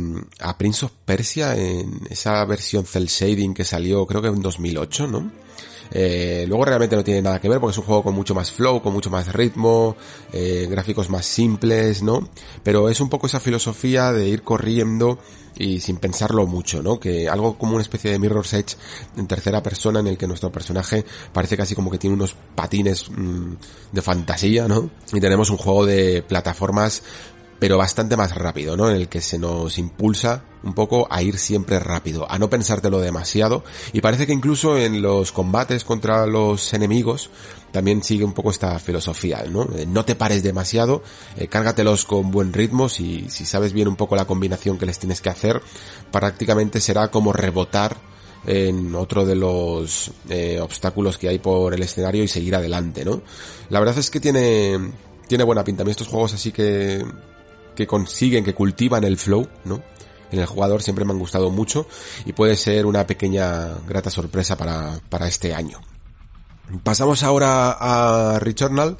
Prince 0.57 0.85
of 0.85 0.91
Persia 1.05 1.55
en 1.55 2.01
esa 2.09 2.43
versión 2.45 2.85
cel 2.85 3.07
shading 3.07 3.53
que 3.53 3.63
salió 3.63 4.05
creo 4.05 4.21
que 4.21 4.29
en 4.29 4.41
2008, 4.41 5.07
¿no? 5.07 5.31
Eh, 5.91 6.45
luego 6.47 6.65
realmente 6.65 6.95
no 6.95 7.03
tiene 7.03 7.22
nada 7.22 7.39
que 7.39 7.49
ver 7.49 7.59
porque 7.59 7.72
es 7.72 7.77
un 7.77 7.85
juego 7.85 8.03
con 8.03 8.15
mucho 8.15 8.35
más 8.35 8.51
flow, 8.51 8.81
con 8.81 8.93
mucho 8.93 9.09
más 9.09 9.31
ritmo, 9.34 9.95
eh, 10.34 10.68
gráficos 10.69 11.09
más 11.09 11.26
simples, 11.26 12.03
¿no? 12.03 12.30
Pero 12.64 12.89
es 12.89 12.99
un 12.99 13.09
poco 13.09 13.27
esa 13.27 13.39
filosofía 13.39 14.11
de 14.11 14.27
ir 14.27 14.43
corriendo 14.43 15.19
y 15.59 15.80
sin 15.80 15.97
pensarlo 15.97 16.45
mucho, 16.45 16.84
¿no? 16.84 16.99
Que 16.99 17.27
algo 17.27 17.57
como 17.57 17.73
una 17.73 17.81
especie 17.81 18.11
de 18.11 18.19
Mirror's 18.19 18.53
Edge 18.53 18.76
en 19.15 19.27
tercera 19.27 19.64
persona 19.64 19.99
en 19.99 20.07
el 20.07 20.18
que 20.18 20.27
nuestro 20.27 20.51
personaje 20.51 21.03
parece 21.34 21.57
casi 21.57 21.76
como 21.76 21.89
que 21.89 21.97
tiene 21.97 22.15
unos 22.15 22.35
patines 22.55 23.09
mm, 23.09 23.53
de 23.91 24.01
fantasía, 24.01 24.68
¿no? 24.68 24.89
Y 25.11 25.19
tenemos 25.19 25.49
un 25.49 25.57
juego 25.57 25.85
de 25.85 26.22
plataformas 26.22 27.03
pero 27.59 27.77
bastante 27.77 28.17
más 28.17 28.35
rápido, 28.35 28.77
¿no? 28.77 28.89
En 28.89 28.95
el 28.95 29.09
que 29.09 29.21
se 29.21 29.38
nos 29.38 29.77
impulsa 29.77 30.43
un 30.63 30.73
poco 30.73 31.07
a 31.09 31.21
ir 31.21 31.38
siempre 31.38 31.79
rápido, 31.79 32.29
a 32.29 32.38
no 32.38 32.49
pensártelo 32.49 32.99
demasiado, 32.99 33.63
y 33.93 34.01
parece 34.01 34.27
que 34.27 34.34
incluso 34.34 34.77
en 34.77 35.01
los 35.01 35.31
combates 35.31 35.84
contra 35.84 36.25
los 36.25 36.73
enemigos 36.73 37.29
también 37.71 38.03
sigue 38.03 38.23
un 38.23 38.34
poco 38.34 38.51
esta 38.51 38.79
filosofía, 38.79 39.43
¿no? 39.49 39.67
Eh, 39.75 39.85
no 39.88 40.05
te 40.05 40.15
pares 40.15 40.43
demasiado, 40.43 41.03
eh, 41.35 41.47
cárgatelos 41.47 42.05
con 42.05 42.31
buen 42.31 42.53
ritmo, 42.53 42.89
si, 42.89 43.29
si 43.29 43.45
sabes 43.45 43.73
bien 43.73 43.88
un 43.88 43.95
poco 43.95 44.15
la 44.15 44.25
combinación 44.25 44.77
que 44.77 44.85
les 44.85 44.99
tienes 44.99 45.21
que 45.21 45.29
hacer, 45.29 45.61
prácticamente 46.11 46.79
será 46.79 47.09
como 47.09 47.34
rebotar 47.34 47.97
en 48.45 48.95
otro 48.95 49.25
de 49.25 49.35
los 49.35 50.11
eh, 50.29 50.59
obstáculos 50.61 51.17
que 51.17 51.27
hay 51.27 51.39
por 51.39 51.73
el 51.73 51.84
escenario 51.84 52.23
y 52.23 52.27
seguir 52.27 52.55
adelante, 52.55 53.03
¿no? 53.03 53.21
La 53.69 53.79
verdad 53.79 53.97
es 53.97 54.09
que 54.09 54.19
tiene, 54.19 54.77
tiene 55.27 55.43
buena 55.43 55.63
pinta. 55.63 55.84
A 55.84 55.85
mí 55.85 55.91
estos 55.91 56.07
juegos 56.07 56.34
así 56.34 56.51
que, 56.51 57.05
que 57.78 57.88
consiguen, 57.88 58.44
que 58.44 58.56
cultivan 58.56 59.04
el 59.06 59.18
flow, 59.18 59.48
¿no? 59.64 59.82
en 60.32 60.40
el 60.40 60.45
jugador 60.45 60.82
siempre 60.82 61.06
me 61.06 61.14
han 61.14 61.20
gustado 61.20 61.52
mucho 61.52 61.88
y 62.26 62.34
puede 62.34 62.58
ser 62.58 62.86
una 62.86 63.08
pequeña 63.08 63.76
grata 63.88 64.10
sorpresa 64.10 64.58
para, 64.58 64.99
para 65.10 65.28
este 65.28 65.54
año. 65.54 65.80
Pasamos 66.84 67.24
ahora 67.24 67.72
a 67.72 68.40
Returnal, 68.40 68.98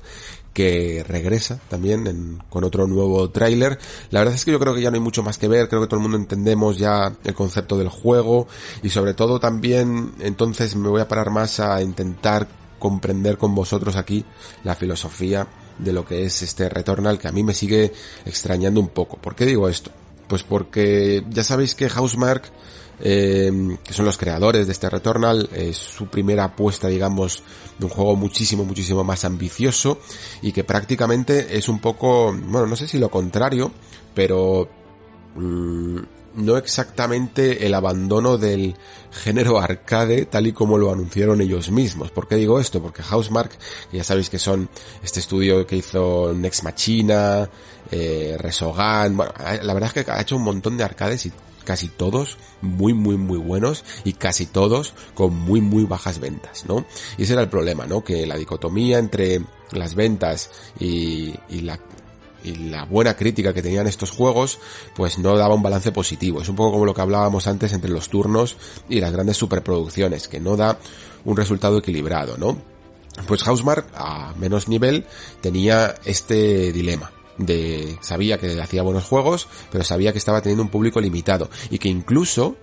que 0.54 1.04
regresa 1.08 1.60
también 1.70 2.41
con 2.49 2.64
otro 2.64 2.88
nuevo 2.88 3.30
tráiler. 3.30 3.78
La 4.10 4.22
verdad 4.22 4.36
es 4.36 4.45
que 4.45 4.52
yo 4.52 4.60
creo 4.60 4.74
que 4.74 4.82
ya 4.82 4.90
no 4.90 4.95
hay 4.95 5.02
mucho 5.02 5.22
más 5.22 5.38
que 5.38 5.48
ver, 5.48 5.68
creo 5.68 5.82
que 5.82 5.88
todo 5.88 5.98
el 5.98 6.04
mundo 6.04 6.18
entendemos 6.18 6.78
ya 6.78 7.14
el 7.24 7.34
concepto 7.34 7.78
del 7.78 7.90
juego 7.90 8.48
y 8.82 8.90
sobre 8.90 9.14
todo 9.14 9.40
también 9.40 10.14
entonces 10.20 10.76
me 10.76 10.88
voy 10.88 11.02
a 11.02 11.08
parar 11.08 11.30
más 11.30 11.60
a 11.60 11.82
intentar 11.82 12.48
comprender 12.80 13.38
con 13.38 13.54
vosotros 13.54 13.95
aquí 13.95 14.24
la 14.64 14.76
filosofía 14.76 15.48
de 15.80 15.94
lo 15.94 16.06
que 16.06 16.26
es 16.26 16.41
este 16.41 16.70
Returnal 16.70 17.20
que 17.20 17.28
a 17.28 17.32
mí 17.32 17.44
me 17.44 17.54
sigue 17.54 17.91
extrañando 18.26 18.80
un 18.80 18.90
poco. 18.90 19.18
¿Por 19.18 19.36
qué 19.36 19.45
digo 19.45 19.70
esto? 19.70 19.91
Pues 20.28 20.44
porque 20.44 21.24
ya 21.30 21.44
sabéis 21.44 21.76
que 21.76 21.90
Housemark, 21.90 22.52
eh, 22.99 23.78
que 23.84 23.94
son 23.94 24.06
los 24.06 24.18
creadores 24.18 24.68
de 24.68 24.74
este 24.74 24.90
Returnal, 24.90 25.49
es 25.54 25.78
su 25.78 26.08
primera 26.08 26.45
apuesta, 26.45 26.88
digamos, 26.88 27.44
de 27.78 27.86
un 27.86 27.91
juego 27.91 28.16
muchísimo, 28.16 28.66
muchísimo 28.66 29.04
más 29.04 29.24
ambicioso 29.24 29.99
y 30.41 30.52
que 30.52 30.64
prácticamente 30.64 31.58
es 31.58 31.70
un 31.70 31.80
poco, 31.80 32.34
bueno, 32.34 32.68
no 32.68 32.76
sé 32.76 32.88
si 32.88 32.98
lo 32.98 33.10
contrario, 33.10 33.72
pero 34.14 34.68
mm, 35.36 35.99
no 36.38 36.55
exactamente 36.55 37.65
el 37.65 37.73
abandono 37.73 38.38
del 38.38 38.76
género 39.11 39.59
arcade 39.59 40.26
tal 40.26 40.47
y 40.47 40.53
como 40.53 40.77
lo 40.77 40.91
anunciaron 40.91 41.41
ellos 41.41 41.72
mismos. 41.72 42.11
¿Por 42.11 42.27
qué 42.27 42.35
digo 42.35 42.59
esto? 42.59 42.81
Porque 42.81 43.03
Housemark, 43.03 43.51
ya 43.91 44.03
sabéis 44.03 44.30
que 44.30 44.39
son 44.39 44.69
este 45.03 45.19
estudio 45.19 45.65
que 45.65 45.77
hizo 45.77 46.34
Next 46.34 46.64
Machina, 46.64 47.49
eh, 47.91 48.35
Resogan, 48.39 49.18
bueno, 49.18 49.34
la 49.39 49.73
verdad 49.73 49.91
es 49.95 50.05
que 50.05 50.11
ha 50.11 50.22
hecho 50.22 50.35
un 50.35 50.43
montón 50.43 50.77
de 50.77 50.84
arcades 50.84 51.26
y 51.26 51.31
casi 51.65 51.89
todos 51.89 52.38
muy 52.61 52.93
muy 52.93 53.18
muy 53.18 53.38
buenos 53.38 53.84
y 54.05 54.14
casi 54.14 54.45
todos 54.45 54.93
con 55.14 55.35
muy 55.35 55.59
muy 55.59 55.84
bajas 55.84 56.19
ventas, 56.19 56.65
¿no? 56.65 56.85
Y 57.18 57.23
ese 57.23 57.34
era 57.34 57.41
el 57.41 57.49
problema, 57.49 57.85
¿no? 57.85 58.03
Que 58.03 58.26
la 58.26 58.38
dicotomía 58.38 58.99
entre 58.99 59.41
las 59.72 59.95
ventas 59.95 60.49
y, 60.80 61.34
y 61.49 61.61
la 61.61 61.77
y 62.43 62.55
la 62.69 62.85
buena 62.85 63.15
crítica 63.15 63.53
que 63.53 63.61
tenían 63.61 63.88
estos 63.88 64.11
juegos, 64.11 64.59
pues 64.95 65.18
no 65.18 65.38
daba 65.38 65.55
un 65.55 65.64
balance 65.64 65.91
positivo. 65.91 66.41
Es 66.41 66.49
un 66.49 66.55
poco 66.55 66.72
como 66.72 66.85
lo 66.85 66.93
que 66.93 67.01
hablábamos 67.01 67.47
antes 67.47 67.73
entre 67.73 67.91
los 67.91 68.09
turnos 68.09 68.57
y 68.89 68.99
las 68.99 69.11
grandes 69.11 69.38
superproducciones, 69.38 70.27
que 70.27 70.39
no 70.39 70.55
da 70.55 70.77
un 71.26 71.38
resultado 71.38 71.77
equilibrado, 71.77 72.38
¿no? 72.38 72.57
Pues 73.27 73.43
Housemark, 73.43 73.88
a 73.95 74.34
menos 74.38 74.68
nivel, 74.68 75.05
tenía 75.41 75.95
este 76.05 76.72
dilema 76.72 77.11
de 77.38 77.97
sabía 78.01 78.38
que 78.38 78.59
hacía 78.59 78.81
buenos 78.81 79.05
juegos, 79.05 79.47
pero 79.72 79.84
sabía 79.84 80.11
que 80.11 80.18
estaba 80.18 80.41
teniendo 80.41 80.64
un 80.64 80.69
público 80.69 80.99
limitado 80.99 81.49
y 81.69 81.77
que 81.80 81.89
incluso 81.89 82.55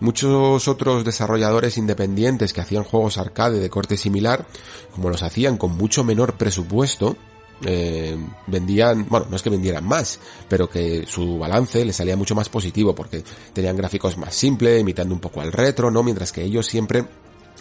muchos 0.00 0.68
otros 0.68 1.04
desarrolladores 1.04 1.78
independientes 1.78 2.52
que 2.52 2.60
hacían 2.60 2.84
juegos 2.84 3.18
arcade 3.18 3.60
de 3.60 3.70
corte 3.70 3.96
similar, 3.96 4.46
como 4.92 5.10
los 5.10 5.22
hacían 5.22 5.58
con 5.58 5.76
mucho 5.76 6.02
menor 6.02 6.34
presupuesto, 6.34 7.16
eh, 7.64 8.16
vendían, 8.46 9.06
bueno, 9.08 9.26
no 9.30 9.36
es 9.36 9.42
que 9.42 9.50
vendieran 9.50 9.84
más, 9.84 10.18
pero 10.48 10.68
que 10.68 11.04
su 11.06 11.38
balance 11.38 11.84
le 11.84 11.92
salía 11.92 12.16
mucho 12.16 12.34
más 12.34 12.48
positivo 12.48 12.94
porque 12.94 13.22
tenían 13.52 13.76
gráficos 13.76 14.16
más 14.18 14.34
simples, 14.34 14.80
imitando 14.80 15.14
un 15.14 15.20
poco 15.20 15.40
al 15.40 15.52
retro, 15.52 15.90
¿no? 15.90 16.02
Mientras 16.02 16.32
que 16.32 16.42
ellos 16.42 16.66
siempre 16.66 17.04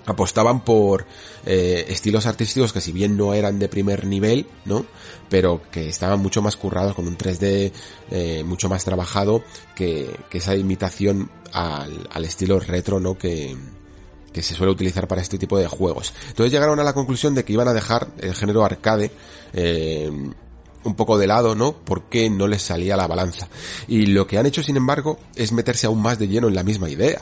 apostaban 0.05 0.63
por 0.63 1.05
eh, 1.45 1.85
estilos 1.89 2.25
artísticos 2.25 2.73
que 2.73 2.81
si 2.81 2.91
bien 2.91 3.15
no 3.17 3.33
eran 3.33 3.59
de 3.59 3.69
primer 3.69 4.05
nivel, 4.05 4.47
¿no? 4.65 4.85
Pero 5.29 5.61
que 5.71 5.89
estaban 5.89 6.19
mucho 6.19 6.41
más 6.41 6.57
currados 6.57 6.95
con 6.95 7.07
un 7.07 7.17
3D 7.17 7.71
eh, 8.09 8.43
mucho 8.43 8.69
más 8.69 8.83
trabajado 8.83 9.43
que, 9.75 10.09
que 10.29 10.39
esa 10.39 10.55
imitación 10.55 11.29
al, 11.53 12.07
al 12.11 12.25
estilo 12.25 12.59
retro, 12.59 12.99
¿no? 12.99 13.17
Que, 13.17 13.55
que 14.33 14.41
se 14.41 14.53
suele 14.53 14.71
utilizar 14.71 15.07
para 15.07 15.21
este 15.21 15.37
tipo 15.37 15.57
de 15.57 15.67
juegos. 15.67 16.13
Entonces 16.29 16.51
llegaron 16.51 16.79
a 16.79 16.83
la 16.83 16.93
conclusión 16.93 17.35
de 17.35 17.43
que 17.43 17.53
iban 17.53 17.67
a 17.67 17.73
dejar 17.73 18.07
el 18.19 18.33
género 18.33 18.63
arcade 18.63 19.11
eh, 19.53 20.09
un 20.83 20.95
poco 20.95 21.17
de 21.17 21.27
lado, 21.27 21.55
¿no? 21.55 21.73
Porque 21.73 22.29
no 22.29 22.47
les 22.47 22.61
salía 22.61 22.97
la 22.97 23.07
balanza. 23.07 23.47
Y 23.87 24.07
lo 24.07 24.25
que 24.27 24.37
han 24.37 24.45
hecho, 24.45 24.63
sin 24.63 24.77
embargo, 24.77 25.19
es 25.35 25.51
meterse 25.51 25.87
aún 25.87 26.01
más 26.01 26.17
de 26.17 26.27
lleno 26.27 26.47
en 26.47 26.55
la 26.55 26.63
misma 26.63 26.89
idea. 26.89 27.21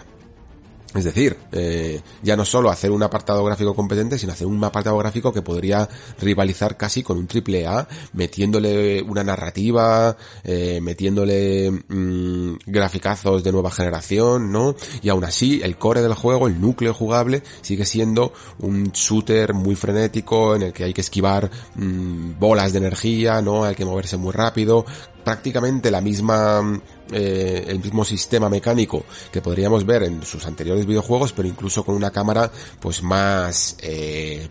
Es 0.96 1.04
decir, 1.04 1.38
eh, 1.52 2.02
ya 2.24 2.36
no 2.36 2.44
solo 2.46 2.72
hacer 2.72 2.90
un 2.90 3.04
apartado 3.04 3.44
gráfico 3.44 3.76
competente, 3.76 4.18
sino 4.18 4.34
hacer 4.34 4.48
un 4.48 4.64
apartado 4.64 4.98
gráfico 4.98 5.32
que 5.32 5.44
podría 5.44 5.88
rivalizar 6.20 6.78
casi 6.78 7.04
con 7.04 7.20
un 7.20 7.28
triple 7.28 7.68
A, 7.68 7.88
metiéndole 8.14 9.04
una 9.04 9.24
narrativa, 9.24 10.18
eh, 10.44 10.80
metiéndole 10.82 11.70
mm, 11.70 12.56
graficazos 12.66 13.44
de 13.44 13.52
nueva 13.52 13.70
generación, 13.70 14.52
¿no? 14.52 14.76
Y 15.04 15.10
aún 15.10 15.24
así, 15.26 15.62
el 15.64 15.78
core 15.78 16.02
del 16.02 16.16
juego, 16.16 16.48
el 16.48 16.60
núcleo 16.60 16.96
jugable, 16.96 17.44
sigue 17.62 17.86
siendo 17.86 18.34
un 18.58 18.92
shooter 18.92 19.54
muy 19.54 19.76
frenético 19.76 20.56
en 20.56 20.64
el 20.64 20.74
que 20.74 20.86
hay 20.86 20.94
que 20.94 21.02
esquivar 21.02 21.52
mm, 21.76 22.40
bolas 22.40 22.74
de 22.74 22.80
energía, 22.80 23.44
¿no? 23.44 23.64
Hay 23.64 23.76
que 23.76 23.86
moverse 23.86 24.18
muy 24.18 24.32
rápido, 24.32 24.86
prácticamente 25.30 25.92
la 25.92 26.02
misma 26.02 26.82
eh, 27.12 27.64
el 27.68 27.78
mismo 27.80 28.04
sistema 28.04 28.50
mecánico 28.50 29.06
que 29.32 29.44
podríamos 29.44 29.86
ver 29.86 30.02
en 30.02 30.24
sus 30.24 30.44
anteriores 30.48 30.88
videojuegos 30.88 31.34
pero 31.34 31.48
incluso 31.48 31.86
con 31.86 31.94
una 31.94 32.10
cámara 32.10 32.52
pues 32.80 33.04
más 33.04 33.78
eh, 33.84 34.50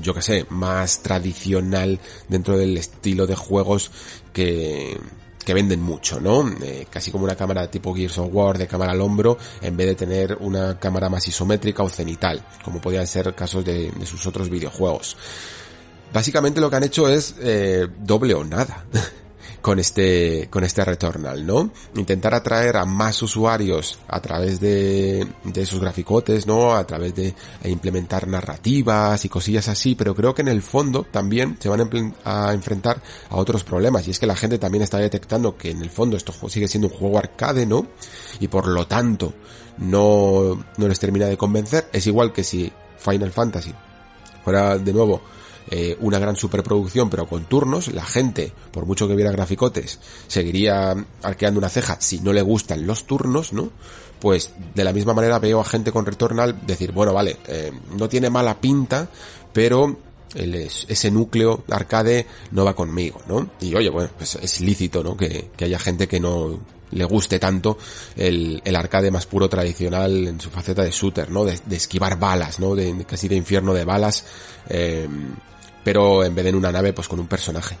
yo 0.00 0.14
que 0.14 0.22
sé 0.22 0.46
más 0.50 1.02
tradicional 1.02 1.98
dentro 2.28 2.56
del 2.56 2.76
estilo 2.76 3.26
de 3.26 3.34
juegos 3.34 3.90
que 4.32 4.96
que 5.44 5.54
venden 5.54 5.80
mucho, 5.80 6.20
¿no? 6.20 6.46
Eh, 6.62 6.86
casi 6.90 7.10
como 7.10 7.24
una 7.24 7.34
cámara 7.34 7.70
tipo 7.70 7.94
Gears 7.94 8.18
of 8.18 8.28
War 8.30 8.58
de 8.58 8.66
cámara 8.68 8.92
al 8.92 9.00
hombro, 9.00 9.38
en 9.62 9.78
vez 9.78 9.86
de 9.86 9.94
tener 9.94 10.36
una 10.40 10.78
cámara 10.78 11.08
más 11.08 11.26
isométrica 11.26 11.82
o 11.82 11.88
cenital, 11.88 12.44
como 12.62 12.82
podían 12.82 13.06
ser 13.06 13.34
casos 13.34 13.64
de, 13.64 13.90
de 13.90 14.06
sus 14.06 14.26
otros 14.26 14.50
videojuegos. 14.50 15.16
Básicamente 16.12 16.60
lo 16.60 16.68
que 16.68 16.76
han 16.76 16.84
hecho 16.84 17.08
es 17.08 17.34
doble 18.04 18.34
o 18.34 18.44
nada. 18.44 18.84
con 19.60 19.78
este, 19.78 20.48
con 20.50 20.64
este 20.64 20.84
Returnal, 20.84 21.44
¿no? 21.46 21.70
Intentar 21.94 22.34
atraer 22.34 22.76
a 22.76 22.84
más 22.84 23.20
usuarios 23.22 23.98
a 24.08 24.20
través 24.20 24.60
de, 24.60 25.26
de 25.44 25.62
esos 25.62 25.80
graficotes, 25.80 26.46
¿no? 26.46 26.74
A 26.74 26.86
través 26.86 27.14
de 27.14 27.34
implementar 27.64 28.28
narrativas 28.28 29.24
y 29.24 29.28
cosillas 29.28 29.68
así, 29.68 29.94
pero 29.94 30.14
creo 30.14 30.34
que 30.34 30.42
en 30.42 30.48
el 30.48 30.62
fondo 30.62 31.04
también 31.04 31.56
se 31.58 31.68
van 31.68 31.88
a, 32.24 32.52
enfrentar 32.52 33.02
a 33.30 33.36
otros 33.36 33.64
problemas 33.64 34.06
y 34.06 34.10
es 34.12 34.18
que 34.18 34.26
la 34.26 34.36
gente 34.36 34.58
también 34.58 34.82
está 34.82 34.98
detectando 34.98 35.56
que 35.56 35.70
en 35.70 35.82
el 35.82 35.90
fondo 35.90 36.16
esto 36.16 36.32
sigue 36.48 36.68
siendo 36.68 36.88
un 36.88 36.94
juego 36.94 37.18
arcade, 37.18 37.66
¿no? 37.66 37.86
Y 38.40 38.48
por 38.48 38.66
lo 38.68 38.86
tanto 38.86 39.34
no, 39.78 40.64
no 40.76 40.88
les 40.88 40.98
termina 40.98 41.26
de 41.26 41.36
convencer. 41.36 41.88
Es 41.92 42.06
igual 42.06 42.32
que 42.32 42.44
si 42.44 42.72
Final 42.98 43.32
Fantasy 43.32 43.74
fuera 44.44 44.78
de 44.78 44.92
nuevo 44.92 45.20
eh, 45.70 45.96
una 46.00 46.18
gran 46.18 46.36
superproducción 46.36 47.10
pero 47.10 47.26
con 47.26 47.44
turnos, 47.44 47.92
la 47.92 48.04
gente, 48.04 48.52
por 48.72 48.86
mucho 48.86 49.08
que 49.08 49.16
viera 49.16 49.30
graficotes, 49.30 50.00
seguiría 50.26 50.94
arqueando 51.22 51.58
una 51.58 51.68
ceja 51.68 51.98
si 52.00 52.20
no 52.20 52.32
le 52.32 52.42
gustan 52.42 52.86
los 52.86 53.06
turnos, 53.06 53.52
¿no? 53.52 53.70
Pues 54.20 54.52
de 54.74 54.84
la 54.84 54.92
misma 54.92 55.14
manera 55.14 55.38
veo 55.38 55.60
a 55.60 55.64
gente 55.64 55.92
con 55.92 56.04
Returnal 56.04 56.66
decir, 56.66 56.92
bueno, 56.92 57.12
vale, 57.12 57.36
eh, 57.46 57.72
no 57.96 58.08
tiene 58.08 58.30
mala 58.30 58.60
pinta, 58.60 59.08
pero 59.52 59.96
ese 60.34 61.10
núcleo 61.10 61.64
arcade 61.70 62.26
no 62.50 62.64
va 62.64 62.74
conmigo, 62.74 63.20
¿no? 63.28 63.50
Y 63.60 63.74
oye, 63.74 63.88
bueno, 63.90 64.10
pues 64.16 64.34
es 64.36 64.60
lícito, 64.60 65.02
¿no? 65.02 65.16
Que, 65.16 65.50
que 65.56 65.64
haya 65.64 65.78
gente 65.78 66.06
que 66.06 66.20
no 66.20 66.58
le 66.90 67.04
guste 67.04 67.38
tanto 67.38 67.78
el, 68.16 68.62
el, 68.64 68.76
arcade 68.76 69.10
más 69.10 69.26
puro 69.26 69.48
tradicional 69.48 70.26
en 70.26 70.40
su 70.40 70.50
faceta 70.50 70.82
de 70.82 70.90
shooter, 70.90 71.30
¿no? 71.30 71.44
De, 71.44 71.58
de 71.64 71.76
esquivar 71.76 72.18
balas, 72.18 72.58
¿no? 72.60 72.74
De, 72.74 73.04
casi 73.04 73.28
de 73.28 73.36
infierno 73.36 73.74
de 73.74 73.84
balas. 73.84 74.24
Eh, 74.68 75.08
pero 75.84 76.24
en 76.24 76.34
vez 76.34 76.44
de 76.44 76.50
en 76.50 76.56
una 76.56 76.72
nave, 76.72 76.92
pues 76.92 77.08
con 77.08 77.20
un 77.20 77.26
personaje. 77.26 77.76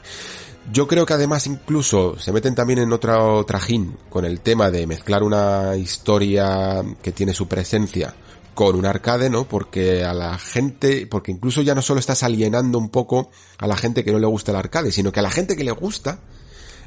Yo 0.70 0.86
creo 0.86 1.06
que 1.06 1.14
además 1.14 1.46
incluso 1.46 2.18
se 2.18 2.32
meten 2.32 2.54
también 2.54 2.80
en 2.80 2.92
otro 2.92 3.44
trajín 3.46 3.96
con 4.10 4.24
el 4.24 4.40
tema 4.40 4.70
de 4.70 4.86
mezclar 4.86 5.22
una 5.22 5.76
historia 5.76 6.84
que 7.02 7.12
tiene 7.12 7.32
su 7.32 7.48
presencia 7.48 8.14
con 8.52 8.76
un 8.76 8.84
arcade, 8.84 9.30
¿no? 9.30 9.44
Porque 9.44 10.04
a 10.04 10.12
la 10.12 10.36
gente, 10.36 11.06
porque 11.06 11.32
incluso 11.32 11.62
ya 11.62 11.74
no 11.74 11.80
solo 11.80 12.00
estás 12.00 12.22
alienando 12.22 12.78
un 12.78 12.90
poco 12.90 13.30
a 13.56 13.66
la 13.66 13.76
gente 13.76 14.04
que 14.04 14.12
no 14.12 14.18
le 14.18 14.26
gusta 14.26 14.50
el 14.50 14.58
arcade, 14.58 14.90
sino 14.90 15.12
que 15.12 15.20
a 15.20 15.22
la 15.22 15.30
gente 15.30 15.56
que 15.56 15.64
le 15.64 15.70
gusta, 15.70 16.18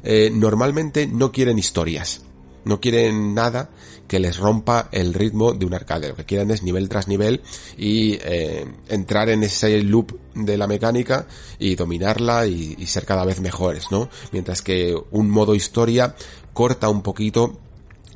eh, 0.02 0.30
normalmente 0.32 1.06
no 1.06 1.32
quieren 1.32 1.58
historias. 1.58 2.22
No 2.64 2.80
quieren 2.80 3.34
nada 3.34 3.70
que 4.06 4.20
les 4.20 4.38
rompa 4.38 4.88
el 4.92 5.14
ritmo 5.14 5.52
de 5.52 5.66
un 5.66 5.74
arcade. 5.74 6.08
Lo 6.08 6.16
que 6.16 6.24
quieren 6.24 6.50
es 6.50 6.62
nivel 6.62 6.88
tras 6.88 7.08
nivel 7.08 7.42
y 7.76 8.18
eh, 8.22 8.66
entrar 8.88 9.28
en 9.30 9.42
ese 9.42 9.82
loop 9.82 10.12
de 10.34 10.56
la 10.56 10.66
mecánica 10.66 11.26
y 11.58 11.74
dominarla 11.74 12.46
y, 12.46 12.74
y 12.78 12.86
ser 12.86 13.04
cada 13.04 13.24
vez 13.24 13.40
mejores, 13.40 13.90
¿no? 13.90 14.08
Mientras 14.32 14.62
que 14.62 14.96
un 15.10 15.30
modo 15.30 15.54
historia 15.54 16.14
corta 16.52 16.88
un 16.88 17.02
poquito 17.02 17.58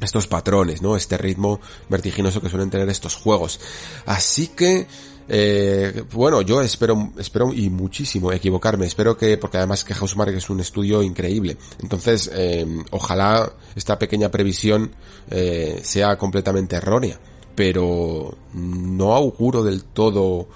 estos 0.01 0.27
patrones, 0.27 0.82
¿no? 0.82 0.97
Este 0.97 1.16
ritmo 1.16 1.60
vertiginoso 1.89 2.40
que 2.40 2.51
suelen 2.51 2.70
tener 2.70 2.89
estos 2.89 3.14
juegos. 3.14 3.60
Así 4.05 4.48
que 4.48 4.86
Eh, 5.28 6.05
bueno, 6.12 6.43
yo 6.43 6.62
espero, 6.62 7.12
espero 7.19 7.53
y 7.53 7.70
muchísimo 7.70 8.32
equivocarme. 8.32 8.86
Espero 8.86 9.16
que, 9.16 9.39
porque 9.39 9.59
además 9.59 9.85
que 9.85 9.94
Housemark 9.94 10.35
es 10.35 10.51
un 10.51 10.61
estudio 10.61 11.03
increíble. 11.03 11.57
Entonces, 11.82 12.31
eh, 12.32 12.66
ojalá 12.90 13.53
esta 13.74 13.98
pequeña 13.98 14.31
previsión 14.31 14.93
eh, 15.31 15.81
sea 15.82 16.16
completamente 16.16 16.77
errónea. 16.77 17.19
Pero 17.55 18.36
no 18.53 19.15
auguro 19.15 19.62
del 19.65 19.85
todo 19.85 20.48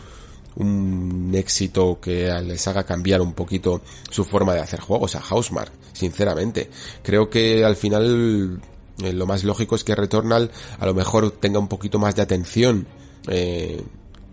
un 0.56 1.32
éxito 1.34 1.98
que 2.00 2.30
les 2.42 2.66
haga 2.68 2.84
cambiar 2.84 3.20
un 3.22 3.32
poquito 3.32 3.80
su 4.10 4.24
forma 4.24 4.54
de 4.54 4.60
hacer 4.60 4.80
juegos 4.80 5.16
a 5.16 5.20
Housemark, 5.20 5.72
sinceramente. 5.92 6.68
Creo 7.02 7.30
que 7.30 7.64
al 7.64 7.76
final 7.76 8.60
eh, 9.02 9.12
lo 9.12 9.26
más 9.26 9.44
lógico 9.44 9.76
es 9.76 9.84
que 9.84 9.94
Returnal 9.94 10.50
a 10.78 10.86
lo 10.86 10.94
mejor 10.94 11.30
tenga 11.30 11.58
un 11.58 11.68
poquito 11.68 11.98
más 11.98 12.16
de 12.16 12.22
atención 12.22 12.86
eh, 13.28 13.82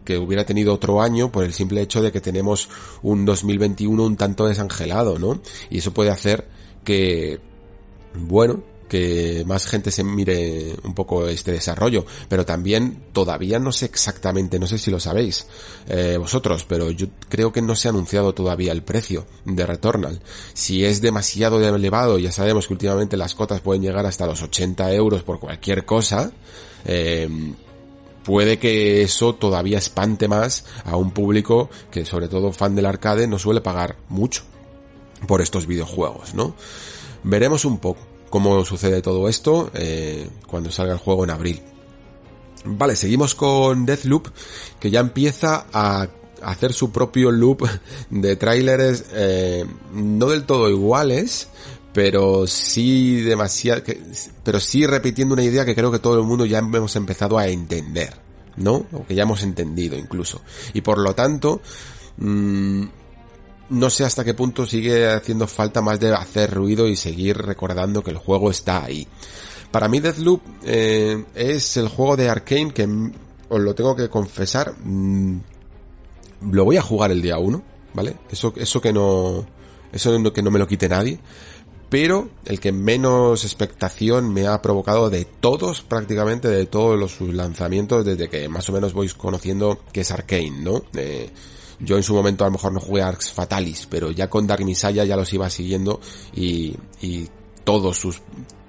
que 0.07 0.17
hubiera 0.17 0.45
tenido 0.45 0.73
otro 0.73 1.01
año 1.01 1.33
por 1.33 1.43
el 1.43 1.51
simple 1.51 1.81
hecho 1.81 2.01
de 2.01 2.13
que 2.13 2.21
tenemos 2.21 2.69
un 3.01 3.25
2021 3.25 4.01
un 4.01 4.15
tanto 4.15 4.47
desangelado, 4.47 5.19
¿no? 5.19 5.41
Y 5.69 5.79
eso 5.79 5.93
puede 5.93 6.11
hacer 6.11 6.47
que, 6.85 7.41
bueno, 8.13 8.63
que 8.87 9.43
más 9.45 9.67
gente 9.67 9.91
se 9.91 10.05
mire 10.05 10.77
un 10.85 10.93
poco 10.93 11.27
este 11.27 11.51
desarrollo, 11.51 12.05
pero 12.29 12.45
también 12.45 13.03
todavía 13.11 13.59
no 13.59 13.73
sé 13.73 13.87
exactamente, 13.87 14.59
no 14.59 14.65
sé 14.65 14.77
si 14.77 14.91
lo 14.91 15.01
sabéis 15.01 15.45
eh, 15.89 16.15
vosotros, 16.17 16.63
pero 16.63 16.89
yo 16.89 17.07
creo 17.27 17.51
que 17.51 17.61
no 17.61 17.75
se 17.75 17.89
ha 17.89 17.91
anunciado 17.91 18.33
todavía 18.33 18.71
el 18.71 18.83
precio 18.83 19.27
de 19.43 19.65
Returnal. 19.65 20.21
Si 20.53 20.85
es 20.85 21.01
demasiado 21.01 21.61
elevado, 21.61 22.17
ya 22.17 22.31
sabemos 22.31 22.65
que 22.65 22.75
últimamente 22.75 23.17
las 23.17 23.35
cotas 23.35 23.59
pueden 23.59 23.81
llegar 23.81 24.05
hasta 24.05 24.25
los 24.25 24.41
80 24.41 24.89
euros 24.93 25.23
por 25.23 25.41
cualquier 25.41 25.83
cosa, 25.83 26.31
eh, 26.85 27.27
puede 28.27 28.59
que 28.59 29.03
eso 29.03 29.35
todavía 29.35 29.77
espante 29.77 30.27
más 30.27 30.65
a 30.83 30.97
un 30.97 31.11
público 31.11 31.69
que 31.89 32.03
sobre 32.03 32.27
todo 32.27 32.51
fan 32.51 32.75
del 32.75 32.85
arcade 32.85 33.25
no 33.25 33.39
suele 33.39 33.61
pagar 33.61 33.95
mucho 34.09 34.43
por 35.27 35.41
estos 35.41 35.65
videojuegos, 35.65 36.35
¿no? 36.35 36.53
Veremos 37.23 37.63
un 37.63 37.77
poco 37.77 38.01
cómo 38.29 38.65
sucede 38.65 39.01
todo 39.01 39.29
esto 39.29 39.71
eh, 39.73 40.27
cuando 40.45 40.71
salga 40.71 40.91
el 40.91 40.99
juego 40.99 41.23
en 41.23 41.29
abril. 41.29 41.61
Vale, 42.65 42.97
seguimos 42.97 43.33
con 43.33 43.85
Deathloop, 43.85 44.27
que 44.77 44.91
ya 44.91 44.99
empieza 44.99 45.65
a 45.71 46.09
hacer 46.41 46.73
su 46.73 46.91
propio 46.91 47.31
loop 47.31 47.65
de 48.09 48.35
tráileres 48.35 49.05
eh, 49.13 49.65
no 49.93 50.25
del 50.27 50.43
todo 50.43 50.69
iguales, 50.69 51.47
pero 51.93 52.45
sí 52.47 53.21
demasiado, 53.21 53.81
pero 54.43 54.59
sí 54.59 54.85
repitiendo 54.85 55.33
una 55.33 55.43
idea 55.43 55.65
que 55.65 55.75
creo 55.75 55.91
que 55.91 55.99
todo 55.99 56.19
el 56.19 56.25
mundo 56.25 56.45
ya 56.45 56.59
hemos 56.59 56.95
empezado 56.95 57.37
a 57.37 57.47
entender, 57.47 58.13
¿no? 58.57 58.85
O 58.91 59.05
que 59.07 59.15
ya 59.15 59.23
hemos 59.23 59.43
entendido 59.43 59.97
incluso. 59.97 60.41
Y 60.73 60.81
por 60.81 60.99
lo 60.99 61.15
tanto, 61.15 61.61
mmm, 62.17 62.83
no 63.69 63.89
sé 63.89 64.05
hasta 64.05 64.23
qué 64.23 64.33
punto 64.33 64.65
sigue 64.65 65.07
haciendo 65.07 65.47
falta 65.47 65.81
más 65.81 65.99
de 65.99 66.13
hacer 66.13 66.53
ruido 66.53 66.87
y 66.87 66.95
seguir 66.95 67.37
recordando 67.37 68.03
que 68.03 68.11
el 68.11 68.17
juego 68.17 68.51
está 68.51 68.83
ahí. 68.83 69.07
Para 69.71 69.89
mí 69.89 69.99
Deathloop 69.99 70.41
eh, 70.63 71.25
es 71.35 71.77
el 71.77 71.89
juego 71.89 72.15
de 72.15 72.29
Arkane 72.29 72.73
que 72.73 72.87
os 73.49 73.59
lo 73.59 73.75
tengo 73.75 73.95
que 73.95 74.09
confesar, 74.09 74.73
mmm, 74.83 75.37
lo 76.51 76.65
voy 76.65 76.77
a 76.77 76.81
jugar 76.81 77.11
el 77.11 77.21
día 77.21 77.37
1, 77.37 77.63
¿vale? 77.93 78.15
Eso, 78.29 78.53
eso 78.55 78.79
que 78.79 78.93
no, 78.93 79.45
eso 79.91 80.33
que 80.33 80.41
no 80.41 80.51
me 80.51 80.59
lo 80.59 80.67
quite 80.67 80.87
nadie. 80.87 81.19
Pero 81.89 82.29
el 82.45 82.59
que 82.59 82.71
menos 82.71 83.45
expectación 83.45 84.33
me 84.33 84.47
ha 84.47 84.61
provocado 84.61 85.09
de 85.09 85.25
todos, 85.25 85.81
prácticamente 85.81 86.49
de 86.49 86.65
todos 86.65 86.99
los 86.99 87.13
sus 87.13 87.33
lanzamientos, 87.33 88.05
desde 88.05 88.29
que 88.29 88.49
más 88.49 88.67
o 88.69 88.73
menos 88.73 88.93
voy 88.93 89.07
conociendo 89.09 89.79
que 89.93 90.01
es 90.01 90.11
Arkane, 90.11 90.51
¿no? 90.51 90.83
Eh, 90.95 91.29
yo 91.79 91.95
en 91.95 92.03
su 92.03 92.13
momento 92.13 92.43
a 92.43 92.47
lo 92.47 92.53
mejor 92.53 92.73
no 92.73 92.79
jugué 92.79 93.01
a 93.01 93.07
Arx 93.07 93.31
Fatalis, 93.31 93.87
pero 93.89 94.11
ya 94.11 94.29
con 94.29 94.47
Dark 94.47 94.65
Messiah 94.65 95.03
ya 95.03 95.15
los 95.15 95.31
iba 95.31 95.49
siguiendo 95.49 96.01
y, 96.35 96.75
y 97.01 97.29
todos 97.63 97.97
sus 97.97 98.21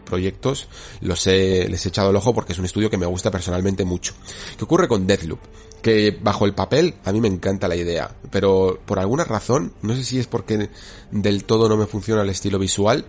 proyectos 0.05 0.69
los 1.01 1.27
he, 1.27 1.69
les 1.69 1.85
he 1.85 1.89
echado 1.91 2.11
el 2.11 2.17
ojo 2.17 2.35
porque 2.35 2.53
es 2.53 2.59
un 2.59 2.65
estudio 2.65 2.91
que 2.91 2.99
me 2.99 3.07
gusta 3.07 3.31
personalmente 3.31 3.85
mucho. 3.85 4.15
¿Qué 4.57 4.65
ocurre 4.65 4.89
con 4.89 5.07
Deathloop? 5.07 5.39
Que 5.83 6.17
bajo 6.21 6.45
el 6.45 6.55
papel 6.55 6.95
a 7.05 7.13
mí 7.13 7.21
me 7.21 7.29
encanta 7.29 7.69
la 7.69 7.77
idea, 7.77 8.15
pero 8.31 8.81
por 8.85 8.99
alguna 8.99 9.25
razón, 9.25 9.73
no 9.83 9.95
sé 9.95 10.05
si 10.05 10.19
es 10.19 10.27
porque 10.27 10.71
del 11.11 11.45
todo 11.45 11.69
no 11.69 11.77
me 11.77 11.87
funciona 11.87 12.23
el 12.23 12.31
estilo 12.31 12.59
visual, 12.59 13.05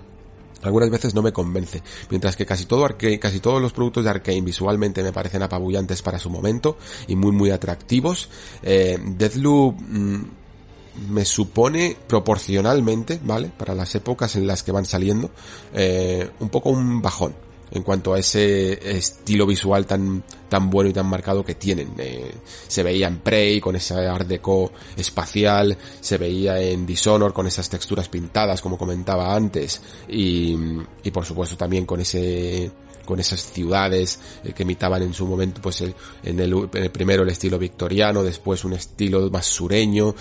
algunas 0.62 0.90
veces 0.90 1.16
no 1.16 1.22
me 1.22 1.32
convence, 1.32 1.82
mientras 2.10 2.36
que 2.36 2.46
casi 2.46 2.66
todo 2.66 2.88
casi 3.20 3.40
todos 3.40 3.62
los 3.62 3.74
productos 3.74 4.04
de 4.04 4.10
Arkane 4.10 4.42
visualmente 4.42 5.04
me 5.04 5.14
parecen 5.14 5.42
apabullantes 5.42 6.02
para 6.02 6.20
su 6.20 6.30
momento 6.30 6.78
y 7.08 7.16
muy 7.16 7.32
muy 7.32 7.52
atractivos. 7.52 8.30
Eh, 8.62 9.00
Deathloop 9.02 9.80
mmm, 9.80 10.22
me 11.10 11.24
supone 11.24 11.96
proporcionalmente, 12.08 13.20
¿vale? 13.24 13.52
Para 13.58 13.74
las 13.74 13.96
épocas 13.96 14.36
en 14.36 14.48
las 14.48 14.64
que 14.64 14.72
van 14.72 14.86
saliendo, 14.86 15.32
eh, 15.74 16.30
un 16.40 16.50
poco 16.50 16.70
un 16.70 17.02
bajón 17.02 17.34
en 17.72 17.84
cuanto 17.84 18.14
a 18.14 18.20
ese 18.20 18.98
estilo 18.98 19.46
visual 19.46 19.86
tan 19.86 20.24
tan 20.50 20.70
bueno 20.70 20.90
y 20.90 20.94
tan 20.94 21.06
marcado 21.06 21.46
que 21.46 21.56
tienen. 21.56 21.94
Eh, 21.98 22.32
se 22.68 22.84
veía 22.84 23.08
en 23.08 23.20
Prey 23.20 23.62
con 23.62 23.76
ese 23.76 23.94
art 24.08 24.28
deco 24.28 24.72
espacial, 24.98 25.78
se 26.02 26.18
veía 26.18 26.60
en 26.60 26.86
Dishonor 26.86 27.34
con 27.34 27.48
esas 27.48 27.70
texturas 27.70 28.10
pintadas 28.10 28.62
como 28.62 28.78
comentaba 28.78 29.34
antes 29.34 29.82
y, 30.08 30.58
y 31.04 31.12
por 31.12 31.26
supuesto 31.26 31.56
también 31.56 31.86
con 31.86 32.02
ese 32.02 32.72
con 33.06 33.20
esas 33.20 33.42
ciudades 33.52 34.20
eh, 34.44 34.54
que 34.54 34.62
imitaban 34.62 35.02
en 35.02 35.16
su 35.16 35.26
momento 35.26 35.62
pues 35.62 35.82
el, 35.82 35.96
en, 36.22 36.40
el, 36.40 36.54
en 36.54 36.84
el 36.84 36.92
primero 36.92 37.24
el 37.24 37.30
estilo 37.30 37.58
victoriano, 37.58 38.22
después 38.22 38.64
un 38.66 38.74
estilo 38.74 39.32
más 39.32 39.48
sureño, 39.48 40.14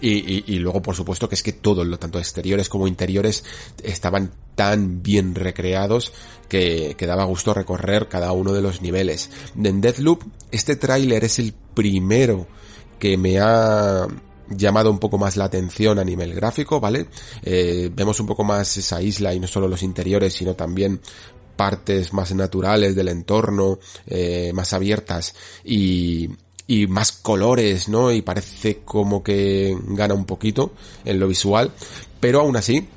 y, 0.00 0.58
luego, 0.58 0.82
por 0.82 0.94
supuesto, 0.94 1.28
que 1.28 1.34
es 1.34 1.42
que 1.42 1.52
todo, 1.52 1.98
tanto 1.98 2.18
exteriores 2.18 2.68
como 2.68 2.86
interiores, 2.86 3.44
estaban 3.82 4.32
tan 4.54 5.02
bien 5.02 5.34
recreados 5.34 6.12
que, 6.48 6.94
que 6.98 7.06
daba 7.06 7.24
gusto 7.24 7.54
recorrer 7.54 8.08
cada 8.08 8.32
uno 8.32 8.52
de 8.52 8.62
los 8.62 8.82
niveles. 8.82 9.30
En 9.56 9.80
Deathloop, 9.80 10.22
este 10.50 10.76
tráiler 10.76 11.24
es 11.24 11.38
el 11.38 11.54
primero 11.74 12.46
que 12.98 13.16
me 13.16 13.38
ha 13.40 14.06
llamado 14.48 14.90
un 14.90 14.98
poco 14.98 15.18
más 15.18 15.36
la 15.36 15.44
atención 15.44 15.98
a 15.98 16.04
nivel 16.04 16.34
gráfico, 16.34 16.80
¿vale? 16.80 17.06
Eh, 17.42 17.90
vemos 17.92 18.20
un 18.20 18.26
poco 18.26 18.44
más 18.44 18.76
esa 18.76 19.00
isla 19.02 19.34
y 19.34 19.40
no 19.40 19.46
solo 19.46 19.68
los 19.68 19.82
interiores, 19.82 20.34
sino 20.34 20.54
también 20.54 21.00
partes 21.56 22.12
más 22.12 22.34
naturales 22.34 22.94
del 22.94 23.08
entorno, 23.08 23.78
eh, 24.06 24.52
más 24.54 24.72
abiertas 24.72 25.34
y, 25.64 26.28
y 26.72 26.86
más 26.86 27.12
colores, 27.12 27.90
¿no? 27.90 28.10
Y 28.10 28.22
parece 28.22 28.78
como 28.82 29.22
que 29.22 29.76
gana 29.88 30.14
un 30.14 30.24
poquito 30.24 30.72
en 31.04 31.20
lo 31.20 31.28
visual, 31.28 31.70
pero 32.18 32.40
aún 32.40 32.56
así 32.56 32.88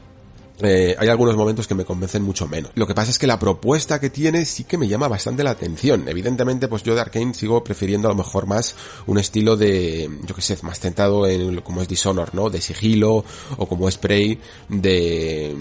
eh, 0.62 0.96
hay 0.98 1.10
algunos 1.10 1.36
momentos 1.36 1.68
que 1.68 1.76
me 1.76 1.84
convencen 1.84 2.24
mucho 2.24 2.48
menos. 2.48 2.72
Lo 2.76 2.88
que 2.88 2.96
pasa 2.96 3.12
es 3.12 3.20
que 3.20 3.28
la 3.28 3.38
propuesta 3.38 4.00
que 4.00 4.10
tiene 4.10 4.46
sí 4.46 4.64
que 4.64 4.78
me 4.78 4.88
llama 4.88 5.10
bastante 5.10 5.44
la 5.44 5.52
atención. 5.52 6.08
Evidentemente, 6.08 6.70
pues 6.70 6.84
yo 6.84 6.96
de 6.96 7.02
Arkane 7.02 7.34
sigo 7.34 7.66
prefiriendo 7.66 8.08
a 8.08 8.12
lo 8.12 8.16
mejor 8.16 8.46
más 8.46 8.78
un 9.08 9.18
estilo 9.18 9.58
de, 9.58 10.10
yo 10.26 10.34
que 10.34 10.42
sé, 10.42 10.58
más 10.62 10.80
centrado 10.80 11.28
en 11.28 11.60
como 11.60 11.82
es 11.82 11.90
Dishonor, 11.90 12.34
¿no? 12.34 12.50
De 12.50 12.62
sigilo 12.62 13.26
o 13.58 13.68
como 13.68 13.90
es 13.90 13.98
Prey 13.98 14.40
de 14.70 15.54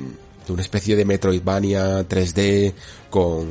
de 0.46 0.52
una 0.52 0.60
especie 0.60 0.94
de 0.94 1.06
Metroidvania 1.06 2.06
3D 2.06 2.74
con 3.08 3.46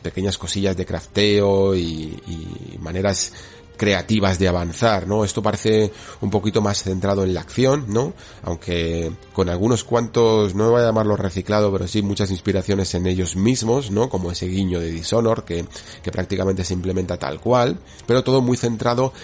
pequeñas 0.00 0.38
cosillas 0.38 0.78
de 0.78 0.86
crafteo 0.86 1.76
y 1.76 2.16
maneras 2.80 3.32
creativas 3.78 4.38
de 4.38 4.48
avanzar, 4.48 5.06
¿no? 5.06 5.24
Esto 5.24 5.42
parece 5.42 5.90
un 6.20 6.28
poquito 6.28 6.60
más 6.60 6.82
centrado 6.82 7.24
en 7.24 7.32
la 7.32 7.40
acción, 7.40 7.86
¿no? 7.88 8.12
Aunque 8.42 9.10
con 9.32 9.48
algunos 9.48 9.84
cuantos, 9.84 10.54
no 10.54 10.72
voy 10.72 10.82
a 10.82 10.86
llamarlo 10.86 11.16
reciclado, 11.16 11.72
pero 11.72 11.88
sí 11.88 12.02
muchas 12.02 12.30
inspiraciones 12.30 12.94
en 12.94 13.06
ellos 13.06 13.36
mismos, 13.36 13.90
¿no? 13.90 14.10
Como 14.10 14.30
ese 14.30 14.46
guiño 14.46 14.80
de 14.80 14.90
Dishonor 14.90 15.44
que, 15.44 15.64
que 16.02 16.12
prácticamente 16.12 16.64
se 16.64 16.74
implementa 16.74 17.16
tal 17.16 17.40
cual, 17.40 17.78
pero 18.06 18.22
todo 18.22 18.42
muy 18.42 18.58
centrado 18.58 19.14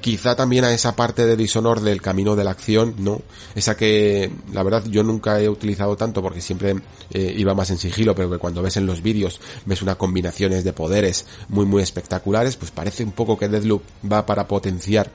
quizá 0.00 0.34
también 0.34 0.64
a 0.64 0.72
esa 0.72 0.96
parte 0.96 1.26
de 1.26 1.36
Dishonor 1.36 1.80
del 1.80 2.02
camino 2.02 2.36
de 2.36 2.44
la 2.44 2.50
acción, 2.50 2.94
¿no? 2.98 3.22
Esa 3.54 3.76
que, 3.76 4.30
la 4.52 4.62
verdad, 4.62 4.84
yo 4.86 5.02
nunca 5.02 5.40
he 5.40 5.48
utilizado 5.48 5.96
tanto 5.96 6.22
porque 6.22 6.40
siempre 6.40 6.76
eh, 7.10 7.34
iba 7.36 7.54
más 7.54 7.70
en 7.70 7.78
sigilo, 7.78 8.14
pero 8.14 8.30
que 8.30 8.38
cuando 8.38 8.62
ves 8.62 8.76
en 8.76 8.86
los 8.86 9.02
vídeos 9.02 9.40
ves 9.64 9.82
unas 9.82 9.96
combinaciones 9.96 10.64
de 10.64 10.72
poderes 10.72 11.26
muy 11.48 11.66
muy 11.66 11.82
espectaculares, 11.82 12.56
pues 12.56 12.70
parece 12.70 13.04
un 13.04 13.12
poco 13.12 13.38
que 13.38 13.48
Deadloop 13.48 13.82
va 14.10 14.26
para 14.26 14.46
potenciar 14.48 15.10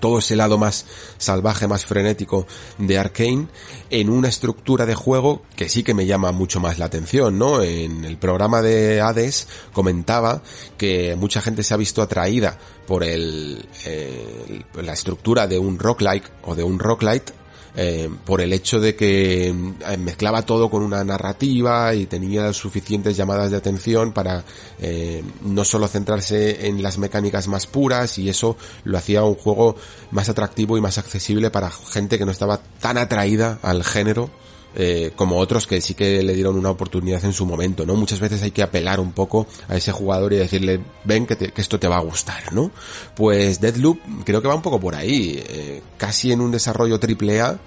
todo 0.00 0.18
ese 0.18 0.36
lado 0.36 0.58
más 0.58 0.86
salvaje, 1.18 1.68
más 1.68 1.84
frenético 1.84 2.46
de 2.78 2.98
Arkane 2.98 3.48
en 3.90 4.10
una 4.10 4.28
estructura 4.28 4.86
de 4.86 4.94
juego 4.94 5.42
que 5.56 5.68
sí 5.68 5.82
que 5.82 5.94
me 5.94 6.06
llama 6.06 6.32
mucho 6.32 6.60
más 6.60 6.78
la 6.78 6.86
atención, 6.86 7.38
¿no? 7.38 7.62
En 7.62 8.04
el 8.04 8.16
programa 8.16 8.62
de 8.62 9.00
Hades 9.00 9.46
comentaba 9.72 10.42
que 10.76 11.16
mucha 11.16 11.40
gente 11.40 11.62
se 11.62 11.74
ha 11.74 11.78
visto 11.78 12.02
atraída 12.02 12.58
por 12.86 13.04
el, 13.04 13.66
eh, 13.84 14.62
la 14.74 14.92
estructura 14.92 15.46
de 15.46 15.58
un 15.58 15.78
rock-like 15.78 16.28
o 16.42 16.54
de 16.54 16.62
un 16.62 16.78
rock 16.78 17.02
light 17.02 17.30
eh, 17.76 18.08
por 18.24 18.40
el 18.40 18.52
hecho 18.52 18.78
de 18.78 18.94
que 18.94 19.48
eh, 19.48 19.96
mezclaba 19.98 20.42
todo 20.42 20.70
con 20.70 20.82
una 20.82 21.02
narrativa 21.02 21.92
y 21.94 22.06
tenía 22.06 22.52
suficientes 22.52 23.16
llamadas 23.16 23.50
de 23.50 23.56
atención 23.56 24.12
para 24.12 24.44
eh, 24.78 25.24
no 25.42 25.64
solo 25.64 25.88
centrarse 25.88 26.68
en 26.68 26.84
las 26.84 26.98
mecánicas 26.98 27.48
más 27.48 27.66
puras 27.66 28.18
y 28.18 28.28
eso 28.28 28.56
lo 28.84 28.96
hacía 28.96 29.24
un 29.24 29.34
juego 29.34 29.74
más 30.12 30.28
atractivo 30.28 30.78
y 30.78 30.80
más 30.80 30.98
accesible 30.98 31.50
para 31.50 31.70
gente 31.70 32.16
que 32.16 32.24
no 32.24 32.30
estaba 32.30 32.60
tan 32.80 32.96
atraída 32.96 33.58
al 33.62 33.82
género 33.82 34.30
eh, 34.76 35.12
como 35.14 35.38
otros 35.38 35.66
que 35.66 35.80
sí 35.80 35.94
que 35.94 36.22
le 36.22 36.34
dieron 36.34 36.56
una 36.56 36.70
oportunidad 36.70 37.24
en 37.24 37.32
su 37.32 37.46
momento, 37.46 37.86
¿no? 37.86 37.94
Muchas 37.94 38.20
veces 38.20 38.42
hay 38.42 38.50
que 38.50 38.62
apelar 38.62 38.98
un 39.00 39.12
poco 39.12 39.46
a 39.68 39.76
ese 39.76 39.92
jugador 39.92 40.32
y 40.32 40.36
decirle, 40.36 40.80
ven 41.04 41.26
que, 41.26 41.52
esto 41.56 41.78
te 41.78 41.88
va 41.88 41.98
a 41.98 42.00
gustar, 42.00 42.52
¿no? 42.52 42.70
Pues 43.14 43.60
Deadloop 43.60 43.98
creo 44.24 44.42
que 44.42 44.48
va 44.48 44.54
un 44.54 44.62
poco 44.62 44.80
por 44.80 44.94
ahí, 44.94 45.42
eh, 45.48 45.82
casi 45.96 46.32
en 46.32 46.40
un 46.40 46.50
desarrollo 46.50 46.98
triple 46.98 47.40
A 47.40 47.58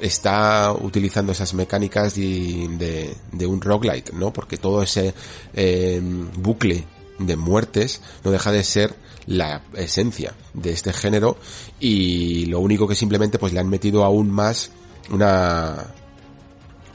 está 0.00 0.72
utilizando 0.72 1.32
esas 1.32 1.54
mecánicas 1.54 2.14
de, 2.14 3.14
de, 3.32 3.46
un 3.46 3.60
roguelite, 3.60 4.12
¿no? 4.12 4.32
Porque 4.32 4.56
todo 4.56 4.82
ese 4.82 5.14
eh, 5.54 6.00
bucle 6.36 6.84
de 7.18 7.36
muertes 7.36 8.02
no 8.24 8.30
deja 8.30 8.52
de 8.52 8.62
ser 8.62 8.94
la 9.26 9.62
esencia 9.74 10.34
de 10.54 10.72
este 10.72 10.92
género 10.92 11.36
y 11.80 12.46
lo 12.46 12.60
único 12.60 12.86
que 12.86 12.94
simplemente 12.94 13.38
pues 13.38 13.52
le 13.52 13.60
han 13.60 13.68
metido 13.68 14.04
aún 14.04 14.30
más 14.30 14.70
una 15.10 15.86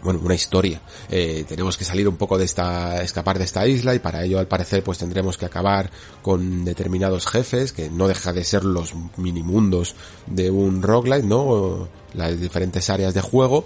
bueno, 0.03 0.19
una 0.23 0.35
historia. 0.35 0.81
Eh, 1.09 1.45
tenemos 1.47 1.77
que 1.77 1.85
salir 1.85 2.07
un 2.07 2.17
poco 2.17 2.37
de 2.37 2.45
esta, 2.45 3.01
escapar 3.01 3.37
de 3.37 3.45
esta 3.45 3.65
isla 3.67 3.93
y 3.95 3.99
para 3.99 4.23
ello 4.23 4.39
al 4.39 4.47
parecer 4.47 4.83
pues 4.83 4.97
tendremos 4.97 5.37
que 5.37 5.45
acabar 5.45 5.89
con 6.21 6.65
determinados 6.65 7.27
jefes 7.27 7.71
que 7.73 7.89
no 7.89 8.07
deja 8.07 8.33
de 8.33 8.43
ser 8.43 8.63
los 8.63 8.93
minimundos 9.17 9.95
de 10.27 10.49
un 10.49 10.81
roguelite, 10.81 11.27
¿no? 11.27 11.87
Las 12.13 12.39
diferentes 12.39 12.89
áreas 12.89 13.13
de 13.13 13.21
juego 13.21 13.65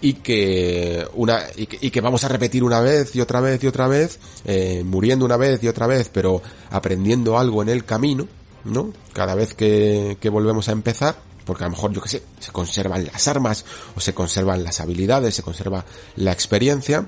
y 0.00 0.14
que 0.14 1.06
una 1.14 1.42
y 1.56 1.66
que, 1.66 2.00
vamos 2.00 2.24
a 2.24 2.28
repetir 2.28 2.64
una 2.64 2.80
vez 2.80 3.14
y 3.14 3.20
otra 3.20 3.40
vez 3.40 3.62
y 3.62 3.68
otra 3.68 3.86
vez 3.86 4.18
eh, 4.44 4.82
muriendo 4.84 5.24
una 5.24 5.36
vez 5.36 5.62
y 5.62 5.68
otra 5.68 5.86
vez 5.86 6.10
pero 6.12 6.42
aprendiendo 6.70 7.38
algo 7.38 7.62
en 7.62 7.68
el 7.68 7.84
camino 7.84 8.26
no 8.64 8.92
cada 9.12 9.36
vez 9.36 9.54
que, 9.54 10.18
que 10.20 10.28
volvemos 10.28 10.68
a 10.68 10.72
empezar 10.72 11.16
porque 11.44 11.64
a 11.64 11.66
lo 11.66 11.72
mejor, 11.72 11.92
yo 11.92 12.00
que 12.00 12.08
sé, 12.08 12.22
se 12.38 12.52
conservan 12.52 13.04
las 13.04 13.28
armas, 13.28 13.64
o 13.96 14.00
se 14.00 14.14
conservan 14.14 14.64
las 14.64 14.80
habilidades, 14.80 15.34
se 15.34 15.42
conserva 15.42 15.84
la 16.16 16.32
experiencia, 16.32 17.06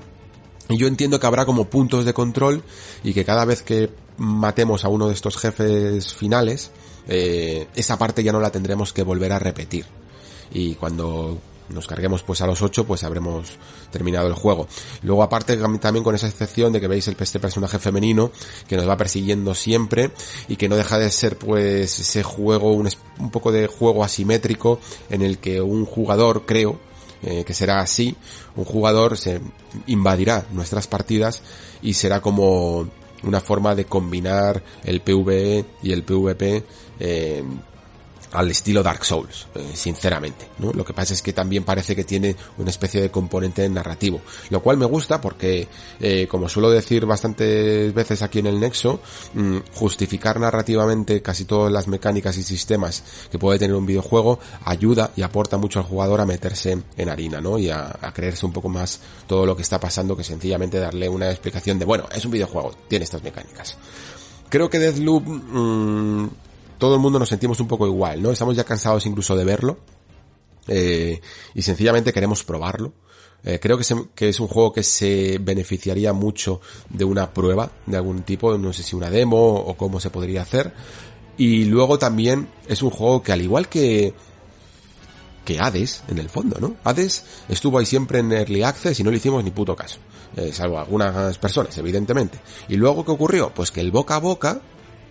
y 0.69 0.77
yo 0.77 0.87
entiendo 0.87 1.19
que 1.19 1.27
habrá 1.27 1.45
como 1.45 1.65
puntos 1.65 2.05
de 2.05 2.13
control, 2.13 2.63
y 3.03 3.13
que 3.13 3.25
cada 3.25 3.45
vez 3.45 3.61
que 3.61 3.89
matemos 4.17 4.85
a 4.85 4.89
uno 4.89 5.07
de 5.07 5.13
estos 5.13 5.37
jefes 5.37 6.13
finales, 6.13 6.71
eh, 7.07 7.67
esa 7.75 7.97
parte 7.97 8.23
ya 8.23 8.31
no 8.31 8.39
la 8.39 8.51
tendremos 8.51 8.93
que 8.93 9.03
volver 9.03 9.31
a 9.31 9.39
repetir. 9.39 9.85
Y 10.51 10.75
cuando 10.75 11.39
nos 11.69 11.87
carguemos 11.87 12.23
pues 12.23 12.41
a 12.41 12.47
los 12.47 12.61
8 12.61 12.85
pues 12.85 13.03
habremos 13.03 13.47
terminado 13.91 14.27
el 14.27 14.33
juego. 14.33 14.67
Luego 15.03 15.23
aparte 15.23 15.57
también 15.57 16.03
con 16.03 16.15
esa 16.15 16.27
excepción 16.27 16.73
de 16.73 16.81
que 16.81 16.87
veis 16.87 17.07
el 17.07 17.15
este 17.19 17.39
personaje 17.39 17.79
femenino 17.79 18.31
que 18.67 18.77
nos 18.77 18.87
va 18.87 18.97
persiguiendo 18.97 19.55
siempre 19.55 20.11
y 20.47 20.57
que 20.57 20.69
no 20.69 20.75
deja 20.75 20.99
de 20.99 21.09
ser 21.09 21.37
pues 21.37 21.99
ese 21.99 22.23
juego, 22.23 22.73
un, 22.73 22.89
un 23.19 23.31
poco 23.31 23.51
de 23.51 23.67
juego 23.67 24.03
asimétrico 24.03 24.79
en 25.09 25.21
el 25.21 25.39
que 25.39 25.61
un 25.61 25.85
jugador 25.85 26.45
creo 26.45 26.79
eh, 27.23 27.43
que 27.43 27.55
será 27.55 27.79
así, 27.79 28.15
un 28.55 28.65
jugador 28.65 29.17
se 29.17 29.41
invadirá 29.87 30.45
nuestras 30.51 30.85
partidas 30.85 31.41
y 31.81 31.93
será 31.93 32.21
como 32.21 32.87
una 33.23 33.41
forma 33.41 33.73
de 33.73 33.85
combinar 33.85 34.61
el 34.83 35.01
PvE 35.01 35.65
y 35.81 35.91
el 35.91 36.03
PvP 36.03 36.63
eh, 36.99 37.43
al 38.35 38.51
estilo 38.51 38.83
Dark 38.83 39.05
Souls, 39.05 39.47
eh, 39.55 39.71
sinceramente, 39.73 40.47
¿no? 40.59 40.71
Lo 40.71 40.83
que 40.83 40.93
pasa 40.93 41.13
es 41.13 41.21
que 41.21 41.33
también 41.33 41.63
parece 41.63 41.95
que 41.95 42.03
tiene 42.03 42.35
una 42.57 42.69
especie 42.69 43.01
de 43.01 43.09
componente 43.11 43.67
narrativo, 43.69 44.21
lo 44.49 44.61
cual 44.61 44.77
me 44.77 44.85
gusta 44.85 45.21
porque, 45.21 45.67
eh, 45.99 46.27
como 46.27 46.49
suelo 46.49 46.69
decir 46.69 47.05
bastantes 47.05 47.93
veces 47.93 48.21
aquí 48.21 48.39
en 48.39 48.47
el 48.47 48.59
Nexo, 48.59 48.99
mm, 49.33 49.57
justificar 49.73 50.39
narrativamente 50.39 51.21
casi 51.21 51.45
todas 51.45 51.71
las 51.71 51.87
mecánicas 51.87 52.37
y 52.37 52.43
sistemas 52.43 53.03
que 53.31 53.39
puede 53.39 53.59
tener 53.59 53.75
un 53.75 53.85
videojuego 53.85 54.39
ayuda 54.63 55.11
y 55.15 55.21
aporta 55.21 55.57
mucho 55.57 55.79
al 55.79 55.85
jugador 55.85 56.21
a 56.21 56.25
meterse 56.25 56.77
en 56.97 57.09
harina, 57.09 57.41
¿no? 57.41 57.57
Y 57.57 57.69
a, 57.69 57.95
creerse 58.13 58.45
un 58.45 58.53
poco 58.53 58.69
más 58.69 59.01
todo 59.27 59.45
lo 59.45 59.55
que 59.55 59.61
está 59.61 59.79
pasando 59.79 60.15
que 60.15 60.23
sencillamente 60.23 60.79
darle 60.79 61.09
una 61.09 61.29
explicación 61.29 61.77
de, 61.79 61.85
bueno, 61.85 62.05
es 62.13 62.23
un 62.23 62.31
videojuego, 62.31 62.73
tiene 62.87 63.03
estas 63.03 63.23
mecánicas. 63.23 63.77
Creo 64.49 64.69
que 64.69 64.79
Deathloop 64.79 65.23
mmm, 65.25 66.29
todo 66.77 66.95
el 66.95 67.01
mundo 67.01 67.19
nos 67.19 67.29
sentimos 67.29 67.59
un 67.59 67.67
poco 67.67 67.87
igual, 67.87 68.21
¿no? 68.21 68.31
Estamos 68.31 68.55
ya 68.55 68.63
cansados 68.63 69.05
incluso 69.05 69.35
de 69.35 69.45
verlo. 69.45 69.77
Eh, 70.67 71.21
y 71.53 71.61
sencillamente 71.61 72.11
queremos 72.11 72.43
probarlo. 72.43 72.93
Eh, 73.43 73.59
creo 73.61 73.77
que, 73.77 74.27
es 74.27 74.39
un 74.39 74.47
juego 74.47 74.73
que 74.73 74.81
se 74.81 75.37
beneficiaría 75.39 76.13
mucho 76.13 76.61
de 76.89 77.05
una 77.05 77.31
prueba 77.31 77.71
de 77.85 77.97
algún 77.97 78.23
tipo, 78.23 78.57
no 78.57 78.73
sé 78.73 78.81
si 78.81 78.95
una 78.95 79.11
demo 79.11 79.37
o 79.37 79.77
cómo 79.77 79.99
se 79.99 80.09
podría 80.09 80.41
hacer. 80.41 80.73
Y 81.37 81.65
luego 81.65 81.99
también 81.99 82.47
es 82.67 82.81
un 82.81 82.89
juego 82.89 83.21
que 83.21 83.31
al 83.31 83.41
igual 83.41 83.69
que 83.69 84.13
que 85.45 85.59
Hades, 85.59 86.01
en 86.07 86.17
el 86.17 86.27
fondo, 86.27 86.57
¿no? 86.59 86.75
Hades 86.83 87.23
estuvo 87.47 87.77
ahí 87.77 87.85
siempre 87.85 88.17
en 88.17 88.31
Early 88.31 88.63
Access 88.63 88.99
y 88.99 89.03
no 89.03 89.11
le 89.11 89.17
hicimos 89.17 89.43
ni 89.43 89.51
puto 89.51 89.75
caso. 89.75 89.99
Eh, 90.35 90.51
salvo 90.51 90.79
algunas 90.79 91.37
personas, 91.37 91.77
evidentemente. 91.77 92.39
¿Y 92.67 92.77
luego 92.77 93.05
qué 93.05 93.11
ocurrió? 93.11 93.51
Pues 93.53 93.69
que 93.69 93.79
el 93.79 93.91
boca 93.91 94.15
a 94.15 94.19
boca 94.19 94.59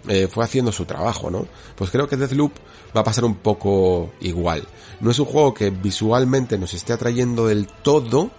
eh, 0.09 0.29
fue 0.29 0.45
haciendo 0.45 0.73
su 0.73 0.85
trabajo, 0.85 1.31
¿no? 1.31 1.47
Pues 1.77 1.91
creo 1.91 2.09
que 2.09 2.17
Deathloop 2.17 2.53
va 2.97 3.01
a 3.01 3.05
pasar 3.05 3.25
un 3.25 3.37
poco 3.37 4.13
igual. 4.21 4.67
No 5.01 5.11
es 5.11 5.19
un 5.19 5.27
juego 5.27 5.55
que 5.55 5.71
visualmente 5.71 6.59
nos 6.59 6.75
esté 6.75 6.93
atrayendo 6.93 7.47
del 7.47 7.67
todo, 7.67 8.31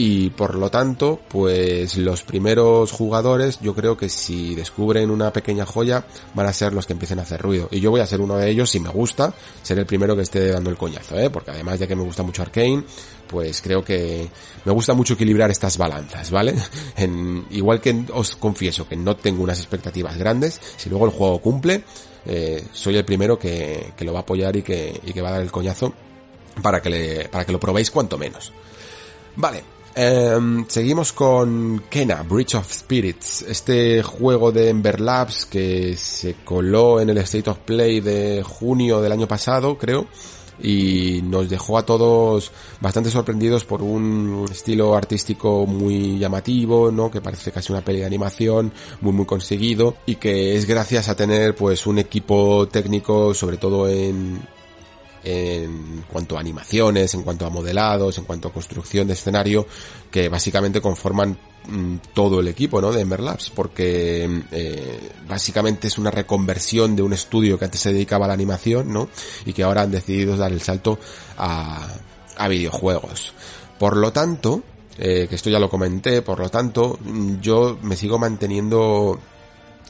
y 0.00 0.30
por 0.30 0.54
lo 0.54 0.70
tanto, 0.70 1.18
pues 1.28 1.96
los 1.96 2.22
primeros 2.22 2.92
jugadores, 2.92 3.58
yo 3.60 3.74
creo 3.74 3.96
que 3.96 4.08
si 4.08 4.54
descubren 4.54 5.10
una 5.10 5.32
pequeña 5.32 5.66
joya, 5.66 6.06
van 6.34 6.46
a 6.46 6.52
ser 6.52 6.72
los 6.72 6.86
que 6.86 6.92
empiecen 6.92 7.18
a 7.18 7.22
hacer 7.22 7.42
ruido. 7.42 7.66
Y 7.72 7.80
yo 7.80 7.90
voy 7.90 8.00
a 8.00 8.06
ser 8.06 8.20
uno 8.20 8.36
de 8.36 8.48
ellos, 8.48 8.70
si 8.70 8.78
me 8.78 8.90
gusta, 8.90 9.34
ser 9.60 9.76
el 9.76 9.86
primero 9.86 10.14
que 10.14 10.22
esté 10.22 10.52
dando 10.52 10.70
el 10.70 10.76
coñazo, 10.76 11.18
¿eh? 11.18 11.30
Porque 11.30 11.50
además 11.50 11.80
ya 11.80 11.88
que 11.88 11.96
me 11.96 12.04
gusta 12.04 12.22
mucho 12.22 12.42
Arkane, 12.42 12.84
pues 13.26 13.60
creo 13.60 13.84
que 13.84 14.28
me 14.64 14.70
gusta 14.70 14.94
mucho 14.94 15.14
equilibrar 15.14 15.50
estas 15.50 15.76
balanzas, 15.76 16.30
¿vale? 16.30 16.54
En, 16.96 17.46
igual 17.50 17.80
que 17.80 18.04
os 18.12 18.36
confieso 18.36 18.86
que 18.86 18.94
no 18.94 19.16
tengo 19.16 19.42
unas 19.42 19.58
expectativas 19.58 20.16
grandes, 20.16 20.60
si 20.76 20.88
luego 20.88 21.06
el 21.06 21.10
juego 21.10 21.40
cumple, 21.40 21.82
eh, 22.24 22.64
soy 22.72 22.96
el 22.96 23.04
primero 23.04 23.36
que, 23.36 23.94
que 23.96 24.04
lo 24.04 24.12
va 24.12 24.20
a 24.20 24.22
apoyar 24.22 24.54
y 24.54 24.62
que, 24.62 25.00
y 25.04 25.12
que 25.12 25.20
va 25.20 25.30
a 25.30 25.32
dar 25.32 25.42
el 25.42 25.50
coñazo 25.50 25.92
para 26.62 26.80
que 26.80 26.88
le, 26.88 27.28
para 27.30 27.44
que 27.44 27.50
lo 27.50 27.58
probéis 27.58 27.90
cuanto 27.90 28.16
menos. 28.16 28.52
Vale, 29.34 29.62
Em, 30.00 30.64
seguimos 30.68 31.12
con 31.12 31.82
Kena, 31.90 32.22
Bridge 32.22 32.54
of 32.54 32.72
Spirits, 32.72 33.42
este 33.42 34.00
juego 34.04 34.52
de 34.52 34.68
Ember 34.68 35.00
Labs 35.00 35.44
que 35.44 35.96
se 35.96 36.36
coló 36.44 37.00
en 37.00 37.10
el 37.10 37.18
State 37.18 37.50
of 37.50 37.58
Play 37.64 37.98
de 37.98 38.44
junio 38.44 39.00
del 39.00 39.10
año 39.10 39.26
pasado, 39.26 39.76
creo, 39.76 40.06
y 40.62 41.20
nos 41.24 41.50
dejó 41.50 41.78
a 41.78 41.84
todos 41.84 42.52
bastante 42.80 43.10
sorprendidos 43.10 43.64
por 43.64 43.82
un 43.82 44.46
estilo 44.48 44.94
artístico 44.94 45.66
muy 45.66 46.16
llamativo, 46.16 46.92
¿no? 46.92 47.10
Que 47.10 47.20
parece 47.20 47.50
casi 47.50 47.72
una 47.72 47.82
peli 47.82 47.98
de 47.98 48.06
animación, 48.06 48.72
muy 49.00 49.12
muy 49.12 49.26
conseguido 49.26 49.96
y 50.06 50.14
que 50.14 50.54
es 50.56 50.64
gracias 50.64 51.08
a 51.08 51.16
tener 51.16 51.56
pues 51.56 51.88
un 51.88 51.98
equipo 51.98 52.68
técnico 52.68 53.34
sobre 53.34 53.56
todo 53.56 53.88
en 53.88 54.46
en 55.24 56.04
cuanto 56.10 56.36
a 56.36 56.40
animaciones, 56.40 57.14
en 57.14 57.22
cuanto 57.22 57.46
a 57.46 57.50
modelados, 57.50 58.18
en 58.18 58.24
cuanto 58.24 58.48
a 58.48 58.52
construcción 58.52 59.06
de 59.06 59.14
escenario, 59.14 59.66
que 60.10 60.28
básicamente 60.28 60.80
conforman 60.80 61.38
mm, 61.66 61.96
todo 62.14 62.40
el 62.40 62.48
equipo. 62.48 62.80
De 62.80 63.00
Ember 63.00 63.20
Labs, 63.20 63.50
porque 63.50 64.42
eh, 64.52 65.10
básicamente 65.28 65.88
es 65.88 65.98
una 65.98 66.10
reconversión 66.10 66.96
de 66.96 67.02
un 67.02 67.12
estudio 67.12 67.58
que 67.58 67.66
antes 67.66 67.80
se 67.80 67.92
dedicaba 67.92 68.24
a 68.24 68.28
la 68.28 68.34
animación, 68.34 68.92
¿no? 68.92 69.08
Y 69.44 69.52
que 69.52 69.62
ahora 69.62 69.82
han 69.82 69.90
decidido 69.90 70.36
dar 70.36 70.52
el 70.52 70.60
salto 70.60 70.98
a, 71.36 71.88
a 72.36 72.48
videojuegos. 72.48 73.34
Por 73.78 73.96
lo 73.96 74.12
tanto, 74.12 74.62
eh, 74.98 75.26
que 75.28 75.36
esto 75.36 75.48
ya 75.48 75.60
lo 75.60 75.70
comenté, 75.70 76.22
por 76.22 76.40
lo 76.40 76.48
tanto, 76.48 76.98
mm, 77.00 77.40
yo 77.40 77.78
me 77.82 77.94
sigo 77.94 78.18
manteniendo 78.18 79.18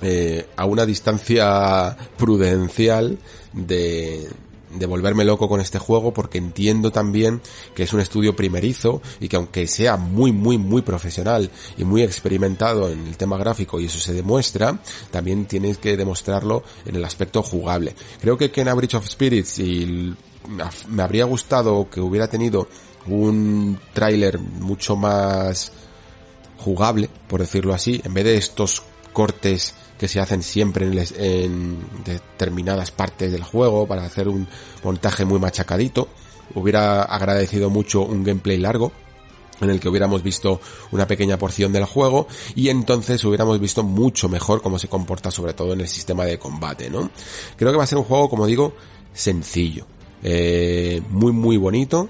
eh, 0.03 0.47
a 0.57 0.67
una 0.67 0.85
distancia 0.85 1.97
prudencial 2.17 3.19
de, 3.53 4.29
de 4.71 4.87
volverme 4.87 5.25
loco 5.25 5.49
con 5.49 5.61
este 5.61 5.79
juego 5.79 6.13
porque 6.13 6.39
entiendo 6.39 6.91
también 6.91 7.41
que 7.75 7.85
es 7.85 7.93
un 7.93 8.01
estudio 8.01 8.37
primerizo 8.37 9.01
y 9.21 9.29
que 9.29 9.37
aunque 9.37 9.67
sea 9.67 9.97
muy 9.97 10.33
muy 10.33 10.59
muy 10.59 10.83
profesional 10.83 11.51
y 11.77 11.85
muy 11.85 12.03
experimentado 12.03 12.91
en 12.91 13.07
el 13.07 13.17
tema 13.17 13.39
gráfico 13.39 13.81
y 13.81 13.87
eso 13.87 13.99
se 13.99 14.13
demuestra, 14.13 14.79
también 15.11 15.47
tienes 15.47 15.79
que 15.79 15.97
demostrarlo 15.97 16.63
en 16.85 16.97
el 16.97 17.05
aspecto 17.05 17.43
jugable. 17.43 17.95
Creo 18.21 18.37
que 18.37 18.51
Kena 18.51 18.75
Bridge 18.75 18.95
of 18.95 19.07
Spirits 19.07 19.59
y 19.59 20.15
me 20.89 21.03
habría 21.03 21.25
gustado 21.25 21.89
que 21.91 22.01
hubiera 22.01 22.29
tenido 22.29 22.69
un 23.07 23.79
tráiler 23.93 24.39
mucho 24.39 24.97
más 24.97 25.73
jugable, 26.59 27.09
por 27.29 27.41
decirlo 27.41 27.75
así, 27.75 28.01
en 28.05 28.15
vez 28.15 28.25
de 28.25 28.37
estos 28.37 28.83
cortes 29.13 29.75
que 29.99 30.09
se 30.09 30.21
hacen 30.21 30.43
siempre 30.43 30.87
en, 30.87 31.79
determinadas 32.05 32.91
partes 32.91 33.33
del 33.33 33.43
juego 33.43 33.87
para 33.87 34.05
hacer 34.05 34.29
un 34.29 34.47
montaje 34.85 35.25
muy 35.25 35.39
machacadito, 35.39 36.09
hubiera 36.55 37.03
agradecido 37.03 37.69
mucho 37.69 38.03
un 38.03 38.25
gameplay 38.25 38.59
largo, 38.59 38.93
en 39.61 39.71
el 39.71 39.81
que 39.81 39.89
hubiéramos 39.89 40.23
visto 40.23 40.61
una 40.93 41.07
pequeña 41.09 41.37
porción 41.37 41.73
del 41.73 41.85
juego 41.85 42.29
y 42.55 42.69
entonces 42.69 43.25
hubiéramos 43.25 43.59
visto 43.59 43.83
mucho 43.83 44.29
mejor 44.29 44.63
cómo 44.63 44.79
se 44.79 44.87
comporta 44.87 45.33
sobre 45.33 45.53
todo 45.53 45.73
en 45.73 45.81
el 45.81 45.89
sistema 45.89 46.25
de 46.25 46.39
combate, 46.39 46.89
¿no? 46.89 47.11
Creo 47.57 47.73
que 47.73 47.79
va 47.79 47.83
a 47.83 47.89
ser 47.89 47.99
un 47.99 48.05
juego, 48.05 48.31
como 48.31 48.47
digo, 48.47 48.75
sencillo, 49.13 49.85
eh, 50.23 51.03
muy 51.11 51.33
muy 51.33 51.57
bonito, 51.57 52.09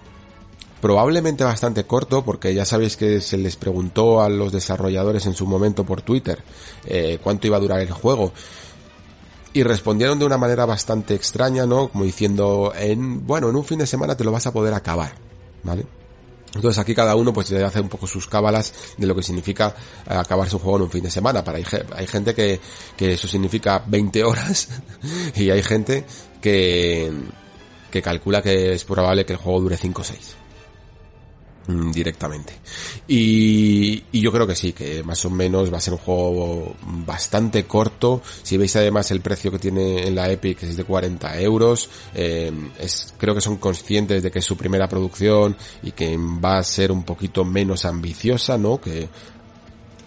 probablemente 0.80 1.44
bastante 1.44 1.84
corto 1.84 2.24
porque 2.24 2.54
ya 2.54 2.64
sabéis 2.64 2.96
que 2.96 3.20
se 3.20 3.36
les 3.36 3.56
preguntó 3.56 4.20
a 4.20 4.28
los 4.28 4.52
desarrolladores 4.52 5.26
en 5.26 5.34
su 5.34 5.46
momento 5.46 5.84
por 5.84 6.02
Twitter 6.02 6.42
eh, 6.86 7.18
cuánto 7.22 7.46
iba 7.46 7.56
a 7.56 7.60
durar 7.60 7.80
el 7.80 7.90
juego 7.90 8.32
y 9.52 9.62
respondieron 9.62 10.18
de 10.18 10.24
una 10.24 10.38
manera 10.38 10.66
bastante 10.66 11.14
extraña, 11.14 11.66
¿no? 11.66 11.88
Como 11.88 12.04
diciendo, 12.04 12.72
en, 12.76 13.26
bueno, 13.26 13.48
en 13.48 13.56
un 13.56 13.64
fin 13.64 13.78
de 13.78 13.86
semana 13.86 14.16
te 14.16 14.22
lo 14.22 14.30
vas 14.30 14.46
a 14.46 14.52
poder 14.52 14.74
acabar, 14.74 15.12
¿vale? 15.64 15.86
Entonces 16.54 16.78
aquí 16.78 16.94
cada 16.94 17.14
uno 17.14 17.32
pues 17.32 17.48
debe 17.48 17.64
hacer 17.64 17.82
un 17.82 17.88
poco 17.88 18.06
sus 18.06 18.26
cábalas 18.26 18.72
de 18.96 19.06
lo 19.06 19.14
que 19.14 19.22
significa 19.22 19.74
eh, 20.08 20.14
acabar 20.14 20.48
su 20.48 20.58
juego 20.58 20.76
en 20.76 20.82
un 20.84 20.90
fin 20.90 21.02
de 21.02 21.10
semana. 21.10 21.44
Para 21.44 21.58
hay, 21.58 22.06
gente 22.06 22.34
que, 22.34 22.60
que 22.96 23.12
eso 23.14 23.28
significa 23.28 23.82
20 23.86 24.24
horas 24.24 24.68
y 25.34 25.50
hay 25.50 25.62
gente 25.62 26.04
que, 26.40 27.12
que 27.90 28.02
calcula 28.02 28.42
que 28.42 28.72
es 28.72 28.84
probable 28.84 29.26
que 29.26 29.34
el 29.34 29.38
juego 29.38 29.60
dure 29.60 29.76
5 29.76 30.00
o 30.00 30.04
6. 30.04 30.37
Mm, 31.68 31.90
directamente. 31.92 32.54
Y, 33.06 34.02
yo 34.10 34.32
creo 34.32 34.46
que 34.46 34.56
sí, 34.56 34.72
que 34.72 35.02
más 35.02 35.22
o 35.26 35.30
menos 35.30 35.70
va 35.70 35.76
a 35.76 35.80
ser 35.82 35.92
un 35.92 35.98
juego 35.98 36.74
bastante 37.04 37.64
corto. 37.64 38.22
Si 38.42 38.56
veis 38.56 38.74
además 38.76 39.10
el 39.10 39.20
precio 39.20 39.50
que 39.50 39.58
tiene 39.58 40.06
en 40.06 40.14
la 40.14 40.30
Epic, 40.30 40.60
que 40.60 40.70
es 40.70 40.78
de 40.78 40.84
40 40.84 41.38
euros, 41.42 41.90
eh, 42.14 42.50
es, 42.78 43.12
creo 43.18 43.34
que 43.34 43.42
son 43.42 43.58
conscientes 43.58 44.22
de 44.22 44.30
que 44.30 44.38
es 44.38 44.46
su 44.46 44.56
primera 44.56 44.88
producción 44.88 45.58
y 45.82 45.92
que 45.92 46.16
va 46.16 46.56
a 46.56 46.64
ser 46.64 46.90
un 46.90 47.02
poquito 47.02 47.44
menos 47.44 47.84
ambiciosa, 47.84 48.56
¿no? 48.56 48.80
Que 48.80 49.10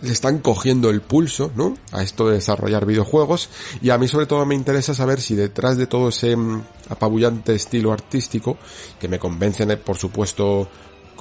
le 0.02 0.12
están 0.12 0.40
cogiendo 0.40 0.90
el 0.90 1.02
pulso, 1.02 1.52
¿no? 1.56 1.76
A 1.92 2.02
esto 2.02 2.28
de 2.28 2.36
desarrollar 2.38 2.88
videojuegos. 2.88 3.50
Y 3.84 3.92
a 3.92 4.00
mí 4.00 4.08
sobre 4.08 4.26
todo 4.26 4.48
me 4.48 4.56
interesa 4.56 4.96
saber 4.96 5.22
si 5.22 5.36
detrás 5.36 5.78
de 5.78 5.86
todo 5.86 6.10
ese 6.10 6.36
mm, 6.36 6.64
apabullante 6.90 7.54
estilo 7.54 7.94
artístico, 7.94 8.58
que 9.00 9.08
me 9.08 9.20
convencen, 9.20 9.80
por 9.86 9.98
supuesto, 9.98 10.68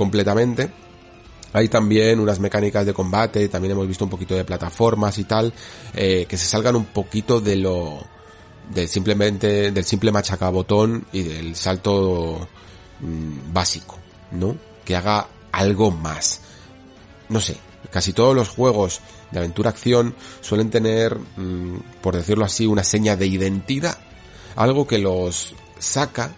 completamente. 0.01 0.70
Hay 1.52 1.68
también 1.68 2.20
unas 2.20 2.40
mecánicas 2.40 2.86
de 2.86 2.94
combate, 2.94 3.51
también 3.51 3.72
hemos 3.72 3.86
visto 3.86 4.02
un 4.02 4.10
poquito 4.10 4.35
de 4.35 4.47
plataformas 4.47 5.18
y 5.18 5.24
tal, 5.24 5.52
eh, 5.93 6.24
que 6.27 6.39
se 6.39 6.47
salgan 6.47 6.74
un 6.74 6.86
poquito 6.86 7.39
de 7.39 7.56
lo, 7.56 8.02
del 8.70 8.89
simplemente, 8.89 9.70
del 9.70 9.85
simple 9.85 10.10
machacabotón 10.10 11.05
y 11.12 11.22
del 11.24 11.55
salto 11.55 12.48
mm, 13.01 13.52
básico, 13.52 13.98
¿no? 14.31 14.56
Que 14.86 14.97
haga 14.97 15.28
algo 15.52 15.90
más. 15.90 16.40
No 17.28 17.39
sé, 17.39 17.59
casi 17.90 18.14
todos 18.14 18.35
los 18.35 18.48
juegos 18.48 19.02
de 19.31 19.40
aventura 19.40 19.68
acción 19.68 20.14
suelen 20.40 20.70
tener, 20.70 21.14
mm, 21.14 22.01
por 22.01 22.16
decirlo 22.16 22.47
así, 22.47 22.66
una 22.66 22.85
seña 22.85 23.16
de 23.16 23.27
identidad, 23.27 23.98
algo 24.56 24.86
que 24.86 24.97
los 24.97 25.55
saca 25.78 26.32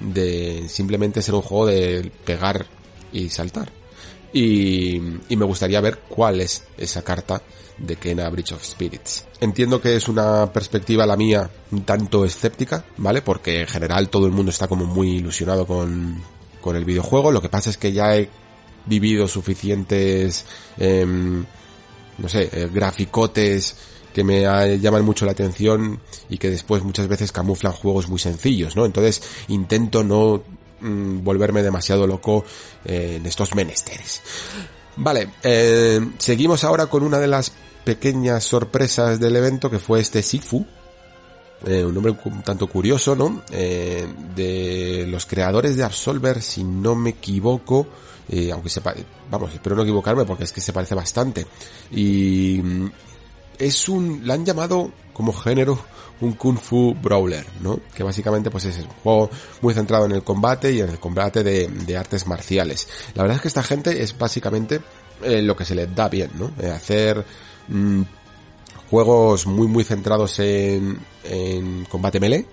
de 0.00 0.64
simplemente 0.68 1.22
ser 1.22 1.36
un 1.36 1.42
juego 1.42 1.66
de 1.66 2.10
pegar 2.24 2.66
y 3.14 3.30
saltar. 3.30 3.72
Y, 4.32 4.96
y, 5.28 5.36
me 5.36 5.44
gustaría 5.44 5.80
ver 5.80 6.00
cuál 6.08 6.40
es 6.40 6.64
esa 6.76 7.02
carta 7.02 7.40
de 7.78 7.96
Kena 7.96 8.28
Bridge 8.28 8.52
of 8.52 8.64
Spirits. 8.64 9.24
Entiendo 9.40 9.80
que 9.80 9.96
es 9.96 10.08
una 10.08 10.52
perspectiva 10.52 11.06
la 11.06 11.16
mía 11.16 11.48
un 11.70 11.84
tanto 11.84 12.24
escéptica, 12.24 12.84
¿vale? 12.96 13.22
Porque 13.22 13.60
en 13.60 13.68
general 13.68 14.08
todo 14.08 14.26
el 14.26 14.32
mundo 14.32 14.50
está 14.50 14.66
como 14.66 14.86
muy 14.86 15.16
ilusionado 15.16 15.66
con, 15.66 16.20
con 16.60 16.74
el 16.74 16.84
videojuego. 16.84 17.30
Lo 17.30 17.40
que 17.40 17.48
pasa 17.48 17.70
es 17.70 17.78
que 17.78 17.92
ya 17.92 18.16
he 18.16 18.28
vivido 18.86 19.28
suficientes, 19.28 20.44
eh, 20.78 21.06
no 21.06 22.28
sé, 22.28 22.50
eh, 22.52 22.68
graficotes 22.72 23.76
que 24.14 24.24
me 24.24 24.42
llaman 24.78 25.04
mucho 25.04 25.26
la 25.26 25.32
atención 25.32 26.00
y 26.30 26.38
que 26.38 26.48
después 26.48 26.84
muchas 26.84 27.08
veces 27.08 27.32
camuflan 27.32 27.72
juegos 27.72 28.08
muy 28.08 28.20
sencillos, 28.20 28.76
¿no? 28.76 28.86
Entonces 28.86 29.22
intento 29.48 30.04
no 30.04 30.42
Mm, 30.84 31.24
volverme 31.24 31.62
demasiado 31.62 32.06
loco 32.06 32.44
eh, 32.84 33.16
en 33.16 33.24
estos 33.24 33.54
menesteres. 33.54 34.20
Vale, 34.96 35.30
eh, 35.42 35.98
seguimos 36.18 36.62
ahora 36.62 36.88
con 36.88 37.02
una 37.02 37.18
de 37.18 37.26
las 37.26 37.52
pequeñas 37.84 38.44
sorpresas 38.44 39.18
del 39.18 39.34
evento 39.34 39.70
que 39.70 39.78
fue 39.78 40.00
este 40.00 40.22
Sifu. 40.22 40.66
Eh, 41.66 41.82
un 41.82 41.94
nombre 41.94 42.14
un 42.26 42.42
tanto 42.42 42.66
curioso, 42.66 43.16
¿no? 43.16 43.42
de 43.48 45.06
los 45.08 45.24
creadores 45.24 45.78
de 45.78 45.84
Absolver, 45.84 46.42
si 46.42 46.62
no 46.62 46.94
me 46.94 47.10
equivoco, 47.10 47.86
aunque 48.52 48.68
sepa, 48.68 48.94
vamos, 49.30 49.54
espero 49.54 49.74
no 49.74 49.82
equivocarme 49.84 50.26
porque 50.26 50.44
es 50.44 50.52
que 50.52 50.60
se 50.60 50.74
parece 50.74 50.94
bastante. 50.94 51.46
Y 51.92 52.60
mm, 52.62 52.90
es 53.58 53.88
un, 53.88 54.20
la 54.26 54.34
han 54.34 54.44
llamado 54.44 54.92
como 55.14 55.32
género 55.32 55.78
un 56.20 56.32
Kung 56.34 56.58
Fu 56.58 56.94
Brawler, 56.94 57.44
¿no? 57.60 57.80
Que 57.94 58.02
básicamente 58.02 58.50
pues 58.50 58.64
es 58.66 58.78
un 58.78 58.86
juego 59.02 59.30
muy 59.60 59.74
centrado 59.74 60.06
en 60.06 60.12
el 60.12 60.22
combate 60.22 60.72
y 60.72 60.80
en 60.80 60.90
el 60.90 60.98
combate 60.98 61.42
de, 61.42 61.96
artes 61.96 62.26
marciales. 62.26 62.88
La 63.14 63.22
verdad 63.22 63.36
es 63.36 63.42
que 63.42 63.48
esta 63.48 63.62
gente 63.62 64.02
es 64.02 64.16
básicamente 64.16 64.80
eh, 65.22 65.42
lo 65.42 65.56
que 65.56 65.64
se 65.64 65.74
les 65.74 65.94
da 65.94 66.08
bien, 66.08 66.30
¿no? 66.38 66.50
Eh, 66.60 66.70
hacer 66.70 67.24
mm, 67.68 68.02
juegos 68.90 69.46
muy 69.46 69.66
muy 69.66 69.84
centrados 69.84 70.38
en, 70.38 70.98
en 71.24 71.84
combate 71.86 72.20
melee 72.20 72.46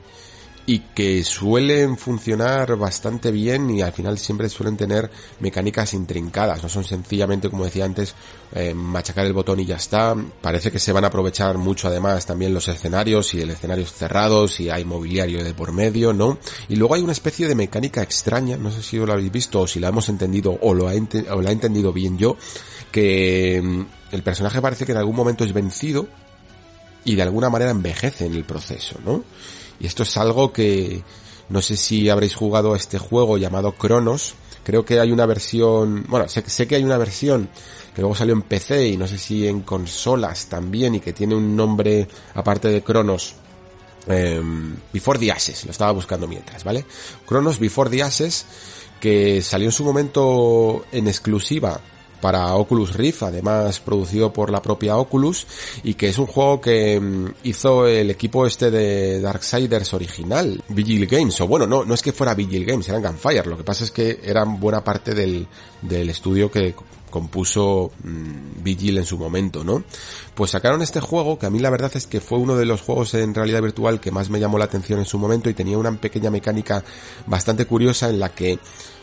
y 0.72 0.80
que 0.96 1.22
suelen 1.26 1.98
funcionar 1.98 2.78
bastante 2.78 3.30
bien 3.30 3.70
y 3.72 3.82
al 3.82 3.92
final 3.92 4.18
siempre 4.18 4.48
suelen 4.48 4.78
tener 4.78 5.12
mecánicas 5.42 5.94
intrincadas, 5.94 6.64
no 6.64 6.70
son 6.70 6.86
sencillamente, 6.86 7.50
como 7.50 7.66
decía 7.66 7.84
antes, 7.84 8.16
eh, 8.54 8.74
machacar 8.74 9.26
el 9.26 9.34
botón 9.34 9.60
y 9.60 9.66
ya 9.66 9.76
está. 9.76 10.16
Parece 10.40 10.72
que 10.72 10.80
se 10.80 10.94
van 10.94 11.04
a 11.04 11.08
aprovechar 11.08 11.58
mucho 11.58 11.90
además 11.90 12.26
también 12.26 12.54
los 12.54 12.70
escenarios 12.70 13.34
y 13.34 13.42
el 13.42 13.50
escenario 13.50 13.86
cerrado, 13.86 14.48
si 14.48 14.70
hay 14.70 14.86
mobiliario 14.86 15.44
de 15.44 15.54
por 15.54 15.74
medio, 15.74 16.14
¿no? 16.14 16.38
Y 16.70 16.78
luego 16.78 16.96
hay 16.96 17.02
una 17.02 17.12
especie 17.12 17.50
de 17.50 17.56
mecánica 17.56 18.02
extraña, 18.02 18.56
no 18.56 18.72
sé 18.72 18.82
si 18.82 18.96
lo 18.96 19.12
habéis 19.12 19.30
visto 19.30 19.60
o 19.60 19.68
si 19.68 19.82
la 19.82 19.90
hemos 19.90 20.08
entendido 20.08 20.58
o 20.62 20.74
lo, 20.74 20.88
ha 20.88 20.94
o 20.94 21.42
lo 21.42 21.50
he 21.50 21.52
entendido 21.52 21.92
bien 21.92 22.18
yo, 22.18 22.38
que 22.94 23.62
mm, 23.62 24.14
el 24.14 24.24
personaje 24.24 24.62
parece 24.62 24.86
que 24.86 24.94
en 24.94 25.00
algún 25.00 25.18
momento 25.18 25.44
es 25.44 25.52
vencido 25.52 26.08
y 27.04 27.16
de 27.16 27.24
alguna 27.24 27.50
manera 27.50 27.72
envejece 27.72 28.26
en 28.26 28.36
el 28.36 28.46
proceso, 28.46 28.96
¿no? 29.04 29.26
Y 29.82 29.88
esto 29.88 30.04
es 30.04 30.16
algo 30.18 30.54
que 30.54 31.04
no 31.50 31.62
sé 31.62 31.76
si 31.76 32.08
habréis 32.10 32.36
jugado 32.36 32.76
este 32.76 33.00
juego 33.00 33.38
llamado 33.38 33.72
Cronos. 33.74 34.36
Creo 34.64 34.86
que 34.86 35.00
hay 35.00 35.12
una 35.12 35.26
versión, 35.26 36.06
bueno, 36.08 36.28
sé, 36.30 36.68
que 36.68 36.76
hay 36.76 36.84
una 36.84 36.98
versión 36.98 37.50
que 37.96 38.02
luego 38.02 38.16
salió 38.16 38.34
en 38.34 38.44
PC 38.44 38.90
y 38.90 38.98
no 38.98 39.08
sé 39.08 39.18
si 39.18 39.48
en 39.48 39.62
consolas 39.62 40.46
también 40.46 40.96
y 40.96 41.00
que 41.00 41.14
tiene 41.14 41.36
un 41.36 41.56
nombre 41.56 42.08
aparte 42.36 42.68
de 42.68 42.84
Cronos. 42.84 43.36
Em, 44.08 44.76
Before 44.94 45.20
the 45.20 45.32
Ashes, 45.32 45.66
lo 45.66 45.72
estaba 45.72 45.92
buscando 45.92 46.28
mientras, 46.28 46.64
¿vale? 46.64 46.86
Cronos 47.26 47.60
Before 47.60 47.90
the 47.90 48.04
Ashes, 48.04 48.46
que 49.00 49.42
salió 49.42 49.68
en 49.68 49.72
su 49.72 49.84
momento 49.84 50.86
en 50.92 51.08
exclusiva 51.08 51.82
para 52.22 52.54
Oculus 52.56 52.94
Rift, 52.94 53.24
además 53.24 53.80
producido 53.80 54.32
por 54.32 54.52
la 54.52 54.62
propia 54.62 54.98
Oculus, 54.98 55.48
y 55.84 55.96
que 55.96 56.10
es 56.10 56.18
un 56.18 56.28
juego 56.28 56.62
que 56.62 57.00
mm, 57.00 57.26
hizo 57.44 57.88
el 57.88 58.10
equipo 58.12 58.46
este 58.46 58.72
de 58.72 59.20
Darksiders 59.20 59.94
original, 59.94 60.64
Vigil 60.70 61.08
Games, 61.08 61.42
o 61.42 61.48
bueno, 61.48 61.68
no, 61.68 61.84
no 61.84 61.94
es 61.94 62.02
que 62.02 62.14
fuera 62.14 62.36
Vigil 62.36 62.66
Games, 62.66 62.88
eran 62.88 63.02
Gunfire, 63.02 63.48
lo 63.48 63.58
que 63.58 63.64
pasa 63.64 63.84
es 63.84 63.92
que 63.92 64.20
eran 64.24 64.60
buena 64.60 64.84
parte 64.84 65.14
del, 65.14 65.48
del 65.82 66.10
estudio 66.10 66.50
que 66.50 66.76
compuso 67.12 67.92
mmm, 68.04 68.64
Vigil 68.64 68.98
en 68.98 69.06
su 69.06 69.18
momento, 69.18 69.64
¿no? 69.64 69.84
Pues 70.42 70.50
sacaron 70.50 70.82
este 70.82 71.00
juego 71.02 71.38
que 71.38 71.46
a 71.46 71.52
mí 71.52 71.60
la 71.60 71.70
verdad 71.70 71.92
es 71.94 72.08
que 72.08 72.20
fue 72.20 72.40
uno 72.40 72.56
de 72.56 72.66
los 72.66 72.82
juegos 72.82 73.14
en 73.14 73.36
realidad 73.36 73.62
virtual 73.62 74.00
que 74.00 74.10
más 74.10 74.32
me 74.32 74.40
llamó 74.40 74.58
la 74.58 74.66
atención 74.66 74.98
en 74.98 75.06
su 75.06 75.20
momento 75.20 75.52
y 75.52 75.54
tenía 75.54 75.78
una 75.78 75.92
pequeña 75.92 76.32
mecánica 76.32 76.84
bastante 77.28 77.68
curiosa 77.68 78.10
en 78.10 78.20
la 78.20 78.30
que 78.30 78.58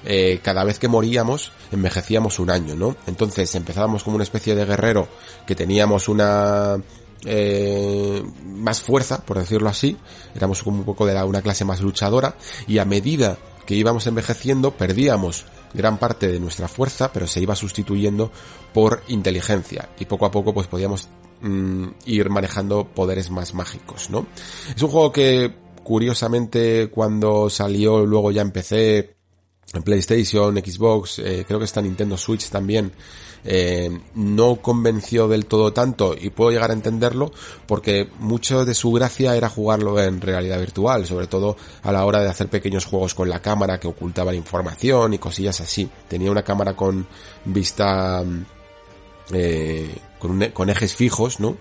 eh, 0.05 0.41
cada 0.43 0.65
vez 0.65 0.81
que 0.81 0.89
moríamos 0.89 1.53
envejecíamos 1.71 2.41
un 2.41 2.51
año, 2.51 2.75
¿no? 2.75 2.97
Entonces 3.07 3.55
empezábamos 3.55 4.03
como 4.03 4.17
una 4.17 4.25
especie 4.25 4.57
de 4.57 4.65
guerrero 4.65 5.07
que 5.47 5.55
teníamos 5.55 6.09
una 6.09 6.77
eh, 7.25 8.21
más 8.45 8.81
fuerza, 8.81 9.25
por 9.25 9.39
decirlo 9.39 9.69
así, 9.69 9.97
éramos 10.35 10.65
como 10.65 10.79
un 10.79 10.85
poco 10.85 11.07
de 11.07 11.15
la, 11.15 11.25
una 11.25 11.41
clase 11.41 11.65
más 11.65 11.81
luchadora 11.81 12.35
y 12.67 12.79
a 12.79 12.85
medida 12.85 13.39
que 13.65 13.77
íbamos 13.77 14.09
envejeciendo 14.09 14.73
perdíamos 14.73 15.45
gran 15.73 15.99
parte 15.99 16.27
de 16.27 16.41
nuestra 16.41 16.67
fuerza, 16.67 17.13
pero 17.13 17.29
se 17.29 17.41
iba 17.41 17.55
sustituyendo 17.55 18.33
por 18.75 19.05
inteligencia 19.07 19.89
y 20.01 20.07
poco 20.07 20.27
a 20.27 20.33
poco 20.33 20.53
pues 20.53 20.67
podíamos 20.67 21.09
mm, 21.41 21.87
ir 22.07 22.31
manejando 22.31 22.87
poderes 22.87 23.31
más 23.31 23.55
mágicos, 23.55 24.11
¿no? 24.11 24.27
Es 24.75 24.83
un 24.83 24.91
juego 24.91 25.13
que 25.13 25.55
curiosamente 25.83 26.91
cuando 26.91 27.49
salió 27.49 28.05
luego 28.05 28.31
ya 28.31 28.43
empecé 28.43 29.17
en 29.73 29.83
PlayStation, 29.83 30.57
Xbox, 30.57 31.19
eh, 31.19 31.45
creo 31.47 31.59
que 31.59 31.67
está 31.67 31.83
Nintendo 31.83 32.17
Switch 32.17 32.49
también, 32.49 32.93
eh, 33.45 33.91
no 34.15 34.57
convenció 34.57 35.29
del 35.29 35.47
todo 35.47 35.73
tanto 35.73 36.15
y 36.19 36.31
puedo 36.31 36.51
llegar 36.51 36.71
a 36.71 36.75
entenderlo 36.75 37.31
porque 37.67 38.09
mucho 38.19 38.65
de 38.65 38.75
su 38.75 38.93
gracia 38.93 39.37
era 39.37 39.49
jugarlo 39.49 40.01
en 40.01 40.21
realidad 40.21 40.59
virtual, 40.59 41.07
sobre 41.07 41.27
todo 41.27 41.57
a 41.83 41.93
la 41.93 42.05
hora 42.05 42.21
de 42.21 42.29
hacer 42.29 42.49
pequeños 42.49 42.85
juegos 42.85 43.15
con 43.15 43.29
la 43.29 43.41
cámara 43.41 43.79
que 43.79 43.89
ocultaban 43.89 44.35
información 44.35 45.15
y 45.15 45.19
cosillas 45.19 45.61
así. 45.61 45.89
Tenía 46.09 46.31
una 46.31 46.43
cámara 46.43 46.75
con 46.75 47.07
vista 47.45 48.25
eh, 49.33 49.95
con, 50.19 50.51
con 50.51 50.71
ejes 50.71 50.95
fijos, 50.95 51.41
¿no? 51.41 51.57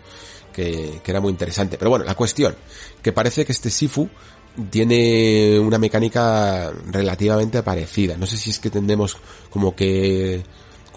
Que, 0.54 1.02
que, 1.04 1.12
era 1.12 1.22
muy 1.22 1.32
interesante. 1.32 1.78
Pero 1.78 1.90
bueno, 1.90 2.06
la 2.06 2.16
cuestión, 2.16 2.56
que 3.02 3.12
parece 3.12 3.46
que 3.46 3.52
este 3.52 3.70
Sifu 3.70 4.10
tiene 4.70 5.60
una 5.60 5.78
mecánica 5.78 6.72
relativamente 6.88 7.62
parecida. 7.64 8.18
No 8.18 8.26
sé 8.26 8.38
si 8.38 8.50
es 8.50 8.60
que 8.60 8.70
tendremos 8.70 9.18
como 9.52 9.76
que 9.76 10.44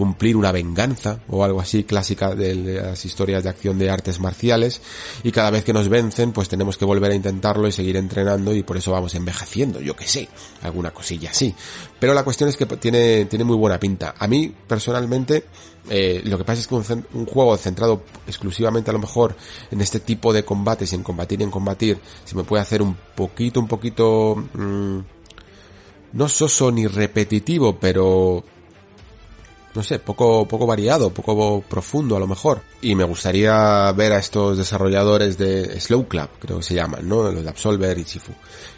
cumplir 0.01 0.35
una 0.35 0.51
venganza 0.51 1.21
o 1.29 1.45
algo 1.45 1.61
así 1.61 1.85
clásica 1.85 2.35
de 2.35 2.55
las 2.55 3.05
historias 3.05 3.45
de 3.45 3.51
acción 3.51 3.79
de 3.79 3.91
artes 3.91 4.19
marciales 4.19 4.81
y 5.23 5.31
cada 5.31 5.51
vez 5.51 5.63
que 5.63 5.75
nos 5.75 5.91
vencen 5.91 6.33
pues 6.33 6.49
tenemos 6.49 6.79
que 6.79 6.87
volver 6.87 7.13
a 7.13 7.15
intentarlo 7.15 7.69
y 7.69 7.73
seguir 7.73 7.99
entrenando 7.99 8.55
y 8.55 8.63
por 8.63 8.79
eso 8.79 8.93
vamos 8.93 9.15
envejeciendo, 9.15 9.79
yo 9.83 9.95
que 9.95 10.09
sé, 10.09 10.27
alguna 10.63 10.91
cosilla 10.91 11.29
así. 11.29 11.55
Pero 11.99 12.15
la 12.15 12.25
cuestión 12.25 12.49
es 12.49 12.57
que 12.57 12.65
tiene, 12.65 13.27
tiene 13.27 13.45
muy 13.45 13.57
buena 13.57 13.79
pinta. 13.79 14.15
A 14.19 14.27
mí 14.27 14.51
personalmente 14.67 15.45
eh, 15.91 16.23
lo 16.25 16.39
que 16.39 16.45
pasa 16.45 16.63
es 16.63 16.67
que 16.67 16.77
un, 16.77 17.07
un, 17.13 17.27
juego 17.27 17.55
centrado 17.59 18.03
exclusivamente 18.27 18.89
a 18.89 18.95
lo 18.95 19.01
mejor 19.01 19.37
en 19.71 19.83
este 19.83 20.01
tipo 20.01 20.33
de 20.33 20.47
combates 20.47 20.93
y 20.93 20.95
en 20.95 21.03
combatir 21.03 21.43
y 21.43 21.45
en 21.45 21.51
combatir 21.51 21.99
se 22.25 22.37
me 22.37 22.45
puede 22.45 22.63
hacer 22.63 22.81
un 22.81 22.97
poquito, 23.15 23.61
un 23.61 23.69
poquito... 23.69 24.35
Mmm, 24.55 25.01
no 26.13 26.29
soso 26.29 26.73
ni 26.73 26.87
repetitivo, 26.87 27.79
pero 27.79 28.43
no 29.75 29.83
sé, 29.83 29.99
poco, 29.99 30.47
poco 30.49 30.67
variado, 30.67 31.11
poco 31.11 31.63
profundo 31.63 32.17
a 32.17 32.21
lo 32.21 32.27
mejor. 32.27 32.63
Y 32.83 32.95
me 32.95 33.05
gustaría 33.05 33.91
ver 33.93 34.13
a 34.13 34.19
estos 34.19 34.59
desarrolladores 34.59 35.39
de 35.39 35.81
Slow 35.81 36.09
Club, 36.09 36.29
creo 36.41 36.59
que 36.59 36.65
se 36.65 36.75
llaman, 36.75 37.09
¿no? 37.09 37.31
Los 37.31 37.43
de 37.43 37.49
Absolver 37.49 37.99
y 37.99 38.05
Chifu, 38.05 38.33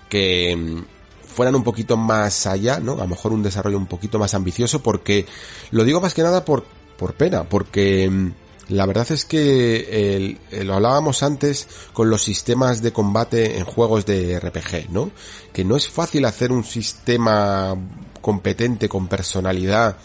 que 0.08 0.54
mm, 0.54 0.84
fueran 1.32 1.54
un 1.54 1.64
poquito 1.64 1.96
más 1.96 2.46
allá, 2.46 2.78
¿no? 2.78 2.92
A 2.94 3.04
lo 3.04 3.08
mejor 3.08 3.32
un 3.32 3.42
desarrollo 3.42 3.78
un 3.78 3.86
poquito 3.86 4.18
más 4.18 4.34
ambicioso 4.34 4.82
porque, 4.82 5.26
lo 5.70 5.84
digo 5.84 6.00
más 6.00 6.14
que 6.14 6.22
nada 6.22 6.44
por, 6.44 6.64
por 6.96 7.14
pena, 7.14 7.44
porque 7.44 8.08
mm, 8.10 8.32
la 8.68 8.86
verdad 8.86 9.10
es 9.10 9.24
que 9.24 10.16
el, 10.50 10.66
lo 10.66 10.74
hablábamos 10.74 11.22
antes 11.22 11.68
con 11.92 12.10
los 12.10 12.22
sistemas 12.22 12.82
de 12.82 12.92
combate 12.92 13.58
en 13.58 13.64
juegos 13.64 14.04
de 14.04 14.38
RPG, 14.38 14.90
¿no? 14.90 15.10
Que 15.52 15.64
no 15.64 15.76
es 15.76 15.88
fácil 15.88 16.26
hacer 16.26 16.52
un 16.52 16.64
sistema 16.64 17.74
competente 18.20 18.88
con 18.88 19.08
personalidad 19.08 19.96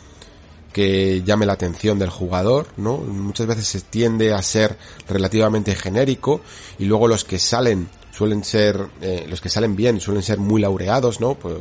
que 0.74 1.24
llame 1.24 1.46
la 1.46 1.54
atención 1.54 2.00
del 2.00 2.10
jugador, 2.10 2.68
¿no? 2.78 2.98
Muchas 2.98 3.48
veces 3.48 3.68
se 3.68 3.82
tiende 3.82 4.34
a 4.34 4.42
ser 4.42 4.78
relativamente 5.08 5.76
genérico 5.76 6.42
y 6.78 6.86
luego 6.86 7.08
los 7.08 7.24
que 7.24 7.40
salen 7.40 7.90
suelen 8.12 8.44
ser, 8.44 8.88
eh, 9.02 9.26
los 9.30 9.42
que 9.42 9.50
salen 9.50 9.76
bien 9.76 10.02
suelen 10.02 10.24
ser 10.24 10.40
muy 10.40 10.62
laureados, 10.62 11.20
¿no? 11.20 11.36
Pues, 11.36 11.58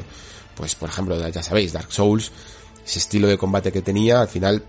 pues 0.54 0.74
por 0.74 0.88
ejemplo, 0.88 1.28
ya 1.28 1.42
sabéis, 1.42 1.72
Dark 1.72 1.92
Souls, 1.92 2.32
ese 2.84 2.98
estilo 2.98 3.28
de 3.28 3.36
combate 3.36 3.70
que 3.70 3.82
tenía, 3.82 4.20
al 4.22 4.28
final 4.28 4.64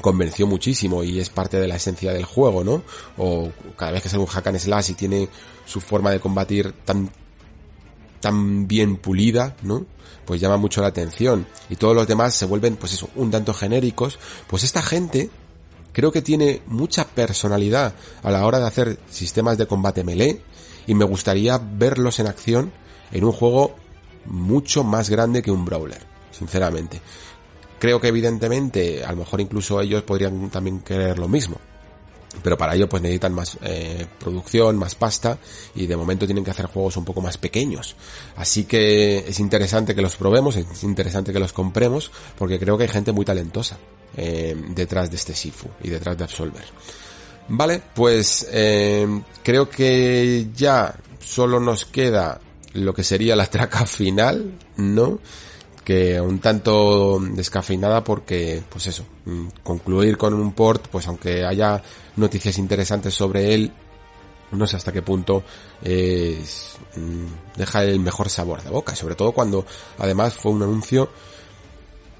convenció 0.00 0.46
muchísimo 0.46 1.02
y 1.02 1.18
es 1.18 1.28
parte 1.28 1.58
de 1.58 1.68
la 1.68 1.76
esencia 1.76 2.12
del 2.12 2.24
juego, 2.24 2.64
¿no? 2.64 2.82
O 3.16 3.50
cada 3.76 3.92
vez 3.92 4.02
que 4.02 4.08
sale 4.08 4.22
un 4.22 4.28
hack 4.28 4.46
and 4.46 4.58
slash 4.58 4.90
y 4.90 4.94
tiene 4.94 5.28
su 5.66 5.80
forma 5.80 6.10
de 6.10 6.20
combatir 6.20 6.72
tan 6.84 7.10
tan 8.20 8.66
bien 8.66 8.96
pulida, 8.96 9.56
¿no? 9.62 9.86
Pues 10.24 10.40
llama 10.40 10.56
mucho 10.56 10.80
la 10.80 10.88
atención. 10.88 11.46
Y 11.70 11.76
todos 11.76 11.94
los 11.94 12.06
demás 12.06 12.34
se 12.34 12.46
vuelven, 12.46 12.76
pues 12.76 12.92
eso, 12.92 13.08
un 13.16 13.30
tanto 13.30 13.54
genéricos. 13.54 14.18
Pues 14.46 14.64
esta 14.64 14.82
gente 14.82 15.30
creo 15.92 16.12
que 16.12 16.22
tiene 16.22 16.62
mucha 16.66 17.06
personalidad 17.06 17.94
a 18.22 18.30
la 18.30 18.44
hora 18.46 18.58
de 18.58 18.66
hacer 18.66 18.98
sistemas 19.10 19.58
de 19.58 19.66
combate 19.66 20.04
melee. 20.04 20.42
Y 20.86 20.94
me 20.94 21.04
gustaría 21.04 21.58
verlos 21.58 22.18
en 22.18 22.26
acción 22.26 22.72
en 23.12 23.24
un 23.24 23.32
juego 23.32 23.74
mucho 24.24 24.84
más 24.84 25.10
grande 25.10 25.42
que 25.42 25.50
un 25.50 25.64
brawler, 25.64 26.02
sinceramente. 26.30 27.00
Creo 27.78 28.00
que 28.00 28.08
evidentemente, 28.08 29.04
a 29.04 29.12
lo 29.12 29.18
mejor 29.18 29.40
incluso 29.40 29.80
ellos 29.80 30.02
podrían 30.02 30.50
también 30.50 30.80
querer 30.80 31.18
lo 31.18 31.28
mismo 31.28 31.58
pero 32.42 32.56
para 32.56 32.74
ello 32.74 32.88
pues 32.88 33.02
necesitan 33.02 33.34
más 33.34 33.58
eh, 33.62 34.06
producción, 34.18 34.76
más 34.76 34.94
pasta 34.94 35.38
y 35.74 35.86
de 35.86 35.96
momento 35.96 36.26
tienen 36.26 36.44
que 36.44 36.50
hacer 36.50 36.66
juegos 36.66 36.96
un 36.96 37.04
poco 37.04 37.20
más 37.20 37.38
pequeños. 37.38 37.96
Así 38.36 38.64
que 38.64 39.24
es 39.26 39.40
interesante 39.40 39.94
que 39.94 40.02
los 40.02 40.16
probemos, 40.16 40.56
es 40.56 40.82
interesante 40.82 41.32
que 41.32 41.38
los 41.38 41.52
compremos 41.52 42.10
porque 42.36 42.58
creo 42.58 42.76
que 42.76 42.84
hay 42.84 42.90
gente 42.90 43.12
muy 43.12 43.24
talentosa 43.24 43.78
eh, 44.16 44.56
detrás 44.70 45.10
de 45.10 45.16
este 45.16 45.34
Sifu 45.34 45.68
y 45.82 45.90
detrás 45.90 46.16
de 46.16 46.24
Absolver. 46.24 46.64
Vale, 47.48 47.82
pues 47.94 48.46
eh, 48.52 49.06
creo 49.42 49.70
que 49.70 50.48
ya 50.54 50.94
solo 51.18 51.58
nos 51.58 51.86
queda 51.86 52.40
lo 52.74 52.92
que 52.94 53.02
sería 53.02 53.34
la 53.36 53.46
traca 53.46 53.86
final, 53.86 54.52
¿no? 54.76 55.18
Que 55.88 56.20
un 56.20 56.38
tanto 56.38 57.18
descafeinada 57.18 58.04
porque, 58.04 58.62
pues 58.68 58.88
eso, 58.88 59.06
mm, 59.24 59.46
concluir 59.62 60.18
con 60.18 60.34
un 60.34 60.52
port, 60.52 60.86
pues 60.88 61.06
aunque 61.06 61.46
haya 61.46 61.82
noticias 62.16 62.58
interesantes 62.58 63.14
sobre 63.14 63.54
él, 63.54 63.72
no 64.52 64.66
sé 64.66 64.76
hasta 64.76 64.92
qué 64.92 65.00
punto 65.00 65.42
mm, 65.80 67.56
deja 67.56 67.84
el 67.84 68.00
mejor 68.00 68.28
sabor 68.28 68.62
de 68.62 68.68
boca, 68.68 68.94
sobre 68.94 69.14
todo 69.14 69.32
cuando 69.32 69.64
además 69.96 70.34
fue 70.34 70.52
un 70.52 70.62
anuncio 70.62 71.08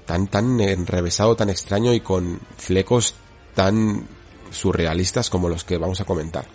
tan, 0.03 0.25
tan 0.25 0.59
enrevesado, 0.61 1.35
tan 1.35 1.51
extraño 1.51 1.93
y 1.93 1.99
con 1.99 2.39
flecos 2.57 3.13
tan 3.53 4.07
surrealistas 4.49 5.29
como 5.29 5.47
los 5.47 5.63
que 5.63 5.77
vamos 5.77 6.01
a 6.01 6.05
comentar. 6.05 6.47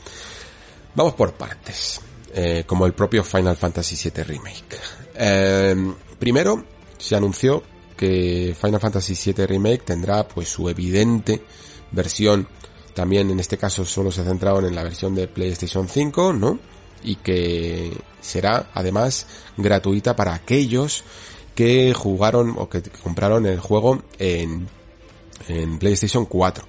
Vamos 0.97 1.15
por 1.15 1.35
partes, 1.35 2.01
eh, 2.35 2.65
como 2.67 2.87
el 2.87 2.93
propio 2.93 3.23
Final 3.23 3.57
Fantasy 3.57 4.11
VII 4.11 4.25
Remake. 4.25 4.81
Eh, 5.15 5.95
primero, 6.19 6.74
se 7.05 7.17
anunció 7.17 7.63
que 7.97 8.57
Final 8.61 8.81
Fantasy 8.81 9.33
VII 9.33 9.47
Remake 9.47 9.85
tendrá 9.85 10.27
pues 10.27 10.49
su 10.49 10.69
evidente 10.69 11.43
versión 11.93 12.49
también 12.95 13.31
en 13.31 13.41
este 13.41 13.59
caso 13.59 13.85
solo 13.85 14.11
se 14.11 14.25
centraron 14.25 14.65
en 14.65 14.75
la 14.75 14.85
versión 14.85 15.15
de 15.15 15.27
PlayStation 15.27 15.89
5, 15.89 16.33
¿no? 16.33 16.59
Y 17.03 17.17
que 17.17 17.93
será 18.21 18.71
además 18.73 19.27
gratuita 19.57 20.17
para 20.17 20.35
aquellos 20.35 21.05
que 21.55 21.93
jugaron 21.93 22.55
o 22.57 22.69
que 22.69 22.83
compraron 23.03 23.47
el 23.47 23.59
juego 23.59 24.03
en, 24.19 24.69
en 25.49 25.79
PlayStation 25.79 26.25
4. 26.25 26.65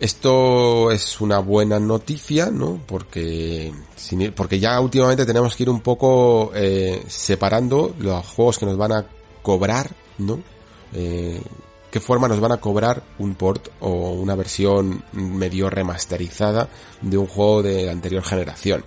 Esto 0.00 0.90
es 0.90 1.20
una 1.20 1.38
buena 1.38 1.78
noticia, 1.78 2.50
¿no? 2.50 2.80
Porque, 2.84 3.72
porque 4.34 4.58
ya 4.58 4.80
últimamente 4.80 5.24
tenemos 5.24 5.54
que 5.54 5.62
ir 5.62 5.70
un 5.70 5.80
poco 5.80 6.50
eh, 6.54 7.04
separando 7.06 7.94
los 8.00 8.26
juegos 8.26 8.58
que 8.58 8.66
nos 8.66 8.76
van 8.76 8.92
a 8.92 9.06
cobrar, 9.42 9.90
¿no? 10.18 10.40
Eh, 10.92 11.40
qué 11.92 12.00
forma 12.00 12.26
nos 12.26 12.40
van 12.40 12.52
a 12.52 12.56
cobrar 12.56 13.02
un 13.18 13.34
port 13.34 13.68
o 13.80 14.12
una 14.12 14.34
versión 14.34 15.04
medio 15.12 15.68
remasterizada 15.68 16.68
de 17.02 17.18
un 17.18 17.26
juego 17.26 17.62
de 17.62 17.90
anterior 17.90 18.24
generación. 18.24 18.82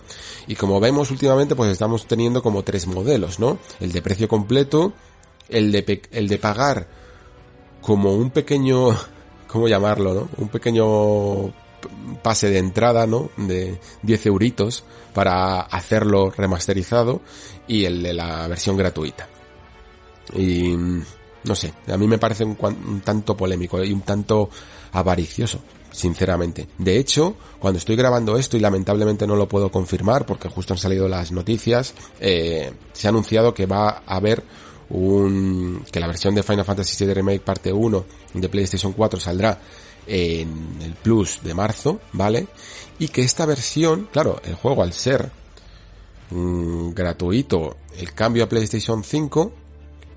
Y 0.47 0.55
como 0.55 0.79
vemos 0.79 1.11
últimamente, 1.11 1.55
pues 1.55 1.71
estamos 1.71 2.07
teniendo 2.07 2.41
como 2.41 2.63
tres 2.63 2.87
modelos, 2.87 3.39
¿no? 3.39 3.59
El 3.79 3.91
de 3.91 4.01
precio 4.01 4.27
completo, 4.27 4.93
el 5.49 5.71
de, 5.71 6.01
el 6.11 6.27
de 6.27 6.37
pagar 6.39 6.87
como 7.79 8.13
un 8.13 8.31
pequeño, 8.31 8.97
¿cómo 9.47 9.67
llamarlo, 9.67 10.15
no? 10.15 10.29
Un 10.37 10.49
pequeño 10.49 11.53
pase 12.23 12.49
de 12.49 12.57
entrada, 12.57 13.05
¿no? 13.05 13.29
De 13.37 13.79
10 14.01 14.25
euritos 14.25 14.83
para 15.13 15.61
hacerlo 15.61 16.31
remasterizado 16.31 17.21
y 17.67 17.85
el 17.85 18.01
de 18.01 18.13
la 18.13 18.47
versión 18.47 18.77
gratuita. 18.77 19.29
Y 20.33 20.75
no 21.45 21.55
sé, 21.55 21.73
a 21.87 21.97
mí 21.97 22.07
me 22.07 22.17
parece 22.17 22.43
un, 22.43 23.01
tanto 23.03 23.37
polémico 23.37 23.83
y 23.83 23.91
un 23.91 24.01
tanto 24.01 24.49
avaricioso, 24.91 25.59
sinceramente. 25.91 26.67
De 26.77 26.97
hecho, 26.97 27.35
cuando 27.59 27.77
estoy 27.77 27.95
grabando 27.95 28.37
esto 28.37 28.57
y 28.57 28.59
lamentablemente 28.59 29.27
no 29.27 29.35
lo 29.35 29.47
puedo 29.47 29.71
confirmar 29.71 30.25
porque 30.25 30.49
justo 30.49 30.73
han 30.73 30.79
salido 30.79 31.07
las 31.07 31.31
noticias, 31.31 31.93
eh, 32.19 32.73
se 32.93 33.07
ha 33.07 33.09
anunciado 33.09 33.53
que 33.53 33.65
va 33.65 34.01
a 34.05 34.15
haber 34.15 34.43
un 34.89 35.83
que 35.91 35.99
la 35.99 36.07
versión 36.07 36.35
de 36.35 36.43
Final 36.43 36.65
Fantasy 36.65 37.05
VII 37.05 37.13
Remake 37.13 37.39
parte 37.39 37.73
1 37.73 38.05
de 38.35 38.49
PlayStation 38.49 38.93
4 38.93 39.19
saldrá 39.19 39.59
en 40.07 40.77
el 40.81 40.93
Plus 40.93 41.39
de 41.43 41.53
marzo, 41.53 41.99
¿vale? 42.13 42.47
Y 42.99 43.07
que 43.07 43.23
esta 43.23 43.45
versión, 43.45 44.07
claro, 44.11 44.39
el 44.45 44.53
juego 44.53 44.83
al 44.83 44.93
ser 44.93 45.31
mm, 46.29 46.91
gratuito, 46.91 47.77
el 47.97 48.13
cambio 48.13 48.43
a 48.43 48.49
PlayStation 48.49 49.03
5 49.03 49.64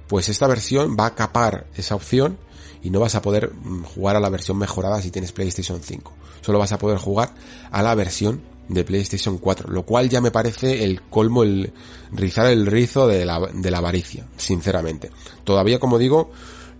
pues 0.08 0.28
esta 0.28 0.46
versión 0.46 0.96
va 0.98 1.06
a 1.06 1.14
capar 1.14 1.66
esa 1.76 1.94
opción 1.94 2.38
y 2.82 2.90
no 2.90 3.00
vas 3.00 3.14
a 3.14 3.22
poder 3.22 3.52
mm, 3.52 3.82
jugar 3.84 4.16
a 4.16 4.20
la 4.20 4.30
versión 4.30 4.58
mejorada 4.58 5.00
si 5.02 5.10
tienes 5.10 5.32
PlayStation 5.32 5.80
5. 5.82 6.12
Solo 6.40 6.58
vas 6.58 6.72
a 6.72 6.78
poder 6.78 6.98
jugar 6.98 7.30
a 7.70 7.82
la 7.82 7.94
versión 7.94 8.40
de 8.68 8.84
PlayStation 8.84 9.38
4, 9.38 9.70
lo 9.70 9.84
cual 9.84 10.08
ya 10.08 10.20
me 10.20 10.30
parece 10.30 10.84
el 10.84 11.02
colmo, 11.02 11.42
el 11.42 11.72
rizar 12.12 12.46
el 12.46 12.66
rizo 12.66 13.06
de 13.06 13.24
la, 13.24 13.40
de 13.40 13.70
la 13.70 13.78
avaricia, 13.78 14.26
sinceramente. 14.36 15.10
Todavía, 15.44 15.78
como 15.78 15.98
digo, 15.98 16.30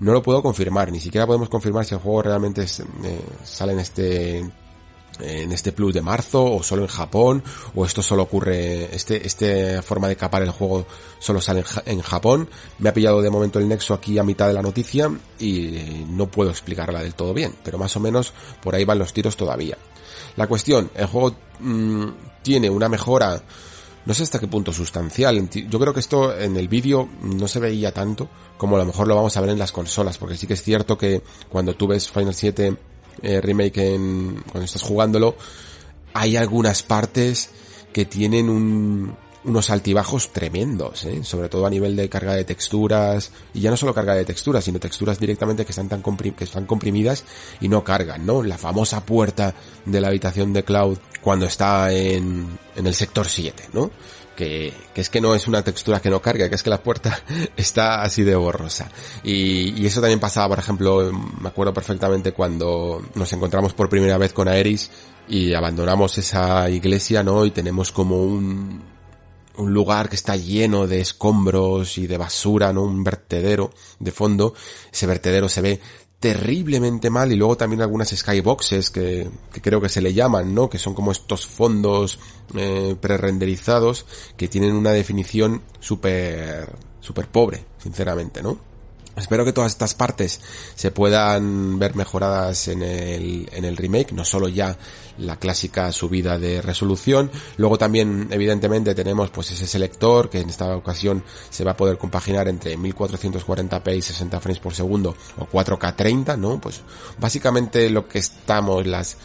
no 0.01 0.13
lo 0.13 0.23
puedo 0.23 0.43
confirmar, 0.43 0.93
ni 0.93 1.01
siquiera 1.01 1.27
podemos 1.27 1.49
confirmar 1.49 1.85
si 1.85 1.95
el 1.95 2.01
juego 2.01 2.23
realmente 2.23 2.63
eh, 2.63 3.21
sale 3.43 3.73
en 3.73 3.81
este 3.81 4.51
en 5.21 5.53
este 5.53 5.73
plus 5.73 5.95
de 5.95 6.03
marzo 6.03 6.45
o 6.45 6.63
solo 6.63 6.83
en 6.83 6.89
Japón 6.89 7.43
o 7.75 7.85
esto 7.85 8.03
solo 8.03 8.23
ocurre 8.23 8.95
este 8.95 9.27
este 9.27 9.83
forma 9.83 10.09
de 10.09 10.17
capar 10.17 10.43
el 10.43 10.51
juego 10.51 10.87
solo 11.19 11.41
sale 11.41 11.65
en, 11.87 12.01
Japón 12.01 12.49
me 12.79 12.89
ha 12.89 12.95
pillado 12.95 13.21
de 13.23 13.31
momento 13.31 13.59
el 13.59 13.69
nexo 13.69 13.95
aquí 13.95 14.19
a 14.19 14.25
mitad 14.25 14.47
de 14.47 14.55
la 14.55 14.63
noticia 14.63 15.11
y 15.39 16.05
no 16.09 16.27
puedo 16.27 16.51
explicarla 16.51 17.03
del 17.03 17.15
todo 17.15 17.35
bien 17.35 17.55
pero 17.63 17.79
más 17.79 17.97
o 17.97 18.01
menos 18.01 18.33
por 18.63 18.75
ahí 18.75 18.85
van 18.85 18.99
los 18.99 19.13
tiros 19.13 19.37
todavía 19.37 19.77
la 20.37 20.47
cuestión 20.47 20.91
el 20.95 21.07
juego 21.07 21.35
mm, 21.61 22.07
tiene 22.43 22.71
una 22.71 22.89
mejora 22.89 23.43
no 24.09 24.15
sé 24.15 24.23
hasta 24.23 24.39
qué 24.39 24.49
punto 24.49 24.73
sustancial. 24.73 25.51
Yo 25.51 25.79
creo 25.79 25.93
que 25.93 26.01
esto 26.01 26.35
en 26.35 26.57
el 26.57 26.67
vídeo 26.67 27.11
no 27.21 27.47
se 27.47 27.61
veía 27.61 27.93
tanto 27.93 28.27
como 28.57 28.77
a 28.77 28.79
lo 28.79 28.87
mejor 28.87 29.07
lo 29.07 29.15
vamos 29.15 29.37
a 29.37 29.41
ver 29.43 29.51
en 29.51 29.59
las 29.59 29.71
consolas, 29.71 30.17
porque 30.17 30.39
sí 30.39 30.47
que 30.47 30.55
es 30.55 30.63
cierto 30.63 30.97
que 30.97 31.23
cuando 31.51 31.75
tú 31.75 31.89
ves 31.89 32.11
Final 32.11 32.33
7 32.33 32.75
eh, 33.23 33.41
Remake 33.41 33.95
en, 33.95 34.43
cuando 34.51 34.65
estás 34.65 34.83
jugándolo, 34.83 35.37
hay 36.15 36.37
algunas 36.37 36.83
partes 36.83 37.51
que 37.93 38.05
tienen 38.05 38.49
un, 38.49 39.17
unos 39.45 39.71
altibajos 39.71 40.33
tremendos, 40.33 41.05
¿eh? 41.05 41.25
sobre 41.25 41.49
todo 41.49 41.67
a 41.67 41.71
nivel 41.71 41.97
de 41.97 42.09
carga 42.09 42.35
de 42.35 42.45
texturas, 42.45 43.31
y 43.55 43.61
ya 43.61 43.71
no 43.71 43.77
solo 43.77 43.95
carga 43.95 44.15
de 44.15 44.25
texturas, 44.25 44.65
sino 44.65 44.79
texturas 44.79 45.19
directamente 45.19 45.65
que 45.65 45.73
están 45.73 45.89
tan 45.89 46.03
que 46.03 46.45
están 46.45 46.67
comprimidas 46.67 47.25
y 47.61 47.69
no 47.69 47.85
cargan, 47.85 48.27
¿no? 48.27 48.43
La 48.43 48.59
famosa 48.59 49.05
puerta 49.05 49.55
de 49.85 50.01
la 50.01 50.09
habitación 50.09 50.53
de 50.53 50.65
Cloud 50.65 50.99
cuando 51.23 51.47
está 51.47 51.93
en, 51.93 52.59
en 52.77 52.87
el 52.87 52.95
sector 52.95 53.29
7, 53.29 53.71
¿no? 53.73 53.91
Que, 54.39 54.73
que, 54.95 55.01
es 55.01 55.11
que 55.11 55.21
no 55.21 55.35
es 55.35 55.49
una 55.49 55.65
textura 55.65 55.99
que 56.01 56.11
no 56.11 56.23
carga, 56.23 56.49
que 56.49 56.55
es 56.55 56.63
que 56.63 56.71
la 56.71 56.81
puerta 56.81 57.21
está 57.57 58.03
así 58.03 58.23
de 58.23 58.37
borrosa. 58.37 58.89
Y, 59.25 59.83
y, 59.83 59.85
eso 59.85 60.01
también 60.01 60.21
pasaba, 60.21 60.51
por 60.51 60.61
ejemplo, 60.61 61.11
me 61.13 61.49
acuerdo 61.49 61.75
perfectamente 61.75 62.31
cuando 62.31 63.03
nos 63.17 63.33
encontramos 63.33 63.75
por 63.75 63.89
primera 63.89 64.17
vez 64.17 64.33
con 64.33 64.47
Aeris 64.47 64.93
y 65.27 65.55
abandonamos 65.55 66.19
esa 66.19 66.71
iglesia, 66.71 67.25
¿no? 67.25 67.45
Y 67.45 67.51
tenemos 67.51 67.91
como 67.91 68.23
un, 68.23 68.81
un 69.59 69.75
lugar 69.75 70.09
que 70.09 70.15
está 70.15 70.37
lleno 70.37 70.87
de 70.87 71.01
escombros 71.01 71.99
y 71.99 72.07
de 72.07 72.17
basura, 72.17 72.73
¿no? 72.73 72.85
Un 72.85 73.03
vertedero 73.03 73.73
de 73.99 74.13
fondo. 74.13 74.55
Ese 74.93 75.07
vertedero 75.07 75.49
se 75.49 75.61
ve 75.61 75.81
terriblemente 76.21 77.11
mal 77.11 77.31
y 77.33 77.37
luego 77.37 77.57
también 77.57 77.81
algunas 77.81 78.09
skyboxes 78.09 78.91
que, 78.91 79.31
que 79.53 79.61
creo 79.61 79.81
que 79.81 79.89
se 79.89 80.03
le 80.03 80.13
llaman, 80.13 80.55
¿no? 80.55 80.69
Que 80.69 80.79
son 80.79 80.95
como 80.95 81.13
estos 81.13 81.47
fondos 81.47 82.19
eh, 82.57 82.97
prerenderizados 83.01 84.05
que 84.37 84.49
tienen 84.49 84.75
una 84.75 84.91
definición 84.91 85.63
súper, 85.79 86.75
súper 87.01 87.29
pobre, 87.29 87.65
sinceramente, 87.79 88.43
¿no? 88.43 88.68
Espero 89.19 89.45
que 89.45 89.53
todas 89.53 89.73
estas 89.73 89.95
partes 89.95 90.41
se 90.75 90.91
puedan 90.91 91.79
ver 91.79 91.95
mejoradas 91.95 92.69
en 92.69 92.83
el, 92.83 93.49
en 93.53 93.65
el 93.65 93.77
remake, 93.77 94.13
no 94.13 94.25
solo 94.25 94.49
ya 94.49 94.77
la 95.19 95.37
clásica 95.37 95.91
subida 95.93 96.39
de 96.39 96.63
resolución, 96.63 97.31
luego 97.57 97.79
también 97.79 98.29
evidentemente 98.31 98.95
tenemos 98.95 99.31
pues 99.31 99.51
ese 99.51 99.67
selector 99.67 100.31
que 100.31 100.41
en 100.41 100.49
esta 100.49 100.77
ocasión 100.77 101.25
se 101.51 101.65
va 101.65 101.73
a 101.73 101.77
poder 101.77 101.99
compaginar 101.99 102.49
entre 102.49 102.77
1440p 102.79 103.97
y 103.97 104.03
60 104.03 104.41
frames 104.41 104.61
por 104.61 104.75
segundo 104.75 105.17
o 105.39 105.47
4K 105.47 105.97
30, 105.97 106.37
¿no? 106.37 106.61
Pues 106.61 106.81
básicamente 107.19 107.91
lo 107.91 108.07
que 108.07 108.19
estamos, 108.19 108.87
las, 108.87 109.17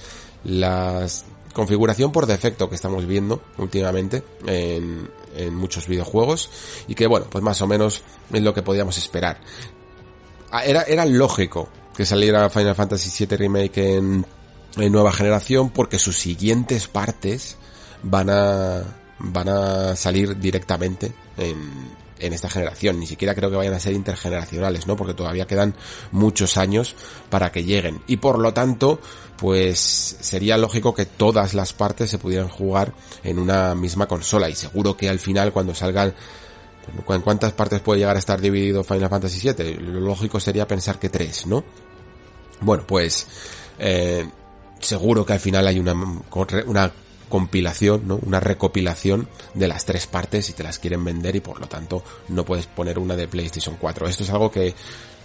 las 0.44 1.26
configuración 1.54 2.12
por 2.12 2.26
defecto 2.26 2.68
que 2.68 2.76
estamos 2.76 3.06
viendo 3.06 3.42
últimamente 3.58 4.24
en, 4.48 5.10
en 5.36 5.56
muchos 5.56 5.88
videojuegos 5.88 6.50
y 6.88 6.96
que 6.96 7.08
bueno, 7.08 7.28
pues 7.30 7.44
más 7.44 7.62
o 7.62 7.68
menos 7.68 8.02
es 8.32 8.42
lo 8.42 8.54
que 8.54 8.64
podíamos 8.64 8.98
esperar. 8.98 9.40
Ah, 10.56 10.64
era, 10.64 10.84
era 10.84 11.04
lógico 11.08 11.68
que 11.98 12.06
saliera 12.06 12.48
Final 12.48 12.76
Fantasy 12.76 13.26
VII 13.26 13.38
Remake 13.38 13.98
en, 13.98 14.24
en 14.78 14.92
nueva 14.92 15.12
generación 15.12 15.72
porque 15.72 15.98
sus 15.98 16.16
siguientes 16.16 16.88
partes 16.88 17.58
van 18.04 18.30
a, 18.30 18.84
van 19.18 19.50
a 19.50 19.96
salir 19.96 20.38
directamente 20.38 21.12
en, 21.38 21.96
en 22.20 22.34
esta 22.34 22.52
generación. 22.52 23.00
Ni 23.00 23.08
siquiera 23.08 23.34
creo 23.34 23.50
que 23.50 23.56
vayan 23.56 23.74
a 23.74 23.80
ser 23.80 23.94
intergeneracionales, 23.94 24.86
¿no? 24.86 24.96
Porque 24.96 25.16
todavía 25.16 25.48
quedan 25.48 25.74
muchos 26.12 26.56
años 26.58 26.96
para 27.32 27.52
que 27.52 27.64
lleguen. 27.64 28.04
Y 28.06 28.18
por 28.18 28.38
lo 28.38 28.54
tanto, 28.54 29.00
pues 29.38 29.80
sería 30.20 30.58
lógico 30.58 30.94
que 30.94 31.08
todas 31.08 31.56
las 31.56 31.74
partes 31.74 32.12
se 32.12 32.20
pudieran 32.20 32.48
jugar 32.48 32.94
en 33.24 33.40
una 33.40 33.74
misma 33.74 34.08
consola. 34.08 34.52
Y 34.52 34.56
seguro 34.56 34.96
que 34.96 35.10
al 35.10 35.18
final, 35.18 35.52
cuando 35.52 35.74
salgan 35.74 36.14
¿En 37.10 37.22
cuántas 37.22 37.54
partes 37.54 37.82
puede 37.82 38.00
llegar 38.00 38.16
a 38.16 38.20
estar 38.20 38.40
dividido 38.40 38.84
Final 38.84 39.10
Fantasy 39.10 39.54
VII? 39.54 39.76
Lo 39.76 40.00
lógico 40.02 40.40
sería 40.40 40.68
pensar 40.68 41.00
que 41.00 41.10
tres, 41.10 41.46
¿no? 41.48 41.64
Bueno, 42.62 42.86
pues 42.88 43.28
eh, 43.80 44.28
seguro 44.80 45.26
que 45.26 45.34
al 45.34 45.40
final 45.40 45.68
hay 45.68 45.80
una, 45.80 46.92
compilación, 47.30 48.08
¿no? 48.08 48.20
Una 48.24 48.40
recopilación 48.40 49.28
de 49.56 49.68
las 49.68 49.86
tres 49.86 50.06
partes 50.06 50.46
si 50.46 50.54
te 50.54 50.62
las 50.62 50.78
quieren 50.78 51.04
vender 51.04 51.36
y 51.36 51.40
por 51.40 51.60
lo 51.60 51.68
tanto 51.68 52.04
no 52.28 52.46
puedes 52.46 52.68
poner 52.68 53.00
una 53.00 53.16
de 53.16 53.28
PlayStation 53.28 53.78
4. 53.80 54.08
Esto 54.08 54.24
es 54.24 54.30
algo 54.30 54.52
que 54.52 54.76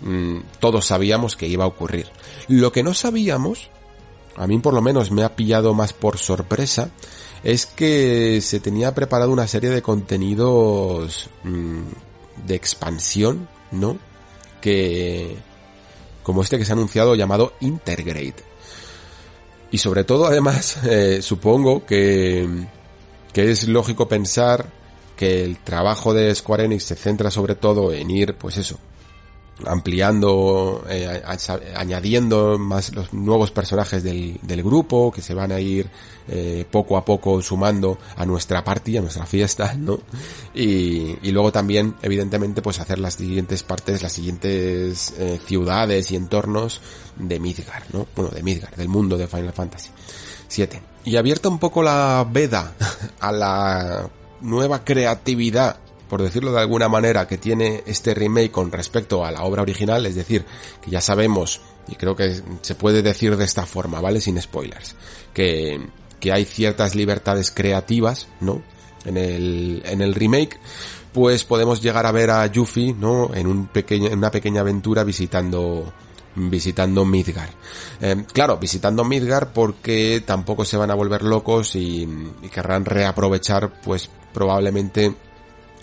mm, 0.00 0.38
todos 0.58 0.86
sabíamos 0.86 1.36
que 1.36 1.46
iba 1.46 1.64
a 1.64 1.68
ocurrir. 1.68 2.06
Lo 2.46 2.72
que 2.72 2.82
no 2.82 2.94
sabíamos, 2.94 3.68
a 4.36 4.46
mí 4.46 4.58
por 4.58 4.72
lo 4.72 4.80
menos 4.80 5.10
me 5.10 5.22
ha 5.22 5.36
pillado 5.36 5.74
más 5.74 5.92
por 5.92 6.16
sorpresa, 6.16 6.90
es 7.42 7.66
que 7.66 8.40
se 8.40 8.60
tenía 8.60 8.94
preparado 8.94 9.30
una 9.30 9.46
serie 9.46 9.70
de 9.70 9.82
contenidos 9.82 11.30
mm, 11.44 11.82
de 12.46 12.54
expansión, 12.54 13.48
¿no? 13.70 13.98
Que, 14.60 15.36
como 16.22 16.42
este 16.42 16.58
que 16.58 16.64
se 16.64 16.72
ha 16.72 16.74
anunciado 16.74 17.14
llamado 17.14 17.54
Intergrade. 17.60 18.34
Y 19.70 19.78
sobre 19.78 20.04
todo, 20.04 20.26
además, 20.26 20.78
eh, 20.84 21.20
supongo 21.22 21.84
que, 21.86 22.48
que 23.32 23.50
es 23.50 23.68
lógico 23.68 24.08
pensar 24.08 24.70
que 25.16 25.44
el 25.44 25.58
trabajo 25.58 26.14
de 26.14 26.34
Square 26.34 26.64
Enix 26.64 26.84
se 26.84 26.94
centra 26.94 27.30
sobre 27.30 27.56
todo 27.56 27.92
en 27.92 28.10
ir, 28.10 28.34
pues 28.34 28.56
eso, 28.56 28.78
ampliando, 29.66 30.84
eh, 30.88 31.22
añadiendo 31.74 32.58
más 32.58 32.94
los 32.94 33.12
nuevos 33.12 33.50
personajes 33.50 34.02
del, 34.02 34.38
del 34.42 34.62
grupo 34.62 35.10
que 35.10 35.22
se 35.22 35.34
van 35.34 35.52
a 35.52 35.60
ir 35.60 35.90
eh, 36.28 36.66
poco 36.70 36.96
a 36.96 37.04
poco 37.04 37.40
sumando 37.40 37.98
a 38.16 38.26
nuestra 38.26 38.62
party, 38.62 38.98
a 38.98 39.00
nuestra 39.00 39.26
fiesta, 39.26 39.74
¿no? 39.78 39.98
Y, 40.54 41.16
y 41.22 41.30
luego 41.32 41.50
también, 41.50 41.94
evidentemente, 42.02 42.62
pues 42.62 42.80
hacer 42.80 42.98
las 42.98 43.14
siguientes 43.14 43.62
partes, 43.62 44.02
las 44.02 44.12
siguientes 44.12 45.14
eh, 45.18 45.40
ciudades 45.46 46.10
y 46.10 46.16
entornos 46.16 46.80
de 47.16 47.40
Midgar, 47.40 47.84
¿no? 47.92 48.06
Bueno, 48.14 48.30
de 48.30 48.42
Midgar, 48.42 48.76
del 48.76 48.88
mundo 48.88 49.16
de 49.16 49.26
Final 49.26 49.52
Fantasy 49.52 49.90
7. 50.48 50.82
Y 51.04 51.16
abierta 51.16 51.48
un 51.48 51.58
poco 51.58 51.82
la 51.82 52.26
veda 52.30 52.74
a 53.20 53.32
la 53.32 54.10
nueva 54.40 54.84
creatividad 54.84 55.78
por 56.08 56.22
decirlo 56.22 56.52
de 56.52 56.60
alguna 56.60 56.88
manera, 56.88 57.26
que 57.26 57.38
tiene 57.38 57.82
este 57.86 58.14
remake 58.14 58.50
con 58.50 58.72
respecto 58.72 59.24
a 59.24 59.30
la 59.30 59.42
obra 59.44 59.62
original, 59.62 60.06
es 60.06 60.14
decir, 60.14 60.44
que 60.80 60.90
ya 60.90 61.00
sabemos, 61.00 61.60
y 61.86 61.96
creo 61.96 62.16
que 62.16 62.40
se 62.62 62.74
puede 62.74 63.02
decir 63.02 63.36
de 63.36 63.44
esta 63.44 63.66
forma, 63.66 64.00
¿vale? 64.00 64.20
Sin 64.20 64.40
spoilers, 64.40 64.94
que, 65.34 65.80
que 66.18 66.32
hay 66.32 66.44
ciertas 66.44 66.94
libertades 66.94 67.50
creativas, 67.50 68.28
¿no? 68.40 68.62
En 69.04 69.16
el, 69.16 69.82
en 69.84 70.00
el 70.00 70.14
remake, 70.14 70.58
pues 71.12 71.44
podemos 71.44 71.82
llegar 71.82 72.06
a 72.06 72.12
ver 72.12 72.30
a 72.30 72.46
Yuffie, 72.46 72.94
¿no? 72.94 73.34
En 73.34 73.46
un 73.46 73.70
en 73.74 74.18
una 74.18 74.30
pequeña 74.30 74.62
aventura 74.62 75.04
visitando, 75.04 75.92
visitando 76.34 77.04
Midgar. 77.04 77.50
Eh, 78.00 78.24
claro, 78.32 78.58
visitando 78.58 79.04
Midgar 79.04 79.52
porque 79.52 80.22
tampoco 80.24 80.64
se 80.64 80.76
van 80.76 80.90
a 80.90 80.94
volver 80.94 81.22
locos 81.22 81.76
y, 81.76 82.08
y 82.42 82.48
querrán 82.48 82.84
reaprovechar, 82.84 83.80
pues 83.82 84.10
probablemente 84.32 85.14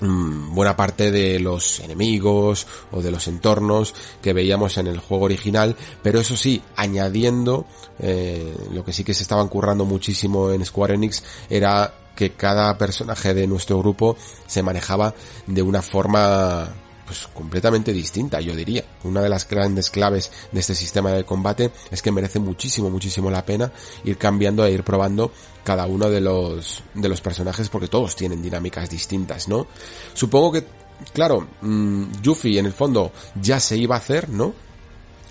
buena 0.01 0.76
parte 0.76 1.11
de 1.11 1.39
los 1.39 1.80
enemigos 1.80 2.67
o 2.91 3.01
de 3.01 3.11
los 3.11 3.27
entornos 3.27 3.93
que 4.22 4.34
veíamos 4.34 4.77
en 4.77 4.88
el 4.88 4.99
juego 4.99 5.26
original, 5.26 5.76
pero 6.03 6.19
eso 6.19 6.35
sí, 6.38 6.61
añadiendo 6.76 7.65
eh, 7.99 8.55
lo 8.72 8.84
que 8.84 8.93
sí 8.93 9.03
que 9.03 9.13
se 9.13 9.23
estaban 9.23 9.47
currando 9.47 9.85
muchísimo 9.85 10.51
en 10.51 10.65
Square 10.65 10.95
Enix 10.95 11.23
era 11.49 11.93
que 12.15 12.31
cada 12.31 12.77
personaje 12.77 13.34
de 13.34 13.47
nuestro 13.47 13.80
grupo 13.80 14.17
se 14.47 14.63
manejaba 14.63 15.13
de 15.47 15.61
una 15.61 15.81
forma 15.81 16.69
pues 17.06 17.27
completamente 17.34 17.94
distinta, 17.94 18.41
yo 18.41 18.56
diría. 18.56 18.84
Una 19.03 19.22
de 19.22 19.30
las 19.30 19.48
grandes 19.48 19.90
claves 19.90 20.32
de 20.52 20.60
este 20.60 20.76
sistema 20.76 21.11
de 21.11 21.23
combate 21.23 21.72
es 21.91 22.02
que 22.02 22.11
merece 22.11 22.40
muchísimo, 22.40 22.90
muchísimo 22.90 23.30
la 23.30 23.45
pena 23.45 23.72
ir 24.03 24.18
cambiando 24.18 24.65
e 24.65 24.72
ir 24.72 24.84
probando 24.84 25.32
cada 25.64 25.86
uno 25.86 26.10
de 26.10 26.22
los, 26.22 26.84
de 26.94 27.10
los 27.10 27.22
personajes 27.22 27.69
porque 27.69 27.88
todos 27.88 28.15
tienen 28.15 28.41
dinámicas 28.41 28.90
distintas, 28.90 29.48
¿no? 29.48 29.68
Supongo 30.14 30.52
que, 30.52 30.65
claro, 31.14 31.48
mmm, 31.61 32.06
Yuffie 32.22 32.60
en 32.60 32.65
el 32.65 32.73
fondo 32.73 33.11
ya 33.41 33.60
se 33.60 33.77
iba 33.77 33.95
a 33.95 33.99
hacer, 33.99 34.30
¿no? 34.30 34.53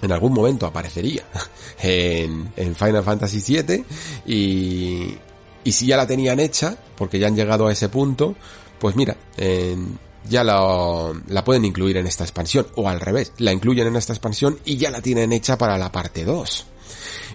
En 0.03 0.13
algún 0.13 0.33
momento 0.33 0.67
aparecería 0.67 1.25
en, 1.83 2.53
en 2.57 2.75
Final 2.75 3.03
Fantasy 3.03 3.43
VII 3.63 3.85
y, 4.27 5.19
Y 5.65 5.73
si 5.73 5.87
ya 5.87 5.97
la 5.97 6.07
tenían 6.07 6.39
hecha, 6.41 6.77
porque 6.95 7.19
ya 7.19 7.27
han 7.27 7.37
llegado 7.37 7.67
a 7.67 7.73
ese 7.73 7.89
punto, 7.89 8.37
pues 8.79 8.95
mira, 8.97 9.17
ya 10.29 10.45
la, 10.45 11.13
la 11.29 11.45
pueden 11.45 11.65
incluir 11.65 11.97
en 11.97 12.07
esta 12.07 12.25
expansión. 12.25 12.67
O 12.77 12.89
al 12.89 13.01
revés, 13.01 13.33
la 13.39 13.53
incluyen 13.53 13.87
en 13.87 13.97
esta 13.97 14.13
expansión 14.13 14.59
y 14.65 14.77
ya 14.77 14.91
la 14.91 15.01
tienen 15.01 15.33
hecha 15.33 15.59
para 15.59 15.79
la 15.79 15.93
parte 15.93 16.25
2. 16.25 16.67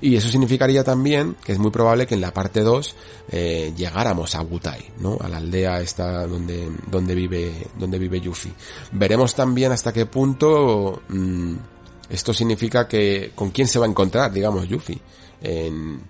Y 0.01 0.15
eso 0.15 0.29
significaría 0.29 0.83
también 0.83 1.35
que 1.43 1.51
es 1.51 1.59
muy 1.59 1.71
probable 1.71 2.07
que 2.07 2.15
en 2.15 2.21
la 2.21 2.33
parte 2.33 2.61
2 2.61 2.95
eh, 3.31 3.73
llegáramos 3.75 4.33
a 4.35 4.41
Wutai, 4.41 4.91
¿no? 4.99 5.17
A 5.19 5.27
la 5.27 5.37
aldea 5.37 5.81
esta 5.81 6.25
donde, 6.25 6.69
donde 6.89 7.15
vive, 7.15 7.67
donde 7.77 7.99
vive 7.99 8.21
Yuffie. 8.21 8.53
Veremos 8.93 9.35
también 9.35 9.71
hasta 9.71 9.91
qué 9.91 10.05
punto 10.05 11.01
mm, 11.09 11.55
esto 12.09 12.33
significa 12.33 12.87
que 12.87 13.33
con 13.35 13.51
quién 13.51 13.67
se 13.67 13.77
va 13.77 13.85
a 13.85 13.89
encontrar, 13.89 14.31
digamos, 14.31 14.67
Yuffie. 14.67 15.01
En, 15.41 16.01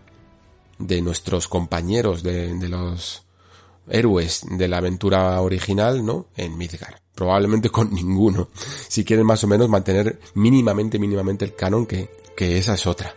de 0.79 1.01
nuestros 1.01 1.47
compañeros, 1.47 2.23
de, 2.23 2.53
de 2.55 2.69
los 2.69 3.23
héroes 3.89 4.41
de 4.49 4.67
la 4.67 4.77
aventura 4.77 5.39
original, 5.41 6.05
¿no? 6.05 6.27
En 6.35 6.57
Midgar. 6.57 7.01
Probablemente 7.15 7.69
con 7.69 7.93
ninguno. 7.93 8.49
Si 8.87 9.03
quieren 9.03 9.25
más 9.25 9.43
o 9.43 9.47
menos 9.47 9.69
mantener 9.69 10.19
mínimamente, 10.35 10.99
mínimamente 10.99 11.45
el 11.45 11.55
canon, 11.55 11.85
que, 11.85 12.09
que 12.35 12.57
esa 12.57 12.73
es 12.73 12.87
otra. 12.87 13.13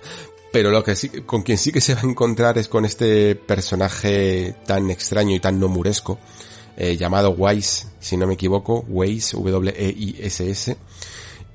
Pero 0.52 0.70
lo 0.70 0.84
que 0.84 0.94
sí, 0.94 1.08
con 1.08 1.42
quien 1.42 1.56
sí 1.56 1.72
que 1.72 1.80
se 1.80 1.94
va 1.94 2.02
a 2.02 2.06
encontrar 2.06 2.58
es 2.58 2.68
con 2.68 2.84
este 2.84 3.34
personaje 3.34 4.54
tan 4.66 4.90
extraño 4.90 5.34
y 5.34 5.40
tan 5.40 5.58
nomuresco, 5.58 6.18
eh, 6.76 6.96
llamado 6.96 7.30
Wise, 7.30 7.86
si 8.00 8.16
no 8.16 8.26
me 8.26 8.34
equivoco, 8.34 8.84
Weiss, 8.88 9.32
W-E-I-S-S, 9.32 10.76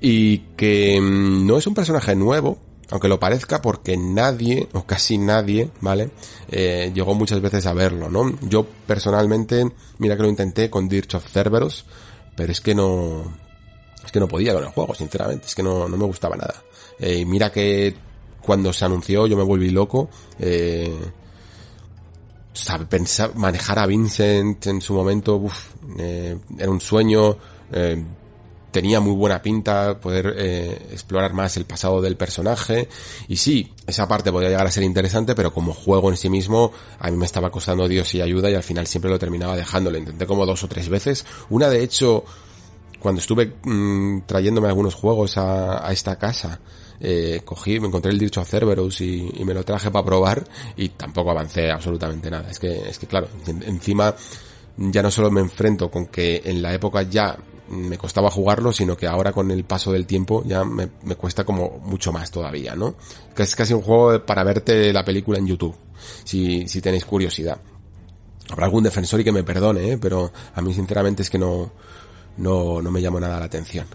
y 0.00 0.38
que 0.56 1.00
mm, 1.00 1.46
no 1.46 1.58
es 1.58 1.66
un 1.66 1.74
personaje 1.74 2.16
nuevo, 2.16 2.58
aunque 2.90 3.08
lo 3.08 3.20
parezca 3.20 3.60
porque 3.60 3.96
nadie, 3.96 4.68
o 4.72 4.84
casi 4.84 5.18
nadie, 5.18 5.70
¿vale? 5.80 6.10
Eh, 6.50 6.90
llegó 6.94 7.14
muchas 7.14 7.40
veces 7.40 7.66
a 7.66 7.74
verlo, 7.74 8.08
¿no? 8.08 8.38
Yo 8.42 8.66
personalmente, 8.86 9.70
mira 9.98 10.16
que 10.16 10.22
lo 10.22 10.28
intenté 10.28 10.70
con 10.70 10.88
Dirge 10.88 11.16
of 11.16 11.28
Cerberus, 11.30 11.84
pero 12.34 12.52
es 12.52 12.60
que 12.60 12.74
no, 12.74 13.24
es 14.04 14.10
que 14.10 14.20
no 14.20 14.28
podía 14.28 14.54
con 14.54 14.64
el 14.64 14.70
juego, 14.70 14.94
sinceramente, 14.94 15.46
es 15.46 15.54
que 15.54 15.62
no, 15.62 15.88
no 15.88 15.96
me 15.96 16.04
gustaba 16.06 16.36
nada. 16.36 16.62
Eh, 16.98 17.24
mira 17.24 17.52
que 17.52 17.94
cuando 18.42 18.72
se 18.72 18.84
anunció 18.84 19.26
yo 19.26 19.36
me 19.36 19.42
volví 19.42 19.70
loco. 19.70 20.08
Eh, 20.38 20.96
pensar, 22.88 23.34
manejar 23.36 23.78
a 23.78 23.86
Vincent 23.86 24.66
en 24.66 24.80
su 24.80 24.94
momento 24.94 25.42
eh, 25.98 26.36
era 26.58 26.70
un 26.70 26.80
sueño. 26.80 27.36
Eh, 27.70 28.02
tenía 28.70 29.00
muy 29.00 29.14
buena 29.14 29.40
pinta 29.42 29.98
poder 29.98 30.34
eh, 30.36 30.88
explorar 30.92 31.32
más 31.32 31.56
el 31.56 31.64
pasado 31.64 32.00
del 32.00 32.16
personaje. 32.16 32.88
Y 33.28 33.36
sí, 33.36 33.72
esa 33.86 34.06
parte 34.08 34.32
podía 34.32 34.48
llegar 34.48 34.66
a 34.66 34.70
ser 34.70 34.82
interesante, 34.82 35.34
pero 35.34 35.52
como 35.52 35.72
juego 35.72 36.10
en 36.10 36.16
sí 36.16 36.30
mismo, 36.30 36.72
a 36.98 37.10
mí 37.10 37.16
me 37.16 37.26
estaba 37.26 37.50
costando 37.50 37.88
Dios 37.88 38.14
y 38.14 38.20
ayuda 38.20 38.50
y 38.50 38.54
al 38.54 38.62
final 38.62 38.86
siempre 38.86 39.10
lo 39.10 39.18
terminaba 39.18 39.56
dejando. 39.56 39.90
Lo 39.90 39.98
intenté 39.98 40.26
como 40.26 40.46
dos 40.46 40.62
o 40.64 40.68
tres 40.68 40.88
veces. 40.88 41.24
Una 41.50 41.68
de 41.68 41.82
hecho, 41.82 42.24
cuando 42.98 43.20
estuve 43.20 43.54
mm, 43.62 44.22
trayéndome 44.26 44.68
algunos 44.68 44.94
juegos 44.94 45.36
a, 45.38 45.86
a 45.86 45.92
esta 45.92 46.16
casa, 46.16 46.60
eh, 47.00 47.42
cogí, 47.44 47.78
me 47.78 47.86
encontré 47.86 48.10
el 48.10 48.18
dicho 48.18 48.40
a 48.40 48.44
Cerberus 48.44 49.00
y, 49.00 49.30
me 49.44 49.54
lo 49.54 49.64
traje 49.64 49.90
para 49.90 50.04
probar 50.04 50.44
y 50.76 50.90
tampoco 50.90 51.30
avancé 51.30 51.70
absolutamente 51.70 52.30
nada. 52.30 52.50
Es 52.50 52.58
que, 52.58 52.88
es 52.88 52.98
que 52.98 53.06
claro, 53.06 53.28
encima 53.46 54.14
ya 54.76 55.02
no 55.02 55.10
solo 55.10 55.30
me 55.30 55.40
enfrento 55.40 55.90
con 55.90 56.06
que 56.06 56.42
en 56.44 56.60
la 56.62 56.74
época 56.74 57.02
ya 57.02 57.36
me 57.70 57.98
costaba 57.98 58.30
jugarlo, 58.30 58.72
sino 58.72 58.96
que 58.96 59.06
ahora 59.06 59.32
con 59.32 59.50
el 59.50 59.64
paso 59.64 59.92
del 59.92 60.06
tiempo 60.06 60.42
ya 60.46 60.64
me, 60.64 60.88
me 61.02 61.16
cuesta 61.16 61.44
como 61.44 61.80
mucho 61.84 62.12
más 62.12 62.30
todavía, 62.30 62.74
¿no? 62.74 62.94
Que 63.34 63.42
es 63.42 63.54
casi 63.54 63.74
un 63.74 63.82
juego 63.82 64.24
para 64.24 64.44
verte 64.44 64.92
la 64.92 65.04
película 65.04 65.38
en 65.38 65.46
YouTube, 65.46 65.74
si, 66.24 66.68
si 66.68 66.80
tenéis 66.80 67.04
curiosidad. 67.04 67.58
Habrá 68.50 68.66
algún 68.66 68.84
defensor 68.84 69.20
y 69.20 69.24
que 69.24 69.32
me 69.32 69.44
perdone, 69.44 69.92
¿eh? 69.92 69.98
pero 69.98 70.32
a 70.54 70.62
mí 70.62 70.72
sinceramente 70.72 71.22
es 71.22 71.30
que 71.30 71.38
no, 71.38 71.70
no, 72.38 72.80
no 72.80 72.90
me 72.90 73.02
llamó 73.02 73.20
nada 73.20 73.38
la 73.38 73.46
atención. 73.46 73.86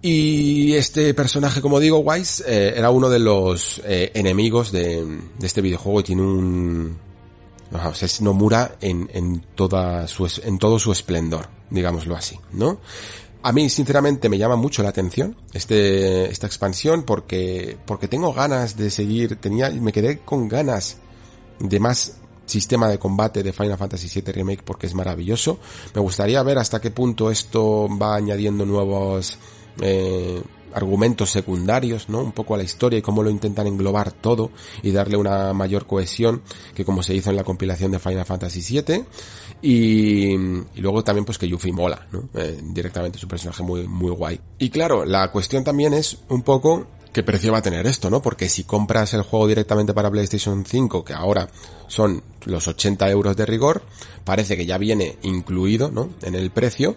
Y 0.00 0.74
este 0.74 1.14
personaje, 1.14 1.60
como 1.62 1.78
digo, 1.78 1.98
Wise, 1.98 2.42
eh, 2.46 2.74
era 2.76 2.90
uno 2.90 3.08
de 3.08 3.20
los 3.20 3.80
eh, 3.84 4.10
enemigos 4.14 4.72
de, 4.72 5.04
de, 5.38 5.46
este 5.46 5.60
videojuego 5.60 6.00
y 6.00 6.02
tiene 6.02 6.22
un... 6.22 6.98
O 7.72 7.94
sea, 7.94 8.06
es 8.06 8.20
Nomura 8.20 8.76
en, 8.80 9.08
en, 9.14 9.40
toda 9.54 10.06
su, 10.06 10.28
en 10.44 10.58
todo 10.58 10.78
su 10.78 10.92
esplendor, 10.92 11.48
digámoslo 11.72 12.14
así, 12.14 12.38
¿no? 12.52 12.78
A 13.44 13.52
mí, 13.52 13.68
sinceramente, 13.68 14.28
me 14.28 14.38
llama 14.38 14.54
mucho 14.54 14.82
la 14.82 14.90
atención 14.90 15.36
este, 15.52 16.30
esta 16.30 16.46
expansión 16.46 17.02
porque, 17.02 17.76
porque 17.86 18.06
tengo 18.06 18.32
ganas 18.32 18.76
de 18.76 18.88
seguir, 18.88 19.36
tenía, 19.36 19.70
me 19.70 19.92
quedé 19.92 20.18
con 20.18 20.48
ganas 20.48 20.98
de 21.58 21.80
más 21.80 22.18
sistema 22.46 22.88
de 22.88 22.98
combate 22.98 23.42
de 23.42 23.52
Final 23.52 23.78
Fantasy 23.78 24.20
VII 24.20 24.32
Remake 24.32 24.62
porque 24.64 24.86
es 24.86 24.94
maravilloso. 24.94 25.58
Me 25.94 26.00
gustaría 26.00 26.42
ver 26.44 26.58
hasta 26.58 26.80
qué 26.80 26.92
punto 26.92 27.30
esto 27.30 27.88
va 28.00 28.14
añadiendo 28.14 28.64
nuevos 28.64 29.38
eh, 29.80 30.40
argumentos 30.74 31.30
secundarios, 31.30 32.08
¿no? 32.08 32.20
Un 32.20 32.32
poco 32.32 32.54
a 32.54 32.56
la 32.56 32.62
historia 32.62 32.98
y 32.98 33.02
cómo 33.02 33.22
lo 33.22 33.30
intentan 33.30 33.66
englobar 33.66 34.12
todo 34.12 34.50
y 34.82 34.90
darle 34.90 35.16
una 35.16 35.52
mayor 35.52 35.86
cohesión 35.86 36.42
que 36.74 36.84
como 36.84 37.02
se 37.02 37.14
hizo 37.14 37.30
en 37.30 37.36
la 37.36 37.44
compilación 37.44 37.92
de 37.92 37.98
Final 37.98 38.24
Fantasy 38.24 38.82
VII 38.82 39.04
y, 39.62 40.36
luego 40.80 41.04
también 41.04 41.24
pues 41.24 41.38
que 41.38 41.48
Yuffie 41.48 41.72
mola, 41.72 42.06
¿no? 42.12 42.28
Eh, 42.34 42.60
directamente 42.62 43.18
es 43.18 43.24
un 43.24 43.30
personaje 43.30 43.62
muy, 43.62 43.86
muy 43.86 44.10
guay. 44.10 44.40
Y 44.58 44.70
claro, 44.70 45.04
la 45.04 45.30
cuestión 45.30 45.64
también 45.64 45.94
es 45.94 46.18
un 46.28 46.42
poco 46.42 46.86
qué 47.12 47.22
precio 47.22 47.52
va 47.52 47.58
a 47.58 47.62
tener 47.62 47.86
esto, 47.86 48.10
¿no? 48.10 48.22
Porque 48.22 48.48
si 48.48 48.64
compras 48.64 49.14
el 49.14 49.22
juego 49.22 49.46
directamente 49.46 49.94
para 49.94 50.10
PlayStation 50.10 50.64
5, 50.64 51.04
que 51.04 51.12
ahora 51.12 51.48
son 51.86 52.22
los 52.44 52.66
80 52.66 53.08
euros 53.10 53.36
de 53.36 53.46
rigor, 53.46 53.82
parece 54.24 54.56
que 54.56 54.66
ya 54.66 54.78
viene 54.78 55.18
incluido, 55.22 55.90
¿no? 55.90 56.10
En 56.22 56.34
el 56.34 56.50
precio 56.50 56.96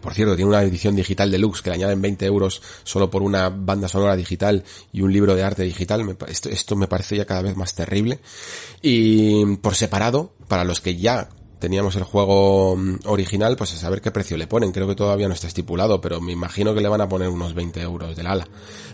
por 0.00 0.14
cierto, 0.14 0.36
tiene 0.36 0.48
una 0.48 0.62
edición 0.62 0.96
digital 0.96 1.30
deluxe 1.30 1.62
que 1.62 1.70
le 1.70 1.76
añaden 1.76 2.00
20 2.00 2.26
euros 2.26 2.62
solo 2.84 3.10
por 3.10 3.22
una 3.22 3.48
banda 3.48 3.88
sonora 3.88 4.16
digital 4.16 4.64
y 4.92 5.02
un 5.02 5.12
libro 5.12 5.34
de 5.34 5.42
arte 5.42 5.62
digital. 5.62 6.16
Esto, 6.28 6.48
esto 6.48 6.76
me 6.76 6.88
parece 6.88 7.16
ya 7.16 7.24
cada 7.24 7.42
vez 7.42 7.56
más 7.56 7.74
terrible. 7.74 8.20
Y 8.82 9.56
por 9.56 9.74
separado, 9.74 10.32
para 10.48 10.64
los 10.64 10.80
que 10.80 10.96
ya 10.96 11.28
teníamos 11.58 11.96
el 11.96 12.04
juego 12.04 12.76
mm, 12.76 13.00
original, 13.06 13.56
pues 13.56 13.74
a 13.74 13.76
saber 13.76 14.00
qué 14.00 14.10
precio 14.10 14.36
le 14.36 14.46
ponen. 14.46 14.72
Creo 14.72 14.86
que 14.86 14.94
todavía 14.94 15.28
no 15.28 15.34
está 15.34 15.46
estipulado, 15.46 16.00
pero 16.00 16.20
me 16.20 16.32
imagino 16.32 16.74
que 16.74 16.80
le 16.80 16.88
van 16.88 17.00
a 17.00 17.08
poner 17.08 17.28
unos 17.28 17.54
20 17.54 17.80
euros 17.80 18.16
del 18.16 18.26
ala. 18.26 18.46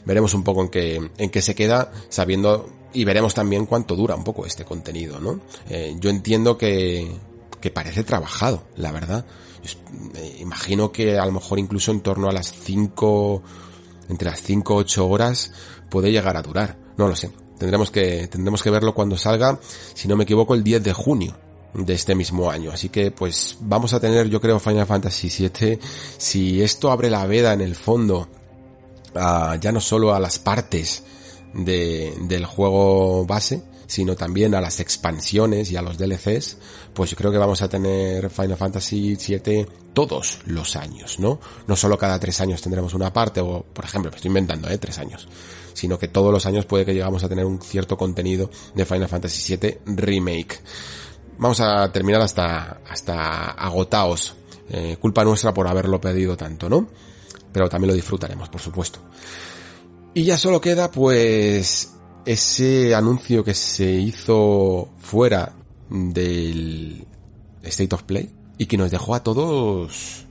Veremos 0.05 0.35
un 0.35 0.45
poco 0.45 0.63
en 0.63 0.69
qué, 0.69 1.11
en 1.17 1.31
qué 1.31 1.43
se 1.43 1.55
queda, 1.55 1.93
sabiendo, 2.09 2.69
y 2.93 3.05
veremos 3.05 3.35
también 3.35 3.67
cuánto 3.67 3.97
dura 3.97 4.15
un 4.15 4.25
poco 4.25 4.47
este 4.47 4.65
contenido, 4.65 5.21
¿no? 5.21 5.41
Eh, 5.69 5.97
yo 5.99 6.11
entiendo 6.11 6.57
que, 6.59 7.11
que 7.61 7.71
parece 7.71 8.05
trabajado, 8.05 8.65
la 8.77 8.93
verdad. 8.93 9.25
Imagino 10.39 10.93
que 10.93 11.19
a 11.19 11.27
lo 11.27 11.33
mejor 11.33 11.59
incluso 11.59 11.91
en 11.91 12.01
torno 12.01 12.29
a 12.29 12.33
las 12.33 12.53
5, 12.53 13.43
entre 14.09 14.31
las 14.31 14.43
5 14.43 14.75
8 14.75 15.07
horas 15.09 15.53
puede 15.91 16.13
llegar 16.13 16.37
a 16.37 16.43
durar. 16.43 16.77
No 16.97 17.09
lo 17.09 17.17
sé. 17.17 17.31
Tendremos 17.59 17.91
que, 17.91 18.27
tendremos 18.29 18.63
que 18.63 18.71
verlo 18.71 18.95
cuando 18.95 19.17
salga, 19.17 19.59
si 19.95 20.09
no 20.09 20.17
me 20.17 20.25
equivoco, 20.25 20.55
el 20.55 20.65
10 20.65 20.83
de 20.83 20.93
junio 20.93 21.37
de 21.75 21.95
este 21.95 22.15
mismo 22.15 22.51
año. 22.51 22.71
Así 22.71 22.89
que 22.89 23.11
pues 23.11 23.57
vamos 23.61 23.93
a 23.95 24.01
tener 24.01 24.29
yo 24.29 24.41
creo 24.41 24.59
Final 24.59 24.87
Fantasy 24.87 25.29
VII. 25.29 25.79
Si 26.19 26.63
esto 26.63 26.91
abre 26.91 27.11
la 27.11 27.27
veda 27.27 27.53
en 27.53 27.61
el 27.61 27.75
fondo, 27.75 28.29
ya 29.15 29.73
no 29.73 29.81
solo 29.81 30.15
a 30.15 30.21
las 30.21 30.39
partes 30.39 31.05
de, 31.53 32.15
del 32.23 32.47
juego 32.47 33.25
base, 33.27 33.63
sino 33.87 34.17
también 34.17 34.55
a 34.55 34.61
las 34.61 34.81
expansiones 34.81 35.71
y 35.71 35.77
a 35.77 35.83
los 35.83 35.99
DLCs, 35.99 36.57
pues 36.93 37.11
yo 37.11 37.17
creo 37.17 37.31
que 37.33 37.39
vamos 37.39 37.63
a 37.63 37.69
tener 37.69 38.31
Final 38.31 38.57
Fantasy 38.57 39.17
VII 39.17 39.67
todos 39.93 40.39
los 40.47 40.77
años, 40.77 41.19
¿no? 41.19 41.41
No 41.67 41.77
solo 41.77 41.99
cada 41.99 42.19
tres 42.19 42.41
años 42.41 42.63
tendremos 42.63 42.95
una 42.95 43.13
parte, 43.13 43.41
o 43.41 43.63
por 43.63 43.85
ejemplo, 43.85 44.11
me 44.11 44.17
estoy 44.17 44.29
inventando, 44.29 44.69
¿eh? 44.69 44.79
Tres 44.79 44.99
años, 44.99 45.29
sino 45.73 45.99
que 45.99 46.09
todos 46.09 46.33
los 46.33 46.47
años 46.47 46.67
puede 46.67 46.85
que 46.85 46.95
llegamos 46.95 47.25
a 47.25 47.29
tener 47.29 47.45
un 47.45 47.61
cierto 47.61 47.97
contenido 47.97 48.51
de 48.75 48.85
Final 48.85 49.09
Fantasy 49.09 49.57
VII 49.57 49.79
Remake. 49.87 50.61
Vamos 51.39 51.61
a 51.61 51.91
terminar 51.93 52.23
hasta, 52.23 52.81
hasta 52.89 53.51
agotaos. 53.51 54.35
Eh, 54.69 54.97
culpa 54.99 55.25
nuestra 55.25 55.53
por 55.53 55.69
haberlo 55.69 56.01
pedido 56.01 56.37
tanto, 56.37 56.69
¿no? 56.69 56.89
Pero 57.53 57.69
también 57.69 57.89
lo 57.89 57.95
disfrutaremos, 57.95 58.49
por 58.49 58.61
supuesto. 58.61 59.01
Y 60.15 60.25
ya 60.25 60.39
solo 60.39 60.61
queda, 60.61 60.91
pues, 60.91 61.94
ese 62.25 62.95
anuncio 62.95 63.45
que 63.45 63.55
se 63.55 63.91
hizo 63.91 64.89
fuera 64.99 65.53
del 65.91 67.07
State 67.63 67.95
of 67.95 68.03
Play 68.05 68.31
y 68.59 68.67
que 68.67 68.77
nos 68.77 68.91
dejó 68.91 69.15
a 69.15 69.23
todos 69.23 70.25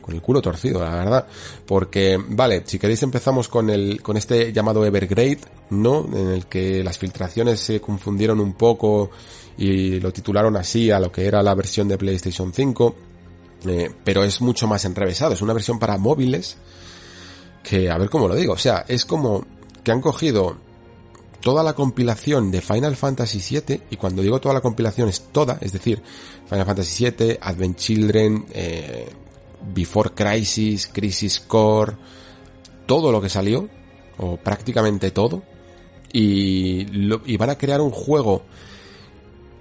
con 0.00 0.14
el 0.14 0.22
culo 0.22 0.40
torcido, 0.40 0.82
la 0.82 0.94
verdad. 0.94 1.26
Porque, 1.66 2.18
vale, 2.28 2.62
si 2.66 2.78
queréis 2.78 3.02
empezamos 3.02 3.48
con 3.48 3.70
el, 3.70 4.02
con 4.02 4.16
este 4.16 4.52
llamado 4.52 4.84
Evergrade, 4.84 5.40
¿no? 5.70 6.06
En 6.12 6.28
el 6.28 6.46
que 6.46 6.82
las 6.82 6.98
filtraciones 6.98 7.60
se 7.60 7.80
confundieron 7.80 8.40
un 8.40 8.54
poco 8.54 9.10
y 9.58 10.00
lo 10.00 10.12
titularon 10.12 10.56
así 10.56 10.90
a 10.90 10.98
lo 10.98 11.12
que 11.12 11.26
era 11.26 11.42
la 11.42 11.54
versión 11.54 11.86
de 11.88 11.98
PlayStation 11.98 12.52
5. 12.52 12.94
Eh, 13.66 13.90
pero 14.02 14.24
es 14.24 14.40
mucho 14.40 14.66
más 14.66 14.86
enrevesado, 14.86 15.34
es 15.34 15.42
una 15.42 15.52
versión 15.52 15.78
para 15.78 15.98
móviles 15.98 16.56
que, 17.62 17.90
a 17.90 17.98
ver 17.98 18.08
cómo 18.08 18.26
lo 18.26 18.34
digo, 18.34 18.54
o 18.54 18.58
sea, 18.58 18.86
es 18.88 19.04
como 19.04 19.44
que 19.82 19.92
han 19.92 20.00
cogido 20.00 20.56
toda 21.40 21.62
la 21.62 21.72
compilación 21.72 22.50
de 22.50 22.60
Final 22.60 22.96
Fantasy 22.96 23.60
VII, 23.60 23.82
y 23.90 23.96
cuando 23.96 24.22
digo 24.22 24.40
toda 24.40 24.54
la 24.54 24.60
compilación 24.60 25.08
es 25.08 25.28
toda, 25.32 25.58
es 25.60 25.72
decir, 25.72 26.02
Final 26.48 26.66
Fantasy 26.66 27.10
VII, 27.10 27.38
Advent 27.40 27.76
Children, 27.76 28.46
eh, 28.52 29.08
Before 29.74 30.10
Crisis, 30.10 30.88
Crisis 30.92 31.40
Core, 31.40 31.96
todo 32.86 33.10
lo 33.10 33.20
que 33.20 33.28
salió, 33.28 33.68
o 34.18 34.36
prácticamente 34.36 35.10
todo, 35.10 35.42
y, 36.12 36.86
y 37.24 37.36
van 37.36 37.50
a 37.50 37.58
crear 37.58 37.80
un 37.80 37.90
juego 37.90 38.42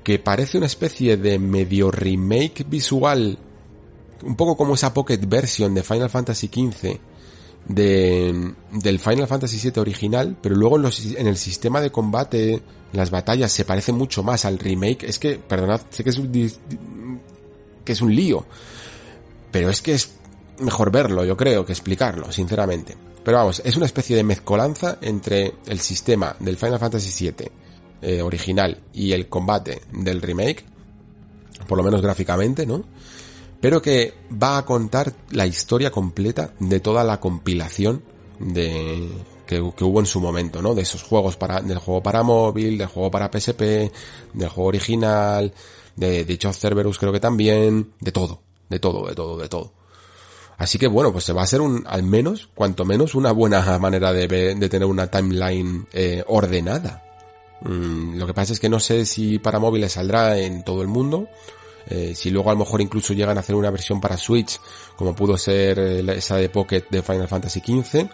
que 0.04 0.20
parece 0.20 0.58
una 0.58 0.68
especie 0.68 1.18
de 1.18 1.40
medio 1.40 1.92
remake 1.92 2.66
visual, 2.68 3.38
un 4.24 4.36
poco 4.36 4.58
como 4.58 4.74
esa 4.74 4.94
pocket 4.94 5.20
version 5.20 5.74
de 5.74 5.84
Final 5.84 6.10
Fantasy 6.10 6.48
XV, 6.48 7.00
de, 7.68 8.54
del 8.72 9.00
Final 9.00 9.28
Fantasy 9.28 9.70
VII 9.70 9.82
original, 9.82 10.36
pero 10.42 10.56
luego 10.56 10.78
en, 10.78 10.82
los, 10.84 11.06
en 11.06 11.28
el 11.28 11.38
sistema 11.38 11.82
de 11.82 11.92
combate, 11.92 12.62
las 12.94 13.12
batallas, 13.12 13.52
se 13.52 13.66
parece 13.66 13.92
mucho 13.92 14.24
más 14.24 14.46
al 14.46 14.60
remake. 14.60 15.04
Es 15.04 15.20
que, 15.20 15.38
perdonad, 15.38 15.82
sé 15.90 16.04
que 16.04 16.10
es 16.10 16.18
un, 16.18 16.32
que 17.86 17.92
es 17.92 18.02
un 18.02 18.16
lío, 18.16 18.46
pero 19.52 19.70
es 19.70 19.82
que 19.82 19.94
es 19.94 20.12
mejor 20.60 20.92
verlo, 20.92 21.24
yo 21.24 21.38
creo, 21.38 21.66
que 21.66 21.74
explicarlo, 21.74 22.32
sinceramente. 22.32 22.96
Pero 23.24 23.38
vamos, 23.38 23.62
es 23.64 23.76
una 23.76 23.86
especie 23.86 24.16
de 24.16 24.24
mezcolanza 24.24 24.98
entre 25.02 25.56
el 25.68 25.80
sistema 25.80 26.36
del 26.40 26.58
Final 26.58 26.80
Fantasy 26.80 27.32
VII 27.32 27.52
eh, 28.02 28.22
original 28.22 28.82
y 28.94 29.12
el 29.12 29.28
combate 29.28 29.82
del 29.92 30.22
remake, 30.22 30.66
por 31.68 31.78
lo 31.78 31.84
menos 31.84 32.02
gráficamente, 32.02 32.66
¿no? 32.66 32.86
Pero 33.62 33.82
que 33.82 34.14
va 34.32 34.58
a 34.58 34.66
contar 34.66 35.14
la 35.32 35.46
historia 35.46 35.92
completa 35.92 36.54
de 36.60 36.80
toda 36.80 37.04
la 37.04 37.20
compilación 37.20 38.04
de 38.40 39.10
que, 39.46 39.60
hubo 39.60 40.00
en 40.00 40.06
su 40.06 40.22
momento, 40.22 40.62
¿no? 40.62 40.76
De 40.76 40.84
esos 40.84 41.04
juegos 41.04 41.36
para, 41.36 41.62
del 41.62 41.80
juego 41.80 42.04
para 42.04 42.24
móvil, 42.24 42.78
del 42.78 42.88
juego 42.88 43.10
para 43.10 43.32
PSP, 43.32 43.92
del 44.34 44.50
juego 44.50 44.70
original, 44.70 45.52
de 45.96 46.24
dicho 46.24 46.54
Cerberus 46.54 47.00
creo 47.00 47.12
que 47.12 47.20
también, 47.20 47.94
de 48.00 48.12
todo, 48.12 48.42
de 48.70 48.80
todo, 48.80 49.08
de 49.08 49.16
todo, 49.16 49.38
de 49.38 49.50
todo. 49.50 49.74
Así 50.58 50.78
que 50.78 50.88
bueno, 50.88 51.12
pues 51.12 51.24
se 51.24 51.34
va 51.34 51.42
a 51.42 51.48
ser 51.48 51.62
un, 51.62 51.84
al 51.88 52.04
menos, 52.04 52.50
cuanto 52.54 52.86
menos, 52.86 53.16
una 53.16 53.32
buena 53.32 53.78
manera 53.80 54.14
de, 54.14 54.28
de 54.28 54.70
tener 54.70 54.88
una 54.88 55.08
timeline 55.08 55.88
eh, 55.94 56.24
ordenada. 56.28 57.04
Mm, 57.62 58.18
lo 58.18 58.28
que 58.28 58.34
pasa 58.34 58.54
es 58.54 58.60
que 58.60 58.70
no 58.70 58.80
sé 58.80 59.06
si 59.06 59.40
para 59.40 59.60
móviles 59.60 59.94
saldrá 59.94 60.38
en 60.38 60.64
todo 60.64 60.82
el 60.82 60.88
mundo 60.88 61.28
eh, 61.88 62.14
si 62.16 62.30
luego 62.30 62.50
a 62.50 62.54
lo 62.54 62.60
mejor 62.60 62.82
incluso 62.82 63.14
llegan 63.14 63.38
a 63.38 63.42
hacer 63.42 63.56
una 63.56 63.72
versión 63.72 64.00
para 64.00 64.18
Switch, 64.18 64.60
como 64.96 65.16
pudo 65.16 65.38
ser 65.38 65.80
eh, 65.80 66.18
esa 66.18 66.38
de 66.38 66.50
Pocket 66.50 66.86
de 66.90 67.02
Final 67.02 67.28
Fantasy 67.28 67.60
XV, 67.60 68.08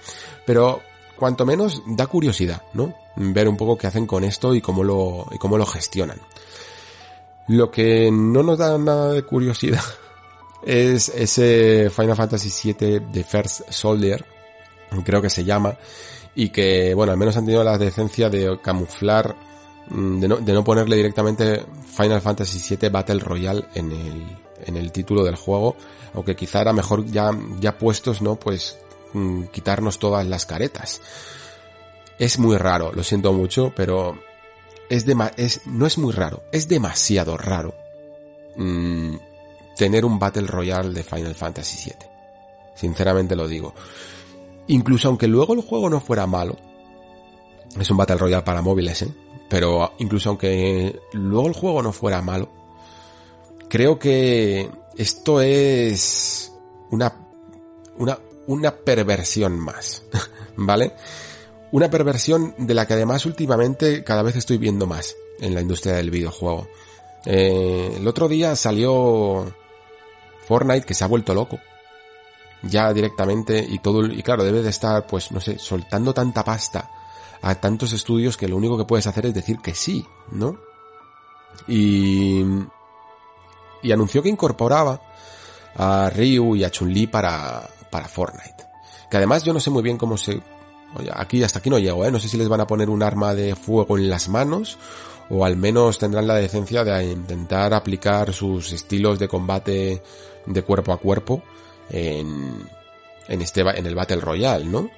pero 0.45 0.81
cuanto 1.15 1.45
menos 1.45 1.81
da 1.87 2.07
curiosidad, 2.07 2.63
¿no? 2.73 2.93
Ver 3.15 3.47
un 3.47 3.57
poco 3.57 3.77
qué 3.77 3.87
hacen 3.87 4.05
con 4.05 4.23
esto 4.23 4.53
y 4.53 4.61
cómo 4.61 4.83
lo, 4.83 5.27
y 5.31 5.37
cómo 5.37 5.57
lo 5.57 5.65
gestionan. 5.65 6.19
Lo 7.47 7.69
que 7.69 8.09
no 8.11 8.43
nos 8.43 8.57
da 8.57 8.77
nada 8.77 9.11
de 9.11 9.23
curiosidad 9.23 9.83
es 10.65 11.09
ese 11.09 11.89
Final 11.89 12.15
Fantasy 12.15 12.73
VII 12.73 12.99
de 12.99 13.23
First 13.23 13.69
Soldier, 13.69 14.25
creo 15.03 15.21
que 15.21 15.29
se 15.29 15.43
llama, 15.43 15.77
y 16.35 16.49
que, 16.49 16.93
bueno, 16.93 17.13
al 17.13 17.17
menos 17.17 17.37
han 17.37 17.45
tenido 17.45 17.63
la 17.63 17.77
decencia 17.77 18.29
de 18.29 18.59
camuflar 18.61 19.35
de 19.89 20.27
no, 20.27 20.37
de 20.37 20.53
no 20.53 20.63
ponerle 20.63 20.95
directamente 20.95 21.63
Final 21.95 22.21
Fantasy 22.21 22.75
VII 22.75 22.89
Battle 22.89 23.19
Royale 23.19 23.65
en 23.75 23.91
el, 23.91 24.37
en 24.65 24.77
el 24.77 24.91
título 24.91 25.23
del 25.23 25.35
juego, 25.35 25.75
aunque 26.13 26.35
quizá 26.35 26.61
era 26.61 26.73
mejor 26.73 27.05
ya, 27.05 27.31
ya 27.59 27.77
puestos, 27.77 28.21
¿no? 28.21 28.35
Pues 28.35 28.77
mm, 29.13 29.43
quitarnos 29.45 29.99
todas 29.99 30.25
las 30.25 30.45
caretas. 30.45 31.01
Es 32.17 32.39
muy 32.39 32.57
raro, 32.57 32.91
lo 32.93 33.03
siento 33.03 33.33
mucho, 33.33 33.73
pero 33.75 34.17
es, 34.89 35.05
de, 35.05 35.15
es 35.37 35.67
no 35.67 35.85
es 35.85 35.97
muy 35.97 36.13
raro, 36.13 36.43
es 36.51 36.67
demasiado 36.67 37.37
raro 37.37 37.75
mmm, 38.55 39.15
tener 39.75 40.05
un 40.05 40.17
Battle 40.17 40.47
Royale 40.47 40.93
de 40.93 41.03
Final 41.03 41.35
Fantasy 41.35 41.89
VII. 41.89 42.07
Sinceramente 42.75 43.35
lo 43.35 43.47
digo. 43.47 43.73
Incluso 44.67 45.09
aunque 45.09 45.27
luego 45.27 45.53
el 45.53 45.61
juego 45.61 45.89
no 45.89 46.01
fuera 46.01 46.25
malo, 46.25 46.55
es 47.79 47.89
un 47.89 47.97
Battle 47.97 48.17
Royale 48.17 48.43
para 48.43 48.61
móviles, 48.61 49.03
¿eh? 49.03 49.24
Pero 49.49 49.93
incluso 49.99 50.29
aunque 50.29 50.99
luego 51.13 51.47
el 51.47 51.53
juego 51.53 51.81
no 51.81 51.91
fuera 51.91 52.21
malo, 52.21 52.49
creo 53.69 53.99
que 53.99 54.69
esto 54.97 55.41
es 55.41 56.51
una, 56.91 57.13
una, 57.97 58.17
una 58.47 58.75
perversión 58.75 59.59
más, 59.59 60.03
¿vale? 60.55 60.93
Una 61.71 61.89
perversión 61.89 62.55
de 62.57 62.73
la 62.73 62.87
que 62.87 62.93
además 62.93 63.25
últimamente 63.25 64.03
cada 64.03 64.23
vez 64.23 64.35
estoy 64.35 64.57
viendo 64.57 64.87
más 64.87 65.15
en 65.39 65.53
la 65.53 65.61
industria 65.61 65.95
del 65.95 66.09
videojuego. 66.09 66.67
Eh, 67.25 67.95
el 67.97 68.07
otro 68.07 68.27
día 68.27 68.55
salió 68.55 69.53
Fortnite 70.47 70.85
que 70.85 70.93
se 70.93 71.03
ha 71.03 71.07
vuelto 71.07 71.33
loco. 71.33 71.59
Ya 72.63 72.91
directamente 72.93 73.63
y 73.67 73.79
todo, 73.79 74.05
y 74.05 74.23
claro, 74.23 74.43
debe 74.43 74.63
de 74.63 74.69
estar, 74.69 75.05
pues, 75.05 75.31
no 75.31 75.39
sé, 75.39 75.59
soltando 75.59 76.13
tanta 76.13 76.43
pasta 76.43 76.89
a 77.45 77.53
tantos 77.53 77.93
estudios 77.93 78.37
que 78.37 78.47
lo 78.47 78.57
único 78.57 78.75
que 78.75 78.85
puedes 78.85 79.05
hacer 79.05 79.27
es 79.27 79.33
decir 79.35 79.59
que 79.59 79.75
sí, 79.75 80.03
¿no? 80.31 80.57
Y, 81.67 82.43
y 83.83 83.91
anunció 83.91 84.23
que 84.23 84.29
incorporaba 84.29 84.99
a 85.75 86.09
Ryu 86.09 86.55
y 86.55 86.63
a 86.63 86.71
Chun-Li 86.71 87.05
para, 87.05 87.69
para 87.91 88.07
Fortnite. 88.07 88.65
Que 89.11 89.17
además 89.17 89.43
yo 89.43 89.53
no 89.53 89.59
sé 89.59 89.69
muy 89.69 89.83
bien 89.83 89.95
cómo 89.95 90.17
se... 90.17 90.41
Aquí 91.13 91.43
hasta 91.43 91.59
aquí 91.59 91.69
no 91.69 91.77
llego, 91.77 92.03
¿eh? 92.03 92.09
No 92.09 92.19
sé 92.19 92.29
si 92.29 92.37
les 92.37 92.49
van 92.49 92.61
a 92.61 92.67
poner 92.67 92.89
un 92.89 93.03
arma 93.03 93.35
de 93.35 93.55
fuego 93.55 93.95
en 93.99 94.09
las 94.09 94.27
manos 94.27 94.79
o 95.29 95.45
al 95.45 95.55
menos 95.55 95.99
tendrán 95.99 96.25
la 96.25 96.35
decencia 96.35 96.83
de 96.83 97.11
intentar 97.11 97.75
aplicar 97.75 98.33
sus 98.33 98.71
estilos 98.71 99.19
de 99.19 99.27
combate 99.27 100.01
de 100.47 100.61
cuerpo 100.63 100.93
a 100.93 100.97
cuerpo 100.97 101.43
en, 101.91 102.67
en 103.27 103.41
este 103.41 103.61
en 103.61 103.85
el 103.85 103.93
Battle 103.93 104.21
Royale, 104.21 104.65
¿no? 104.65 104.89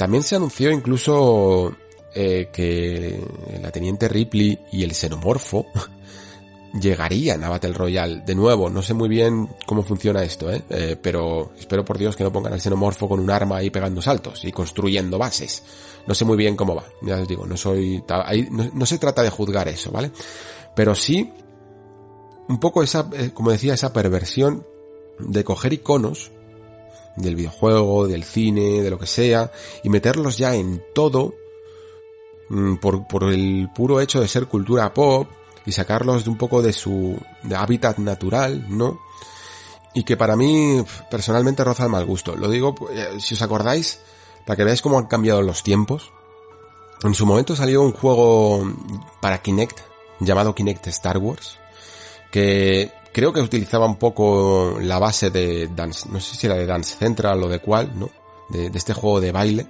También 0.00 0.22
se 0.22 0.34
anunció 0.34 0.70
incluso 0.70 1.76
eh, 2.14 2.48
que 2.50 3.22
la 3.60 3.70
teniente 3.70 4.08
Ripley 4.08 4.58
y 4.72 4.82
el 4.82 4.94
xenomorfo 4.94 5.66
llegarían 6.80 7.44
a 7.44 7.50
Battle 7.50 7.74
Royale. 7.74 8.22
De 8.24 8.34
nuevo, 8.34 8.70
no 8.70 8.80
sé 8.80 8.94
muy 8.94 9.10
bien 9.10 9.50
cómo 9.66 9.82
funciona 9.82 10.22
esto, 10.22 10.50
¿eh? 10.50 10.62
¿eh? 10.70 10.96
pero 11.02 11.52
espero 11.58 11.84
por 11.84 11.98
Dios 11.98 12.16
que 12.16 12.24
no 12.24 12.32
pongan 12.32 12.54
al 12.54 12.62
xenomorfo 12.62 13.10
con 13.10 13.20
un 13.20 13.30
arma 13.30 13.58
ahí 13.58 13.68
pegando 13.68 14.00
saltos 14.00 14.42
y 14.46 14.52
construyendo 14.52 15.18
bases. 15.18 15.62
No 16.06 16.14
sé 16.14 16.24
muy 16.24 16.38
bien 16.38 16.56
cómo 16.56 16.74
va, 16.74 16.84
ya 17.02 17.16
os 17.16 17.28
digo, 17.28 17.44
no 17.44 17.58
soy, 17.58 18.02
ahí, 18.08 18.48
no, 18.50 18.86
se 18.86 18.96
trata 18.96 19.22
de 19.22 19.28
juzgar 19.28 19.68
eso, 19.68 19.90
¿vale? 19.90 20.12
Pero 20.74 20.94
sí, 20.94 21.30
un 22.48 22.58
poco 22.58 22.82
esa, 22.82 23.06
eh, 23.12 23.32
como 23.34 23.50
decía, 23.50 23.74
esa 23.74 23.92
perversión 23.92 24.66
de 25.18 25.44
coger 25.44 25.74
iconos 25.74 26.32
del 27.16 27.36
videojuego, 27.36 28.06
del 28.06 28.24
cine, 28.24 28.82
de 28.82 28.90
lo 28.90 28.98
que 28.98 29.06
sea, 29.06 29.50
y 29.82 29.88
meterlos 29.88 30.38
ya 30.38 30.54
en 30.54 30.82
todo 30.94 31.34
mm, 32.48 32.76
por, 32.76 33.06
por 33.06 33.24
el 33.24 33.68
puro 33.74 34.00
hecho 34.00 34.20
de 34.20 34.28
ser 34.28 34.46
cultura 34.46 34.92
pop 34.94 35.28
y 35.66 35.72
sacarlos 35.72 36.24
de 36.24 36.30
un 36.30 36.38
poco 36.38 36.62
de 36.62 36.72
su 36.72 37.18
hábitat 37.54 37.98
natural, 37.98 38.66
¿no? 38.68 39.00
Y 39.94 40.04
que 40.04 40.16
para 40.16 40.36
mí 40.36 40.82
personalmente 41.10 41.64
roza 41.64 41.84
el 41.84 41.90
mal 41.90 42.06
gusto. 42.06 42.36
Lo 42.36 42.48
digo, 42.48 42.74
eh, 42.92 43.18
si 43.18 43.34
os 43.34 43.42
acordáis, 43.42 44.00
para 44.46 44.56
que 44.56 44.64
veáis 44.64 44.82
cómo 44.82 44.98
han 44.98 45.06
cambiado 45.06 45.42
los 45.42 45.62
tiempos. 45.62 46.12
En 47.02 47.14
su 47.14 47.26
momento 47.26 47.56
salió 47.56 47.82
un 47.82 47.92
juego 47.92 48.62
para 49.20 49.42
Kinect 49.42 49.78
llamado 50.20 50.54
Kinect 50.54 50.86
Star 50.88 51.18
Wars, 51.18 51.58
que 52.30 52.92
creo 53.12 53.32
que 53.32 53.40
utilizaba 53.40 53.86
un 53.86 53.96
poco 53.96 54.78
la 54.80 54.98
base 54.98 55.30
de 55.30 55.68
Dance, 55.74 56.08
no 56.10 56.20
sé 56.20 56.36
si 56.36 56.46
era 56.46 56.56
de 56.56 56.66
Dance 56.66 56.96
Central 56.96 57.42
o 57.42 57.48
de 57.48 57.60
cuál, 57.60 57.98
¿no? 57.98 58.10
De, 58.48 58.70
este 58.74 58.94
juego 58.94 59.20
de 59.20 59.32
baile, 59.32 59.66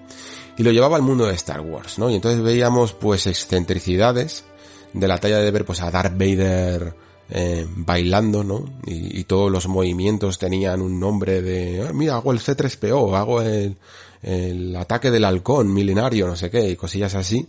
y 0.56 0.62
lo 0.62 0.72
llevaba 0.72 0.96
al 0.96 1.02
mundo 1.02 1.26
de 1.26 1.34
Star 1.34 1.60
Wars, 1.60 1.98
¿no? 1.98 2.10
Y 2.10 2.14
entonces 2.14 2.42
veíamos 2.42 2.92
pues 2.92 3.26
excentricidades 3.26 4.44
de 4.92 5.08
la 5.08 5.18
talla 5.18 5.38
de 5.38 5.50
ver 5.50 5.64
pues 5.64 5.80
a 5.82 5.90
Darth 5.90 6.16
Vader 6.16 6.94
eh, 7.30 7.66
bailando, 7.68 8.42
¿no? 8.42 8.64
Y, 8.86 9.24
todos 9.24 9.52
los 9.52 9.68
movimientos 9.68 10.38
tenían 10.38 10.82
un 10.82 10.98
nombre 10.98 11.42
de, 11.42 11.86
ah, 11.88 11.92
mira, 11.92 12.16
hago 12.16 12.32
el 12.32 12.40
C3PO, 12.40 13.16
hago 13.16 13.40
el, 13.42 13.76
el 14.22 14.74
ataque 14.74 15.12
del 15.12 15.24
halcón 15.24 15.72
milenario, 15.72 16.26
no 16.26 16.34
sé 16.34 16.50
qué, 16.50 16.70
y 16.70 16.76
cosillas 16.76 17.14
así. 17.14 17.46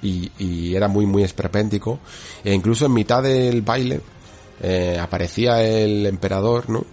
Y, 0.00 0.30
y 0.38 0.74
era 0.74 0.88
muy, 0.88 1.04
muy 1.04 1.24
esperpéntico. 1.24 1.98
E 2.42 2.54
incluso 2.54 2.86
en 2.86 2.94
mitad 2.94 3.22
del 3.22 3.60
baile, 3.60 4.00
eh, 4.62 4.98
aparecía 5.00 5.62
el 5.62 6.06
emperador, 6.06 6.68
¿no? 6.68 6.84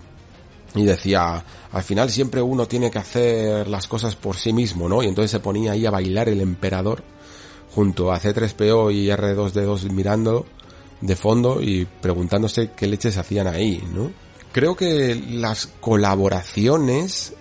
Y 0.75 0.83
decía, 0.83 1.43
al 1.71 1.83
final 1.83 2.09
siempre 2.09 2.41
uno 2.41 2.67
tiene 2.67 2.91
que 2.91 2.99
hacer 2.99 3.67
las 3.67 3.87
cosas 3.87 4.15
por 4.15 4.35
sí 4.35 4.51
mismo, 4.51 4.89
¿no? 4.89 5.01
Y 5.01 5.07
entonces 5.07 5.31
se 5.31 5.39
ponía 5.39 5.71
ahí 5.71 5.85
a 5.85 5.91
bailar 5.91 6.27
el 6.29 6.41
emperador 6.41 7.03
junto 7.73 8.11
a 8.11 8.19
C3PO 8.19 8.93
y 8.93 9.07
R2D2 9.07 9.91
mirándolo 9.91 10.45
de 11.01 11.15
fondo 11.15 11.61
y 11.61 11.85
preguntándose 11.85 12.71
qué 12.75 12.87
leches 12.87 13.17
hacían 13.17 13.47
ahí, 13.47 13.83
¿no? 13.93 14.11
Creo 14.51 14.75
que 14.75 15.15
las 15.15 15.67
colaboraciones 15.81 17.33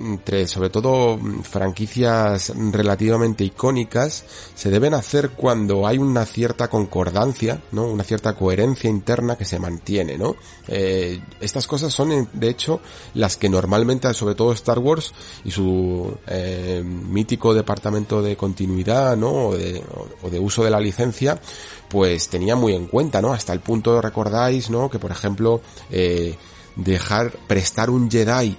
entre 0.00 0.46
sobre 0.46 0.70
todo 0.70 1.18
franquicias 1.42 2.52
relativamente 2.72 3.44
icónicas 3.44 4.24
se 4.54 4.70
deben 4.70 4.94
hacer 4.94 5.30
cuando 5.30 5.86
hay 5.86 5.98
una 5.98 6.24
cierta 6.24 6.68
concordancia, 6.68 7.62
¿no? 7.72 7.86
Una 7.86 8.04
cierta 8.04 8.34
coherencia 8.34 8.88
interna 8.88 9.36
que 9.36 9.44
se 9.44 9.58
mantiene, 9.58 10.16
¿no? 10.16 10.36
Eh, 10.68 11.20
estas 11.40 11.66
cosas 11.66 11.92
son 11.92 12.28
de 12.32 12.48
hecho 12.48 12.80
las 13.14 13.36
que 13.36 13.48
normalmente, 13.48 14.12
sobre 14.14 14.34
todo 14.34 14.52
Star 14.52 14.78
Wars 14.78 15.12
y 15.44 15.50
su 15.50 16.16
eh, 16.26 16.82
mítico 16.84 17.54
departamento 17.54 18.22
de 18.22 18.36
continuidad, 18.36 19.16
¿no? 19.16 19.48
O 19.48 19.56
de, 19.56 19.82
o 20.22 20.30
de 20.30 20.38
uso 20.38 20.64
de 20.64 20.70
la 20.70 20.80
licencia, 20.80 21.40
pues 21.88 22.28
tenía 22.28 22.56
muy 22.56 22.74
en 22.74 22.86
cuenta, 22.86 23.20
¿no? 23.20 23.32
Hasta 23.32 23.52
el 23.52 23.60
punto, 23.60 24.00
recordáis, 24.00 24.70
¿no? 24.70 24.88
Que 24.88 24.98
por 24.98 25.10
ejemplo, 25.10 25.60
eh, 25.90 26.36
dejar 26.76 27.32
prestar 27.46 27.90
un 27.90 28.10
Jedi 28.10 28.56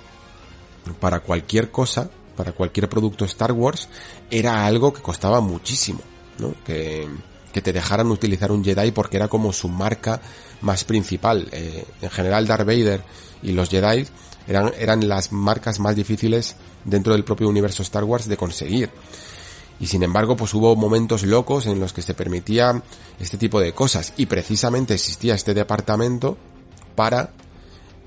para 1.00 1.22
cualquier 1.22 1.72
cosa, 1.72 2.10
para 2.36 2.52
cualquier 2.54 2.90
producto 2.90 3.26
Star 3.26 3.52
Wars, 3.52 3.88
era 4.30 4.66
algo 4.66 4.94
que 4.94 5.02
costaba 5.02 5.42
muchísimo, 5.42 6.02
¿no? 6.40 6.54
Que, 6.66 7.08
que 7.52 7.62
te 7.62 7.74
dejaran 7.74 8.08
utilizar 8.12 8.52
un 8.52 8.64
Jedi 8.64 8.92
porque 8.92 9.18
era 9.18 9.28
como 9.28 9.54
su 9.54 9.68
marca 9.68 10.22
más 10.62 10.84
principal. 10.84 11.48
Eh, 11.52 11.86
en 12.02 12.10
general 12.10 12.48
Darth 12.48 12.66
Vader 12.66 13.02
y 13.44 13.52
los 13.52 13.70
Jedi 13.70 14.08
eran, 14.48 14.72
eran 14.78 15.08
las 15.08 15.32
marcas 15.32 15.80
más 15.80 15.96
difíciles 15.96 16.56
dentro 16.86 17.14
del 17.14 17.24
propio 17.24 17.50
universo 17.50 17.84
Star 17.84 18.04
Wars 18.04 18.28
de 18.28 18.38
conseguir. 18.38 18.90
Y 19.80 19.88
sin 19.88 20.04
embargo, 20.04 20.36
pues 20.36 20.54
hubo 20.54 20.76
momentos 20.76 21.24
locos 21.24 21.66
en 21.66 21.80
los 21.80 21.92
que 21.92 22.04
se 22.04 22.14
permitía 22.14 22.82
este 23.20 23.38
tipo 23.38 23.60
de 23.60 23.74
cosas. 23.74 24.14
Y 24.16 24.28
precisamente 24.28 24.94
existía 24.94 25.34
este 25.34 25.56
departamento 25.56 26.38
para 26.96 27.32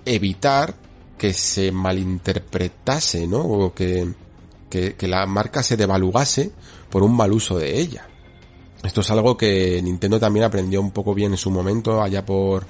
evitar 0.04 0.74
que 1.18 1.32
se 1.32 1.72
malinterpretase, 1.72 3.26
¿no? 3.26 3.40
O 3.40 3.74
que, 3.74 4.12
que, 4.68 4.94
que 4.94 5.08
la 5.08 5.26
marca 5.26 5.62
se 5.62 5.76
devaluase 5.76 6.50
por 6.90 7.02
un 7.02 7.16
mal 7.16 7.32
uso 7.32 7.58
de 7.58 7.78
ella. 7.78 8.08
Esto 8.82 9.00
es 9.00 9.10
algo 9.10 9.36
que 9.36 9.80
Nintendo 9.82 10.20
también 10.20 10.44
aprendió 10.44 10.80
un 10.80 10.90
poco 10.90 11.14
bien 11.14 11.32
en 11.32 11.38
su 11.38 11.50
momento, 11.50 12.02
allá 12.02 12.24
por 12.24 12.66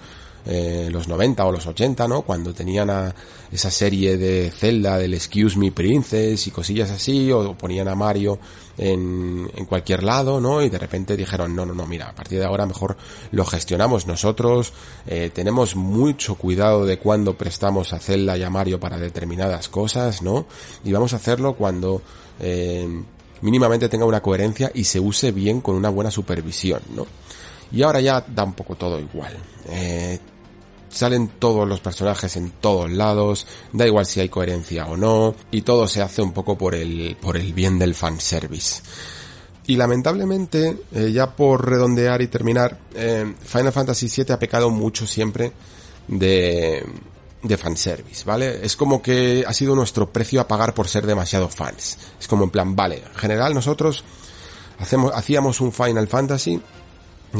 eh, 0.47 0.89
los 0.91 1.09
90 1.09 1.45
o 1.45 1.53
los 1.53 1.67
80, 1.67 2.07
¿no? 2.09 2.23
Cuando 2.23 2.53
tenían 2.53 2.91
a 2.91 3.15
esa 3.51 3.71
serie 3.71 4.17
de 4.17 4.51
Zelda 4.51 4.99
del 4.99 5.15
Excuse 5.15 5.59
Me 5.59 5.73
Princess 5.73 6.47
y 6.47 6.51
cosillas 6.51 6.91
así, 6.91 7.31
o 7.33 7.55
ponían 7.55 7.89
a 7.89 7.95
Mario 7.95 8.39
en, 8.77 9.51
en 9.55 9.65
cualquier 9.67 10.03
lado, 10.03 10.41
¿no? 10.41 10.63
Y 10.63 10.69
de 10.69 10.79
repente 10.79 11.17
dijeron, 11.17 11.55
no, 11.55 11.65
no, 11.65 11.75
no, 11.75 11.87
mira, 11.87 12.09
a 12.09 12.15
partir 12.15 12.39
de 12.39 12.45
ahora 12.45 12.67
mejor 12.67 12.97
lo 13.31 13.45
gestionamos 13.45 14.07
nosotros, 14.07 14.73
eh, 15.07 15.31
tenemos 15.33 15.77
mucho 15.77 16.35
cuidado 16.35 16.85
de 16.85 16.99
cuando 16.99 17.39
prestamos 17.39 17.93
a 17.93 17.99
Zelda 17.99 18.37
y 18.37 18.43
a 18.43 18.51
Mario 18.51 18.81
para 18.81 18.99
determinadas 18.99 19.69
cosas, 19.69 20.23
¿no? 20.23 20.47
Y 20.85 20.93
vamos 20.93 21.13
a 21.13 21.17
hacerlo 21.17 21.55
cuando, 21.55 22.03
eh, 22.41 22.87
mínimamente 23.41 23.89
tenga 23.89 24.07
una 24.07 24.21
coherencia 24.21 24.71
y 24.75 24.85
se 24.85 24.99
use 24.99 25.31
bien 25.31 25.61
con 25.61 25.77
una 25.77 25.91
buena 25.91 26.11
supervisión, 26.11 26.81
¿no? 26.95 27.07
Y 27.73 27.83
ahora 27.83 28.01
ya 28.01 28.25
da 28.27 28.45
un 28.45 28.55
poco 28.55 28.75
todo 28.77 28.99
igual. 29.01 29.37
Eh, 29.69 30.19
salen 30.95 31.29
todos 31.39 31.69
los 31.69 31.81
personajes 31.81 32.37
en 32.37 32.51
todos 32.51 32.91
lados, 32.91 33.47
da 33.73 33.87
igual 33.87 34.07
si 34.07 34.21
hay 34.21 34.29
coherencia 34.29 34.87
o 34.87 34.97
no, 34.97 35.35
y 35.51 35.63
todo 35.63 35.89
se 35.89 36.01
hace 36.03 36.23
un 36.23 36.33
poco 36.33 36.57
por 36.57 36.75
el, 36.75 37.17
por 37.21 37.37
el 37.37 37.53
bien 37.53 37.79
del 37.79 37.95
fanservice. 37.95 38.83
Y 39.67 39.77
lamentablemente, 39.77 40.77
eh, 40.93 41.11
ya 41.13 41.35
por 41.35 41.69
redondear 41.69 42.21
y 42.23 42.29
terminar, 42.29 42.79
eh, 42.95 43.35
Final 43.43 43.73
Fantasy 43.73 44.09
VII 44.09 44.35
ha 44.35 44.39
pecado 44.39 44.71
mucho 44.71 45.07
siempre 45.07 45.53
de, 46.07 46.85
de 47.43 47.57
fanservice, 47.57 48.25
¿vale? 48.25 48.65
Es 48.65 48.77
como 48.77 49.01
que 49.03 49.45
ha 49.47 49.53
sido 49.53 49.75
nuestro 49.75 50.11
precio 50.13 50.41
a 50.41 50.47
pagar 50.49 50.75
por 50.75 50.87
ser 50.87 51.07
demasiado 51.07 51.49
fans. 51.49 51.99
Es 52.21 52.29
como 52.29 52.45
en 52.45 52.51
plan, 52.51 52.77
vale, 52.77 53.03
en 53.07 53.15
general 53.15 53.55
nosotros 53.55 54.05
hacemos, 54.79 55.13
hacíamos 55.15 55.61
un 55.61 55.73
Final 55.73 56.09
Fantasy 56.09 56.61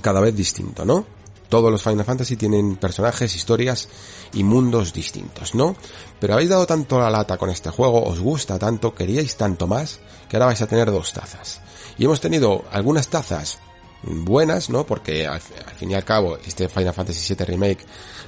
cada 0.03 0.21
vez 0.21 0.35
distinto, 0.35 0.85
¿no? 0.85 1.07
Todos 1.55 1.71
los 1.71 1.85
Final 1.85 2.05
Fantasy 2.05 2.35
tienen 2.35 2.75
personajes, 2.75 3.37
historias 3.37 3.89
y 4.33 4.43
mundos 4.43 4.93
distintos, 4.93 5.55
¿no? 5.55 5.77
Pero 6.19 6.35
habéis 6.35 6.49
dado 6.49 6.67
tanto 6.67 6.99
la 6.99 7.09
lata 7.09 7.37
con 7.37 7.49
este 7.49 7.71
juego, 7.71 8.03
os 8.03 8.19
gusta 8.19 8.59
tanto, 8.59 8.93
queríais 8.93 9.37
tanto 9.37 9.69
más, 9.69 10.01
que 10.29 10.35
ahora 10.35 10.47
vais 10.47 10.61
a 10.63 10.67
tener 10.67 10.91
dos 10.91 11.13
tazas. 11.13 11.61
Y 11.97 12.07
hemos 12.07 12.21
tenido 12.21 12.65
algunas 12.73 13.07
tazas 13.07 13.61
buenas, 14.03 14.69
¿no? 14.69 14.85
Porque 14.85 15.29
al, 15.29 15.41
fin 15.41 15.93
y 15.93 15.95
al 15.95 16.05
cabo 16.05 16.39
este 16.45 16.69
Final 16.69 16.93
Fantasy 16.93 17.33
VII 17.33 17.47
Remake 17.47 17.87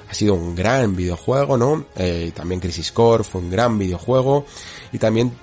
ha 0.08 0.14
sido 0.14 0.34
un 0.34 0.54
gran 0.54 0.94
videojuego, 0.94 1.56
¿no? 1.56 1.86
Eh, 1.96 2.30
también 2.32 2.60
Crisis 2.60 2.92
Core 2.92 3.24
fue 3.24 3.40
un 3.40 3.50
gran 3.50 3.76
videojuego 3.76 4.46
y 4.92 5.00
también 5.00 5.36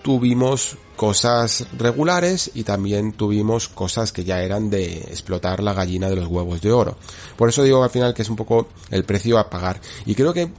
tuvimos 0.00 0.78
cosas 0.96 1.66
regulares 1.76 2.50
y 2.54 2.64
también 2.64 3.12
tuvimos 3.12 3.68
cosas 3.68 4.12
que 4.12 4.24
ya 4.24 4.42
eran 4.42 4.70
de 4.70 4.98
explotar 4.98 5.62
la 5.62 5.74
gallina 5.74 6.08
de 6.08 6.16
los 6.16 6.26
huevos 6.26 6.60
de 6.60 6.72
oro. 6.72 6.96
Por 7.36 7.48
eso 7.48 7.62
digo 7.62 7.84
al 7.84 7.90
final 7.90 8.14
que 8.14 8.22
es 8.22 8.30
un 8.30 8.36
poco 8.36 8.68
el 8.90 9.04
precio 9.04 9.38
a 9.38 9.48
pagar. 9.48 9.80
Y 10.06 10.14
creo 10.14 10.32
que 10.32 10.50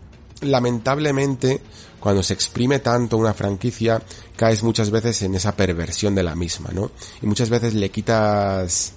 lamentablemente 0.42 1.62
cuando 2.00 2.22
se 2.22 2.34
exprime 2.34 2.80
tanto 2.80 3.18
una 3.18 3.34
franquicia 3.34 4.02
caes 4.36 4.64
muchas 4.64 4.92
veces 4.92 5.22
en 5.24 5.36
esa 5.36 5.56
perversión 5.56 6.14
de 6.14 6.24
la 6.24 6.36
misma, 6.36 6.70
¿no? 6.72 6.92
Y 7.22 7.26
muchas 7.26 7.50
veces 7.50 7.74
le 7.74 7.90
quitas 7.90 8.94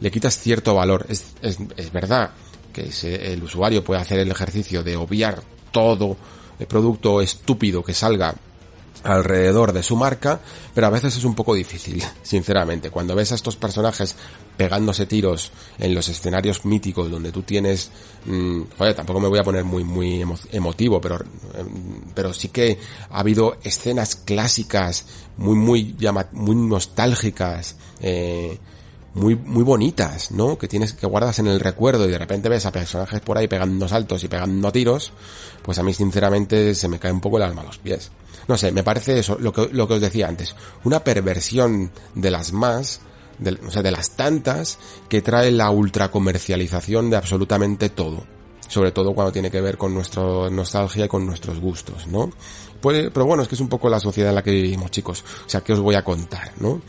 le 0.00 0.10
quitas 0.10 0.38
cierto 0.38 0.74
valor. 0.74 1.06
Es, 1.08 1.26
es, 1.42 1.58
es 1.76 1.92
verdad 1.92 2.32
que 2.72 2.90
el 3.32 3.42
usuario 3.42 3.84
puede 3.84 4.00
hacer 4.00 4.18
el 4.18 4.30
ejercicio 4.30 4.82
de 4.82 4.96
obviar 4.96 5.42
todo 5.70 6.16
el 6.58 6.66
producto 6.66 7.20
estúpido 7.20 7.84
que 7.84 7.94
salga 7.94 8.34
alrededor 9.04 9.72
de 9.72 9.82
su 9.82 9.96
marca, 9.96 10.40
pero 10.74 10.86
a 10.86 10.90
veces 10.90 11.16
es 11.16 11.24
un 11.24 11.34
poco 11.34 11.54
difícil, 11.54 12.02
sinceramente. 12.22 12.90
Cuando 12.90 13.14
ves 13.14 13.32
a 13.32 13.34
estos 13.34 13.56
personajes 13.56 14.16
pegándose 14.56 15.06
tiros 15.06 15.50
en 15.78 15.94
los 15.94 16.08
escenarios 16.08 16.64
míticos 16.64 17.10
donde 17.10 17.32
tú 17.32 17.42
tienes, 17.42 17.90
mmm, 18.26 18.62
joder, 18.76 18.94
tampoco 18.94 19.20
me 19.20 19.28
voy 19.28 19.38
a 19.38 19.44
poner 19.44 19.64
muy 19.64 19.84
muy 19.84 20.20
emo 20.20 20.36
emotivo, 20.50 21.00
pero 21.00 21.18
pero 22.14 22.32
sí 22.32 22.48
que 22.48 22.78
ha 23.10 23.20
habido 23.20 23.56
escenas 23.62 24.16
clásicas 24.16 25.06
muy 25.36 25.56
muy 25.56 25.96
muy 26.32 26.54
nostálgicas 26.54 27.76
eh, 28.00 28.58
muy, 29.14 29.36
muy 29.36 29.62
bonitas, 29.62 30.30
¿no? 30.30 30.56
Que 30.56 30.68
tienes, 30.68 30.94
que 30.94 31.06
guardas 31.06 31.38
en 31.38 31.46
el 31.46 31.60
recuerdo 31.60 32.08
y 32.08 32.10
de 32.10 32.18
repente 32.18 32.48
ves 32.48 32.66
a 32.66 32.72
personajes 32.72 33.20
por 33.20 33.36
ahí 33.36 33.48
pegando 33.48 33.86
saltos 33.88 34.24
y 34.24 34.28
pegando 34.28 34.72
tiros, 34.72 35.12
pues 35.62 35.78
a 35.78 35.82
mí 35.82 35.92
sinceramente 35.92 36.74
se 36.74 36.88
me 36.88 36.98
cae 36.98 37.12
un 37.12 37.20
poco 37.20 37.36
el 37.36 37.42
alma 37.42 37.62
a 37.62 37.66
los 37.66 37.78
pies. 37.78 38.10
No 38.48 38.56
sé, 38.56 38.72
me 38.72 38.82
parece 38.82 39.18
eso, 39.18 39.36
lo 39.38 39.52
que, 39.52 39.68
lo 39.72 39.86
que 39.86 39.94
os 39.94 40.00
decía 40.00 40.28
antes, 40.28 40.56
una 40.84 41.00
perversión 41.00 41.92
de 42.14 42.30
las 42.30 42.52
más, 42.52 43.00
de, 43.38 43.58
o 43.66 43.70
sea, 43.70 43.82
de 43.82 43.90
las 43.90 44.16
tantas 44.16 44.78
que 45.08 45.22
trae 45.22 45.52
la 45.52 45.70
ultra 45.70 46.10
comercialización 46.10 47.10
de 47.10 47.16
absolutamente 47.16 47.90
todo. 47.90 48.24
Sobre 48.68 48.90
todo 48.90 49.12
cuando 49.12 49.32
tiene 49.32 49.50
que 49.50 49.60
ver 49.60 49.76
con 49.76 49.92
nuestra 49.92 50.22
nostalgia 50.50 51.04
y 51.04 51.08
con 51.08 51.26
nuestros 51.26 51.60
gustos, 51.60 52.06
¿no? 52.06 52.30
Puede, 52.80 53.10
pero 53.10 53.26
bueno, 53.26 53.42
es 53.42 53.48
que 53.48 53.54
es 53.54 53.60
un 53.60 53.68
poco 53.68 53.90
la 53.90 54.00
sociedad 54.00 54.30
en 54.30 54.36
la 54.36 54.42
que 54.42 54.50
vivimos, 54.50 54.90
chicos. 54.90 55.22
O 55.44 55.48
sea, 55.48 55.60
¿qué 55.60 55.74
os 55.74 55.80
voy 55.80 55.94
a 55.94 56.02
contar, 56.02 56.52
no? 56.58 56.80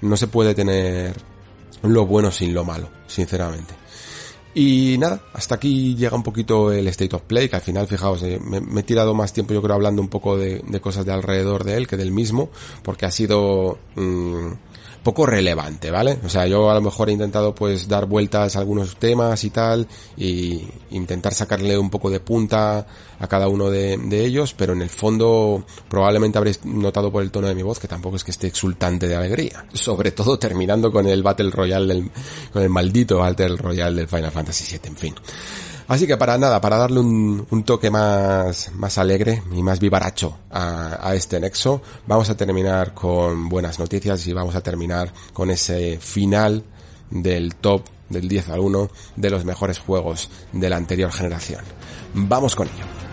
No 0.00 0.16
se 0.16 0.26
puede 0.26 0.54
tener 0.54 1.14
lo 1.82 2.06
bueno 2.06 2.30
sin 2.30 2.54
lo 2.54 2.64
malo, 2.64 2.88
sinceramente. 3.06 3.74
Y 4.52 4.96
nada, 4.98 5.20
hasta 5.32 5.54
aquí 5.54 5.94
llega 5.94 6.16
un 6.16 6.24
poquito 6.24 6.72
el 6.72 6.88
State 6.88 7.14
of 7.14 7.22
Play, 7.22 7.48
que 7.48 7.56
al 7.56 7.62
final, 7.62 7.86
fijaos, 7.86 8.22
eh, 8.24 8.40
me, 8.40 8.80
he 8.80 8.82
tirado 8.82 9.14
más 9.14 9.32
tiempo 9.32 9.54
yo 9.54 9.62
creo 9.62 9.76
hablando 9.76 10.02
un 10.02 10.08
poco 10.08 10.36
de, 10.36 10.60
cosas 10.80 11.06
de 11.06 11.12
alrededor 11.12 11.62
de 11.62 11.76
él 11.76 11.86
que 11.86 11.96
del 11.96 12.10
mismo, 12.10 12.50
porque 12.82 13.06
ha 13.06 13.12
sido 13.12 13.78
mmm, 13.94 14.50
poco 15.02 15.26
relevante, 15.26 15.90
¿vale? 15.90 16.18
O 16.24 16.28
sea, 16.28 16.46
yo 16.46 16.70
a 16.70 16.74
lo 16.74 16.80
mejor 16.80 17.08
he 17.08 17.12
intentado 17.12 17.54
pues 17.54 17.88
dar 17.88 18.06
vueltas 18.06 18.56
a 18.56 18.60
algunos 18.60 18.96
temas 18.96 19.44
y 19.44 19.50
tal, 19.50 19.86
y 20.16 20.62
intentar 20.90 21.34
sacarle 21.34 21.78
un 21.78 21.90
poco 21.90 22.10
de 22.10 22.20
punta 22.20 22.86
a 23.18 23.26
cada 23.26 23.48
uno 23.48 23.70
de, 23.70 23.96
de 23.96 24.24
ellos, 24.24 24.54
pero 24.54 24.72
en 24.72 24.82
el 24.82 24.90
fondo 24.90 25.64
probablemente 25.88 26.38
habréis 26.38 26.64
notado 26.64 27.10
por 27.10 27.22
el 27.22 27.30
tono 27.30 27.48
de 27.48 27.54
mi 27.54 27.62
voz 27.62 27.78
que 27.78 27.88
tampoco 27.88 28.16
es 28.16 28.24
que 28.24 28.30
esté 28.30 28.46
exultante 28.46 29.08
de 29.08 29.16
alegría. 29.16 29.66
Sobre 29.72 30.12
todo 30.12 30.38
terminando 30.38 30.90
con 30.92 31.06
el 31.06 31.22
Battle 31.22 31.50
Royale 31.50 31.94
del, 31.94 32.10
con 32.52 32.62
el 32.62 32.70
maldito 32.70 33.18
Battle 33.18 33.56
Royale 33.56 33.96
del 33.96 34.08
Final 34.08 34.30
Fantasy 34.30 34.64
VII, 34.76 34.90
en 34.90 34.96
fin. 34.96 35.14
Así 35.90 36.06
que 36.06 36.16
para 36.16 36.38
nada, 36.38 36.60
para 36.60 36.76
darle 36.76 37.00
un, 37.00 37.64
toque 37.64 37.90
más, 37.90 38.70
más 38.74 38.96
alegre 38.96 39.42
y 39.52 39.60
más 39.60 39.80
vivaracho 39.80 40.38
a, 40.48 41.04
a, 41.04 41.16
este 41.16 41.40
nexo, 41.40 41.82
vamos 42.06 42.30
a 42.30 42.36
terminar 42.36 42.94
con 42.94 43.48
buenas 43.48 43.80
noticias 43.80 44.24
y 44.28 44.32
vamos 44.32 44.54
a 44.54 44.60
terminar 44.60 45.12
con 45.32 45.50
ese 45.50 45.98
final 45.98 46.62
del 47.10 47.56
top 47.56 47.82
del 48.08 48.28
10 48.28 48.50
al 48.50 48.60
1 48.60 48.90
de 49.16 49.30
los 49.30 49.44
mejores 49.44 49.80
juegos 49.80 50.30
de 50.52 50.70
la 50.70 50.76
anterior 50.76 51.10
generación. 51.10 51.64
Vamos 52.14 52.54
con 52.54 52.68
ello. 52.68 53.09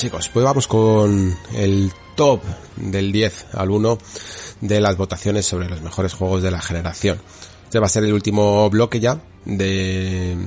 Chicos, 0.00 0.30
pues 0.32 0.42
vamos 0.42 0.66
con 0.66 1.36
el 1.54 1.92
top 2.16 2.40
del 2.76 3.12
10 3.12 3.48
al 3.52 3.70
1 3.70 3.98
de 4.62 4.80
las 4.80 4.96
votaciones 4.96 5.44
sobre 5.44 5.68
los 5.68 5.82
mejores 5.82 6.14
juegos 6.14 6.42
de 6.42 6.50
la 6.50 6.62
generación. 6.62 7.20
Este 7.64 7.78
va 7.78 7.84
a 7.84 7.90
ser 7.90 8.04
el 8.04 8.14
último 8.14 8.70
bloque 8.70 8.98
ya 8.98 9.20
de, 9.44 10.38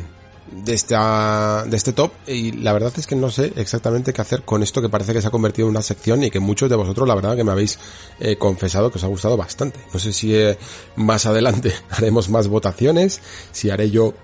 de 0.52 0.74
esta, 0.74 1.66
de 1.68 1.78
este 1.78 1.94
top 1.94 2.14
y 2.26 2.54
la 2.54 2.74
verdad 2.74 2.94
es 2.98 3.06
que 3.06 3.16
no 3.16 3.30
sé 3.30 3.54
exactamente 3.56 4.12
qué 4.12 4.24
hacer 4.24 4.42
con 4.42 4.64
esto 4.64 4.82
que 4.82 4.90
parece 4.90 5.14
que 5.14 5.22
se 5.22 5.28
ha 5.28 5.32
convertido 5.32 5.68
en 5.68 5.74
una 5.74 5.84
sección 5.84 6.24
y 6.24 6.32
que 6.32 6.40
muchos 6.40 6.68
de 6.68 6.76
vosotros 6.76 7.08
la 7.08 7.14
verdad 7.14 7.36
que 7.36 7.44
me 7.44 7.52
habéis 7.52 7.78
eh, 8.20 8.38
confesado 8.38 8.90
que 8.90 8.98
os 8.98 9.04
ha 9.04 9.08
gustado 9.08 9.38
bastante. 9.38 9.80
No 9.94 10.00
sé 10.00 10.14
si 10.14 10.34
eh, 10.34 10.58
más 10.96 11.28
adelante 11.28 11.76
haremos 11.92 12.28
más 12.28 12.48
votaciones, 12.48 13.22
si 13.52 13.70
haré 13.70 13.92
yo 13.92 14.16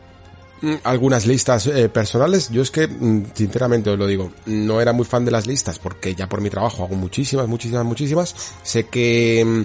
algunas 0.84 1.26
listas 1.26 1.68
eh, 1.68 1.90
personales. 1.90 2.50
Yo 2.50 2.62
es 2.62 2.72
que, 2.72 2.88
mm, 2.88 3.32
sinceramente 3.34 3.90
os 3.90 3.98
lo 3.98 4.08
digo, 4.08 4.32
no 4.46 4.82
era 4.82 4.94
muy 4.94 5.06
fan 5.06 5.26
de 5.26 5.32
las 5.32 5.48
listas 5.48 5.80
porque 5.80 6.16
ya 6.16 6.28
por 6.28 6.42
mi 6.42 6.50
trabajo 6.50 6.84
hago 6.84 6.96
muchísimas, 6.96 7.48
muchísimas, 7.48 7.86
muchísimas. 7.86 8.36
Sé 8.64 8.88
que 8.88 9.44
mm, 9.46 9.62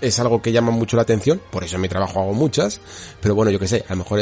es 0.00 0.18
algo 0.18 0.42
que 0.42 0.52
llama 0.52 0.70
mucho 0.70 0.96
la 0.96 1.02
atención, 1.02 1.40
por 1.50 1.64
eso 1.64 1.76
en 1.76 1.82
mi 1.82 1.88
trabajo 1.88 2.20
hago 2.20 2.34
muchas, 2.34 2.80
pero 3.20 3.34
bueno, 3.34 3.50
yo 3.50 3.58
que 3.58 3.68
sé, 3.68 3.84
a 3.88 3.92
lo 3.92 3.98
mejor 3.98 4.20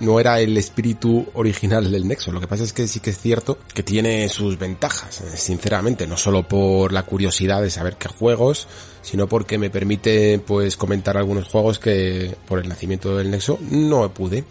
no 0.00 0.18
era 0.18 0.40
el 0.40 0.56
espíritu 0.56 1.26
original 1.34 1.90
del 1.90 2.06
Nexo, 2.06 2.32
lo 2.32 2.40
que 2.40 2.48
pasa 2.48 2.64
es 2.64 2.72
que 2.72 2.88
sí 2.88 3.00
que 3.00 3.10
es 3.10 3.18
cierto 3.18 3.58
que 3.72 3.82
tiene 3.82 4.28
sus 4.28 4.58
ventajas, 4.58 5.20
eh, 5.20 5.36
sinceramente, 5.36 6.06
no 6.06 6.16
solo 6.16 6.46
por 6.46 6.92
la 6.92 7.04
curiosidad 7.04 7.62
de 7.62 7.70
saber 7.70 7.96
qué 7.96 8.08
juegos, 8.08 8.66
sino 9.02 9.28
porque 9.28 9.58
me 9.58 9.70
permite 9.70 10.38
pues 10.38 10.76
comentar 10.76 11.16
algunos 11.16 11.48
juegos 11.48 11.78
que 11.78 12.34
por 12.46 12.60
el 12.60 12.68
nacimiento 12.68 13.16
del 13.16 13.30
Nexo 13.30 13.58
no 13.70 14.12
pude. 14.14 14.44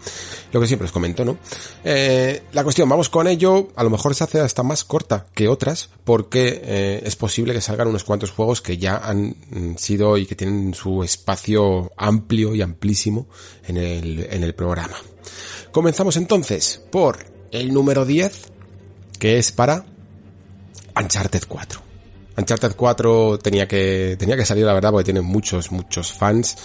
Lo 0.52 0.60
que 0.60 0.66
siempre 0.66 0.86
os 0.86 0.92
comento, 0.92 1.24
¿no? 1.24 1.38
Eh, 1.82 2.42
la 2.52 2.62
cuestión, 2.62 2.88
vamos 2.88 3.08
con 3.08 3.26
ello, 3.26 3.68
a 3.74 3.82
lo 3.82 3.90
mejor 3.90 4.14
se 4.14 4.24
hace 4.24 4.40
hasta 4.40 4.62
más 4.62 4.84
corta 4.84 5.26
que 5.34 5.48
otras, 5.48 5.88
porque 6.04 6.60
eh, 6.64 7.02
es 7.04 7.16
posible 7.16 7.54
que 7.54 7.60
salgan 7.60 7.88
unos 7.88 8.04
cuantos 8.04 8.30
juegos 8.30 8.60
que 8.60 8.76
ya 8.76 8.98
han 8.98 9.36
mm, 9.50 9.76
sido 9.76 10.18
y 10.18 10.26
que 10.26 10.36
tienen 10.36 10.74
su 10.74 11.02
espacio 11.02 11.90
amplio 11.96 12.54
y 12.54 12.62
amplísimo 12.62 13.26
en 13.66 13.78
el, 13.78 14.26
en 14.30 14.44
el 14.44 14.54
programa. 14.54 14.96
Comenzamos 15.72 16.16
entonces 16.16 16.82
por 16.90 17.24
el 17.50 17.72
número 17.72 18.04
10, 18.04 18.32
que 19.18 19.38
es 19.38 19.52
para 19.52 19.86
Uncharted 20.94 21.44
4. 21.48 21.91
Uncharted 22.36 22.74
4 22.76 23.38
tenía 23.38 23.68
que, 23.68 24.16
tenía 24.18 24.36
que 24.36 24.46
salir, 24.46 24.64
la 24.64 24.72
verdad, 24.72 24.90
porque 24.90 25.04
tiene 25.04 25.20
muchos, 25.20 25.70
muchos 25.70 26.12
fans. 26.12 26.56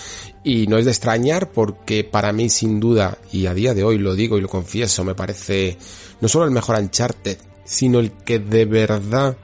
Y 0.43 0.67
no 0.67 0.77
es 0.77 0.85
de 0.85 0.91
extrañar 0.91 1.51
porque 1.51 2.03
para 2.03 2.31
mí, 2.31 2.49
sin 2.49 2.79
duda, 2.79 3.17
y 3.31 3.47
a 3.47 3.53
día 3.53 3.73
de 3.73 3.83
hoy 3.83 3.97
lo 3.97 4.15
digo 4.15 4.37
y 4.37 4.41
lo 4.41 4.47
confieso, 4.47 5.03
me 5.03 5.15
parece 5.15 5.77
no 6.21 6.27
solo 6.27 6.45
el 6.45 6.51
mejor 6.51 6.79
Uncharted, 6.79 7.37
sino 7.65 7.99
el 7.99 8.11
que 8.11 8.39
de 8.39 8.65
verdad 8.65 9.37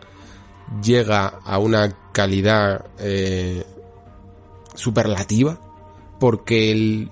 llega 0.81 1.27
a 1.27 1.59
una 1.59 2.11
calidad 2.13 2.85
eh, 2.99 3.63
superlativa. 4.75 5.59
Porque 6.19 6.71
el, 6.71 7.11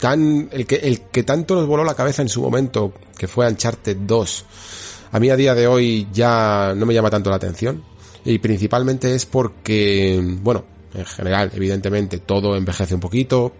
tan, 0.00 0.48
el 0.50 0.66
que, 0.66 0.76
el 0.76 1.02
que 1.02 1.22
tanto 1.22 1.54
nos 1.54 1.68
voló 1.68 1.84
la 1.84 1.94
cabeza 1.94 2.22
en 2.22 2.28
su 2.28 2.42
momento, 2.42 2.92
que 3.16 3.28
fue 3.28 3.46
Uncharted 3.46 3.96
2, 3.98 4.44
a 5.12 5.20
mí 5.20 5.30
a 5.30 5.36
día 5.36 5.54
de 5.54 5.68
hoy 5.68 6.08
ya 6.12 6.72
no 6.74 6.84
me 6.84 6.94
llama 6.94 7.10
tanto 7.10 7.30
la 7.30 7.36
atención 7.36 7.91
y 8.24 8.38
principalmente 8.38 9.14
es 9.14 9.26
porque, 9.26 10.20
bueno, 10.42 10.64
en 10.94 11.04
general, 11.06 11.50
evidentemente, 11.54 12.18
todo 12.18 12.56
envejece 12.56 12.94
un 12.94 13.00
poquito, 13.00 13.52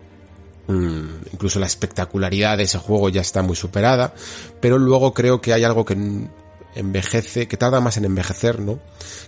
mm, 0.68 1.32
incluso 1.32 1.58
la 1.58 1.66
espectacularidad 1.66 2.56
de 2.58 2.64
ese 2.64 2.78
juego 2.78 3.08
ya 3.08 3.20
está 3.20 3.42
muy 3.42 3.56
superada, 3.56 4.14
pero 4.60 4.78
luego 4.78 5.14
creo 5.14 5.40
que 5.40 5.52
hay 5.52 5.64
algo 5.64 5.84
que 5.84 5.96
envejece, 6.74 7.48
que 7.48 7.56
tarda 7.56 7.80
más 7.80 7.96
en 7.96 8.04
envejecer, 8.04 8.60
¿no? 8.60 8.78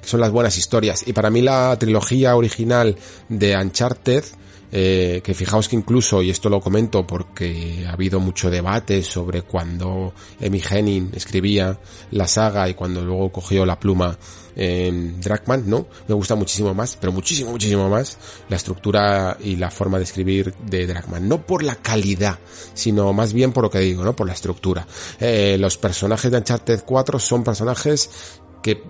Que 0.00 0.08
son 0.08 0.20
las 0.20 0.30
buenas 0.30 0.56
historias. 0.56 1.06
Y 1.06 1.12
para 1.12 1.30
mí 1.30 1.42
la 1.42 1.76
trilogía 1.78 2.36
original 2.36 2.96
de 3.28 3.56
Uncharted, 3.56 4.24
eh, 4.72 5.20
que 5.22 5.34
fijaos 5.34 5.68
que 5.68 5.76
incluso, 5.76 6.22
y 6.22 6.30
esto 6.30 6.48
lo 6.48 6.60
comento 6.60 7.06
porque 7.06 7.84
ha 7.88 7.92
habido 7.92 8.20
mucho 8.20 8.50
debate 8.50 9.02
sobre 9.02 9.42
cuando 9.42 10.12
Emi 10.40 10.60
Henning 10.68 11.10
escribía 11.14 11.78
la 12.10 12.26
saga 12.26 12.68
y 12.68 12.74
cuando 12.74 13.02
luego 13.02 13.30
cogió 13.30 13.64
la 13.64 13.78
pluma 13.78 14.18
en 14.56 15.20
Dragman, 15.20 15.68
¿no? 15.68 15.86
Me 16.08 16.14
gusta 16.14 16.34
muchísimo 16.34 16.74
más, 16.74 16.96
pero 17.00 17.12
muchísimo, 17.12 17.50
muchísimo 17.50 17.88
más 17.88 18.18
la 18.48 18.56
estructura 18.56 19.36
y 19.40 19.56
la 19.56 19.70
forma 19.70 19.98
de 19.98 20.04
escribir 20.04 20.54
de 20.66 20.86
Dragman. 20.86 21.28
No 21.28 21.44
por 21.44 21.62
la 21.62 21.76
calidad, 21.76 22.38
sino 22.72 23.12
más 23.12 23.32
bien 23.32 23.52
por 23.52 23.64
lo 23.64 23.70
que 23.70 23.80
digo, 23.80 24.04
¿no? 24.04 24.14
Por 24.14 24.26
la 24.26 24.32
estructura. 24.32 24.86
Eh, 25.20 25.56
los 25.58 25.76
personajes 25.76 26.30
de 26.30 26.38
Uncharted 26.38 26.82
4 26.84 27.18
son 27.18 27.44
personajes 27.44 28.40
que, 28.62 28.82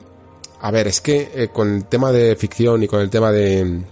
a 0.60 0.70
ver, 0.70 0.86
es 0.88 1.00
que 1.00 1.30
eh, 1.34 1.48
con 1.52 1.74
el 1.74 1.86
tema 1.86 2.12
de 2.12 2.36
ficción 2.36 2.82
y 2.82 2.86
con 2.86 3.00
el 3.00 3.10
tema 3.10 3.32
de, 3.32 3.82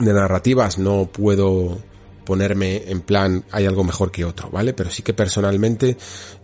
de 0.00 0.12
narrativas 0.12 0.78
no 0.78 1.06
puedo 1.06 1.78
ponerme 2.24 2.84
en 2.86 3.00
plan 3.00 3.44
hay 3.50 3.66
algo 3.66 3.84
mejor 3.84 4.10
que 4.10 4.24
otro, 4.24 4.50
¿vale? 4.50 4.72
Pero 4.72 4.90
sí 4.90 5.02
que 5.02 5.14
personalmente 5.14 5.96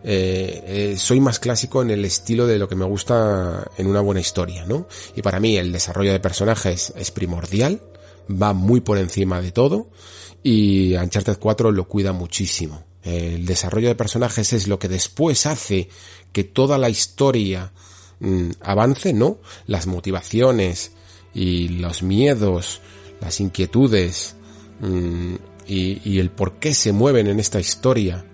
eh, 0.02 0.64
eh, 0.66 0.94
soy 0.98 1.20
más 1.20 1.38
clásico 1.38 1.82
en 1.82 1.90
el 1.90 2.04
estilo 2.04 2.46
de 2.46 2.58
lo 2.58 2.68
que 2.68 2.74
me 2.74 2.84
gusta 2.84 3.70
en 3.76 3.86
una 3.86 4.00
buena 4.00 4.20
historia, 4.20 4.64
¿no? 4.66 4.88
Y 5.14 5.22
para 5.22 5.40
mí 5.40 5.56
el 5.56 5.72
desarrollo 5.72 6.12
de 6.12 6.20
personajes 6.20 6.92
es 6.96 7.10
primordial, 7.10 7.80
va 8.30 8.52
muy 8.52 8.80
por 8.80 8.98
encima 8.98 9.40
de 9.40 9.52
todo 9.52 9.90
y 10.42 10.94
Uncharted 10.96 11.38
4 11.38 11.70
lo 11.72 11.86
cuida 11.86 12.12
muchísimo. 12.12 12.84
El 13.02 13.46
desarrollo 13.46 13.88
de 13.88 13.94
personajes 13.94 14.52
es 14.52 14.66
lo 14.66 14.78
que 14.78 14.88
después 14.88 15.46
hace 15.46 15.88
que 16.32 16.42
toda 16.44 16.78
la 16.78 16.88
historia 16.88 17.72
mm, 18.18 18.50
avance, 18.60 19.12
¿no? 19.12 19.38
Las 19.66 19.86
motivaciones 19.86 20.92
y 21.32 21.68
los 21.68 22.02
miedos, 22.02 22.80
las 23.20 23.40
inquietudes, 23.40 24.36
mm, 24.80 25.34
y, 25.66 26.18
el 26.18 26.30
por 26.30 26.54
qué 26.54 26.74
se 26.74 26.92
mueven 26.92 27.26
en 27.26 27.40
esta 27.40 27.58
historia 27.58 28.24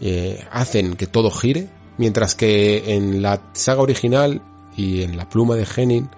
eh, 0.00 0.44
hacen 0.50 0.94
que 0.94 1.06
todo 1.06 1.30
gire, 1.30 1.68
mientras 1.96 2.34
que 2.34 2.94
en 2.94 3.20
la 3.20 3.50
saga 3.52 3.82
original 3.82 4.40
y 4.76 5.02
en 5.02 5.16
la 5.16 5.28
pluma 5.28 5.56
de 5.56 5.66
Henning 5.76 6.08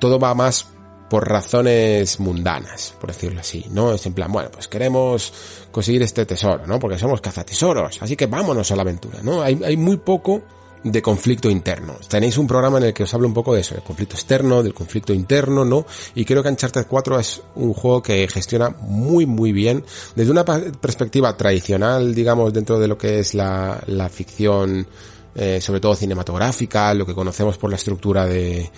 todo 0.00 0.18
va 0.18 0.34
más 0.34 0.68
por 1.10 1.28
razones 1.28 2.18
mundanas, 2.18 2.94
por 2.98 3.12
decirlo 3.12 3.40
así, 3.40 3.64
¿no? 3.70 3.92
Es 3.92 4.06
en 4.06 4.14
plan, 4.14 4.32
bueno, 4.32 4.50
pues 4.50 4.66
queremos 4.66 5.32
conseguir 5.70 6.02
este 6.02 6.26
tesoro, 6.26 6.66
¿no? 6.66 6.78
Porque 6.78 6.98
somos 6.98 7.20
cazatesoros, 7.20 8.02
así 8.02 8.16
que 8.16 8.26
vámonos 8.26 8.70
a 8.72 8.76
la 8.76 8.82
aventura, 8.82 9.20
¿no? 9.22 9.42
Hay, 9.42 9.60
hay 9.62 9.76
muy 9.76 9.98
poco 9.98 10.42
de 10.82 11.02
conflicto 11.02 11.50
interno. 11.50 11.96
Tenéis 12.08 12.38
un 12.38 12.46
programa 12.46 12.78
en 12.78 12.84
el 12.84 12.94
que 12.94 13.02
os 13.02 13.14
hablo 13.14 13.26
un 13.26 13.34
poco 13.34 13.54
de 13.54 13.60
eso, 13.60 13.74
del 13.74 13.82
conflicto 13.82 14.14
externo, 14.14 14.62
del 14.62 14.74
conflicto 14.74 15.12
interno, 15.12 15.64
¿no? 15.64 15.86
Y 16.14 16.24
creo 16.24 16.42
que 16.42 16.48
Uncharted 16.48 16.86
4 16.86 17.18
es 17.18 17.42
un 17.56 17.72
juego 17.72 18.02
que 18.02 18.28
gestiona 18.28 18.70
muy 18.80 19.26
muy 19.26 19.52
bien 19.52 19.84
desde 20.14 20.30
una 20.30 20.44
perspectiva 20.44 21.36
tradicional, 21.36 22.14
digamos, 22.14 22.52
dentro 22.52 22.78
de 22.78 22.88
lo 22.88 22.96
que 22.96 23.18
es 23.18 23.34
la, 23.34 23.82
la 23.86 24.08
ficción, 24.08 24.86
eh, 25.34 25.60
sobre 25.60 25.80
todo 25.80 25.94
cinematográfica, 25.94 26.94
lo 26.94 27.04
que 27.04 27.14
conocemos 27.14 27.58
por 27.58 27.70
la 27.70 27.76
estructura 27.76 28.26
de, 28.26 28.70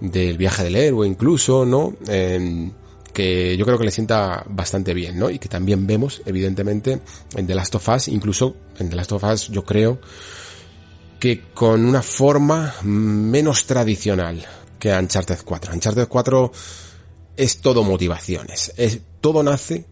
del 0.00 0.36
viaje 0.36 0.64
del 0.64 0.76
héroe 0.76 1.06
incluso, 1.06 1.64
¿no? 1.64 1.94
que 3.12 3.56
yo 3.56 3.64
creo 3.64 3.78
que 3.78 3.84
le 3.84 3.90
sienta 3.90 4.44
bastante 4.48 4.94
bien, 4.94 5.18
¿no? 5.18 5.30
Y 5.30 5.38
que 5.38 5.48
también 5.48 5.86
vemos, 5.86 6.22
evidentemente, 6.24 7.00
en 7.36 7.46
The 7.46 7.54
Last 7.54 7.74
of 7.74 7.88
Us, 7.88 8.08
incluso 8.08 8.56
en 8.78 8.88
The 8.88 8.96
Last 8.96 9.12
of 9.12 9.24
Us, 9.24 9.48
yo 9.48 9.64
creo, 9.64 10.00
que 11.22 11.40
con 11.54 11.84
una 11.84 12.02
forma 12.02 12.74
menos 12.82 13.64
tradicional 13.64 14.44
que 14.76 14.92
Uncharted 14.92 15.38
4. 15.44 15.72
Uncharted 15.72 16.08
4 16.08 16.52
es 17.36 17.60
todo 17.60 17.84
motivaciones. 17.84 18.72
Es, 18.76 18.98
todo 19.20 19.44
nace 19.44 19.84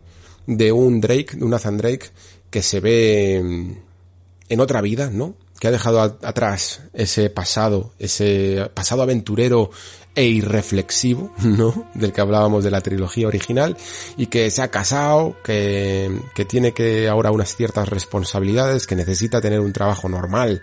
de 0.48 0.72
un 0.72 1.00
Drake, 1.00 1.36
de 1.36 1.44
un 1.44 1.50
Nathan 1.50 1.76
Drake, 1.76 2.06
que 2.50 2.62
se 2.62 2.80
ve 2.80 3.36
en 3.36 4.60
otra 4.60 4.80
vida, 4.80 5.08
¿no? 5.08 5.36
Que 5.60 5.68
ha 5.68 5.70
dejado 5.70 6.00
atrás 6.00 6.80
ese 6.94 7.30
pasado, 7.30 7.92
ese 8.00 8.68
pasado 8.74 9.02
aventurero 9.02 9.70
e 10.16 10.24
irreflexivo, 10.24 11.32
¿no? 11.44 11.92
Del 11.94 12.12
que 12.12 12.22
hablábamos 12.22 12.64
de 12.64 12.72
la 12.72 12.80
trilogía 12.80 13.28
original 13.28 13.76
y 14.16 14.26
que 14.26 14.50
se 14.50 14.62
ha 14.62 14.72
casado, 14.72 15.36
que, 15.44 16.10
que 16.34 16.44
tiene 16.44 16.72
que 16.72 17.08
ahora 17.08 17.30
unas 17.30 17.54
ciertas 17.54 17.88
responsabilidades, 17.88 18.88
que 18.88 18.96
necesita 18.96 19.40
tener 19.40 19.60
un 19.60 19.72
trabajo 19.72 20.08
normal 20.08 20.62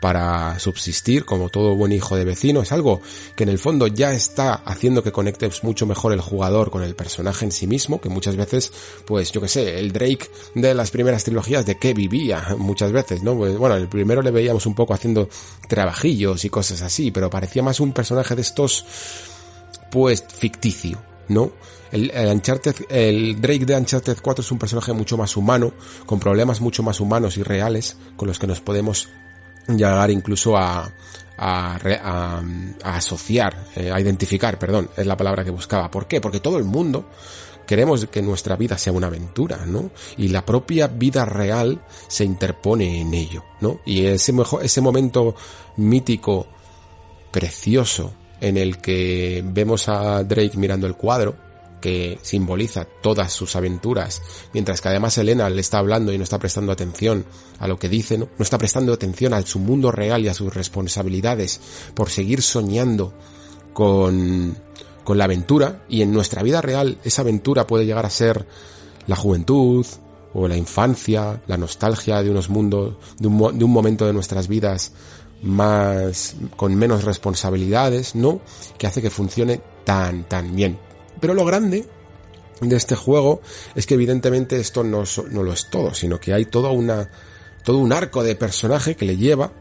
para 0.00 0.58
subsistir 0.58 1.24
como 1.24 1.48
todo 1.48 1.74
buen 1.74 1.92
hijo 1.92 2.16
de 2.16 2.24
vecino. 2.24 2.62
Es 2.62 2.72
algo 2.72 3.00
que 3.34 3.44
en 3.44 3.48
el 3.48 3.58
fondo 3.58 3.86
ya 3.86 4.12
está 4.12 4.54
haciendo 4.54 5.02
que 5.02 5.12
conectes 5.12 5.64
mucho 5.64 5.86
mejor 5.86 6.12
el 6.12 6.20
jugador 6.20 6.70
con 6.70 6.82
el 6.82 6.94
personaje 6.94 7.44
en 7.44 7.52
sí 7.52 7.66
mismo, 7.66 8.00
que 8.00 8.08
muchas 8.08 8.36
veces, 8.36 8.72
pues 9.06 9.32
yo 9.32 9.40
que 9.40 9.48
sé, 9.48 9.78
el 9.78 9.92
Drake 9.92 10.30
de 10.54 10.74
las 10.74 10.90
primeras 10.90 11.24
trilogías 11.24 11.66
de 11.66 11.78
qué 11.78 11.94
vivía 11.94 12.54
muchas 12.58 12.92
veces, 12.92 13.22
¿no? 13.22 13.36
Pues, 13.36 13.56
bueno, 13.56 13.74
el 13.74 13.88
primero 13.88 14.22
le 14.22 14.30
veíamos 14.30 14.66
un 14.66 14.74
poco 14.74 14.94
haciendo 14.94 15.28
trabajillos 15.68 16.44
y 16.44 16.50
cosas 16.50 16.82
así, 16.82 17.10
pero 17.10 17.30
parecía 17.30 17.62
más 17.62 17.80
un 17.80 17.92
personaje 17.92 18.36
de 18.36 18.42
estos, 18.42 18.84
pues 19.90 20.24
ficticio, 20.28 21.02
¿no? 21.28 21.52
El, 21.90 22.10
el, 22.10 22.42
el 22.90 23.40
Drake 23.40 23.64
de 23.64 23.76
Uncharted 23.76 24.18
4 24.20 24.42
es 24.42 24.52
un 24.52 24.58
personaje 24.58 24.92
mucho 24.92 25.16
más 25.16 25.36
humano, 25.36 25.72
con 26.06 26.20
problemas 26.20 26.60
mucho 26.60 26.82
más 26.82 27.00
humanos 27.00 27.36
y 27.36 27.42
reales, 27.42 27.96
con 28.16 28.28
los 28.28 28.38
que 28.38 28.46
nos 28.46 28.60
podemos 28.60 29.08
llegar 29.68 30.10
incluso 30.10 30.56
a, 30.56 30.90
a, 31.36 32.42
asociar, 32.84 33.66
eh, 33.76 33.90
a 33.90 34.00
identificar, 34.00 34.58
perdón, 34.58 34.90
es 34.96 35.06
la 35.06 35.16
palabra 35.16 35.44
que 35.44 35.50
buscaba. 35.50 35.90
¿Por 35.90 36.06
qué? 36.06 36.20
Porque 36.20 36.40
todo 36.40 36.58
el 36.58 36.64
mundo 36.64 37.08
queremos 37.66 38.06
que 38.06 38.22
nuestra 38.22 38.56
vida 38.56 38.78
sea 38.78 38.92
una 38.92 39.08
aventura, 39.08 39.66
¿no? 39.66 39.90
Y 40.16 40.28
la 40.28 40.44
propia 40.44 40.88
vida 40.88 41.24
real 41.24 41.82
se 42.08 42.24
interpone 42.24 43.02
en 43.02 43.12
ello, 43.12 43.44
¿no? 43.60 43.80
Y 43.84 44.06
ese, 44.06 44.34
ese 44.62 44.80
momento 44.80 45.34
mítico, 45.76 46.46
precioso, 47.30 48.12
en 48.40 48.56
el 48.56 48.78
que 48.78 49.42
vemos 49.44 49.88
a 49.88 50.22
Drake 50.24 50.56
mirando 50.56 50.86
el 50.86 50.94
cuadro, 50.94 51.36
que 51.80 52.18
simboliza 52.22 52.84
todas 52.84 53.32
sus 53.32 53.56
aventuras, 53.56 54.22
mientras 54.52 54.80
que 54.80 54.88
además 54.88 55.18
Elena 55.18 55.48
le 55.50 55.60
está 55.60 55.78
hablando 55.78 56.12
y 56.12 56.18
no 56.18 56.24
está 56.24 56.38
prestando 56.38 56.72
atención 56.72 57.24
a 57.58 57.68
lo 57.68 57.78
que 57.78 57.88
dice, 57.88 58.18
¿no? 58.18 58.28
no 58.36 58.42
está 58.42 58.58
prestando 58.58 58.92
atención 58.92 59.34
a 59.34 59.42
su 59.42 59.58
mundo 59.58 59.92
real 59.92 60.24
y 60.24 60.28
a 60.28 60.34
sus 60.34 60.52
responsabilidades 60.52 61.60
por 61.94 62.10
seguir 62.10 62.42
soñando 62.42 63.14
con, 63.72 64.56
con 65.04 65.18
la 65.18 65.24
aventura 65.24 65.84
y 65.88 66.02
en 66.02 66.12
nuestra 66.12 66.42
vida 66.42 66.60
real 66.60 66.98
esa 67.04 67.22
aventura 67.22 67.66
puede 67.66 67.86
llegar 67.86 68.06
a 68.06 68.10
ser 68.10 68.46
la 69.06 69.16
juventud 69.16 69.86
o 70.34 70.46
la 70.46 70.56
infancia, 70.56 71.42
la 71.46 71.56
nostalgia 71.56 72.22
de 72.22 72.30
unos 72.30 72.50
mundos, 72.50 72.96
de 73.18 73.28
un, 73.28 73.58
de 73.58 73.64
un 73.64 73.70
momento 73.70 74.06
de 74.06 74.12
nuestras 74.12 74.48
vidas 74.48 74.92
más, 75.42 76.36
con 76.56 76.74
menos 76.74 77.04
responsabilidades, 77.04 78.14
¿no? 78.14 78.40
Que 78.76 78.86
hace 78.86 79.00
que 79.00 79.10
funcione 79.10 79.60
tan, 79.84 80.24
tan 80.24 80.54
bien. 80.54 80.78
Pero 81.20 81.34
lo 81.34 81.44
grande 81.44 81.86
de 82.60 82.76
este 82.76 82.96
juego 82.96 83.40
es 83.74 83.86
que 83.86 83.94
evidentemente 83.94 84.58
esto 84.58 84.84
no, 84.84 85.04
no 85.30 85.42
lo 85.42 85.52
es 85.52 85.70
todo, 85.70 85.94
sino 85.94 86.18
que 86.18 86.34
hay 86.34 86.46
toda 86.46 86.70
una, 86.70 87.10
todo 87.64 87.78
un 87.78 87.92
arco 87.92 88.22
de 88.22 88.34
personaje 88.34 88.96
que 88.96 89.04
le 89.04 89.16
lleva, 89.16 89.52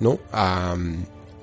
¿no? 0.00 0.18
A, 0.32 0.76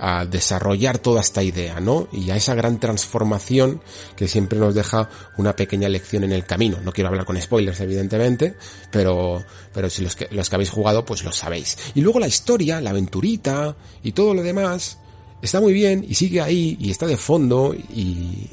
a 0.05 0.25
desarrollar 0.25 0.97
toda 0.97 1.21
esta 1.21 1.43
idea, 1.43 1.79
¿no? 1.79 2.09
Y 2.11 2.29
a 2.29 2.35
esa 2.35 2.55
gran 2.55 2.77
transformación 2.77 3.81
que 4.17 4.27
siempre 4.27 4.59
nos 4.59 4.75
deja 4.75 5.09
una 5.37 5.55
pequeña 5.55 5.87
lección 5.87 6.25
en 6.25 6.33
el 6.33 6.43
camino. 6.43 6.79
No 6.83 6.91
quiero 6.91 7.07
hablar 7.07 7.25
con 7.25 7.39
spoilers, 7.41 7.79
evidentemente, 7.79 8.57
pero, 8.91 9.45
pero 9.73 9.89
si 9.89 10.01
los 10.01 10.17
que, 10.17 10.27
los 10.31 10.49
que 10.49 10.55
habéis 10.55 10.71
jugado, 10.71 11.05
pues 11.05 11.23
lo 11.23 11.31
sabéis. 11.31 11.77
Y 11.95 12.01
luego 12.01 12.19
la 12.19 12.27
historia, 12.27 12.81
la 12.81 12.89
aventurita 12.89 13.77
y 14.03 14.11
todo 14.11 14.33
lo 14.33 14.43
demás 14.43 14.97
está 15.41 15.61
muy 15.61 15.71
bien 15.71 16.05
y 16.07 16.15
sigue 16.15 16.41
ahí 16.41 16.77
y 16.81 16.91
está 16.91 17.05
de 17.05 17.15
fondo 17.15 17.73
y, 17.73 18.49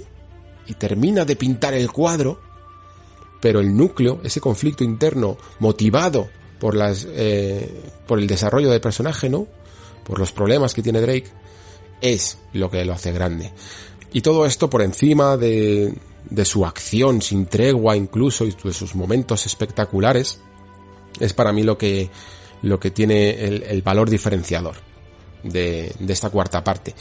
y 0.70 0.74
termina 0.74 1.24
de 1.24 1.34
pintar 1.34 1.74
el 1.74 1.90
cuadro, 1.90 2.38
pero 3.40 3.58
el 3.58 3.76
núcleo, 3.76 4.20
ese 4.22 4.40
conflicto 4.40 4.84
interno 4.84 5.36
motivado 5.58 6.28
por 6.60 6.76
las, 6.76 7.08
eh, 7.10 7.82
por 8.06 8.20
el 8.20 8.28
desarrollo 8.28 8.70
del 8.70 8.80
personaje, 8.80 9.28
¿no? 9.28 9.48
por 10.04 10.20
los 10.20 10.30
problemas 10.30 10.72
que 10.72 10.82
tiene 10.82 11.00
Drake, 11.00 11.26
es 12.00 12.38
lo 12.52 12.70
que 12.70 12.84
lo 12.84 12.92
hace 12.92 13.10
grande. 13.10 13.52
Y 14.12 14.20
todo 14.20 14.46
esto 14.46 14.70
por 14.70 14.82
encima 14.82 15.36
de, 15.36 15.92
de 16.30 16.44
su 16.44 16.64
acción 16.64 17.20
sin 17.20 17.46
tregua 17.46 17.96
incluso 17.96 18.44
y 18.44 18.52
de 18.52 18.72
sus 18.72 18.94
momentos 18.94 19.46
espectaculares, 19.46 20.38
es 21.18 21.32
para 21.32 21.52
mí 21.52 21.64
lo 21.64 21.76
que, 21.76 22.10
lo 22.62 22.78
que 22.78 22.92
tiene 22.92 23.44
el, 23.44 23.64
el 23.64 23.82
valor 23.82 24.08
diferenciador 24.08 24.76
de, 25.42 25.92
de 25.98 26.12
esta 26.12 26.30
cuarta 26.30 26.62
parte 26.62 26.94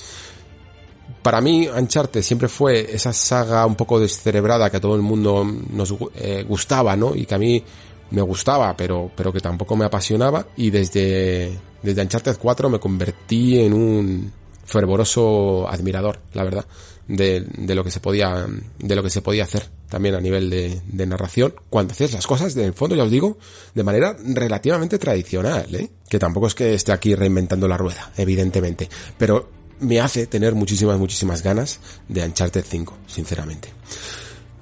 para 1.22 1.42
mí 1.42 1.68
Uncharted 1.68 2.22
siempre 2.22 2.48
fue 2.48 2.94
esa 2.94 3.14
saga 3.14 3.66
un 3.66 3.76
poco 3.76 4.00
descerebrada 4.00 4.70
que 4.70 4.78
a 4.78 4.82
todo 4.82 4.96
el 4.96 5.02
mundo 5.02 5.46
nos 5.72 5.94
eh, 6.16 6.46
gustaba, 6.48 6.96
¿no? 6.96 7.16
Y 7.16 7.26
que 7.26 7.36
a 7.36 7.40
mí 7.40 7.64
me 8.12 8.22
gustaba, 8.22 8.76
pero, 8.76 9.12
pero 9.16 9.32
que 9.32 9.40
tampoco 9.40 9.76
me 9.76 9.86
apasionaba. 9.86 10.48
Y 10.56 10.70
desde, 10.70 11.58
desde 11.82 12.02
Uncharted 12.02 12.38
4 12.38 12.70
me 12.70 12.80
convertí 12.80 13.60
en 13.60 13.74
un 13.74 14.32
fervoroso 14.64 15.68
admirador, 15.68 16.20
la 16.34 16.44
verdad, 16.44 16.66
de, 17.08 17.42
de 17.42 17.76
lo 17.76 17.84
que 17.84 17.92
se 17.92 18.00
podía, 18.00 18.46
de 18.78 18.96
lo 18.96 19.04
que 19.04 19.10
se 19.10 19.22
podía 19.22 19.44
hacer 19.44 19.70
también 19.90 20.16
a 20.16 20.22
nivel 20.22 20.50
de, 20.50 21.06
narración, 21.08 21.56
cuando 21.70 21.92
haces 21.92 22.14
las 22.14 22.28
cosas, 22.28 22.54
de 22.54 22.72
fondo, 22.72 22.96
ya 22.96 23.04
os 23.04 23.12
digo, 23.12 23.38
de 23.74 23.84
manera 23.84 24.16
relativamente 24.24 25.00
tradicional, 25.00 25.74
¿eh? 25.74 25.90
Que 26.08 26.20
tampoco 26.20 26.48
es 26.48 26.56
que 26.56 26.76
esté 26.76 26.92
aquí 26.92 27.16
reinventando 27.16 27.68
la 27.68 27.76
rueda, 27.76 28.12
evidentemente. 28.16 28.88
Pero 29.18 29.50
me 29.80 30.00
hace 30.00 30.28
tener 30.28 30.56
muchísimas, 30.56 30.98
muchísimas 30.98 31.42
ganas 31.42 31.80
de 32.08 32.24
Uncharted 32.24 32.66
5, 32.68 32.98
sinceramente. 33.08 33.70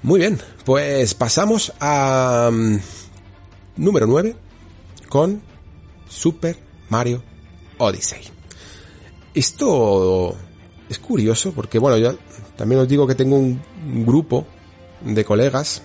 Muy 0.03 0.19
bien, 0.19 0.39
pues 0.63 1.13
pasamos 1.13 1.73
a 1.79 2.49
mm, 2.51 2.77
número 3.77 4.05
9 4.07 4.35
con 5.09 5.41
Super 6.07 6.57
Mario 6.89 7.23
Odyssey. 7.77 8.21
Esto 9.33 10.35
es 10.89 10.99
curioso 10.99 11.51
porque, 11.51 11.79
bueno, 11.79 11.97
yo 11.97 12.17
también 12.55 12.81
os 12.81 12.87
digo 12.87 13.07
que 13.07 13.15
tengo 13.15 13.35
un 13.37 13.61
grupo 14.05 14.45
de 15.01 15.25
colegas 15.25 15.81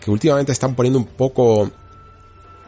que 0.00 0.10
últimamente 0.10 0.52
están 0.52 0.74
poniendo 0.74 0.98
un 0.98 1.06
poco 1.06 1.70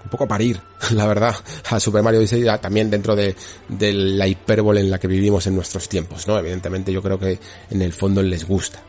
un 0.05 0.11
poco 0.11 0.25
a 0.25 0.29
parir, 0.29 0.61
la 0.93 1.07
verdad, 1.07 1.35
a 1.71 1.81
Super 1.81 2.03
Mario 2.03 2.21
Odyssey 2.21 2.45
también 2.61 2.91
dentro 2.91 3.15
de, 3.17 3.35
la 3.69 4.27
hipérbole 4.27 4.81
en 4.81 4.91
la 4.91 4.99
que 4.99 5.09
vivimos 5.09 5.47
en 5.47 5.55
nuestros 5.55 5.89
tiempos, 5.89 6.27
¿no? 6.27 6.39
Evidentemente 6.39 6.93
yo 6.93 7.03
creo 7.03 7.19
que 7.19 7.39
en 7.71 7.83
el 7.83 7.93
fondo 7.93 8.23
les 8.23 8.47
gusta. 8.47 8.83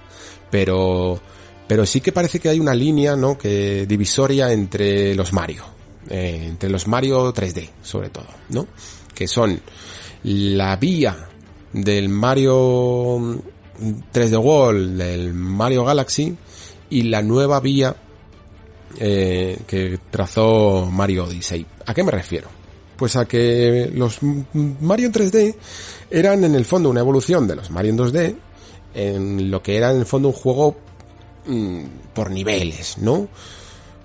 Pero, 0.49 1.19
pero 1.67 1.85
sí 1.85 2.01
que 2.01 2.11
parece 2.11 2.39
que 2.39 2.49
hay 2.49 2.59
una 2.59 2.75
línea, 2.75 3.15
¿no? 3.15 3.37
Que 3.37 3.85
divisoria 3.87 4.51
entre 4.51 5.15
los 5.15 5.33
Mario. 5.33 5.65
Eh, 6.09 6.45
entre 6.49 6.69
los 6.69 6.87
Mario 6.87 7.33
3D, 7.33 7.69
sobre 7.81 8.09
todo, 8.09 8.27
¿no? 8.49 8.67
Que 9.15 9.27
son 9.27 9.59
la 10.23 10.75
vía 10.75 11.29
del 11.71 12.09
Mario 12.09 13.41
3D 14.13 14.37
World, 14.37 14.97
del 14.97 15.33
Mario 15.33 15.85
Galaxy, 15.85 16.35
y 16.89 17.03
la 17.03 17.21
nueva 17.21 17.59
vía 17.59 17.95
eh, 18.99 19.59
que 19.67 19.99
trazó 20.09 20.89
Mario 20.91 21.25
Odyssey. 21.25 21.65
¿A 21.85 21.93
qué 21.93 22.03
me 22.03 22.11
refiero? 22.11 22.49
Pues 22.95 23.15
a 23.15 23.25
que 23.25 23.91
los 23.93 24.19
Mario 24.21 25.07
en 25.07 25.13
3D 25.13 25.55
eran 26.09 26.43
en 26.43 26.55
el 26.55 26.65
fondo 26.65 26.89
una 26.89 26.99
evolución 26.99 27.47
de 27.47 27.55
los 27.55 27.71
Mario 27.71 27.91
en 27.91 27.97
2D, 27.97 28.35
en 28.93 29.51
lo 29.51 29.61
que 29.63 29.77
era 29.77 29.91
en 29.91 29.97
el 29.97 30.05
fondo 30.05 30.29
un 30.29 30.33
juego 30.33 30.77
mm, 31.47 31.83
por 32.13 32.31
niveles, 32.31 32.97
¿no? 32.99 33.27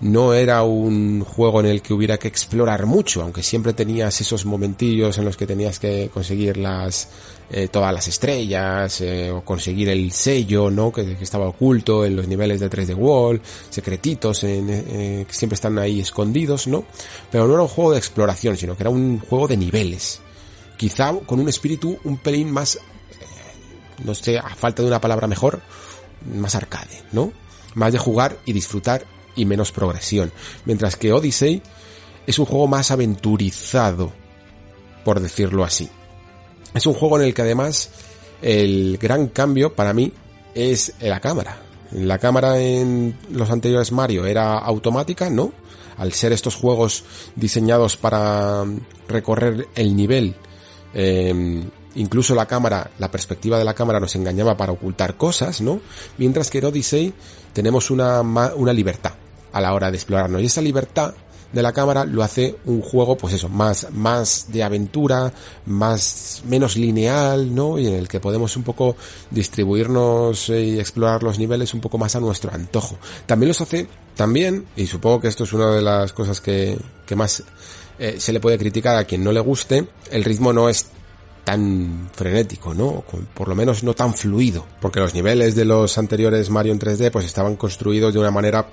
No 0.00 0.32
era 0.32 0.62
un 0.62 1.24
juego 1.24 1.60
en 1.60 1.66
el 1.66 1.82
que 1.82 1.92
hubiera 1.92 2.18
que 2.18 2.28
explorar 2.28 2.86
mucho, 2.86 3.22
aunque 3.22 3.42
siempre 3.42 3.72
tenías 3.72 4.20
esos 4.20 4.44
momentillos 4.44 5.18
en 5.18 5.24
los 5.24 5.36
que 5.36 5.46
tenías 5.46 5.78
que 5.78 6.08
conseguir 6.12 6.56
las 6.56 7.08
eh, 7.50 7.68
todas 7.68 7.92
las 7.92 8.06
estrellas 8.06 9.00
eh, 9.00 9.30
o 9.30 9.42
conseguir 9.42 9.88
el 9.88 10.12
sello, 10.12 10.70
¿no? 10.70 10.92
Que, 10.92 11.16
estaba 11.20 11.48
oculto 11.48 12.04
en 12.04 12.14
los 12.14 12.28
niveles 12.28 12.60
de 12.60 12.70
3D 12.70 12.94
Wall, 12.94 13.40
secretitos 13.70 14.44
en, 14.44 14.68
eh, 14.70 15.24
que 15.26 15.34
siempre 15.34 15.54
están 15.54 15.78
ahí 15.78 16.00
escondidos, 16.00 16.68
¿no? 16.68 16.84
Pero 17.30 17.48
no 17.48 17.54
era 17.54 17.62
un 17.62 17.68
juego 17.68 17.92
de 17.92 17.98
exploración, 17.98 18.56
sino 18.56 18.76
que 18.76 18.84
era 18.84 18.90
un 18.90 19.18
juego 19.18 19.48
de 19.48 19.56
niveles. 19.56 20.20
Quizá 20.76 21.12
con 21.26 21.40
un 21.40 21.48
espíritu 21.48 21.98
un 22.04 22.18
pelín 22.18 22.52
más 22.52 22.78
no 24.04 24.14
sé, 24.14 24.38
a 24.38 24.54
falta 24.54 24.82
de 24.82 24.88
una 24.88 25.00
palabra 25.00 25.26
mejor, 25.26 25.60
más 26.36 26.54
arcade, 26.54 27.02
¿no? 27.10 27.32
Más 27.74 27.92
de 27.92 27.98
jugar 27.98 28.38
y 28.44 28.52
disfrutar 28.52 29.04
y 29.38 29.46
menos 29.46 29.72
progresión. 29.72 30.32
Mientras 30.66 30.96
que 30.96 31.12
Odyssey 31.12 31.62
es 32.26 32.38
un 32.38 32.44
juego 32.44 32.66
más 32.66 32.90
aventurizado, 32.90 34.12
por 35.02 35.18
decirlo 35.18 35.64
así. 35.64 35.88
Es 36.74 36.84
un 36.84 36.92
juego 36.92 37.18
en 37.18 37.24
el 37.24 37.32
que 37.32 37.40
además 37.40 37.88
el 38.42 38.98
gran 39.00 39.28
cambio 39.28 39.74
para 39.74 39.94
mí 39.94 40.12
es 40.54 40.92
la 41.00 41.20
cámara. 41.20 41.62
La 41.92 42.18
cámara 42.18 42.60
en 42.60 43.16
los 43.30 43.50
anteriores 43.50 43.92
Mario 43.92 44.26
era 44.26 44.58
automática, 44.58 45.30
¿no? 45.30 45.54
Al 45.96 46.12
ser 46.12 46.32
estos 46.32 46.54
juegos 46.54 47.04
diseñados 47.34 47.96
para 47.96 48.64
recorrer 49.08 49.68
el 49.74 49.96
nivel, 49.96 50.34
eh, 50.92 51.64
incluso 51.94 52.34
la 52.34 52.44
cámara, 52.44 52.90
la 52.98 53.10
perspectiva 53.10 53.58
de 53.58 53.64
la 53.64 53.72
cámara 53.72 54.00
nos 54.00 54.14
engañaba 54.14 54.54
para 54.54 54.72
ocultar 54.72 55.16
cosas, 55.16 55.62
¿no? 55.62 55.80
Mientras 56.18 56.50
que 56.50 56.58
en 56.58 56.66
Odyssey 56.66 57.14
tenemos 57.54 57.90
una, 57.90 58.20
una 58.20 58.72
libertad 58.74 59.14
a 59.58 59.60
la 59.60 59.74
hora 59.74 59.90
de 59.90 59.96
explorarnos. 59.96 60.40
Y 60.40 60.46
esa 60.46 60.62
libertad 60.62 61.14
de 61.52 61.62
la 61.62 61.72
cámara 61.72 62.04
lo 62.04 62.22
hace 62.22 62.56
un 62.66 62.82
juego, 62.82 63.16
pues 63.16 63.34
eso, 63.34 63.48
más, 63.48 63.88
más 63.92 64.46
de 64.52 64.62
aventura, 64.62 65.32
más, 65.66 66.42
menos 66.46 66.76
lineal, 66.76 67.54
¿no? 67.54 67.78
Y 67.78 67.86
en 67.86 67.94
el 67.94 68.08
que 68.08 68.20
podemos 68.20 68.56
un 68.56 68.62
poco 68.62 68.96
distribuirnos 69.30 70.50
y 70.50 70.78
explorar 70.78 71.22
los 71.22 71.38
niveles 71.38 71.72
un 71.74 71.80
poco 71.80 71.98
más 71.98 72.14
a 72.16 72.20
nuestro 72.20 72.52
antojo. 72.52 72.98
También 73.26 73.48
los 73.48 73.60
hace, 73.60 73.88
también, 74.14 74.66
y 74.76 74.86
supongo 74.86 75.20
que 75.20 75.28
esto 75.28 75.44
es 75.44 75.52
una 75.52 75.72
de 75.72 75.82
las 75.82 76.12
cosas 76.12 76.40
que, 76.40 76.78
que 77.06 77.16
más 77.16 77.42
eh, 77.98 78.16
se 78.18 78.32
le 78.32 78.40
puede 78.40 78.58
criticar 78.58 78.96
a 78.96 79.04
quien 79.04 79.24
no 79.24 79.32
le 79.32 79.40
guste, 79.40 79.88
el 80.10 80.24
ritmo 80.24 80.52
no 80.52 80.68
es 80.68 80.86
tan 81.44 82.10
frenético, 82.12 82.74
¿no? 82.74 83.02
Por 83.32 83.48
lo 83.48 83.54
menos 83.54 83.82
no 83.82 83.94
tan 83.94 84.12
fluido, 84.12 84.66
porque 84.82 85.00
los 85.00 85.14
niveles 85.14 85.54
de 85.54 85.64
los 85.64 85.96
anteriores 85.96 86.50
Mario 86.50 86.74
en 86.74 86.78
3D 86.78 87.10
pues 87.10 87.24
estaban 87.24 87.56
construidos 87.56 88.12
de 88.12 88.20
una 88.20 88.30
manera 88.30 88.68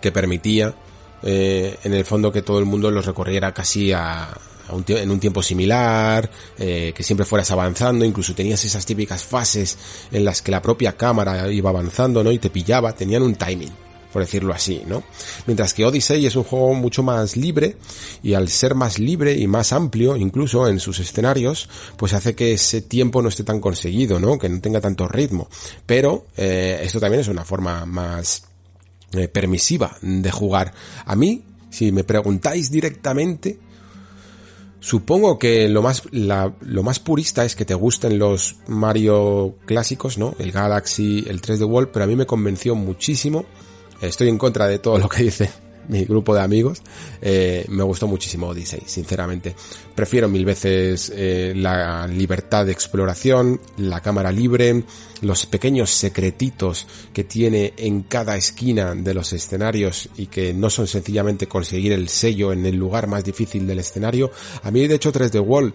que 0.00 0.12
permitía 0.12 0.74
eh, 1.22 1.76
en 1.84 1.94
el 1.94 2.04
fondo 2.04 2.32
que 2.32 2.42
todo 2.42 2.58
el 2.58 2.64
mundo 2.64 2.90
los 2.90 3.06
recorriera 3.06 3.52
casi 3.52 3.92
a, 3.92 4.28
en 4.88 5.10
un 5.10 5.20
tiempo 5.20 5.42
similar, 5.42 6.30
eh, 6.58 6.92
que 6.94 7.02
siempre 7.02 7.26
fueras 7.26 7.50
avanzando, 7.50 8.04
incluso 8.04 8.34
tenías 8.34 8.64
esas 8.64 8.86
típicas 8.86 9.24
fases 9.24 9.78
en 10.12 10.24
las 10.24 10.42
que 10.42 10.50
la 10.50 10.62
propia 10.62 10.96
cámara 10.96 11.50
iba 11.50 11.70
avanzando, 11.70 12.22
¿no? 12.22 12.32
Y 12.32 12.38
te 12.38 12.50
pillaba, 12.50 12.92
tenían 12.92 13.22
un 13.22 13.34
timing 13.34 13.72
por 14.12 14.22
decirlo 14.22 14.52
así, 14.52 14.82
¿no? 14.86 15.04
Mientras 15.46 15.72
que 15.72 15.84
Odyssey 15.84 16.26
es 16.26 16.34
un 16.34 16.42
juego 16.42 16.74
mucho 16.74 17.04
más 17.04 17.36
libre 17.36 17.76
y 18.24 18.34
al 18.34 18.48
ser 18.48 18.74
más 18.74 18.98
libre 18.98 19.34
y 19.38 19.46
más 19.46 19.72
amplio 19.72 20.16
incluso 20.16 20.66
en 20.66 20.80
sus 20.80 20.98
escenarios, 20.98 21.68
pues 21.96 22.12
hace 22.12 22.34
que 22.34 22.52
ese 22.52 22.82
tiempo 22.82 23.22
no 23.22 23.28
esté 23.28 23.44
tan 23.44 23.60
conseguido, 23.60 24.18
¿no? 24.18 24.36
Que 24.36 24.48
no 24.48 24.60
tenga 24.60 24.80
tanto 24.80 25.06
ritmo. 25.06 25.48
Pero 25.86 26.26
eh, 26.36 26.80
esto 26.82 26.98
también 26.98 27.20
es 27.20 27.28
una 27.28 27.44
forma 27.44 27.86
más 27.86 28.49
eh, 29.12 29.28
permisiva 29.28 29.96
de 30.02 30.30
jugar. 30.30 30.72
A 31.04 31.16
mí, 31.16 31.44
si 31.70 31.92
me 31.92 32.04
preguntáis 32.04 32.70
directamente, 32.70 33.58
Supongo 34.82 35.38
que 35.38 35.68
lo 35.68 35.82
más, 35.82 36.04
lo 36.10 36.82
más 36.82 37.00
purista 37.00 37.44
es 37.44 37.54
que 37.54 37.66
te 37.66 37.74
gusten 37.74 38.18
los 38.18 38.56
Mario 38.66 39.56
clásicos, 39.66 40.16
¿no? 40.16 40.34
El 40.38 40.52
Galaxy, 40.52 41.22
el 41.28 41.42
3D 41.42 41.68
World, 41.68 41.90
pero 41.92 42.06
a 42.06 42.08
mí 42.08 42.16
me 42.16 42.24
convenció 42.24 42.74
muchísimo 42.74 43.44
Estoy 44.00 44.28
en 44.28 44.38
contra 44.38 44.66
de 44.66 44.78
todo 44.78 44.98
lo 44.98 45.08
que 45.08 45.24
dice 45.24 45.50
mi 45.90 46.04
grupo 46.04 46.34
de 46.34 46.40
amigos. 46.40 46.82
Eh, 47.20 47.66
me 47.68 47.82
gustó 47.82 48.06
muchísimo 48.06 48.48
Odyssey, 48.48 48.82
sinceramente. 48.86 49.54
Prefiero 49.94 50.28
mil 50.28 50.44
veces 50.44 51.12
eh, 51.14 51.52
la 51.54 52.06
libertad 52.06 52.64
de 52.64 52.72
exploración, 52.72 53.60
la 53.76 54.00
cámara 54.00 54.32
libre, 54.32 54.84
los 55.20 55.46
pequeños 55.46 55.90
secretitos 55.90 56.86
que 57.12 57.24
tiene 57.24 57.74
en 57.76 58.02
cada 58.02 58.36
esquina 58.36 58.94
de 58.94 59.14
los 59.14 59.32
escenarios 59.32 60.08
y 60.16 60.26
que 60.26 60.54
no 60.54 60.70
son 60.70 60.86
sencillamente 60.86 61.46
conseguir 61.46 61.92
el 61.92 62.08
sello 62.08 62.52
en 62.52 62.64
el 62.64 62.76
lugar 62.76 63.06
más 63.06 63.24
difícil 63.24 63.66
del 63.66 63.80
escenario. 63.80 64.30
A 64.62 64.70
mí, 64.70 64.86
de 64.86 64.94
hecho, 64.94 65.12
3D 65.12 65.44
World 65.44 65.74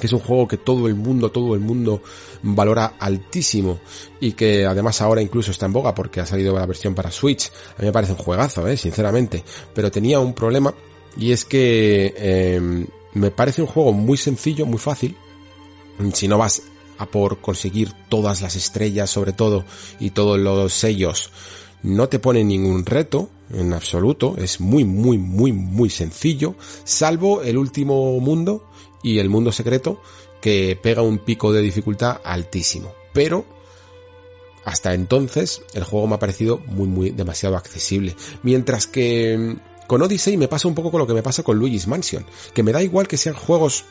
que 0.00 0.06
es 0.06 0.12
un 0.12 0.20
juego 0.20 0.46
que 0.46 0.58
todo 0.58 0.86
el 0.86 0.94
mundo, 0.94 1.30
todo 1.30 1.54
el 1.54 1.60
mundo 1.60 2.02
valora 2.42 2.94
altísimo 2.98 3.78
y 4.20 4.32
que 4.32 4.66
además 4.66 5.00
ahora 5.00 5.22
incluso 5.22 5.50
está 5.50 5.66
en 5.66 5.72
boga 5.72 5.94
porque 5.94 6.20
ha 6.20 6.26
salido 6.26 6.54
la 6.54 6.66
versión 6.66 6.94
para 6.94 7.10
Switch. 7.10 7.50
A 7.76 7.80
mí 7.80 7.86
me 7.86 7.92
parece 7.92 8.12
un 8.12 8.18
juegazo, 8.18 8.66
eh, 8.68 8.76
sinceramente. 8.76 9.42
Pero 9.74 9.90
tenía 9.90 10.20
un 10.20 10.34
problema 10.34 10.74
y 11.16 11.32
es 11.32 11.44
que 11.44 12.14
eh, 12.16 12.86
me 13.14 13.30
parece 13.30 13.62
un 13.62 13.68
juego 13.68 13.92
muy 13.92 14.16
sencillo, 14.16 14.66
muy 14.66 14.78
fácil. 14.78 15.16
Si 16.12 16.28
no 16.28 16.38
vas 16.38 16.62
a 16.98 17.06
por 17.06 17.40
conseguir 17.40 17.92
todas 18.08 18.42
las 18.42 18.56
estrellas 18.56 19.10
sobre 19.10 19.32
todo 19.32 19.64
y 19.98 20.10
todos 20.10 20.38
los 20.38 20.72
sellos, 20.72 21.30
no 21.82 22.08
te 22.08 22.18
pone 22.18 22.44
ningún 22.44 22.84
reto 22.84 23.30
en 23.52 23.72
absoluto. 23.72 24.34
Es 24.38 24.60
muy, 24.60 24.84
muy, 24.84 25.18
muy, 25.18 25.52
muy 25.52 25.88
sencillo. 25.88 26.56
Salvo 26.84 27.42
el 27.42 27.56
último 27.56 28.18
mundo 28.20 28.65
y 29.06 29.20
el 29.20 29.28
mundo 29.28 29.52
secreto 29.52 30.00
que 30.40 30.76
pega 30.82 31.00
un 31.00 31.18
pico 31.18 31.52
de 31.52 31.62
dificultad 31.62 32.20
altísimo. 32.24 32.92
Pero 33.12 33.46
hasta 34.64 34.94
entonces 34.94 35.62
el 35.74 35.84
juego 35.84 36.08
me 36.08 36.16
ha 36.16 36.18
parecido 36.18 36.58
muy 36.66 36.88
muy 36.88 37.10
demasiado 37.10 37.56
accesible. 37.56 38.16
Mientras 38.42 38.88
que 38.88 39.38
mm, 39.38 39.86
con 39.86 40.02
Odyssey 40.02 40.36
me 40.36 40.48
pasa 40.48 40.66
un 40.66 40.74
poco 40.74 40.90
con 40.90 40.98
lo 40.98 41.06
que 41.06 41.14
me 41.14 41.22
pasa 41.22 41.44
con 41.44 41.56
Luigi's 41.56 41.86
Mansion, 41.86 42.26
que 42.52 42.64
me 42.64 42.72
da 42.72 42.82
igual 42.82 43.06
que 43.06 43.16
sean 43.16 43.36
juegos 43.36 43.84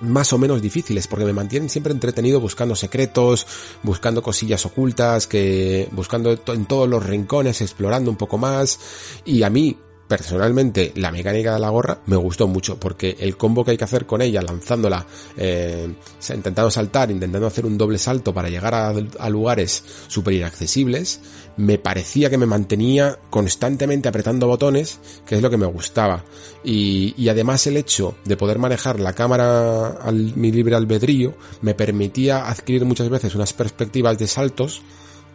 más 0.00 0.32
o 0.32 0.38
menos 0.38 0.62
difíciles 0.62 1.06
porque 1.06 1.26
me 1.26 1.34
mantienen 1.34 1.68
siempre 1.68 1.92
entretenido 1.92 2.40
buscando 2.40 2.74
secretos, 2.74 3.46
buscando 3.82 4.22
cosillas 4.22 4.64
ocultas, 4.64 5.26
que 5.26 5.86
buscando 5.92 6.32
en 6.46 6.64
todos 6.64 6.88
los 6.88 7.04
rincones, 7.04 7.60
explorando 7.60 8.10
un 8.10 8.16
poco 8.16 8.38
más 8.38 8.80
y 9.26 9.42
a 9.42 9.50
mí 9.50 9.76
personalmente 10.08 10.92
la 10.96 11.10
mecánica 11.10 11.54
de 11.54 11.60
la 11.60 11.68
gorra 11.68 11.98
me 12.06 12.16
gustó 12.16 12.46
mucho 12.46 12.78
porque 12.78 13.16
el 13.18 13.36
combo 13.36 13.64
que 13.64 13.72
hay 13.72 13.76
que 13.76 13.84
hacer 13.84 14.06
con 14.06 14.22
ella 14.22 14.40
lanzándola 14.40 15.04
eh, 15.36 15.92
intentando 16.28 16.70
saltar 16.70 17.10
intentando 17.10 17.46
hacer 17.46 17.66
un 17.66 17.76
doble 17.76 17.98
salto 17.98 18.32
para 18.32 18.48
llegar 18.48 18.74
a, 18.74 19.30
lugares 19.30 19.82
súper 20.06 20.34
inaccesibles 20.34 21.20
me 21.56 21.78
parecía 21.78 22.30
que 22.30 22.38
me 22.38 22.46
mantenía 22.46 23.18
constantemente 23.30 24.08
apretando 24.08 24.46
botones 24.46 25.00
que 25.26 25.36
es 25.36 25.42
lo 25.42 25.50
que 25.50 25.56
me 25.56 25.66
gustaba. 25.66 26.22
Y, 26.62 27.14
y 27.16 27.28
además 27.28 27.66
el 27.66 27.76
hecho 27.76 28.16
de 28.24 28.36
poder 28.36 28.58
manejar 28.58 29.00
la 29.00 29.14
cámara 29.14 29.88
al 29.88 30.36
mi 30.36 30.52
libre 30.52 30.76
albedrío 30.76 31.34
me 31.62 31.74
permitía 31.74 32.48
adquirir 32.48 32.84
muchas 32.84 33.08
veces 33.08 33.34
unas 33.34 33.52
perspectivas 33.52 34.18
de 34.18 34.26
saltos 34.26 34.82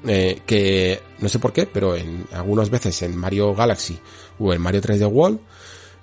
eh, 0.08 0.42
que 0.48 1.00
no 1.20 1.30
sé 1.30 1.38
por 1.38 1.54
qué, 1.54 1.68
pero 1.68 1.96
en 1.96 2.26
algunas 2.32 2.72
veces 2.72 3.00
en 3.04 3.16
Mario 3.16 3.54
Galaxy 3.54 4.00
o 4.42 4.54
en 4.54 4.62
Mario 4.62 4.82
3D 4.82 5.08
World 5.12 5.40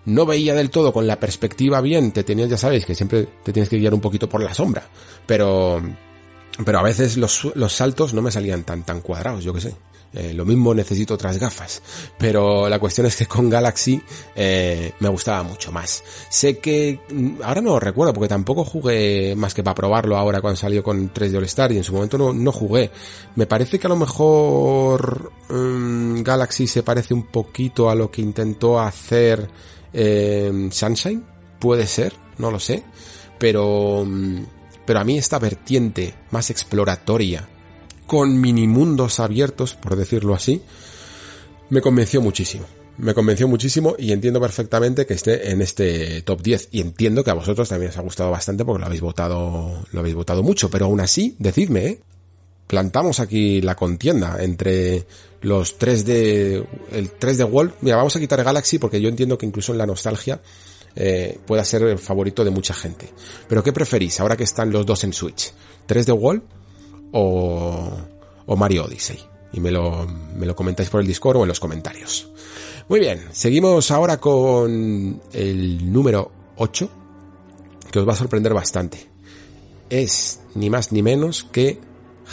no 0.07 0.25
veía 0.25 0.55
del 0.55 0.70
todo 0.70 0.92
con 0.92 1.07
la 1.07 1.20
perspectiva 1.20 1.81
bien, 1.81 2.12
te 2.12 2.25
tenías, 2.25 2.49
ya 2.49 2.57
sabéis, 2.57 2.86
que 2.86 2.94
siempre 2.94 3.28
te 3.42 3.52
tienes 3.52 3.68
que 3.68 3.78
guiar 3.78 3.92
un 3.92 4.00
poquito 4.00 4.28
por 4.28 4.42
la 4.42 4.55
sombra, 4.55 4.89
pero 5.26 5.83
pero 6.65 6.78
a 6.78 6.83
veces 6.83 7.17
los, 7.17 7.44
los 7.55 7.73
saltos 7.73 8.15
no 8.15 8.23
me 8.23 8.31
salían 8.31 8.65
tan 8.65 8.84
tan 8.84 9.00
cuadrados, 9.00 9.44
yo 9.44 9.52
que 9.52 9.60
sé. 9.60 9.75
Eh, 10.14 10.32
lo 10.32 10.46
mismo 10.46 10.74
necesito 10.74 11.14
otras 11.14 11.38
gafas. 11.38 11.82
Pero 12.18 12.68
la 12.68 12.78
cuestión 12.78 13.06
es 13.06 13.16
que 13.16 13.26
con 13.26 13.50
Galaxy 13.50 14.00
eh, 14.34 14.92
me 15.00 15.08
gustaba 15.08 15.42
mucho 15.42 15.70
más. 15.70 16.02
Sé 16.30 16.58
que 16.58 17.00
mm, 17.10 17.42
ahora 17.42 17.60
no 17.60 17.72
lo 17.72 17.80
recuerdo 17.80 18.14
porque 18.14 18.28
tampoco 18.28 18.64
jugué 18.64 19.34
más 19.36 19.52
que 19.52 19.62
para 19.62 19.74
probarlo 19.74 20.16
ahora 20.16 20.40
cuando 20.40 20.56
salió 20.56 20.82
con 20.82 21.12
3D 21.12 21.36
All 21.36 21.44
Star 21.44 21.72
y 21.72 21.76
en 21.76 21.84
su 21.84 21.92
momento 21.92 22.16
no, 22.16 22.32
no 22.32 22.52
jugué. 22.52 22.90
Me 23.36 23.46
parece 23.46 23.78
que 23.78 23.86
a 23.86 23.90
lo 23.90 23.96
mejor 23.96 25.32
mm, 25.50 26.22
Galaxy 26.22 26.66
se 26.66 26.82
parece 26.82 27.12
un 27.12 27.24
poquito 27.24 27.90
a 27.90 27.94
lo 27.94 28.10
que 28.10 28.22
intentó 28.22 28.80
hacer 28.80 29.48
eh, 29.92 30.68
Sunshine. 30.70 31.24
Puede 31.58 31.86
ser, 31.86 32.14
no 32.38 32.50
lo 32.50 32.58
sé. 32.58 32.82
Pero, 33.38 34.04
mm, 34.06 34.38
pero 34.86 35.00
a 35.00 35.04
mí 35.04 35.18
esta 35.18 35.38
vertiente 35.38 36.14
más 36.30 36.48
exploratoria 36.48 37.46
con 38.08 38.40
minimundos 38.40 39.20
abiertos, 39.20 39.74
por 39.74 39.94
decirlo 39.94 40.34
así, 40.34 40.62
me 41.68 41.80
convenció 41.82 42.20
muchísimo. 42.20 42.64
Me 42.96 43.14
convenció 43.14 43.46
muchísimo 43.46 43.94
y 43.96 44.10
entiendo 44.10 44.40
perfectamente 44.40 45.06
que 45.06 45.14
esté 45.14 45.52
en 45.52 45.62
este 45.62 46.22
top 46.22 46.42
10. 46.42 46.70
Y 46.72 46.80
entiendo 46.80 47.22
que 47.22 47.30
a 47.30 47.34
vosotros 47.34 47.68
también 47.68 47.90
os 47.90 47.98
ha 47.98 48.02
gustado 48.02 48.30
bastante 48.30 48.64
porque 48.64 48.80
lo 48.80 48.86
habéis 48.86 49.02
votado, 49.02 49.84
lo 49.92 50.00
habéis 50.00 50.16
votado 50.16 50.42
mucho. 50.42 50.68
Pero 50.70 50.86
aún 50.86 51.00
así, 51.00 51.36
decidme, 51.38 51.86
¿eh? 51.86 52.00
Plantamos 52.66 53.20
aquí 53.20 53.60
la 53.60 53.76
contienda 53.76 54.42
entre 54.42 55.04
los 55.42 55.78
3D, 55.78 56.66
el 56.92 57.12
3D 57.18 57.48
World. 57.48 57.74
Mira, 57.82 57.96
vamos 57.96 58.16
a 58.16 58.20
quitar 58.20 58.42
Galaxy 58.42 58.78
porque 58.78 59.00
yo 59.00 59.08
entiendo 59.08 59.38
que 59.38 59.46
incluso 59.46 59.72
en 59.72 59.78
la 59.78 59.86
nostalgia 59.86 60.40
eh, 60.96 61.38
pueda 61.46 61.64
ser 61.64 61.82
el 61.82 61.98
favorito 61.98 62.42
de 62.42 62.50
mucha 62.50 62.74
gente. 62.74 63.08
Pero 63.48 63.62
¿qué 63.62 63.72
preferís 63.72 64.18
ahora 64.18 64.36
que 64.36 64.44
están 64.44 64.72
los 64.72 64.84
dos 64.84 65.04
en 65.04 65.12
Switch? 65.12 65.52
¿3D 65.86 66.18
World 66.18 66.42
o, 67.12 67.90
o 68.46 68.56
Mario 68.56 68.84
Odyssey. 68.84 69.18
Y 69.52 69.60
me 69.60 69.70
lo, 69.70 70.06
me 70.36 70.46
lo 70.46 70.54
comentáis 70.54 70.90
por 70.90 71.00
el 71.00 71.06
Discord 71.06 71.38
o 71.38 71.42
en 71.42 71.48
los 71.48 71.60
comentarios. 71.60 72.28
Muy 72.88 73.00
bien, 73.00 73.22
seguimos 73.32 73.90
ahora 73.90 74.18
con 74.18 75.20
el 75.32 75.92
número 75.92 76.32
8, 76.56 76.90
que 77.90 77.98
os 77.98 78.08
va 78.08 78.12
a 78.12 78.16
sorprender 78.16 78.54
bastante. 78.54 79.06
Es 79.90 80.40
ni 80.54 80.70
más 80.70 80.90
ni 80.92 81.02
menos 81.02 81.44
que 81.44 81.78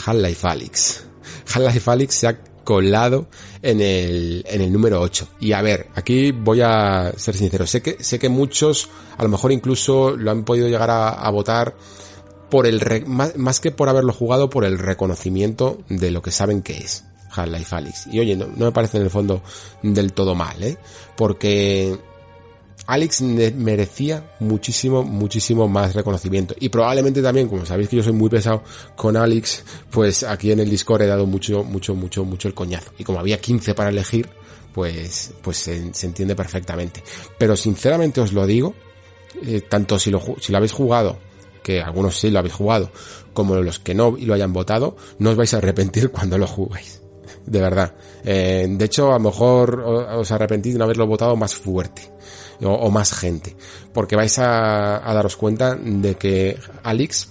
Half-Life 0.04 0.46
Alyx. 0.46 1.04
Half-Life 1.54 1.90
Alyx 1.90 2.14
se 2.14 2.28
ha 2.28 2.38
colado 2.64 3.28
en 3.62 3.80
el, 3.80 4.44
en 4.48 4.60
el 4.62 4.72
número 4.72 5.00
8. 5.00 5.28
Y 5.40 5.52
a 5.52 5.62
ver, 5.62 5.88
aquí 5.94 6.32
voy 6.32 6.62
a 6.62 7.12
ser 7.16 7.36
sincero, 7.36 7.66
sé 7.66 7.82
que, 7.82 8.02
sé 8.02 8.18
que 8.18 8.28
muchos 8.28 8.88
a 9.16 9.22
lo 9.22 9.28
mejor 9.28 9.52
incluso 9.52 10.16
lo 10.16 10.30
han 10.30 10.44
podido 10.44 10.68
llegar 10.68 10.90
a, 10.90 11.10
a 11.10 11.30
votar 11.30 11.76
por 12.50 12.66
el 12.66 13.04
más, 13.06 13.60
que 13.60 13.70
por 13.70 13.88
haberlo 13.88 14.12
jugado, 14.12 14.50
por 14.50 14.64
el 14.64 14.78
reconocimiento 14.78 15.78
de 15.88 16.10
lo 16.10 16.22
que 16.22 16.30
saben 16.30 16.62
que 16.62 16.78
es 16.78 17.04
Half-Life 17.32 17.74
Alyx. 17.74 18.06
Y 18.08 18.20
oye, 18.20 18.36
no, 18.36 18.46
me 18.46 18.72
parece 18.72 18.98
en 18.98 19.04
el 19.04 19.10
fondo 19.10 19.42
del 19.82 20.12
todo 20.12 20.34
mal, 20.34 20.62
¿eh? 20.62 20.78
Porque 21.16 21.98
Alex 22.86 23.22
merecía 23.22 24.32
muchísimo, 24.40 25.02
muchísimo 25.02 25.68
más 25.68 25.94
reconocimiento. 25.94 26.54
Y 26.60 26.68
probablemente 26.68 27.20
también, 27.20 27.48
como 27.48 27.66
sabéis 27.66 27.88
que 27.88 27.96
yo 27.96 28.02
soy 28.02 28.12
muy 28.12 28.28
pesado 28.28 28.62
con 28.94 29.16
Alex, 29.16 29.64
pues 29.90 30.22
aquí 30.22 30.52
en 30.52 30.60
el 30.60 30.70
Discord 30.70 31.02
he 31.02 31.06
dado 31.06 31.26
mucho, 31.26 31.64
mucho, 31.64 31.94
mucho, 31.94 32.24
mucho 32.24 32.48
el 32.48 32.54
coñazo. 32.54 32.92
Y 32.98 33.04
como 33.04 33.18
había 33.18 33.40
15 33.40 33.74
para 33.74 33.90
elegir, 33.90 34.28
pues, 34.72 35.32
pues 35.42 35.56
se, 35.56 35.76
entiende 35.76 36.36
perfectamente. 36.36 37.02
Pero 37.38 37.56
sinceramente 37.56 38.20
os 38.20 38.32
lo 38.32 38.46
digo, 38.46 38.74
eh, 39.44 39.62
tanto 39.62 39.98
si 39.98 40.10
lo, 40.10 40.22
si 40.40 40.52
lo 40.52 40.58
habéis 40.58 40.72
jugado 40.72 41.25
que 41.66 41.82
algunos 41.82 42.16
sí 42.16 42.30
lo 42.30 42.38
habéis 42.38 42.54
jugado, 42.54 42.92
como 43.32 43.56
los 43.56 43.80
que 43.80 43.92
no 43.92 44.16
y 44.16 44.24
lo 44.24 44.34
hayan 44.34 44.52
votado, 44.52 44.96
no 45.18 45.30
os 45.30 45.36
vais 45.36 45.52
a 45.52 45.56
arrepentir 45.56 46.10
cuando 46.12 46.38
lo 46.38 46.46
juguéis. 46.46 47.02
De 47.44 47.60
verdad. 47.60 47.92
Eh, 48.24 48.68
de 48.70 48.84
hecho, 48.84 49.10
a 49.10 49.14
lo 49.14 49.24
mejor 49.24 49.80
os 49.80 50.30
arrepentís 50.30 50.74
de 50.74 50.78
no 50.78 50.84
haberlo 50.84 51.08
votado 51.08 51.34
más 51.34 51.54
fuerte. 51.56 52.12
O, 52.62 52.88
más 52.90 53.12
gente. 53.12 53.56
Porque 53.92 54.14
vais 54.14 54.38
a, 54.38 55.02
daros 55.12 55.36
cuenta 55.36 55.74
de 55.74 56.14
que 56.14 56.56
Alex 56.84 57.30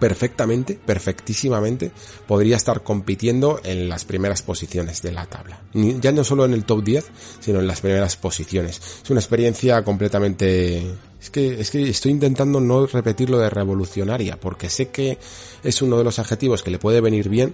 perfectamente, 0.00 0.78
perfectísimamente, 0.84 1.92
podría 2.26 2.56
estar 2.56 2.82
compitiendo 2.82 3.60
en 3.62 3.88
las 3.88 4.04
primeras 4.04 4.42
posiciones 4.42 5.02
de 5.02 5.12
la 5.12 5.26
tabla. 5.26 5.60
Ya 5.74 6.12
no 6.12 6.24
solo 6.24 6.44
en 6.46 6.54
el 6.54 6.64
top 6.64 6.82
10, 6.82 7.06
sino 7.40 7.60
en 7.60 7.66
las 7.66 7.82
primeras 7.82 8.16
posiciones. 8.16 8.80
Es 9.04 9.10
una 9.10 9.20
experiencia 9.20 9.84
completamente 9.84 10.82
Es 11.26 11.30
que, 11.30 11.60
es 11.60 11.72
que 11.72 11.88
estoy 11.88 12.12
intentando 12.12 12.60
no 12.60 12.86
repetir 12.86 13.30
lo 13.30 13.40
de 13.40 13.50
revolucionaria, 13.50 14.38
porque 14.38 14.70
sé 14.70 14.90
que 14.90 15.18
es 15.64 15.82
uno 15.82 15.98
de 15.98 16.04
los 16.04 16.20
adjetivos 16.20 16.62
que 16.62 16.70
le 16.70 16.78
puede 16.78 17.00
venir 17.00 17.28
bien, 17.28 17.52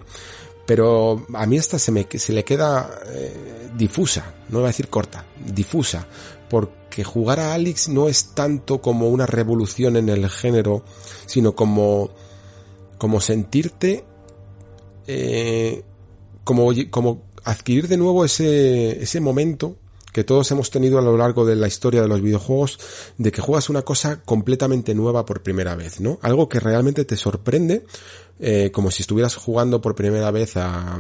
pero 0.67 1.25
a 1.33 1.47
mí 1.47 1.57
esta 1.57 1.79
se, 1.79 1.91
me, 1.91 2.07
le 2.29 2.45
queda 2.45 3.01
eh, 3.07 3.71
difusa, 3.75 4.35
no 4.51 4.59
voy 4.59 4.67
a 4.67 4.73
decir 4.73 4.89
corta, 4.89 5.25
difusa, 5.43 6.07
porque 6.51 7.03
jugar 7.03 7.41
a 7.41 7.55
Alex 7.55 7.89
no 7.89 8.09
es 8.09 8.35
tanto 8.35 8.83
como 8.83 9.09
una 9.09 9.25
revolución 9.25 9.97
en 9.97 10.11
el 10.11 10.29
género, 10.29 10.85
sino 11.25 11.55
como, 11.55 12.11
como 12.99 13.23
sentirte, 13.23 14.05
eh, 15.07 15.83
como, 16.45 16.73
como 16.91 17.23
adquirir 17.43 17.89
de 17.89 17.97
nuevo 17.97 18.27
ese, 18.27 19.03
ese 19.03 19.19
momento 19.23 19.79
que 20.13 20.25
todos 20.25 20.51
hemos 20.51 20.71
tenido 20.71 20.99
a 20.99 21.03
lo 21.03 21.17
largo 21.17 21.45
de 21.45 21.57
la 21.57 21.67
historia 21.67 22.03
de 22.03 22.09
los 22.09 22.21
videojuegos, 22.21 22.79
de 23.19 23.33
que 23.33 23.41
juegas 23.41 23.71
una 23.71 23.83
cosa 23.83 24.23
completamente 24.23 24.95
nueva 24.95 25.25
por 25.25 25.43
primera 25.43 25.75
vez, 25.75 26.01
¿no? 26.01 26.19
Algo 26.23 26.49
que 26.49 26.61
realmente 26.61 27.05
te 27.05 27.17
sorprende, 27.17 27.85
eh, 28.39 28.71
como 28.73 28.91
si 28.91 29.03
estuvieras 29.03 29.37
jugando 29.37 29.81
por 29.81 29.95
primera 29.95 30.31
vez 30.31 30.57
a, 30.57 30.99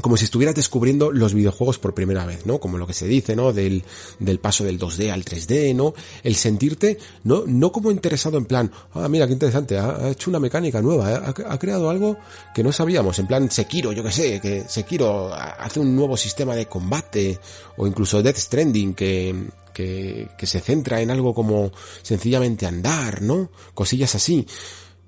como 0.00 0.16
si 0.16 0.24
estuvieras 0.24 0.54
descubriendo 0.54 1.12
los 1.12 1.34
videojuegos 1.34 1.78
por 1.78 1.94
primera 1.94 2.24
vez, 2.24 2.46
¿no? 2.46 2.58
Como 2.58 2.78
lo 2.78 2.86
que 2.86 2.94
se 2.94 3.06
dice, 3.06 3.36
¿no? 3.36 3.52
Del, 3.52 3.84
del 4.18 4.38
paso 4.38 4.64
del 4.64 4.78
2D 4.78 5.10
al 5.12 5.24
3D, 5.24 5.74
¿no? 5.74 5.94
El 6.22 6.34
sentirte, 6.34 6.98
no, 7.24 7.44
no 7.46 7.70
como 7.70 7.90
interesado 7.90 8.38
en 8.38 8.46
plan, 8.46 8.72
ah, 8.94 9.08
mira, 9.08 9.26
qué 9.26 9.34
interesante, 9.34 9.78
ha, 9.78 10.10
hecho 10.10 10.30
una 10.30 10.38
mecánica 10.38 10.80
nueva, 10.80 11.34
ha, 11.46 11.58
creado 11.58 11.90
algo 11.90 12.16
que 12.54 12.62
no 12.62 12.72
sabíamos, 12.72 13.18
en 13.18 13.26
plan 13.26 13.50
Sekiro, 13.50 13.92
yo 13.92 14.02
que 14.02 14.12
sé, 14.12 14.40
que 14.40 14.64
Sekiro 14.66 15.32
hace 15.34 15.78
un 15.78 15.94
nuevo 15.94 16.16
sistema 16.16 16.56
de 16.56 16.66
combate, 16.66 17.38
o 17.76 17.86
incluso 17.86 18.22
Death 18.22 18.38
Stranding, 18.38 18.94
que, 18.94 19.34
que, 19.74 20.46
se 20.46 20.60
centra 20.60 21.00
en 21.00 21.10
algo 21.10 21.34
como 21.34 21.70
sencillamente 22.02 22.66
andar, 22.66 23.22
¿no? 23.22 23.50
Cosillas 23.74 24.14
así. 24.14 24.46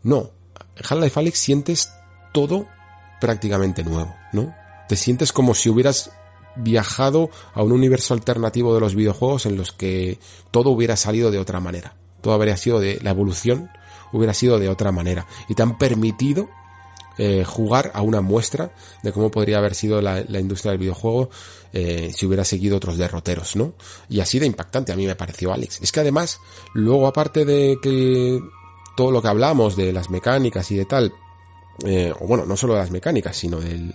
No, 0.02 0.30
Half-Life 0.76 1.20
Alyx 1.20 1.38
sientes 1.38 1.90
todo 2.32 2.66
prácticamente 3.20 3.82
nuevo, 3.82 4.14
¿no? 4.32 4.63
Te 4.88 4.96
sientes 4.96 5.32
como 5.32 5.54
si 5.54 5.70
hubieras 5.70 6.10
viajado 6.56 7.30
a 7.52 7.62
un 7.62 7.72
universo 7.72 8.14
alternativo 8.14 8.74
de 8.74 8.80
los 8.80 8.94
videojuegos 8.94 9.46
en 9.46 9.56
los 9.56 9.72
que 9.72 10.18
todo 10.50 10.70
hubiera 10.70 10.96
salido 10.96 11.30
de 11.30 11.38
otra 11.38 11.60
manera. 11.60 11.96
Todo 12.20 12.34
habría 12.34 12.56
sido 12.56 12.80
de 12.80 12.98
la 13.02 13.10
evolución, 13.10 13.70
hubiera 14.12 14.34
sido 14.34 14.58
de 14.58 14.68
otra 14.68 14.92
manera. 14.92 15.26
Y 15.48 15.54
te 15.54 15.62
han 15.62 15.76
permitido 15.76 16.48
eh, 17.18 17.44
jugar 17.44 17.92
a 17.94 18.02
una 18.02 18.20
muestra 18.20 18.72
de 19.02 19.12
cómo 19.12 19.30
podría 19.30 19.58
haber 19.58 19.74
sido 19.74 20.00
la, 20.00 20.20
industria 20.20 20.72
del 20.72 20.80
videojuego 20.80 21.30
eh, 21.72 22.12
si 22.14 22.26
hubiera 22.26 22.44
seguido 22.44 22.76
otros 22.76 22.96
derroteros, 22.96 23.56
¿no? 23.56 23.74
Y 24.08 24.20
así 24.20 24.38
de 24.38 24.46
impactante 24.46 24.92
a 24.92 24.96
mí 24.96 25.06
me 25.06 25.14
pareció 25.14 25.52
Alex. 25.52 25.80
Es 25.82 25.92
que 25.92 26.00
además, 26.00 26.40
luego 26.72 27.06
aparte 27.06 27.44
de 27.44 27.78
que 27.80 28.40
todo 28.96 29.10
lo 29.10 29.22
que 29.22 29.28
hablamos 29.28 29.76
de 29.76 29.92
las 29.92 30.10
mecánicas 30.10 30.70
y 30.70 30.76
de 30.76 30.86
tal, 30.86 31.12
eh, 31.84 32.12
o 32.18 32.26
bueno, 32.26 32.46
no 32.46 32.56
solo 32.56 32.74
de 32.74 32.80
las 32.80 32.90
mecánicas, 32.90 33.36
sino 33.36 33.60
del, 33.60 33.92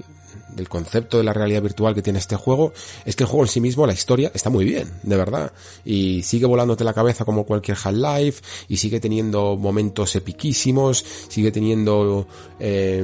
del 0.59 0.69
concepto 0.69 1.17
de 1.17 1.23
la 1.23 1.33
realidad 1.33 1.61
virtual 1.61 1.95
que 1.95 2.01
tiene 2.01 2.19
este 2.19 2.35
juego, 2.35 2.73
es 3.05 3.15
que 3.15 3.23
el 3.23 3.29
juego 3.29 3.45
en 3.45 3.49
sí 3.49 3.61
mismo, 3.61 3.87
la 3.87 3.93
historia, 3.93 4.31
está 4.33 4.49
muy 4.49 4.65
bien, 4.65 4.91
de 5.03 5.15
verdad. 5.15 5.53
Y 5.85 6.21
sigue 6.23 6.45
volándote 6.45 6.83
la 6.83 6.93
cabeza 6.93 7.25
como 7.25 7.45
cualquier 7.45 7.77
Half-Life, 7.81 8.41
y 8.67 8.77
sigue 8.77 8.99
teniendo 8.99 9.55
momentos 9.55 10.15
epiquísimos, 10.15 11.03
sigue 11.29 11.51
teniendo 11.51 12.27
eh, 12.59 13.03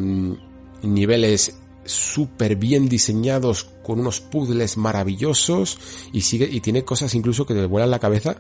niveles 0.84 1.56
súper 1.86 2.56
bien 2.56 2.90
diseñados 2.90 3.64
con 3.84 4.00
unos 4.00 4.20
puzzles 4.20 4.76
maravillosos 4.76 5.78
y 6.12 6.22
sigue 6.22 6.50
y 6.52 6.60
tiene 6.60 6.84
cosas 6.84 7.14
incluso 7.14 7.46
que 7.46 7.54
te 7.54 7.68
vuelan 7.68 7.92
la 7.92 8.00
cabeza 8.00 8.38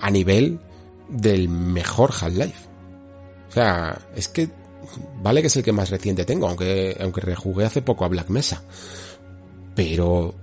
a 0.00 0.10
nivel 0.10 0.58
del 1.08 1.48
mejor 1.48 2.12
Half-Life. 2.18 2.68
O 3.50 3.52
sea, 3.52 3.98
es 4.16 4.28
que 4.28 4.50
vale 5.22 5.40
que 5.40 5.48
es 5.48 5.56
el 5.56 5.62
que 5.62 5.72
más 5.72 5.90
reciente 5.90 6.24
tengo, 6.24 6.48
aunque, 6.48 6.96
aunque 7.00 7.20
rejugué 7.20 7.64
hace 7.64 7.82
poco 7.82 8.04
a 8.04 8.08
Black 8.08 8.28
Mesa. 8.28 8.62
Pero 9.74 10.34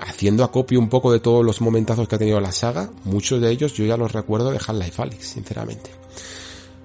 haciendo 0.00 0.42
acopio 0.42 0.78
un 0.78 0.88
poco 0.88 1.12
de 1.12 1.20
todos 1.20 1.44
los 1.44 1.60
momentazos 1.60 2.08
que 2.08 2.16
ha 2.16 2.18
tenido 2.18 2.40
la 2.40 2.52
saga, 2.52 2.90
muchos 3.04 3.40
de 3.40 3.50
ellos 3.50 3.72
yo 3.74 3.84
ya 3.84 3.96
los 3.96 4.12
recuerdo 4.12 4.50
de 4.50 4.58
Half-Life 4.58 5.00
Alyx, 5.00 5.26
sinceramente. 5.26 5.90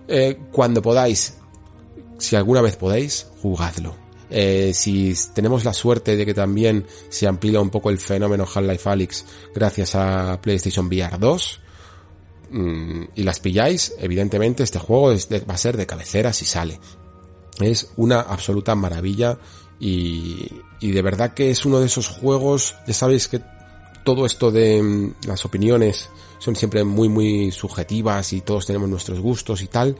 Eh, 0.08 0.38
cuando 0.52 0.82
podáis, 0.82 1.36
si 2.18 2.36
alguna 2.36 2.62
vez 2.62 2.76
podéis, 2.76 3.28
jugadlo. 3.42 3.96
Eh, 4.30 4.72
si 4.74 5.14
tenemos 5.34 5.64
la 5.64 5.74
suerte 5.74 6.16
de 6.16 6.26
que 6.26 6.34
también 6.34 6.86
se 7.10 7.28
amplía 7.28 7.62
un 7.62 7.70
poco 7.70 7.90
el 7.90 7.98
fenómeno 7.98 8.44
Half-Life 8.44 8.90
Alyx 8.90 9.26
gracias 9.56 9.96
a 9.96 10.40
PlayStation 10.42 10.88
VR 10.88 11.18
2, 11.18 11.60
Mm, 12.50 13.04
y 13.16 13.24
las 13.24 13.40
pilláis, 13.40 13.94
evidentemente 14.00 14.64
este 14.64 14.80
juego 14.80 15.10
va 15.10 15.54
a 15.54 15.58
ser 15.58 15.78
de 15.78 15.86
cabecera 15.86 16.34
si 16.34 16.46
sale. 16.46 16.80
Es 17.60 17.92
una 17.98 18.22
absoluta 18.22 18.76
maravilla 18.76 19.38
y, 19.80 20.48
y 20.80 20.92
de 20.92 21.02
verdad 21.02 21.34
que 21.34 21.52
es 21.52 21.66
uno 21.66 21.80
de 21.80 21.88
esos 21.88 22.08
juegos, 22.08 22.76
ya 22.88 22.94
sabéis 22.94 23.28
que 23.28 23.42
todo 24.04 24.26
esto 24.26 24.52
de 24.52 24.82
mm, 24.82 25.16
las 25.28 25.44
opiniones 25.44 26.10
son 26.40 26.56
siempre 26.56 26.84
muy 26.84 27.10
muy 27.10 27.52
subjetivas 27.52 28.32
y 28.32 28.42
todos 28.42 28.66
tenemos 28.66 28.90
nuestros 28.90 29.20
gustos 29.20 29.62
y 29.62 29.68
tal, 29.68 29.98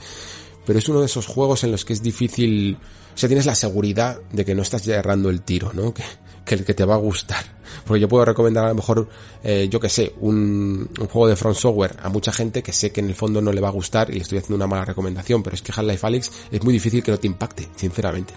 pero 0.66 0.80
es 0.80 0.88
uno 0.88 1.02
de 1.02 1.08
esos 1.08 1.28
juegos 1.28 1.64
en 1.64 1.72
los 1.72 1.84
que 1.84 1.94
es 1.94 2.02
difícil, 2.02 2.78
o 3.14 3.18
sea, 3.18 3.28
tienes 3.28 3.46
la 3.46 3.56
seguridad 3.56 4.22
de 4.32 4.46
que 4.46 4.56
no 4.56 4.62
estás 4.62 4.88
errando 4.88 5.30
el 5.30 5.42
tiro, 5.42 5.72
¿no? 5.74 5.94
que 6.48 6.56
el 6.56 6.66
que 6.66 6.74
te 6.74 6.86
va 6.86 6.96
a 6.96 6.98
gustar. 6.98 7.46
Porque 7.86 8.00
yo 8.00 8.08
puedo 8.08 8.26
recomendar 8.26 8.66
a 8.66 8.70
lo 8.70 8.76
mejor, 8.76 9.08
eh, 9.44 9.68
yo 9.70 9.80
que 9.80 9.90
sé, 9.90 10.14
un, 10.20 10.90
un, 11.00 11.08
juego 11.08 11.28
de 11.28 11.36
Front 11.36 11.58
Software 11.58 11.98
a 12.02 12.10
mucha 12.10 12.32
gente 12.32 12.64
que 12.64 12.74
sé 12.74 12.92
que 12.92 13.02
en 13.02 13.10
el 13.10 13.16
fondo 13.16 13.42
no 13.42 13.52
le 13.52 13.62
va 13.62 13.68
a 13.68 13.72
gustar 13.72 14.10
y 14.10 14.14
le 14.14 14.22
estoy 14.22 14.40
haciendo 14.40 14.56
una 14.56 14.68
mala 14.68 14.86
recomendación, 14.86 15.44
pero 15.44 15.56
es 15.56 15.62
que 15.62 15.72
Half-Life 15.72 16.08
Alyx 16.08 16.32
es 16.52 16.64
muy 16.64 16.74
difícil 16.74 17.04
que 17.04 17.12
no 17.12 17.20
te 17.20 17.28
impacte, 17.28 17.68
sinceramente. 17.76 18.34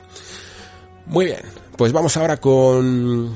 Muy 1.06 1.24
bien, 1.24 1.40
pues 1.76 1.92
vamos 1.92 2.16
ahora 2.16 2.36
con 2.36 3.32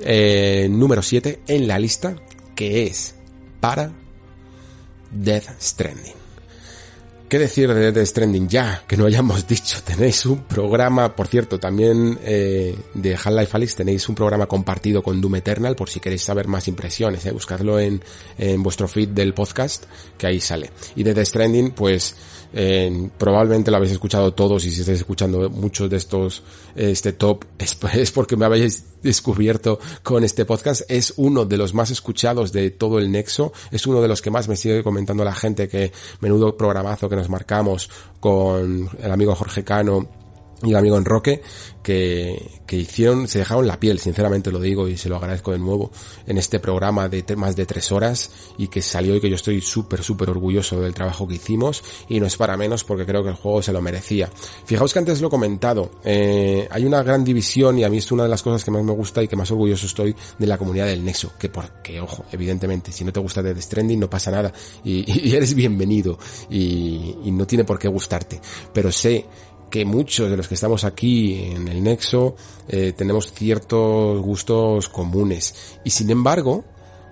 eh, 0.00 0.66
número 0.70 1.02
7 1.02 1.42
en 1.46 1.68
la 1.68 1.78
lista, 1.78 2.16
que 2.54 2.84
es 2.84 3.14
para 3.60 3.92
Death 5.10 5.60
Stranding. 5.60 6.23
¿Qué 7.28 7.38
decir 7.38 7.72
de 7.72 7.90
Death 7.90 8.06
Stranding 8.06 8.48
ya? 8.48 8.84
Que 8.86 8.96
no 8.96 9.06
hayamos 9.06 9.46
dicho. 9.48 9.78
Tenéis 9.82 10.26
un 10.26 10.44
programa, 10.44 11.16
por 11.16 11.26
cierto, 11.26 11.58
también 11.58 12.18
eh, 12.22 12.76
de 12.92 13.14
Half-Life 13.14 13.56
Alyx 13.56 13.76
tenéis 13.76 14.08
un 14.08 14.14
programa 14.14 14.46
compartido 14.46 15.02
con 15.02 15.20
Doom 15.20 15.36
Eternal 15.36 15.74
por 15.74 15.88
si 15.88 16.00
queréis 16.00 16.22
saber 16.22 16.48
más 16.48 16.68
impresiones. 16.68 17.24
Eh. 17.24 17.32
Buscadlo 17.32 17.80
en, 17.80 18.02
en 18.38 18.62
vuestro 18.62 18.88
feed 18.88 19.08
del 19.08 19.32
podcast, 19.32 19.84
que 20.18 20.26
ahí 20.26 20.40
sale. 20.40 20.70
Y 20.96 21.02
de 21.02 21.14
Death 21.14 21.26
Stranding, 21.26 21.70
pues 21.70 22.14
eh, 22.56 23.10
probablemente 23.18 23.70
lo 23.70 23.78
habéis 23.78 23.92
escuchado 23.92 24.32
todos 24.32 24.64
y 24.64 24.70
si 24.70 24.80
estáis 24.80 25.00
escuchando 25.00 25.50
muchos 25.50 25.90
de 25.90 25.96
estos, 25.96 26.44
este 26.76 27.12
top, 27.12 27.44
es, 27.58 27.76
es, 27.94 28.12
porque 28.12 28.36
me 28.36 28.44
habéis 28.44 28.84
descubierto 29.02 29.80
con 30.02 30.22
este 30.22 30.44
podcast. 30.44 30.82
Es 30.88 31.14
uno 31.16 31.44
de 31.44 31.56
los 31.56 31.74
más 31.74 31.90
escuchados 31.90 32.52
de 32.52 32.70
todo 32.70 32.98
el 33.00 33.10
Nexo. 33.10 33.52
Es 33.72 33.86
uno 33.86 34.00
de 34.00 34.08
los 34.08 34.22
que 34.22 34.30
más 34.30 34.48
me 34.48 34.56
sigue 34.56 34.84
comentando 34.84 35.24
la 35.24 35.34
gente 35.34 35.68
que 35.68 35.92
menudo 36.20 36.56
programazo 36.56 37.08
que 37.08 37.16
nos 37.16 37.28
marcamos 37.28 37.90
con 38.20 38.88
el 39.02 39.10
amigo 39.10 39.34
Jorge 39.34 39.64
Cano 39.64 40.23
y 40.64 40.70
el 40.70 40.76
amigo 40.76 40.98
Enroque 40.98 41.42
que, 41.82 42.62
que 42.66 42.76
hicieron, 42.76 43.28
se 43.28 43.40
dejaron 43.40 43.66
la 43.66 43.78
piel, 43.78 43.98
sinceramente 43.98 44.50
lo 44.50 44.58
digo 44.58 44.88
y 44.88 44.96
se 44.96 45.08
lo 45.08 45.16
agradezco 45.16 45.52
de 45.52 45.58
nuevo, 45.58 45.90
en 46.26 46.38
este 46.38 46.58
programa 46.58 47.08
de 47.08 47.24
más 47.36 47.56
de 47.56 47.66
tres 47.66 47.92
horas 47.92 48.30
y 48.58 48.68
que 48.68 48.82
salió 48.82 49.14
y 49.16 49.20
que 49.20 49.28
yo 49.28 49.36
estoy 49.36 49.60
súper, 49.60 50.02
súper 50.02 50.30
orgulloso 50.30 50.80
del 50.80 50.94
trabajo 50.94 51.28
que 51.28 51.34
hicimos 51.34 51.82
y 52.08 52.20
no 52.20 52.26
es 52.26 52.36
para 52.36 52.56
menos 52.56 52.84
porque 52.84 53.04
creo 53.04 53.22
que 53.22 53.30
el 53.30 53.36
juego 53.36 53.62
se 53.62 53.72
lo 53.72 53.80
merecía. 53.80 54.30
Fijaos 54.64 54.92
que 54.92 54.98
antes 54.98 55.20
lo 55.20 55.28
he 55.28 55.30
comentado, 55.30 55.90
eh, 56.04 56.66
hay 56.70 56.84
una 56.84 57.02
gran 57.02 57.22
división 57.22 57.78
y 57.78 57.84
a 57.84 57.90
mí 57.90 57.98
es 57.98 58.10
una 58.10 58.24
de 58.24 58.28
las 58.28 58.42
cosas 58.42 58.64
que 58.64 58.70
más 58.70 58.82
me 58.82 58.92
gusta 58.92 59.22
y 59.22 59.28
que 59.28 59.36
más 59.36 59.50
orgulloso 59.50 59.86
estoy 59.86 60.16
de 60.38 60.46
la 60.46 60.56
comunidad 60.56 60.86
del 60.86 61.04
Nexo, 61.04 61.32
que 61.38 61.50
porque, 61.50 62.00
ojo, 62.00 62.24
evidentemente, 62.32 62.92
si 62.92 63.04
no 63.04 63.12
te 63.12 63.20
gusta 63.20 63.42
Death 63.42 63.60
Stranding 63.60 64.00
no 64.00 64.08
pasa 64.08 64.30
nada 64.30 64.52
y, 64.82 65.04
y 65.28 65.34
eres 65.34 65.54
bienvenido 65.54 66.18
y, 66.48 67.16
y 67.24 67.30
no 67.30 67.46
tiene 67.46 67.64
por 67.64 67.78
qué 67.78 67.88
gustarte, 67.88 68.40
pero 68.72 68.90
sé 68.90 69.26
que 69.70 69.84
muchos 69.84 70.30
de 70.30 70.36
los 70.36 70.48
que 70.48 70.54
estamos 70.54 70.84
aquí 70.84 71.50
en 71.52 71.68
el 71.68 71.82
Nexo 71.82 72.36
eh, 72.68 72.92
tenemos 72.96 73.32
ciertos 73.32 74.20
gustos 74.20 74.88
comunes. 74.88 75.78
Y 75.84 75.90
sin 75.90 76.10
embargo, 76.10 76.64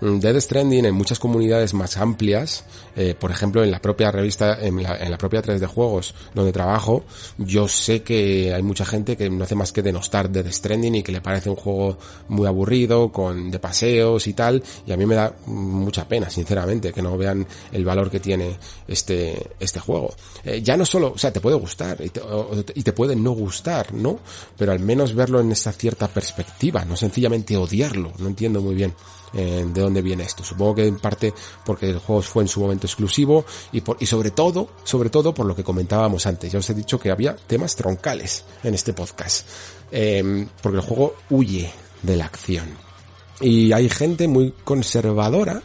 Dead 0.03 0.41
Stranding 0.41 0.85
en 0.85 0.95
muchas 0.97 1.21
comunidades 1.21 1.75
más 1.75 1.97
amplias, 1.97 2.65
eh, 2.97 3.15
por 3.19 3.31
ejemplo 3.31 3.63
en 3.63 3.71
la 3.71 3.81
propia 3.81 4.11
revista, 4.11 4.59
en 4.61 4.83
la, 4.83 5.17
propia 5.17 5.41
3 5.41 5.61
de 5.61 5.67
juegos 5.69 6.13
donde 6.35 6.51
trabajo, 6.51 7.05
yo 7.39 7.69
sé 7.69 8.03
que 8.03 8.53
hay 8.53 8.63
mucha 8.65 8.85
gente 8.85 9.17
que 9.17 9.31
no 9.31 9.45
hace 9.45 9.55
más 9.55 9.71
que 9.73 9.81
denostar 9.81 10.29
Dead 10.29 10.51
Stranding 10.51 10.97
y 10.97 11.03
que 11.05 11.13
le 11.13 11.21
parece 11.21 11.51
un 11.51 11.57
juego 11.57 11.99
muy 12.29 12.49
aburrido, 12.49 13.13
con 13.13 13.49
de 13.49 13.61
paseos 13.61 14.27
y 14.27 14.33
tal, 14.33 14.61
y 14.85 14.93
a 14.93 14.97
mí 14.97 15.07
me 15.07 15.15
da 15.15 15.37
mucha 15.47 16.09
pena, 16.09 16.29
sinceramente, 16.29 16.93
que 16.93 17.01
no 17.01 17.17
vean 17.17 17.47
el 17.71 17.85
valor 17.85 18.11
que 18.11 18.19
tiene 18.19 18.59
este, 18.89 19.51
este 19.61 19.79
juego. 19.79 20.13
Eh, 20.43 20.61
ya 20.63 20.77
no 20.77 20.85
solo, 20.85 21.13
o 21.15 21.19
sea, 21.19 21.33
te 21.33 21.41
puede 21.41 21.57
gustar 21.57 22.01
y 22.03 22.09
te, 22.09 22.21
y 22.75 22.83
te 22.83 22.93
puede 22.93 23.15
no 23.15 23.31
gustar, 23.31 23.95
¿no? 23.95 24.19
Pero 24.59 24.73
al 24.73 24.81
menos 24.81 25.15
verlo 25.15 25.39
en 25.39 25.53
esa 25.53 25.71
cierta 25.71 26.09
perspectiva, 26.09 26.85
no 26.85 26.97
sencillamente 26.97 27.57
odiarlo, 27.57 28.13
no 28.19 28.27
entiendo 28.27 28.61
muy 28.61 28.75
bien 28.75 28.93
de 29.33 29.81
dónde 29.81 30.03
viene 30.03 30.25
esto. 30.25 30.45
Supongo 30.45 30.77
que 30.77 30.87
en 30.87 30.99
parte 30.99 31.33
porque 31.65 31.91
el 31.91 31.99
juego 31.99 32.23
fue 32.23 32.43
en 32.43 32.49
su 32.49 32.61
momento 32.61 32.87
exclusivo 32.87 33.45
y, 33.73 33.81
por, 33.81 33.97
y 34.01 34.07
sobre 34.07 34.31
todo, 34.31 34.69
sobre 34.85 35.11
todo 35.11 35.33
por 35.33 35.47
lo 35.47 35.57
que 35.57 35.65
comentábamos 35.65 36.27
antes. 36.27 36.53
Ya 36.53 36.59
os 36.59 36.71
he 36.71 36.75
dicho 36.75 36.99
que 36.99 37.11
había 37.11 37.37
temas 37.37 37.77
troncales 37.77 38.45
en 38.63 38.75
este 38.75 38.93
podcast. 38.93 39.47
Em, 39.91 40.49
porque 40.63 40.79
el 40.79 40.85
juego 40.85 41.15
huye 41.31 41.71
de 42.03 42.17
la 42.17 42.27
acción. 42.27 42.67
Y 43.41 43.73
hay 43.73 43.89
gente 43.89 44.29
muy 44.29 44.53
conservadora 44.65 45.63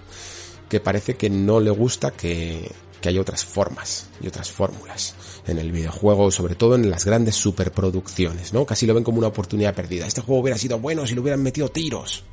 que 0.70 0.80
parece 0.80 1.16
que 1.16 1.30
no 1.30 1.60
le 1.60 1.70
gusta 1.70 2.12
que, 2.12 2.70
que 3.00 3.10
hay 3.10 3.18
otras 3.18 3.46
formas 3.46 4.08
y 4.22 4.28
otras 4.28 4.52
fórmulas 4.52 5.16
en 5.48 5.60
el 5.60 5.72
videojuego, 5.72 6.32
sobre 6.32 6.56
todo 6.56 6.76
en 6.76 6.90
las 6.90 7.06
grandes 7.06 7.36
superproducciones, 7.36 8.54
¿no? 8.54 8.66
Casi 8.66 8.86
lo 8.86 8.94
ven 8.94 9.04
como 9.04 9.20
una 9.20 9.28
oportunidad 9.28 9.74
perdida. 9.74 10.08
Este 10.08 10.22
juego 10.22 10.42
hubiera 10.42 10.58
sido 10.58 10.80
bueno 10.80 11.06
si 11.08 11.14
le 11.14 11.22
hubieran 11.22 11.42
metido 11.42 11.70
tiros. 11.70 12.24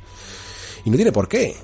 Y 0.84 0.90
no 0.90 0.96
tiene 0.96 1.12
por 1.12 1.28
qué. 1.28 1.56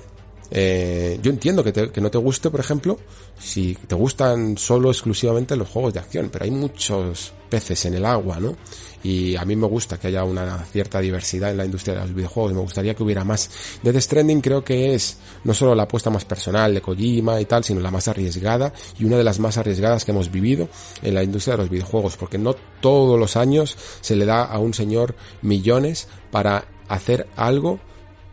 Eh, 0.53 1.17
yo 1.21 1.31
entiendo 1.31 1.63
que, 1.63 1.71
que, 1.71 2.01
no 2.01 2.11
te 2.11 2.17
guste, 2.17 2.49
por 2.49 2.59
ejemplo, 2.59 2.99
si 3.39 3.73
te 3.87 3.95
gustan 3.95 4.57
solo 4.57 4.91
exclusivamente 4.91 5.55
los 5.55 5.69
juegos 5.69 5.93
de 5.93 6.01
acción, 6.01 6.29
pero 6.29 6.43
hay 6.43 6.51
muchos 6.51 7.31
peces 7.49 7.85
en 7.85 7.93
el 7.93 8.05
agua, 8.05 8.37
¿no? 8.39 8.57
Y 9.03 9.35
a 9.37 9.45
mí 9.45 9.55
me 9.55 9.65
gusta 9.65 9.97
que 9.97 10.07
haya 10.07 10.25
una 10.25 10.63
cierta 10.65 10.99
diversidad 10.99 11.51
en 11.51 11.57
la 11.57 11.65
industria 11.65 11.95
de 11.95 12.01
los 12.01 12.13
videojuegos, 12.13 12.53
me 12.53 12.59
gustaría 12.59 12.93
que 12.93 13.01
hubiera 13.01 13.23
más. 13.23 13.49
Death 13.81 13.97
Stranding 14.01 14.41
creo 14.41 14.63
que 14.63 14.93
es 14.93 15.17
no 15.45 15.53
solo 15.53 15.73
la 15.73 15.83
apuesta 15.83 16.09
más 16.09 16.25
personal 16.25 16.73
de 16.73 16.81
Kojima 16.81 17.39
y 17.39 17.45
tal, 17.45 17.63
sino 17.63 17.79
la 17.79 17.89
más 17.89 18.09
arriesgada 18.09 18.73
y 18.99 19.05
una 19.05 19.17
de 19.17 19.23
las 19.23 19.39
más 19.39 19.57
arriesgadas 19.57 20.03
que 20.03 20.11
hemos 20.11 20.31
vivido 20.31 20.67
en 21.01 21.15
la 21.15 21.23
industria 21.23 21.55
de 21.55 21.63
los 21.63 21.69
videojuegos, 21.69 22.17
porque 22.17 22.37
no 22.37 22.55
todos 22.81 23.17
los 23.17 23.37
años 23.37 23.77
se 24.01 24.15
le 24.17 24.25
da 24.25 24.43
a 24.43 24.59
un 24.59 24.73
señor 24.73 25.15
millones 25.41 26.07
para 26.29 26.65
hacer 26.89 27.27
algo 27.37 27.79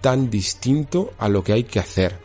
tan 0.00 0.30
distinto 0.30 1.12
a 1.18 1.28
lo 1.28 1.42
que 1.42 1.52
hay 1.52 1.64
que 1.64 1.80
hacer. 1.80 2.18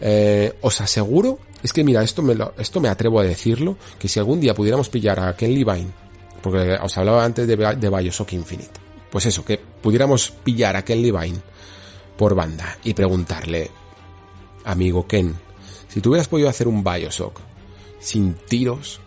Eh, 0.00 0.54
os 0.62 0.80
aseguro, 0.80 1.38
es 1.62 1.72
que 1.72 1.84
mira, 1.84 2.02
esto 2.02 2.22
me, 2.22 2.36
esto 2.58 2.80
me 2.80 2.88
atrevo 2.88 3.20
a 3.20 3.24
decirlo, 3.24 3.76
que 3.98 4.08
si 4.08 4.18
algún 4.18 4.40
día 4.40 4.54
pudiéramos 4.54 4.88
pillar 4.88 5.20
a 5.20 5.36
Ken 5.36 5.54
Levine, 5.54 5.90
porque 6.42 6.78
os 6.82 6.96
hablaba 6.96 7.24
antes 7.24 7.46
de, 7.46 7.56
de 7.56 7.90
Bioshock 7.90 8.32
Infinite, 8.32 8.80
pues 9.10 9.26
eso, 9.26 9.44
que 9.44 9.58
pudiéramos 9.58 10.30
pillar 10.30 10.76
a 10.76 10.84
Ken 10.84 11.02
Levine 11.02 11.38
por 12.16 12.34
banda 12.34 12.78
y 12.84 12.94
preguntarle, 12.94 13.70
amigo 14.64 15.06
Ken, 15.06 15.34
si 15.88 16.00
tú 16.00 16.10
hubieras 16.10 16.28
podido 16.28 16.48
hacer 16.48 16.68
un 16.68 16.84
Bioshock 16.84 17.40
sin 17.98 18.34
tiros, 18.34 19.00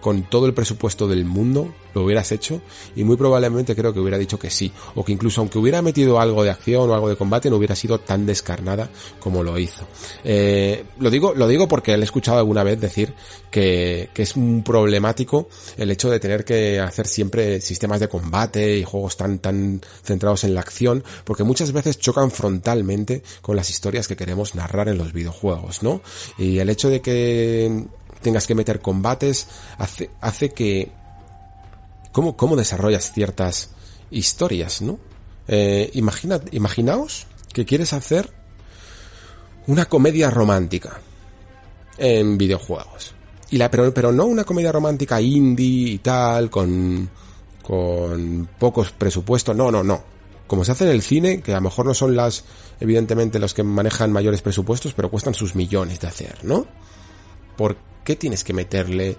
con 0.00 0.22
todo 0.22 0.46
el 0.46 0.54
presupuesto 0.54 1.08
del 1.08 1.24
mundo, 1.24 1.74
lo 1.94 2.04
hubieras 2.04 2.30
hecho 2.30 2.60
y 2.94 3.04
muy 3.04 3.16
probablemente 3.16 3.74
creo 3.74 3.92
que 3.92 4.00
hubiera 4.00 4.18
dicho 4.18 4.38
que 4.38 4.50
sí, 4.50 4.70
o 4.94 5.04
que 5.04 5.12
incluso 5.12 5.40
aunque 5.40 5.58
hubiera 5.58 5.80
metido 5.82 6.20
algo 6.20 6.44
de 6.44 6.50
acción 6.50 6.90
o 6.90 6.94
algo 6.94 7.08
de 7.08 7.16
combate 7.16 7.48
no 7.48 7.56
hubiera 7.56 7.74
sido 7.74 7.98
tan 8.00 8.26
descarnada 8.26 8.90
como 9.18 9.42
lo 9.42 9.58
hizo. 9.58 9.86
Eh, 10.22 10.84
lo 10.98 11.10
digo, 11.10 11.34
lo 11.34 11.48
digo 11.48 11.66
porque 11.68 11.96
le 11.96 12.02
he 12.02 12.04
escuchado 12.04 12.38
alguna 12.38 12.62
vez 12.62 12.80
decir 12.80 13.14
que, 13.50 14.10
que 14.12 14.22
es 14.22 14.36
un 14.36 14.62
problemático 14.62 15.48
el 15.76 15.90
hecho 15.90 16.10
de 16.10 16.20
tener 16.20 16.44
que 16.44 16.80
hacer 16.80 17.06
siempre 17.06 17.60
sistemas 17.60 18.00
de 18.00 18.08
combate 18.08 18.76
y 18.78 18.84
juegos 18.84 19.16
tan, 19.16 19.38
tan 19.38 19.80
centrados 20.02 20.44
en 20.44 20.54
la 20.54 20.60
acción, 20.60 21.02
porque 21.24 21.44
muchas 21.44 21.72
veces 21.72 21.98
chocan 21.98 22.30
frontalmente 22.30 23.22
con 23.40 23.56
las 23.56 23.70
historias 23.70 24.08
que 24.08 24.16
queremos 24.16 24.54
narrar 24.54 24.88
en 24.88 24.98
los 24.98 25.12
videojuegos, 25.12 25.82
¿no? 25.82 26.02
Y 26.38 26.58
el 26.58 26.68
hecho 26.68 26.90
de 26.90 27.00
que 27.00 27.86
tengas 28.20 28.46
que 28.46 28.54
meter 28.54 28.80
combates, 28.80 29.48
hace, 29.78 30.10
hace 30.20 30.50
que... 30.50 30.92
¿Cómo, 32.12 32.36
cómo 32.36 32.56
desarrollas 32.56 33.12
ciertas 33.12 33.70
historias, 34.10 34.80
no? 34.80 34.98
Eh, 35.48 35.90
imagina, 35.94 36.40
imaginaos 36.52 37.26
que 37.52 37.64
quieres 37.64 37.92
hacer 37.92 38.30
una 39.66 39.86
comedia 39.86 40.30
romántica 40.30 41.00
en 41.98 42.38
videojuegos. 42.38 43.14
Y 43.50 43.58
la, 43.58 43.70
pero, 43.70 43.92
pero 43.94 44.12
no 44.12 44.26
una 44.26 44.44
comedia 44.44 44.72
romántica 44.72 45.20
indie 45.20 45.92
y 45.92 45.98
tal, 45.98 46.50
con, 46.50 47.08
con 47.62 48.48
pocos 48.58 48.90
presupuestos, 48.92 49.54
no, 49.56 49.70
no, 49.70 49.82
no. 49.82 50.02
Como 50.46 50.64
se 50.64 50.72
hace 50.72 50.84
en 50.84 50.90
el 50.90 51.02
cine, 51.02 51.40
que 51.40 51.52
a 51.52 51.56
lo 51.56 51.62
mejor 51.62 51.86
no 51.86 51.94
son 51.94 52.14
las, 52.14 52.44
evidentemente, 52.80 53.38
los 53.38 53.54
que 53.54 53.62
manejan 53.62 54.12
mayores 54.12 54.42
presupuestos, 54.42 54.94
pero 54.94 55.10
cuestan 55.10 55.34
sus 55.34 55.54
millones 55.54 56.00
de 56.00 56.06
hacer, 56.06 56.44
¿no? 56.44 56.66
¿Por 57.56 57.76
qué 58.04 58.16
tienes 58.16 58.44
que 58.44 58.52
meterle 58.52 59.16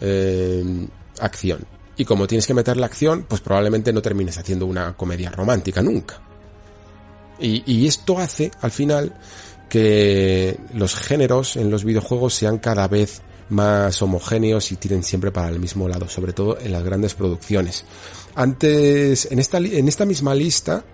eh, 0.00 0.86
acción? 1.20 1.64
Y 1.96 2.04
como 2.04 2.26
tienes 2.26 2.46
que 2.46 2.54
meterle 2.54 2.84
acción, 2.84 3.26
pues 3.28 3.40
probablemente 3.40 3.92
no 3.92 4.00
termines 4.00 4.38
haciendo 4.38 4.66
una 4.66 4.96
comedia 4.96 5.30
romántica 5.30 5.82
nunca. 5.82 6.20
Y, 7.40 7.86
esto 7.86 8.18
hace, 8.18 8.50
al 8.60 8.70
final, 8.70 9.14
que 9.68 10.58
los 10.74 10.94
géneros 10.94 11.56
en 11.56 11.70
los 11.70 11.84
videojuegos 11.84 12.34
sean 12.34 12.58
cada 12.58 12.88
vez 12.88 13.22
más 13.50 14.02
homogéneos 14.02 14.72
y 14.72 14.76
tiren 14.76 15.02
siempre 15.02 15.30
para 15.30 15.48
el 15.48 15.60
mismo 15.60 15.88
lado, 15.88 16.08
sobre 16.08 16.32
todo 16.32 16.58
en 16.58 16.72
las 16.72 16.82
grandes 16.82 17.14
producciones. 17.14 17.84
Antes, 18.34 19.28
en 19.30 19.38
esta, 19.38 19.58
en 19.58 19.86
esta 19.86 20.04
misma 20.04 20.34
lista, 20.34 20.84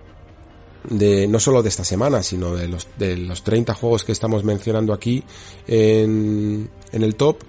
de 0.89 1.27
no 1.27 1.39
solo 1.39 1.63
de 1.63 1.69
esta 1.69 1.83
semana, 1.83 2.23
sino 2.23 2.55
de 2.55 2.67
los, 2.67 2.87
de 2.97 3.17
los 3.17 3.43
30 3.43 3.73
juegos 3.73 4.03
que 4.03 4.11
estamos 4.11 4.43
mencionando 4.43 4.93
aquí 4.93 5.23
en, 5.67 6.69
en 6.91 7.03
el 7.03 7.15
top, 7.15 7.43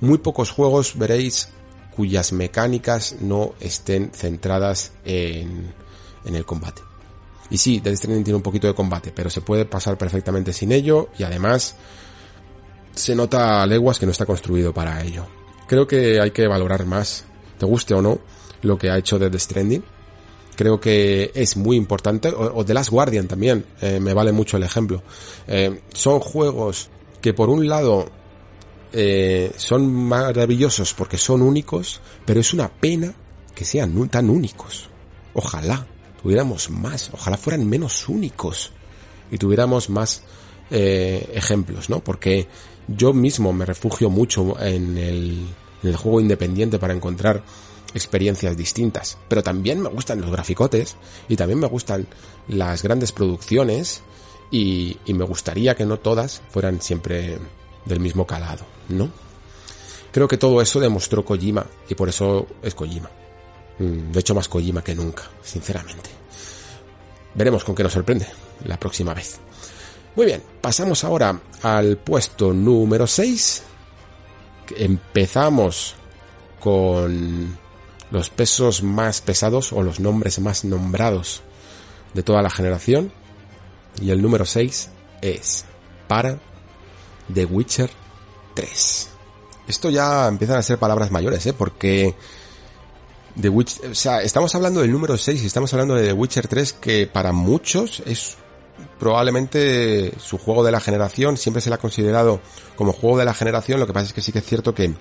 muy 0.00 0.18
pocos 0.18 0.50
juegos 0.50 0.96
veréis 0.96 1.48
cuyas 1.96 2.32
mecánicas 2.32 3.16
no 3.20 3.54
estén 3.60 4.10
centradas 4.12 4.92
en, 5.04 5.72
en 6.24 6.34
el 6.34 6.44
combate. 6.44 6.82
Y 7.50 7.58
sí, 7.58 7.80
Death 7.80 7.96
Stranding 7.96 8.24
tiene 8.24 8.36
un 8.36 8.42
poquito 8.42 8.66
de 8.66 8.74
combate, 8.74 9.12
pero 9.14 9.30
se 9.30 9.40
puede 9.40 9.64
pasar 9.64 9.96
perfectamente 9.96 10.52
sin 10.52 10.70
ello 10.70 11.08
y 11.18 11.22
además 11.22 11.74
se 12.94 13.14
nota 13.14 13.62
a 13.62 13.66
leguas 13.66 13.98
que 13.98 14.06
no 14.06 14.12
está 14.12 14.26
construido 14.26 14.72
para 14.72 15.02
ello. 15.02 15.26
Creo 15.66 15.86
que 15.86 16.20
hay 16.20 16.30
que 16.30 16.46
valorar 16.46 16.84
más, 16.86 17.24
te 17.58 17.66
guste 17.66 17.94
o 17.94 18.02
no, 18.02 18.20
lo 18.62 18.78
que 18.78 18.90
ha 18.90 18.98
hecho 18.98 19.18
Death 19.18 19.36
Stranding 19.36 19.82
creo 20.58 20.80
que 20.80 21.30
es 21.36 21.56
muy 21.56 21.76
importante, 21.76 22.30
o, 22.30 22.64
The 22.64 22.74
Last 22.74 22.90
Guardian 22.90 23.28
también, 23.28 23.64
eh, 23.80 24.00
me 24.00 24.12
vale 24.12 24.32
mucho 24.32 24.56
el 24.56 24.64
ejemplo. 24.64 25.04
Eh, 25.46 25.82
son 25.94 26.18
juegos 26.18 26.90
que 27.20 27.32
por 27.32 27.48
un 27.48 27.68
lado 27.68 28.10
eh, 28.92 29.52
son 29.56 29.86
maravillosos 29.86 30.94
porque 30.94 31.16
son 31.16 31.42
únicos, 31.42 32.00
pero 32.26 32.40
es 32.40 32.52
una 32.52 32.68
pena 32.68 33.14
que 33.54 33.64
sean 33.64 34.08
tan 34.08 34.28
únicos. 34.28 34.90
Ojalá 35.32 35.86
tuviéramos 36.20 36.70
más, 36.70 37.10
ojalá 37.12 37.36
fueran 37.36 37.64
menos 37.64 38.08
únicos 38.08 38.72
y 39.30 39.38
tuviéramos 39.38 39.88
más 39.90 40.24
eh, 40.72 41.30
ejemplos, 41.34 41.88
¿no? 41.88 42.00
Porque 42.00 42.48
yo 42.88 43.12
mismo 43.12 43.52
me 43.52 43.64
refugio 43.64 44.10
mucho 44.10 44.60
en 44.60 44.98
el 44.98 45.96
juego 45.96 46.20
independiente 46.20 46.80
para 46.80 46.94
encontrar 46.94 47.44
experiencias 47.94 48.56
distintas. 48.56 49.18
Pero 49.28 49.42
también 49.42 49.80
me 49.80 49.88
gustan 49.88 50.20
los 50.20 50.30
graficotes 50.30 50.96
y 51.28 51.36
también 51.36 51.58
me 51.58 51.66
gustan 51.66 52.06
las 52.48 52.82
grandes 52.82 53.12
producciones 53.12 54.02
y, 54.50 54.96
me 55.06 55.24
gustaría 55.24 55.74
que 55.74 55.84
no 55.86 55.98
todas 55.98 56.42
fueran 56.50 56.80
siempre 56.80 57.38
del 57.84 58.00
mismo 58.00 58.26
calado, 58.26 58.64
¿no? 58.88 59.10
Creo 60.10 60.26
que 60.26 60.38
todo 60.38 60.62
eso 60.62 60.80
demostró 60.80 61.24
Kojima 61.24 61.66
y 61.88 61.94
por 61.94 62.08
eso 62.08 62.46
es 62.62 62.74
Kojima. 62.74 63.10
Mm, 63.78 64.10
de 64.10 64.20
hecho, 64.20 64.34
más 64.34 64.48
Kojima 64.48 64.82
que 64.82 64.94
nunca, 64.94 65.24
sinceramente. 65.42 66.10
Veremos 67.34 67.62
con 67.62 67.74
qué 67.74 67.82
nos 67.82 67.92
sorprende 67.92 68.26
la 68.64 68.78
próxima 68.78 69.12
vez. 69.12 69.38
Muy 70.16 70.26
bien, 70.26 70.42
pasamos 70.60 71.04
ahora 71.04 71.40
al 71.62 71.98
puesto 71.98 72.52
número 72.52 73.06
6. 73.06 73.62
Empezamos 74.76 75.94
con 76.58 77.56
los 78.10 78.30
pesos 78.30 78.82
más 78.82 79.20
pesados 79.20 79.72
o 79.72 79.82
los 79.82 80.00
nombres 80.00 80.38
más 80.38 80.64
nombrados 80.64 81.42
de 82.14 82.22
toda 82.22 82.42
la 82.42 82.50
generación. 82.50 83.12
Y 84.00 84.10
el 84.10 84.22
número 84.22 84.44
6 84.44 84.88
es 85.22 85.64
para 86.06 86.38
The 87.32 87.44
Witcher 87.44 87.90
3. 88.54 89.08
Esto 89.66 89.90
ya 89.90 90.28
empiezan 90.28 90.56
a 90.56 90.62
ser 90.62 90.78
palabras 90.78 91.10
mayores, 91.10 91.44
¿eh? 91.46 91.52
Porque 91.52 92.14
The 93.40 93.48
Witcher, 93.48 93.90
o 93.90 93.94
sea, 93.94 94.22
estamos 94.22 94.54
hablando 94.54 94.80
del 94.80 94.90
número 94.90 95.16
6 95.16 95.42
y 95.42 95.46
estamos 95.46 95.72
hablando 95.72 95.94
de 95.94 96.06
The 96.06 96.12
Witcher 96.12 96.48
3 96.48 96.72
que 96.74 97.06
para 97.06 97.32
muchos 97.32 98.02
es 98.06 98.36
probablemente 98.98 100.12
su 100.18 100.38
juego 100.38 100.64
de 100.64 100.72
la 100.72 100.80
generación, 100.80 101.36
siempre 101.36 101.60
se 101.60 101.68
le 101.68 101.76
ha 101.76 101.78
considerado 101.78 102.40
como 102.76 102.92
juego 102.92 103.18
de 103.18 103.24
la 103.24 103.34
generación, 103.34 103.78
lo 103.78 103.86
que 103.86 103.92
pasa 103.92 104.06
es 104.06 104.12
que 104.12 104.22
sí 104.22 104.32
que 104.32 104.38
es 104.40 104.44
cierto 104.44 104.74
que 104.74 104.94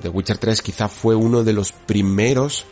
The 0.00 0.08
Witcher 0.08 0.38
3 0.38 0.62
quizá 0.62 0.88
fue 0.88 1.14
uno 1.14 1.44
de 1.44 1.52
los 1.52 1.72
primeros 1.72 2.64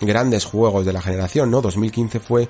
grandes 0.00 0.44
juegos 0.44 0.86
de 0.86 0.92
la 0.92 1.02
generación, 1.02 1.50
¿no? 1.50 1.60
2015 1.60 2.20
fue 2.20 2.48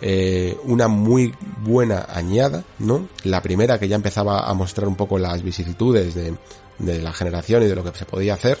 eh, 0.00 0.56
una 0.64 0.88
muy 0.88 1.34
buena 1.62 2.06
añada, 2.08 2.64
¿no? 2.78 3.08
La 3.24 3.42
primera 3.42 3.78
que 3.78 3.88
ya 3.88 3.96
empezaba 3.96 4.48
a 4.48 4.54
mostrar 4.54 4.88
un 4.88 4.96
poco 4.96 5.18
las 5.18 5.42
vicisitudes 5.42 6.14
de, 6.14 6.34
de 6.78 7.00
la 7.00 7.12
generación 7.12 7.62
y 7.62 7.66
de 7.66 7.74
lo 7.74 7.84
que 7.84 7.96
se 7.96 8.04
podía 8.04 8.34
hacer. 8.34 8.58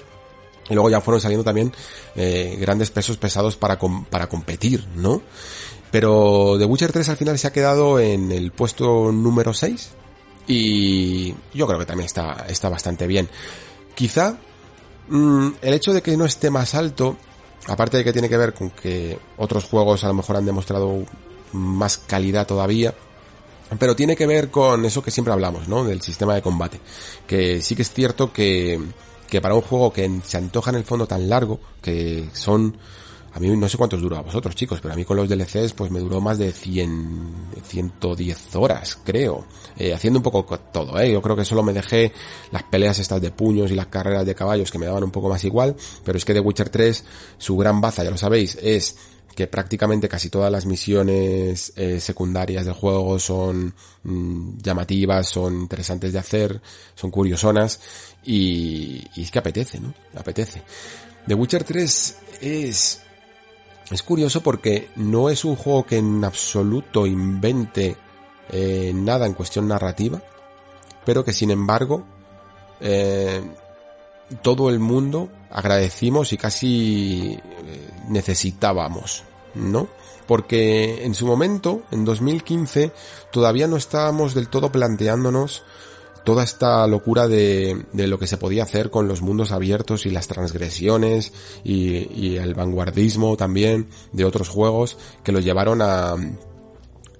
Y 0.68 0.74
luego 0.74 0.90
ya 0.90 1.00
fueron 1.00 1.20
saliendo 1.20 1.44
también 1.44 1.72
eh, 2.16 2.56
grandes 2.60 2.90
pesos 2.90 3.16
pesados 3.18 3.56
para, 3.56 3.78
para 4.10 4.28
competir, 4.28 4.86
¿no? 4.96 5.22
Pero 5.90 6.56
The 6.58 6.64
Witcher 6.64 6.92
3 6.92 7.08
al 7.10 7.16
final 7.16 7.38
se 7.38 7.46
ha 7.46 7.52
quedado 7.52 8.00
en 8.00 8.32
el 8.32 8.50
puesto 8.50 9.12
número 9.12 9.54
6 9.54 9.90
y 10.48 11.34
yo 11.54 11.66
creo 11.66 11.78
que 11.78 11.86
también 11.86 12.06
está, 12.06 12.46
está 12.48 12.68
bastante 12.68 13.06
bien. 13.06 13.28
Quizá 13.96 14.36
mm, 15.08 15.48
el 15.62 15.74
hecho 15.74 15.92
de 15.92 16.02
que 16.02 16.16
no 16.16 16.26
esté 16.26 16.50
más 16.50 16.74
alto, 16.74 17.16
aparte 17.66 17.96
de 17.96 18.04
que 18.04 18.12
tiene 18.12 18.28
que 18.28 18.36
ver 18.36 18.54
con 18.54 18.70
que 18.70 19.18
otros 19.38 19.64
juegos 19.64 20.04
a 20.04 20.08
lo 20.08 20.14
mejor 20.14 20.36
han 20.36 20.44
demostrado 20.44 21.04
más 21.52 21.98
calidad 21.98 22.46
todavía, 22.46 22.94
pero 23.78 23.96
tiene 23.96 24.14
que 24.14 24.26
ver 24.26 24.50
con 24.50 24.84
eso 24.84 25.02
que 25.02 25.10
siempre 25.10 25.32
hablamos, 25.32 25.66
¿no? 25.66 25.82
Del 25.82 26.02
sistema 26.02 26.34
de 26.34 26.42
combate. 26.42 26.78
Que 27.26 27.62
sí 27.62 27.74
que 27.74 27.82
es 27.82 27.90
cierto 27.90 28.32
que, 28.32 28.78
que 29.28 29.40
para 29.40 29.54
un 29.54 29.62
juego 29.62 29.92
que 29.92 30.20
se 30.24 30.36
antoja 30.36 30.70
en 30.70 30.76
el 30.76 30.84
fondo 30.84 31.06
tan 31.06 31.28
largo, 31.28 31.58
que 31.80 32.28
son 32.34 32.76
a 33.36 33.38
mí 33.38 33.54
no 33.54 33.68
sé 33.68 33.76
cuántos 33.76 34.00
duró 34.00 34.16
a 34.16 34.22
vosotros, 34.22 34.54
chicos, 34.54 34.80
pero 34.80 34.94
a 34.94 34.96
mí 34.96 35.04
con 35.04 35.16
los 35.16 35.28
DLCs 35.28 35.74
pues 35.74 35.90
me 35.90 36.00
duró 36.00 36.22
más 36.22 36.38
de 36.38 36.52
100, 36.52 37.34
110 37.64 38.56
horas, 38.56 38.98
creo. 39.04 39.44
Eh, 39.78 39.92
haciendo 39.92 40.18
un 40.18 40.22
poco 40.22 40.58
todo, 40.58 40.98
¿eh? 40.98 41.12
Yo 41.12 41.20
creo 41.20 41.36
que 41.36 41.44
solo 41.44 41.62
me 41.62 41.72
dejé 41.72 42.12
las 42.50 42.62
peleas 42.62 42.98
estas 42.98 43.20
de 43.20 43.30
puños 43.30 43.70
y 43.70 43.74
las 43.74 43.88
carreras 43.88 44.24
de 44.24 44.34
caballos 44.34 44.70
que 44.70 44.78
me 44.78 44.86
daban 44.86 45.04
un 45.04 45.10
poco 45.10 45.28
más 45.28 45.44
igual, 45.44 45.76
pero 46.02 46.16
es 46.16 46.24
que 46.24 46.32
The 46.32 46.40
Witcher 46.40 46.70
3, 46.70 47.04
su 47.36 47.56
gran 47.56 47.80
baza, 47.80 48.02
ya 48.02 48.10
lo 48.10 48.16
sabéis, 48.16 48.56
es 48.62 48.96
que 49.34 49.46
prácticamente 49.46 50.08
casi 50.08 50.30
todas 50.30 50.50
las 50.50 50.64
misiones 50.64 51.74
eh, 51.76 52.00
secundarias 52.00 52.64
del 52.64 52.72
juego 52.72 53.18
son 53.18 53.74
mm, 54.02 54.56
llamativas, 54.62 55.28
son 55.28 55.60
interesantes 55.60 56.10
de 56.14 56.18
hacer, 56.18 56.60
son 56.94 57.10
curiosonas 57.10 57.78
y, 58.24 59.04
y 59.14 59.22
es 59.22 59.30
que 59.30 59.38
apetece, 59.38 59.78
¿no? 59.78 59.92
Apetece. 60.16 60.62
The 61.26 61.34
Witcher 61.34 61.64
3 61.64 62.16
es 62.40 63.02
es 63.90 64.02
curioso 64.02 64.42
porque 64.42 64.88
no 64.96 65.30
es 65.30 65.44
un 65.44 65.54
juego 65.54 65.84
que 65.84 65.98
en 65.98 66.24
absoluto 66.24 67.06
invente 67.06 67.96
eh, 68.50 68.92
nada 68.94 69.26
en 69.26 69.34
cuestión 69.34 69.68
narrativa, 69.68 70.22
pero 71.04 71.24
que 71.24 71.32
sin 71.32 71.50
embargo 71.50 72.04
eh, 72.80 73.42
todo 74.42 74.70
el 74.70 74.78
mundo 74.78 75.28
agradecimos 75.50 76.32
y 76.32 76.36
casi 76.36 77.38
eh, 77.38 77.90
necesitábamos, 78.08 79.24
¿no? 79.54 79.88
Porque 80.26 81.04
en 81.04 81.14
su 81.14 81.26
momento, 81.26 81.82
en 81.92 82.04
2015, 82.04 82.92
todavía 83.30 83.68
no 83.68 83.76
estábamos 83.76 84.34
del 84.34 84.48
todo 84.48 84.72
planteándonos 84.72 85.62
toda 86.24 86.42
esta 86.42 86.84
locura 86.88 87.28
de, 87.28 87.86
de, 87.92 88.08
lo 88.08 88.18
que 88.18 88.26
se 88.26 88.36
podía 88.36 88.64
hacer 88.64 88.90
con 88.90 89.06
los 89.06 89.22
mundos 89.22 89.52
abiertos 89.52 90.06
y 90.06 90.10
las 90.10 90.26
transgresiones 90.26 91.32
y, 91.62 92.10
y 92.12 92.36
el 92.38 92.54
vanguardismo 92.54 93.36
también 93.36 93.88
de 94.10 94.24
otros 94.24 94.48
juegos 94.48 94.98
que 95.22 95.30
lo 95.30 95.38
llevaron 95.38 95.80
a, 95.82 96.16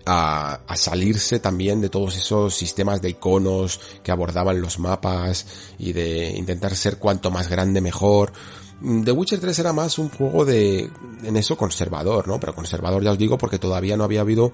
a, 0.06 0.60
a, 0.66 0.76
salirse 0.76 1.40
también 1.40 1.80
de 1.80 1.88
todos 1.88 2.16
esos 2.16 2.54
sistemas 2.54 3.02
de 3.02 3.10
iconos 3.10 3.80
que 4.02 4.12
abordaban 4.12 4.60
los 4.60 4.78
mapas 4.78 5.46
y 5.78 5.92
de 5.92 6.30
intentar 6.30 6.74
ser 6.76 6.98
cuanto 6.98 7.30
más 7.30 7.48
grande 7.48 7.80
mejor. 7.80 8.32
The 8.80 9.10
Witcher 9.10 9.40
3 9.40 9.58
era 9.58 9.72
más 9.72 9.98
un 9.98 10.10
juego 10.10 10.44
de, 10.44 10.90
en 11.24 11.36
eso 11.36 11.56
conservador, 11.56 12.28
¿no? 12.28 12.38
Pero 12.38 12.54
conservador 12.54 13.02
ya 13.02 13.12
os 13.12 13.18
digo 13.18 13.38
porque 13.38 13.58
todavía 13.58 13.96
no 13.96 14.04
había 14.04 14.20
habido 14.20 14.52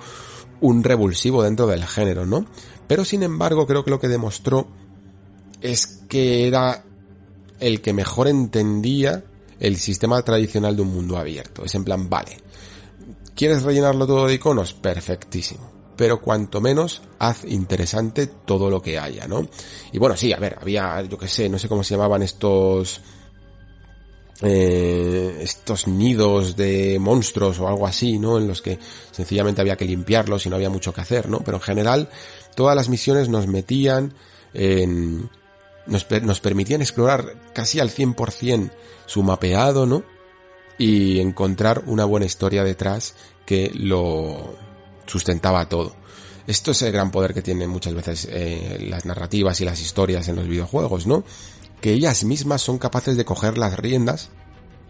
un 0.61 0.85
revulsivo 0.85 1.43
dentro 1.43 1.67
del 1.67 1.85
género, 1.85 2.25
¿no? 2.25 2.47
Pero 2.87 3.05
sin 3.05 3.23
embargo 3.23 3.67
creo 3.67 3.85
que 3.85 3.91
lo 3.91 3.99
que 3.99 4.09
demostró 4.09 4.69
es 5.61 5.87
que 6.09 6.47
era 6.47 6.85
el 7.59 7.81
que 7.81 7.93
mejor 7.93 8.29
entendía 8.29 9.25
el 9.59 9.77
sistema 9.77 10.23
tradicional 10.23 10.77
de 10.77 10.83
un 10.83 10.93
mundo 10.93 11.17
abierto. 11.17 11.65
Es 11.65 11.75
en 11.75 11.85
plan, 11.85 12.09
vale, 12.09 12.37
¿quieres 13.35 13.63
rellenarlo 13.63 14.07
todo 14.07 14.27
de 14.27 14.35
iconos? 14.35 14.75
Perfectísimo. 14.75 15.71
Pero 15.97 16.21
cuanto 16.21 16.61
menos, 16.61 17.03
haz 17.19 17.45
interesante 17.45 18.27
todo 18.27 18.71
lo 18.71 18.81
que 18.81 18.99
haya, 18.99 19.29
¿no? 19.29 19.47
Y 19.93 19.99
bueno, 19.99 20.17
sí, 20.17 20.33
a 20.33 20.39
ver, 20.39 20.57
había, 20.61 21.03
yo 21.03 21.19
que 21.19 21.29
sé, 21.29 21.49
no 21.49 21.59
sé 21.59 21.69
cómo 21.69 21.85
se 21.85 21.95
llamaban 21.95 22.23
estos 22.23 23.03
eh, 24.45 25.39
estos 25.41 25.87
nidos 25.87 26.57
de 26.57 26.99
monstruos 26.99 27.61
o 27.61 27.69
algo 27.69 27.87
así, 27.87 28.19
¿no? 28.19 28.39
En 28.39 28.49
los 28.49 28.61
que 28.61 28.77
sencillamente 29.13 29.61
había 29.61 29.77
que 29.77 29.85
limpiarlos 29.85 30.45
y 30.45 30.51
no 30.51 30.57
había 30.57 30.69
mucho 30.71 30.93
que 30.93 31.01
hacer, 31.01 31.29
¿no? 31.29 31.41
Pero 31.45 31.59
en 31.59 31.63
general, 31.63 32.09
todas 32.57 32.75
las 32.75 32.89
misiones 32.89 33.29
nos 33.29 33.47
metían 33.47 34.15
en, 34.53 35.31
nos, 35.87 36.11
nos 36.23 36.41
permitían 36.41 36.83
explorar 36.83 37.37
casi 37.55 37.79
al 37.79 37.91
100% 37.91 38.73
su 39.07 39.23
mapeado, 39.23 39.87
¿no? 39.87 40.03
Y 40.79 41.21
encontrar 41.21 41.85
una 41.87 42.05
buena 42.05 42.27
historia 42.27 42.65
detrás 42.65 43.15
que 43.47 43.71
lo 43.75 44.57
sustentaba 45.07 45.69
todo. 45.69 45.95
Esto 46.47 46.73
es 46.73 46.83
el 46.83 46.93
gran 46.93 47.11
poder 47.11 47.35
que 47.35 47.43
tienen 47.43 47.71
muchas 47.71 47.95
veces 47.95 48.29
eh, 48.31 48.85
las 48.89 49.05
narrativas 49.05 49.61
y 49.61 49.65
las 49.65 49.81
historias 49.81 50.27
en 50.29 50.37
los 50.37 50.49
videojuegos, 50.49 51.07
¿no? 51.07 51.25
que 51.83 51.93
ellas 51.93 52.25
mismas 52.25 52.63
son 52.63 52.79
capaces 52.79 53.19
de 53.19 53.27
coger 53.27 53.59
las 53.59 53.77
riendas 53.77 54.31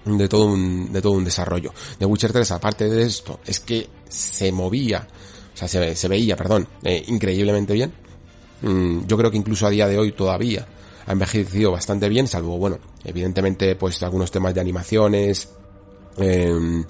de 0.05 0.29
todo 0.29 0.47
un, 0.47 0.93
de 0.93 1.01
todo 1.01 1.13
un 1.13 1.25
desarrollo. 1.25 1.73
The 1.99 2.05
Witcher 2.05 2.33
3, 2.33 2.51
aparte 2.53 2.89
de 2.89 3.03
esto, 3.05 3.41
es 3.47 3.61
que 3.61 3.89
se 4.09 4.53
movía, 4.53 5.09
o 5.55 5.57
sea, 5.57 5.67
se, 5.67 5.97
se 5.97 6.09
veía, 6.09 6.37
perdón, 6.37 6.69
eh, 6.85 7.03
increíblemente 7.09 7.73
bien. 7.73 7.93
Mm, 8.61 9.07
yo 9.07 9.17
creo 9.17 9.31
que 9.31 9.39
incluso 9.39 9.67
a 9.67 9.71
día 9.71 9.89
de 9.89 9.99
hoy 9.99 10.13
todavía 10.13 10.69
ha 11.07 11.13
envejecido 11.13 11.73
bastante 11.73 12.09
bien, 12.09 12.29
salvo, 12.29 12.59
bueno, 12.59 12.79
evidentemente, 13.05 13.75
pues 13.75 14.03
algunos 14.03 14.31
temas 14.31 14.55
de 14.55 14.61
animaciones, 14.61 15.49
eh, 16.19 16.85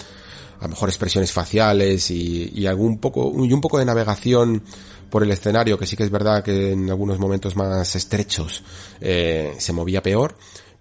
a 0.61 0.63
lo 0.63 0.69
mejor 0.69 0.89
expresiones 0.89 1.33
faciales 1.33 2.11
y, 2.11 2.51
y 2.55 2.67
algún 2.67 2.99
poco, 2.99 3.33
y 3.45 3.53
un 3.53 3.61
poco 3.61 3.79
de 3.79 3.85
navegación 3.85 4.63
por 5.11 5.23
el 5.23 5.31
escenario, 5.31 5.79
que 5.79 5.87
sí 5.87 5.95
que 5.95 6.05
es 6.05 6.11
verdad 6.11 6.43
que 6.43 6.73
en 6.73 6.89
algunos 6.89 7.19
momentos 7.19 7.55
más 7.55 7.95
estrechos 7.97 8.63
eh, 9.01 9.55
se 9.59 9.73
movía 9.75 10.03
peor, 10.03 10.37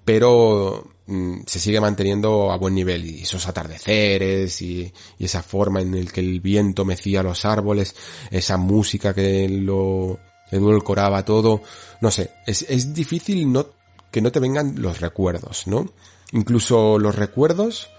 pero 0.06 0.88
mm, 1.06 1.40
se 1.46 1.60
sigue 1.60 1.82
manteniendo 1.82 2.50
a 2.52 2.58
buen 2.58 2.74
nivel 2.74 3.06
y 3.06 3.24
esos 3.24 3.46
atardeceres 3.48 4.62
y, 4.62 4.94
y, 5.20 5.26
esa 5.26 5.44
forma 5.44 5.82
en 5.82 5.96
el 5.96 6.14
que 6.14 6.22
el 6.22 6.40
viento 6.40 6.86
mecía 6.86 7.24
los 7.24 7.44
árboles, 7.44 7.94
esa 8.30 8.56
música 8.56 9.14
que 9.14 9.50
lo 9.50 10.18
edulcoraba 10.50 11.26
todo, 11.26 11.62
no 12.00 12.10
sé, 12.10 12.32
es, 12.48 12.66
es 12.70 12.94
difícil 12.94 13.52
no, 13.52 13.68
que 14.12 14.22
no 14.22 14.32
te 14.32 14.40
vengan 14.40 14.76
los 14.78 15.02
recuerdos, 15.02 15.68
¿no? 15.68 15.92
Incluso 16.32 17.00
los 17.00 17.16
recuerdos 17.16 17.90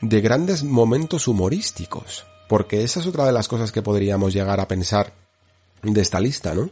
de 0.00 0.20
grandes 0.20 0.64
momentos 0.64 1.28
humorísticos, 1.28 2.26
porque 2.48 2.84
esa 2.84 3.00
es 3.00 3.06
otra 3.06 3.26
de 3.26 3.32
las 3.32 3.48
cosas 3.48 3.72
que 3.72 3.82
podríamos 3.82 4.32
llegar 4.32 4.60
a 4.60 4.68
pensar 4.68 5.12
de 5.82 6.00
esta 6.00 6.20
lista, 6.20 6.54
¿no? 6.54 6.70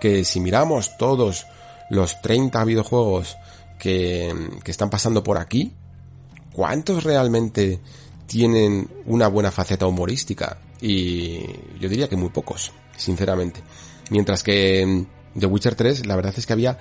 Que 0.00 0.24
si 0.24 0.40
miramos 0.40 0.96
todos 0.96 1.46
los 1.90 2.20
30 2.22 2.64
videojuegos 2.64 3.36
que, 3.78 4.34
que 4.62 4.70
están 4.70 4.90
pasando 4.90 5.22
por 5.22 5.38
aquí, 5.38 5.72
¿cuántos 6.52 7.04
realmente 7.04 7.80
tienen 8.26 8.88
una 9.06 9.28
buena 9.28 9.50
faceta 9.50 9.86
humorística? 9.86 10.58
Y 10.80 11.40
yo 11.80 11.88
diría 11.88 12.08
que 12.08 12.16
muy 12.16 12.30
pocos, 12.30 12.72
sinceramente. 12.96 13.60
Mientras 14.10 14.42
que 14.42 15.06
The 15.38 15.46
Witcher 15.46 15.74
3, 15.74 16.06
la 16.06 16.16
verdad 16.16 16.34
es 16.36 16.46
que 16.46 16.52
había 16.52 16.78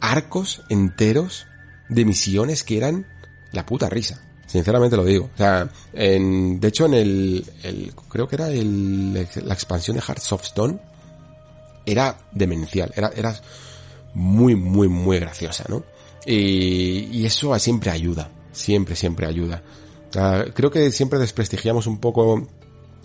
arcos 0.00 0.62
enteros 0.68 1.46
de 1.88 2.04
misiones 2.04 2.64
que 2.64 2.76
eran 2.76 3.06
la 3.52 3.66
puta 3.66 3.88
risa. 3.88 4.22
Sinceramente 4.56 4.96
lo 4.96 5.04
digo. 5.04 5.28
O 5.34 5.36
sea, 5.36 5.68
en, 5.92 6.58
de 6.58 6.68
hecho 6.68 6.86
en 6.86 6.94
el, 6.94 7.44
creo 8.08 8.26
que 8.26 8.36
era 8.36 8.48
el, 8.48 9.12
la 9.12 9.52
expansión 9.54 9.96
de 9.96 10.02
Hearts 10.02 10.32
of 10.32 10.42
Stone, 10.44 10.78
era 11.84 12.16
demencial, 12.32 12.90
era, 12.96 13.10
era 13.14 13.38
muy, 14.14 14.56
muy, 14.56 14.88
muy 14.88 15.18
graciosa, 15.18 15.64
¿no? 15.68 15.84
Y, 16.24 17.08
y 17.12 17.26
eso 17.26 17.56
siempre 17.58 17.90
ayuda, 17.90 18.30
siempre, 18.50 18.96
siempre 18.96 19.26
ayuda. 19.26 19.62
Creo 20.54 20.70
que 20.70 20.90
siempre 20.90 21.18
desprestigiamos 21.18 21.86
un 21.86 21.98
poco 21.98 22.48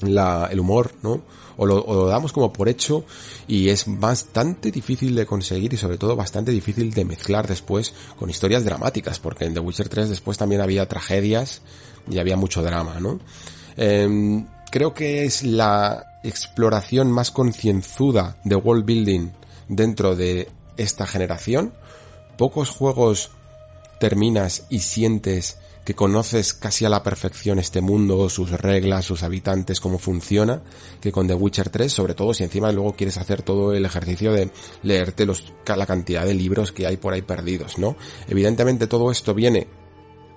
la, 0.03 0.47
el 0.51 0.59
humor, 0.59 0.93
¿no? 1.01 1.21
O 1.57 1.65
lo, 1.65 1.83
o 1.83 1.93
lo, 1.93 2.07
damos 2.07 2.31
como 2.33 2.51
por 2.51 2.69
hecho 2.69 3.05
y 3.47 3.69
es 3.69 3.85
bastante 3.87 4.71
difícil 4.71 5.15
de 5.15 5.25
conseguir 5.25 5.73
y 5.73 5.77
sobre 5.77 5.97
todo 5.97 6.15
bastante 6.15 6.51
difícil 6.51 6.93
de 6.93 7.05
mezclar 7.05 7.47
después 7.47 7.93
con 8.17 8.29
historias 8.29 8.63
dramáticas, 8.63 9.19
porque 9.19 9.45
en 9.45 9.53
The 9.53 9.59
Witcher 9.59 9.89
3 9.89 10.09
después 10.09 10.37
también 10.37 10.61
había 10.61 10.87
tragedias 10.87 11.61
y 12.09 12.19
había 12.19 12.37
mucho 12.37 12.63
drama, 12.63 12.99
¿no? 12.99 13.19
Eh, 13.77 14.43
creo 14.71 14.93
que 14.93 15.25
es 15.25 15.43
la 15.43 16.19
exploración 16.23 17.11
más 17.11 17.31
concienzuda 17.31 18.37
de 18.43 18.55
world 18.55 18.85
building 18.85 19.29
dentro 19.67 20.15
de 20.15 20.49
esta 20.77 21.05
generación. 21.05 21.73
Pocos 22.37 22.69
juegos 22.69 23.31
terminas 23.99 24.65
y 24.69 24.79
sientes 24.79 25.57
que 25.83 25.95
conoces 25.95 26.53
casi 26.53 26.85
a 26.85 26.89
la 26.89 27.03
perfección 27.03 27.59
este 27.59 27.81
mundo, 27.81 28.29
sus 28.29 28.51
reglas, 28.51 29.05
sus 29.05 29.23
habitantes, 29.23 29.79
cómo 29.79 29.97
funciona, 29.97 30.61
que 30.99 31.11
con 31.11 31.27
The 31.27 31.33
Witcher 31.33 31.69
3, 31.69 31.91
sobre 31.91 32.13
todo 32.13 32.33
si 32.33 32.43
encima 32.43 32.71
luego 32.71 32.95
quieres 32.95 33.17
hacer 33.17 33.41
todo 33.41 33.73
el 33.73 33.85
ejercicio 33.85 34.31
de 34.31 34.51
leerte 34.83 35.25
los, 35.25 35.53
la 35.65 35.85
cantidad 35.85 36.25
de 36.25 36.33
libros 36.33 36.71
que 36.71 36.85
hay 36.85 36.97
por 36.97 37.13
ahí 37.13 37.21
perdidos, 37.21 37.77
¿no? 37.77 37.95
Evidentemente 38.27 38.87
todo 38.87 39.11
esto 39.11 39.33
viene 39.33 39.67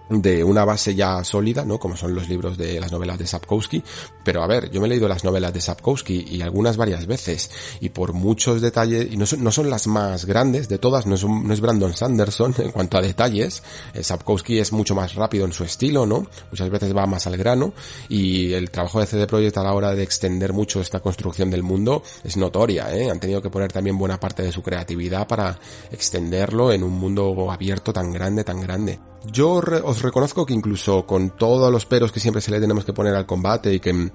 de 0.08 0.44
una 0.44 0.64
base 0.64 0.94
ya 0.94 1.24
sólida, 1.24 1.64
¿no? 1.64 1.78
Como 1.78 1.96
son 1.96 2.14
los 2.14 2.28
libros 2.28 2.58
de 2.58 2.78
las 2.80 2.92
novelas 2.92 3.18
de 3.18 3.26
Sapkowski. 3.26 3.82
Pero 4.22 4.42
a 4.42 4.46
ver, 4.46 4.70
yo 4.70 4.80
me 4.80 4.86
he 4.86 4.90
leído 4.90 5.08
las 5.08 5.24
novelas 5.24 5.52
de 5.52 5.60
Sapkowski 5.60 6.26
y 6.28 6.42
algunas 6.42 6.76
varias 6.76 7.06
veces. 7.06 7.50
Y 7.80 7.90
por 7.90 8.12
muchos 8.12 8.60
detalles, 8.60 9.08
y 9.10 9.16
no 9.16 9.26
son, 9.26 9.42
no 9.42 9.50
son 9.50 9.70
las 9.70 9.86
más 9.86 10.24
grandes 10.24 10.68
de 10.68 10.78
todas, 10.78 11.06
no 11.06 11.14
es, 11.14 11.24
no 11.24 11.52
es 11.52 11.60
Brandon 11.60 11.94
Sanderson 11.94 12.54
en 12.58 12.72
cuanto 12.72 12.98
a 12.98 13.02
detalles. 13.02 13.62
Eh, 13.94 14.02
Sapkowski 14.02 14.58
es 14.58 14.72
mucho 14.72 14.94
más 14.94 15.14
rápido 15.14 15.44
en 15.44 15.52
su 15.52 15.64
estilo, 15.64 16.06
¿no? 16.06 16.26
Muchas 16.50 16.70
veces 16.70 16.94
va 16.94 17.06
más 17.06 17.26
al 17.26 17.36
grano. 17.36 17.72
Y 18.08 18.52
el 18.52 18.70
trabajo 18.70 19.00
de 19.00 19.06
CD 19.06 19.26
Projekt 19.26 19.58
a 19.58 19.62
la 19.62 19.72
hora 19.72 19.94
de 19.94 20.02
extender 20.02 20.52
mucho 20.52 20.80
esta 20.80 21.00
construcción 21.00 21.50
del 21.50 21.62
mundo 21.62 22.02
es 22.22 22.36
notoria, 22.36 22.94
¿eh? 22.94 23.10
Han 23.10 23.20
tenido 23.20 23.40
que 23.40 23.50
poner 23.50 23.72
también 23.72 23.96
buena 23.96 24.20
parte 24.20 24.42
de 24.42 24.52
su 24.52 24.62
creatividad 24.62 25.26
para 25.26 25.58
extenderlo 25.90 26.72
en 26.72 26.82
un 26.82 26.92
mundo 26.92 27.50
abierto 27.50 27.92
tan 27.92 28.12
grande, 28.12 28.44
tan 28.44 28.60
grande. 28.60 28.98
Yo 29.32 29.52
os 29.52 30.02
reconozco 30.02 30.44
que 30.44 30.54
incluso 30.54 31.06
con 31.06 31.30
todos 31.30 31.72
los 31.72 31.86
peros 31.86 32.12
que 32.12 32.20
siempre 32.20 32.42
se 32.42 32.50
le 32.50 32.60
tenemos 32.60 32.84
que 32.84 32.92
poner 32.92 33.14
al 33.14 33.26
combate 33.26 33.72
y 33.72 33.80
que 33.80 34.10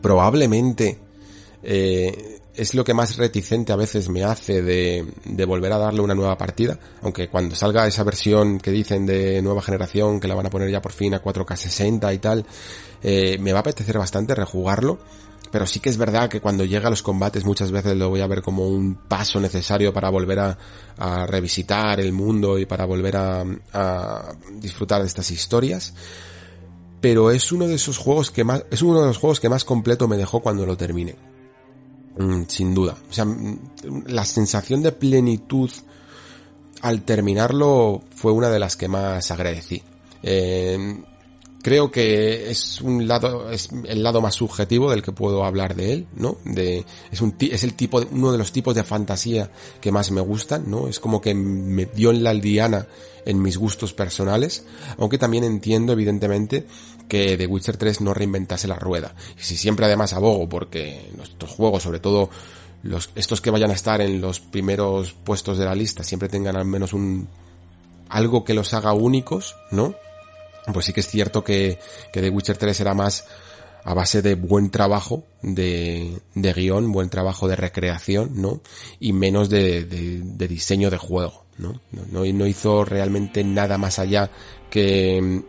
probablemente 0.00 0.98
eh, 1.62 2.40
es 2.54 2.74
lo 2.74 2.84
que 2.84 2.94
más 2.94 3.16
reticente 3.16 3.72
a 3.72 3.76
veces 3.76 4.08
me 4.08 4.24
hace 4.24 4.62
de, 4.62 5.44
volver 5.46 5.72
a 5.72 5.78
darle 5.78 6.00
una 6.00 6.14
nueva 6.14 6.36
partida, 6.36 6.78
aunque 7.00 7.28
cuando 7.28 7.54
salga 7.54 7.86
esa 7.86 8.04
versión 8.04 8.58
que 8.58 8.70
dicen 8.70 9.06
de 9.06 9.40
nueva 9.40 9.62
generación, 9.62 10.20
que 10.20 10.28
la 10.28 10.34
van 10.34 10.46
a 10.46 10.50
poner 10.50 10.70
ya 10.70 10.82
por 10.82 10.92
fin 10.92 11.14
a 11.14 11.22
4K 11.22 11.56
60 11.56 12.12
y 12.12 12.18
tal, 12.18 12.44
eh, 13.02 13.38
me 13.38 13.52
va 13.52 13.60
a 13.60 13.60
apetecer 13.60 13.96
bastante 13.96 14.34
rejugarlo, 14.34 14.98
pero 15.52 15.66
sí 15.66 15.80
que 15.80 15.90
es 15.90 15.98
verdad 15.98 16.30
que 16.30 16.40
cuando 16.40 16.64
llega 16.64 16.86
a 16.86 16.90
los 16.90 17.02
combates 17.02 17.44
muchas 17.44 17.70
veces 17.70 17.94
lo 17.94 18.08
voy 18.08 18.22
a 18.22 18.26
ver 18.26 18.40
como 18.40 18.66
un 18.66 18.94
paso 18.94 19.38
necesario 19.38 19.92
para 19.92 20.08
volver 20.08 20.38
a, 20.38 20.56
revisitar 21.26 22.00
el 22.00 22.12
mundo 22.12 22.58
y 22.58 22.64
para 22.64 22.86
volver 22.86 23.16
a, 23.16 23.44
a, 23.74 24.32
disfrutar 24.54 25.02
de 25.02 25.08
estas 25.08 25.30
historias. 25.30 25.92
Pero 27.02 27.30
es 27.30 27.52
uno 27.52 27.68
de 27.68 27.74
esos 27.74 27.98
juegos 27.98 28.30
que 28.30 28.44
más, 28.44 28.64
es 28.70 28.80
uno 28.80 29.02
de 29.02 29.08
los 29.08 29.18
juegos 29.18 29.40
que 29.40 29.50
más 29.50 29.64
completo 29.64 30.08
me 30.08 30.16
dejó 30.16 30.40
cuando 30.40 30.64
lo 30.64 30.76
terminé. 30.76 31.16
Mm, 32.16 32.44
sin 32.48 32.74
duda. 32.74 32.96
O 33.10 33.12
sea, 33.12 33.26
mm, 33.26 33.58
la 34.06 34.24
sensación 34.24 34.82
de 34.82 34.92
plenitud 34.92 35.70
al 36.80 37.02
terminarlo 37.02 38.02
fue 38.14 38.32
una 38.32 38.48
de 38.48 38.58
las 38.58 38.76
que 38.76 38.88
más 38.88 39.30
agradecí. 39.30 39.82
Eh, 40.22 41.02
creo 41.62 41.90
que 41.90 42.50
es 42.50 42.80
un 42.80 43.06
lado 43.06 43.50
es 43.50 43.70
el 43.86 44.02
lado 44.02 44.20
más 44.20 44.34
subjetivo 44.34 44.90
del 44.90 45.02
que 45.02 45.12
puedo 45.12 45.44
hablar 45.44 45.74
de 45.74 45.92
él 45.92 46.06
no 46.16 46.36
de 46.44 46.84
es 47.10 47.20
un 47.20 47.34
es 47.38 47.64
el 47.64 47.74
tipo 47.74 48.00
de, 48.00 48.08
uno 48.10 48.32
de 48.32 48.38
los 48.38 48.52
tipos 48.52 48.74
de 48.74 48.82
fantasía 48.82 49.50
que 49.80 49.92
más 49.92 50.10
me 50.10 50.20
gustan 50.20 50.68
no 50.68 50.88
es 50.88 50.98
como 50.98 51.20
que 51.20 51.34
me 51.34 51.86
dio 51.86 52.10
en 52.10 52.24
la 52.24 52.30
aldiana 52.30 52.86
en 53.24 53.40
mis 53.40 53.56
gustos 53.56 53.92
personales 53.92 54.64
aunque 54.98 55.18
también 55.18 55.44
entiendo 55.44 55.92
evidentemente 55.92 56.66
que 57.12 57.36
The 57.36 57.46
Witcher 57.46 57.76
3 57.76 58.00
no 58.00 58.14
reinventase 58.14 58.66
la 58.66 58.76
rueda. 58.76 59.14
Y 59.38 59.42
si 59.42 59.56
siempre 59.58 59.84
además 59.84 60.14
abogo 60.14 60.48
porque 60.48 61.10
nuestros 61.14 61.50
juegos 61.50 61.82
sobre 61.82 62.00
todo 62.00 62.30
los 62.82 63.10
estos 63.14 63.42
que 63.42 63.50
vayan 63.50 63.70
a 63.70 63.74
estar 63.74 64.00
en 64.00 64.22
los 64.22 64.40
primeros 64.40 65.12
puestos 65.12 65.58
de 65.58 65.66
la 65.66 65.74
lista 65.74 66.04
siempre 66.04 66.30
tengan 66.30 66.56
al 66.56 66.64
menos 66.64 66.94
un 66.94 67.28
algo 68.08 68.44
que 68.44 68.54
los 68.54 68.72
haga 68.72 68.94
únicos 68.94 69.56
no 69.70 69.94
pues 70.72 70.86
sí 70.86 70.92
que 70.92 71.00
es 71.00 71.06
cierto 71.06 71.42
que, 71.42 71.78
que 72.12 72.20
The 72.20 72.30
Witcher 72.30 72.56
3 72.56 72.80
era 72.80 72.94
más 72.94 73.26
a 73.84 73.94
base 73.94 74.22
de 74.22 74.36
buen 74.36 74.70
trabajo 74.70 75.24
de, 75.42 76.18
de 76.34 76.52
guion, 76.52 76.92
buen 76.92 77.08
trabajo 77.08 77.48
de 77.48 77.56
recreación, 77.56 78.40
¿no? 78.40 78.60
Y 79.00 79.12
menos 79.12 79.48
de, 79.48 79.84
de, 79.84 80.48
diseño 80.48 80.88
de 80.88 80.98
juego, 80.98 81.44
¿no? 81.58 81.80
¿no? 81.90 82.24
No 82.24 82.46
hizo 82.46 82.84
realmente 82.84 83.42
nada 83.42 83.78
más 83.78 83.98
allá 83.98 84.30
que, 84.70 85.42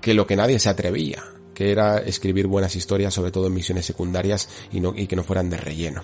que 0.00 0.14
lo 0.14 0.26
que 0.26 0.36
nadie 0.36 0.58
se 0.58 0.68
atrevía, 0.68 1.22
que 1.54 1.70
era 1.70 1.98
escribir 1.98 2.48
buenas 2.48 2.74
historias, 2.74 3.14
sobre 3.14 3.30
todo 3.30 3.46
en 3.46 3.54
misiones 3.54 3.86
secundarias 3.86 4.48
y, 4.72 4.80
no, 4.80 4.92
y 4.96 5.06
que 5.06 5.16
no 5.16 5.22
fueran 5.22 5.50
de 5.50 5.56
relleno. 5.56 6.02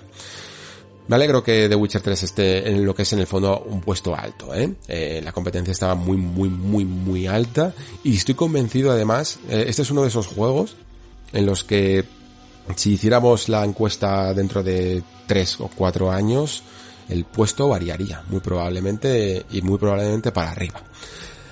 Me 1.07 1.15
alegro 1.15 1.41
que 1.41 1.69
The 1.69 1.75
Witcher 1.75 2.01
3 2.01 2.23
esté 2.23 2.69
en 2.69 2.85
lo 2.85 2.93
que 2.93 3.03
es 3.03 3.13
en 3.13 3.19
el 3.19 3.27
fondo 3.27 3.59
un 3.65 3.79
puesto 3.79 4.13
alto, 4.13 4.53
¿eh? 4.53 4.73
eh 4.87 5.21
la 5.23 5.31
competencia 5.31 5.71
estaba 5.71 5.95
muy, 5.95 6.17
muy, 6.17 6.49
muy, 6.49 6.83
muy 6.83 7.27
alta 7.27 7.73
y 8.03 8.17
estoy 8.17 8.35
convencido 8.35 8.91
además, 8.91 9.39
eh, 9.49 9.65
este 9.67 9.83
es 9.83 9.91
uno 9.91 10.01
de 10.01 10.09
esos 10.09 10.27
juegos 10.27 10.75
en 11.31 11.45
los 11.45 11.63
que 11.63 12.03
si 12.75 12.93
hiciéramos 12.93 13.47
la 13.47 13.63
encuesta 13.63 14.33
dentro 14.33 14.63
de 14.63 15.01
3 15.27 15.61
o 15.61 15.69
4 15.73 16.11
años, 16.11 16.63
el 17.09 17.23
puesto 17.25 17.69
variaría, 17.69 18.23
muy 18.29 18.41
probablemente, 18.41 19.45
y 19.49 19.61
muy 19.61 19.77
probablemente 19.77 20.31
para 20.31 20.51
arriba. 20.51 20.83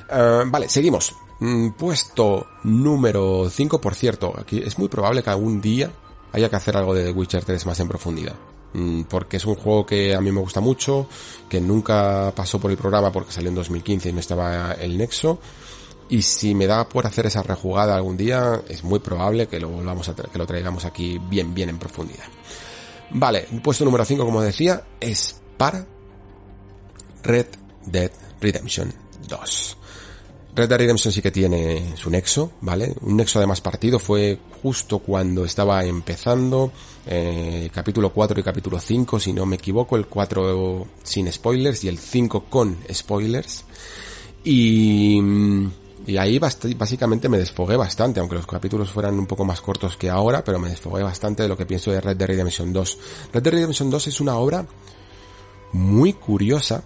Uh, 0.09 0.49
vale, 0.49 0.67
seguimos. 0.67 1.13
Mm, 1.39 1.71
puesto 1.71 2.47
número 2.63 3.49
5, 3.49 3.79
por 3.79 3.95
cierto, 3.95 4.33
aquí 4.37 4.61
es 4.63 4.77
muy 4.77 4.89
probable 4.89 5.23
que 5.23 5.29
algún 5.29 5.61
día 5.61 5.91
haya 6.33 6.49
que 6.49 6.55
hacer 6.55 6.75
algo 6.75 6.93
de 6.93 7.05
The 7.05 7.11
Witcher 7.11 7.45
3 7.45 7.65
más 7.65 7.79
en 7.79 7.87
profundidad. 7.87 8.35
Mm, 8.75 9.03
porque 9.03 9.37
es 9.37 9.45
un 9.45 9.55
juego 9.55 9.85
que 9.85 10.13
a 10.13 10.19
mí 10.19 10.33
me 10.33 10.41
gusta 10.41 10.59
mucho, 10.59 11.07
que 11.47 11.61
nunca 11.61 12.33
pasó 12.35 12.59
por 12.59 12.71
el 12.71 12.77
programa 12.77 13.09
porque 13.09 13.31
salió 13.31 13.47
en 13.47 13.55
2015 13.55 14.09
y 14.09 14.13
no 14.13 14.19
estaba 14.19 14.73
el 14.73 14.97
Nexo. 14.97 15.39
Y 16.09 16.21
si 16.21 16.53
me 16.53 16.67
da 16.67 16.87
por 16.89 17.07
hacer 17.07 17.25
esa 17.25 17.41
rejugada 17.41 17.95
algún 17.95 18.17
día, 18.17 18.61
es 18.67 18.83
muy 18.83 18.99
probable 18.99 19.47
que 19.47 19.61
lo 19.61 19.69
volvamos 19.69 20.09
a 20.09 20.15
que 20.15 20.37
lo 20.37 20.45
traigamos 20.45 20.83
aquí 20.83 21.19
bien, 21.29 21.53
bien 21.53 21.69
en 21.69 21.79
profundidad. 21.79 22.25
Vale, 23.11 23.47
puesto 23.63 23.85
número 23.85 24.03
5, 24.03 24.25
como 24.25 24.41
decía, 24.41 24.83
es 24.99 25.39
para 25.57 25.85
Red 27.23 27.47
Dead 27.85 28.11
Redemption 28.41 28.93
2. 29.29 29.77
Red 30.53 30.69
Dead 30.69 30.79
Redemption 30.79 31.13
sí 31.13 31.21
que 31.21 31.31
tiene 31.31 31.93
su 31.95 32.09
nexo, 32.09 32.51
¿vale? 32.59 32.93
Un 33.01 33.15
nexo 33.15 33.39
además 33.39 33.61
partido 33.61 33.99
fue 33.99 34.37
justo 34.61 34.99
cuando 34.99 35.45
estaba 35.45 35.85
empezando, 35.85 36.71
eh, 37.05 37.69
capítulo 37.73 38.11
4 38.11 38.39
y 38.39 38.43
capítulo 38.43 38.79
5, 38.79 39.19
si 39.19 39.33
no 39.33 39.45
me 39.45 39.55
equivoco, 39.55 39.95
el 39.95 40.07
4 40.07 40.87
sin 41.03 41.31
spoilers 41.31 41.83
y 41.83 41.87
el 41.87 41.97
5 41.97 42.45
con 42.45 42.77
spoilers. 42.91 43.63
Y, 44.43 45.19
y 46.07 46.17
ahí 46.17 46.39
básicamente 46.39 47.29
me 47.29 47.37
desfogué 47.37 47.75
bastante, 47.75 48.19
aunque 48.19 48.35
los 48.35 48.47
capítulos 48.47 48.91
fueran 48.91 49.17
un 49.17 49.25
poco 49.25 49.45
más 49.45 49.61
cortos 49.61 49.97
que 49.97 50.09
ahora, 50.09 50.43
pero 50.43 50.59
me 50.59 50.69
desfogué 50.69 51.03
bastante 51.03 51.43
de 51.43 51.49
lo 51.49 51.57
que 51.57 51.65
pienso 51.65 51.91
de 51.91 52.01
Red 52.01 52.17
Dead 52.17 52.27
Redemption 52.27 52.71
2. 52.71 52.97
Red 53.33 53.43
Dead 53.43 53.53
Redemption 53.53 53.89
2 53.89 54.07
es 54.07 54.21
una 54.21 54.35
obra 54.35 54.65
muy 55.73 56.13
curiosa. 56.13 56.83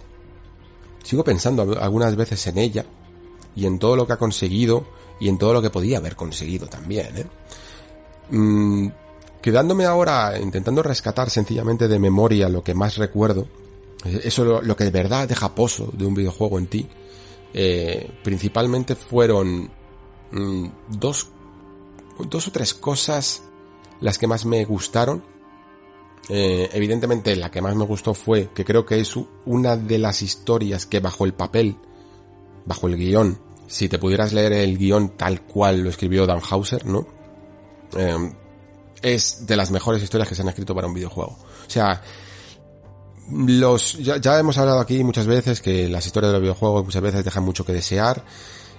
Sigo 1.02 1.24
pensando 1.24 1.62
algunas 1.80 2.14
veces 2.16 2.46
en 2.46 2.58
ella, 2.58 2.84
y 3.54 3.66
en 3.66 3.78
todo 3.78 3.96
lo 3.96 4.06
que 4.06 4.12
ha 4.12 4.18
conseguido 4.18 4.86
y 5.18 5.28
en 5.28 5.38
todo 5.38 5.52
lo 5.52 5.62
que 5.62 5.70
podía 5.70 5.98
haber 5.98 6.16
conseguido 6.16 6.66
también. 6.66 7.16
¿eh? 7.16 7.26
Mm, 8.30 8.88
quedándome 9.42 9.84
ahora 9.84 10.38
intentando 10.38 10.82
rescatar 10.82 11.30
sencillamente 11.30 11.88
de 11.88 11.98
memoria 11.98 12.48
lo 12.48 12.62
que 12.62 12.74
más 12.74 12.96
recuerdo, 12.96 13.46
eh, 14.04 14.20
eso 14.24 14.44
lo, 14.44 14.62
lo 14.62 14.76
que 14.76 14.84
de 14.84 14.90
verdad 14.90 15.28
deja 15.28 15.54
pozo 15.54 15.90
de 15.92 16.06
un 16.06 16.14
videojuego 16.14 16.58
en 16.58 16.66
ti, 16.66 16.88
eh, 17.52 18.10
principalmente 18.22 18.94
fueron 18.94 19.70
mm, 20.30 20.66
dos, 20.88 21.28
dos 22.18 22.48
o 22.48 22.52
tres 22.52 22.74
cosas 22.74 23.42
las 24.00 24.18
que 24.18 24.26
más 24.26 24.44
me 24.44 24.64
gustaron. 24.64 25.22
Eh, 26.28 26.68
evidentemente 26.74 27.34
la 27.34 27.50
que 27.50 27.62
más 27.62 27.74
me 27.74 27.84
gustó 27.84 28.14
fue 28.14 28.50
que 28.54 28.64
creo 28.64 28.84
que 28.86 29.00
es 29.00 29.14
una 29.46 29.76
de 29.76 29.98
las 29.98 30.22
historias 30.22 30.86
que 30.86 31.00
bajo 31.00 31.24
el 31.24 31.32
papel 31.32 31.76
bajo 32.66 32.86
el 32.86 32.96
guion, 32.96 33.38
si 33.66 33.88
te 33.88 33.98
pudieras 33.98 34.32
leer 34.32 34.52
el 34.52 34.78
guion 34.78 35.16
tal 35.16 35.42
cual 35.42 35.80
lo 35.80 35.90
escribió 35.90 36.26
Dan 36.26 36.40
Hauser, 36.48 36.86
¿no? 36.86 37.06
Eh, 37.96 38.32
es 39.02 39.46
de 39.46 39.56
las 39.56 39.70
mejores 39.70 40.02
historias 40.02 40.28
que 40.28 40.34
se 40.34 40.42
han 40.42 40.48
escrito 40.48 40.74
para 40.74 40.86
un 40.86 40.94
videojuego. 40.94 41.38
O 41.66 41.70
sea, 41.70 42.02
los, 43.30 43.98
ya, 43.98 44.16
ya, 44.18 44.38
hemos 44.38 44.58
hablado 44.58 44.80
aquí 44.80 45.04
muchas 45.04 45.26
veces 45.26 45.60
que 45.60 45.88
las 45.88 46.06
historias 46.06 46.30
de 46.30 46.38
los 46.38 46.42
videojuegos 46.42 46.84
muchas 46.84 47.02
veces 47.02 47.24
dejan 47.24 47.44
mucho 47.44 47.64
que 47.64 47.72
desear 47.72 48.24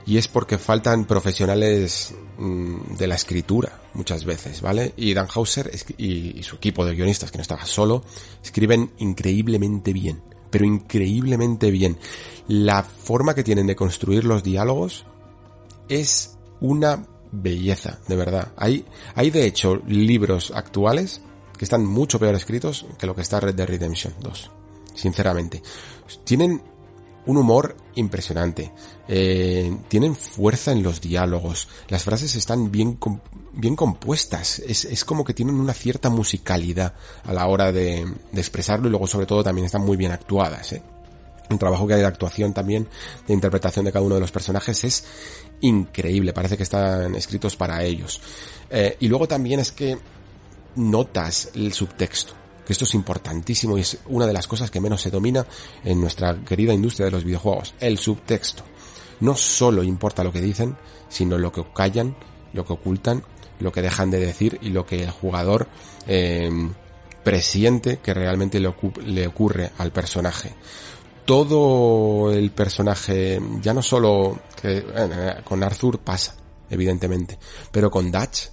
y 0.06 0.18
es 0.18 0.28
porque 0.28 0.58
faltan 0.58 1.06
profesionales 1.06 2.14
mmm, 2.38 2.96
de 2.98 3.08
la 3.08 3.16
escritura 3.16 3.80
muchas 3.94 4.26
veces, 4.26 4.62
¿vale? 4.62 4.94
Y 4.98 5.14
Dan 5.14 5.28
Hauser 5.34 5.72
y, 5.98 6.40
y 6.40 6.44
su 6.44 6.56
equipo 6.58 6.86
de 6.86 6.96
guionistas, 6.96 7.32
que 7.32 7.38
no 7.38 7.44
estaba 7.44 7.66
solo, 7.66 8.04
escriben 8.44 8.92
increíblemente 8.98 9.94
bien 9.94 10.22
pero 10.52 10.66
increíblemente 10.66 11.72
bien. 11.72 11.98
La 12.48 12.84
forma 12.84 13.34
que 13.34 13.44
tienen 13.44 13.66
de 13.66 13.76
construir 13.76 14.26
los 14.26 14.44
diálogos 14.44 15.06
es 15.90 16.38
una 16.60 17.08
belleza, 17.32 18.00
de 18.08 18.16
verdad. 18.16 18.52
Hay, 18.58 18.86
hay 19.16 19.30
de 19.30 19.46
hecho 19.46 19.82
libros 19.88 20.52
actuales 20.56 21.22
que 21.58 21.66
están 21.66 21.86
mucho 21.86 22.20
peor 22.20 22.36
escritos 22.36 22.86
que 22.98 23.08
lo 23.08 23.16
que 23.16 23.22
está 23.22 23.40
Red 23.40 23.56
Dead 23.56 23.68
Redemption 23.68 24.14
2. 24.20 24.52
Sinceramente. 24.94 25.62
Tienen 26.24 26.62
un 27.26 27.38
humor 27.38 27.76
impresionante. 27.96 28.72
Eh, 29.08 29.76
tienen 29.88 30.16
fuerza 30.16 30.72
en 30.72 30.84
los 30.84 31.02
diálogos. 31.02 31.68
Las 31.88 32.04
frases 32.04 32.36
están 32.36 32.72
bien, 32.72 32.98
bien 33.54 33.76
compuestas. 33.76 34.60
Es, 34.60 34.86
es, 34.86 35.06
como 35.06 35.24
que 35.24 35.34
tienen 35.34 35.56
una 35.56 35.74
cierta 35.74 36.10
musicalidad 36.10 36.94
a 37.24 37.34
la 37.34 37.48
hora 37.48 37.72
de, 37.72 38.12
de, 38.32 38.42
expresarlo 38.42 38.88
y 38.88 38.92
luego 38.92 39.08
sobre 39.08 39.26
todo 39.26 39.44
también 39.44 39.66
están 39.66 39.86
muy 39.86 39.98
bien 39.98 40.12
actuadas. 40.12 40.74
¿eh? 40.74 40.82
El 41.52 41.60
trabajo 41.60 41.88
que 41.88 41.94
hay 41.94 42.02
de 42.02 42.08
actuación 42.08 42.54
también, 42.54 42.88
de 43.28 43.34
interpretación 43.34 43.86
de 43.86 43.92
cada 43.92 44.06
uno 44.06 44.16
de 44.16 44.22
los 44.22 44.32
personajes 44.32 44.84
es 44.84 45.06
increíble, 45.62 46.34
parece 46.34 46.58
que 46.58 46.64
están 46.64 47.16
escritos 47.16 47.56
para 47.56 47.84
ellos. 47.84 48.22
Eh, 48.70 48.98
y 49.00 49.08
luego 49.08 49.28
también 49.28 49.60
es 49.60 49.72
que 49.72 49.98
notas 50.76 51.50
el 51.54 51.74
subtexto, 51.74 52.34
que 52.66 52.74
esto 52.74 52.86
es 52.86 52.94
importantísimo 52.96 53.78
y 53.78 53.82
es 53.82 53.98
una 54.08 54.26
de 54.26 54.34
las 54.34 54.48
cosas 54.48 54.72
que 54.72 54.82
menos 54.82 55.02
se 55.02 55.12
domina 55.12 55.46
en 55.84 56.00
nuestra 56.00 56.36
querida 56.44 56.74
industria 56.74 57.06
de 57.06 57.12
los 57.12 57.24
videojuegos, 57.24 57.74
el 57.80 57.98
subtexto. 57.98 58.64
No 59.20 59.36
solo 59.36 59.84
importa 59.84 60.24
lo 60.24 60.32
que 60.32 60.42
dicen, 60.42 60.76
sino 61.10 61.38
lo 61.38 61.52
que 61.52 61.64
callan, 61.76 62.16
lo 62.54 62.66
que 62.66 62.74
ocultan, 62.74 63.24
lo 63.60 63.72
que 63.72 63.84
dejan 63.84 64.10
de 64.10 64.20
decir 64.20 64.58
y 64.62 64.70
lo 64.70 64.86
que 64.86 65.04
el 65.04 65.12
jugador 65.12 65.68
eh, 66.08 66.50
presiente 67.24 68.00
que 68.00 68.14
realmente 68.14 68.60
le, 68.60 68.74
le 69.06 69.28
ocurre 69.28 69.72
al 69.78 69.92
personaje 69.92 70.54
todo 71.26 72.32
el 72.32 72.52
personaje, 72.52 73.40
ya 73.62 73.74
no 73.74 73.82
solo 73.82 74.42
que 74.62 74.86
con 75.44 75.64
Arthur 75.64 76.00
pasa, 76.00 76.36
evidentemente, 76.70 77.38
pero 77.72 77.90
con 77.90 78.12
Dutch, 78.12 78.48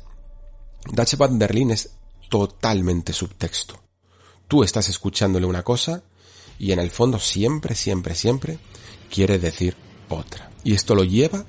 Dutch 0.92 1.16
Van 1.16 1.40
es 1.70 1.90
totalmente 2.28 3.12
subtexto. 3.12 3.80
Tú 4.46 4.62
estás 4.62 4.88
escuchándole 4.88 5.46
una 5.46 5.62
cosa 5.62 6.02
y 6.58 6.72
en 6.72 6.78
el 6.78 6.90
fondo 6.90 7.18
siempre, 7.18 7.74
siempre, 7.74 8.14
siempre 8.14 8.58
quiere 9.10 9.38
decir 9.38 9.76
otra. 10.08 10.50
Y 10.64 10.74
esto 10.74 10.94
lo 10.94 11.04
lleva 11.04 11.44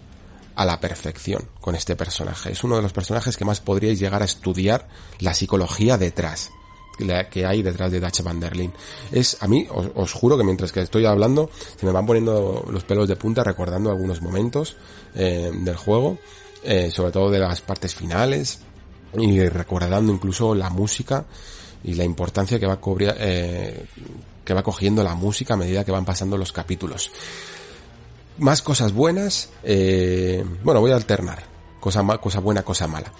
a 0.55 0.65
la 0.65 0.79
perfección 0.79 1.49
con 1.61 1.75
este 1.75 1.95
personaje. 1.95 2.51
Es 2.51 2.63
uno 2.63 2.75
de 2.75 2.81
los 2.81 2.91
personajes 2.91 3.37
que 3.37 3.45
más 3.45 3.61
podríais 3.61 3.99
llegar 3.99 4.21
a 4.21 4.25
estudiar 4.25 4.89
la 5.19 5.33
psicología 5.33 5.97
detrás 5.97 6.51
que 7.29 7.45
hay 7.45 7.61
detrás 7.61 7.91
de 7.91 7.99
Dutch 7.99 8.21
Van 8.21 8.39
der 8.39 8.53
Es, 9.11 9.37
a 9.41 9.47
mí, 9.47 9.67
os, 9.69 10.13
juro 10.13 10.37
que 10.37 10.43
mientras 10.43 10.71
que 10.71 10.81
estoy 10.81 11.05
hablando, 11.05 11.49
se 11.77 11.85
me 11.85 11.91
van 11.91 12.05
poniendo 12.05 12.65
los 12.69 12.83
pelos 12.83 13.07
de 13.07 13.15
punta 13.15 13.43
recordando 13.43 13.89
algunos 13.89 14.21
momentos 14.21 14.77
eh, 15.15 15.51
del 15.53 15.75
juego, 15.75 16.17
eh, 16.63 16.91
sobre 16.91 17.11
todo 17.11 17.29
de 17.31 17.39
las 17.39 17.61
partes 17.61 17.95
finales, 17.95 18.59
y 19.17 19.41
recordando 19.47 20.11
incluso 20.11 20.53
la 20.53 20.69
música 20.69 21.25
y 21.83 21.95
la 21.95 22.03
importancia 22.03 22.59
que 22.59 22.67
va, 22.67 22.79
eh, 22.99 23.85
que 24.43 24.53
va 24.53 24.63
cogiendo 24.63 25.03
la 25.03 25.15
música 25.15 25.53
a 25.53 25.57
medida 25.57 25.85
que 25.85 25.91
van 25.91 26.05
pasando 26.05 26.37
los 26.37 26.51
capítulos. 26.51 27.11
Más 28.37 28.61
cosas 28.61 28.93
buenas, 28.93 29.49
bueno, 30.63 30.79
voy 30.79 30.91
a 30.91 30.95
alternar. 30.95 31.43
Cosa, 31.79 32.03
cosa 32.17 32.39
buena, 32.39 32.63
cosa 32.63 32.87
mala. 32.87 33.11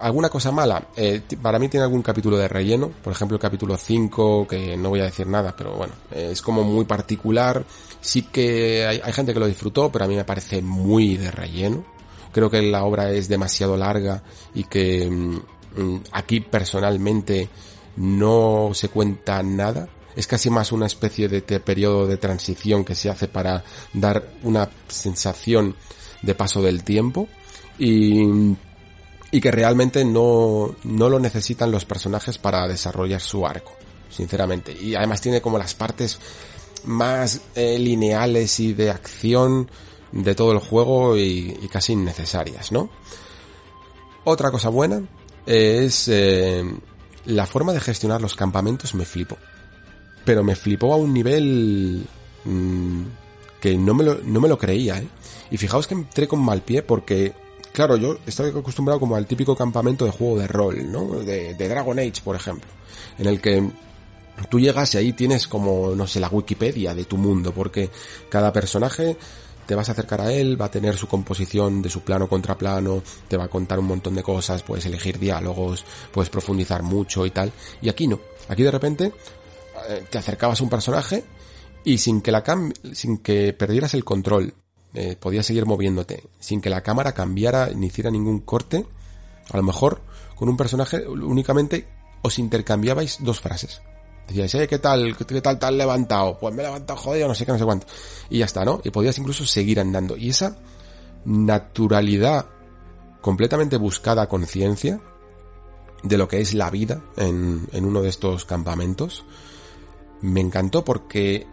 ¿Alguna 0.00 0.30
cosa 0.30 0.50
mala? 0.50 0.88
Eh, 0.96 1.20
para 1.42 1.58
mí 1.58 1.68
tiene 1.68 1.84
algún 1.84 2.00
capítulo 2.00 2.38
de 2.38 2.48
relleno, 2.48 2.88
por 2.88 3.12
ejemplo 3.12 3.36
el 3.36 3.40
capítulo 3.40 3.76
5, 3.76 4.46
que 4.48 4.74
no 4.74 4.88
voy 4.88 5.00
a 5.00 5.04
decir 5.04 5.26
nada, 5.26 5.54
pero 5.54 5.74
bueno, 5.74 5.92
es 6.10 6.40
como 6.40 6.64
muy 6.64 6.86
particular. 6.86 7.66
Sí 8.00 8.22
que 8.22 8.86
hay, 8.86 9.12
gente 9.12 9.34
que 9.34 9.40
lo 9.40 9.46
disfrutó, 9.46 9.92
pero 9.92 10.06
a 10.06 10.08
mí 10.08 10.16
me 10.16 10.24
parece 10.24 10.62
muy 10.62 11.18
de 11.18 11.30
relleno. 11.30 11.84
Creo 12.32 12.48
que 12.48 12.62
la 12.62 12.84
obra 12.84 13.10
es 13.10 13.28
demasiado 13.28 13.76
larga 13.76 14.22
y 14.54 14.64
que 14.64 15.06
mm, 15.10 15.82
mm, 15.82 16.02
aquí 16.12 16.40
personalmente 16.40 17.50
no 17.96 18.70
se 18.72 18.88
cuenta 18.88 19.42
nada. 19.42 19.86
Es 20.16 20.26
casi 20.26 20.48
más 20.48 20.72
una 20.72 20.86
especie 20.86 21.28
de 21.28 21.42
periodo 21.60 22.06
de 22.06 22.16
transición 22.16 22.86
que 22.86 22.94
se 22.94 23.10
hace 23.10 23.28
para 23.28 23.64
dar 23.92 24.32
una 24.44 24.70
sensación 24.88 25.76
de 26.22 26.34
paso 26.34 26.62
del 26.62 26.84
tiempo. 26.84 27.28
Y 27.78 28.56
y 29.30 29.40
que 29.40 29.50
realmente 29.50 30.04
no, 30.04 30.74
no 30.84 31.08
lo 31.08 31.18
necesitan 31.18 31.70
los 31.70 31.84
personajes 31.84 32.38
para 32.38 32.66
desarrollar 32.66 33.20
su 33.20 33.46
arco, 33.46 33.72
sinceramente. 34.08 34.72
Y 34.72 34.94
además 34.94 35.20
tiene 35.20 35.40
como 35.40 35.58
las 35.58 35.74
partes 35.74 36.18
más 36.84 37.40
eh, 37.54 37.78
lineales 37.78 38.58
y 38.60 38.72
de 38.72 38.90
acción 38.90 39.70
de 40.12 40.34
todo 40.34 40.52
el 40.52 40.58
juego 40.58 41.16
y, 41.16 41.68
casi 41.70 41.92
innecesarias, 41.92 42.72
¿no? 42.72 42.90
Otra 44.24 44.50
cosa 44.50 44.68
buena 44.68 45.02
es 45.46 46.08
eh, 46.08 46.64
la 47.26 47.46
forma 47.46 47.72
de 47.72 47.80
gestionar 47.80 48.20
los 48.20 48.34
campamentos 48.34 48.94
me 48.94 49.04
flipó. 49.04 49.36
Pero 50.24 50.42
me 50.42 50.56
flipó 50.56 50.92
a 50.92 50.96
un 50.96 51.14
nivel 51.14 52.04
mm, 52.44 53.02
que 53.60 53.76
no 53.76 53.94
me, 53.94 54.04
lo, 54.04 54.18
no 54.24 54.40
me 54.40 54.48
lo 54.48 54.58
creía, 54.58 54.98
¿eh? 54.98 55.08
Y 55.50 55.56
fijaos 55.56 55.86
que 55.86 55.94
entré 55.94 56.28
con 56.28 56.40
mal 56.40 56.62
pie 56.62 56.82
porque 56.82 57.32
claro, 57.72 57.96
yo 57.96 58.18
estoy 58.26 58.50
acostumbrado 58.50 59.00
como 59.00 59.16
al 59.16 59.26
típico 59.26 59.56
campamento 59.56 60.04
de 60.04 60.10
juego 60.10 60.38
de 60.38 60.46
rol, 60.46 60.90
¿no? 60.90 61.06
De, 61.20 61.54
Dragon 61.54 61.98
Age, 61.98 62.22
por 62.24 62.36
ejemplo, 62.36 62.68
en 63.18 63.26
el 63.26 63.40
que 63.40 63.70
tú 64.48 64.58
llegas 64.58 64.94
y 64.94 64.98
ahí 64.98 65.12
tienes 65.12 65.46
como, 65.46 65.94
no 65.94 66.06
sé, 66.06 66.20
la 66.20 66.28
Wikipedia 66.28 66.94
de 66.94 67.04
tu 67.04 67.16
mundo, 67.16 67.52
porque 67.52 67.90
cada 68.28 68.52
personaje 68.52 69.16
te 69.66 69.74
vas 69.74 69.88
a 69.88 69.92
acercar 69.92 70.20
a 70.20 70.32
él, 70.32 70.60
va 70.60 70.66
a 70.66 70.70
tener 70.70 70.96
su 70.96 71.06
composición 71.06 71.80
de 71.80 71.90
su 71.90 72.00
plano 72.00 72.28
contra 72.28 72.58
plano, 72.58 73.02
te 73.28 73.36
va 73.36 73.44
a 73.44 73.48
contar 73.48 73.78
un 73.78 73.86
montón 73.86 74.16
de 74.16 74.22
cosas, 74.22 74.62
puedes 74.62 74.84
elegir 74.86 75.18
diálogos, 75.18 75.84
puedes 76.10 76.28
profundizar 76.28 76.82
mucho 76.82 77.24
y 77.24 77.30
tal. 77.30 77.52
Y 77.80 77.88
aquí 77.88 78.08
no. 78.08 78.18
Aquí 78.48 78.64
de 78.64 78.70
repente 78.72 79.12
eh, 79.88 80.04
te 80.10 80.18
acercabas 80.18 80.60
a 80.60 80.64
un 80.64 80.70
personaje 80.70 81.22
y 81.84 81.98
sin 81.98 82.20
que 82.20 82.32
la 82.32 82.42
sin 82.92 83.18
que 83.18 83.52
perdieras 83.52 83.94
el 83.94 84.04
control 84.04 84.54
eh, 84.94 85.16
podías 85.18 85.46
seguir 85.46 85.66
moviéndote 85.66 86.24
sin 86.38 86.60
que 86.60 86.70
la 86.70 86.82
cámara 86.82 87.12
cambiara 87.12 87.70
ni 87.74 87.86
hiciera 87.86 88.10
ningún 88.10 88.40
corte. 88.40 88.86
A 89.50 89.56
lo 89.56 89.62
mejor 89.62 90.02
con 90.36 90.48
un 90.48 90.56
personaje 90.56 91.06
únicamente 91.06 91.86
os 92.22 92.38
intercambiabais 92.38 93.18
dos 93.20 93.40
frases. 93.40 93.82
Decíais, 94.28 94.54
eh, 94.54 94.68
¿qué 94.68 94.78
tal? 94.78 95.16
¿Qué 95.16 95.40
tal 95.40 95.58
te 95.58 95.66
has 95.66 95.72
levantado? 95.72 96.38
Pues 96.38 96.54
me 96.54 96.62
he 96.62 96.66
levantado 96.66 96.98
jodido, 96.98 97.28
no 97.28 97.34
sé 97.34 97.44
qué, 97.44 97.52
no 97.52 97.58
sé 97.58 97.64
cuánto. 97.64 97.86
Y 98.28 98.38
ya 98.38 98.44
está, 98.44 98.64
¿no? 98.64 98.80
Y 98.84 98.90
podías 98.90 99.18
incluso 99.18 99.44
seguir 99.46 99.80
andando. 99.80 100.16
Y 100.16 100.30
esa 100.30 100.56
naturalidad 101.24 102.46
completamente 103.20 103.76
buscada 103.76 104.28
conciencia 104.28 105.00
de 106.02 106.16
lo 106.16 106.28
que 106.28 106.40
es 106.40 106.54
la 106.54 106.70
vida 106.70 107.02
en, 107.16 107.68
en 107.72 107.84
uno 107.84 108.02
de 108.02 108.08
estos 108.08 108.44
campamentos, 108.44 109.24
me 110.22 110.40
encantó 110.40 110.84
porque 110.84 111.46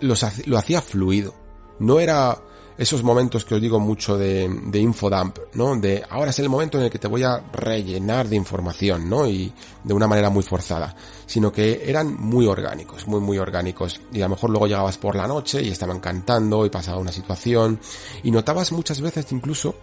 los, 0.00 0.46
lo 0.46 0.58
hacía 0.58 0.82
fluido 0.82 1.43
no 1.78 2.00
era 2.00 2.38
esos 2.76 3.04
momentos 3.04 3.44
que 3.44 3.54
os 3.54 3.60
digo 3.60 3.78
mucho 3.78 4.18
de, 4.18 4.48
de 4.66 4.78
infodump, 4.80 5.38
¿no? 5.54 5.76
De 5.76 6.02
ahora 6.10 6.30
es 6.30 6.38
el 6.40 6.48
momento 6.48 6.78
en 6.78 6.84
el 6.84 6.90
que 6.90 6.98
te 6.98 7.06
voy 7.06 7.22
a 7.22 7.38
rellenar 7.52 8.28
de 8.28 8.36
información, 8.36 9.08
¿no? 9.08 9.28
Y 9.28 9.52
de 9.84 9.94
una 9.94 10.08
manera 10.08 10.28
muy 10.28 10.42
forzada, 10.42 10.94
sino 11.26 11.52
que 11.52 11.88
eran 11.88 12.16
muy 12.18 12.46
orgánicos, 12.46 13.06
muy 13.06 13.20
muy 13.20 13.38
orgánicos. 13.38 14.00
Y 14.12 14.20
a 14.22 14.24
lo 14.24 14.30
mejor 14.30 14.50
luego 14.50 14.66
llegabas 14.66 14.98
por 14.98 15.14
la 15.14 15.28
noche 15.28 15.62
y 15.62 15.68
estaban 15.68 16.00
cantando 16.00 16.66
y 16.66 16.70
pasaba 16.70 16.98
una 16.98 17.12
situación 17.12 17.78
y 18.24 18.30
notabas 18.30 18.72
muchas 18.72 19.00
veces 19.00 19.30
incluso 19.30 19.76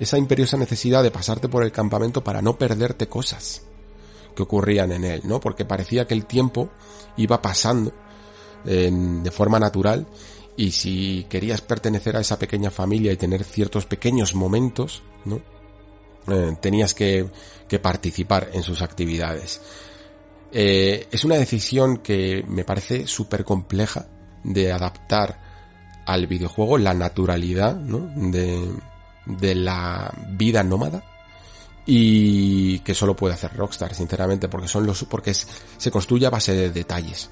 esa 0.00 0.16
imperiosa 0.16 0.56
necesidad 0.56 1.02
de 1.02 1.10
pasarte 1.10 1.48
por 1.48 1.64
el 1.64 1.72
campamento 1.72 2.24
para 2.24 2.40
no 2.40 2.56
perderte 2.56 3.08
cosas 3.08 3.62
que 4.34 4.42
ocurrían 4.42 4.92
en 4.92 5.04
él, 5.04 5.22
¿no? 5.24 5.40
Porque 5.40 5.64
parecía 5.64 6.06
que 6.06 6.14
el 6.14 6.24
tiempo 6.24 6.70
iba 7.16 7.42
pasando 7.42 7.92
de 8.64 9.30
forma 9.30 9.58
natural 9.58 10.06
y 10.58 10.72
si 10.72 11.24
querías 11.30 11.60
pertenecer 11.60 12.16
a 12.16 12.20
esa 12.20 12.36
pequeña 12.36 12.72
familia 12.72 13.12
y 13.12 13.16
tener 13.16 13.44
ciertos 13.44 13.86
pequeños 13.86 14.34
momentos, 14.34 15.04
¿no? 15.24 15.40
Eh, 16.26 16.56
tenías 16.60 16.94
que, 16.94 17.28
que, 17.68 17.78
participar 17.78 18.50
en 18.52 18.64
sus 18.64 18.82
actividades. 18.82 19.60
Eh, 20.50 21.06
es 21.12 21.24
una 21.24 21.36
decisión 21.36 21.98
que 21.98 22.44
me 22.48 22.64
parece 22.64 23.06
súper 23.06 23.44
compleja 23.44 24.08
de 24.42 24.72
adaptar 24.72 26.02
al 26.04 26.26
videojuego 26.26 26.76
la 26.76 26.92
naturalidad 26.92 27.76
¿no? 27.76 28.10
de, 28.30 28.68
de 29.26 29.54
la 29.54 30.12
vida 30.30 30.64
nómada 30.64 31.04
y 31.86 32.80
que 32.80 32.94
solo 32.94 33.14
puede 33.14 33.34
hacer 33.34 33.54
Rockstar, 33.54 33.94
sinceramente, 33.94 34.48
porque 34.48 34.66
son 34.66 34.86
los 34.86 35.04
porque 35.04 35.32
se 35.34 35.90
construye 35.92 36.26
a 36.26 36.30
base 36.30 36.52
de 36.52 36.70
detalles 36.70 37.30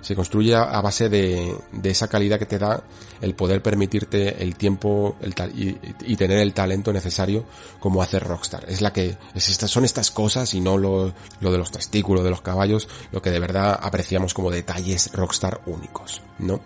se 0.00 0.14
construye 0.14 0.54
a 0.54 0.80
base 0.80 1.08
de, 1.08 1.54
esa 1.82 2.08
calidad 2.08 2.38
que 2.38 2.46
te 2.46 2.58
da 2.58 2.82
el 3.20 3.34
poder 3.34 3.62
permitirte 3.62 4.42
el 4.42 4.56
tiempo 4.56 5.16
y, 5.54 6.16
tener 6.16 6.38
el 6.38 6.54
talento 6.54 6.92
necesario 6.92 7.44
como 7.80 8.02
hace 8.02 8.18
Rockstar. 8.18 8.64
Es 8.68 8.80
la 8.80 8.92
que, 8.92 9.16
es 9.34 9.48
estas, 9.48 9.70
son 9.70 9.84
estas 9.84 10.10
cosas 10.10 10.54
y 10.54 10.60
no 10.60 10.78
lo, 10.78 11.12
lo 11.40 11.52
de 11.52 11.58
los 11.58 11.70
testículos 11.70 12.24
de 12.24 12.30
los 12.30 12.42
caballos, 12.42 12.88
lo 13.12 13.20
que 13.20 13.30
de 13.30 13.40
verdad 13.40 13.78
apreciamos 13.80 14.34
como 14.34 14.50
detalles 14.50 15.10
Rockstar 15.12 15.60
únicos, 15.66 16.22
¿no? 16.38 16.60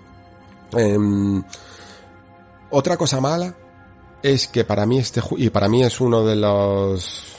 Em, 0.72 1.42
otra 2.70 2.96
cosa 2.96 3.20
mala 3.20 3.54
es 4.22 4.46
que 4.46 4.64
para 4.64 4.86
mí 4.86 4.98
este 4.98 5.20
y 5.36 5.50
para 5.50 5.68
mí 5.68 5.82
es 5.82 6.00
uno 6.00 6.24
de 6.24 6.36
los 6.36 7.36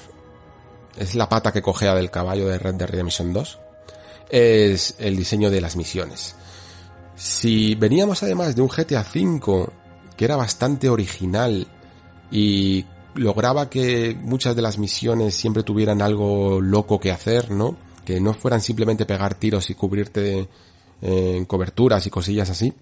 es 0.97 1.15
la 1.15 1.27
pata 1.29 1.51
que 1.51 1.61
cogea 1.61 1.95
del 1.95 2.11
caballo 2.11 2.47
de 2.47 2.59
Red 2.59 2.75
Dead 2.75 2.89
Redemption 2.89 3.33
2 3.33 3.62
es 4.29 4.95
el 4.99 5.15
diseño 5.15 5.49
de 5.49 5.61
las 5.61 5.75
misiones. 5.75 6.35
Si 7.15 7.75
veníamos 7.75 8.23
además 8.23 8.55
de 8.55 8.61
un 8.61 8.67
GTA 8.67 9.05
V 9.13 9.69
que 10.17 10.25
era 10.25 10.35
bastante 10.35 10.89
original 10.89 11.67
y 12.31 12.85
lograba 13.15 13.69
que 13.69 14.17
muchas 14.19 14.55
de 14.55 14.61
las 14.61 14.77
misiones 14.77 15.35
siempre 15.35 15.63
tuvieran 15.63 16.01
algo 16.01 16.59
loco 16.61 16.99
que 16.99 17.11
hacer, 17.11 17.51
¿no? 17.51 17.77
Que 18.05 18.19
no 18.19 18.33
fueran 18.33 18.61
simplemente 18.61 19.05
pegar 19.05 19.35
tiros 19.35 19.69
y 19.69 19.75
cubrirte 19.75 20.47
en 21.01 21.45
coberturas 21.45 22.05
y 22.07 22.09
cosillas 22.09 22.49
así. 22.49 22.73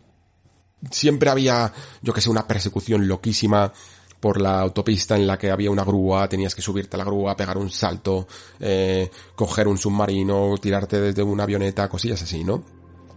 Siempre 0.90 1.30
había, 1.30 1.72
yo 2.02 2.14
que 2.14 2.22
sé, 2.22 2.30
una 2.30 2.48
persecución 2.48 3.08
loquísima 3.08 3.72
por 4.22 4.40
la 4.40 4.62
autopista 4.62 5.18
en 5.18 5.28
la 5.28 5.38
que 5.38 5.52
había 5.52 5.72
una 5.72 5.84
grúa, 5.84 6.30
tenías 6.30 6.56
que 6.56 6.62
subirte 6.62 6.96
a 6.96 7.00
la 7.00 7.04
grúa, 7.04 7.36
pegar 7.36 7.58
un 7.58 7.70
salto, 7.70 8.28
eh, 8.60 9.10
coger 9.36 9.68
un 9.68 9.78
submarino, 9.78 10.56
tirarte 10.62 11.02
desde 11.02 11.24
una 11.24 11.44
avioneta, 11.44 11.90
cosillas 11.90 12.22
así, 12.22 12.44
¿no? 12.44 12.64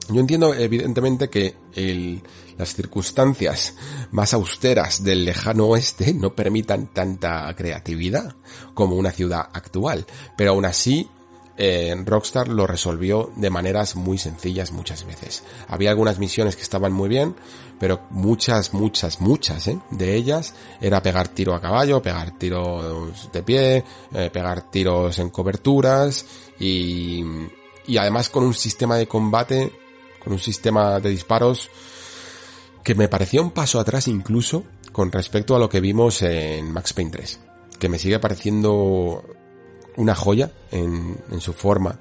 Yo 0.09 0.21
entiendo 0.21 0.53
evidentemente 0.55 1.31
que 1.31 1.55
el, 1.75 2.23
las 2.59 2.75
circunstancias 2.75 3.75
más 4.11 4.35
austeras 4.35 5.03
del 5.03 5.25
lejano 5.25 5.67
oeste 5.67 6.13
no 6.13 6.35
permitan 6.35 6.89
tanta 6.93 7.55
creatividad 7.55 8.35
como 8.75 8.97
una 8.97 9.13
ciudad 9.13 9.49
actual, 9.53 10.07
pero 10.37 10.51
aún 10.51 10.65
así 10.65 11.09
eh, 11.57 11.95
Rockstar 12.05 12.49
lo 12.49 12.67
resolvió 12.67 13.33
de 13.37 13.49
maneras 13.49 13.95
muy 13.95 14.19
sencillas 14.19 14.73
muchas 14.73 15.05
veces. 15.07 15.45
Había 15.69 15.91
algunas 15.91 16.19
misiones 16.19 16.57
que 16.57 16.63
estaban 16.63 16.93
muy 16.93 17.09
bien, 17.09 17.37
pero 17.79 18.03
muchas, 18.11 18.73
muchas, 18.73 19.21
muchas 19.21 19.69
¿eh? 19.69 19.79
de 19.91 20.15
ellas 20.15 20.55
era 20.81 21.03
pegar 21.03 21.29
tiro 21.29 21.55
a 21.55 21.61
caballo, 21.61 22.03
pegar 22.03 22.39
tiros 22.39 23.31
de 23.33 23.43
pie, 23.43 23.85
eh, 24.13 24.31
pegar 24.33 24.71
tiros 24.71 25.19
en 25.19 25.31
coberturas 25.31 26.25
y, 26.59 27.23
y 27.87 27.97
además 27.97 28.31
con 28.31 28.45
un 28.45 28.55
sistema 28.55 28.97
de 28.97 29.07
combate 29.07 29.73
con 30.25 30.33
un 30.33 30.39
sistema 30.39 30.99
de 31.01 31.11
disparos 31.11 31.71
que 32.83 32.95
me 32.95 33.09
parecía 33.09 33.43
un 33.43 33.51
paso 33.51 33.79
atrás 33.79 34.09
incluso 34.09 34.65
con 34.91 35.13
respecto 35.13 35.55
a 35.55 35.59
lo 35.59 35.69
que 35.69 35.81
vimos 35.81 36.23
en 36.23 36.73
Max 36.73 36.93
Payne 36.93 37.11
3, 37.11 37.41
que 37.79 37.89
me 37.89 37.99
sigue 37.99 38.19
pareciendo 38.19 39.25
una 39.97 40.15
joya 40.15 40.51
en, 40.71 41.17
su 41.41 41.53
forma 41.53 41.99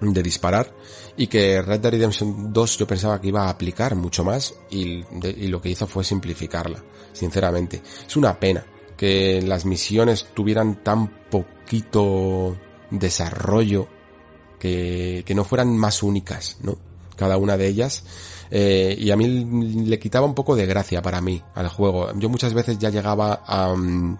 de 0.00 0.22
disparar 0.22 0.74
y 1.16 1.26
que 1.26 1.60
Red 1.60 1.80
Dead 1.80 1.92
Redemption 1.92 2.52
2 2.52 2.78
yo 2.78 2.86
pensaba 2.86 3.20
que 3.20 3.28
iba 3.28 3.44
a 3.44 3.50
aplicar 3.50 3.94
mucho 3.94 4.24
más 4.24 4.54
y, 4.70 5.04
lo 5.48 5.60
que 5.60 5.70
hizo 5.70 5.86
fue 5.86 6.04
simplificarla, 6.04 6.82
sinceramente. 7.12 7.82
Es 8.06 8.16
una 8.16 8.38
pena 8.38 8.64
que 8.96 9.42
las 9.42 9.64
misiones 9.64 10.28
tuvieran 10.34 10.82
tan 10.82 11.08
poquito 11.30 12.56
desarrollo 12.90 13.88
que, 14.58 15.22
que 15.26 15.34
no 15.34 15.44
fueran 15.44 15.76
más 15.76 16.02
únicas, 16.02 16.58
¿no? 16.62 16.78
cada 17.20 17.36
una 17.36 17.58
de 17.58 17.68
ellas. 17.68 18.02
Eh, 18.50 18.96
y 18.98 19.10
a 19.10 19.16
mí 19.16 19.44
le 19.84 19.98
quitaba 19.98 20.26
un 20.26 20.34
poco 20.34 20.56
de 20.56 20.66
gracia 20.66 21.02
para 21.02 21.20
mí 21.20 21.40
al 21.54 21.68
juego. 21.68 22.12
Yo 22.18 22.28
muchas 22.30 22.54
veces 22.54 22.78
ya 22.78 22.88
llegaba 22.88 23.42
a... 23.46 23.74
Mm, 23.76 24.18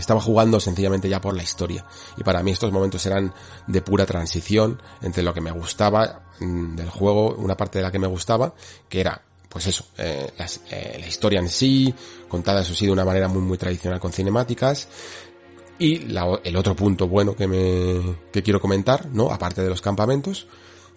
estaba 0.00 0.20
jugando 0.20 0.60
sencillamente 0.60 1.08
ya 1.08 1.20
por 1.20 1.36
la 1.36 1.42
historia. 1.42 1.84
Y 2.16 2.22
para 2.22 2.42
mí 2.42 2.50
estos 2.50 2.72
momentos 2.72 3.04
eran 3.06 3.32
de 3.66 3.82
pura 3.82 4.06
transición 4.06 4.80
entre 5.02 5.22
lo 5.22 5.32
que 5.34 5.40
me 5.40 5.50
gustaba 5.50 6.22
mm, 6.40 6.76
del 6.76 6.90
juego, 6.90 7.34
una 7.34 7.56
parte 7.56 7.78
de 7.78 7.84
la 7.84 7.90
que 7.90 7.98
me 7.98 8.06
gustaba, 8.06 8.54
que 8.88 9.00
era 9.00 9.22
pues 9.48 9.66
eso, 9.66 9.86
eh, 9.96 10.30
eh, 10.70 10.96
la 11.00 11.06
historia 11.06 11.40
en 11.40 11.48
sí, 11.48 11.92
contada 12.28 12.60
eso 12.60 12.74
sí 12.74 12.84
de 12.84 12.92
una 12.92 13.04
manera 13.04 13.28
muy 13.28 13.40
muy 13.40 13.56
tradicional 13.56 13.98
con 13.98 14.12
cinemáticas, 14.12 14.88
y 15.78 16.06
el 16.44 16.56
otro 16.56 16.74
punto 16.74 17.06
bueno 17.06 17.36
que 17.36 17.46
me 17.46 18.16
que 18.32 18.42
quiero 18.42 18.60
comentar, 18.60 19.06
¿no? 19.06 19.30
Aparte 19.30 19.62
de 19.62 19.68
los 19.68 19.80
campamentos, 19.80 20.46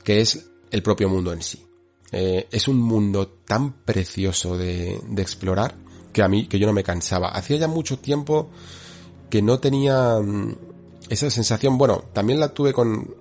que 0.04 0.22
es 0.22 0.50
el 0.72 0.82
propio 0.82 1.08
mundo 1.08 1.32
en 1.32 1.42
sí. 1.42 1.66
Eh, 2.12 2.48
es 2.52 2.68
un 2.68 2.78
mundo 2.78 3.28
tan 3.46 3.84
precioso 3.84 4.58
de, 4.58 5.00
de, 5.08 5.22
explorar 5.22 5.76
que 6.12 6.24
a 6.24 6.28
mí, 6.28 6.48
que 6.48 6.60
yo 6.60 6.68
no 6.68 6.74
me 6.74 6.84
cansaba. 6.84 7.30
Hacía 7.30 7.58
ya 7.58 7.68
mucho 7.68 8.00
tiempo 8.00 8.50
que 9.32 9.42
no 9.42 9.60
tenía 9.60 10.20
mm, 10.20 10.56
esa 11.10 11.32
sensación, 11.32 11.80
bueno, 11.80 12.04
también 12.14 12.40
la 12.40 12.54
tuve 12.54 12.74
con, 12.74 13.16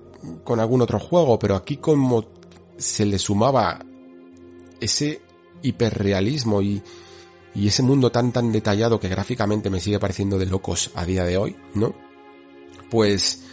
con 0.45 0.61
algún 0.61 0.83
otro 0.83 0.99
juego, 0.99 1.39
pero 1.39 1.57
aquí 1.57 1.79
como 1.79 2.27
se 2.77 3.07
le 3.07 3.19
sumaba 3.19 3.81
ese 4.81 5.23
hiperrealismo 5.63 6.61
y, 6.61 6.83
y 7.55 7.69
ese 7.69 7.83
mundo 7.83 8.11
tan 8.11 8.33
tan 8.33 8.53
detallado 8.53 9.01
que 9.01 9.09
gráficamente 9.09 9.71
me 9.71 9.81
sigue 9.81 9.99
pareciendo 9.99 10.39
de 10.39 10.47
locos 10.47 10.91
a 10.95 11.05
día 11.05 11.25
de 11.25 11.37
hoy, 11.37 11.57
¿no? 11.75 11.95
Pues 12.91 13.45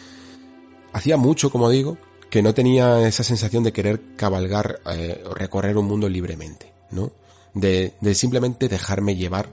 hacía 0.94 1.16
mucho, 1.18 1.52
como 1.52 1.69
digo, 1.69 1.98
que 2.30 2.42
no 2.42 2.53
tenía 2.53 3.08
esa 3.08 3.24
sensación 3.24 3.64
de 3.64 3.74
querer 3.74 4.16
cabalgar 4.16 4.82
eh, 4.92 5.24
recorrer 5.36 5.77
un 5.77 5.86
mundo 5.86 6.10
libremente, 6.10 6.74
¿no? 6.92 7.11
De, 7.53 7.94
de 8.02 8.16
simplemente 8.16 8.68
dejarme 8.68 9.16
llevar, 9.16 9.50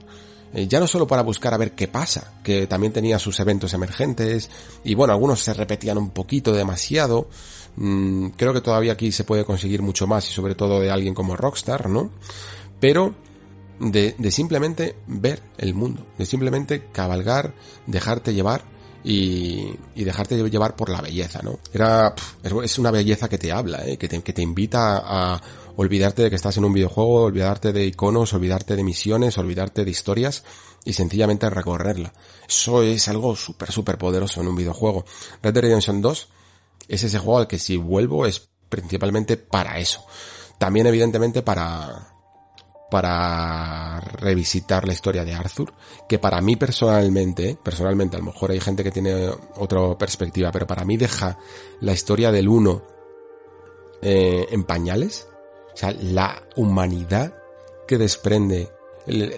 eh, 0.53 0.67
ya 0.67 0.79
no 0.79 0.87
solo 0.87 1.07
para 1.07 1.21
buscar 1.21 1.53
a 1.53 1.57
ver 1.57 1.71
qué 1.73 1.87
pasa, 1.87 2.33
que 2.43 2.67
también 2.67 2.93
tenía 2.93 3.19
sus 3.19 3.39
eventos 3.39 3.73
emergentes, 3.73 4.49
y 4.83 4.95
bueno, 4.95 5.13
algunos 5.13 5.41
se 5.41 5.53
repetían 5.53 5.97
un 5.97 6.11
poquito 6.11 6.53
demasiado, 6.53 7.29
mm, 7.75 8.29
creo 8.29 8.53
que 8.53 8.61
todavía 8.61 8.93
aquí 8.93 9.11
se 9.11 9.23
puede 9.23 9.45
conseguir 9.45 9.81
mucho 9.81 10.07
más, 10.07 10.29
y 10.29 10.33
sobre 10.33 10.55
todo 10.55 10.79
de 10.79 10.91
alguien 10.91 11.13
como 11.13 11.35
Rockstar, 11.35 11.89
¿no? 11.89 12.11
Pero 12.79 13.15
de, 13.79 14.15
de 14.17 14.31
simplemente 14.31 14.95
ver 15.07 15.41
el 15.57 15.73
mundo, 15.73 16.05
de 16.17 16.25
simplemente 16.25 16.87
cabalgar, 16.91 17.53
dejarte 17.87 18.33
llevar, 18.33 18.75
y, 19.05 19.77
y 19.93 20.03
dejarte 20.03 20.35
llevar 20.49 20.75
por 20.75 20.89
la 20.89 20.99
belleza, 20.99 21.41
¿no? 21.43 21.59
Era, 21.71 22.15
es 22.63 22.79
una 22.79 22.89
belleza 22.89 23.29
que 23.29 23.37
te 23.37 23.51
habla, 23.51 23.85
¿eh? 23.85 23.97
que, 23.97 24.09
que 24.09 24.33
te 24.33 24.41
invita 24.41 25.03
a 25.05 25.41
olvidarte 25.75 26.23
de 26.23 26.29
que 26.29 26.35
estás 26.35 26.57
en 26.57 26.65
un 26.65 26.73
videojuego, 26.73 27.23
olvidarte 27.23 27.73
de 27.73 27.85
iconos, 27.85 28.33
olvidarte 28.33 28.75
de 28.75 28.83
misiones, 28.83 29.37
olvidarte 29.37 29.85
de 29.85 29.91
historias 29.91 30.43
y 30.83 30.93
sencillamente 30.93 31.49
recorrerla. 31.49 32.13
Eso 32.47 32.81
es 32.83 33.07
algo 33.07 33.35
súper, 33.35 33.71
súper 33.71 33.97
poderoso 33.97 34.41
en 34.41 34.47
un 34.47 34.55
videojuego. 34.55 35.05
Red 35.41 35.53
Dead 35.53 35.63
Redemption 35.63 36.01
2 36.01 36.27
es 36.87 37.03
ese 37.03 37.19
juego 37.19 37.39
al 37.39 37.47
que 37.47 37.59
si 37.59 37.77
vuelvo 37.77 38.25
es 38.25 38.49
principalmente 38.69 39.37
para 39.37 39.79
eso. 39.79 40.05
También 40.57 40.87
evidentemente 40.87 41.41
para, 41.41 42.15
para 42.89 43.99
revisitar 43.99 44.87
la 44.87 44.93
historia 44.93 45.25
de 45.25 45.33
Arthur, 45.33 45.73
que 46.07 46.19
para 46.19 46.39
mí 46.41 46.55
personalmente, 46.55 47.57
personalmente, 47.61 48.15
a 48.15 48.19
lo 48.19 48.25
mejor 48.25 48.51
hay 48.51 48.59
gente 48.59 48.83
que 48.83 48.91
tiene 48.91 49.29
otra 49.57 49.97
perspectiva, 49.97 50.51
pero 50.51 50.67
para 50.67 50.85
mí 50.85 50.95
deja 50.97 51.37
la 51.81 51.93
historia 51.93 52.31
del 52.31 52.47
uno 52.47 52.83
eh, 54.01 54.47
en 54.51 54.63
pañales. 54.63 55.27
O 55.75 55.77
sea, 55.77 55.91
la 55.91 56.41
humanidad 56.55 57.35
que 57.85 57.97
desprende 57.97 58.71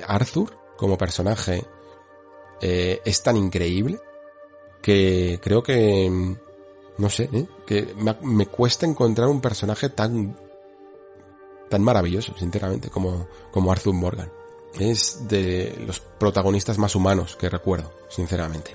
Arthur 0.08 0.54
como 0.78 0.98
personaje 0.98 1.66
eh, 2.62 3.02
es 3.04 3.24
tan 3.24 3.36
increíble 3.36 4.00
que 4.82 5.40
creo 5.42 5.64
que, 5.64 6.10
no 6.98 7.10
sé, 7.10 7.30
¿eh? 7.34 7.48
que 7.66 7.94
me, 7.98 8.16
me 8.22 8.46
cuesta 8.46 8.86
encontrar 8.86 9.28
un 9.28 9.42
personaje 9.42 9.90
tan 9.90 10.38
tan 11.70 11.84
maravilloso, 11.84 12.34
sinceramente, 12.38 12.90
como, 12.90 13.28
como 13.52 13.72
Arthur 13.72 13.94
Morgan. 13.94 14.32
Es 14.80 15.28
de 15.28 15.76
los 15.86 16.00
protagonistas 16.00 16.78
más 16.78 16.96
humanos 16.96 17.36
que 17.36 17.50
recuerdo, 17.50 17.92
sinceramente. 18.10 18.72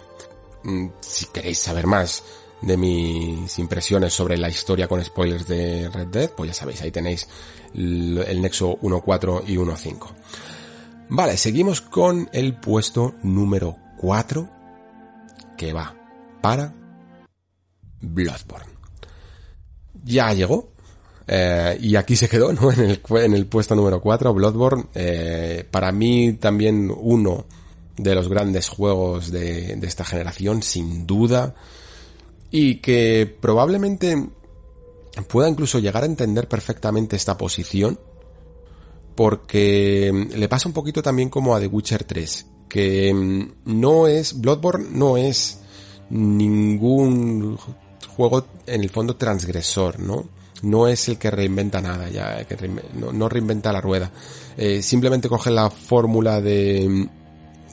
Mm, 0.64 0.88
si 1.00 1.26
queréis 1.26 1.58
saber 1.58 1.86
más 1.86 2.22
de 2.62 2.76
mis 2.76 3.58
impresiones 3.58 4.12
sobre 4.12 4.38
la 4.38 4.48
historia 4.48 4.88
con 4.88 5.04
spoilers 5.04 5.46
de 5.46 5.88
Red 5.88 6.08
Dead, 6.08 6.30
pues 6.30 6.48
ya 6.48 6.54
sabéis, 6.54 6.80
ahí 6.82 6.90
tenéis 6.90 7.28
el 7.74 8.40
nexo 8.40 8.78
1.4 8.80 9.42
y 9.46 9.56
1.5. 9.56 10.08
Vale, 11.08 11.36
seguimos 11.36 11.80
con 11.80 12.30
el 12.32 12.54
puesto 12.54 13.14
número 13.22 13.76
4 13.98 14.48
que 15.56 15.72
va 15.72 15.94
para 16.40 16.74
Bloodborne. 18.00 18.72
Ya 20.04 20.32
llegó, 20.32 20.72
eh, 21.26 21.78
y 21.80 21.96
aquí 21.96 22.16
se 22.16 22.28
quedó, 22.28 22.52
¿no? 22.54 22.72
En 22.72 22.80
el, 22.80 23.00
en 23.16 23.34
el 23.34 23.46
puesto 23.46 23.74
número 23.74 24.00
4, 24.00 24.32
Bloodborne. 24.34 24.84
Eh, 24.94 25.66
para 25.70 25.92
mí 25.92 26.34
también 26.34 26.92
uno 26.94 27.46
de 27.96 28.14
los 28.14 28.28
grandes 28.28 28.68
juegos 28.68 29.30
de, 29.30 29.76
de 29.76 29.86
esta 29.86 30.04
generación, 30.04 30.62
sin 30.62 31.06
duda. 31.06 31.54
Y 32.52 32.76
que 32.76 33.36
probablemente 33.40 34.28
pueda 35.28 35.48
incluso 35.48 35.80
llegar 35.80 36.04
a 36.04 36.06
entender 36.06 36.48
perfectamente 36.48 37.16
esta 37.16 37.36
posición. 37.36 37.98
Porque 39.16 40.28
le 40.34 40.48
pasa 40.48 40.68
un 40.68 40.72
poquito 40.72 41.02
también 41.02 41.28
como 41.28 41.56
a 41.56 41.60
The 41.60 41.66
Witcher 41.66 42.04
3. 42.04 42.46
Que 42.68 43.12
mm, 43.12 43.52
no 43.64 44.06
es, 44.06 44.40
Bloodborne 44.40 44.86
no 44.92 45.16
es 45.16 45.58
ningún 46.10 47.58
juego 48.16 48.46
en 48.66 48.82
el 48.82 48.90
fondo 48.90 49.16
transgresor, 49.16 49.98
¿no? 49.98 50.28
no 50.62 50.86
es 50.86 51.08
el 51.08 51.18
que 51.18 51.30
reinventa 51.30 51.80
nada, 51.80 52.08
ya 52.08 52.44
que 52.44 52.56
no, 52.94 53.28
reinventa 53.28 53.72
la 53.72 53.80
rueda. 53.80 54.10
Eh, 54.56 54.80
simplemente 54.82 55.28
coge 55.28 55.50
la 55.50 55.68
fórmula 55.70 56.40
de, 56.40 57.08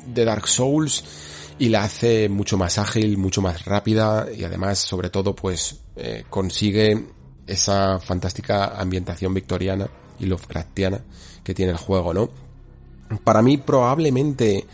de 0.07 0.25
Dark 0.25 0.47
Souls 0.47 1.03
y 1.59 1.69
la 1.69 1.83
hace 1.83 2.29
mucho 2.29 2.57
más 2.57 2.77
ágil, 2.77 3.17
mucho 3.17 3.41
más 3.41 3.65
rápida 3.65 4.27
y 4.35 4.45
además, 4.45 4.79
sobre 4.79 5.09
todo, 5.09 5.35
pues 5.35 5.81
eh, 5.97 6.23
consigue 6.29 7.07
esa 7.45 7.99
fantástica 7.99 8.79
ambientación 8.79 9.33
victoriana 9.33 9.89
y 10.19 10.25
Lovecraftiana 10.25 11.01
que 11.43 11.53
tiene 11.53 11.73
el 11.73 11.77
juego, 11.77 12.13
¿no? 12.13 12.29
Para 13.23 13.41
mí 13.41 13.57
probablemente 13.57 14.65